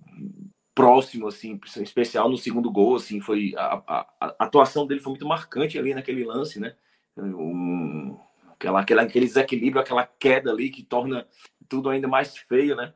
próximo, 0.77 1.27
assim, 1.27 1.59
especial 1.81 2.29
no 2.29 2.37
segundo 2.37 2.71
gol, 2.71 2.97
assim, 2.97 3.19
foi 3.19 3.55
a, 3.57 3.83
a, 3.87 4.07
a, 4.21 4.45
atuação 4.45 4.87
dele 4.87 5.01
foi 5.01 5.13
muito 5.13 5.27
marcante 5.27 5.79
ali 5.79 5.95
naquele 5.95 6.23
lance, 6.23 6.61
né? 6.61 6.77
Um, 7.17 8.15
aquela, 8.53 8.83
aquela, 8.83 9.03
aquele 9.03 9.25
desequilíbrio, 9.25 9.81
aquela 9.81 10.05
queda 10.05 10.51
ali 10.51 10.69
que 10.69 10.83
torna 10.83 11.27
tudo 11.67 11.89
ainda 11.89 12.07
mais 12.07 12.37
feio, 12.37 12.77
né? 12.77 12.93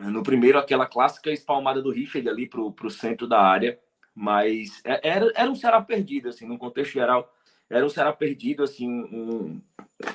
No 0.00 0.24
primeiro, 0.24 0.58
aquela 0.58 0.86
clássica 0.86 1.30
espalmada 1.30 1.80
do 1.80 1.92
Richard 1.92 2.28
ali 2.28 2.48
pro, 2.48 2.72
pro 2.72 2.90
centro 2.90 3.28
da 3.28 3.40
área, 3.40 3.78
mas 4.12 4.82
é, 4.84 5.08
era, 5.08 5.30
era 5.36 5.48
um 5.48 5.54
Ceará 5.54 5.80
perdido, 5.80 6.30
assim, 6.30 6.48
no 6.48 6.58
contexto 6.58 6.94
geral, 6.94 7.32
era 7.68 7.86
um 7.86 7.88
Ceará 7.88 8.12
perdido, 8.12 8.64
assim, 8.64 8.88
um, 8.88 9.62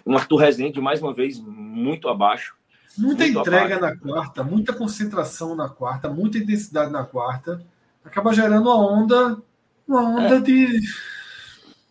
um 0.05 0.17
Arthur 0.17 0.35
Rezende, 0.35 0.81
mais 0.81 1.01
uma 1.01 1.13
vez, 1.13 1.39
muito 1.39 2.09
abaixo. 2.09 2.57
Muita 2.97 3.23
muito 3.23 3.39
entrega 3.39 3.75
abaixo. 3.75 3.95
na 4.05 4.13
quarta, 4.13 4.43
muita 4.43 4.73
concentração 4.73 5.55
na 5.55 5.69
quarta, 5.69 6.09
muita 6.09 6.37
intensidade 6.37 6.91
na 6.91 7.03
quarta, 7.03 7.61
acaba 8.03 8.33
gerando 8.33 8.69
uma 8.69 8.77
onda, 8.77 9.41
uma 9.87 10.01
onda 10.01 10.37
é. 10.37 10.39
de 10.39 10.81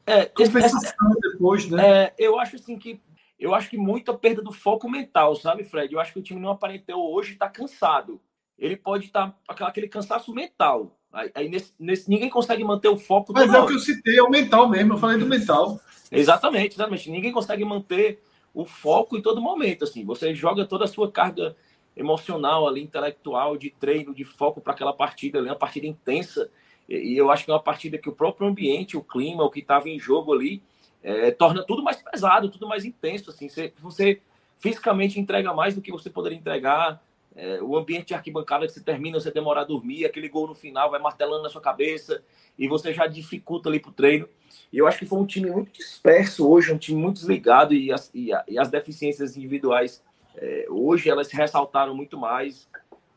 é, 0.07 0.27
compensação 0.27 1.11
essa, 1.11 1.31
depois, 1.33 1.69
né? 1.69 2.05
É, 2.05 2.15
eu 2.19 2.39
acho 2.39 2.57
assim 2.57 2.79
que 2.79 3.01
eu 3.39 3.55
acho 3.55 3.69
que 3.69 3.77
muito 3.77 4.11
a 4.11 4.17
perda 4.17 4.41
do 4.41 4.53
foco 4.53 4.89
mental, 4.89 5.35
sabe, 5.37 5.65
Fred? 5.65 5.93
Eu 5.93 6.01
acho 6.01 6.13
que 6.13 6.19
o 6.19 6.23
time 6.23 6.41
não 6.41 6.51
aparentou 6.51 7.13
hoje 7.13 7.33
está 7.33 7.49
cansado. 7.49 8.21
Ele 8.59 8.77
pode 8.77 9.07
estar 9.07 9.37
tá, 9.47 9.67
aquele 9.67 9.89
cansaço 9.89 10.33
mental. 10.33 10.97
Aí, 11.13 11.31
aí 11.35 11.49
nesse, 11.49 11.73
nesse, 11.79 12.09
ninguém 12.09 12.31
consegue 12.31 12.65
manter 12.65 12.89
o 12.89 12.97
foco. 12.97 13.33
Mas 13.33 13.53
é 13.53 13.59
o 13.59 13.67
que 13.67 13.75
eu 13.75 13.79
citei, 13.79 14.19
é 14.19 14.23
o 14.23 14.31
mental 14.31 14.69
mesmo. 14.69 14.95
Eu 14.95 14.99
falei 14.99 15.19
do 15.19 15.27
mental. 15.27 15.81
Exatamente, 16.11 16.77
exatamente. 16.77 17.11
Ninguém 17.11 17.33
consegue 17.33 17.65
manter 17.65 18.23
o 18.55 18.65
foco 18.65 19.17
em 19.17 19.23
todo 19.23 19.43
momento. 19.43 19.85
Assim, 19.85 20.05
você 20.05 20.35
joga 20.35 20.65
toda 20.65 20.85
a 20.85 20.89
sua 20.89 21.11
carga 21.11 21.57
emocional 21.97 22.67
ali, 22.67 22.83
intelectual, 22.83 23.57
de 23.57 23.71
treino, 23.71 24.15
de 24.15 24.25
foco 24.25 24.61
para 24.61 24.73
aquela 24.73 24.93
partida 24.93 25.39
ali, 25.39 25.49
uma 25.49 25.57
partida 25.57 25.87
intensa. 25.87 26.49
E, 26.89 27.17
eu 27.17 27.31
acho 27.31 27.45
que 27.45 27.51
é 27.51 27.55
uma 27.55 27.63
partida 27.63 27.99
que 27.99 28.09
o 28.09 28.15
próprio 28.15 28.47
ambiente, 28.47 28.97
o 28.97 29.03
clima, 29.03 29.45
o 29.45 29.51
que 29.51 29.61
estava 29.61 29.89
em 29.89 29.99
jogo 29.99 30.33
ali, 30.33 30.63
é, 31.03 31.31
torna 31.31 31.65
tudo 31.65 31.83
mais 31.83 32.01
pesado, 32.01 32.49
tudo 32.49 32.69
mais 32.69 32.85
intenso. 32.85 33.31
Assim, 33.31 33.49
você, 33.49 33.73
você 33.79 34.21
fisicamente 34.59 35.21
entrega 35.21 35.53
mais 35.53 35.75
do 35.75 35.83
que 35.83 35.93
você 35.93 36.09
poderia 36.09 36.39
entregar. 36.39 37.03
É, 37.37 37.61
o 37.61 37.77
ambiente 37.77 38.09
de 38.09 38.15
arquibancada 38.15 38.67
que 38.67 38.73
você 38.73 38.81
termina, 38.81 39.19
você 39.19 39.31
demora 39.31 39.63
a 39.63 39.65
dormir, 39.65 40.05
aquele 40.05 40.29
gol 40.29 40.47
no 40.47 40.55
final 40.55 40.91
vai 40.91 41.01
martelando 41.01 41.43
na 41.43 41.49
sua 41.49 41.61
cabeça 41.61 42.23
e 42.57 42.69
você 42.69 42.93
já 42.93 43.07
dificulta 43.07 43.69
ali 43.69 43.81
para 43.81 43.91
o 43.91 43.95
treino. 43.95 44.29
E 44.73 44.79
eu 44.79 44.87
acho 44.87 45.01
que 45.01 45.07
foi 45.07 45.19
um 45.19 45.27
time 45.27 45.51
muito 45.51 45.73
disperso 45.73 46.49
hoje, 46.49 46.73
um 46.73 46.79
time 46.79 47.01
muito 47.01 47.17
desligado 47.17 47.75
e 47.75 47.93
as, 47.93 48.11
e, 48.15 48.33
a, 48.33 48.45
e 48.47 48.59
as 48.59 48.71
deficiências 48.71 49.37
individuais 49.37 50.03
é, 50.37 50.67
hoje 50.69 51.09
elas 51.09 51.29
se 51.29 51.37
ressaltaram 51.37 51.95
muito 51.95 52.19
mais. 52.19 52.69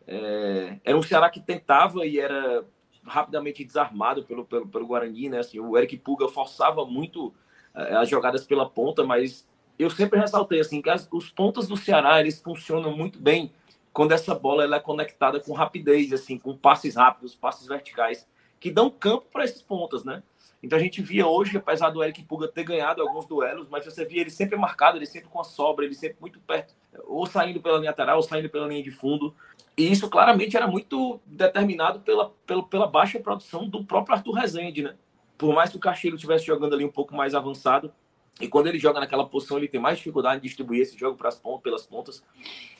É, 0.08 0.78
era 0.84 0.98
um 0.98 1.04
Ceará 1.04 1.30
que 1.30 1.40
tentava 1.40 2.06
e 2.06 2.20
era 2.20 2.66
rapidamente 3.04 3.64
desarmado 3.64 4.24
pelo, 4.24 4.46
pelo, 4.46 4.68
pelo 4.68 4.88
Guarani, 4.88 5.30
né? 5.30 5.40
Assim, 5.40 5.60
o 5.60 5.78
Eric 5.78 5.98
Puga 5.98 6.28
forçava 6.28 6.86
muito 6.86 7.28
uh, 7.74 7.98
as 8.00 8.10
jogadas 8.10 8.46
pela 8.46 8.70
ponta, 8.70 9.04
mas 9.06 9.48
eu 9.80 9.90
sempre 9.90 10.20
ressaltei 10.20 10.60
assim 10.60 10.82
que 10.82 10.90
as, 10.90 11.08
os 11.12 11.30
pontas 11.30 11.68
do 11.68 11.78
Ceará 11.78 12.20
eles 12.20 12.42
funcionam 12.42 12.96
muito 12.96 13.20
bem 13.20 13.52
quando 13.98 14.12
essa 14.12 14.36
bola 14.36 14.64
ela 14.64 14.76
é 14.76 14.80
conectada 14.80 15.40
com 15.40 15.54
rapidez, 15.54 16.14
assim, 16.14 16.38
com 16.38 16.56
passes 16.56 16.96
rápidos, 16.96 17.34
passes 17.34 17.68
verticais, 17.68 18.28
que 18.60 18.70
dão 18.70 18.92
campo 18.92 19.26
para 19.34 19.44
esses 19.44 19.60
pontas, 19.60 20.04
né? 20.04 20.22
Então 20.62 20.78
a 20.78 20.82
gente 20.82 21.02
via 21.02 21.26
hoje, 21.26 21.58
apesar 21.58 21.90
do 21.90 22.04
Eric 22.04 22.22
Puga 22.22 22.48
ter 22.48 22.64
ganhado 22.64 23.02
alguns 23.02 23.26
duelos, 23.26 23.68
mas 23.68 23.86
você 23.86 24.06
via 24.06 24.22
ele 24.22 24.30
sempre 24.30 24.56
marcado, 24.56 25.00
ele 25.00 25.08
sempre 25.08 25.30
com 25.30 25.42
a 25.42 25.44
sobra, 25.44 25.84
ele 25.84 25.96
sempre 25.96 26.18
muito 26.22 26.40
perto, 26.40 26.76
ou 27.08 27.26
saindo 27.26 27.60
pela 27.60 27.80
linha 27.80 27.90
lateral, 27.90 28.18
ou 28.18 28.22
saindo 28.22 28.48
pela 28.52 28.68
linha 28.68 28.84
de 28.84 28.92
fundo. 28.92 29.34
E 29.76 29.92
isso 29.92 30.08
claramente 30.08 30.56
era 30.56 30.68
muito 30.68 31.20
determinado 31.26 32.00
pela, 32.02 32.30
pela, 32.46 32.62
pela 32.62 32.86
baixa 32.86 33.20
produção 33.20 33.68
do 33.68 33.84
próprio 33.84 34.16
Arthur 34.16 34.34
Rezende, 34.34 34.84
né? 34.84 34.96
por 35.40 35.56
mais 35.56 35.72
que 35.72 35.78
o 35.78 35.80
Castilho 35.80 36.14
estivesse 36.14 36.46
jogando 36.46 36.76
ali 36.76 36.86
um 36.86 36.92
pouco 36.92 37.16
mais 37.16 37.34
avançado, 37.34 37.92
e 38.40 38.48
quando 38.48 38.68
ele 38.68 38.78
joga 38.78 39.00
naquela 39.00 39.26
posição, 39.26 39.58
ele 39.58 39.68
tem 39.68 39.82
mais 39.82 39.98
dificuldade 39.98 40.40
de 40.40 40.48
distribuir 40.48 40.82
esse 40.82 40.96
jogo 40.96 41.18
para 41.18 41.30
as 41.30 41.40
pontas, 41.40 41.64
pelas 41.64 41.88
pontas. 41.88 42.24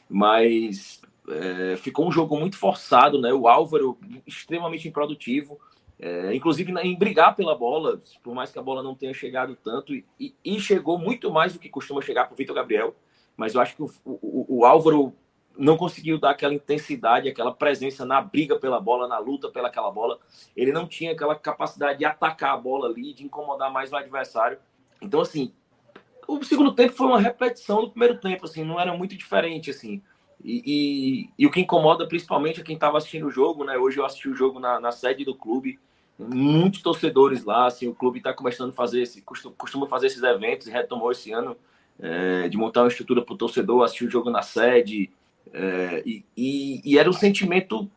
Mas 0.08 1.02
é, 1.30 1.78
ficou 1.78 2.08
um 2.08 2.12
jogo 2.12 2.38
muito 2.40 2.58
forçado, 2.58 3.20
né? 3.20 3.34
O 3.34 3.48
Álvaro 3.48 3.98
extremamente 4.26 4.88
improdutivo, 4.88 5.60
é, 6.00 6.34
inclusive 6.34 6.72
em 6.82 6.96
brigar 6.98 7.36
pela 7.36 7.56
bola, 7.56 8.00
por 8.24 8.34
mais 8.34 8.52
que 8.52 8.60
a 8.60 8.62
bola 8.62 8.84
não 8.84 8.96
tenha 8.96 9.14
chegado 9.14 9.56
tanto, 9.56 9.94
e, 9.94 10.06
e 10.44 10.60
chegou 10.60 10.98
muito 10.98 11.32
mais 11.32 11.54
do 11.54 11.60
que 11.60 11.70
costuma 11.70 12.02
chegar 12.02 12.26
para 12.26 12.34
o 12.34 12.38
Vitor 12.38 12.56
Gabriel. 12.56 12.96
Mas 13.36 13.54
eu 13.54 13.62
acho 13.62 13.76
que 13.76 13.84
o, 13.84 13.92
o, 14.04 14.60
o 14.60 14.66
Álvaro 14.66 15.14
não 15.58 15.76
conseguiu 15.76 16.20
dar 16.20 16.32
aquela 16.32 16.54
intensidade, 16.54 17.28
aquela 17.28 17.54
presença 17.54 18.06
na 18.06 18.22
briga 18.22 18.58
pela 18.58 18.80
bola, 18.80 19.08
na 19.08 19.18
luta 19.18 19.50
pelaquela 19.50 19.92
bola. 19.92 20.20
Ele 20.56 20.72
não 20.72 20.88
tinha 20.88 21.12
aquela 21.12 21.36
capacidade 21.36 22.00
de 22.00 22.06
atacar 22.06 22.54
a 22.54 22.58
bola 22.58 22.88
ali, 22.88 23.14
de 23.14 23.26
incomodar 23.26 23.72
mais 23.72 23.92
o 23.92 23.96
adversário. 23.96 24.60
Então, 25.02 25.22
assim, 25.22 25.52
o 26.28 26.44
segundo 26.44 26.74
tempo 26.74 26.94
foi 26.94 27.08
uma 27.08 27.20
repetição 27.20 27.82
do 27.82 27.90
primeiro 27.90 28.20
tempo, 28.20 28.46
assim, 28.46 28.64
não 28.64 28.80
era 28.80 28.96
muito 28.96 29.16
diferente, 29.16 29.72
assim. 29.72 30.02
E, 30.44 30.62
e, 30.66 31.30
e 31.38 31.48
o 31.48 31.52
que 31.52 31.60
incomoda 31.60 32.08
principalmente 32.08 32.62
é 32.62 32.64
quem 32.64 32.76
estava 32.76 32.98
assistindo 32.98 33.28
o 33.28 33.32
jogo, 33.32 33.64
né? 33.64 33.78
Hoje 33.78 33.98
eu 33.98 34.06
assisti 34.06 34.30
o 34.30 34.36
jogo 34.36 34.60
na, 34.60 34.80
na 34.80 34.92
sede 34.92 35.26
do 35.26 35.36
clube, 35.36 35.80
muitos 36.18 36.82
torcedores 36.82 37.44
lá, 37.44 37.68
assim, 37.68 37.88
o 37.88 37.94
clube 37.94 38.20
está 38.20 38.34
começando 38.34 38.70
a 38.70 38.74
fazer, 38.74 39.02
esse, 39.02 39.22
costuma, 39.22 39.88
fazer 39.88 40.08
esses 40.08 40.24
eventos, 40.24 40.68
retomou 40.68 41.12
esse 41.12 41.32
ano, 41.32 41.56
é, 42.00 42.48
de 42.48 42.58
montar 42.58 42.82
uma 42.82 42.88
estrutura 42.88 43.22
para 43.22 43.34
o 43.34 43.38
torcedor, 43.38 43.84
assistir 43.84 44.06
o 44.06 44.10
jogo 44.10 44.30
na 44.30 44.42
sede, 44.42 45.12
é, 45.54 46.04
e, 46.06 46.26
e, 46.36 46.82
e, 46.84 46.98
era 46.98 47.10
um 47.10 47.14
sentimento 47.14 47.90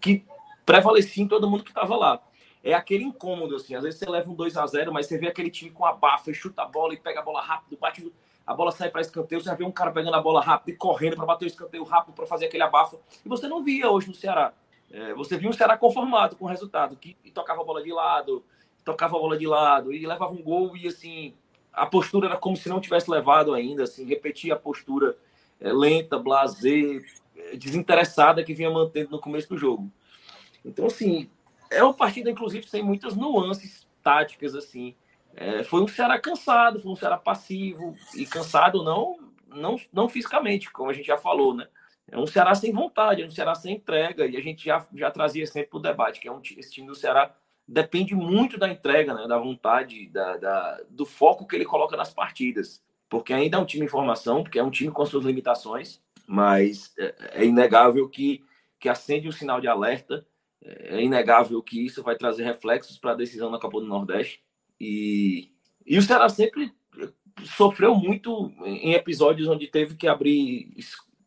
que 0.00 0.24
prevalecia 0.64 1.22
em 1.22 1.28
todo 1.28 1.48
mundo 1.48 1.64
que 1.64 1.70
estava 1.70 1.96
lá. 1.96 2.22
É 2.62 2.74
aquele 2.74 3.02
incômodo, 3.02 3.56
assim. 3.56 3.74
Às 3.74 3.82
vezes 3.82 3.98
você 3.98 4.08
leva 4.08 4.30
um 4.30 4.34
2 4.34 4.56
a 4.56 4.66
0 4.66 4.92
mas 4.92 5.06
você 5.06 5.18
vê 5.18 5.26
aquele 5.26 5.50
time 5.50 5.70
com 5.70 5.84
abafa 5.84 6.30
e 6.30 6.34
chuta 6.34 6.62
a 6.62 6.66
bola 6.66 6.94
e 6.94 6.96
pega 6.96 7.18
a 7.20 7.22
bola 7.22 7.42
rápido, 7.42 7.76
bate, 7.76 8.12
a 8.46 8.54
bola 8.54 8.72
sai 8.72 8.90
para 8.90 9.00
escanteio. 9.00 9.40
Você 9.40 9.54
vê 9.54 9.64
um 9.64 9.70
cara 9.70 9.90
pegando 9.90 10.14
a 10.14 10.20
bola 10.20 10.40
rápido 10.40 10.74
e 10.74 10.76
correndo 10.76 11.16
para 11.16 11.26
bater 11.26 11.44
o 11.44 11.48
escanteio 11.48 11.84
rápido 11.84 12.14
para 12.14 12.26
fazer 12.26 12.46
aquele 12.46 12.62
abafa. 12.62 12.98
E 13.24 13.28
você 13.28 13.48
não 13.48 13.62
via 13.62 13.90
hoje 13.90 14.08
no 14.08 14.14
Ceará. 14.14 14.52
É, 14.90 15.14
você 15.14 15.36
viu 15.36 15.50
um 15.50 15.52
Ceará 15.52 15.76
conformado 15.76 16.36
com 16.36 16.44
o 16.44 16.48
resultado, 16.48 16.96
que 16.96 17.16
tocava 17.32 17.62
a 17.62 17.64
bola 17.64 17.82
de 17.82 17.92
lado, 17.92 18.44
tocava 18.84 19.16
a 19.16 19.20
bola 19.20 19.38
de 19.38 19.46
lado 19.46 19.92
e 19.92 20.06
levava 20.06 20.32
um 20.32 20.42
gol 20.42 20.76
e 20.76 20.86
assim 20.86 21.34
a 21.72 21.86
postura 21.86 22.26
era 22.26 22.36
como 22.36 22.56
se 22.56 22.68
não 22.68 22.80
tivesse 22.80 23.10
levado 23.10 23.54
ainda, 23.54 23.84
assim, 23.84 24.04
repetia 24.04 24.54
a 24.54 24.58
postura 24.58 25.16
é, 25.58 25.72
lenta, 25.72 26.18
blazer, 26.18 27.02
é, 27.34 27.56
desinteressada 27.56 28.44
que 28.44 28.52
vinha 28.52 28.70
mantendo 28.70 29.10
no 29.10 29.18
começo 29.18 29.48
do 29.48 29.56
jogo. 29.56 29.90
Então, 30.64 30.86
assim, 30.86 31.30
é 31.70 31.82
uma 31.82 31.94
partida, 31.94 32.30
inclusive, 32.30 32.68
sem 32.68 32.82
muitas 32.82 33.16
nuances 33.16 33.86
táticas, 34.02 34.54
assim. 34.54 34.94
É, 35.34 35.62
foi 35.64 35.80
um 35.80 35.88
Ceará 35.88 36.18
cansado, 36.18 36.80
foi 36.80 36.92
um 36.92 36.96
Ceará 36.96 37.16
passivo, 37.16 37.96
e 38.14 38.26
cansado 38.26 38.82
não, 38.82 39.18
não, 39.48 39.80
não 39.92 40.08
fisicamente, 40.08 40.70
como 40.70 40.90
a 40.90 40.92
gente 40.92 41.06
já 41.06 41.16
falou, 41.16 41.54
né? 41.54 41.68
É 42.10 42.18
um 42.18 42.26
Ceará 42.26 42.54
sem 42.54 42.72
vontade, 42.72 43.22
é 43.22 43.26
um 43.26 43.30
Ceará 43.30 43.54
sem 43.54 43.76
entrega, 43.76 44.26
e 44.26 44.36
a 44.36 44.40
gente 44.40 44.64
já, 44.64 44.86
já 44.94 45.10
trazia 45.10 45.46
sempre 45.46 45.76
o 45.76 45.80
debate, 45.80 46.20
que 46.20 46.28
é 46.28 46.32
um, 46.32 46.40
esse 46.56 46.70
time 46.70 46.86
do 46.86 46.94
Ceará 46.94 47.34
depende 47.66 48.14
muito 48.14 48.58
da 48.58 48.68
entrega, 48.68 49.14
né, 49.14 49.26
da 49.26 49.38
vontade, 49.38 50.08
da, 50.08 50.36
da, 50.36 50.80
do 50.90 51.06
foco 51.06 51.46
que 51.46 51.56
ele 51.56 51.64
coloca 51.64 51.96
nas 51.96 52.12
partidas. 52.12 52.82
Porque 53.08 53.32
ainda 53.32 53.56
é 53.56 53.60
um 53.60 53.64
time 53.64 53.84
em 53.84 53.88
formação, 53.88 54.42
porque 54.42 54.58
é 54.58 54.62
um 54.62 54.70
time 54.70 54.90
com 54.90 55.06
suas 55.06 55.24
limitações, 55.24 56.00
mas 56.26 56.92
é, 56.98 57.40
é 57.40 57.44
inegável 57.44 58.08
que, 58.08 58.44
que 58.78 58.88
acende 58.88 59.28
o 59.28 59.32
sinal 59.32 59.60
de 59.60 59.68
alerta, 59.68 60.26
é 60.64 61.02
inegável 61.02 61.62
que 61.62 61.84
isso 61.84 62.02
vai 62.02 62.16
trazer 62.16 62.44
reflexos 62.44 62.98
para 62.98 63.12
a 63.12 63.16
decisão 63.16 63.50
na 63.50 63.58
Copa 63.58 63.80
do 63.80 63.86
Nordeste. 63.86 64.42
E, 64.84 65.52
e 65.86 65.96
o 65.96 66.02
Ceará 66.02 66.28
sempre 66.28 66.74
sofreu 67.56 67.94
muito 67.94 68.52
em 68.64 68.94
episódios 68.94 69.46
onde 69.46 69.68
teve 69.68 69.94
que 69.94 70.08
abrir, 70.08 70.74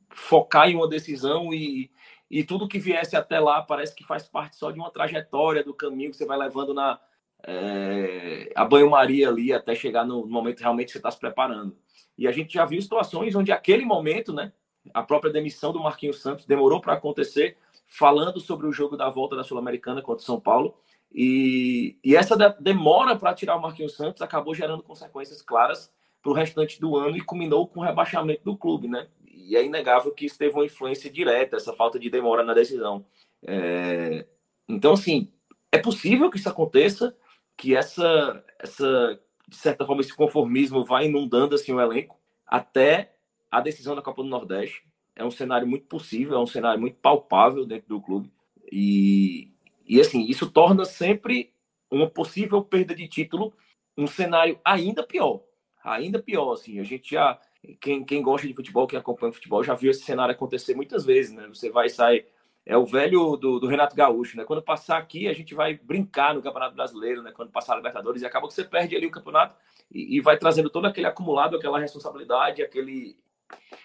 focar 0.10 0.70
em 0.70 0.76
uma 0.76 0.90
decisão 0.90 1.54
e, 1.54 1.90
e 2.30 2.44
tudo 2.44 2.68
que 2.68 2.78
viesse 2.78 3.16
até 3.16 3.40
lá 3.40 3.62
parece 3.62 3.96
que 3.96 4.04
faz 4.04 4.28
parte 4.28 4.58
só 4.58 4.72
de 4.72 4.78
uma 4.78 4.92
trajetória 4.92 5.64
do 5.64 5.74
caminho 5.74 6.12
que 6.12 6.18
você 6.18 6.26
vai 6.26 6.38
levando 6.38 6.74
na, 6.74 7.00
é, 7.48 8.52
a 8.54 8.66
banho-maria 8.66 9.30
ali 9.30 9.54
até 9.54 9.74
chegar 9.74 10.06
no 10.06 10.28
momento 10.28 10.60
realmente 10.60 10.88
que 10.88 10.92
você 10.92 10.98
está 10.98 11.10
se 11.10 11.20
preparando. 11.20 11.78
E 12.18 12.28
a 12.28 12.34
gente 12.34 12.56
já 12.56 12.66
viu 12.66 12.82
situações 12.82 13.36
onde 13.36 13.54
aquele 13.54 13.86
momento, 13.86 14.34
né, 14.34 14.52
a 14.94 15.02
própria 15.02 15.32
demissão 15.32 15.72
do 15.72 15.80
Marquinhos 15.80 16.22
Santos 16.22 16.46
demorou 16.46 16.82
para 16.82 16.92
acontecer, 16.92 17.58
falando 17.88 18.42
sobre 18.42 18.68
o 18.68 18.74
jogo 18.74 18.98
da 18.98 19.10
volta 19.10 19.34
da 19.34 19.46
Sul-Americana 19.46 20.02
contra 20.02 20.22
o 20.22 20.26
São 20.26 20.42
Paulo. 20.42 20.78
E, 21.18 21.98
e 22.04 22.14
essa 22.14 22.36
demora 22.60 23.16
para 23.16 23.34
tirar 23.34 23.56
o 23.56 23.62
Marquinhos 23.62 23.96
Santos 23.96 24.22
acabou 24.22 24.54
gerando 24.54 24.84
consequências 24.84 25.42
claras 25.42 25.90
para 26.22 26.30
o 26.30 26.36
restante 26.36 26.78
do 26.78 26.98
ano 26.98 27.16
e 27.16 27.22
culminou 27.22 27.66
com 27.66 27.80
o 27.80 27.84
rebaixamento 27.84 28.44
do 28.44 28.58
clube, 28.58 28.90
né? 28.90 29.08
E 29.26 29.56
é 29.56 29.64
inegável 29.64 30.12
que 30.12 30.26
isso 30.26 30.38
teve 30.38 30.54
uma 30.54 30.66
influência 30.66 31.10
direta, 31.10 31.56
essa 31.56 31.72
falta 31.72 31.98
de 31.98 32.10
demora 32.10 32.44
na 32.44 32.54
decisão. 32.54 33.06
É... 33.42 34.26
Então, 34.68 34.92
assim, 34.92 35.32
é 35.72 35.78
possível 35.78 36.30
que 36.30 36.38
isso 36.38 36.50
aconteça, 36.50 37.16
que 37.56 37.74
essa, 37.74 38.44
essa, 38.60 39.18
de 39.48 39.56
certa 39.56 39.86
forma, 39.86 40.02
esse 40.02 40.14
conformismo 40.14 40.84
vai 40.84 41.06
inundando 41.06 41.56
assim, 41.56 41.72
o 41.72 41.80
elenco 41.80 42.20
até 42.46 43.16
a 43.50 43.62
decisão 43.62 43.96
da 43.96 44.02
Copa 44.02 44.22
do 44.22 44.28
Nordeste. 44.28 44.84
É 45.16 45.24
um 45.24 45.32
cenário 45.32 45.66
muito 45.66 45.86
possível, 45.86 46.36
é 46.36 46.40
um 46.40 46.48
cenário 46.48 46.82
muito 46.82 46.98
palpável 46.98 47.66
dentro 47.66 47.88
do 47.88 48.02
clube. 48.02 48.30
E, 48.70 49.55
e 49.88 50.00
assim, 50.00 50.26
isso 50.26 50.50
torna 50.50 50.86
sempre 50.86 51.54
uma 51.90 52.10
possível 52.10 52.64
perda 52.64 52.96
de 52.96 53.08
título 53.08 53.54
um 53.98 54.08
cenário 54.08 54.60
ainda 54.64 55.04
pior. 55.04 55.42
Ainda 55.84 56.22
pior, 56.22 56.54
assim. 56.54 56.80
A 56.80 56.84
gente 56.84 57.12
já. 57.12 57.40
Quem, 57.80 58.04
quem 58.04 58.22
gosta 58.22 58.48
de 58.48 58.54
futebol, 58.54 58.86
quem 58.86 59.00
acompanha 59.00 59.34
futebol, 59.34 59.64
já 59.64 59.74
viu 59.74 59.90
esse 59.90 60.04
cenário 60.04 60.34
acontecer 60.34 60.76
muitas 60.76 61.06
vezes, 61.06 61.34
né? 61.34 61.48
Você 61.48 61.70
vai 61.70 61.90
sair 61.90 62.28
é 62.66 62.76
o 62.76 62.86
velho 62.86 63.38
do, 63.38 63.60
do, 63.60 63.68
Renato 63.68 63.96
Gaúcho, 63.96 64.36
né? 64.36 64.44
Quando 64.44 64.62
passar 64.62 64.98
aqui, 64.98 65.28
a 65.28 65.34
gente 65.34 65.54
vai 65.54 65.76
brincar 65.76 66.34
no 66.34 66.42
Campeonato 66.42 66.76
Brasileiro, 66.76 67.22
né? 67.22 67.32
Quando 67.32 67.52
passar 67.52 67.74
a 67.74 67.78
Libertadores, 67.78 68.24
e 68.24 68.26
acaba 68.26 68.48
que 68.48 68.56
você 68.56 68.64
perde 68.64 68.96
ali 68.96 69.06
o 69.06 69.12
campeonato 69.12 69.56
e, 69.92 70.18
e 70.18 70.20
vai 70.20 70.36
trazendo 70.36 70.70
todo 70.70 70.86
aquele 70.86 71.06
acumulado, 71.06 71.56
aquela 71.56 71.80
responsabilidade, 71.80 72.64
aquele, 72.64 73.20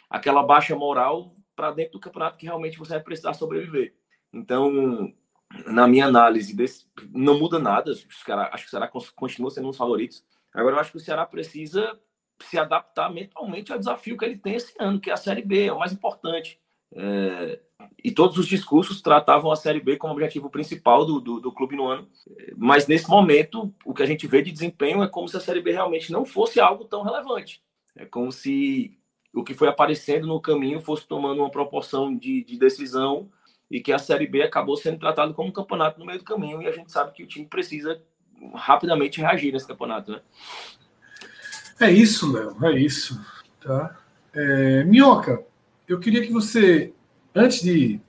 aquela 0.09 0.43
baixa 0.43 0.75
moral 0.75 1.37
para 1.55 1.73
dentro 1.73 1.93
do 1.93 2.01
campeonato 2.01 2.39
que 2.39 2.47
realmente 2.47 2.79
você 2.79 2.95
vai 2.95 3.03
precisar 3.03 3.35
sobreviver. 3.35 3.95
Então, 4.33 5.13
na 5.67 5.87
minha 5.87 6.07
análise, 6.07 6.55
desse, 6.55 6.87
não 7.13 7.39
muda 7.39 7.59
nada. 7.59 7.93
acho 7.93 8.07
que 8.07 8.67
o 8.67 8.71
Ceará 8.71 8.91
continua 9.15 9.51
sendo 9.51 9.67
um 9.67 9.71
dos 9.71 9.79
favoritos. 9.79 10.25
Agora, 10.53 10.77
eu 10.77 10.81
acho 10.81 10.93
que 10.93 10.97
o 10.97 11.01
Ceará 11.01 11.27
precisa 11.27 11.99
se 12.43 12.59
adaptar 12.59 13.13
mentalmente 13.13 13.73
ao 13.73 13.79
desafio 13.79 14.17
que 14.17 14.25
ele 14.25 14.39
tem 14.39 14.55
esse 14.55 14.75
ano, 14.79 15.01
que 15.01 15.11
é 15.11 15.13
a 15.13 15.17
Série 15.17 15.43
B, 15.43 15.67
é 15.67 15.73
o 15.73 15.79
mais 15.79 15.93
importante. 15.93 16.59
É, 16.93 17.61
e 18.03 18.11
todos 18.11 18.37
os 18.37 18.47
discursos 18.47 19.01
tratavam 19.01 19.53
a 19.53 19.57
Série 19.57 19.81
B 19.81 19.97
como 19.97 20.13
objetivo 20.13 20.51
principal 20.51 21.05
do, 21.05 21.21
do, 21.21 21.41
do, 21.41 21.53
clube 21.53 21.77
no 21.77 21.87
ano. 21.87 22.09
Mas 22.57 22.87
nesse 22.87 23.09
momento, 23.09 23.73
o 23.85 23.95
que 23.95 24.03
a 24.03 24.07
gente 24.07 24.27
vê 24.27 24.43
de 24.43 24.51
desempenho 24.51 25.03
é 25.03 25.09
como 25.09 25.29
se 25.29 25.37
a 25.37 25.41
Série 25.41 25.61
B 25.61 25.73
realmente 25.73 26.11
não 26.11 26.25
fosse 26.25 26.59
algo 26.59 26.85
tão 26.85 27.03
relevante. 27.03 27.63
É 27.97 28.05
como 28.05 28.33
se 28.33 28.99
o 29.33 29.45
que 29.45 29.55
foi 29.55 29.69
aparecendo 29.69 30.27
no 30.27 30.41
caminho 30.41 30.81
fosse 30.81 31.07
tomando 31.07 31.41
uma 31.41 31.51
proporção 31.51 32.17
de, 32.17 32.43
de 32.43 32.59
decisão 32.59 33.31
e 33.71 33.81
que 33.81 33.93
a 33.93 33.99
Série 33.99 34.27
B 34.27 34.43
acabou 34.43 34.77
sendo 34.77 34.99
tratado 34.99 35.33
como 35.33 35.49
um 35.49 35.53
campeonato 35.53 36.01
no 36.01 36.07
meio 36.07 36.19
do 36.19 36.25
caminho. 36.25 36.61
E 36.61 36.67
a 36.67 36.73
gente 36.73 36.91
sabe 36.91 37.13
que 37.13 37.23
o 37.23 37.27
time 37.27 37.47
precisa 37.47 38.01
rapidamente 38.55 39.21
reagir 39.21 39.53
nesse 39.53 39.67
campeonato. 39.67 40.13
Né? 40.13 40.21
É 41.79 41.91
isso, 41.91 42.33
Léo, 42.33 42.57
é 42.65 42.79
isso. 42.79 43.21
Tá? 43.61 43.97
É, 44.35 44.85
Minhoca, 44.85 45.43
eu 45.87 46.01
queria 46.01 46.23
que 46.23 46.33
você, 46.33 46.93
antes 47.35 47.63
de 47.63 48.01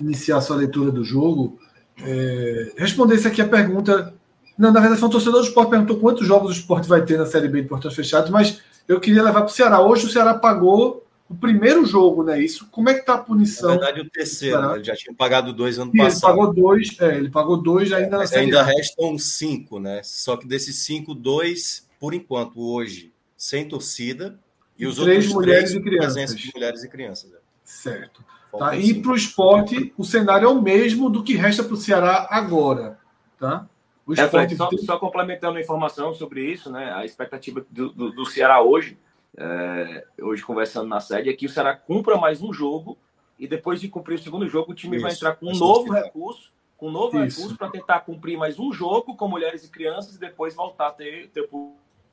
iniciar 0.00 0.38
a 0.38 0.40
sua 0.40 0.56
leitura 0.56 0.90
do 0.90 1.04
jogo, 1.04 1.58
é, 1.98 2.72
respondesse 2.76 3.28
aqui 3.28 3.40
a 3.40 3.48
pergunta. 3.48 4.14
Não, 4.58 4.72
na 4.72 4.80
verdade, 4.80 5.04
um 5.04 5.10
torcedor 5.10 5.40
do 5.40 5.46
esporte 5.46 5.70
perguntou 5.70 6.00
quantos 6.00 6.26
jogos 6.26 6.50
o 6.50 6.52
esporte 6.52 6.88
vai 6.88 7.04
ter 7.04 7.16
na 7.18 7.26
Série 7.26 7.48
B 7.48 7.62
de 7.62 7.68
Portões 7.68 7.94
Fechados, 7.94 8.30
mas 8.30 8.60
eu 8.88 9.00
queria 9.00 9.22
levar 9.22 9.42
para 9.42 9.50
o 9.50 9.54
Ceará. 9.54 9.80
Hoje 9.80 10.06
o 10.06 10.10
Ceará 10.10 10.34
pagou 10.34 11.03
o 11.28 11.34
primeiro 11.34 11.86
jogo, 11.86 12.22
né? 12.22 12.38
Isso. 12.40 12.68
Como 12.70 12.88
é 12.88 12.94
que 12.94 13.00
está 13.00 13.14
a 13.14 13.18
punição? 13.18 13.70
Na 13.70 13.76
verdade, 13.76 14.00
o 14.00 14.10
terceiro, 14.10 14.60
né? 14.60 14.74
Ele 14.74 14.84
já 14.84 14.94
tinha 14.94 15.14
pagado 15.14 15.52
dois 15.52 15.78
ano 15.78 15.90
e 15.94 15.98
passado. 15.98 16.32
Ele 16.32 16.38
pagou 16.38 16.54
dois, 16.54 17.00
é, 17.00 17.16
ele 17.16 17.30
pagou 17.30 17.56
dois 17.56 17.92
ainda 17.92 18.18
na 18.18 18.26
Série 18.26 18.44
Ainda 18.44 18.62
restam 18.62 19.18
cinco, 19.18 19.80
né? 19.80 20.02
Só 20.02 20.36
que 20.36 20.46
desses 20.46 20.76
cinco, 20.76 21.14
dois, 21.14 21.88
por 21.98 22.12
enquanto, 22.12 22.60
hoje, 22.60 23.12
sem 23.36 23.66
torcida, 23.66 24.38
e 24.78 24.86
os 24.86 24.96
três 24.96 25.24
outros 25.24 25.34
mulheres 25.34 25.70
três, 25.70 25.80
e 25.80 25.82
crianças. 25.82 26.36
de 26.36 26.50
mulheres 26.54 26.84
e 26.84 26.88
crianças. 26.88 27.32
É. 27.32 27.38
Certo. 27.64 28.24
Tá? 28.58 28.76
E 28.76 28.94
para 28.94 29.12
o 29.12 29.16
esporte, 29.16 29.92
o 29.96 30.04
cenário 30.04 30.46
é 30.46 30.48
o 30.48 30.60
mesmo 30.60 31.10
do 31.10 31.24
que 31.24 31.34
resta 31.34 31.64
para 31.64 31.74
o 31.74 31.76
Ceará 31.76 32.28
agora. 32.30 32.98
Tá? 33.38 33.66
O 34.06 34.12
é, 34.12 34.22
esporte... 34.22 34.56
só, 34.56 34.70
só, 34.84 34.98
complementando 34.98 35.58
a 35.58 35.60
informação 35.60 36.14
sobre 36.14 36.44
isso, 36.44 36.70
né? 36.70 36.92
a 36.92 37.04
expectativa 37.04 37.64
do, 37.70 37.88
do, 37.90 38.10
do 38.12 38.26
Ceará 38.26 38.62
hoje, 38.62 38.98
é, 39.36 40.04
hoje 40.20 40.42
conversando 40.42 40.88
na 40.88 41.00
sede, 41.00 41.28
é 41.28 41.32
que 41.32 41.46
o 41.46 41.48
Ceará 41.48 41.74
cumpra 41.74 42.16
mais 42.16 42.42
um 42.42 42.52
jogo 42.52 42.98
e 43.38 43.48
depois 43.48 43.80
de 43.80 43.88
cumprir 43.88 44.14
o 44.14 44.22
segundo 44.22 44.48
jogo, 44.48 44.72
o 44.72 44.74
time 44.74 44.96
isso, 44.96 45.02
vai 45.02 45.12
entrar 45.12 45.34
com 45.34 45.46
um 45.46 45.56
novo 45.56 45.92
recurso, 45.92 46.52
com 46.76 46.88
um 46.88 46.92
novo 46.92 47.22
Isso. 47.24 47.38
recurso 47.38 47.58
para 47.58 47.70
tentar 47.70 48.00
cumprir 48.00 48.36
mais 48.36 48.58
um 48.58 48.72
jogo 48.72 49.16
com 49.16 49.28
mulheres 49.28 49.64
e 49.64 49.68
crianças 49.68 50.16
e 50.16 50.20
depois 50.20 50.54
voltar 50.54 50.88
a 50.88 50.92
ter, 50.92 51.28
ter 51.30 51.48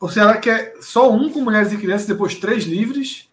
o 0.01 0.09
Ceará 0.09 0.39
quer 0.39 0.73
só 0.81 1.11
um 1.11 1.31
com 1.31 1.41
mulheres 1.41 1.71
e 1.71 1.77
crianças, 1.77 2.07
depois 2.07 2.33
três 2.33 2.63
livres? 2.63 3.29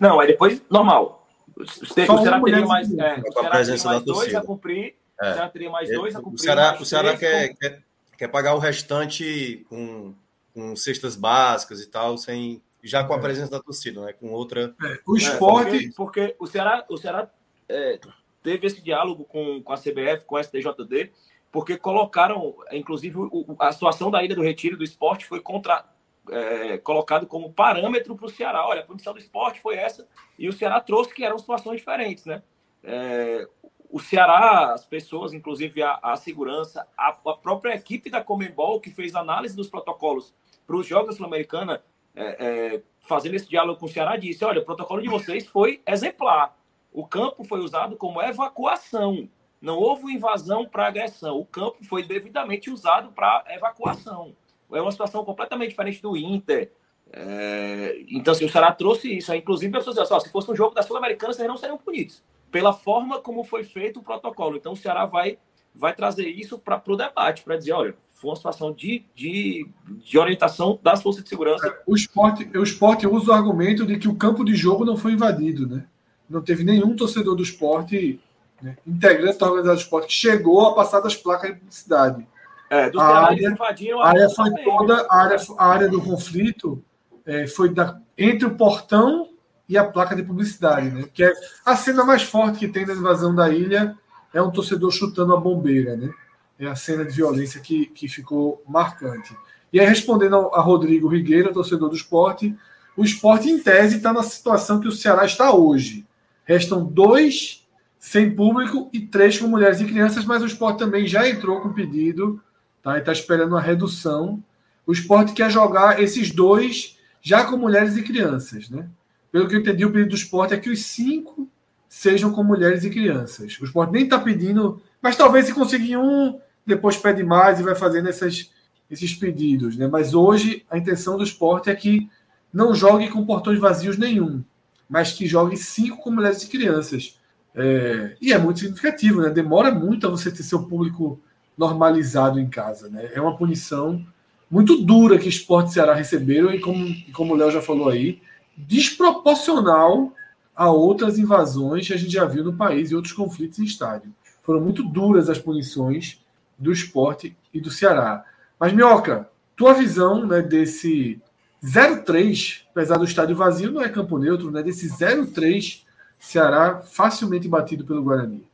Não, 0.00 0.20
é 0.22 0.26
depois 0.26 0.62
normal. 0.70 1.28
O, 1.54 1.66
Ceará 1.66 2.40
teria 2.40 2.64
mais, 2.64 2.90
é, 2.98 3.20
o 3.20 3.32
Ceará 3.32 3.64
teria 3.64 3.84
mais 3.84 4.02
dois 4.02 4.34
a 4.34 4.40
cumprir. 4.40 4.94
É. 5.20 5.30
O 5.30 5.34
Ceará 5.34 5.48
teria 5.50 5.70
mais 5.70 5.90
dois 5.90 6.16
a 6.16 6.20
cumprir. 6.20 6.34
O 6.34 6.42
Ceará, 6.42 6.78
o 6.80 6.84
Ceará 6.86 7.16
quer, 7.18 7.48
com... 7.48 7.56
quer, 7.56 7.82
quer 8.16 8.28
pagar 8.28 8.54
o 8.54 8.58
restante 8.58 9.66
com, 9.68 10.14
com 10.54 10.74
cestas 10.74 11.16
básicas 11.16 11.82
e 11.82 11.86
tal, 11.86 12.16
sem 12.16 12.62
já 12.86 13.04
com 13.04 13.14
a 13.14 13.16
é. 13.16 13.20
presença 13.20 13.50
da 13.50 13.60
torcida, 13.60 14.00
né? 14.04 14.12
Com 14.12 14.32
outra. 14.32 14.74
É, 14.82 14.98
o 15.06 15.16
esporte. 15.16 15.90
porque, 15.94 15.94
porque, 15.96 16.36
o 16.38 16.46
Ceará, 16.46 16.84
o 16.88 16.96
Ceará 16.96 17.30
é, 17.68 17.98
teve 18.42 18.66
esse 18.66 18.80
diálogo 18.80 19.24
com, 19.24 19.62
com 19.62 19.72
a 19.72 19.76
CBF, 19.76 20.24
com 20.24 20.36
a 20.36 20.42
STJD, 20.42 21.12
porque 21.50 21.76
colocaram, 21.76 22.54
inclusive, 22.72 23.16
o, 23.18 23.56
a 23.58 23.72
situação 23.72 24.10
da 24.10 24.22
Ilha 24.22 24.36
do 24.36 24.42
Retiro 24.42 24.76
do 24.76 24.84
esporte 24.84 25.26
foi 25.26 25.40
contra, 25.40 25.84
é, 26.30 26.78
colocado 26.78 27.26
como 27.26 27.52
parâmetro 27.52 28.14
para 28.16 28.26
o 28.26 28.30
Ceará. 28.30 28.66
Olha, 28.66 28.80
a 28.80 28.86
punição 28.86 29.12
do 29.12 29.18
esporte 29.18 29.60
foi 29.60 29.76
essa, 29.76 30.06
e 30.38 30.48
o 30.48 30.52
Ceará 30.52 30.80
trouxe 30.80 31.12
que 31.12 31.24
eram 31.24 31.38
situações 31.38 31.78
diferentes, 31.78 32.24
né? 32.24 32.42
É, 32.84 33.48
o 33.90 34.00
Ceará, 34.00 34.72
as 34.72 34.84
pessoas, 34.84 35.32
inclusive 35.32 35.82
a, 35.82 35.98
a 36.02 36.16
segurança, 36.16 36.86
a, 36.96 37.08
a, 37.08 37.34
própria 37.34 37.74
equipe 37.74 38.10
da 38.10 38.22
Comembol, 38.22 38.80
que 38.80 38.90
fez 38.90 39.14
análise 39.14 39.56
dos 39.56 39.68
protocolos 39.68 40.34
para 40.66 40.76
os 40.76 40.86
Jogos 40.86 41.16
Sul-Americana, 41.16 41.82
é, 42.16 42.74
é, 42.74 42.82
fazendo 43.00 43.34
esse 43.34 43.48
diálogo 43.48 43.78
com 43.78 43.86
o 43.86 43.88
Ceará, 43.88 44.16
disse: 44.16 44.44
olha, 44.44 44.60
o 44.60 44.64
protocolo 44.64 45.00
de 45.00 45.08
vocês 45.08 45.46
foi 45.46 45.80
exemplar. 45.86 46.56
O 46.92 47.06
campo 47.06 47.44
foi 47.44 47.60
usado 47.60 47.96
como 47.96 48.22
evacuação. 48.22 49.28
Não 49.60 49.76
houve 49.78 50.12
invasão 50.12 50.66
para 50.66 50.86
agressão. 50.86 51.38
O 51.38 51.44
campo 51.44 51.76
foi 51.84 52.02
devidamente 52.02 52.70
usado 52.70 53.12
para 53.12 53.44
evacuação 53.48 54.34
é 54.74 54.80
uma 54.80 54.90
situação 54.90 55.24
completamente 55.24 55.70
diferente 55.70 56.02
do 56.02 56.16
Inter. 56.16 56.72
É, 57.12 58.04
então, 58.08 58.32
assim, 58.32 58.44
o 58.44 58.48
Ceará 58.48 58.72
trouxe 58.72 59.16
isso. 59.16 59.32
Inclusive, 59.34 59.72
pessoas 59.72 59.96
dizem, 59.96 60.20
se 60.20 60.30
fosse 60.30 60.50
um 60.50 60.56
jogo 60.56 60.74
da 60.74 60.82
Sul-Americana, 60.82 61.32
vocês 61.32 61.46
não 61.46 61.56
seriam 61.56 61.78
punidos. 61.78 62.22
Pela 62.50 62.72
forma 62.72 63.20
como 63.20 63.44
foi 63.44 63.62
feito 63.62 64.00
o 64.00 64.02
protocolo. 64.02 64.56
Então, 64.56 64.72
o 64.72 64.76
Ceará 64.76 65.04
vai, 65.04 65.38
vai 65.74 65.94
trazer 65.94 66.28
isso 66.28 66.58
para 66.58 66.82
o 66.86 66.96
debate, 66.96 67.42
para 67.42 67.56
dizer, 67.56 67.72
olha, 67.72 67.94
foi 68.16 68.30
uma 68.30 68.36
situação 68.36 68.72
de, 68.72 69.04
de, 69.14 69.68
de 69.86 70.18
orientação 70.18 70.78
das 70.82 71.02
forças 71.02 71.22
de 71.22 71.28
segurança. 71.28 71.78
O 71.86 71.94
esporte, 71.94 72.50
o 72.56 72.62
esporte 72.62 73.06
usa 73.06 73.30
o 73.30 73.34
argumento 73.34 73.86
de 73.86 73.98
que 73.98 74.08
o 74.08 74.16
campo 74.16 74.42
de 74.42 74.54
jogo 74.54 74.84
não 74.84 74.96
foi 74.96 75.12
invadido, 75.12 75.68
né? 75.68 75.84
Não 76.28 76.40
teve 76.40 76.64
nenhum 76.64 76.96
torcedor 76.96 77.36
do 77.36 77.42
esporte, 77.42 78.18
né, 78.60 78.76
integrante 78.86 79.38
da 79.38 79.46
organização 79.46 79.76
do 79.76 79.82
esporte, 79.82 80.06
que 80.08 80.14
chegou 80.14 80.66
a 80.66 80.74
passar 80.74 81.00
das 81.00 81.14
placas 81.14 81.50
de 81.50 81.56
publicidade. 81.56 82.26
É, 82.70 82.90
dos 82.90 83.00
a 83.00 83.26
área, 83.26 83.50
invadiram 83.50 84.00
a 84.00 84.08
área 84.08 84.28
foi 84.30 84.50
toda 84.64 85.06
a 85.08 85.16
área, 85.16 85.36
a 85.58 85.66
área 85.66 85.88
do 85.88 86.02
conflito 86.02 86.82
é, 87.24 87.46
foi 87.46 87.68
da, 87.68 88.00
entre 88.18 88.46
o 88.46 88.56
portão 88.56 89.28
e 89.68 89.76
a 89.76 89.84
placa 89.84 90.16
de 90.16 90.22
publicidade, 90.22 90.90
né? 90.90 91.04
Que 91.12 91.22
é 91.22 91.32
a 91.64 91.76
cena 91.76 92.02
mais 92.02 92.22
forte 92.22 92.58
que 92.58 92.68
tem 92.68 92.86
na 92.86 92.94
invasão 92.94 93.34
da 93.34 93.50
ilha 93.50 93.96
é 94.32 94.40
um 94.40 94.50
torcedor 94.50 94.90
chutando 94.90 95.34
a 95.34 95.40
bombeira, 95.40 95.96
né? 95.96 96.10
É 96.58 96.66
a 96.66 96.74
cena 96.74 97.04
de 97.04 97.12
violência 97.12 97.60
que, 97.60 97.86
que 97.86 98.08
ficou 98.08 98.62
marcante. 98.66 99.36
E 99.72 99.80
aí, 99.80 99.86
respondendo 99.86 100.36
a 100.54 100.60
Rodrigo 100.60 101.08
Rigueira, 101.08 101.52
torcedor 101.52 101.90
do 101.90 101.96
esporte, 101.96 102.56
o 102.96 103.04
esporte, 103.04 103.50
em 103.50 103.58
tese, 103.58 103.96
está 103.96 104.12
na 104.12 104.22
situação 104.22 104.80
que 104.80 104.88
o 104.88 104.92
Ceará 104.92 105.24
está 105.26 105.52
hoje. 105.52 106.06
Restam 106.44 106.84
dois 106.84 107.66
sem 107.98 108.34
público 108.34 108.88
e 108.92 109.00
três 109.00 109.38
com 109.38 109.48
mulheres 109.48 109.80
e 109.80 109.84
crianças, 109.84 110.24
mas 110.24 110.42
o 110.42 110.46
esporte 110.46 110.78
também 110.78 111.06
já 111.06 111.28
entrou 111.28 111.60
com 111.60 111.72
pedido 111.72 112.40
Tá? 112.86 112.98
está 112.98 113.10
esperando 113.10 113.50
uma 113.50 113.60
redução. 113.60 114.40
O 114.86 114.92
esporte 114.92 115.32
quer 115.32 115.50
jogar 115.50 116.00
esses 116.00 116.30
dois 116.30 116.96
já 117.20 117.42
com 117.42 117.56
mulheres 117.56 117.96
e 117.96 118.02
crianças. 118.02 118.70
Né? 118.70 118.88
Pelo 119.32 119.48
que 119.48 119.56
eu 119.56 119.58
entendi, 119.58 119.84
o 119.84 119.90
pedido 119.90 120.10
do 120.10 120.14
esporte 120.14 120.54
é 120.54 120.56
que 120.56 120.70
os 120.70 120.84
cinco 120.84 121.50
sejam 121.88 122.32
com 122.32 122.44
mulheres 122.44 122.84
e 122.84 122.90
crianças. 122.90 123.58
O 123.60 123.64
esporte 123.64 123.90
nem 123.90 124.04
está 124.04 124.20
pedindo, 124.20 124.80
mas 125.02 125.16
talvez 125.16 125.46
se 125.46 125.52
conseguir 125.52 125.96
um, 125.96 126.38
depois 126.66 126.96
pede 126.96 127.22
mais 127.22 127.60
e 127.60 127.62
vai 127.62 127.74
fazendo 127.74 128.08
essas, 128.08 128.50
esses 128.90 129.14
pedidos. 129.14 129.76
Né? 129.76 129.86
Mas 129.86 130.14
hoje 130.14 130.64
a 130.70 130.76
intenção 130.76 131.16
do 131.16 131.24
esporte 131.24 131.70
é 131.70 131.74
que 131.74 132.08
não 132.52 132.74
jogue 132.74 133.08
com 133.08 133.24
portões 133.24 133.58
vazios 133.58 133.96
nenhum, 133.96 134.42
mas 134.88 135.12
que 135.12 135.26
jogue 135.26 135.56
cinco 135.56 135.98
com 135.98 136.10
mulheres 136.10 136.42
e 136.42 136.48
crianças. 136.48 137.18
É, 137.54 138.16
e 138.20 138.32
é 138.32 138.38
muito 138.38 138.60
significativo, 138.60 139.22
né? 139.22 139.30
Demora 139.30 139.70
muito 139.70 140.06
a 140.06 140.10
você 140.10 140.30
ter 140.30 140.42
seu 140.42 140.64
público 140.64 141.18
normalizado 141.56 142.38
em 142.38 142.48
casa. 142.48 142.88
Né? 142.88 143.10
É 143.14 143.20
uma 143.20 143.36
punição 143.36 144.04
muito 144.50 144.76
dura 144.82 145.18
que 145.18 145.26
o 145.26 145.28
Esporte 145.28 145.72
Ceará 145.72 145.94
receberam 145.94 146.52
e, 146.52 146.60
como, 146.60 146.94
como 147.12 147.34
o 147.34 147.36
Léo 147.36 147.50
já 147.50 147.62
falou 147.62 147.88
aí, 147.88 148.20
desproporcional 148.56 150.12
a 150.54 150.70
outras 150.70 151.18
invasões 151.18 151.86
que 151.86 151.94
a 151.94 151.96
gente 151.96 152.12
já 152.12 152.24
viu 152.24 152.44
no 152.44 152.56
país 152.56 152.90
e 152.90 152.94
outros 152.94 153.12
conflitos 153.12 153.58
em 153.58 153.64
estádio. 153.64 154.12
Foram 154.42 154.60
muito 154.60 154.82
duras 154.82 155.28
as 155.28 155.38
punições 155.38 156.24
do 156.58 156.72
esporte 156.72 157.36
e 157.52 157.60
do 157.60 157.70
Ceará. 157.70 158.24
Mas, 158.58 158.72
Minhoca, 158.72 159.28
tua 159.54 159.74
visão 159.74 160.26
né, 160.26 160.42
desse 160.42 161.20
0-3, 161.64 162.62
apesar 162.70 162.96
do 162.96 163.04
estádio 163.04 163.36
vazio, 163.36 163.72
não 163.72 163.82
é 163.82 163.88
campo 163.88 164.18
neutro, 164.18 164.50
né, 164.50 164.62
desse 164.62 164.88
0-3 164.88 165.84
Ceará 166.18 166.82
facilmente 166.82 167.46
batido 167.46 167.84
pelo 167.84 168.02
Guarani. 168.02 168.46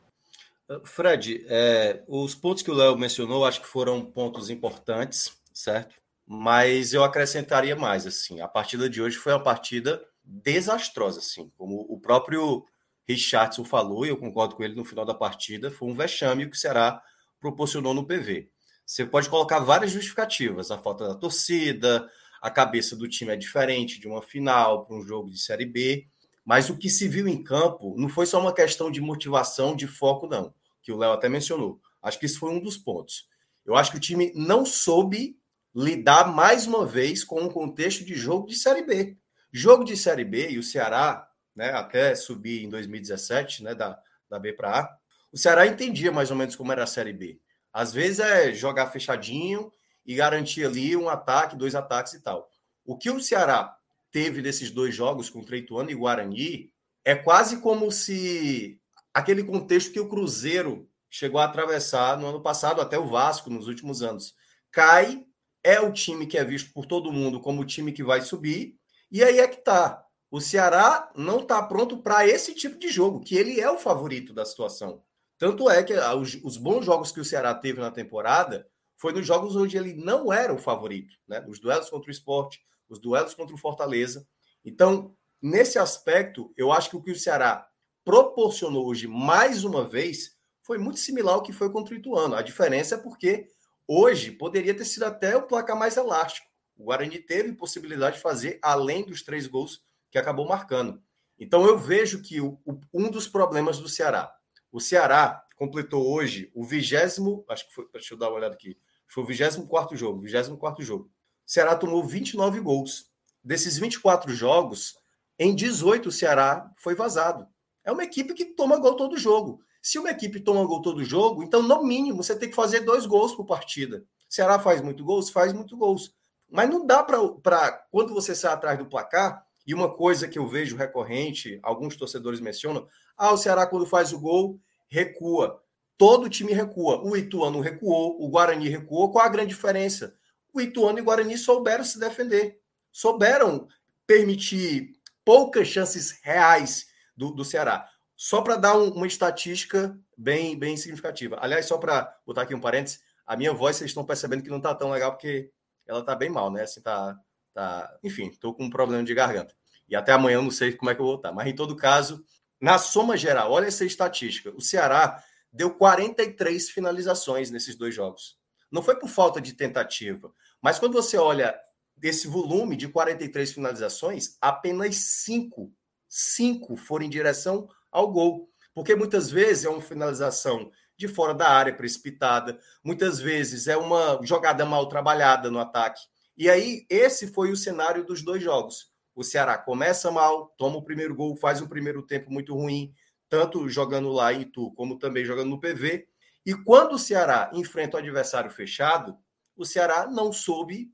Fred, 0.83 1.45
é, 1.47 2.03
os 2.07 2.33
pontos 2.33 2.63
que 2.63 2.71
o 2.71 2.73
Léo 2.73 2.97
mencionou, 2.97 3.45
acho 3.45 3.61
que 3.61 3.67
foram 3.67 4.03
pontos 4.03 4.49
importantes, 4.49 5.37
certo? 5.53 5.95
Mas 6.25 6.93
eu 6.93 7.03
acrescentaria 7.03 7.75
mais, 7.75 8.07
assim, 8.07 8.41
a 8.41 8.47
partida 8.47 8.89
de 8.89 9.01
hoje 9.01 9.17
foi 9.17 9.33
uma 9.33 9.43
partida 9.43 10.03
desastrosa, 10.23 11.19
assim, 11.19 11.51
como 11.57 11.85
o 11.89 11.99
próprio 11.99 12.65
Richardson 13.07 13.65
falou, 13.65 14.05
e 14.05 14.09
eu 14.09 14.17
concordo 14.17 14.55
com 14.55 14.63
ele 14.63 14.75
no 14.75 14.85
final 14.85 15.05
da 15.05 15.13
partida, 15.13 15.69
foi 15.69 15.89
um 15.89 15.93
vexame 15.93 16.49
que 16.49 16.55
o 16.55 16.59
Ceará 16.59 17.01
proporcionou 17.43 17.93
no 17.93 18.07
PV. 18.07 18.49
Você 18.85 19.05
pode 19.05 19.29
colocar 19.29 19.59
várias 19.59 19.91
justificativas, 19.91 20.71
a 20.71 20.77
falta 20.77 21.09
da 21.09 21.15
torcida, 21.15 22.09
a 22.41 22.49
cabeça 22.49 22.95
do 22.95 23.07
time 23.07 23.33
é 23.33 23.35
diferente 23.35 23.99
de 23.99 24.07
uma 24.07 24.21
final 24.21 24.85
para 24.85 24.95
um 24.95 25.01
jogo 25.01 25.29
de 25.29 25.37
Série 25.37 25.65
B, 25.65 26.07
mas 26.45 26.69
o 26.69 26.77
que 26.77 26.89
se 26.89 27.05
viu 27.05 27.27
em 27.27 27.43
campo 27.43 27.95
não 27.97 28.07
foi 28.07 28.25
só 28.25 28.39
uma 28.39 28.53
questão 28.53 28.89
de 28.89 29.01
motivação, 29.01 29.75
de 29.75 29.87
foco, 29.87 30.25
não, 30.25 30.53
que 30.81 30.91
o 30.91 30.97
Léo 30.97 31.11
até 31.11 31.27
mencionou. 31.27 31.81
Acho 32.01 32.17
que 32.17 32.25
isso 32.25 32.39
foi 32.39 32.49
um 32.49 32.61
dos 32.61 32.77
pontos. 32.77 33.27
Eu 33.65 33.75
acho 33.75 33.91
que 33.91 33.97
o 33.97 34.01
time 34.01 34.31
não 34.35 34.65
soube 34.65 35.37
lidar 35.75 36.33
mais 36.33 36.65
uma 36.65 36.85
vez 36.85 37.25
com 37.25 37.41
um 37.41 37.49
contexto 37.49 38.05
de 38.05 38.15
jogo 38.15 38.47
de 38.47 38.55
Série 38.55 38.83
B. 38.83 39.17
Jogo 39.51 39.83
de 39.83 39.97
Série 39.97 40.25
B 40.25 40.49
e 40.49 40.59
o 40.59 40.63
Ceará, 40.63 41.27
né, 41.53 41.71
até 41.71 42.15
subir 42.15 42.63
em 42.63 42.69
2017, 42.69 43.63
né, 43.63 43.75
da, 43.75 43.99
da 44.29 44.39
B 44.39 44.53
para 44.53 44.79
A, 44.79 44.97
o 45.33 45.37
Ceará 45.37 45.65
entendia 45.65 46.11
mais 46.11 46.29
ou 46.29 46.37
menos 46.37 46.55
como 46.55 46.71
era 46.71 46.83
a 46.83 46.87
Série 46.87 47.11
B. 47.11 47.39
Às 47.73 47.91
vezes 47.91 48.19
é 48.19 48.53
jogar 48.53 48.91
fechadinho 48.91 49.71
e 50.05 50.13
garantir 50.13 50.63
ali 50.63 50.95
um 50.95 51.09
ataque, 51.09 51.55
dois 51.55 51.73
ataques 51.73 52.13
e 52.13 52.21
tal. 52.21 52.47
O 52.85 52.95
que 52.95 53.09
o 53.09 53.19
Ceará 53.19 53.75
teve 54.11 54.43
desses 54.43 54.69
dois 54.69 54.93
jogos 54.93 55.31
contra 55.31 55.57
Ituano 55.57 55.89
e 55.89 55.95
Guarani 55.95 56.71
é 57.03 57.15
quase 57.15 57.61
como 57.61 57.91
se 57.91 58.79
aquele 59.11 59.43
contexto 59.43 59.91
que 59.91 59.99
o 59.99 60.07
Cruzeiro 60.07 60.87
chegou 61.09 61.39
a 61.39 61.45
atravessar 61.45 62.17
no 62.17 62.27
ano 62.27 62.41
passado, 62.41 62.79
até 62.79 62.99
o 62.99 63.07
Vasco 63.07 63.49
nos 63.49 63.67
últimos 63.67 64.03
anos. 64.03 64.35
Cai, 64.71 65.25
é 65.63 65.79
o 65.79 65.91
time 65.91 66.27
que 66.27 66.37
é 66.37 66.43
visto 66.43 66.71
por 66.73 66.85
todo 66.85 67.11
mundo 67.11 67.39
como 67.39 67.61
o 67.61 67.65
time 67.65 67.91
que 67.91 68.03
vai 68.03 68.21
subir, 68.21 68.75
e 69.11 69.23
aí 69.23 69.39
é 69.39 69.47
que 69.47 69.57
tá. 69.57 70.03
O 70.29 70.39
Ceará 70.39 71.11
não 71.15 71.39
está 71.39 71.61
pronto 71.63 71.97
para 71.97 72.27
esse 72.27 72.53
tipo 72.53 72.77
de 72.77 72.89
jogo, 72.89 73.19
que 73.19 73.35
ele 73.35 73.59
é 73.59 73.69
o 73.69 73.79
favorito 73.79 74.33
da 74.33 74.45
situação. 74.45 75.03
Tanto 75.37 75.69
é 75.69 75.83
que 75.83 75.93
ah, 75.93 76.15
os, 76.15 76.35
os, 76.43 76.57
bons 76.57 76.85
jogos 76.85 77.11
que 77.11 77.19
o 77.19 77.25
Ceará 77.25 77.53
teve 77.53 77.79
na 77.79 77.91
temporada 77.91 78.67
foi 78.97 79.11
nos 79.11 79.25
jogos 79.25 79.55
onde 79.55 79.77
ele 79.77 79.93
não 79.93 80.31
era 80.31 80.53
o 80.53 80.57
favorito, 80.57 81.15
né? 81.27 81.39
Nos 81.41 81.59
duelos 81.59 81.89
contra 81.89 82.07
o 82.07 82.11
esporte, 82.11 82.61
os 82.87 82.99
duelos 82.99 83.33
contra 83.33 83.53
o 83.53 83.57
Fortaleza. 83.57 84.25
Então, 84.63 85.15
nesse 85.41 85.77
aspecto, 85.77 86.53
eu 86.55 86.71
acho 86.71 86.89
que 86.89 86.95
o 86.95 87.01
que 87.01 87.11
o 87.11 87.19
Ceará 87.19 87.67
proporcionou 88.05 88.87
hoje, 88.87 89.07
mais 89.07 89.63
uma 89.63 89.87
vez, 89.87 90.37
foi 90.61 90.77
muito 90.77 90.99
similar 90.99 91.35
ao 91.35 91.43
que 91.43 91.51
foi 91.51 91.69
contra 91.69 91.93
o 91.93 91.97
Ituano. 91.97 92.35
A 92.35 92.41
diferença 92.41 92.95
é 92.95 92.97
porque 92.97 93.47
hoje 93.87 94.31
poderia 94.31 94.73
ter 94.73 94.85
sido 94.85 95.03
até 95.03 95.35
o 95.35 95.43
placar 95.43 95.77
mais 95.77 95.97
elástico. 95.97 96.47
O 96.77 96.85
Guarani 96.85 97.19
teve 97.19 97.53
possibilidade 97.53 98.17
de 98.17 98.21
fazer 98.21 98.59
além 98.61 99.05
dos 99.05 99.21
três 99.21 99.47
gols 99.47 99.81
que 100.11 100.17
acabou 100.17 100.47
marcando. 100.47 101.01
Então 101.37 101.65
eu 101.65 101.77
vejo 101.77 102.21
que 102.21 102.39
o, 102.39 102.59
o, 102.65 102.79
um 102.93 103.09
dos 103.09 103.27
problemas 103.27 103.79
do 103.79 103.89
Ceará, 103.89 104.33
o 104.73 104.79
Ceará 104.79 105.45
completou 105.55 106.11
hoje 106.11 106.51
o 106.55 106.65
vigésimo, 106.65 107.45
acho 107.47 107.67
que 107.67 107.73
foi, 107.75 107.87
deixa 107.93 108.15
eu 108.15 108.17
dar 108.17 108.29
uma 108.29 108.37
olhada 108.37 108.55
aqui, 108.55 108.75
foi 109.07 109.23
o 109.23 109.27
vigésimo 109.27 109.67
quarto 109.67 109.95
jogo, 109.95 110.19
vigésimo 110.19 110.57
quarto 110.57 110.81
jogo. 110.81 111.05
O 111.05 111.51
Ceará 111.51 111.75
tomou 111.75 112.03
29 112.03 112.59
gols. 112.59 113.11
Desses 113.43 113.77
24 113.77 114.33
jogos, 114.33 114.97
em 115.37 115.53
18 115.53 116.09
o 116.09 116.11
Ceará 116.11 116.71
foi 116.77 116.95
vazado. 116.95 117.47
É 117.83 117.91
uma 117.91 118.03
equipe 118.03 118.33
que 118.33 118.45
toma 118.45 118.79
gol 118.79 118.95
todo 118.95 119.15
jogo. 119.15 119.61
Se 119.79 119.99
uma 119.99 120.09
equipe 120.09 120.39
toma 120.39 120.65
gol 120.65 120.81
todo 120.81 121.03
jogo, 121.03 121.43
então, 121.43 121.61
no 121.61 121.83
mínimo, 121.83 122.23
você 122.23 122.35
tem 122.35 122.49
que 122.49 122.55
fazer 122.55 122.79
dois 122.79 123.05
gols 123.05 123.35
por 123.35 123.45
partida. 123.45 124.03
Ceará 124.27 124.57
faz 124.57 124.81
muito 124.81 125.03
gols? 125.03 125.29
Faz 125.29 125.53
muito 125.53 125.77
gols. 125.77 126.15
Mas 126.49 126.69
não 126.69 126.85
dá 126.85 127.03
para. 127.03 127.71
Quando 127.91 128.13
você 128.13 128.33
sai 128.33 128.53
atrás 128.53 128.79
do 128.79 128.87
placar, 128.87 129.45
e 129.65 129.73
uma 129.73 129.93
coisa 129.93 130.27
que 130.27 130.37
eu 130.37 130.47
vejo 130.47 130.75
recorrente, 130.75 131.59
alguns 131.63 131.95
torcedores 131.95 132.39
mencionam: 132.39 132.87
ah, 133.17 133.31
o 133.31 133.37
Ceará, 133.37 133.65
quando 133.65 133.85
faz 133.85 134.11
o 134.11 134.19
gol, 134.19 134.59
recua. 134.87 135.61
Todo 135.97 136.29
time 136.29 136.53
recua. 136.53 137.01
O 137.03 137.15
Ituano 137.15 137.61
recuou, 137.61 138.21
o 138.21 138.29
Guarani 138.29 138.67
recuou. 138.67 139.11
Qual 139.11 139.23
a 139.23 139.29
grande 139.29 139.49
diferença? 139.49 140.15
O 140.53 140.59
Ituano 140.59 140.99
e 140.99 141.01
o 141.01 141.05
Guarani 141.05 141.37
souberam 141.37 141.83
se 141.83 141.99
defender. 141.99 142.59
Souberam 142.91 143.67
permitir 144.05 144.93
poucas 145.23 145.67
chances 145.67 146.19
reais 146.21 146.87
do, 147.15 147.31
do 147.31 147.45
Ceará. 147.45 147.87
Só 148.15 148.41
para 148.41 148.55
dar 148.55 148.77
um, 148.77 148.89
uma 148.89 149.07
estatística 149.07 149.97
bem, 150.17 150.57
bem 150.57 150.77
significativa. 150.77 151.37
Aliás, 151.39 151.65
só 151.65 151.77
para 151.77 152.15
botar 152.25 152.43
aqui 152.43 152.53
um 152.53 152.59
parênteses, 152.59 153.01
a 153.25 153.35
minha 153.35 153.53
voz 153.53 153.77
vocês 153.77 153.91
estão 153.91 154.05
percebendo 154.05 154.43
que 154.43 154.49
não 154.49 154.57
está 154.57 154.75
tão 154.75 154.91
legal 154.91 155.11
porque 155.11 155.49
ela 155.87 155.99
está 155.99 156.15
bem 156.15 156.29
mal, 156.29 156.51
né? 156.51 156.63
Assim, 156.63 156.81
tá, 156.81 157.17
tá... 157.53 157.97
Enfim, 158.03 158.27
estou 158.27 158.53
com 158.53 158.65
um 158.65 158.69
problema 158.69 159.03
de 159.03 159.13
garganta. 159.13 159.55
E 159.87 159.95
até 159.95 160.11
amanhã 160.11 160.35
eu 160.35 160.41
não 160.41 160.51
sei 160.51 160.73
como 160.73 160.91
é 160.91 160.95
que 160.95 161.01
eu 161.01 161.05
vou 161.05 161.15
estar. 161.15 161.31
Mas, 161.31 161.47
em 161.47 161.55
todo 161.55 161.75
caso, 161.75 162.23
na 162.59 162.77
soma 162.77 163.17
geral, 163.17 163.51
olha 163.51 163.67
essa 163.67 163.85
estatística. 163.85 164.51
O 164.55 164.61
Ceará 164.61 165.23
deu 165.51 165.71
43 165.75 166.69
finalizações 166.69 167.51
nesses 167.51 167.75
dois 167.75 167.93
jogos. 167.93 168.37
Não 168.71 168.81
foi 168.81 168.97
por 168.97 169.07
falta 169.07 169.39
de 169.39 169.53
tentativa, 169.53 170.33
mas 170.59 170.79
quando 170.79 170.93
você 170.93 171.15
olha 171.15 171.55
desse 171.95 172.27
volume 172.27 172.75
de 172.75 172.87
43 172.87 173.53
finalizações, 173.53 174.35
apenas 174.41 174.95
cinco, 174.95 175.71
cinco 176.09 176.75
foram 176.75 177.05
em 177.05 177.09
direção 177.09 177.69
ao 177.91 178.11
gol. 178.11 178.49
Porque 178.73 178.95
muitas 178.95 179.29
vezes 179.29 179.65
é 179.65 179.69
uma 179.69 179.81
finalização 179.81 180.71
de 180.97 181.07
fora 181.07 181.33
da 181.33 181.49
área 181.49 181.75
precipitada, 181.75 182.59
muitas 182.83 183.19
vezes 183.19 183.67
é 183.67 183.77
uma 183.77 184.19
jogada 184.23 184.65
mal 184.65 184.87
trabalhada 184.87 185.51
no 185.51 185.59
ataque. 185.59 186.01
E 186.37 186.49
aí, 186.49 186.85
esse 186.89 187.27
foi 187.27 187.51
o 187.51 187.57
cenário 187.57 188.03
dos 188.03 188.23
dois 188.23 188.41
jogos. 188.41 188.91
O 189.15 189.23
Ceará 189.23 189.57
começa 189.57 190.11
mal, 190.11 190.53
toma 190.57 190.77
o 190.77 190.83
primeiro 190.83 191.15
gol, 191.15 191.35
faz 191.35 191.61
um 191.61 191.67
primeiro 191.67 192.01
tempo 192.01 192.31
muito 192.31 192.55
ruim, 192.55 192.93
tanto 193.29 193.67
jogando 193.69 194.09
lá 194.09 194.33
em 194.33 194.41
Itu, 194.41 194.71
como 194.71 194.97
também 194.97 195.23
jogando 195.23 195.49
no 195.49 195.59
PV. 195.59 196.07
E 196.45 196.53
quando 196.53 196.93
o 196.93 196.99
Ceará 196.99 197.51
enfrenta 197.53 197.97
o 197.97 197.99
adversário 197.99 198.49
fechado, 198.49 199.17
o 199.55 199.65
Ceará 199.65 200.07
não 200.07 200.33
soube. 200.33 200.91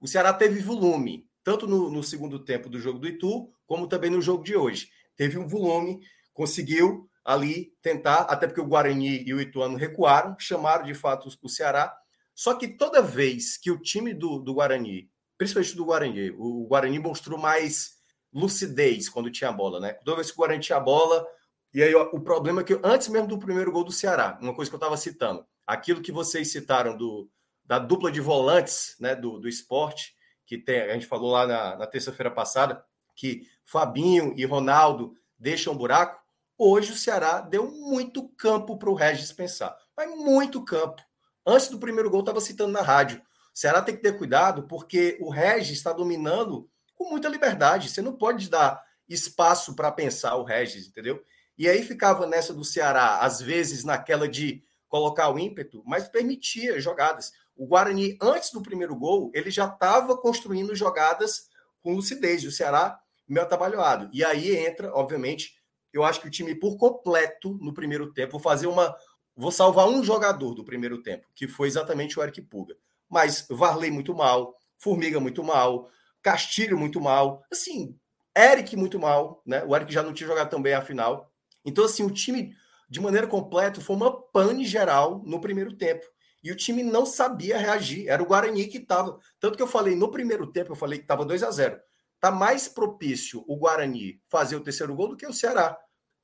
O 0.00 0.06
Ceará 0.06 0.32
teve 0.32 0.60
volume, 0.60 1.28
tanto 1.44 1.66
no, 1.66 1.90
no 1.90 2.02
segundo 2.02 2.38
tempo 2.38 2.68
do 2.68 2.80
jogo 2.80 2.98
do 2.98 3.06
Itu, 3.06 3.50
como 3.66 3.86
também 3.86 4.10
no 4.10 4.20
jogo 4.20 4.42
de 4.42 4.56
hoje. 4.56 4.90
Teve 5.14 5.38
um 5.38 5.46
volume, 5.46 6.00
conseguiu 6.32 7.08
ali 7.24 7.72
tentar, 7.82 8.22
até 8.22 8.46
porque 8.46 8.60
o 8.60 8.66
Guarani 8.66 9.24
e 9.26 9.34
o 9.34 9.40
Ituano 9.40 9.76
recuaram, 9.76 10.36
chamaram 10.38 10.84
de 10.84 10.94
fato 10.94 11.28
o 11.42 11.48
Ceará. 11.48 11.96
Só 12.36 12.54
que 12.54 12.68
toda 12.68 13.00
vez 13.00 13.56
que 13.56 13.70
o 13.70 13.80
time 13.80 14.12
do, 14.12 14.38
do 14.38 14.52
Guarani, 14.52 15.10
principalmente 15.38 15.74
do 15.74 15.86
Guarani, 15.86 16.30
o 16.32 16.66
Guarani 16.66 16.98
mostrou 16.98 17.38
mais 17.38 17.96
lucidez 18.30 19.08
quando 19.08 19.30
tinha 19.30 19.48
a 19.48 19.52
bola, 19.54 19.80
né? 19.80 19.94
Toda 20.04 20.16
vez 20.16 20.30
que 20.30 20.34
o 20.34 20.36
Guarani 20.36 20.60
tinha 20.60 20.76
a 20.76 20.80
bola, 20.80 21.26
e 21.72 21.82
aí 21.82 21.94
o 21.94 22.20
problema 22.20 22.60
é 22.60 22.64
que 22.64 22.78
antes 22.84 23.08
mesmo 23.08 23.26
do 23.26 23.38
primeiro 23.38 23.72
gol 23.72 23.84
do 23.84 23.90
Ceará, 23.90 24.38
uma 24.42 24.54
coisa 24.54 24.70
que 24.70 24.74
eu 24.74 24.78
estava 24.78 24.98
citando, 24.98 25.46
aquilo 25.66 26.02
que 26.02 26.12
vocês 26.12 26.52
citaram 26.52 26.94
do, 26.94 27.30
da 27.64 27.78
dupla 27.78 28.12
de 28.12 28.20
volantes 28.20 28.96
né, 29.00 29.14
do, 29.14 29.40
do 29.40 29.48
esporte, 29.48 30.14
que 30.44 30.58
tem, 30.58 30.82
a 30.82 30.92
gente 30.92 31.06
falou 31.06 31.32
lá 31.32 31.46
na, 31.46 31.76
na 31.76 31.86
terça-feira 31.86 32.30
passada, 32.30 32.84
que 33.14 33.48
Fabinho 33.64 34.34
e 34.36 34.44
Ronaldo 34.44 35.16
deixam 35.38 35.76
buraco. 35.76 36.22
Hoje 36.58 36.92
o 36.92 36.96
Ceará 36.96 37.40
deu 37.40 37.70
muito 37.70 38.28
campo 38.36 38.78
para 38.78 38.90
o 38.90 38.94
Regis 38.94 39.32
pensar. 39.32 39.76
Mas 39.96 40.14
muito 40.14 40.62
campo. 40.62 41.02
Antes 41.46 41.68
do 41.68 41.78
primeiro 41.78 42.10
gol, 42.10 42.20
estava 42.20 42.40
citando 42.40 42.72
na 42.72 42.82
rádio. 42.82 43.18
O 43.54 43.58
Ceará 43.58 43.80
tem 43.80 43.94
que 43.94 44.02
ter 44.02 44.18
cuidado, 44.18 44.64
porque 44.64 45.16
o 45.20 45.30
Regis 45.30 45.76
está 45.76 45.92
dominando 45.92 46.68
com 46.94 47.08
muita 47.08 47.28
liberdade. 47.28 47.88
Você 47.88 48.02
não 48.02 48.14
pode 48.14 48.50
dar 48.50 48.82
espaço 49.08 49.74
para 49.74 49.92
pensar 49.92 50.36
o 50.36 50.44
Regis, 50.44 50.88
entendeu? 50.88 51.22
E 51.56 51.68
aí 51.68 51.82
ficava 51.82 52.26
nessa 52.26 52.52
do 52.52 52.64
Ceará, 52.64 53.20
às 53.20 53.40
vezes 53.40 53.84
naquela 53.84 54.28
de 54.28 54.62
colocar 54.88 55.30
o 55.30 55.38
ímpeto, 55.38 55.82
mas 55.86 56.08
permitia 56.08 56.80
jogadas. 56.80 57.32
O 57.56 57.66
Guarani, 57.66 58.18
antes 58.20 58.50
do 58.50 58.62
primeiro 58.62 58.94
gol, 58.94 59.30
ele 59.34 59.50
já 59.50 59.66
estava 59.66 60.16
construindo 60.16 60.74
jogadas 60.74 61.48
com 61.80 61.94
lucidez. 61.94 62.44
O 62.44 62.50
Ceará 62.50 62.98
meio 63.26 63.44
atabalhoado. 63.44 64.08
E 64.12 64.24
aí 64.24 64.56
entra, 64.56 64.92
obviamente, 64.94 65.54
eu 65.92 66.04
acho 66.04 66.20
que 66.20 66.28
o 66.28 66.30
time 66.30 66.54
por 66.54 66.76
completo 66.76 67.58
no 67.60 67.72
primeiro 67.72 68.12
tempo, 68.12 68.38
fazer 68.38 68.66
uma. 68.66 68.94
Vou 69.36 69.52
salvar 69.52 69.86
um 69.86 70.02
jogador 70.02 70.54
do 70.54 70.64
primeiro 70.64 71.02
tempo, 71.02 71.26
que 71.34 71.46
foi 71.46 71.68
exatamente 71.68 72.18
o 72.18 72.22
Eric 72.22 72.40
Puga. 72.40 72.74
Mas 73.08 73.46
Varley 73.50 73.90
muito 73.90 74.14
mal, 74.14 74.56
Formiga 74.78 75.20
muito 75.20 75.44
mal, 75.44 75.90
Castilho 76.22 76.78
muito 76.78 77.00
mal, 77.00 77.42
assim, 77.52 77.98
Eric 78.36 78.76
muito 78.76 78.98
mal, 78.98 79.42
né? 79.46 79.62
O 79.64 79.76
Eric 79.76 79.92
já 79.92 80.02
não 80.02 80.12
tinha 80.12 80.26
jogado 80.26 80.50
também 80.50 80.74
a 80.74 80.82
final. 80.82 81.30
Então, 81.64 81.84
assim, 81.84 82.02
o 82.02 82.10
time, 82.10 82.54
de 82.88 83.00
maneira 83.00 83.26
completa, 83.26 83.80
foi 83.80 83.96
uma 83.96 84.10
pane 84.10 84.64
geral 84.64 85.22
no 85.24 85.40
primeiro 85.40 85.74
tempo. 85.74 86.06
E 86.42 86.50
o 86.52 86.56
time 86.56 86.82
não 86.82 87.04
sabia 87.04 87.58
reagir. 87.58 88.08
Era 88.08 88.22
o 88.22 88.26
Guarani 88.26 88.66
que 88.66 88.78
estava. 88.78 89.18
Tanto 89.40 89.56
que 89.56 89.62
eu 89.62 89.66
falei 89.66 89.96
no 89.96 90.10
primeiro 90.10 90.46
tempo, 90.46 90.72
eu 90.72 90.76
falei 90.76 90.98
que 90.98 91.04
estava 91.04 91.24
2 91.24 91.42
a 91.42 91.50
0 91.50 91.80
Está 92.14 92.30
mais 92.30 92.68
propício 92.68 93.44
o 93.46 93.56
Guarani 93.56 94.20
fazer 94.28 94.56
o 94.56 94.62
terceiro 94.62 94.94
gol 94.94 95.08
do 95.08 95.16
que 95.16 95.26
o 95.26 95.32
Ceará 95.32 95.76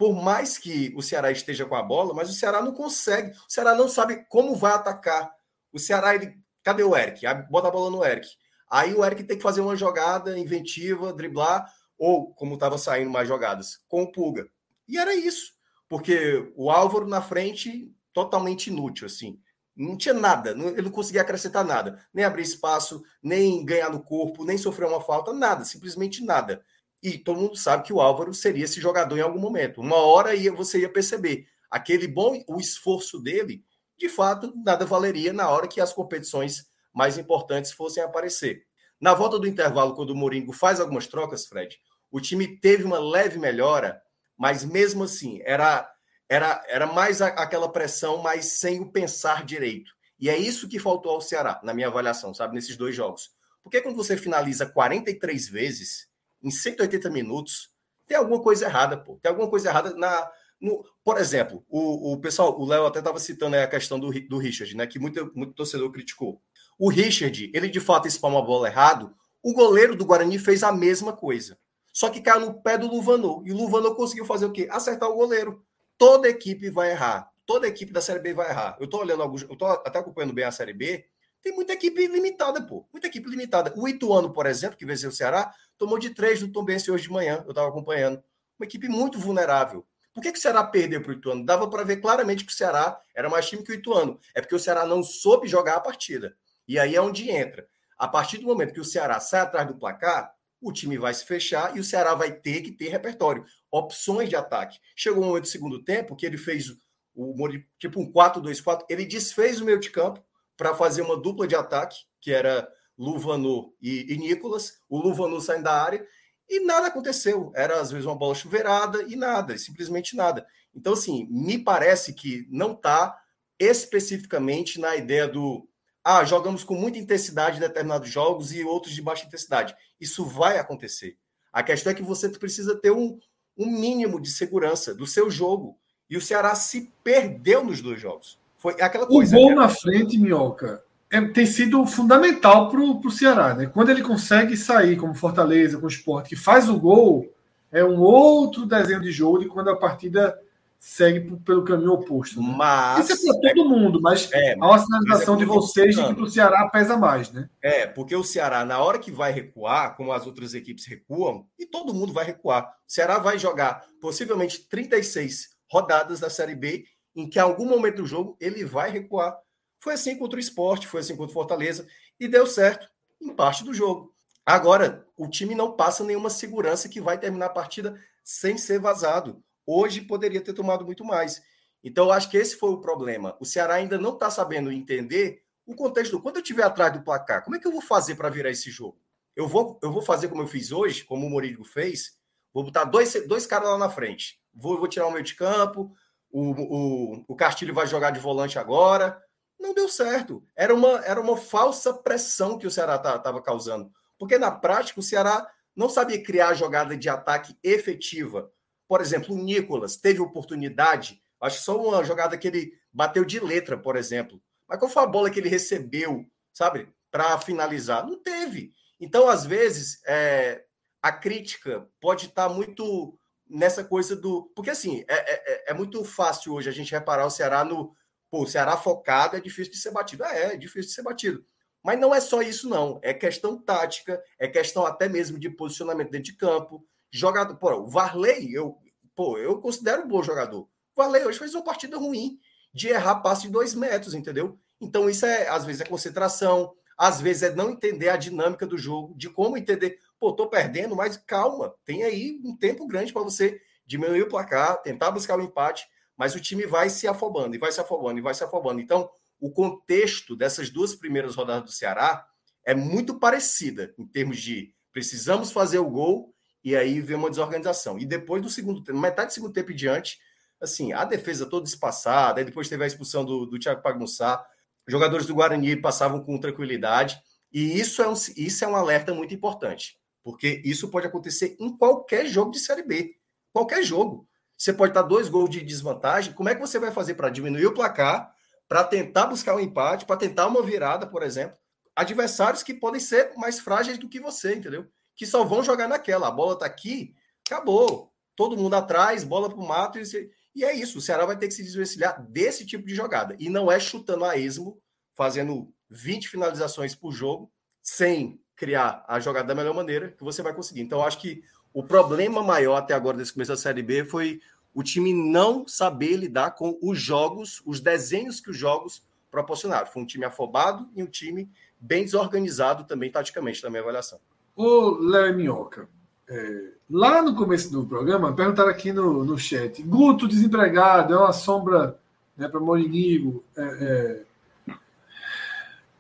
por 0.02 0.20
mais 0.20 0.58
que 0.58 0.92
o 0.96 1.00
Ceará 1.00 1.30
esteja 1.30 1.64
com 1.64 1.76
a 1.76 1.82
bola, 1.82 2.12
mas 2.12 2.28
o 2.28 2.32
Ceará 2.32 2.60
não 2.60 2.72
consegue. 2.72 3.30
O 3.30 3.44
Ceará 3.48 3.72
não 3.72 3.88
sabe 3.88 4.26
como 4.28 4.56
vai 4.56 4.72
atacar. 4.72 5.32
O 5.72 5.78
Ceará, 5.78 6.12
ele. 6.12 6.36
Cadê 6.60 6.82
o 6.82 6.96
Eric? 6.96 7.24
Bota 7.48 7.68
a 7.68 7.70
bola 7.70 7.88
no 7.88 8.04
Eric. 8.04 8.26
Aí 8.68 8.92
o 8.94 9.04
Eric 9.04 9.22
tem 9.22 9.36
que 9.36 9.42
fazer 9.44 9.60
uma 9.60 9.76
jogada 9.76 10.36
inventiva, 10.36 11.12
driblar, 11.12 11.72
ou, 11.96 12.34
como 12.34 12.54
estava 12.54 12.78
saindo 12.78 13.12
mais 13.12 13.28
jogadas, 13.28 13.78
com 13.86 14.02
o 14.02 14.10
Pulga. 14.10 14.48
E 14.88 14.98
era 14.98 15.14
isso. 15.14 15.52
Porque 15.88 16.52
o 16.56 16.68
Álvaro 16.68 17.06
na 17.06 17.22
frente, 17.22 17.94
totalmente 18.12 18.70
inútil, 18.70 19.06
assim. 19.06 19.38
Não 19.76 19.96
tinha 19.96 20.14
nada, 20.14 20.50
ele 20.50 20.82
não 20.82 20.90
conseguia 20.90 21.22
acrescentar 21.22 21.64
nada. 21.64 22.04
Nem 22.12 22.24
abrir 22.24 22.42
espaço, 22.42 23.04
nem 23.22 23.64
ganhar 23.64 23.88
no 23.88 24.02
corpo, 24.02 24.44
nem 24.44 24.58
sofrer 24.58 24.88
uma 24.88 25.00
falta, 25.00 25.32
nada, 25.32 25.64
simplesmente 25.64 26.24
nada. 26.24 26.60
E 27.02 27.18
todo 27.18 27.40
mundo 27.40 27.56
sabe 27.56 27.82
que 27.82 27.92
o 27.92 28.00
Álvaro 28.00 28.32
seria 28.32 28.64
esse 28.64 28.80
jogador 28.80 29.18
em 29.18 29.22
algum 29.22 29.40
momento. 29.40 29.80
Uma 29.80 29.96
hora 29.96 30.34
ia, 30.34 30.52
você 30.52 30.80
ia 30.80 30.88
perceber. 30.88 31.46
Aquele 31.70 32.06
bom, 32.06 32.42
o 32.46 32.60
esforço 32.60 33.20
dele, 33.20 33.64
de 33.98 34.08
fato, 34.08 34.52
nada 34.64 34.86
valeria 34.86 35.32
na 35.32 35.50
hora 35.50 35.66
que 35.66 35.80
as 35.80 35.92
competições 35.92 36.66
mais 36.92 37.18
importantes 37.18 37.72
fossem 37.72 38.02
aparecer. 38.02 38.64
Na 39.00 39.14
volta 39.14 39.38
do 39.38 39.48
intervalo, 39.48 39.94
quando 39.94 40.10
o 40.10 40.16
Moringo 40.16 40.52
faz 40.52 40.78
algumas 40.78 41.06
trocas, 41.06 41.46
Fred, 41.46 41.76
o 42.10 42.20
time 42.20 42.58
teve 42.58 42.84
uma 42.84 43.00
leve 43.00 43.38
melhora, 43.38 44.00
mas 44.36 44.64
mesmo 44.64 45.04
assim, 45.04 45.40
era, 45.44 45.90
era, 46.28 46.62
era 46.68 46.86
mais 46.86 47.20
a, 47.20 47.28
aquela 47.28 47.72
pressão, 47.72 48.18
mas 48.18 48.60
sem 48.60 48.80
o 48.80 48.92
pensar 48.92 49.44
direito. 49.44 49.90
E 50.20 50.30
é 50.30 50.36
isso 50.36 50.68
que 50.68 50.78
faltou 50.78 51.12
ao 51.12 51.20
Ceará, 51.20 51.60
na 51.64 51.74
minha 51.74 51.88
avaliação, 51.88 52.32
sabe, 52.32 52.54
nesses 52.54 52.76
dois 52.76 52.94
jogos. 52.94 53.30
Porque 53.62 53.80
quando 53.80 53.96
você 53.96 54.16
finaliza 54.16 54.66
43 54.66 55.48
vezes, 55.48 56.06
em 56.43 56.51
180 56.51 57.10
minutos, 57.10 57.70
tem 58.06 58.16
alguma 58.16 58.40
coisa 58.40 58.66
errada, 58.66 58.97
pô. 58.97 59.19
Tem 59.23 59.31
alguma 59.31 59.48
coisa 59.48 59.69
errada 59.69 59.94
na. 59.94 60.31
No, 60.60 60.85
por 61.02 61.19
exemplo, 61.19 61.64
o, 61.69 62.12
o 62.12 62.20
pessoal, 62.20 62.59
o 62.60 62.64
Léo 62.64 62.86
até 62.86 63.01
estava 63.01 63.19
citando 63.19 63.56
a 63.56 63.66
questão 63.66 63.98
do, 63.98 64.10
do 64.28 64.39
Richard, 64.39 64.77
né? 64.77 64.86
Que 64.86 64.98
muito, 64.98 65.32
muito 65.35 65.55
torcedor 65.55 65.90
criticou. 65.90 66.40
O 66.78 66.89
Richard, 66.89 67.51
ele 67.52 67.69
de 67.69 67.81
fato 67.81 68.06
espalma 68.06 68.39
a 68.39 68.43
bola 68.43 68.69
errado. 68.69 69.14
O 69.43 69.52
goleiro 69.52 69.97
do 69.97 70.05
Guarani 70.05 70.39
fez 70.39 70.62
a 70.62 70.70
mesma 70.70 71.12
coisa. 71.12 71.59
Só 71.93 72.09
que 72.09 72.20
caiu 72.20 72.40
no 72.40 72.62
pé 72.62 72.78
do 72.78 72.86
Luvanô. 72.86 73.43
E 73.44 73.52
o 73.52 73.56
Luvanô 73.56 73.94
conseguiu 73.94 74.24
fazer 74.24 74.47
o 74.47 74.52
quê? 74.52 74.69
Acertar 74.70 75.10
o 75.10 75.14
goleiro. 75.14 75.64
Toda 75.98 76.28
equipe 76.28 76.70
vai 76.70 76.93
errar. 76.93 77.31
Toda 77.44 77.66
equipe 77.66 77.93
da 77.93 78.01
Série 78.01 78.20
B 78.20 78.32
vai 78.32 78.48
errar. 78.51 78.77
Eu 78.81 78.86
tô 78.86 78.98
olhando 78.98 79.23
alguns. 79.23 79.43
Eu 79.43 79.56
tô 79.56 79.66
até 79.66 79.98
acompanhando 79.98 80.32
bem 80.32 80.44
a 80.44 80.52
Série 80.52 80.73
B. 80.73 81.05
Tem 81.43 81.52
muita 81.52 81.73
equipe 81.73 82.06
limitada, 82.06 82.62
pô. 82.62 82.86
Muita 82.93 83.09
equipe 83.09 83.28
limitada. 83.28 83.74
O 83.77 83.89
Ituano, 83.89 84.32
por 84.32 84.47
exemplo, 84.47 84.77
que 84.77 84.86
venceu 84.86 85.10
o 85.10 85.12
Ceará, 85.12 85.52
tomou 85.82 85.98
de 85.98 86.10
três 86.10 86.38
do 86.38 86.46
Tom 86.46 86.64
Bense 86.64 86.92
hoje 86.92 87.02
de 87.02 87.10
manhã. 87.10 87.42
Eu 87.44 87.50
estava 87.50 87.68
acompanhando. 87.68 88.22
Uma 88.56 88.64
equipe 88.64 88.86
muito 88.86 89.18
vulnerável. 89.18 89.84
Por 90.14 90.22
que, 90.22 90.30
que 90.30 90.38
o 90.38 90.40
Ceará 90.40 90.62
perdeu 90.62 91.02
para 91.02 91.10
o 91.10 91.14
Ituano? 91.14 91.44
Dava 91.44 91.68
para 91.68 91.82
ver 91.82 91.96
claramente 91.96 92.44
que 92.44 92.52
o 92.52 92.54
Ceará 92.54 93.00
era 93.12 93.28
mais 93.28 93.48
time 93.48 93.64
que 93.64 93.72
o 93.72 93.74
Ituano. 93.74 94.20
É 94.32 94.40
porque 94.40 94.54
o 94.54 94.60
Ceará 94.60 94.86
não 94.86 95.02
soube 95.02 95.48
jogar 95.48 95.74
a 95.74 95.80
partida. 95.80 96.36
E 96.68 96.78
aí 96.78 96.94
é 96.94 97.02
onde 97.02 97.28
entra. 97.28 97.66
A 97.98 98.06
partir 98.06 98.38
do 98.38 98.46
momento 98.46 98.72
que 98.72 98.80
o 98.80 98.84
Ceará 98.84 99.18
sai 99.18 99.40
atrás 99.40 99.66
do 99.66 99.74
placar, 99.74 100.32
o 100.60 100.72
time 100.72 100.96
vai 100.96 101.12
se 101.14 101.24
fechar 101.24 101.76
e 101.76 101.80
o 101.80 101.84
Ceará 101.84 102.14
vai 102.14 102.30
ter 102.30 102.60
que 102.60 102.70
ter 102.70 102.88
repertório, 102.88 103.44
opções 103.68 104.28
de 104.28 104.36
ataque. 104.36 104.78
Chegou 104.94 105.24
um 105.24 105.26
momento 105.26 105.44
do 105.44 105.48
segundo 105.48 105.82
tempo 105.82 106.14
que 106.14 106.24
ele 106.24 106.38
fez 106.38 106.68
o 107.16 107.48
tipo 107.76 108.00
um 108.00 108.12
4-2-4, 108.12 108.84
ele 108.88 109.04
desfez 109.04 109.60
o 109.60 109.64
meio 109.64 109.80
de 109.80 109.90
campo 109.90 110.24
para 110.56 110.76
fazer 110.76 111.02
uma 111.02 111.16
dupla 111.16 111.46
de 111.48 111.56
ataque, 111.56 111.96
que 112.20 112.32
era 112.32 112.68
Luvanu 113.02 113.74
e, 113.82 114.12
e 114.12 114.16
Nicolas, 114.16 114.78
o 114.88 114.98
Luvanu 114.98 115.40
saindo 115.40 115.64
da 115.64 115.82
área, 115.82 116.06
E 116.48 116.60
nada 116.60 116.86
aconteceu. 116.86 117.50
Era, 117.54 117.80
às 117.80 117.90
vezes, 117.90 118.06
uma 118.06 118.16
bola 118.16 118.34
chuveirada 118.34 119.02
e 119.02 119.16
nada, 119.16 119.56
simplesmente 119.58 120.14
nada. 120.14 120.46
Então, 120.74 120.92
assim, 120.92 121.26
me 121.30 121.58
parece 121.58 122.12
que 122.12 122.46
não 122.50 122.72
está 122.72 123.18
especificamente 123.58 124.80
na 124.80 124.96
ideia 124.96 125.26
do 125.26 125.68
ah, 126.04 126.24
jogamos 126.24 126.64
com 126.64 126.74
muita 126.74 126.98
intensidade 126.98 127.58
em 127.58 127.60
determinados 127.60 128.08
jogos 128.08 128.52
e 128.52 128.64
outros 128.64 128.92
de 128.92 129.00
baixa 129.00 129.24
intensidade. 129.24 129.74
Isso 130.00 130.24
vai 130.24 130.58
acontecer. 130.58 131.16
A 131.52 131.62
questão 131.62 131.92
é 131.92 131.94
que 131.94 132.02
você 132.02 132.28
precisa 132.28 132.74
ter 132.74 132.90
um, 132.90 133.18
um 133.56 133.66
mínimo 133.66 134.20
de 134.20 134.30
segurança 134.30 134.92
do 134.92 135.06
seu 135.06 135.30
jogo. 135.30 135.78
E 136.10 136.16
o 136.16 136.20
Ceará 136.20 136.56
se 136.56 136.92
perdeu 137.04 137.64
nos 137.64 137.80
dois 137.80 138.00
jogos. 138.00 138.40
Foi 138.58 138.80
aquela 138.80 139.06
coisa. 139.06 139.36
O 139.36 139.40
gol 139.40 139.54
na 139.54 139.68
frente, 139.68 140.18
Minhoca, 140.18 140.84
é, 141.12 141.20
tem 141.28 141.44
sido 141.44 141.84
fundamental 141.84 142.70
para 142.70 142.80
o 142.80 143.10
Ceará. 143.10 143.55
Né? 143.55 143.66
Quando 143.66 143.90
ele 143.90 144.02
consegue 144.02 144.56
sair 144.56 144.97
como 144.97 145.14
Fortaleza, 145.14 145.78
com 145.78 145.84
o 145.84 145.89
esporte, 145.89 146.30
que 146.30 146.36
faz 146.36 146.70
o 146.70 146.80
gol, 146.80 147.30
é 147.70 147.84
um 147.84 148.01
outro 148.01 148.64
desenho 148.64 149.02
de 149.02 149.12
jogo 149.12 149.39
de 149.39 149.47
quando 149.47 149.68
a 149.68 149.76
partida 149.76 150.39
segue 150.78 151.36
pelo 151.44 151.64
caminho 151.64 151.93
oposto. 151.93 152.40
Né? 152.40 152.55
Mas, 152.56 153.10
Isso 153.10 153.30
é 153.30 153.40
para 153.40 153.55
todo 153.55 153.68
mundo, 153.68 154.01
mas 154.01 154.28
é, 154.32 154.56
há 154.59 154.66
uma 154.66 154.78
sinalização 154.78 155.34
é 155.34 155.39
de 155.39 155.44
vocês 155.44 155.94
de 155.94 156.14
que 156.14 156.22
o 156.22 156.28
Ceará 156.28 156.68
pesa 156.70 156.97
mais, 156.97 157.30
né? 157.30 157.48
É, 157.62 157.86
porque 157.86 158.16
o 158.16 158.24
Ceará, 158.24 158.64
na 158.64 158.80
hora 158.80 158.98
que 158.98 159.12
vai 159.12 159.30
recuar, 159.30 159.97
como 159.97 160.12
as 160.12 160.26
outras 160.26 160.55
equipes 160.55 160.86
recuam, 160.86 161.47
e 161.56 161.66
todo 161.66 161.94
mundo 161.94 162.12
vai 162.12 162.24
recuar, 162.24 162.64
o 162.64 162.93
Ceará 162.93 163.18
vai 163.18 163.39
jogar 163.39 163.84
possivelmente 164.01 164.66
36 164.68 165.51
rodadas 165.70 166.18
da 166.18 166.28
Série 166.28 166.56
B, 166.56 166.84
em 167.14 167.28
que 167.28 167.39
em 167.39 167.43
algum 167.43 167.66
momento 167.66 167.98
do 167.98 168.06
jogo 168.06 168.36
ele 168.40 168.64
vai 168.64 168.90
recuar. 168.90 169.36
Foi 169.82 169.94
assim 169.94 170.16
contra 170.16 170.36
o 170.36 170.40
esporte, 170.40 170.86
foi 170.86 171.00
assim 171.00 171.16
contra 171.16 171.32
o 171.32 171.34
Fortaleza, 171.34 171.88
e 172.20 172.28
deu 172.28 172.46
certo 172.46 172.88
em 173.20 173.34
parte 173.34 173.64
do 173.64 173.74
jogo. 173.74 174.14
Agora, 174.46 175.04
o 175.16 175.28
time 175.28 175.56
não 175.56 175.72
passa 175.72 176.04
nenhuma 176.04 176.30
segurança 176.30 176.88
que 176.88 177.00
vai 177.00 177.18
terminar 177.18 177.46
a 177.46 177.50
partida 177.50 178.00
sem 178.22 178.56
ser 178.56 178.78
vazado. 178.78 179.42
Hoje 179.66 180.00
poderia 180.00 180.40
ter 180.40 180.52
tomado 180.52 180.84
muito 180.84 181.04
mais. 181.04 181.42
Então, 181.82 182.04
eu 182.04 182.12
acho 182.12 182.30
que 182.30 182.36
esse 182.36 182.54
foi 182.54 182.70
o 182.70 182.80
problema. 182.80 183.36
O 183.40 183.44
Ceará 183.44 183.74
ainda 183.74 183.98
não 183.98 184.14
está 184.14 184.30
sabendo 184.30 184.70
entender 184.70 185.42
o 185.66 185.74
contexto. 185.74 186.20
Quando 186.20 186.36
eu 186.36 186.42
estiver 186.42 186.62
atrás 186.62 186.92
do 186.92 187.02
placar, 187.02 187.42
como 187.42 187.56
é 187.56 187.59
que 187.59 187.66
eu 187.66 187.72
vou 187.72 187.82
fazer 187.82 188.14
para 188.14 188.30
virar 188.30 188.50
esse 188.50 188.70
jogo? 188.70 189.00
Eu 189.34 189.48
vou, 189.48 189.80
eu 189.82 189.90
vou 189.90 190.02
fazer 190.02 190.28
como 190.28 190.42
eu 190.42 190.46
fiz 190.46 190.70
hoje, 190.70 191.02
como 191.02 191.26
o 191.26 191.30
Murilo 191.30 191.64
fez. 191.64 192.16
Vou 192.54 192.62
botar 192.62 192.84
dois, 192.84 193.14
dois 193.26 193.48
caras 193.48 193.70
lá 193.70 193.78
na 193.78 193.90
frente. 193.90 194.40
Vou, 194.54 194.78
vou 194.78 194.86
tirar 194.86 195.09
o 195.09 195.10
meio 195.10 195.24
de 195.24 195.34
campo. 195.34 195.92
O, 196.30 196.52
o, 196.52 197.24
o 197.26 197.34
Castilho 197.34 197.74
vai 197.74 197.88
jogar 197.88 198.12
de 198.12 198.20
volante 198.20 198.60
agora. 198.60 199.20
Não 199.62 199.72
deu 199.72 199.89
certo. 199.89 200.44
Era 200.56 200.74
uma, 200.74 201.05
era 201.05 201.20
uma 201.20 201.36
falsa 201.36 201.94
pressão 201.94 202.59
que 202.59 202.66
o 202.66 202.70
Ceará 202.70 202.97
estava 202.97 203.20
tá, 203.20 203.40
causando. 203.40 203.93
Porque 204.18 204.36
na 204.36 204.51
prática 204.51 204.98
o 204.98 205.02
Ceará 205.02 205.48
não 205.74 205.89
sabia 205.89 206.22
criar 206.22 206.52
jogada 206.55 206.97
de 206.97 207.09
ataque 207.09 207.56
efetiva. 207.62 208.51
Por 208.89 209.01
exemplo, 209.01 209.34
o 209.34 209.39
Nicolas 209.39 209.97
teve 209.97 210.20
oportunidade, 210.20 211.22
acho 211.40 211.59
que 211.59 211.64
só 211.64 211.80
uma 211.80 212.02
jogada 212.02 212.36
que 212.36 212.48
ele 212.48 212.72
bateu 212.93 213.24
de 213.24 213.39
letra, 213.39 213.78
por 213.78 213.97
exemplo. 213.97 214.43
Mas 214.68 214.80
qual 214.80 214.90
foi 214.90 215.02
a 215.05 215.06
bola 215.06 215.30
que 215.30 215.39
ele 215.39 215.48
recebeu, 215.48 216.26
sabe, 216.52 216.89
para 217.10 217.39
finalizar? 217.39 218.05
Não 218.05 218.20
teve. 218.20 218.74
Então, 218.98 219.28
às 219.28 219.47
vezes, 219.47 220.02
é, 220.06 220.64
a 221.01 221.12
crítica 221.12 221.89
pode 222.01 222.26
estar 222.26 222.48
tá 222.48 222.55
muito 222.55 223.18
nessa 223.48 223.84
coisa 223.84 224.16
do. 224.16 224.51
Porque, 224.56 224.70
assim, 224.70 225.05
é, 225.09 225.14
é, 225.14 225.34
é, 225.34 225.70
é, 225.70 225.74
muito 225.74 226.05
fácil 226.05 226.52
hoje 226.52 226.68
a 226.68 226.72
gente 226.72 226.93
reparar 226.93 227.26
o 227.26 227.30
Ceará 227.30 227.64
no. 227.64 227.94
Pô, 228.32 228.44
o 228.44 228.46
Ceará 228.46 228.78
focado 228.78 229.36
é 229.36 229.40
difícil 229.40 229.70
de 229.70 229.78
ser 229.78 229.90
batido. 229.90 230.24
É, 230.24 230.54
é 230.54 230.56
difícil 230.56 230.88
de 230.88 230.94
ser 230.94 231.02
batido. 231.02 231.44
Mas 231.84 232.00
não 232.00 232.14
é 232.14 232.18
só 232.18 232.40
isso, 232.40 232.66
não. 232.66 232.98
É 233.02 233.12
questão 233.12 233.59
tática, 233.59 234.22
é 234.38 234.48
questão 234.48 234.86
até 234.86 235.06
mesmo 235.06 235.38
de 235.38 235.50
posicionamento 235.50 236.10
dentro 236.10 236.32
de 236.32 236.38
campo. 236.38 236.82
Jogador, 237.10 237.54
pô, 237.56 237.70
o 237.74 237.86
Varley, 237.86 238.54
eu, 238.54 238.78
pô, 239.14 239.36
eu 239.36 239.60
considero 239.60 240.04
um 240.04 240.09
bom 240.09 240.22
jogador. 240.22 240.62
O 240.62 240.68
Varley 240.96 241.26
hoje 241.26 241.38
fez 241.38 241.54
uma 241.54 241.62
partida 241.62 241.98
ruim 241.98 242.38
de 242.72 242.88
errar 242.88 243.16
passe 243.16 243.42
de 243.42 243.48
dois 243.50 243.74
metros, 243.74 244.14
entendeu? 244.14 244.59
Então, 244.80 245.10
isso 245.10 245.26
é, 245.26 245.48
às 245.48 245.66
vezes, 245.66 245.82
é 245.82 245.84
concentração, 245.84 246.72
às 246.96 247.20
vezes 247.20 247.42
é 247.42 247.54
não 247.54 247.68
entender 247.68 248.09
a 248.09 248.16
dinâmica 248.16 248.66
do 248.66 248.78
jogo, 248.78 249.14
de 249.14 249.28
como 249.28 249.59
entender, 249.59 249.98
pô, 250.18 250.32
tô 250.32 250.48
perdendo, 250.48 250.96
mas 250.96 251.18
calma, 251.18 251.74
tem 251.84 252.02
aí 252.02 252.40
um 252.42 252.56
tempo 252.56 252.86
grande 252.86 253.12
para 253.12 253.22
você 253.22 253.60
diminuir 253.84 254.22
o 254.22 254.28
placar, 254.28 254.80
tentar 254.80 255.10
buscar 255.10 255.38
o 255.38 255.42
empate, 255.42 255.86
mas 256.23 256.36
o 256.36 256.40
time 256.40 256.65
vai 256.66 256.89
se 256.89 257.09
afobando, 257.09 257.57
e 257.57 257.59
vai 257.59 257.73
se 257.73 257.81
afobando, 257.81 258.16
e 258.16 258.23
vai 258.23 258.32
se 258.32 258.44
afobando. 258.44 258.81
Então, 258.81 259.11
o 259.40 259.51
contexto 259.51 260.36
dessas 260.36 260.70
duas 260.70 260.94
primeiras 260.94 261.35
rodadas 261.35 261.65
do 261.65 261.73
Ceará 261.73 262.24
é 262.65 262.77
muito 262.77 263.19
parecida 263.19 263.93
em 263.99 264.07
termos 264.07 264.39
de 264.39 264.73
precisamos 264.93 265.51
fazer 265.51 265.81
o 265.81 265.90
gol 265.90 266.32
e 266.62 266.77
aí 266.77 267.01
vem 267.01 267.16
uma 267.16 267.28
desorganização. 267.28 267.99
E 267.99 268.07
depois 268.07 268.40
do 268.40 268.49
segundo 268.49 268.85
tempo, 268.85 269.01
metade 269.01 269.31
do 269.31 269.35
segundo 269.35 269.53
tempo 269.53 269.73
e 269.73 269.74
diante, 269.74 270.16
assim, 270.61 270.93
a 270.93 271.05
defesa 271.05 271.44
toda 271.44 271.66
espaçada, 271.66 272.40
aí 272.40 272.44
depois 272.44 272.69
teve 272.69 272.85
a 272.85 272.86
expulsão 272.86 273.24
do, 273.24 273.44
do 273.44 273.59
Thiago 273.59 273.82
Pagnussá, 273.82 274.47
jogadores 274.86 275.27
do 275.27 275.35
Guarani 275.35 275.74
passavam 275.74 276.23
com 276.23 276.39
tranquilidade, 276.39 277.20
e 277.53 277.81
isso 277.81 278.01
é, 278.01 278.09
um, 278.09 278.15
isso 278.36 278.65
é 278.65 278.69
um 278.69 278.77
alerta 278.77 279.12
muito 279.12 279.35
importante, 279.35 279.99
porque 280.23 280.62
isso 280.65 280.89
pode 280.89 281.09
acontecer 281.09 281.57
em 281.59 281.77
qualquer 281.77 282.27
jogo 282.27 282.53
de 282.53 282.61
Série 282.61 282.85
B, 282.85 283.16
qualquer 283.53 283.82
jogo. 283.82 284.28
Você 284.62 284.72
pode 284.72 284.90
estar 284.90 285.02
dois 285.02 285.28
gols 285.28 285.51
de 285.51 285.60
desvantagem, 285.60 286.34
como 286.34 286.48
é 286.48 286.55
que 286.55 286.60
você 286.60 286.78
vai 286.78 286.93
fazer 286.93 287.14
para 287.14 287.30
diminuir 287.30 287.66
o 287.66 287.74
placar, 287.74 288.32
para 288.68 288.84
tentar 288.84 289.26
buscar 289.26 289.56
um 289.56 289.60
empate, 289.60 290.05
para 290.05 290.16
tentar 290.16 290.47
uma 290.47 290.62
virada, 290.62 291.06
por 291.06 291.22
exemplo? 291.22 291.56
Adversários 291.97 292.62
que 292.62 292.74
podem 292.74 293.01
ser 293.01 293.32
mais 293.36 293.59
frágeis 293.59 293.98
do 293.98 294.09
que 294.09 294.20
você, 294.20 294.55
entendeu? 294.55 294.86
que 295.14 295.26
só 295.26 295.44
vão 295.44 295.62
jogar 295.62 295.89
naquela. 295.89 296.28
A 296.28 296.30
bola 296.30 296.59
tá 296.59 296.66
aqui, 296.66 297.14
acabou. 297.47 298.12
Todo 298.34 298.56
mundo 298.56 298.74
atrás, 298.74 299.24
bola 299.24 299.48
pro 299.48 299.62
mato. 299.62 299.98
E, 299.98 300.30
e 300.55 300.64
é 300.64 300.74
isso. 300.74 300.98
O 300.98 301.01
Ceará 301.01 301.26
vai 301.26 301.36
ter 301.36 301.48
que 301.48 301.55
se 301.55 301.62
desvencilhar 301.62 302.22
desse 302.28 302.66
tipo 302.66 302.86
de 302.86 302.94
jogada. 302.94 303.36
E 303.39 303.48
não 303.48 303.70
é 303.70 303.78
chutando 303.78 304.24
a 304.24 304.36
esmo, 304.36 304.80
fazendo 305.14 305.72
20 305.90 306.28
finalizações 306.28 306.94
por 306.94 307.12
jogo, 307.12 307.52
sem 307.82 308.40
criar 308.56 309.05
a 309.09 309.20
jogada 309.20 309.48
da 309.48 309.55
melhor 309.55 309.74
maneira 309.74 310.10
que 310.12 310.24
você 310.24 310.43
vai 310.43 310.55
conseguir. 310.55 310.80
Então, 310.80 311.02
acho 311.02 311.20
que 311.20 311.43
o 311.73 311.82
problema 311.82 312.43
maior 312.43 312.77
até 312.77 312.94
agora 312.94 313.16
desse 313.16 313.32
começo 313.32 313.51
da 313.51 313.57
Série 313.57 313.82
B 313.82 314.05
foi 314.05 314.40
o 314.74 314.82
time 314.82 315.12
não 315.12 315.66
saber 315.66 316.16
lidar 316.16 316.53
com 316.53 316.78
os 316.82 316.99
jogos, 316.99 317.62
os 317.66 317.81
desenhos 317.81 318.40
que 318.40 318.51
os 318.51 318.57
jogos 318.57 319.03
proporcionaram. 319.31 319.86
Foi 319.86 320.03
um 320.03 320.07
time 320.07 320.24
afobado 320.24 320.89
e 320.94 321.03
um 321.03 321.07
time 321.07 321.49
bem 321.78 322.05
desorganizado 322.05 322.85
também, 322.85 323.11
taticamente, 323.11 323.62
na 323.62 323.70
minha 323.70 323.82
avaliação. 323.82 324.19
Ô, 324.55 324.99
Léo 325.01 325.35
Minhoca, 325.35 325.89
é, 326.28 326.73
lá 326.90 327.23
no 327.23 327.35
começo 327.35 327.70
do 327.73 327.86
programa, 327.86 328.35
perguntaram 328.35 328.70
aqui 328.70 328.93
no, 328.93 329.24
no 329.24 329.39
chat: 329.39 329.82
Guto 329.82 330.28
desempregado, 330.28 331.15
é 331.15 331.19
uma 331.19 331.32
sombra 331.32 331.99
né, 332.36 332.49
para 332.49 332.61
Morinigo. 332.61 333.43
É, 333.57 334.24
é... 334.69 334.74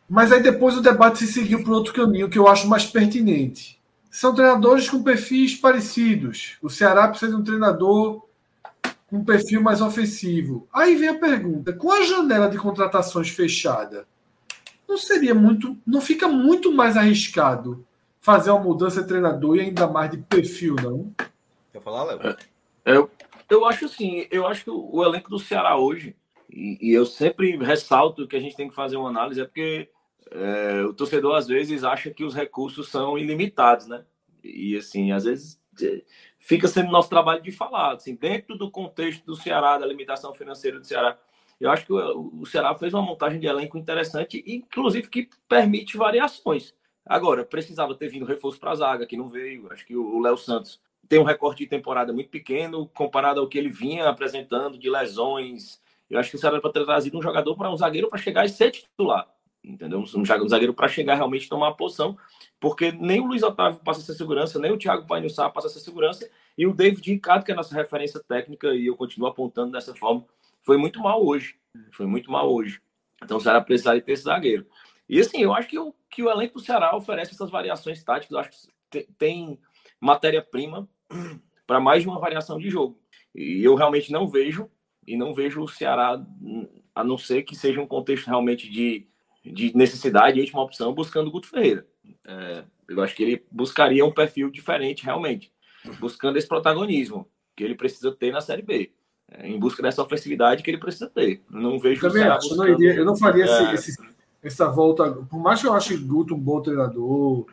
Mas 0.08 0.30
aí 0.30 0.42
depois 0.42 0.76
o 0.76 0.82
debate 0.82 1.18
se 1.18 1.26
seguiu 1.26 1.64
por 1.64 1.72
outro 1.72 1.94
caminho 1.94 2.28
que 2.28 2.38
eu 2.38 2.46
acho 2.46 2.68
mais 2.68 2.84
pertinente. 2.84 3.80
São 4.12 4.34
treinadores 4.34 4.90
com 4.90 5.02
perfis 5.02 5.56
parecidos. 5.56 6.58
O 6.60 6.68
Ceará 6.68 7.08
precisa 7.08 7.32
de 7.32 7.38
um 7.38 7.42
treinador 7.42 8.28
com 9.08 9.16
um 9.16 9.24
perfil 9.24 9.62
mais 9.62 9.80
ofensivo. 9.80 10.68
Aí 10.70 10.94
vem 10.96 11.08
a 11.08 11.18
pergunta: 11.18 11.72
com 11.72 11.90
a 11.90 12.02
janela 12.02 12.50
de 12.50 12.58
contratações 12.58 13.30
fechada, 13.30 14.06
não 14.86 14.98
seria 14.98 15.34
muito. 15.34 15.78
Não 15.86 16.02
fica 16.02 16.28
muito 16.28 16.70
mais 16.70 16.94
arriscado 16.94 17.86
fazer 18.20 18.50
uma 18.50 18.60
mudança 18.60 19.00
de 19.00 19.08
treinador 19.08 19.56
e 19.56 19.60
ainda 19.60 19.86
mais 19.86 20.10
de 20.10 20.18
perfil, 20.18 20.76
não? 20.76 21.10
Quer 21.72 21.80
falar, 21.80 22.04
Léo? 22.04 22.20
É, 22.84 22.96
eu, 22.96 23.10
eu 23.48 23.64
acho 23.64 23.86
assim, 23.86 24.26
eu 24.30 24.46
acho 24.46 24.64
que 24.64 24.70
o, 24.70 24.94
o 24.94 25.02
elenco 25.02 25.30
do 25.30 25.38
Ceará 25.38 25.78
hoje, 25.78 26.14
e, 26.50 26.78
e, 26.82 26.92
eu 26.92 27.06
sempre 27.06 27.56
ressalto 27.56 28.28
que 28.28 28.36
a 28.36 28.40
gente 28.40 28.56
tem 28.56 28.68
que 28.68 28.74
fazer 28.74 28.98
uma 28.98 29.08
análise, 29.08 29.40
é 29.40 29.44
porque 29.46 29.88
é, 30.34 30.82
o 30.82 30.94
torcedor 30.94 31.36
às 31.36 31.46
vezes 31.46 31.84
acha 31.84 32.10
que 32.10 32.24
os 32.24 32.34
recursos 32.34 32.88
são 32.88 33.18
ilimitados, 33.18 33.86
né? 33.86 34.04
E 34.42 34.76
assim, 34.76 35.12
às 35.12 35.24
vezes 35.24 35.60
fica 36.38 36.68
sendo 36.68 36.90
nosso 36.90 37.08
trabalho 37.08 37.42
de 37.42 37.52
falar, 37.52 37.94
assim, 37.94 38.14
dentro 38.14 38.56
do 38.56 38.70
contexto 38.70 39.24
do 39.24 39.36
Ceará, 39.36 39.78
da 39.78 39.86
limitação 39.86 40.32
financeira 40.34 40.78
do 40.78 40.86
Ceará. 40.86 41.18
Eu 41.60 41.70
acho 41.70 41.86
que 41.86 41.92
o, 41.92 42.40
o 42.40 42.46
Ceará 42.46 42.74
fez 42.74 42.92
uma 42.92 43.02
montagem 43.02 43.38
de 43.38 43.46
elenco 43.46 43.78
interessante, 43.78 44.42
inclusive 44.46 45.08
que 45.08 45.28
permite 45.48 45.96
variações. 45.96 46.74
Agora, 47.04 47.44
precisava 47.44 47.94
ter 47.94 48.08
vindo 48.08 48.24
reforço 48.24 48.58
para 48.58 48.72
a 48.72 48.74
zaga, 48.74 49.06
que 49.06 49.16
não 49.16 49.28
veio. 49.28 49.72
Acho 49.72 49.86
que 49.86 49.96
o 49.96 50.20
Léo 50.20 50.36
Santos 50.36 50.80
tem 51.08 51.18
um 51.18 51.24
recorte 51.24 51.58
de 51.64 51.70
temporada 51.70 52.12
muito 52.12 52.30
pequeno 52.30 52.88
comparado 52.88 53.40
ao 53.40 53.48
que 53.48 53.58
ele 53.58 53.68
vinha 53.68 54.08
apresentando 54.08 54.78
de 54.78 54.88
lesões. 54.88 55.80
Eu 56.08 56.18
acho 56.18 56.30
que 56.30 56.36
o 56.36 56.38
Ceará 56.38 56.60
para 56.60 56.72
ter 56.72 56.84
trazido 56.84 57.18
um 57.18 57.22
jogador 57.22 57.56
para 57.56 57.70
um 57.70 57.76
zagueiro 57.76 58.08
para 58.08 58.18
chegar 58.18 58.44
e 58.44 58.48
ser 58.48 58.70
titular. 58.70 59.28
Entendeu? 59.64 60.00
Um 60.00 60.48
zagueiro 60.48 60.74
para 60.74 60.88
chegar 60.88 61.14
realmente 61.14 61.48
tomar 61.48 61.68
a 61.68 61.74
posição, 61.74 62.18
porque 62.58 62.90
nem 62.90 63.20
o 63.20 63.26
Luiz 63.26 63.42
Otávio 63.42 63.80
passa 63.84 64.00
essa 64.00 64.14
segurança, 64.14 64.58
nem 64.58 64.72
o 64.72 64.78
Thiago 64.78 65.06
Panhussá 65.06 65.48
passa 65.48 65.68
essa 65.68 65.78
segurança, 65.78 66.28
e 66.58 66.66
o 66.66 66.74
David 66.74 67.12
Ricardo, 67.12 67.44
que 67.44 67.52
é 67.52 67.54
a 67.54 67.56
nossa 67.56 67.74
referência 67.74 68.20
técnica, 68.20 68.74
e 68.74 68.86
eu 68.86 68.96
continuo 68.96 69.28
apontando 69.28 69.72
dessa 69.72 69.94
forma, 69.94 70.24
foi 70.62 70.76
muito 70.76 71.00
mal 71.00 71.24
hoje. 71.24 71.56
Foi 71.92 72.06
muito 72.06 72.30
mal 72.30 72.52
hoje. 72.52 72.80
Então 73.22 73.36
o 73.36 73.40
Ceará 73.40 73.60
precisaria 73.60 74.02
ter 74.02 74.12
esse 74.12 74.24
zagueiro. 74.24 74.66
E 75.08 75.20
assim, 75.20 75.42
eu 75.42 75.54
acho 75.54 75.68
que 75.68 75.78
o, 75.78 75.94
que 76.10 76.22
o 76.22 76.30
elenco 76.30 76.54
do 76.54 76.64
Ceará 76.64 76.96
oferece 76.96 77.32
essas 77.32 77.50
variações 77.50 78.02
táticas. 78.02 78.32
Eu 78.32 78.38
acho 78.38 78.50
que 78.90 79.06
tem, 79.18 79.58
matéria-prima 80.00 80.88
para 81.66 81.80
mais 81.80 82.02
de 82.02 82.08
uma 82.08 82.18
variação 82.18 82.58
de 82.58 82.68
jogo. 82.68 82.98
E 83.34 83.62
eu 83.64 83.74
realmente 83.74 84.12
não 84.12 84.28
vejo, 84.28 84.70
e 85.06 85.16
não 85.16 85.34
vejo 85.34 85.62
o 85.62 85.68
Ceará, 85.68 86.22
a 86.94 87.04
não 87.04 87.16
ser 87.16 87.42
que 87.42 87.56
seja 87.56 87.80
um 87.80 87.86
contexto 87.86 88.26
realmente 88.26 88.68
de, 88.68 89.06
de 89.44 89.76
necessidade 89.76 90.38
e 90.38 90.40
última 90.40 90.62
opção, 90.62 90.94
buscando 90.94 91.28
o 91.28 91.30
Guto 91.30 91.48
Ferreira. 91.48 91.86
É, 92.26 92.64
eu 92.88 93.02
acho 93.02 93.14
que 93.14 93.22
ele 93.22 93.44
buscaria 93.50 94.04
um 94.04 94.12
perfil 94.12 94.50
diferente, 94.50 95.04
realmente, 95.04 95.52
buscando 95.98 96.36
esse 96.36 96.46
protagonismo 96.46 97.28
que 97.56 97.64
ele 97.64 97.74
precisa 97.74 98.12
ter 98.12 98.32
na 98.32 98.40
Série 98.40 98.62
B. 98.62 98.92
É, 99.30 99.48
em 99.48 99.58
busca 99.58 99.82
dessa 99.82 100.02
ofensividade 100.02 100.62
que 100.62 100.70
ele 100.70 100.78
precisa 100.78 101.08
ter. 101.08 101.42
Não 101.50 101.78
vejo 101.78 102.00
Também 102.00 102.24
acho, 102.24 102.48
buscando... 102.48 102.68
não 102.68 102.74
iria, 102.74 102.94
eu 102.94 103.04
não 103.04 103.16
faria 103.16 103.44
é... 103.44 103.74
esse, 103.74 103.90
esse, 103.90 104.02
essa 104.42 104.68
volta. 104.68 105.10
Por 105.10 105.40
mais 105.40 105.60
que 105.60 105.66
eu 105.66 105.72
ache 105.72 105.96
Guto 105.96 106.34
um 106.34 106.40
bom 106.40 106.60
treinador, 106.60 107.46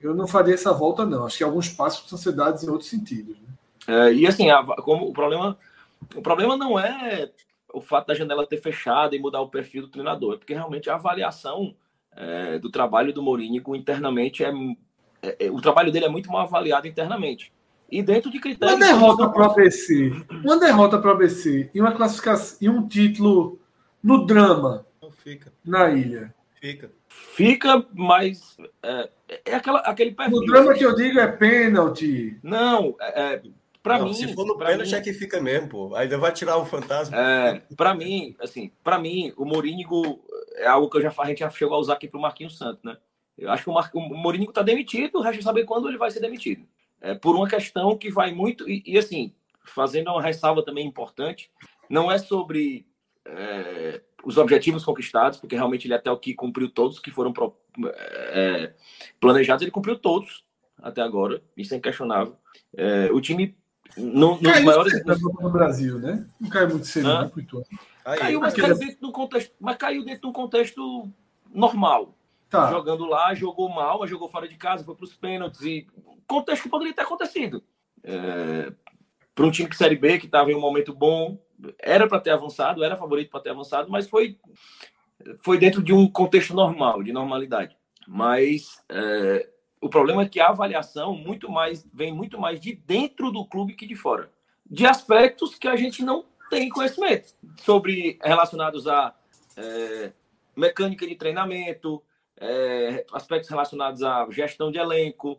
eu 0.00 0.14
não 0.14 0.26
faria 0.26 0.54
essa 0.54 0.72
volta, 0.72 1.04
não. 1.04 1.26
Acho 1.26 1.38
que 1.38 1.44
alguns 1.44 1.68
passos 1.68 2.00
precisam 2.00 2.18
ser 2.18 2.32
dados 2.32 2.62
em 2.62 2.70
outros 2.70 2.88
sentidos. 2.88 3.36
Né? 3.38 3.48
É, 3.86 4.12
e 4.14 4.26
assim, 4.26 4.50
a, 4.50 4.64
como 4.64 5.08
o 5.08 5.12
problema, 5.12 5.58
o 6.14 6.22
problema 6.22 6.56
não 6.56 6.78
é 6.78 7.30
o 7.72 7.80
fato 7.80 8.08
da 8.08 8.14
janela 8.14 8.46
ter 8.46 8.60
fechado 8.60 9.14
e 9.14 9.18
mudar 9.18 9.40
o 9.40 9.48
perfil 9.48 9.82
do 9.82 9.88
treinador, 9.88 10.34
é 10.34 10.36
porque 10.36 10.54
realmente 10.54 10.88
a 10.90 10.94
avaliação 10.94 11.74
é, 12.16 12.58
do 12.58 12.70
trabalho 12.70 13.12
do 13.12 13.22
Mourinho 13.22 13.62
internamente 13.76 14.44
é, 14.44 14.52
é, 15.22 15.46
é, 15.46 15.50
o 15.50 15.60
trabalho 15.60 15.92
dele 15.92 16.06
é 16.06 16.08
muito 16.08 16.30
mal 16.30 16.42
avaliado 16.42 16.88
internamente. 16.88 17.52
E 17.90 18.02
dentro 18.02 18.30
de 18.30 18.38
critérios. 18.38 18.76
Uma 18.76 18.86
derrota 18.86 19.28
para 19.28 19.42
o 19.42 19.50
ABC, 19.50 20.12
uma 20.44 20.58
derrota 20.58 20.98
para 20.98 21.10
o 21.10 21.14
ABC 21.14 21.70
e 21.74 21.80
uma 21.80 21.92
classificação 21.92 22.58
e 22.60 22.68
um 22.68 22.86
título 22.86 23.58
no 24.02 24.24
drama. 24.24 24.86
Não 25.02 25.10
fica. 25.10 25.52
Na 25.64 25.90
ilha. 25.90 26.32
Fica. 26.60 26.92
Fica, 27.08 27.84
mas 27.92 28.56
é, 28.82 29.10
é 29.46 29.54
aquela, 29.56 29.80
aquele 29.80 30.12
perfil. 30.12 30.38
O 30.38 30.44
drama 30.44 30.74
que 30.74 30.84
eu 30.84 30.94
digo 30.94 31.18
é 31.18 31.26
pênalti. 31.26 32.38
Não, 32.42 32.94
é, 33.00 33.42
para 33.82 33.98
mim. 34.02 34.12
Se 34.12 34.34
for 34.34 34.46
no 34.46 34.56
pênalti 34.56 34.90
mim, 34.90 34.94
é 34.94 35.00
que 35.00 35.12
fica 35.12 35.40
mesmo, 35.40 35.68
pô. 35.68 35.94
Ainda 35.94 36.18
vai 36.18 36.32
tirar 36.32 36.56
o 36.56 36.66
fantasma. 36.66 37.16
É, 37.16 37.62
para 37.76 37.94
mim, 37.94 38.36
assim, 38.40 38.70
para 38.82 38.98
mim, 38.98 39.32
o 39.36 39.44
Morínigo 39.44 40.24
é 40.56 40.66
algo 40.66 40.88
que 40.90 40.98
eu 40.98 41.02
já, 41.02 41.12
a 41.16 41.26
gente 41.26 41.40
já 41.40 41.50
chegou 41.50 41.76
a 41.76 41.80
usar 41.80 41.94
aqui 41.94 42.08
pro 42.08 42.20
Marquinhos 42.20 42.56
Santos, 42.56 42.82
né? 42.82 42.96
Eu 43.38 43.50
acho 43.50 43.64
que 43.64 43.70
o, 43.70 43.72
Mar, 43.72 43.90
o 43.94 44.00
Morínigo 44.00 44.52
tá 44.52 44.62
demitido, 44.62 45.18
o 45.18 45.22
resto 45.22 45.40
é 45.40 45.42
saber 45.42 45.64
quando 45.64 45.88
ele 45.88 45.96
vai 45.96 46.10
ser 46.10 46.20
demitido. 46.20 46.66
É 47.00 47.14
por 47.14 47.34
uma 47.34 47.48
questão 47.48 47.96
que 47.96 48.10
vai 48.10 48.32
muito. 48.32 48.68
E, 48.68 48.82
e 48.86 48.98
assim, 48.98 49.32
fazendo 49.64 50.10
uma 50.10 50.22
ressalva 50.22 50.62
também 50.62 50.86
importante, 50.86 51.50
não 51.88 52.12
é 52.12 52.18
sobre 52.18 52.86
é, 53.24 54.02
os 54.24 54.36
objetivos 54.36 54.84
conquistados, 54.84 55.38
porque 55.38 55.56
realmente 55.56 55.86
ele 55.86 55.94
até 55.94 56.10
o 56.10 56.18
que 56.18 56.34
cumpriu 56.34 56.68
todos 56.68 56.98
que 56.98 57.10
foram 57.10 57.32
pro, 57.32 57.56
é, 57.86 58.74
planejados, 59.18 59.62
ele 59.62 59.70
cumpriu 59.70 59.98
todos 59.98 60.44
até 60.82 61.00
agora, 61.00 61.42
isso 61.56 61.74
é 61.74 61.76
inquestionável. 61.76 62.36
É, 62.76 63.10
o 63.12 63.20
time 63.20 63.56
no, 63.96 64.40
nos 64.40 64.40
caiu 64.40 64.64
maiores 64.64 65.04
no 65.04 65.50
Brasil, 65.50 65.98
né? 65.98 66.26
Não 66.40 66.48
caiu 66.48 66.68
muito 66.70 66.86
cedo, 66.86 67.10
ah. 67.10 67.24
né, 67.24 68.16
Caiu, 68.18 68.40
mas 68.40 68.54
caiu 68.54 68.78
dentro 68.78 69.00
do 69.00 69.12
contexto, 69.12 69.54
mas 69.60 69.76
caiu 69.76 70.04
dentro 70.04 70.22
de 70.22 70.26
um 70.26 70.32
contexto 70.32 71.08
normal. 71.52 72.14
Tá. 72.48 72.70
Jogando 72.70 73.04
lá, 73.04 73.32
jogou 73.34 73.68
mal, 73.68 74.00
mas 74.00 74.10
jogou 74.10 74.28
fora 74.28 74.48
de 74.48 74.56
casa, 74.56 74.84
foi 74.84 74.94
para 74.94 75.04
os 75.04 75.14
pênaltis 75.14 75.60
e 75.62 75.86
contexto 76.26 76.64
que 76.64 76.68
poderia 76.68 76.94
ter 76.94 77.02
acontecido. 77.02 77.62
É, 78.02 78.72
para 79.34 79.46
um 79.46 79.50
time 79.50 79.68
de 79.68 79.76
Série 79.76 79.96
B 79.96 80.18
que 80.18 80.26
estava 80.26 80.50
em 80.50 80.54
um 80.54 80.60
momento 80.60 80.94
bom, 80.94 81.38
era 81.78 82.08
para 82.08 82.20
ter 82.20 82.30
avançado, 82.30 82.82
era 82.82 82.96
favorito 82.96 83.30
para 83.30 83.40
ter 83.40 83.50
avançado, 83.50 83.90
mas 83.90 84.08
foi 84.08 84.38
foi 85.42 85.58
dentro 85.58 85.82
de 85.82 85.92
um 85.92 86.08
contexto 86.08 86.54
normal, 86.54 87.02
de 87.02 87.12
normalidade. 87.12 87.76
Mas 88.08 88.82
é, 88.88 89.48
o 89.80 89.88
problema 89.88 90.22
é 90.22 90.28
que 90.28 90.40
a 90.40 90.48
avaliação 90.48 91.14
muito 91.14 91.50
mais 91.50 91.86
vem 91.92 92.12
muito 92.12 92.38
mais 92.38 92.60
de 92.60 92.74
dentro 92.74 93.30
do 93.30 93.46
clube 93.46 93.74
que 93.74 93.86
de 93.86 93.94
fora, 93.94 94.30
de 94.68 94.86
aspectos 94.86 95.54
que 95.54 95.68
a 95.68 95.76
gente 95.76 96.04
não 96.04 96.24
tem 96.50 96.68
conhecimento 96.68 97.34
sobre 97.58 98.18
relacionados 98.22 98.86
a 98.86 99.14
é, 99.56 100.12
mecânica 100.56 101.06
de 101.06 101.14
treinamento, 101.14 102.02
é, 102.36 103.06
aspectos 103.12 103.48
relacionados 103.48 104.02
à 104.02 104.26
gestão 104.30 104.70
de 104.70 104.78
elenco, 104.78 105.38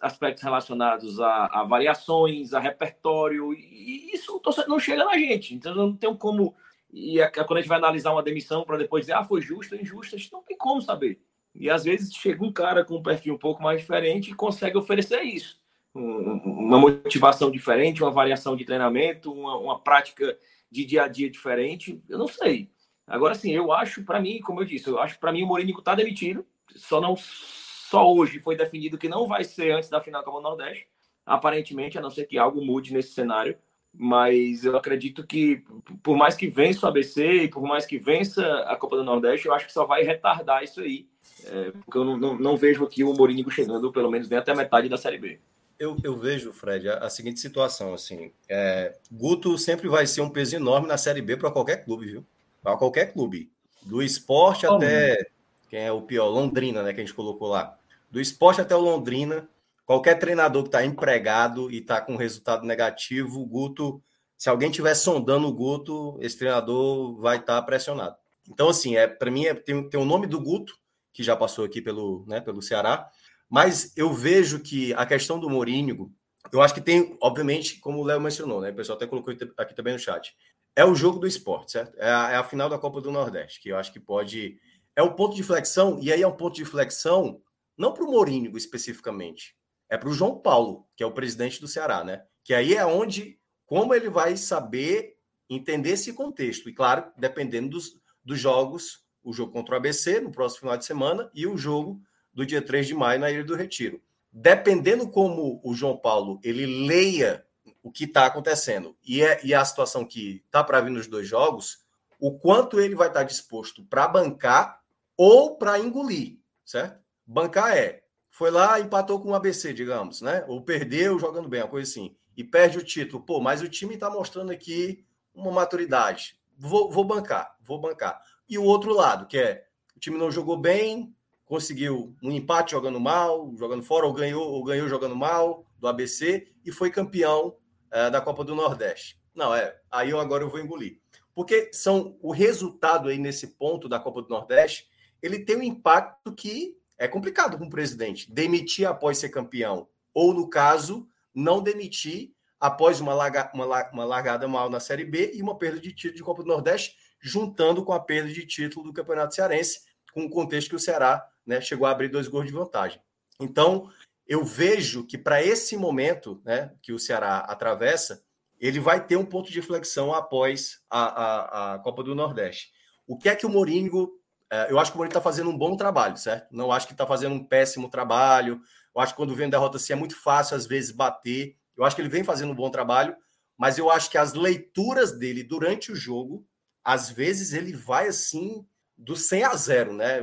aspectos, 0.00 0.42
relacionados 0.42 1.20
a, 1.20 1.46
a, 1.46 1.64
variações, 1.64 2.54
a 2.54 2.60
repertório, 2.60 3.52
e 3.52 4.10
isso 4.14 4.40
não 4.66 4.78
chega 4.78 5.04
na 5.04 5.18
gente. 5.18 5.54
Então 5.54 5.74
não 5.74 5.94
tem 5.94 6.14
como. 6.16 6.54
E 6.92 7.18
quando 7.46 7.58
a 7.58 7.60
gente 7.60 7.68
vai 7.68 7.78
analisar 7.78 8.12
uma 8.12 8.22
demissão 8.22 8.64
para 8.64 8.78
depois 8.78 9.02
dizer, 9.02 9.14
ah, 9.14 9.24
foi 9.24 9.40
justa 9.40 9.74
ou 9.74 9.80
injusta, 9.80 10.16
a 10.16 10.18
gente 10.18 10.32
não 10.32 10.42
tem 10.42 10.56
como 10.56 10.80
saber. 10.80 11.20
E 11.54 11.70
às 11.70 11.84
vezes 11.84 12.12
chega 12.12 12.44
um 12.44 12.52
cara 12.52 12.84
com 12.84 12.96
um 12.96 13.02
perfil 13.02 13.34
um 13.34 13.38
pouco 13.38 13.62
mais 13.62 13.80
diferente 13.80 14.30
e 14.30 14.34
consegue 14.34 14.76
oferecer 14.76 15.22
isso. 15.22 15.62
Uma 15.94 16.78
motivação 16.78 17.50
diferente, 17.50 18.02
uma 18.02 18.10
variação 18.10 18.56
de 18.56 18.64
treinamento, 18.64 19.32
uma, 19.32 19.56
uma 19.56 19.78
prática 19.78 20.36
de 20.68 20.84
dia 20.84 21.04
a 21.04 21.08
dia 21.08 21.30
diferente. 21.30 22.02
Eu 22.08 22.18
não 22.18 22.26
sei. 22.26 22.68
Agora 23.06 23.34
sim, 23.34 23.52
eu 23.52 23.70
acho, 23.72 24.02
para 24.02 24.20
mim, 24.20 24.40
como 24.40 24.60
eu 24.60 24.64
disse, 24.64 24.88
eu 24.88 24.98
acho 24.98 25.18
para 25.20 25.30
mim 25.30 25.44
o 25.44 25.46
Mourinho 25.46 25.78
está 25.78 25.94
demitido. 25.94 26.44
Só 26.74 27.00
não 27.00 27.14
só 27.16 28.12
hoje 28.12 28.40
foi 28.40 28.56
definido 28.56 28.98
que 28.98 29.08
não 29.08 29.28
vai 29.28 29.44
ser 29.44 29.70
antes 29.70 29.88
da 29.88 30.00
final 30.00 30.20
da 30.20 30.24
Copa 30.24 30.38
do 30.38 30.42
Nordeste. 30.42 30.88
Aparentemente, 31.24 31.96
a 31.96 32.00
não 32.00 32.10
ser 32.10 32.26
que 32.26 32.36
algo 32.36 32.64
mude 32.64 32.92
nesse 32.92 33.12
cenário. 33.12 33.56
Mas 33.96 34.64
eu 34.64 34.76
acredito 34.76 35.24
que, 35.24 35.62
por 36.02 36.16
mais 36.16 36.34
que 36.34 36.48
vença 36.48 36.84
o 36.84 36.88
ABC 36.88 37.44
e 37.44 37.48
por 37.48 37.62
mais 37.62 37.86
que 37.86 37.96
vença 37.96 38.44
a 38.62 38.74
Copa 38.74 38.96
do 38.96 39.04
Nordeste, 39.04 39.46
eu 39.46 39.54
acho 39.54 39.66
que 39.66 39.72
só 39.72 39.86
vai 39.86 40.02
retardar 40.02 40.64
isso 40.64 40.80
aí 40.80 41.06
é, 41.46 41.70
porque 41.70 41.98
eu 41.98 42.04
não, 42.04 42.16
não, 42.16 42.38
não, 42.38 42.56
vejo 42.56 42.84
aqui 42.84 43.04
o 43.04 43.12
Mourinho 43.12 43.50
chegando, 43.50 43.92
pelo 43.92 44.10
menos, 44.10 44.28
nem 44.28 44.38
até 44.38 44.52
a 44.52 44.56
metade 44.56 44.88
da 44.88 44.96
Série 44.96 45.18
B. 45.18 45.40
Eu, 45.78 45.96
eu 46.04 46.16
vejo, 46.16 46.52
Fred, 46.52 46.88
a, 46.88 46.98
a 46.98 47.10
seguinte 47.10 47.40
situação, 47.40 47.94
assim, 47.94 48.32
é, 48.48 48.96
Guto 49.10 49.58
sempre 49.58 49.88
vai 49.88 50.06
ser 50.06 50.20
um 50.20 50.30
peso 50.30 50.56
enorme 50.56 50.86
na 50.86 50.96
Série 50.96 51.22
B 51.22 51.36
para 51.36 51.50
qualquer 51.50 51.84
clube, 51.84 52.06
viu? 52.06 52.26
Para 52.62 52.76
qualquer 52.76 53.12
clube. 53.12 53.50
Do 53.82 54.02
esporte 54.02 54.66
oh, 54.66 54.74
até, 54.74 55.26
quem 55.68 55.80
é 55.80 55.92
o 55.92 56.02
pior, 56.02 56.28
Londrina, 56.28 56.82
né, 56.82 56.92
que 56.92 57.00
a 57.00 57.04
gente 57.04 57.14
colocou 57.14 57.48
lá. 57.48 57.76
Do 58.10 58.20
esporte 58.20 58.60
até 58.60 58.74
o 58.74 58.80
Londrina, 58.80 59.48
qualquer 59.84 60.18
treinador 60.18 60.62
que 60.62 60.68
está 60.68 60.84
empregado 60.84 61.70
e 61.70 61.78
está 61.78 62.00
com 62.00 62.16
resultado 62.16 62.64
negativo, 62.64 63.40
o 63.40 63.46
Guto, 63.46 64.00
se 64.38 64.48
alguém 64.48 64.70
estiver 64.70 64.94
sondando 64.94 65.48
o 65.48 65.52
Guto, 65.52 66.16
esse 66.20 66.38
treinador 66.38 67.16
vai 67.20 67.38
estar 67.38 67.60
tá 67.60 67.62
pressionado. 67.62 68.16
Então, 68.48 68.68
assim, 68.68 68.96
é, 68.96 69.06
para 69.06 69.30
mim, 69.30 69.46
é, 69.46 69.54
tem, 69.54 69.88
tem 69.88 70.00
o 70.00 70.04
nome 70.04 70.26
do 70.26 70.40
Guto, 70.40 70.78
que 71.14 71.22
já 71.22 71.36
passou 71.36 71.64
aqui 71.64 71.80
pelo, 71.80 72.26
né, 72.26 72.40
pelo 72.40 72.60
Ceará. 72.60 73.08
Mas 73.48 73.96
eu 73.96 74.12
vejo 74.12 74.58
que 74.58 74.92
a 74.94 75.06
questão 75.06 75.38
do 75.38 75.48
Mourinho, 75.48 76.12
eu 76.52 76.60
acho 76.60 76.74
que 76.74 76.80
tem, 76.80 77.16
obviamente, 77.22 77.78
como 77.78 78.00
o 78.00 78.04
Léo 78.04 78.20
mencionou, 78.20 78.60
né? 78.60 78.70
O 78.70 78.74
pessoal 78.74 78.96
até 78.96 79.06
colocou 79.06 79.32
aqui 79.56 79.74
também 79.74 79.92
no 79.92 79.98
chat. 79.98 80.34
É 80.74 80.84
o 80.84 80.94
jogo 80.94 81.20
do 81.20 81.26
esporte, 81.26 81.70
certo? 81.70 81.96
É 81.98 82.10
a, 82.10 82.30
é 82.32 82.36
a 82.36 82.42
final 82.42 82.68
da 82.68 82.78
Copa 82.78 83.00
do 83.00 83.12
Nordeste, 83.12 83.60
que 83.60 83.68
eu 83.68 83.78
acho 83.78 83.92
que 83.92 84.00
pode. 84.00 84.58
É 84.96 85.02
um 85.02 85.12
ponto 85.12 85.36
de 85.36 85.42
flexão, 85.44 86.00
e 86.02 86.12
aí 86.12 86.20
é 86.20 86.26
um 86.26 86.36
ponto 86.36 86.56
de 86.56 86.64
flexão, 86.64 87.40
não 87.78 87.92
para 87.92 88.04
o 88.04 88.10
Mourinho 88.10 88.56
especificamente, 88.56 89.56
é 89.88 89.96
para 89.96 90.08
o 90.08 90.12
João 90.12 90.38
Paulo, 90.38 90.88
que 90.96 91.02
é 91.02 91.06
o 91.06 91.12
presidente 91.12 91.60
do 91.60 91.68
Ceará, 91.68 92.02
né? 92.02 92.24
Que 92.42 92.54
aí 92.54 92.74
é 92.74 92.84
onde, 92.84 93.38
como 93.66 93.94
ele 93.94 94.08
vai 94.10 94.36
saber 94.36 95.16
entender 95.48 95.90
esse 95.90 96.12
contexto. 96.12 96.68
E 96.68 96.74
claro, 96.74 97.12
dependendo 97.16 97.70
dos, 97.70 98.00
dos 98.24 98.38
jogos 98.38 99.03
o 99.24 99.32
jogo 99.32 99.52
contra 99.52 99.74
o 99.74 99.78
ABC 99.78 100.20
no 100.20 100.30
próximo 100.30 100.60
final 100.60 100.76
de 100.76 100.84
semana 100.84 101.30
e 101.34 101.46
o 101.46 101.56
jogo 101.56 102.00
do 102.32 102.44
dia 102.44 102.60
3 102.60 102.86
de 102.86 102.94
maio 102.94 103.18
na 103.18 103.30
Ilha 103.30 103.42
do 103.42 103.56
Retiro. 103.56 104.00
Dependendo 104.30 105.08
como 105.08 105.60
o 105.64 105.74
João 105.74 105.96
Paulo 105.96 106.38
ele 106.42 106.86
leia 106.86 107.44
o 107.82 107.90
que 107.90 108.04
está 108.04 108.26
acontecendo 108.26 108.96
e, 109.04 109.22
é, 109.22 109.40
e 109.44 109.54
a 109.54 109.64
situação 109.64 110.04
que 110.04 110.42
está 110.46 110.62
para 110.62 110.80
vir 110.80 110.90
nos 110.90 111.06
dois 111.06 111.26
jogos, 111.26 111.84
o 112.18 112.32
quanto 112.38 112.80
ele 112.80 112.94
vai 112.94 113.08
estar 113.08 113.20
tá 113.20 113.26
disposto 113.26 113.84
para 113.84 114.08
bancar 114.08 114.80
ou 115.16 115.56
para 115.56 115.78
engolir, 115.78 116.38
certo? 116.64 116.98
Bancar 117.26 117.76
é, 117.76 118.02
foi 118.30 118.50
lá, 118.50 118.80
empatou 118.80 119.20
com 119.20 119.30
o 119.30 119.34
ABC, 119.34 119.72
digamos, 119.72 120.20
né? 120.20 120.44
Ou 120.48 120.60
perdeu 120.60 121.18
jogando 121.18 121.48
bem, 121.48 121.62
uma 121.62 121.68
coisa 121.68 121.88
assim, 121.88 122.16
e 122.36 122.42
perde 122.42 122.78
o 122.78 122.84
título. 122.84 123.22
Pô, 123.22 123.40
mas 123.40 123.62
o 123.62 123.68
time 123.68 123.94
está 123.94 124.10
mostrando 124.10 124.50
aqui 124.50 125.04
uma 125.34 125.52
maturidade. 125.52 126.36
Vou, 126.56 126.90
vou 126.90 127.04
bancar, 127.04 127.56
vou 127.60 127.80
bancar. 127.80 128.20
E 128.48 128.58
o 128.58 128.64
outro 128.64 128.92
lado, 128.92 129.26
que 129.26 129.38
é 129.38 129.64
o 129.96 130.00
time 130.00 130.18
não 130.18 130.30
jogou 130.30 130.56
bem, 130.56 131.14
conseguiu 131.44 132.16
um 132.22 132.30
empate 132.30 132.72
jogando 132.72 133.00
mal, 133.00 133.52
jogando 133.56 133.82
fora, 133.82 134.06
ou 134.06 134.12
ganhou, 134.12 134.42
ou 134.42 134.64
ganhou 134.64 134.88
jogando 134.88 135.16
mal 135.16 135.64
do 135.78 135.88
ABC 135.88 136.48
e 136.64 136.72
foi 136.72 136.90
campeão 136.90 137.56
é, 137.90 138.10
da 138.10 138.20
Copa 138.20 138.44
do 138.44 138.54
Nordeste. 138.54 139.18
Não, 139.34 139.54
é, 139.54 139.78
aí 139.90 140.10
eu 140.10 140.20
agora 140.20 140.42
eu 140.42 140.50
vou 140.50 140.60
engolir. 140.60 140.98
Porque 141.34 141.70
são 141.72 142.16
o 142.20 142.30
resultado 142.30 143.08
aí 143.08 143.18
nesse 143.18 143.48
ponto 143.48 143.88
da 143.88 143.98
Copa 143.98 144.22
do 144.22 144.28
Nordeste, 144.28 144.88
ele 145.20 145.38
tem 145.38 145.56
um 145.56 145.62
impacto 145.62 146.32
que 146.32 146.76
é 146.96 147.08
complicado 147.08 147.58
com 147.58 147.64
o 147.64 147.70
presidente. 147.70 148.32
Demitir 148.32 148.86
após 148.86 149.18
ser 149.18 149.30
campeão, 149.30 149.88
ou 150.12 150.32
no 150.32 150.48
caso, 150.48 151.08
não 151.34 151.62
demitir 151.62 152.32
após 152.60 153.00
uma, 153.00 153.12
larga, 153.12 153.50
uma, 153.52 153.90
uma 153.90 154.04
largada 154.04 154.46
mal 154.46 154.70
na 154.70 154.80
Série 154.80 155.04
B 155.04 155.32
e 155.34 155.42
uma 155.42 155.58
perda 155.58 155.80
de 155.80 155.92
título 155.92 156.16
de 156.16 156.22
Copa 156.22 156.42
do 156.42 156.48
Nordeste, 156.48 156.96
juntando 157.24 157.82
com 157.82 157.94
a 157.94 157.98
perda 157.98 158.30
de 158.30 158.46
título 158.46 158.84
do 158.84 158.92
Campeonato 158.92 159.34
Cearense, 159.34 159.80
com 160.12 160.26
o 160.26 160.30
contexto 160.30 160.68
que 160.68 160.76
o 160.76 160.78
Ceará 160.78 161.26
né, 161.46 161.58
chegou 161.58 161.86
a 161.86 161.90
abrir 161.90 162.08
dois 162.08 162.28
gols 162.28 162.44
de 162.44 162.52
vantagem. 162.52 163.00
Então, 163.40 163.90
eu 164.28 164.44
vejo 164.44 165.06
que 165.06 165.16
para 165.16 165.42
esse 165.42 165.74
momento 165.74 166.42
né, 166.44 166.70
que 166.82 166.92
o 166.92 166.98
Ceará 166.98 167.38
atravessa, 167.38 168.22
ele 168.60 168.78
vai 168.78 169.04
ter 169.04 169.16
um 169.16 169.24
ponto 169.24 169.50
de 169.50 169.58
inflexão 169.58 170.12
após 170.12 170.82
a, 170.90 171.00
a, 171.00 171.74
a 171.74 171.78
Copa 171.78 172.02
do 172.02 172.14
Nordeste. 172.14 172.72
O 173.06 173.16
que 173.16 173.30
é 173.30 173.34
que 173.34 173.46
o 173.46 173.50
Mourinho. 173.50 174.10
É, 174.50 174.70
eu 174.70 174.78
acho 174.78 174.90
que 174.90 174.96
o 174.96 174.98
Mourinho 174.98 175.10
está 175.10 175.20
fazendo 175.20 175.48
um 175.48 175.56
bom 175.56 175.76
trabalho, 175.76 176.18
certo? 176.18 176.54
Não 176.54 176.70
acho 176.70 176.86
que 176.86 176.92
está 176.92 177.06
fazendo 177.06 177.34
um 177.34 177.44
péssimo 177.44 177.88
trabalho. 177.88 178.60
Eu 178.94 179.00
acho 179.00 179.14
que 179.14 179.16
quando 179.16 179.34
vem 179.34 179.48
derrota 179.48 179.78
assim 179.78 179.94
é 179.94 179.96
muito 179.96 180.16
fácil, 180.20 180.56
às 180.56 180.66
vezes, 180.66 180.90
bater. 180.90 181.56
Eu 181.76 181.84
acho 181.84 181.96
que 181.96 182.02
ele 182.02 182.08
vem 182.10 182.22
fazendo 182.22 182.52
um 182.52 182.54
bom 182.54 182.70
trabalho, 182.70 183.16
mas 183.56 183.78
eu 183.78 183.90
acho 183.90 184.10
que 184.10 184.18
as 184.18 184.34
leituras 184.34 185.18
dele 185.18 185.42
durante 185.42 185.90
o 185.90 185.96
jogo, 185.96 186.46
às 186.84 187.10
vezes 187.10 187.52
ele 187.52 187.72
vai 187.72 188.08
assim 188.08 188.66
do 188.96 189.16
100 189.16 189.44
a 189.44 189.56
0, 189.56 189.94
né? 189.94 190.20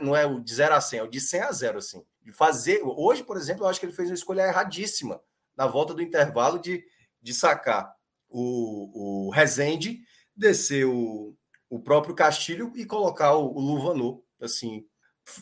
Não 0.00 0.14
é 0.14 0.26
o 0.26 0.40
de 0.40 0.54
0 0.54 0.74
a 0.74 0.80
100, 0.80 0.98
é 0.98 1.02
o 1.02 1.08
de 1.08 1.20
100 1.20 1.40
a 1.40 1.52
0, 1.52 1.78
assim. 1.78 2.04
De 2.22 2.32
fazer. 2.32 2.80
Hoje, 2.84 3.24
por 3.24 3.36
exemplo, 3.36 3.64
eu 3.64 3.68
acho 3.68 3.80
que 3.80 3.86
ele 3.86 3.92
fez 3.92 4.08
uma 4.08 4.14
escolha 4.14 4.42
erradíssima 4.42 5.20
na 5.56 5.66
volta 5.66 5.94
do 5.94 6.02
intervalo 6.02 6.58
de, 6.58 6.84
de 7.20 7.34
sacar 7.34 7.92
o, 8.28 9.26
o 9.26 9.30
Rezende, 9.30 10.00
descer 10.36 10.84
o, 10.86 11.36
o 11.70 11.80
próprio 11.80 12.14
Castilho 12.14 12.72
e 12.76 12.84
colocar 12.84 13.34
o, 13.34 13.56
o 13.56 13.60
Luvanô. 13.60 14.22
Assim, 14.40 14.86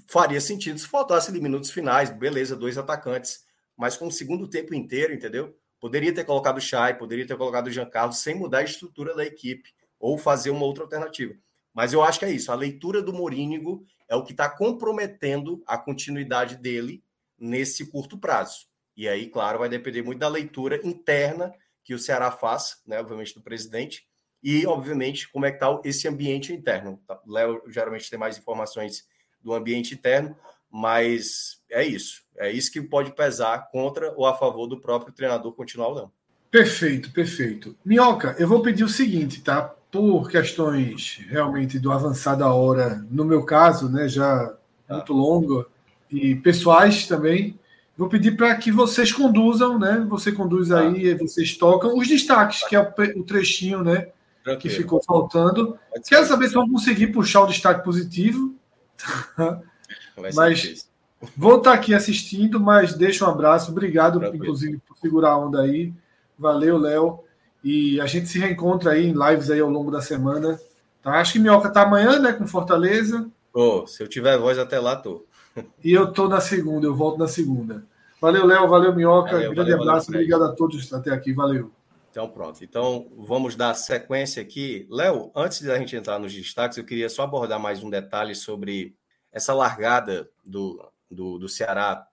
faria 0.08 0.40
sentido 0.40 0.78
se 0.78 0.86
faltasse 0.86 1.30
ali 1.30 1.40
minutos 1.40 1.70
finais, 1.70 2.10
beleza, 2.10 2.56
dois 2.56 2.78
atacantes, 2.78 3.44
mas 3.76 3.96
com 3.96 4.06
o 4.06 4.12
segundo 4.12 4.48
tempo 4.48 4.74
inteiro, 4.74 5.12
entendeu? 5.12 5.58
Poderia 5.80 6.14
ter 6.14 6.24
colocado 6.24 6.58
o 6.58 6.60
Chay, 6.60 6.94
poderia 6.94 7.26
ter 7.26 7.36
colocado 7.36 7.66
o 7.66 7.70
Jean 7.70 7.90
Carlos 7.90 8.18
sem 8.18 8.34
mudar 8.34 8.58
a 8.58 8.64
estrutura 8.64 9.14
da 9.14 9.24
equipe 9.24 9.74
ou 9.98 10.18
fazer 10.18 10.50
uma 10.50 10.64
outra 10.64 10.84
alternativa. 10.84 11.34
Mas 11.72 11.92
eu 11.92 12.02
acho 12.02 12.18
que 12.18 12.24
é 12.24 12.30
isso. 12.30 12.52
A 12.52 12.54
leitura 12.54 13.02
do 13.02 13.12
Morínigo 13.12 13.84
é 14.08 14.14
o 14.14 14.22
que 14.22 14.32
está 14.32 14.48
comprometendo 14.48 15.62
a 15.66 15.76
continuidade 15.76 16.56
dele 16.56 17.02
nesse 17.38 17.86
curto 17.86 18.16
prazo. 18.16 18.66
E 18.96 19.08
aí, 19.08 19.28
claro, 19.28 19.58
vai 19.58 19.68
depender 19.68 20.02
muito 20.02 20.20
da 20.20 20.28
leitura 20.28 20.80
interna 20.86 21.52
que 21.82 21.94
o 21.94 21.98
Ceará 21.98 22.30
faz, 22.30 22.80
né, 22.86 23.00
obviamente, 23.00 23.34
do 23.34 23.42
presidente, 23.42 24.06
e, 24.42 24.66
obviamente, 24.66 25.30
como 25.30 25.46
é 25.46 25.50
que 25.50 25.56
está 25.56 25.80
esse 25.84 26.06
ambiente 26.06 26.52
interno. 26.52 27.00
Tá, 27.06 27.18
Léo 27.26 27.62
geralmente 27.66 28.10
tem 28.10 28.18
mais 28.18 28.38
informações 28.38 29.06
do 29.42 29.54
ambiente 29.54 29.94
interno, 29.94 30.36
mas 30.70 31.62
é 31.70 31.84
isso. 31.84 32.22
É 32.36 32.50
isso 32.50 32.70
que 32.70 32.82
pode 32.82 33.14
pesar 33.14 33.70
contra 33.70 34.12
ou 34.16 34.26
a 34.26 34.36
favor 34.36 34.66
do 34.66 34.80
próprio 34.80 35.14
treinador 35.14 35.52
continuar 35.52 35.88
ou 35.88 35.94
não. 35.94 36.12
Perfeito, 36.50 37.10
perfeito. 37.10 37.76
Minhoca, 37.84 38.36
eu 38.38 38.46
vou 38.46 38.62
pedir 38.62 38.84
o 38.84 38.88
seguinte, 38.88 39.42
tá? 39.42 39.74
Por 39.94 40.28
questões 40.28 41.20
realmente 41.28 41.78
do 41.78 41.92
avançar 41.92 42.34
da 42.34 42.52
hora, 42.52 43.06
no 43.08 43.24
meu 43.24 43.44
caso, 43.44 43.88
né, 43.88 44.08
já 44.08 44.52
tá. 44.88 44.96
muito 44.96 45.12
longo, 45.12 45.66
e 46.10 46.34
pessoais 46.34 47.06
também, 47.06 47.56
vou 47.96 48.08
pedir 48.08 48.36
para 48.36 48.52
que 48.56 48.72
vocês 48.72 49.12
conduzam, 49.12 49.78
né? 49.78 50.04
Você 50.10 50.32
conduz 50.32 50.70
tá. 50.70 50.80
aí, 50.80 51.14
vocês 51.14 51.56
tocam 51.56 51.96
os 51.96 52.08
destaques, 52.08 52.66
que 52.66 52.74
é 52.74 52.80
o 52.80 53.22
trechinho, 53.22 53.84
né? 53.84 54.08
Tranquilo. 54.42 54.58
Que 54.58 54.68
ficou 54.68 55.00
faltando. 55.00 55.78
Quero 56.08 56.26
saber 56.26 56.48
se 56.48 56.54
vão 56.54 56.68
conseguir 56.68 57.12
puxar 57.12 57.42
o 57.42 57.46
destaque 57.46 57.84
positivo. 57.84 58.52
Mas 60.34 60.88
vou 61.36 61.58
estar 61.58 61.72
aqui 61.72 61.94
assistindo, 61.94 62.60
mas 62.60 62.94
deixa 62.94 63.24
um 63.24 63.28
abraço. 63.28 63.70
Obrigado, 63.70 64.18
Tranquilo. 64.18 64.44
inclusive, 64.44 64.78
por 64.86 64.96
segurar 64.98 65.30
a 65.30 65.38
onda 65.38 65.62
aí. 65.62 65.92
Valeu, 66.38 66.78
Léo. 66.78 67.20
E 67.64 67.98
a 67.98 68.06
gente 68.06 68.28
se 68.28 68.38
reencontra 68.38 68.92
aí 68.92 69.06
em 69.06 69.14
lives 69.14 69.50
aí 69.50 69.58
ao 69.58 69.70
longo 69.70 69.90
da 69.90 70.02
semana. 70.02 70.60
Tá? 71.02 71.12
Acho 71.12 71.32
que 71.32 71.38
Minhoca 71.38 71.70
tá 71.70 71.82
amanhã, 71.82 72.18
né? 72.18 72.34
Com 72.34 72.46
Fortaleza. 72.46 73.26
Oh, 73.54 73.86
se 73.86 74.02
eu 74.02 74.06
tiver 74.06 74.36
voz 74.36 74.58
até 74.58 74.78
lá, 74.78 74.96
tô. 74.96 75.24
e 75.82 75.92
eu 75.92 76.12
tô 76.12 76.28
na 76.28 76.42
segunda, 76.42 76.86
eu 76.86 76.94
volto 76.94 77.18
na 77.18 77.26
segunda. 77.26 77.82
Valeu, 78.20 78.44
Léo. 78.44 78.68
Valeu, 78.68 78.94
Minhoca. 78.94 79.32
Valeu, 79.32 79.54
Grande 79.54 79.70
valeu, 79.70 79.82
abraço. 79.82 80.06
Valeu, 80.08 80.20
Obrigado 80.20 80.44
a 80.44 80.54
todos 80.54 80.92
até 80.92 81.10
aqui. 81.10 81.32
Valeu. 81.32 81.70
Então, 82.10 82.28
pronto. 82.28 82.62
Então, 82.62 83.08
vamos 83.16 83.56
dar 83.56 83.72
sequência 83.74 84.42
aqui. 84.42 84.86
Léo, 84.90 85.32
antes 85.34 85.62
da 85.62 85.78
gente 85.78 85.96
entrar 85.96 86.18
nos 86.18 86.34
destaques, 86.34 86.76
eu 86.76 86.84
queria 86.84 87.08
só 87.08 87.22
abordar 87.22 87.58
mais 87.58 87.82
um 87.82 87.88
detalhe 87.88 88.34
sobre 88.34 88.94
essa 89.32 89.54
largada 89.54 90.28
do, 90.44 90.80
do, 91.10 91.38
do 91.38 91.48
Ceará 91.48 92.06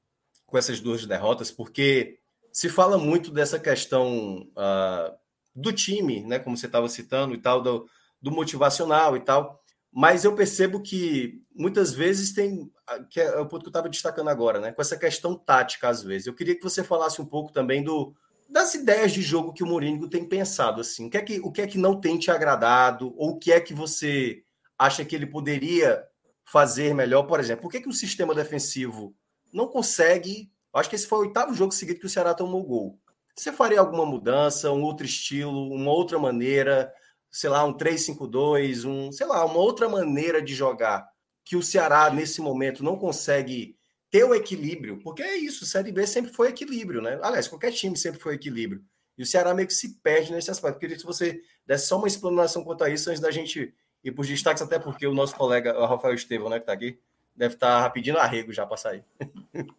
com 0.47 0.57
essas 0.57 0.79
duas 0.79 1.05
derrotas, 1.05 1.51
porque 1.51 2.17
se 2.51 2.67
fala 2.67 2.97
muito 2.97 3.31
dessa 3.31 3.59
questão 3.59 4.47
uh, 4.57 5.20
do 5.53 5.71
time, 5.71 6.21
né, 6.23 6.39
como 6.39 6.57
você 6.57 6.65
estava 6.65 6.87
citando 6.87 7.33
e 7.33 7.37
tal, 7.37 7.61
do, 7.61 7.87
do, 8.21 8.31
motivacional 8.31 9.15
e 9.17 9.19
tal, 9.19 9.61
mas 9.91 10.23
eu 10.23 10.33
percebo 10.33 10.81
que 10.81 11.41
muitas 11.53 11.93
vezes 11.93 12.33
tem, 12.33 12.71
que 13.09 13.19
é 13.19 13.37
o 13.39 13.45
ponto 13.45 13.61
que 13.61 13.67
eu 13.67 13.71
estava 13.71 13.89
destacando 13.89 14.29
agora, 14.29 14.59
né, 14.59 14.71
com 14.71 14.81
essa 14.81 14.97
questão 14.97 15.35
tática 15.35 15.89
às 15.89 16.01
vezes. 16.01 16.27
Eu 16.27 16.33
queria 16.33 16.55
que 16.55 16.63
você 16.63 16.83
falasse 16.83 17.21
um 17.21 17.25
pouco 17.25 17.51
também 17.51 17.83
do, 17.83 18.13
das 18.49 18.73
ideias 18.73 19.11
de 19.11 19.21
jogo 19.21 19.53
que 19.53 19.63
o 19.63 19.67
Mourinho 19.67 20.07
tem 20.09 20.25
pensado, 20.25 20.81
assim, 20.81 21.07
o 21.07 21.09
que 21.09 21.17
é 21.17 21.21
que, 21.21 21.39
o 21.39 21.51
que, 21.51 21.61
é 21.61 21.67
que 21.67 21.77
não 21.77 21.99
tem 21.99 22.17
te 22.17 22.31
agradado, 22.31 23.13
ou 23.17 23.31
o 23.31 23.39
que 23.39 23.51
é 23.51 23.59
que 23.59 23.73
você 23.73 24.43
acha 24.77 25.05
que 25.05 25.15
ele 25.15 25.27
poderia 25.27 26.03
fazer 26.45 26.93
melhor, 26.93 27.23
por 27.23 27.39
exemplo, 27.39 27.63
por 27.63 27.71
que, 27.71 27.81
que 27.81 27.89
o 27.89 27.93
sistema 27.93 28.35
defensivo 28.35 29.15
não 29.53 29.67
consegue? 29.67 30.51
Acho 30.73 30.89
que 30.89 30.95
esse 30.95 31.07
foi 31.07 31.19
o 31.19 31.21
oitavo 31.21 31.53
jogo 31.53 31.71
seguido 31.71 31.99
que 31.99 32.05
o 32.05 32.09
Ceará 32.09 32.33
tomou 32.33 32.63
gol. 32.63 32.99
Você 33.35 33.51
faria 33.51 33.79
alguma 33.79 34.05
mudança, 34.05 34.71
um 34.71 34.83
outro 34.83 35.05
estilo, 35.05 35.73
uma 35.73 35.91
outra 35.91 36.19
maneira, 36.19 36.91
sei 37.29 37.49
lá, 37.49 37.63
um 37.63 37.73
3-5-2, 37.73 38.85
um, 38.85 39.11
sei 39.11 39.25
lá, 39.25 39.43
uma 39.45 39.57
outra 39.57 39.87
maneira 39.87 40.41
de 40.41 40.53
jogar 40.53 41.07
que 41.43 41.55
o 41.55 41.63
Ceará 41.63 42.09
nesse 42.09 42.41
momento 42.41 42.83
não 42.83 42.97
consegue 42.97 43.75
ter 44.09 44.23
o 44.23 44.35
equilíbrio, 44.35 44.99
porque 45.01 45.23
é 45.23 45.37
isso, 45.37 45.65
Série 45.65 45.91
B 45.91 46.05
sempre 46.05 46.33
foi 46.33 46.49
equilíbrio, 46.49 47.01
né? 47.01 47.17
Aliás, 47.23 47.47
qualquer 47.47 47.71
time 47.71 47.97
sempre 47.97 48.19
foi 48.19 48.35
equilíbrio. 48.35 48.83
E 49.17 49.23
o 49.23 49.25
Ceará 49.25 49.53
meio 49.53 49.67
que 49.67 49.73
se 49.73 49.99
perde 50.01 50.31
nesse 50.31 50.51
aspecto. 50.51 50.79
Queria 50.79 50.97
que 50.97 51.05
você 51.05 51.41
desse 51.65 51.87
só 51.87 51.97
uma 51.97 52.07
explanação 52.07 52.63
quanto 52.63 52.83
a 52.83 52.89
isso 52.89 53.09
antes 53.09 53.21
da 53.21 53.31
gente 53.31 53.73
e 54.03 54.11
por 54.11 54.25
destaques, 54.25 54.63
até 54.63 54.79
porque 54.79 55.05
o 55.05 55.13
nosso 55.13 55.35
colega, 55.35 55.77
o 55.79 55.85
Rafael 55.85 56.15
Estevão, 56.15 56.49
né, 56.49 56.57
que 56.57 56.63
está 56.63 56.73
aqui, 56.73 56.99
deve 57.35 57.53
estar 57.53 57.83
tá 57.83 57.89
pedindo 57.89 58.17
arrego 58.17 58.51
já 58.51 58.65
para 58.65 58.77
sair. 58.77 59.03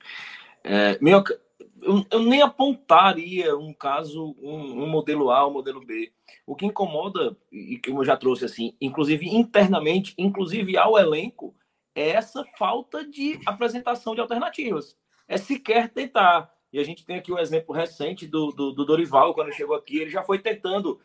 É, 0.65 0.97
meu, 1.01 1.25
eu, 1.81 2.05
eu, 2.11 2.23
nem 2.23 2.43
apontaria 2.43 3.57
um 3.57 3.73
caso, 3.73 4.37
um, 4.41 4.83
um, 4.83 4.87
modelo 4.87 5.31
A, 5.31 5.47
um 5.47 5.53
modelo 5.53 5.85
B. 5.85 6.13
O 6.47 6.55
que 6.55 6.67
incomoda, 6.67 7.37
e 7.51 7.79
que 7.79 7.91
eu 7.91 8.05
já 8.05 8.17
trouxe 8.17 8.45
assim, 8.45 8.77
inclusive 8.81 9.29
internamente, 9.29 10.15
inclusive 10.17 10.77
ao 10.77 10.99
elenco, 10.99 11.55
é 11.95 12.11
essa 12.11 12.45
falta 12.57 13.07
de 13.07 13.39
apresentação 13.47 14.15
de 14.15 14.21
alternativas. 14.21 14.97
É 15.29 15.37
sequer 15.37 15.89
tentar. 15.89 16.53
E 16.73 16.79
a 16.79 16.85
gente 16.85 17.05
tem 17.05 17.17
aqui 17.17 17.31
o 17.31 17.39
exemplo 17.39 17.75
recente 17.75 18.27
do, 18.27 18.51
do, 18.51 18.73
do 18.73 18.85
Dorival, 18.85 19.35
quando 19.35 19.53
chegou 19.53 19.77
aqui, 19.77 19.99
ele 19.99 20.11
já 20.11 20.23
foi 20.23 20.39
tentando 20.39 21.01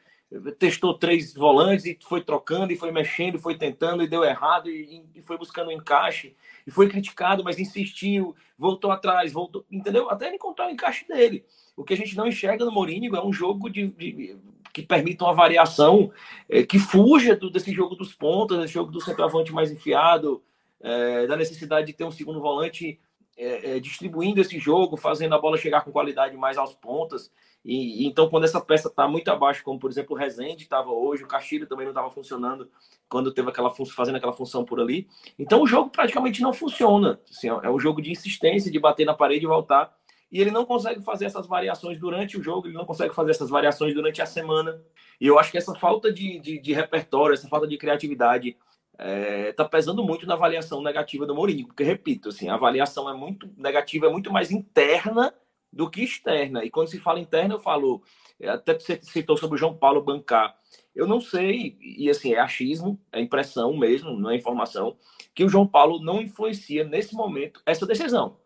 testou 0.59 0.93
três 0.93 1.33
volantes 1.33 1.85
e 1.85 1.97
foi 2.01 2.21
trocando 2.21 2.73
e 2.73 2.75
foi 2.75 2.91
mexendo, 2.91 3.39
foi 3.39 3.57
tentando 3.57 4.03
e 4.03 4.07
deu 4.07 4.23
errado 4.23 4.69
e, 4.69 5.05
e, 5.15 5.21
foi 5.21 5.37
buscando 5.37 5.69
um 5.69 5.71
encaixe 5.71 6.35
e 6.65 6.71
foi 6.71 6.89
criticado, 6.89 7.43
mas 7.43 7.57
insistiu, 7.59 8.35
voltou 8.57 8.91
atrás, 8.91 9.31
voltou, 9.31 9.65
entendeu? 9.71 10.09
Até 10.09 10.27
ele 10.27 10.35
encontrar 10.35 10.67
o 10.67 10.71
encaixe 10.71 11.07
dele. 11.07 11.45
O 11.77 11.83
que 11.83 11.93
a 11.93 11.97
gente 11.97 12.15
não 12.17 12.27
enxerga 12.27 12.65
no 12.65 12.71
Mourinho 12.71 13.15
é 13.15 13.25
um 13.25 13.31
jogo 13.31 13.69
de, 13.69 13.87
de 13.87 14.37
que 14.73 14.81
permita 14.81 15.23
uma 15.23 15.33
variação 15.33 16.11
é, 16.49 16.61
que 16.63 16.77
fuja 16.77 17.35
do, 17.35 17.49
desse 17.49 17.71
jogo 17.73 17.95
dos 17.95 18.13
pontas, 18.13 18.59
desse 18.59 18.73
jogo 18.73 18.91
do 18.91 19.01
centroavante 19.01 19.53
mais 19.53 19.71
enfiado, 19.71 20.43
é, 20.81 21.25
da 21.25 21.37
necessidade 21.37 21.87
de 21.87 21.93
ter 21.93 22.03
um 22.03 22.11
segundo 22.11 22.41
volante 22.41 22.99
é, 23.37 23.79
distribuindo 23.79 24.41
esse 24.41 24.57
jogo, 24.57 24.97
fazendo 24.97 25.35
a 25.35 25.39
bola 25.39 25.57
chegar 25.57 25.81
com 25.81 25.91
qualidade 25.91 26.35
mais 26.35 26.57
aos 26.57 26.73
pontas. 26.73 27.31
E, 27.63 28.07
então, 28.07 28.29
quando 28.29 28.45
essa 28.45 28.61
peça 28.61 28.87
está 28.87 29.07
muito 29.07 29.29
abaixo, 29.29 29.63
como 29.63 29.79
por 29.79 29.91
exemplo 29.91 30.15
o 30.15 30.19
Rezende 30.19 30.63
estava 30.63 30.89
hoje, 30.89 31.23
o 31.23 31.27
Castilho 31.27 31.67
também 31.67 31.85
não 31.85 31.91
estava 31.91 32.09
funcionando 32.09 32.69
quando 33.09 33.31
teve 33.31 33.49
aquela 33.49 33.69
fazendo 33.69 34.15
aquela 34.15 34.33
função 34.33 34.65
por 34.65 34.79
ali. 34.79 35.07
Então, 35.37 35.61
o 35.61 35.67
jogo 35.67 35.89
praticamente 35.89 36.41
não 36.41 36.53
funciona. 36.53 37.19
Assim, 37.29 37.49
é 37.49 37.69
um 37.69 37.79
jogo 37.79 38.01
de 38.01 38.11
insistência, 38.11 38.71
de 38.71 38.79
bater 38.79 39.05
na 39.05 39.13
parede 39.13 39.45
e 39.45 39.47
voltar. 39.47 39.95
E 40.31 40.41
ele 40.41 40.51
não 40.51 40.65
consegue 40.65 41.01
fazer 41.01 41.25
essas 41.25 41.47
variações 41.47 41.99
durante 41.99 42.37
o 42.37 42.43
jogo, 42.43 42.67
ele 42.67 42.73
não 42.73 42.85
consegue 42.85 43.13
fazer 43.13 43.31
essas 43.31 43.49
variações 43.49 43.93
durante 43.93 44.21
a 44.21 44.25
semana. 44.25 44.81
E 45.21 45.27
eu 45.27 45.39
acho 45.39 45.51
que 45.51 45.57
essa 45.57 45.73
falta 45.73 46.11
de, 46.11 46.39
de, 46.39 46.59
de 46.59 46.73
repertório, 46.73 47.33
essa 47.33 47.47
falta 47.47 47.67
de 47.67 47.77
criatividade 47.77 48.57
está 48.97 49.03
é, 49.03 49.51
tá 49.53 49.65
pesando 49.65 50.03
muito 50.03 50.25
na 50.25 50.33
avaliação 50.33 50.81
negativa 50.81 51.25
do 51.25 51.35
Mourinho, 51.35 51.67
porque, 51.67 51.83
repito, 51.83 52.29
assim, 52.29 52.49
a 52.49 52.55
avaliação 52.55 53.07
é 53.09 53.13
muito 53.13 53.49
negativa, 53.55 54.07
é 54.07 54.09
muito 54.09 54.31
mais 54.33 54.49
interna 54.49 55.33
do 55.71 55.89
que 55.89 56.03
externa. 56.03 56.65
E 56.65 56.71
quando 56.71 56.87
se 56.87 56.99
fala 56.99 57.19
interna, 57.19 57.53
eu 57.53 57.59
falo, 57.59 58.01
até 58.43 58.73
você 58.73 58.99
citou 59.03 59.37
sobre 59.37 59.55
o 59.55 59.59
João 59.59 59.75
Paulo 59.75 60.01
bancar. 60.01 60.57
Eu 60.95 61.05
não 61.05 61.21
sei, 61.21 61.77
e 61.79 62.09
assim, 62.09 62.33
é 62.33 62.39
achismo, 62.39 62.99
é 63.11 63.21
impressão 63.21 63.77
mesmo, 63.77 64.17
não 64.19 64.31
é 64.31 64.35
informação, 64.35 64.97
que 65.35 65.43
o 65.43 65.49
João 65.49 65.67
Paulo 65.67 65.99
não 66.01 66.19
influencia 66.19 66.83
nesse 66.83 67.13
momento 67.13 67.61
essa 67.65 67.85
decisão. 67.85 68.37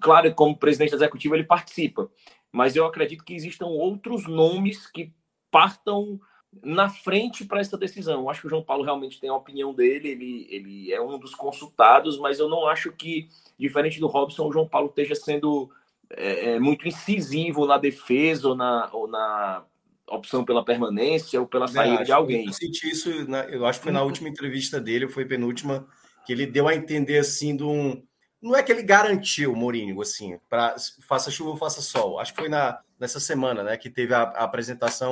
Claro, 0.00 0.34
como 0.34 0.56
presidente 0.56 0.94
executivo, 0.94 1.34
ele 1.34 1.44
participa, 1.44 2.10
mas 2.50 2.74
eu 2.74 2.86
acredito 2.86 3.24
que 3.24 3.34
existam 3.34 3.66
outros 3.66 4.26
nomes 4.26 4.90
que 4.90 5.12
partam 5.50 6.18
na 6.62 6.88
frente 6.88 7.44
para 7.44 7.60
essa 7.60 7.76
decisão. 7.76 8.20
Eu 8.20 8.30
acho 8.30 8.40
que 8.40 8.46
o 8.46 8.50
João 8.50 8.62
Paulo 8.62 8.84
realmente 8.84 9.20
tem 9.20 9.30
a 9.30 9.34
opinião 9.34 9.72
dele, 9.74 10.08
ele, 10.08 10.46
ele 10.50 10.92
é 10.92 11.00
um 11.00 11.18
dos 11.18 11.34
consultados, 11.34 12.18
mas 12.18 12.38
eu 12.38 12.48
não 12.48 12.66
acho 12.66 12.92
que, 12.92 13.28
diferente 13.58 14.00
do 14.00 14.06
Robson, 14.06 14.48
o 14.48 14.52
João 14.52 14.66
Paulo 14.66 14.88
esteja 14.88 15.14
sendo 15.14 15.70
é, 16.10 16.52
é, 16.52 16.58
muito 16.58 16.88
incisivo 16.88 17.66
na 17.66 17.76
defesa 17.76 18.48
ou 18.48 18.54
na, 18.54 18.88
ou 18.92 19.06
na 19.06 19.64
opção 20.06 20.44
pela 20.44 20.64
permanência 20.64 21.40
ou 21.40 21.46
pela 21.46 21.68
saída 21.68 22.04
de 22.04 22.12
alguém. 22.12 22.46
Eu 22.46 22.52
senti 22.52 22.90
isso, 22.90 23.10
eu 23.10 23.66
acho 23.66 23.78
que 23.78 23.84
foi 23.84 23.92
na 23.92 24.02
última 24.02 24.28
entrevista 24.28 24.80
dele, 24.80 25.08
foi 25.08 25.26
penúltima, 25.26 25.86
que 26.24 26.32
ele 26.32 26.46
deu 26.46 26.66
a 26.66 26.74
entender 26.74 27.18
assim 27.18 27.56
de 27.56 27.64
um. 27.64 28.02
Não 28.40 28.56
é 28.56 28.62
que 28.62 28.70
ele 28.70 28.82
garantiu, 28.82 29.54
Mourinho, 29.54 30.00
assim, 30.00 30.38
para 30.48 30.76
faça 31.06 31.30
chuva 31.30 31.50
ou 31.50 31.56
faça 31.56 31.82
sol. 31.82 32.20
Acho 32.20 32.32
que 32.32 32.40
foi 32.40 32.48
na, 32.48 32.80
nessa 32.98 33.18
semana, 33.20 33.62
né, 33.62 33.76
que 33.76 33.90
teve 33.90 34.14
a, 34.14 34.22
a 34.22 34.44
apresentação 34.44 35.10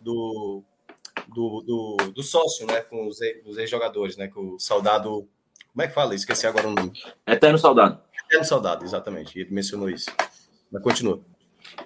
do, 0.00 0.62
do, 1.34 1.60
do, 1.60 1.96
do, 2.12 2.22
sócio, 2.22 2.66
né, 2.66 2.80
com 2.82 3.06
os, 3.06 3.20
ex-jogadores, 3.20 4.16
né, 4.16 4.28
com 4.28 4.54
o 4.54 4.60
soldado. 4.60 5.28
Como 5.72 5.82
é 5.82 5.88
que 5.88 5.94
fala? 5.94 6.14
Esqueci 6.14 6.46
agora 6.46 6.68
o 6.68 6.74
nome. 6.74 6.92
Eterno 7.26 7.58
Soldado. 7.58 8.00
Eterno 8.26 8.44
Soldado, 8.44 8.84
exatamente. 8.84 9.38
Ele 9.38 9.50
mencionou 9.50 9.88
isso. 9.88 10.10
Mas 10.70 10.82
continua. 10.82 11.20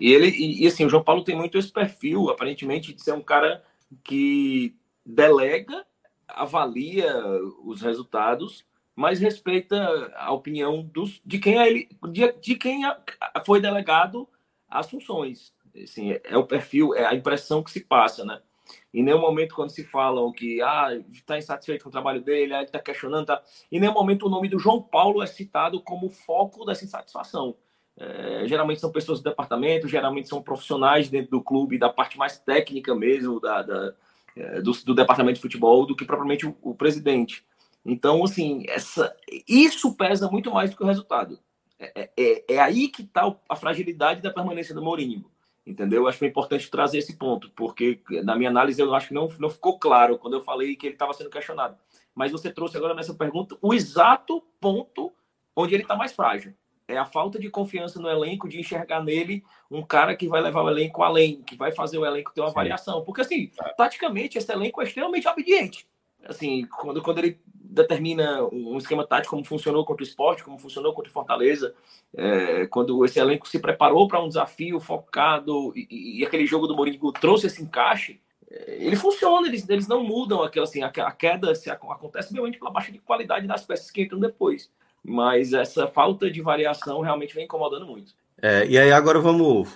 E 0.01 0.13
ele, 0.13 0.29
e, 0.29 0.65
e, 0.65 0.67
assim, 0.67 0.85
o 0.85 0.89
João 0.89 1.05
Paulo 1.05 1.23
tem 1.23 1.37
muito 1.37 1.59
esse 1.59 1.71
perfil, 1.71 2.31
aparentemente, 2.31 2.93
de 2.93 3.03
ser 3.03 3.13
um 3.13 3.23
cara 3.23 3.63
que 4.03 4.75
delega, 5.05 5.85
avalia 6.27 7.15
os 7.63 7.83
resultados, 7.83 8.65
mas 8.97 9.21
respeita 9.21 9.77
a 10.17 10.33
opinião 10.33 10.83
dos, 10.83 11.21
de 11.25 11.39
quem 11.39 11.59
é 11.59 11.67
ele, 11.67 11.89
de, 12.11 12.33
de 12.33 12.57
quem 12.57 12.83
foi 13.45 13.61
delegado 13.61 14.29
as 14.69 14.89
funções. 14.89 15.53
Assim, 15.83 16.17
é 16.23 16.37
o 16.37 16.47
perfil, 16.47 16.95
é 16.95 17.05
a 17.05 17.15
impressão 17.15 17.63
que 17.63 17.71
se 17.71 17.81
passa, 17.81 18.25
né? 18.25 18.41
Em 18.95 19.03
nenhum 19.03 19.21
momento, 19.21 19.57
quando 19.57 19.71
se 19.71 19.83
falam 19.83 20.31
que 20.31 20.63
ah, 20.63 20.89
está 21.11 21.37
insatisfeito 21.37 21.83
com 21.83 21.89
o 21.89 21.93
trabalho 21.93 22.23
dele, 22.23 22.55
ah, 22.55 22.63
está 22.63 22.79
questionando, 22.79 23.27
tá... 23.27 23.43
em 23.71 23.81
nenhum 23.81 23.93
momento 23.93 24.27
o 24.27 24.31
nome 24.31 24.49
do 24.49 24.57
João 24.57 24.81
Paulo 24.81 25.21
é 25.21 25.27
citado 25.27 25.83
como 25.83 26.09
foco 26.09 26.65
dessa 26.65 26.85
insatisfação. 26.85 27.57
É, 27.97 28.47
geralmente 28.47 28.81
são 28.81 28.93
pessoas 28.93 29.21
do 29.21 29.29
departamento, 29.29 29.89
geralmente 29.89 30.29
são 30.29 30.41
profissionais 30.41 31.09
dentro 31.09 31.33
do 31.33 31.43
clube, 31.43 31.79
da 31.79 31.89
parte 31.89 32.17
mais 32.17 32.39
técnica 32.39 32.95
mesmo, 32.95 33.41
da, 33.41 33.63
da 33.63 33.95
é, 34.37 34.61
do, 34.61 34.73
do, 34.73 34.95
departamento 34.95 35.37
de 35.37 35.43
futebol, 35.43 35.87
do 35.87 35.95
que 35.95 36.05
propriamente 36.05 36.47
o, 36.47 36.57
o, 36.63 36.75
presidente. 36.75 37.45
Então, 37.85 38.25
assim, 38.25 38.65
essa, 38.69 39.15
isso 39.49 39.95
pesa 39.95 40.29
muito 40.31 40.53
mais 40.53 40.71
do 40.71 40.77
que 40.77 40.83
o 40.83 40.87
resultado. 40.87 41.39
É, 41.79 42.11
é, 42.17 42.55
é 42.55 42.59
aí 42.61 42.89
que 42.89 43.03
está 43.03 43.33
a 43.49 43.57
fragilidade 43.57 44.23
da 44.23 44.31
permanência 44.31 44.75
do 44.75 44.83
Mourinho. 44.83 45.25
Entendeu? 45.67 46.07
Acho 46.07 46.19
que 46.19 46.25
é 46.27 46.29
importante 46.29 46.71
trazer 46.71 46.99
esse 46.99 47.17
ponto, 47.17 47.51
porque 47.51 48.01
na 48.23 48.37
minha 48.37 48.51
análise 48.51 48.81
eu 48.81 48.95
acho 48.95 49.09
que 49.09 49.15
não, 49.15 49.29
não 49.39 49.49
ficou 49.49 49.79
claro 49.79 50.19
quando 50.19 50.35
eu 50.35 50.43
falei 50.43 50.77
que 50.77 50.87
ele 50.87 50.95
estava 50.95 51.15
sendo 51.15 51.31
questionado. 51.31 51.77
Mas 52.15 52.33
você 52.33 52.51
trouxe 52.53 52.77
agora 52.77 52.95
nessa 52.95 53.15
pergunta 53.15 53.57
o 53.63 53.73
exato 53.73 54.43
ponto 54.61 55.13
onde 55.57 55.75
ele 55.75 55.83
está 55.83 55.97
mais 55.97 56.13
frágil 56.13 56.55
é 56.87 56.97
a 56.97 57.05
falta 57.05 57.39
de 57.39 57.49
confiança 57.49 58.01
no 58.01 58.09
elenco, 58.09 58.49
de 58.49 58.61
enxergar 58.61 59.03
nele 59.03 59.43
um 59.71 59.83
cara 59.83 60.15
que 60.15 60.29
vai 60.29 60.41
levar 60.41 60.63
o 60.63 60.71
elenco 60.71 61.03
além, 61.03 61.43
que 61.43 61.57
vai 61.57 61.73
fazer 61.73 61.99
o 61.99 62.05
elenco 62.05 62.33
ter 62.33 62.41
uma 62.41 62.49
Sim. 62.49 62.55
variação. 62.55 63.03
Porque, 63.05 63.23
assim, 63.23 63.51
é. 63.61 63.73
taticamente, 63.75 64.37
esse 64.37 64.53
elenco 64.53 64.81
é 64.81 64.85
extremamente 64.85 65.27
obediente. 65.27 65.89
Assim, 66.27 66.67
quando, 66.67 67.03
quando 67.03 67.19
ele 67.19 67.41
determina 67.47 68.45
um 68.45 68.79
esquema 68.79 69.07
tático, 69.07 69.35
como 69.35 69.45
funcionou 69.45 69.85
contra 69.85 70.05
o 70.05 70.07
esporte, 70.07 70.45
como 70.45 70.59
funcionou 70.59 70.93
contra 70.93 71.11
o 71.11 71.13
Fortaleza, 71.13 71.75
é, 72.17 72.67
quando 72.67 73.05
esse 73.05 73.19
elenco 73.19 73.49
se 73.49 73.59
preparou 73.59 74.07
para 74.07 74.23
um 74.23 74.29
desafio 74.29 74.79
focado 74.79 75.73
e, 75.77 76.21
e, 76.21 76.25
aquele 76.25 76.47
jogo 76.47 76.67
do 76.67 76.77
Mourinho 76.77 77.13
trouxe 77.13 77.47
esse 77.47 77.63
encaixe, 77.63 78.21
é, 78.51 78.85
ele 78.85 78.97
funciona, 78.97 79.49
eles, 79.49 79.69
eles 79.69 79.89
não 79.89 80.05
mudam 80.05 80.43
aquilo 80.43 80.65
assim, 80.65 80.83
a, 80.83 80.87
a 80.87 81.13
queda 81.13 81.55
se, 81.55 81.71
acontece 81.71 82.33
realmente 82.33 82.59
pela 82.59 82.71
baixa 82.71 82.93
de 82.93 82.99
qualidade 82.99 83.47
das 83.47 83.65
peças 83.65 83.91
que 83.91 84.03
entram 84.03 84.21
depois 84.21 84.71
mas 85.05 85.53
essa 85.53 85.87
falta 85.87 86.31
de 86.31 86.41
variação 86.41 87.03
realmente 87.03 87.35
vem 87.35 87.45
incomodando 87.45 87.87
muito. 87.87 88.15
É, 88.41 88.67
e 88.67 88.79
aí 88.79 88.91
agora 88.91 89.21
vamos 89.21 89.69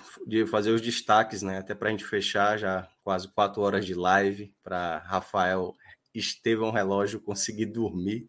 fazer 0.49 0.71
os 0.71 0.81
destaques, 0.81 1.41
né? 1.41 1.59
Até 1.59 1.75
para 1.75 1.87
a 1.87 1.91
gente 1.91 2.03
fechar 2.03 2.57
já 2.57 2.87
quase 3.03 3.27
quatro 3.27 3.61
horas 3.61 3.85
de 3.85 3.93
live 3.93 4.51
para 4.63 4.97
Rafael 5.05 5.75
Estevão 6.13 6.71
Relógio 6.71 7.19
conseguir 7.19 7.67
dormir. 7.67 8.27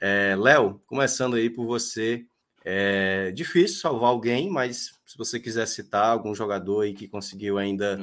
É, 0.00 0.34
Léo, 0.36 0.80
começando 0.86 1.36
aí 1.36 1.50
por 1.50 1.66
você, 1.66 2.24
é 2.64 3.30
difícil 3.32 3.80
salvar 3.80 4.10
alguém, 4.10 4.50
mas 4.50 4.92
se 5.06 5.16
você 5.16 5.40
quiser 5.40 5.66
citar 5.66 6.10
algum 6.10 6.34
jogador 6.34 6.82
aí 6.82 6.92
que 6.92 7.08
conseguiu 7.08 7.58
ainda, 7.58 7.98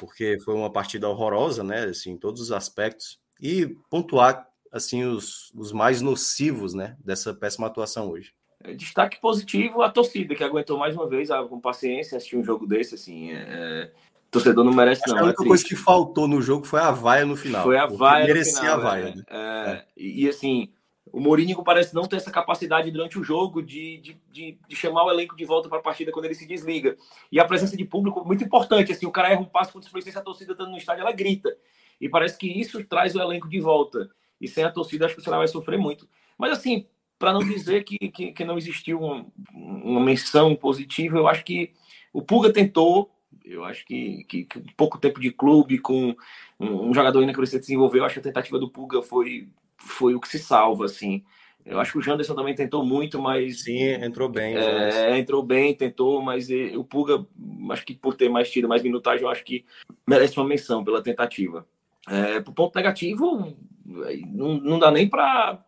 porque 0.00 0.38
foi 0.40 0.54
uma 0.54 0.70
partida 0.70 1.08
horrorosa, 1.08 1.62
né? 1.62 1.84
Assim, 1.84 2.12
em 2.12 2.18
todos 2.18 2.40
os 2.40 2.52
aspectos, 2.52 3.20
e 3.40 3.76
pontuar 3.90 4.48
assim 4.72 5.04
os, 5.04 5.52
os 5.54 5.72
mais 5.72 6.02
nocivos, 6.02 6.74
né, 6.74 6.96
dessa 7.02 7.32
péssima 7.32 7.66
atuação 7.66 8.10
hoje. 8.10 8.34
É, 8.62 8.74
destaque 8.74 9.20
positivo 9.20 9.82
a 9.82 9.90
torcida 9.90 10.34
que 10.34 10.42
aguentou 10.42 10.76
mais 10.76 10.94
uma 10.94 11.06
vez 11.06 11.30
ah, 11.30 11.44
com 11.44 11.60
paciência 11.60 12.16
assistir 12.16 12.36
um 12.36 12.44
jogo 12.44 12.66
desse 12.66 12.96
assim. 12.96 13.30
É... 13.32 13.92
é 14.28 14.30
torcedor 14.30 14.64
não 14.64 14.72
merece 14.72 15.02
não. 15.08 15.18
A 15.18 15.22
única 15.24 15.42
é 15.42 15.46
coisa 15.46 15.64
que 15.64 15.74
faltou 15.74 16.28
no 16.28 16.42
jogo 16.42 16.66
foi 16.66 16.80
a 16.80 16.90
vaia 16.90 17.24
no 17.24 17.36
final. 17.36 17.62
Foi 17.62 17.78
a 17.78 17.86
vaia 17.86 18.26
merecia 18.26 18.60
final, 18.60 18.74
a 18.74 18.80
vaia. 18.80 19.04
É, 19.04 19.14
né? 19.14 19.24
é, 19.30 19.84
e 19.96 20.28
assim, 20.28 20.68
o 21.12 21.20
Mourinho 21.20 21.62
parece 21.62 21.94
não 21.94 22.02
ter 22.04 22.16
essa 22.16 22.30
capacidade 22.30 22.90
durante 22.90 23.18
o 23.18 23.24
jogo 23.24 23.62
de, 23.62 23.98
de, 23.98 24.20
de, 24.30 24.58
de 24.68 24.76
chamar 24.76 25.04
o 25.04 25.10
elenco 25.10 25.36
de 25.36 25.44
volta 25.44 25.68
para 25.68 25.78
a 25.78 25.82
partida 25.82 26.12
quando 26.12 26.26
ele 26.26 26.34
se 26.34 26.46
desliga. 26.46 26.96
E 27.32 27.40
a 27.40 27.44
presença 27.44 27.76
de 27.76 27.84
público 27.84 28.24
muito 28.24 28.44
importante. 28.44 28.92
Assim, 28.92 29.06
o 29.06 29.10
cara 29.10 29.30
erra 29.30 29.40
um 29.40 29.46
passo 29.46 29.72
quando 29.72 29.84
se 29.84 30.18
a 30.18 30.22
torcida 30.22 30.52
estando 30.52 30.70
no 30.70 30.76
estádio, 30.76 31.02
ela 31.02 31.12
grita. 31.12 31.56
E 32.00 32.08
parece 32.08 32.38
que 32.38 32.46
isso 32.46 32.84
traz 32.84 33.14
o 33.14 33.20
elenco 33.20 33.48
de 33.48 33.60
volta. 33.60 34.10
E 34.40 34.46
sem 34.46 34.64
a 34.64 34.70
torcida, 34.70 35.06
acho 35.06 35.14
que 35.14 35.20
o 35.20 35.24
Ceará 35.24 35.38
vai 35.38 35.48
sofrer 35.48 35.78
muito. 35.78 36.08
Mas, 36.36 36.52
assim, 36.52 36.86
para 37.18 37.32
não 37.32 37.40
dizer 37.40 37.82
que, 37.82 37.98
que, 38.10 38.32
que, 38.32 38.44
não 38.44 38.56
existiu 38.56 39.00
uma, 39.00 39.26
uma 39.52 40.00
menção 40.00 40.54
positiva, 40.54 41.18
eu 41.18 41.26
acho 41.26 41.44
que 41.44 41.72
o 42.12 42.22
Puga 42.22 42.52
tentou. 42.52 43.10
Eu 43.48 43.64
acho 43.64 43.84
que, 43.86 44.24
que, 44.24 44.44
que 44.44 44.74
pouco 44.76 44.98
tempo 44.98 45.20
de 45.20 45.30
clube, 45.30 45.78
com 45.78 46.14
um, 46.60 46.90
um 46.90 46.94
jogador 46.94 47.20
ainda 47.20 47.32
que 47.32 47.40
você 47.40 47.58
desenvolveu, 47.58 48.00
eu 48.00 48.04
acho 48.04 48.14
que 48.14 48.20
a 48.20 48.22
tentativa 48.22 48.58
do 48.58 48.70
Puga 48.70 49.00
foi, 49.00 49.48
foi 49.78 50.14
o 50.14 50.20
que 50.20 50.28
se 50.28 50.38
salva, 50.38 50.84
assim. 50.84 51.24
Eu 51.64 51.80
acho 51.80 51.92
que 51.92 51.98
o 51.98 52.02
Janderson 52.02 52.34
também 52.34 52.54
tentou 52.54 52.84
muito, 52.84 53.20
mas. 53.20 53.62
Sim, 53.62 53.82
entrou 54.02 54.28
bem. 54.28 54.56
É, 54.56 55.18
entrou 55.18 55.42
bem, 55.42 55.74
tentou, 55.74 56.22
mas 56.22 56.48
o 56.74 56.84
Puga, 56.84 57.26
acho 57.70 57.84
que 57.84 57.94
por 57.94 58.14
ter 58.14 58.28
mais 58.28 58.50
tido 58.50 58.68
mais 58.68 58.82
minutagem, 58.82 59.24
eu 59.24 59.30
acho 59.30 59.44
que 59.44 59.64
merece 60.06 60.38
uma 60.38 60.48
menção 60.48 60.84
pela 60.84 61.02
tentativa. 61.02 61.66
É, 62.08 62.40
pro 62.40 62.54
ponto 62.54 62.74
negativo, 62.74 63.54
não, 63.84 64.54
não 64.58 64.78
dá 64.78 64.90
nem 64.90 65.08
para 65.08 65.62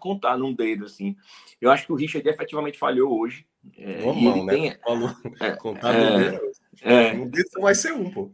contar 0.00 0.36
num 0.36 0.52
dedo, 0.52 0.86
assim. 0.86 1.16
Eu 1.60 1.70
acho 1.70 1.86
que 1.86 1.92
o 1.92 1.96
Richard 1.96 2.28
efetivamente 2.28 2.78
falhou 2.78 3.16
hoje. 3.16 3.46
É, 3.78 4.04
Normal, 4.04 4.44
né? 4.44 4.52
Tem, 4.52 4.76
Falou. 4.82 5.10
É, 5.40 5.50
contar 5.56 5.94
é, 5.94 6.10
no 6.10 6.18
dedo. 6.18 6.40
É. 6.82 7.12
No 7.12 7.28
dedo 7.28 7.48
vai 7.60 7.74
ser 7.74 7.92
um, 7.92 8.10
pô. 8.10 8.30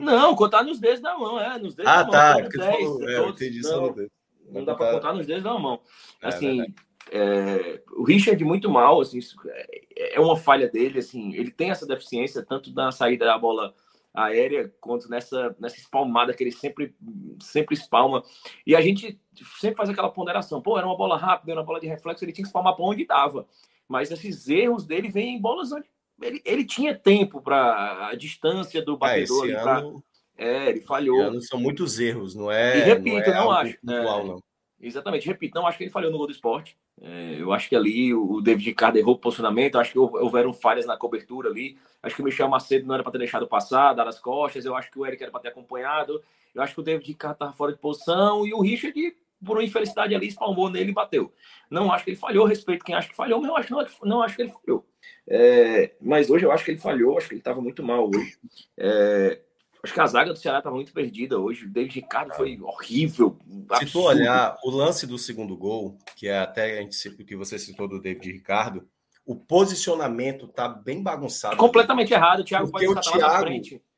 Não, 0.00 0.34
contar 0.34 0.62
nos 0.62 0.78
dedos 0.78 1.00
da 1.00 1.16
mão, 1.16 1.40
é. 1.40 1.58
Nos 1.58 1.74
dedos 1.74 1.90
ah, 1.90 2.02
da 2.02 2.10
tá. 2.10 2.34
Mão, 2.34 2.48
dez, 2.48 2.54
falou, 2.54 3.08
é, 3.08 3.16
todos, 3.16 3.42
entendi 3.42 3.62
não, 3.62 3.92
dedo. 3.92 4.10
Não 4.50 4.64
dá 4.64 4.74
para 4.74 4.92
contar 4.92 5.12
nos 5.12 5.26
dedos 5.26 5.42
da 5.42 5.58
mão. 5.58 5.80
É, 6.22 6.28
assim, 6.28 6.64
é, 7.10 7.82
o 7.92 8.04
Richard 8.04 8.42
muito 8.44 8.70
mal, 8.70 9.00
assim, 9.00 9.18
é, 9.46 10.16
é 10.16 10.20
uma 10.20 10.36
falha 10.36 10.68
dele, 10.68 10.98
assim, 10.98 11.34
ele 11.34 11.50
tem 11.50 11.70
essa 11.70 11.86
deficiência 11.86 12.44
tanto 12.44 12.72
na 12.72 12.90
saída 12.92 13.26
da 13.26 13.38
bola 13.38 13.74
aérea 14.14 14.72
quanto 14.80 15.10
nessa, 15.10 15.54
nessa 15.58 15.76
espalmada 15.76 16.32
que 16.32 16.44
ele 16.44 16.52
sempre, 16.52 16.94
sempre 17.40 17.74
espalma. 17.74 18.22
E 18.64 18.76
a 18.76 18.80
gente 18.80 19.20
sempre 19.60 19.76
faz 19.76 19.90
aquela 19.90 20.08
ponderação. 20.08 20.62
Pô, 20.62 20.78
era 20.78 20.86
uma 20.86 20.96
bola 20.96 21.16
rápida, 21.16 21.52
era 21.52 21.60
uma 21.60 21.66
bola 21.66 21.80
de 21.80 21.88
reflexo, 21.88 22.24
ele 22.24 22.32
tinha 22.32 22.44
que 22.44 22.48
espalmar 22.48 22.76
para 22.76 22.84
onde 22.84 23.04
dava. 23.04 23.46
Mas 23.88 24.10
esses 24.10 24.48
erros 24.48 24.86
dele 24.86 25.10
vêm 25.10 25.34
em 25.34 25.40
bolas 25.40 25.72
onde 25.72 25.88
ele, 26.20 26.42
ele 26.44 26.64
tinha 26.64 26.94
tempo 26.94 27.40
para 27.40 28.08
a 28.08 28.14
distância 28.14 28.82
do 28.82 28.94
é, 28.94 28.96
batedor. 28.96 29.50
É, 29.50 29.62
pra... 29.62 29.78
ano... 29.78 30.04
é, 30.36 30.68
ele 30.70 30.80
falhou. 30.80 31.40
são 31.40 31.58
muitos 31.58 31.98
erros, 31.98 32.34
não 32.34 32.50
é? 32.50 32.78
E 32.78 32.82
repito, 32.82 33.30
não, 33.30 33.34
é 33.34 33.34
não 33.34 33.50
acho. 33.50 33.78
Pontual, 33.80 34.20
é, 34.20 34.24
não. 34.24 34.42
Exatamente, 34.80 35.26
repito, 35.26 35.54
não 35.54 35.66
acho 35.66 35.78
que 35.78 35.84
ele 35.84 35.90
falhou 35.90 36.10
no 36.10 36.18
gol 36.18 36.26
do 36.26 36.32
esporte. 36.32 36.76
É, 37.00 37.36
eu 37.38 37.52
acho 37.52 37.68
que 37.68 37.74
ali 37.74 38.14
o 38.14 38.40
David 38.40 38.68
Ricardo 38.68 38.96
errou 38.96 39.14
o 39.14 39.18
posicionamento, 39.18 39.78
acho 39.78 39.92
que 39.92 39.98
houveram 39.98 40.52
falhas 40.52 40.86
na 40.86 40.96
cobertura 40.96 41.48
ali. 41.48 41.76
Acho 42.02 42.14
que 42.14 42.22
o 42.22 42.24
Michel 42.24 42.48
Macedo 42.48 42.86
não 42.86 42.94
era 42.94 43.02
para 43.02 43.12
ter 43.12 43.18
deixado 43.18 43.46
passar, 43.46 43.94
dar 43.94 44.06
as 44.06 44.20
costas. 44.20 44.64
Eu 44.64 44.76
acho 44.76 44.90
que 44.90 44.98
o 44.98 45.06
Eric 45.06 45.22
era 45.22 45.32
para 45.32 45.40
ter 45.40 45.48
acompanhado. 45.48 46.22
Eu 46.54 46.62
acho 46.62 46.74
que 46.74 46.80
o 46.80 46.84
David 46.84 47.08
Ricardo 47.08 47.34
estava 47.34 47.52
fora 47.52 47.72
de 47.72 47.78
posição 47.78 48.46
e 48.46 48.52
o 48.52 48.60
Richard, 48.60 49.16
por 49.44 49.56
uma 49.56 49.64
infelicidade 49.64 50.14
ali, 50.14 50.28
espalmou 50.28 50.70
nele 50.70 50.90
e 50.90 50.94
bateu. 50.94 51.32
Não 51.70 51.92
acho 51.92 52.04
que 52.04 52.10
ele 52.10 52.16
falhou, 52.16 52.46
respeito 52.46 52.84
quem 52.84 52.94
acha 52.94 53.08
que 53.08 53.16
falhou, 53.16 53.40
mas 53.40 53.48
eu 53.48 53.56
acho, 53.56 53.72
não, 53.72 53.86
não 54.04 54.22
acho 54.22 54.36
que 54.36 54.42
ele 54.42 54.52
falhou. 54.52 54.86
É, 55.28 55.94
mas 56.00 56.30
hoje 56.30 56.44
eu 56.44 56.52
acho 56.52 56.64
que 56.64 56.72
ele 56.72 56.80
falhou, 56.80 57.18
acho 57.18 57.28
que 57.28 57.34
ele 57.34 57.40
estava 57.40 57.60
muito 57.60 57.82
mal 57.82 58.08
hoje. 58.08 58.38
É, 58.76 59.40
Acho 59.84 59.92
que 59.92 60.00
a 60.00 60.06
zaga 60.06 60.32
do 60.32 60.38
Ceará 60.38 60.58
estava 60.58 60.74
muito 60.74 60.94
perdida 60.94 61.38
hoje. 61.38 61.66
O 61.66 61.70
David 61.70 61.96
Ricardo 61.96 62.32
foi 62.32 62.58
horrível. 62.58 63.38
Se 63.78 63.92
tu 63.92 64.00
olhar 64.00 64.56
o 64.64 64.70
lance 64.70 65.06
do 65.06 65.18
segundo 65.18 65.54
gol, 65.54 65.98
que 66.16 66.26
é 66.26 66.38
até 66.38 66.78
a 66.78 66.80
gente, 66.80 67.06
o 67.06 67.16
que 67.18 67.36
você 67.36 67.58
citou 67.58 67.86
do 67.86 68.00
David 68.00 68.32
Ricardo, 68.32 68.88
o 69.26 69.36
posicionamento 69.36 70.48
tá 70.48 70.66
bem 70.66 71.02
bagunçado. 71.02 71.58
Completamente 71.58 72.14
errado. 72.14 72.40
O 72.40 72.44
Thiago 72.44 72.70
Porque 72.70 72.86
pode 72.86 72.98
o 72.98 73.12
Thiago, 73.12 73.50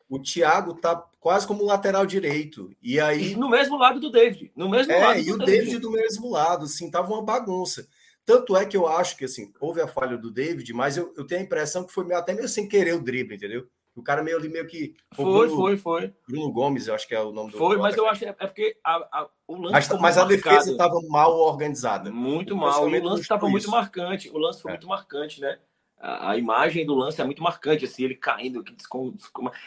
o 0.08 0.18
Thiago 0.18 0.74
tá 0.74 1.04
quase 1.20 1.46
como 1.46 1.64
lateral 1.64 2.06
direito. 2.06 2.70
E 2.82 3.00
aí. 3.00 3.34
no 3.34 3.48
mesmo 3.48 3.76
lado 3.76 4.00
do 4.00 4.10
David. 4.10 4.52
No 4.54 4.68
mesmo 4.68 4.92
é, 4.92 4.98
lado 4.98 5.18
e 5.18 5.32
o 5.32 5.38
David. 5.38 5.64
David 5.64 5.78
do 5.78 5.90
mesmo 5.90 6.30
lado, 6.30 6.64
assim, 6.64 6.90
tava 6.90 7.12
uma 7.12 7.22
bagunça. 7.22 7.88
Tanto 8.24 8.56
é 8.56 8.64
que 8.64 8.76
eu 8.76 8.88
acho 8.88 9.16
que 9.16 9.24
assim, 9.24 9.52
houve 9.60 9.80
a 9.80 9.86
falha 9.86 10.16
do 10.16 10.30
David, 10.30 10.72
mas 10.72 10.96
eu, 10.96 11.14
eu 11.16 11.24
tenho 11.24 11.40
a 11.40 11.44
impressão 11.44 11.84
que 11.84 11.92
foi 11.92 12.12
até 12.12 12.34
meio 12.34 12.48
sem 12.48 12.68
querer 12.68 12.94
o 12.94 13.02
drible, 13.02 13.36
entendeu? 13.36 13.68
O 13.96 14.02
cara 14.02 14.22
meio 14.22 14.36
ali, 14.36 14.48
meio 14.48 14.66
que. 14.66 14.94
Foi, 15.14 15.24
Bruno, 15.24 15.56
foi, 15.56 15.76
foi. 15.78 16.14
Bruno 16.28 16.52
Gomes, 16.52 16.86
eu 16.86 16.94
acho 16.94 17.08
que 17.08 17.14
é 17.14 17.20
o 17.20 17.32
nome 17.32 17.52
do. 17.52 17.56
Foi, 17.56 17.78
mas 17.78 17.96
eu 17.96 18.06
acho 18.06 18.20
que 18.20 18.26
é 18.26 18.32
porque 18.32 18.76
a, 18.84 18.96
a, 18.96 19.28
o 19.48 19.56
lance. 19.56 19.72
Mas, 19.72 20.00
mas 20.00 20.18
a 20.18 20.24
defesa 20.24 20.70
estava 20.70 21.00
mal 21.08 21.34
organizada. 21.34 22.10
Muito 22.10 22.54
mal. 22.54 22.84
O 22.84 22.90
lance 22.90 23.22
estava 23.22 23.48
muito 23.48 23.70
marcante. 23.70 24.28
O 24.28 24.36
lance 24.36 24.60
foi 24.60 24.72
é. 24.72 24.74
muito 24.74 24.86
marcante, 24.86 25.40
né? 25.40 25.58
A, 25.98 26.32
a, 26.32 26.36
imagem 26.36 26.84
do 26.84 26.94
lance 26.94 27.20
é 27.20 27.24
muito 27.24 27.42
marcante, 27.42 27.84
assim, 27.84 28.04
ele 28.04 28.14
caindo. 28.14 28.64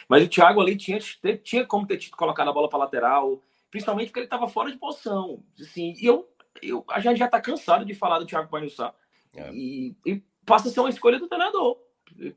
Mas 0.08 0.24
o 0.24 0.28
Thiago 0.28 0.60
ali 0.60 0.76
tinha, 0.76 0.98
tinha 1.42 1.66
como 1.66 1.86
ter 1.86 1.98
colocado 2.10 2.48
a 2.48 2.52
bola 2.52 2.68
para 2.68 2.78
lateral, 2.78 3.42
principalmente 3.70 4.08
porque 4.08 4.20
ele 4.20 4.26
estava 4.26 4.48
fora 4.48 4.70
de 4.70 4.78
posição. 4.78 5.42
Assim, 5.60 5.94
e 5.98 6.06
eu, 6.06 6.28
eu, 6.62 6.84
a 6.88 7.00
gente 7.00 7.18
já 7.18 7.26
está 7.26 7.40
cansado 7.40 7.84
de 7.84 7.94
falar 7.94 8.18
do 8.18 8.26
Thiago 8.26 8.50
Panhussá. 8.50 8.94
É. 9.34 9.52
E, 9.52 9.96
e 10.06 10.22
passa 10.46 10.68
a 10.68 10.72
ser 10.72 10.80
uma 10.80 10.90
escolha 10.90 11.18
do 11.18 11.28
treinador 11.28 11.78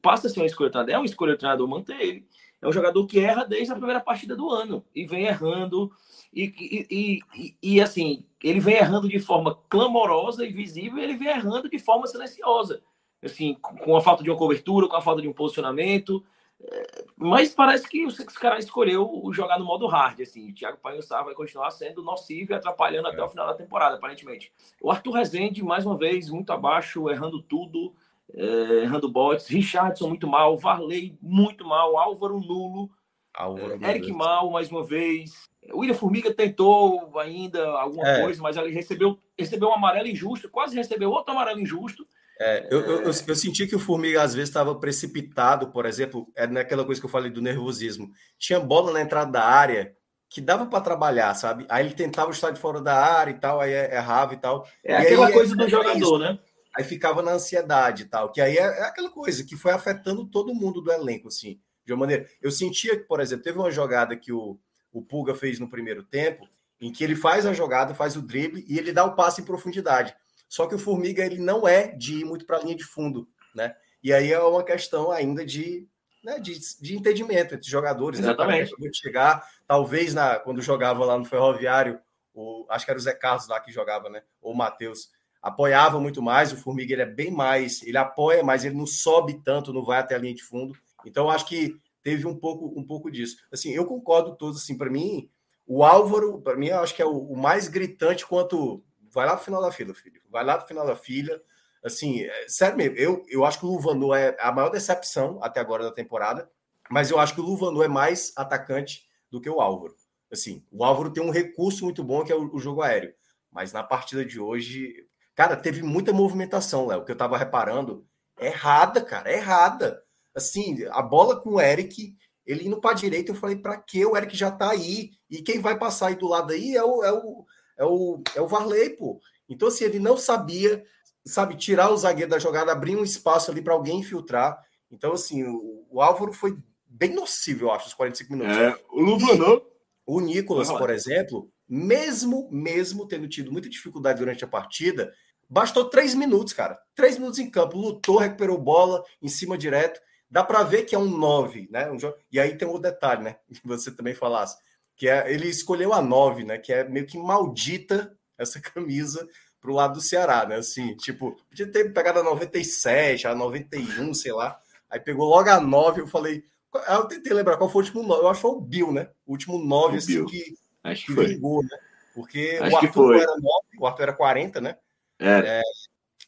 passa 0.01 0.27
a 0.27 0.29
ser 0.29 0.39
uma 0.39 0.45
escolha 0.45 0.69
do 0.69 0.73
treinador, 0.73 0.95
é 0.95 0.97
uma 0.97 1.05
escolha 1.05 1.33
do 1.33 1.39
treinador 1.39 1.67
manter 1.67 1.99
ele. 1.99 2.27
É 2.61 2.67
um 2.67 2.71
jogador 2.71 3.05
que 3.05 3.19
erra 3.19 3.43
desde 3.43 3.71
a 3.71 3.75
primeira 3.75 3.99
partida 3.99 4.35
do 4.35 4.49
ano 4.49 4.85
e 4.95 5.05
vem 5.05 5.25
errando. 5.25 5.91
E, 6.33 6.53
e, 6.89 7.19
e, 7.35 7.55
e, 7.61 7.81
assim, 7.81 8.25
ele 8.41 8.59
vem 8.61 8.75
errando 8.75 9.09
de 9.09 9.19
forma 9.19 9.59
clamorosa 9.69 10.45
e 10.45 10.51
visível, 10.51 10.97
e 10.97 11.03
ele 11.03 11.17
vem 11.17 11.27
errando 11.27 11.69
de 11.69 11.77
forma 11.77 12.07
silenciosa. 12.07 12.81
Assim, 13.23 13.55
com 13.55 13.95
a 13.95 14.01
falta 14.01 14.23
de 14.23 14.29
uma 14.29 14.37
cobertura, 14.37 14.87
com 14.87 14.95
a 14.95 15.01
falta 15.01 15.21
de 15.21 15.27
um 15.27 15.33
posicionamento. 15.33 16.23
É, 16.61 17.05
mas 17.15 17.53
parece 17.53 17.87
que 17.87 18.05
o 18.05 18.25
cara 18.39 18.59
escolheu 18.59 19.21
jogar 19.31 19.57
no 19.59 19.65
modo 19.65 19.87
hard. 19.87 20.21
Assim, 20.21 20.49
o 20.49 20.53
Thiago 20.53 20.77
Panhussá 20.77 21.21
vai 21.21 21.33
continuar 21.33 21.71
sendo 21.71 22.03
nocivo 22.03 22.51
e 22.51 22.55
atrapalhando 22.55 23.07
até 23.07 23.21
o 23.21 23.29
final 23.29 23.47
da 23.47 23.53
temporada, 23.53 23.95
aparentemente. 23.95 24.51
O 24.81 24.91
Arthur 24.91 25.11
Rezende, 25.11 25.63
mais 25.63 25.85
uma 25.85 25.97
vez, 25.97 26.29
muito 26.29 26.51
abaixo, 26.51 27.09
errando 27.09 27.41
tudo 27.41 27.93
é, 28.35 28.85
Rando 28.85 29.09
Botes, 29.09 29.47
Richardson 29.47 30.07
muito 30.07 30.27
mal, 30.27 30.57
Varley 30.57 31.17
muito 31.21 31.65
mal, 31.65 31.97
Álvaro 31.97 32.39
nulo, 32.39 32.89
Álvaro, 33.33 33.83
é, 33.83 33.89
Eric 33.89 34.11
mal 34.11 34.49
mais 34.49 34.69
uma 34.71 34.83
vez. 34.83 35.49
O 35.71 35.79
William 35.79 35.95
Formiga 35.95 36.33
tentou 36.33 37.17
ainda 37.19 37.65
alguma 37.71 38.07
é. 38.07 38.21
coisa, 38.21 38.41
mas 38.41 38.57
ele 38.57 38.71
recebeu, 38.71 39.17
recebeu 39.37 39.69
um 39.69 39.73
amarelo 39.73 40.07
injusto, 40.07 40.49
quase 40.49 40.75
recebeu 40.75 41.09
outro 41.09 41.31
amarelo 41.31 41.59
injusto. 41.59 42.05
É, 42.39 42.67
eu, 42.71 42.81
eu, 42.81 43.03
eu, 43.03 43.35
senti 43.35 43.67
que 43.67 43.75
o 43.75 43.79
Formiga 43.79 44.21
às 44.21 44.33
vezes 44.33 44.49
estava 44.49 44.73
precipitado, 44.75 45.71
por 45.71 45.85
exemplo, 45.85 46.27
é 46.35 46.47
naquela 46.47 46.83
coisa 46.83 46.99
que 46.99 47.05
eu 47.05 47.11
falei 47.11 47.31
do 47.31 47.41
nervosismo. 47.41 48.11
Tinha 48.39 48.59
bola 48.59 48.91
na 48.91 49.01
entrada 49.01 49.31
da 49.31 49.43
área 49.43 49.95
que 50.29 50.41
dava 50.41 50.65
para 50.65 50.81
trabalhar, 50.81 51.33
sabe? 51.35 51.65
Aí 51.69 51.85
ele 51.85 51.93
tentava 51.93 52.31
estar 52.31 52.49
de 52.49 52.59
fora 52.59 52.81
da 52.81 52.95
área 52.95 53.31
e 53.31 53.39
tal, 53.39 53.61
aí 53.61 53.71
errava 53.71 54.33
e 54.33 54.37
tal. 54.37 54.67
É 54.83 54.93
e 54.93 54.95
aquela 54.95 55.27
aí, 55.27 55.33
coisa 55.33 55.55
do 55.55 55.69
jogador, 55.69 56.17
né? 56.17 56.39
aí 56.75 56.83
ficava 56.83 57.21
na 57.21 57.33
ansiedade 57.33 58.03
e 58.03 58.05
tal, 58.05 58.31
que 58.31 58.41
aí 58.41 58.57
é, 58.57 58.63
é, 58.63 58.83
aquela 58.83 59.11
coisa 59.11 59.43
que 59.43 59.55
foi 59.55 59.71
afetando 59.71 60.25
todo 60.25 60.55
mundo 60.55 60.81
do 60.81 60.91
elenco, 60.91 61.27
assim, 61.27 61.59
de 61.85 61.93
uma 61.93 61.99
maneira. 61.99 62.27
Eu 62.41 62.51
sentia 62.51 62.97
que, 62.97 63.03
por 63.03 63.19
exemplo, 63.19 63.43
teve 63.43 63.59
uma 63.59 63.69
jogada 63.69 64.15
que 64.17 64.31
o, 64.31 64.57
o 64.91 65.01
Pulga 65.01 65.35
fez 65.35 65.59
no 65.59 65.69
primeiro 65.69 66.03
tempo, 66.03 66.47
em 66.81 66.91
que 66.91 67.03
ele 67.03 67.15
faz 67.15 67.45
a 67.45 67.53
jogada, 67.53 67.93
faz 67.93 68.15
o 68.17 68.21
drible 68.21 68.65
e 68.67 68.77
ele 68.77 68.91
dá 68.91 69.05
o 69.05 69.15
passe 69.15 69.41
em 69.41 69.45
profundidade. 69.45 70.15
Só 70.53 70.67
que 70.67 70.75
o 70.75 70.77
Formiga 70.77 71.25
ele 71.25 71.39
não 71.39 71.67
é 71.67 71.87
de 71.87 72.19
ir 72.19 72.25
muito 72.25 72.45
para 72.45 72.57
a 72.57 72.61
linha 72.61 72.75
de 72.75 72.83
fundo, 72.83 73.27
né? 73.55 73.75
E 74.03 74.13
aí 74.13 74.31
é 74.31 74.39
uma 74.39 74.63
questão 74.63 75.09
ainda 75.09 75.43
de, 75.43 75.87
né, 76.23 76.39
de, 76.39 76.53
de 76.79 76.95
entendimento 76.95 77.55
entre 77.55 77.67
jogadores. 77.67 78.19
Né? 78.19 78.27
Exatamente. 78.27 78.71
Né? 78.79 78.91
chegar, 78.93 79.49
talvez 79.65 80.13
na, 80.13 80.37
quando 80.37 80.61
jogava 80.61 81.03
lá 81.05 81.17
no 81.17 81.25
Ferroviário, 81.25 81.99
o, 82.35 82.67
acho 82.69 82.85
que 82.85 82.91
era 82.91 82.99
o 82.99 83.01
Zé 83.01 83.15
Carlos 83.15 83.47
lá 83.47 83.59
que 83.59 83.71
jogava, 83.71 84.11
né? 84.11 84.21
Ou 84.43 84.53
o 84.53 84.55
Matheus 84.55 85.09
apoiava 85.41 85.99
muito 85.99 86.21
mais. 86.21 86.53
O 86.53 86.57
Formiga 86.57 86.93
ele 86.93 87.01
é 87.01 87.07
bem 87.07 87.31
mais, 87.31 87.81
ele 87.81 87.97
apoia, 87.97 88.43
mas 88.43 88.63
ele 88.63 88.75
não 88.75 88.85
sobe 88.85 89.41
tanto, 89.43 89.73
não 89.73 89.83
vai 89.83 90.01
até 90.01 90.13
a 90.13 90.19
linha 90.19 90.35
de 90.35 90.43
fundo. 90.43 90.77
Então, 91.03 91.31
acho 91.31 91.47
que 91.47 91.75
teve 92.03 92.27
um 92.27 92.37
pouco, 92.37 92.79
um 92.79 92.85
pouco 92.85 93.09
disso. 93.09 93.37
Assim, 93.51 93.71
eu 93.71 93.87
concordo 93.87 94.35
todos, 94.35 94.61
assim, 94.61 94.77
para 94.77 94.91
mim, 94.91 95.27
o 95.65 95.83
Álvaro, 95.83 96.39
para 96.41 96.55
mim, 96.55 96.67
eu 96.67 96.79
acho 96.81 96.93
que 96.93 97.01
é 97.01 97.05
o, 97.05 97.17
o, 97.17 97.35
mais 97.35 97.67
gritante 97.67 98.23
quanto 98.23 98.83
vai 99.13 99.25
lá 99.25 99.35
pro 99.35 99.45
final 99.45 99.61
da 99.61 99.71
fila, 99.71 99.93
filho. 99.93 100.21
Vai 100.29 100.43
lá 100.43 100.57
pro 100.57 100.67
final 100.67 100.85
da 100.85 100.95
fila. 100.95 101.41
Assim, 101.83 102.23
é, 102.23 102.45
sério 102.47 102.77
mesmo, 102.77 102.95
eu, 102.95 103.25
eu 103.27 103.45
acho 103.45 103.59
que 103.59 103.65
o 103.65 103.69
Luvanu 103.69 104.13
é 104.13 104.35
a 104.39 104.51
maior 104.51 104.69
decepção 104.69 105.39
até 105.41 105.59
agora 105.59 105.83
da 105.83 105.91
temporada, 105.91 106.49
mas 106.89 107.11
eu 107.11 107.19
acho 107.19 107.35
que 107.35 107.41
o 107.41 107.43
Luvanu 107.43 107.83
é 107.83 107.87
mais 107.87 108.31
atacante 108.37 109.07
do 109.29 109.41
que 109.41 109.49
o 109.49 109.59
Álvaro. 109.59 109.95
Assim, 110.31 110.65
o 110.71 110.83
Álvaro 110.83 111.11
tem 111.11 111.21
um 111.21 111.29
recurso 111.29 111.83
muito 111.83 112.03
bom 112.03 112.23
que 112.23 112.31
é 112.31 112.35
o, 112.35 112.53
o 112.55 112.59
jogo 112.59 112.81
aéreo, 112.81 113.13
mas 113.51 113.73
na 113.73 113.83
partida 113.83 114.23
de 114.23 114.39
hoje, 114.39 115.05
Cara, 115.35 115.55
teve 115.55 115.81
muita 115.81 116.13
movimentação, 116.13 116.85
Léo, 116.85 117.03
que 117.03 117.11
eu 117.11 117.15
tava 117.15 117.37
reparando. 117.37 118.05
Errada, 118.39 119.01
cara, 119.01 119.31
errada. 119.31 120.03
Assim, 120.35 120.85
a 120.91 121.01
bola 121.01 121.39
com 121.39 121.51
o 121.55 121.61
Eric, 121.61 122.15
ele 122.45 122.67
indo 122.67 122.79
para 122.79 122.95
direita, 122.95 123.31
eu 123.31 123.35
falei, 123.35 123.55
para 123.55 123.77
que 123.77 124.05
o 124.05 124.15
Eric 124.15 124.35
já 124.37 124.51
tá 124.51 124.69
aí? 124.71 125.11
E 125.29 125.41
quem 125.41 125.59
vai 125.59 125.77
passar 125.77 126.07
aí 126.07 126.15
do 126.15 126.27
lado 126.27 126.53
aí 126.53 126.75
é 126.75 126.83
o, 126.83 127.03
é 127.03 127.11
o, 127.11 127.45
é 127.77 127.85
o, 127.85 128.21
é 128.35 128.41
o 128.41 128.47
Varley, 128.47 128.91
pô. 128.91 129.19
Então, 129.47 129.67
assim, 129.67 129.85
ele 129.85 129.99
não 129.99 130.17
sabia, 130.17 130.83
sabe, 131.25 131.55
tirar 131.55 131.91
o 131.91 131.97
zagueiro 131.97 132.31
da 132.31 132.39
jogada, 132.39 132.71
abrir 132.71 132.95
um 132.95 133.03
espaço 133.03 133.51
ali 133.51 133.61
para 133.61 133.73
alguém 133.73 133.99
infiltrar. 133.99 134.57
Então, 134.91 135.13
assim, 135.13 135.43
o, 135.43 135.85
o, 135.89 136.01
Álvaro 136.01 136.33
foi 136.33 136.57
bem 136.87 137.13
nocivo, 137.13 137.65
eu 137.65 137.71
acho, 137.71 137.87
os 137.87 137.93
45 137.93 138.31
minutos. 138.31 138.57
É, 138.57 138.77
o 138.91 139.01
Luvanão. 139.01 139.61
O 140.05 140.19
Nicolas, 140.19 140.69
por 140.69 140.89
exemplo, 140.89 141.49
mesmo, 141.67 142.49
mesmo 142.51 143.07
tendo 143.07 143.27
tido 143.27 143.51
muita 143.51 143.69
dificuldade 143.69 144.19
durante 144.19 144.43
a 144.43 144.47
partida, 144.47 145.13
bastou 145.49 145.85
três 145.85 146.13
minutos, 146.13 146.51
cara. 146.51 146.77
Três 146.93 147.17
minutos 147.17 147.39
em 147.39 147.49
campo, 147.49 147.77
lutou, 147.77 148.17
recuperou 148.17 148.57
bola 148.57 149.03
em 149.21 149.29
cima 149.29 149.57
direto. 149.57 150.01
Dá 150.29 150.43
para 150.43 150.63
ver 150.63 150.83
que 150.83 150.93
é 150.93 150.99
um 150.99 151.07
9, 151.07 151.69
né? 151.71 151.89
Um 151.91 151.97
jogo... 151.97 152.17
E 152.31 152.39
aí 152.39 152.57
tem 152.57 152.67
um 152.67 152.79
detalhe, 152.79 153.23
né? 153.23 153.37
Que 153.53 153.65
você 153.67 153.91
também 153.91 154.13
falasse, 154.13 154.57
que 155.03 155.09
é 155.09 155.29
ele 155.29 155.49
escolheu 155.49 155.93
a 155.93 156.01
9, 156.01 156.45
né? 156.45 156.57
Que 156.57 156.71
é 156.71 156.87
meio 156.87 157.05
que 157.05 157.17
maldita 157.17 158.17
essa 158.37 158.57
camisa 158.61 159.27
pro 159.59 159.73
lado 159.73 159.95
do 159.95 160.01
Ceará, 160.01 160.45
né? 160.45 160.55
Assim, 160.55 160.95
tipo, 160.95 161.35
podia 161.49 161.69
ter 161.69 161.91
pegado 161.91 162.19
a 162.19 162.23
97, 162.23 163.27
a 163.27 163.35
91, 163.35 164.13
sei 164.13 164.31
lá. 164.31 164.57
Aí 164.89 165.01
pegou 165.01 165.27
logo 165.27 165.49
a 165.49 165.59
9, 165.59 166.03
eu 166.03 166.07
falei, 166.07 166.45
eu 166.87 167.03
tentei 167.03 167.33
lembrar 167.33 167.57
qual 167.57 167.69
foi 167.69 167.81
o 167.81 167.85
último 167.85 168.01
9. 168.01 168.21
Eu 168.21 168.29
acho 168.29 168.37
que 168.37 168.47
foi 168.47 168.51
o 168.51 168.61
Bill, 168.61 168.93
né? 168.93 169.09
O 169.25 169.33
último 169.33 169.59
9, 169.59 169.97
assim, 169.97 170.13
Bill. 170.13 170.25
que 170.25 170.55
Acho 170.81 171.05
que, 171.05 171.13
que 171.13 171.25
vingou, 171.25 171.61
né? 171.61 171.77
Porque 172.15 172.57
Acho 172.61 172.73
o 172.73 172.77
Arthur 172.77 173.15
era 173.15 173.35
9, 173.35 173.43
o 173.79 173.85
Arthur 173.85 174.03
era 174.03 174.13
40, 174.13 174.61
né? 174.61 174.77
É. 175.19 175.59
é. 175.59 175.61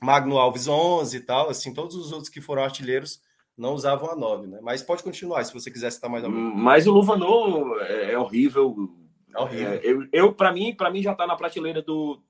Magno 0.01 0.37
Alves 0.37 0.67
11 0.67 1.15
e 1.15 1.21
tal, 1.21 1.49
assim, 1.49 1.73
todos 1.73 1.95
os 1.95 2.11
outros 2.11 2.27
que 2.27 2.41
foram 2.41 2.61
artilheiros 2.61 3.21
não 3.57 3.73
usavam 3.73 4.11
a 4.11 4.15
9, 4.15 4.47
né? 4.47 4.59
Mas 4.61 4.83
pode 4.83 5.03
continuar 5.03 5.43
se 5.43 5.53
você 5.53 5.71
quiser 5.71 5.91
citar 5.91 6.09
mais 6.09 6.23
algum. 6.23 6.37
Mas 6.37 6.87
o 6.87 6.91
Luvanô 6.91 7.79
é, 7.81 8.13
é 8.13 8.17
horrível. 8.17 8.89
É 9.33 9.39
horrível. 9.39 9.73
É, 9.73 9.81
eu, 9.83 10.07
eu 10.11 10.33
para 10.33 10.51
mim, 10.51 10.75
para 10.75 10.89
mim 10.89 11.01
já 11.01 11.13
tá 11.13 11.25
na 11.25 11.35
prateleira 11.35 11.81
do 11.81 12.21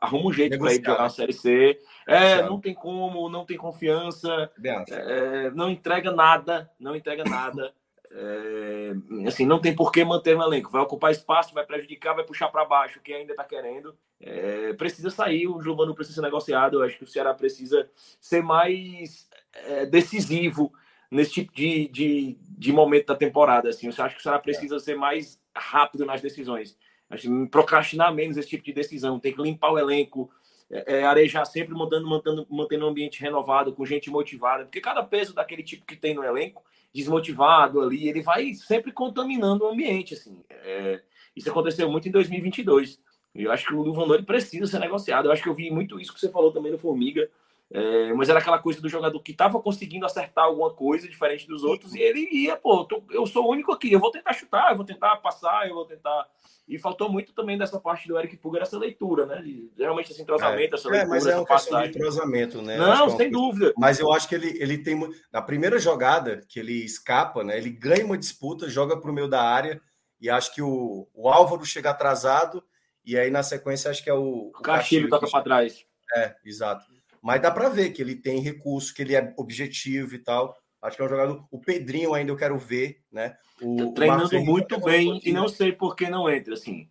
arruma 0.00 0.28
um 0.28 0.32
jeito 0.32 0.58
para 0.58 0.72
ir 0.72 0.84
jogar 0.84 1.06
a 1.06 1.10
Série 1.10 1.32
C. 1.32 1.78
É, 2.06 2.42
não 2.42 2.60
tem 2.60 2.74
como, 2.74 3.28
não 3.28 3.44
tem 3.44 3.56
confiança, 3.56 4.50
é, 4.64 5.50
não 5.50 5.70
entrega 5.70 6.10
nada, 6.10 6.70
não 6.78 6.96
entrega 6.96 7.24
nada. 7.24 7.72
É, 8.10 8.92
assim, 9.26 9.44
não 9.44 9.60
tem 9.60 9.74
por 9.74 9.92
que 9.92 10.02
manter 10.04 10.36
no 10.36 10.42
elenco. 10.42 10.70
Vai 10.70 10.82
ocupar 10.82 11.12
espaço, 11.12 11.52
vai 11.52 11.64
prejudicar, 11.64 12.14
vai 12.14 12.24
puxar 12.24 12.48
para 12.48 12.64
baixo 12.64 13.00
quem 13.02 13.16
ainda 13.16 13.32
está 13.32 13.44
querendo. 13.44 13.94
É, 14.20 14.72
precisa 14.72 15.10
sair, 15.10 15.46
o 15.46 15.60
Giovanni 15.60 15.94
precisa 15.94 16.16
ser 16.16 16.22
negociado. 16.22 16.78
Eu 16.78 16.82
acho 16.84 16.96
que 16.96 17.04
o 17.04 17.06
Ceará 17.06 17.34
precisa 17.34 17.88
ser 18.20 18.42
mais 18.42 19.27
é, 19.52 19.86
decisivo 19.86 20.72
nesse 21.10 21.32
tipo 21.32 21.52
de, 21.52 21.88
de, 21.88 22.38
de, 22.40 22.72
momento 22.72 23.06
da 23.06 23.16
temporada. 23.16 23.68
Assim. 23.68 23.86
Eu 23.86 24.04
acho 24.04 24.14
que 24.14 24.20
o 24.20 24.22
Ceará 24.22 24.38
precisa 24.38 24.78
ser 24.78 24.96
mais 24.96 25.40
rápido 25.54 26.04
nas 26.04 26.20
decisões. 26.20 26.76
Acho 27.10 27.46
procrastinar 27.48 28.14
menos 28.14 28.36
esse 28.36 28.48
tipo 28.48 28.64
de 28.64 28.72
decisão. 28.72 29.18
Tem 29.18 29.32
que 29.32 29.42
limpar 29.42 29.72
o 29.72 29.78
elenco, 29.78 30.30
é, 30.70 30.98
é, 30.98 31.04
arejar 31.04 31.44
sempre 31.46 31.74
mantendo, 31.74 32.06
mantendo, 32.06 32.46
mantendo 32.50 32.86
um 32.86 32.88
ambiente 32.90 33.20
renovado, 33.20 33.72
com 33.72 33.86
gente 33.86 34.10
motivada, 34.10 34.64
porque 34.64 34.80
cada 34.80 35.02
peso 35.02 35.34
daquele 35.34 35.62
tipo 35.62 35.86
que 35.86 35.96
tem 35.96 36.14
no 36.14 36.22
elenco 36.22 36.62
desmotivado 36.92 37.80
ali, 37.80 38.08
ele 38.08 38.22
vai 38.22 38.54
sempre 38.54 38.92
contaminando 38.92 39.64
o 39.64 39.68
ambiente, 39.68 40.14
assim. 40.14 40.42
É, 40.50 41.00
isso 41.34 41.50
aconteceu 41.50 41.90
muito 41.90 42.08
em 42.08 42.10
2022. 42.10 43.00
Eu 43.34 43.52
acho 43.52 43.66
que 43.66 43.74
o 43.74 43.82
Luvanor 43.82 44.22
precisa 44.24 44.66
ser 44.66 44.78
negociado. 44.80 45.26
Eu 45.26 45.32
acho 45.32 45.42
que 45.42 45.48
eu 45.48 45.54
vi 45.54 45.70
muito 45.70 46.00
isso 46.00 46.12
que 46.12 46.18
você 46.18 46.30
falou 46.30 46.52
também 46.52 46.72
no 46.72 46.78
Formiga. 46.78 47.30
É, 47.70 48.14
mas 48.14 48.30
era 48.30 48.38
aquela 48.38 48.58
coisa 48.58 48.80
do 48.80 48.88
jogador 48.88 49.20
que 49.20 49.32
estava 49.32 49.60
conseguindo 49.60 50.06
acertar 50.06 50.44
alguma 50.44 50.72
coisa 50.72 51.06
diferente 51.06 51.46
dos 51.46 51.62
outros 51.62 51.94
e 51.94 52.00
ele 52.00 52.26
ia, 52.32 52.56
pô, 52.56 52.82
tô, 52.84 53.02
eu 53.10 53.26
sou 53.26 53.44
o 53.44 53.50
único 53.50 53.70
aqui, 53.72 53.92
eu 53.92 54.00
vou 54.00 54.10
tentar 54.10 54.32
chutar, 54.32 54.70
eu 54.70 54.76
vou 54.76 54.86
tentar 54.86 55.16
passar, 55.16 55.68
eu 55.68 55.74
vou 55.74 55.84
tentar. 55.84 56.26
E 56.66 56.78
faltou 56.78 57.10
muito 57.10 57.34
também 57.34 57.58
dessa 57.58 57.78
parte 57.78 58.08
do 58.08 58.18
Eric 58.18 58.38
Puga, 58.38 58.60
essa 58.60 58.78
leitura, 58.78 59.26
né? 59.26 59.42
Geralmente 59.76 60.12
esse 60.12 60.20
entrosamento, 60.20 60.74
é, 60.74 60.78
essa 60.78 60.88
leitura. 60.88 61.06
É, 61.06 61.06
mas 61.06 61.26
é 61.26 61.36
uma 61.36 61.46
questão 61.46 61.82
de 61.82 61.88
entrosamento, 61.88 62.62
né? 62.62 62.76
Não, 62.76 63.06
é 63.06 63.16
sem 63.16 63.30
dúvida. 63.30 63.72
Mas 63.76 63.98
eu 63.98 64.12
acho 64.12 64.28
que 64.28 64.34
ele, 64.34 64.62
ele 64.62 64.78
tem. 64.78 64.98
Na 65.32 65.40
primeira 65.40 65.78
jogada 65.78 66.42
que 66.46 66.60
ele 66.60 66.84
escapa, 66.84 67.42
né? 67.42 67.56
Ele 67.56 67.70
ganha 67.70 68.04
uma 68.04 68.18
disputa, 68.18 68.68
joga 68.68 68.98
para 68.98 69.10
o 69.10 69.14
meio 69.14 69.28
da 69.28 69.42
área, 69.42 69.80
e 70.20 70.28
acho 70.28 70.54
que 70.54 70.60
o, 70.60 71.08
o 71.14 71.28
Álvaro 71.28 71.64
chega 71.64 71.88
atrasado, 71.88 72.62
e 73.02 73.16
aí 73.16 73.30
na 73.30 73.42
sequência 73.42 73.90
acho 73.90 74.04
que 74.04 74.10
é 74.10 74.14
o. 74.14 74.50
O 74.54 74.62
Castilho 74.62 75.08
toca 75.08 75.26
para 75.30 75.44
trás. 75.44 75.86
É, 76.16 76.34
exato. 76.44 76.97
Mas 77.22 77.40
dá 77.40 77.50
para 77.50 77.68
ver 77.68 77.90
que 77.90 78.02
ele 78.02 78.14
tem 78.14 78.40
recurso, 78.40 78.94
que 78.94 79.02
ele 79.02 79.14
é 79.14 79.34
objetivo 79.36 80.14
e 80.14 80.18
tal. 80.18 80.56
Acho 80.80 80.96
que 80.96 81.02
é 81.02 81.06
um 81.06 81.08
jogador. 81.08 81.44
O 81.50 81.58
Pedrinho 81.58 82.14
ainda 82.14 82.30
eu 82.30 82.36
quero 82.36 82.56
ver, 82.58 83.00
né? 83.10 83.36
O, 83.60 83.92
treinando 83.92 84.36
o 84.36 84.44
muito 84.44 84.80
bem 84.80 85.20
e 85.24 85.32
não 85.32 85.48
sei 85.48 85.72
por 85.72 85.96
que 85.96 86.08
não 86.08 86.30
entra 86.30 86.54
assim. 86.54 86.88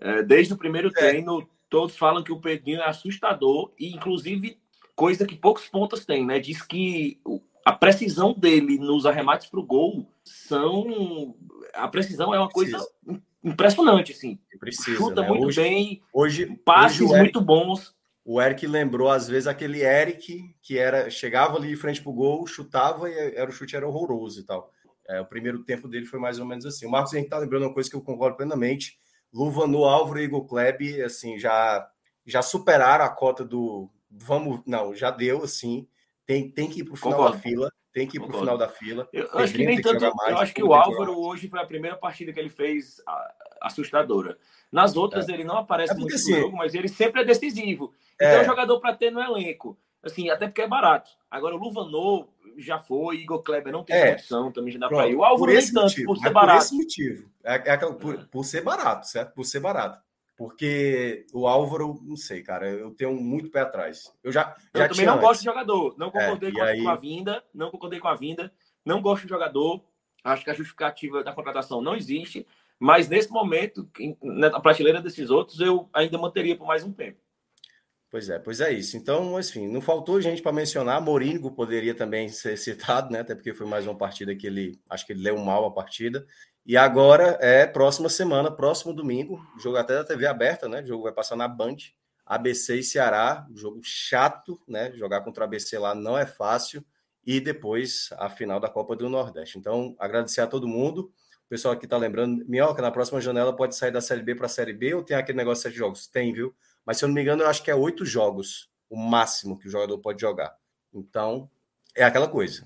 É, 0.00 0.22
desde 0.22 0.52
o 0.52 0.58
primeiro 0.58 0.88
é. 0.88 0.92
treino, 0.92 1.48
todos 1.68 1.96
falam 1.96 2.24
que 2.24 2.32
o 2.32 2.40
Pedrinho 2.40 2.80
é 2.80 2.88
assustador 2.88 3.72
e 3.78 3.94
inclusive 3.94 4.58
coisa 4.96 5.26
que 5.26 5.36
poucos 5.36 5.68
pontos 5.68 6.04
tem, 6.04 6.26
né? 6.26 6.38
Diz 6.40 6.60
que 6.60 7.20
a 7.64 7.72
precisão 7.72 8.34
dele 8.34 8.78
nos 8.78 9.06
arremates 9.06 9.48
para 9.48 9.60
o 9.60 9.66
gol 9.66 10.06
são 10.24 11.34
a 11.72 11.86
precisão 11.88 12.34
é 12.34 12.38
uma 12.38 12.48
coisa 12.48 12.78
Precisa. 12.78 13.22
impressionante 13.44 14.12
assim. 14.12 14.38
Precisa, 14.58 14.96
Chuta 14.96 15.22
né? 15.22 15.28
muito 15.28 15.46
hoje, 15.46 15.60
bem, 15.60 16.02
hoje 16.12 16.46
passes 16.64 17.00
hoje 17.00 17.14
Eric, 17.14 17.22
muito 17.22 17.40
bons. 17.40 17.94
O 18.32 18.40
Eric 18.40 18.64
lembrou 18.64 19.10
às 19.10 19.26
vezes 19.26 19.48
aquele 19.48 19.82
Eric 19.82 20.54
que 20.62 20.78
era 20.78 21.10
chegava 21.10 21.56
ali 21.56 21.70
de 21.70 21.74
frente 21.74 22.00
para 22.00 22.10
o 22.10 22.14
gol, 22.14 22.46
chutava 22.46 23.10
e 23.10 23.34
era 23.34 23.50
o 23.50 23.52
chute 23.52 23.74
era 23.74 23.88
horroroso 23.88 24.38
e 24.38 24.44
tal. 24.44 24.70
É, 25.08 25.20
o 25.20 25.26
primeiro 25.26 25.64
tempo 25.64 25.88
dele 25.88 26.06
foi 26.06 26.20
mais 26.20 26.38
ou 26.38 26.46
menos 26.46 26.64
assim. 26.64 26.86
O 26.86 26.90
Marcos 26.92 27.12
a 27.12 27.16
gente 27.18 27.28
tá 27.28 27.38
lembrando 27.38 27.64
uma 27.64 27.74
coisa 27.74 27.90
que 27.90 27.96
eu 27.96 28.00
concordo 28.00 28.36
plenamente. 28.36 29.00
Luva 29.34 29.66
no 29.66 29.84
Álvaro 29.84 30.20
e 30.20 30.22
Igor 30.22 30.46
Kleb, 30.46 31.02
assim, 31.02 31.40
já 31.40 31.90
já 32.24 32.40
superaram 32.40 33.04
a 33.04 33.08
cota 33.08 33.44
do 33.44 33.90
vamos, 34.08 34.60
não, 34.64 34.94
já 34.94 35.10
deu 35.10 35.42
assim. 35.42 35.88
Tem, 36.24 36.48
tem 36.48 36.70
que 36.70 36.82
ir 36.82 36.84
para 36.84 36.94
o 36.94 36.96
final 36.96 37.18
Concordo. 37.18 37.36
da 37.36 37.42
fila. 37.42 37.72
Tem 37.92 38.06
que 38.06 38.16
ir 38.16 38.20
para 38.20 38.36
o 38.36 38.38
final 38.38 38.56
da 38.56 38.68
fila. 38.68 39.08
Eu 39.12 39.28
acho 39.34 39.52
que 39.52 39.64
nem 39.64 39.80
tanto. 39.80 40.00
Mais, 40.14 40.30
eu 40.30 40.38
acho 40.38 40.54
que 40.54 40.62
o 40.62 40.72
Álvaro 40.72 41.18
hoje 41.18 41.48
foi 41.48 41.60
a 41.60 41.66
primeira 41.66 41.96
partida 41.96 42.32
que 42.32 42.38
ele 42.38 42.48
fez 42.48 43.02
assustadora. 43.60 44.38
Nas 44.70 44.96
outras 44.96 45.28
é. 45.28 45.32
ele 45.32 45.44
não 45.44 45.56
aparece 45.56 45.92
é 45.92 45.96
muito 45.96 46.14
assim, 46.14 46.32
no 46.32 46.40
jogo, 46.40 46.56
mas 46.56 46.74
ele 46.74 46.88
sempre 46.88 47.22
é 47.22 47.24
decisivo. 47.24 47.92
Então 48.14 48.28
é, 48.28 48.36
é 48.36 48.40
um 48.42 48.44
jogador 48.44 48.78
para 48.80 48.94
ter 48.94 49.10
no 49.10 49.20
elenco. 49.20 49.76
Assim, 50.02 50.30
até 50.30 50.46
porque 50.46 50.62
é 50.62 50.68
barato. 50.68 51.10
Agora 51.30 51.56
o 51.56 51.58
Luvanor 51.58 52.28
já 52.56 52.78
foi, 52.78 53.16
Igor 53.16 53.42
Kleber 53.42 53.72
não 53.72 53.84
tem 53.84 53.96
é. 53.96 54.12
condição, 54.12 54.52
também 54.52 54.72
já 54.72 54.78
dá 54.78 54.88
para 54.88 55.08
ir. 55.08 55.16
O 55.16 55.24
Álvaro 55.24 55.52
nem 55.52 55.66
tanto, 55.66 55.82
motivo, 55.82 56.06
por 56.06 56.16
ser 56.16 56.30
barato. 56.30 56.58
Por 56.58 56.64
esse 56.64 56.76
motivo. 56.76 57.30
É, 57.44 57.72
é, 57.72 57.76
por, 57.76 58.28
por 58.28 58.44
ser 58.44 58.62
barato, 58.62 59.06
certo? 59.08 59.34
Por 59.34 59.44
ser 59.44 59.60
barato 59.60 60.00
porque 60.40 61.26
o 61.34 61.46
Álvaro, 61.46 62.00
não 62.02 62.16
sei, 62.16 62.42
cara, 62.42 62.66
eu 62.66 62.92
tenho 62.92 63.12
muito 63.12 63.50
pé 63.50 63.60
atrás. 63.60 64.10
Eu 64.24 64.32
já, 64.32 64.56
já 64.74 64.84
eu 64.84 64.88
também 64.88 65.04
não 65.04 65.16
antes. 65.16 65.26
gosto 65.26 65.40
de 65.40 65.44
jogador, 65.44 65.94
não 65.98 66.10
concordei 66.10 66.48
é, 66.48 66.52
com, 66.52 66.62
a, 66.62 66.64
aí... 66.64 66.82
com, 66.82 66.88
a, 66.88 66.96
vinda, 66.96 67.44
não 67.52 67.70
concordei 67.70 68.00
com 68.00 68.08
a 68.08 68.14
vinda, 68.14 68.50
não 68.82 69.02
gosto 69.02 69.24
de 69.24 69.28
jogador. 69.28 69.84
Acho 70.24 70.42
que 70.42 70.48
a 70.48 70.54
justificativa 70.54 71.22
da 71.22 71.34
contratação 71.34 71.82
não 71.82 71.94
existe, 71.94 72.46
mas 72.78 73.06
nesse 73.06 73.30
momento, 73.30 73.86
na 74.22 74.58
prateleira 74.60 75.02
desses 75.02 75.28
outros, 75.28 75.60
eu 75.60 75.90
ainda 75.92 76.16
manteria 76.16 76.56
por 76.56 76.66
mais 76.66 76.82
um 76.84 76.90
tempo. 76.90 77.18
Pois 78.10 78.30
é, 78.30 78.38
pois 78.38 78.62
é 78.62 78.72
isso. 78.72 78.96
Então, 78.96 79.38
enfim, 79.38 79.68
não 79.68 79.82
faltou 79.82 80.22
gente 80.22 80.40
para 80.40 80.52
mencionar. 80.52 81.02
Moringo 81.02 81.52
poderia 81.52 81.94
também 81.94 82.30
ser 82.30 82.56
citado, 82.56 83.12
né? 83.12 83.20
Até 83.20 83.34
porque 83.34 83.52
foi 83.52 83.66
mais 83.66 83.86
uma 83.86 83.94
partida 83.94 84.34
que 84.34 84.46
ele 84.46 84.80
acho 84.88 85.06
que 85.06 85.12
ele 85.12 85.22
leu 85.22 85.36
mal 85.36 85.66
a 85.66 85.70
partida. 85.70 86.26
E 86.64 86.76
agora 86.76 87.38
é 87.40 87.66
próxima 87.66 88.08
semana, 88.08 88.50
próximo 88.50 88.92
domingo, 88.92 89.40
jogo 89.58 89.76
até 89.76 89.94
da 89.94 90.04
TV 90.04 90.26
aberta, 90.26 90.68
né? 90.68 90.82
O 90.82 90.86
jogo 90.86 91.04
vai 91.04 91.12
passar 91.12 91.36
na 91.36 91.48
Band. 91.48 91.76
ABC 92.24 92.76
e 92.76 92.82
Ceará, 92.84 93.44
jogo 93.54 93.80
chato, 93.82 94.60
né? 94.68 94.92
Jogar 94.92 95.22
contra 95.22 95.44
a 95.44 95.46
ABC 95.46 95.78
lá 95.78 95.94
não 95.94 96.16
é 96.16 96.26
fácil. 96.26 96.84
E 97.26 97.40
depois 97.40 98.10
a 98.18 98.30
final 98.30 98.60
da 98.60 98.68
Copa 98.68 98.94
do 98.94 99.08
Nordeste. 99.08 99.58
Então, 99.58 99.96
agradecer 99.98 100.40
a 100.40 100.46
todo 100.46 100.68
mundo. 100.68 101.12
O 101.46 101.48
pessoal 101.48 101.74
aqui 101.74 101.86
tá 101.86 101.96
lembrando, 101.96 102.44
Minhoca, 102.46 102.80
na 102.80 102.90
próxima 102.92 103.20
janela 103.20 103.54
pode 103.56 103.74
sair 103.74 103.90
da 103.90 104.00
Série 104.00 104.22
B 104.22 104.36
para 104.36 104.46
a 104.46 104.48
Série 104.48 104.72
B 104.72 104.94
ou 104.94 105.02
tem 105.02 105.16
aquele 105.16 105.38
negócio 105.38 105.62
de 105.62 105.70
sete 105.70 105.78
jogos? 105.78 106.06
Tem, 106.06 106.32
viu? 106.32 106.54
Mas 106.86 106.98
se 106.98 107.04
eu 107.04 107.08
não 107.08 107.14
me 107.14 107.22
engano, 107.22 107.42
eu 107.42 107.48
acho 107.48 107.64
que 107.64 107.70
é 107.70 107.74
oito 107.74 108.04
jogos, 108.04 108.70
o 108.88 108.96
máximo 108.96 109.58
que 109.58 109.66
o 109.66 109.70
jogador 109.70 109.98
pode 109.98 110.20
jogar. 110.20 110.54
Então, 110.94 111.50
é 111.96 112.04
aquela 112.04 112.28
coisa 112.28 112.64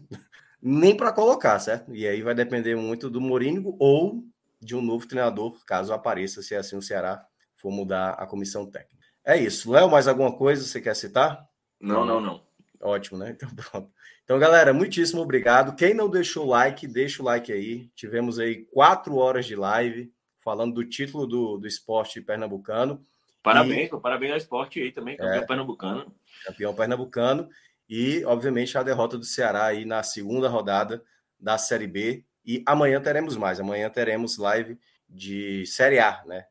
nem 0.66 0.96
para 0.96 1.12
colocar, 1.12 1.58
certo? 1.58 1.94
E 1.94 2.08
aí 2.08 2.22
vai 2.22 2.34
depender 2.34 2.74
muito 2.74 3.10
do 3.10 3.20
Mourinho 3.20 3.76
ou 3.78 4.24
de 4.58 4.74
um 4.74 4.80
novo 4.80 5.06
treinador, 5.06 5.62
caso 5.66 5.92
apareça, 5.92 6.40
se 6.40 6.54
assim 6.54 6.74
o 6.74 6.80
Ceará 6.80 7.22
for 7.54 7.70
mudar 7.70 8.12
a 8.12 8.26
comissão 8.26 8.64
técnica. 8.64 9.04
É 9.22 9.36
isso. 9.36 9.70
Léo, 9.70 9.90
mais 9.90 10.08
alguma 10.08 10.32
coisa 10.32 10.64
você 10.64 10.80
quer 10.80 10.96
citar? 10.96 11.46
Não, 11.78 12.06
não, 12.06 12.18
não. 12.18 12.42
Ótimo, 12.80 13.18
né? 13.18 13.30
Então 13.30 13.50
pronto. 13.50 13.92
Então, 14.24 14.38
galera, 14.38 14.72
muitíssimo 14.72 15.20
obrigado. 15.20 15.76
Quem 15.76 15.92
não 15.92 16.08
deixou 16.08 16.46
o 16.46 16.48
like, 16.48 16.86
deixa 16.86 17.20
o 17.20 17.26
like 17.26 17.52
aí. 17.52 17.90
Tivemos 17.94 18.38
aí 18.38 18.64
quatro 18.72 19.16
horas 19.16 19.44
de 19.44 19.54
live 19.54 20.10
falando 20.40 20.74
do 20.74 20.84
título 20.84 21.26
do, 21.26 21.58
do 21.58 21.66
esporte 21.66 22.22
pernambucano. 22.22 23.04
Parabéns, 23.42 23.90
e... 23.92 24.00
parabéns 24.00 24.32
ao 24.32 24.38
esporte 24.38 24.80
aí 24.80 24.90
também, 24.90 25.18
campeão 25.18 25.42
é, 25.42 25.46
pernambucano. 25.46 26.14
Campeão 26.46 26.74
pernambucano 26.74 27.48
e, 27.88 28.24
obviamente, 28.24 28.76
a 28.78 28.82
derrota 28.82 29.18
do 29.18 29.24
Ceará 29.24 29.66
aí 29.66 29.84
na 29.84 30.02
segunda 30.02 30.48
rodada 30.48 31.02
da 31.38 31.58
Série 31.58 31.86
B. 31.86 32.24
E 32.44 32.62
amanhã 32.66 33.00
teremos 33.00 33.36
mais. 33.36 33.60
Amanhã 33.60 33.88
teremos 33.90 34.38
live 34.38 34.78
de 35.08 35.64
Série 35.66 35.98
A, 35.98 36.22
né? 36.26 36.46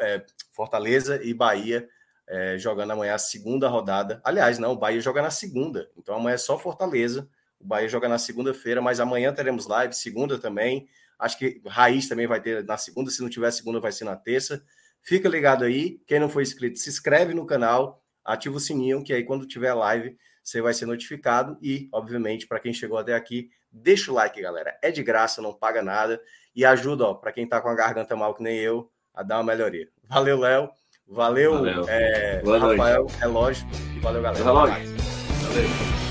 É, 0.00 0.24
Fortaleza 0.52 1.20
e 1.22 1.32
Bahia 1.32 1.88
é, 2.26 2.56
jogando 2.58 2.92
amanhã 2.92 3.14
a 3.14 3.18
segunda 3.18 3.68
rodada. 3.68 4.20
Aliás, 4.24 4.58
não, 4.58 4.72
o 4.72 4.76
Bahia 4.76 5.00
joga 5.00 5.22
na 5.22 5.30
segunda. 5.30 5.90
Então 5.96 6.16
amanhã 6.16 6.34
é 6.34 6.38
só 6.38 6.58
Fortaleza. 6.58 7.28
O 7.60 7.66
Bahia 7.66 7.88
joga 7.88 8.08
na 8.08 8.18
segunda-feira, 8.18 8.80
mas 8.80 9.00
amanhã 9.00 9.32
teremos 9.32 9.66
live, 9.66 9.94
segunda 9.94 10.38
também. 10.38 10.88
Acho 11.18 11.38
que 11.38 11.60
Raiz 11.66 12.08
também 12.08 12.26
vai 12.26 12.40
ter 12.40 12.64
na 12.64 12.76
segunda. 12.76 13.10
Se 13.10 13.22
não 13.22 13.28
tiver 13.28 13.50
segunda, 13.50 13.80
vai 13.80 13.92
ser 13.92 14.04
na 14.04 14.16
terça. 14.16 14.62
Fica 15.02 15.28
ligado 15.28 15.64
aí. 15.64 16.00
Quem 16.06 16.18
não 16.18 16.28
for 16.28 16.42
inscrito, 16.42 16.78
se 16.78 16.88
inscreve 16.88 17.34
no 17.34 17.46
canal, 17.46 18.02
ativa 18.24 18.56
o 18.56 18.60
sininho, 18.60 19.04
que 19.04 19.12
aí 19.12 19.22
quando 19.22 19.46
tiver 19.46 19.72
live 19.74 20.16
você 20.44 20.60
vai 20.60 20.74
ser 20.74 20.86
notificado. 20.86 21.56
E, 21.62 21.88
obviamente, 21.90 22.46
para 22.46 22.60
quem 22.60 22.72
chegou 22.72 22.98
até 22.98 23.14
aqui, 23.14 23.50
deixa 23.72 24.12
o 24.12 24.14
like, 24.14 24.40
galera. 24.40 24.78
É 24.82 24.90
de 24.90 25.02
graça, 25.02 25.40
não 25.40 25.54
paga 25.54 25.82
nada. 25.82 26.20
E 26.54 26.64
ajuda, 26.64 27.06
ó, 27.06 27.14
para 27.14 27.32
quem 27.32 27.48
tá 27.48 27.60
com 27.60 27.68
a 27.68 27.74
garganta 27.74 28.14
mal 28.14 28.34
que 28.34 28.42
nem 28.42 28.58
eu, 28.58 28.90
a 29.14 29.22
dar 29.22 29.38
uma 29.38 29.44
melhoria. 29.44 29.88
Valeu, 30.04 30.38
Léo. 30.38 30.70
Valeu, 31.06 31.52
valeu. 31.52 31.88
É, 31.88 32.42
Rafael, 32.44 33.06
é 33.20 33.26
lógico. 33.26 33.70
E 33.96 34.00
valeu, 34.00 34.22
galera. 34.22 34.44
Valeu. 34.44 36.03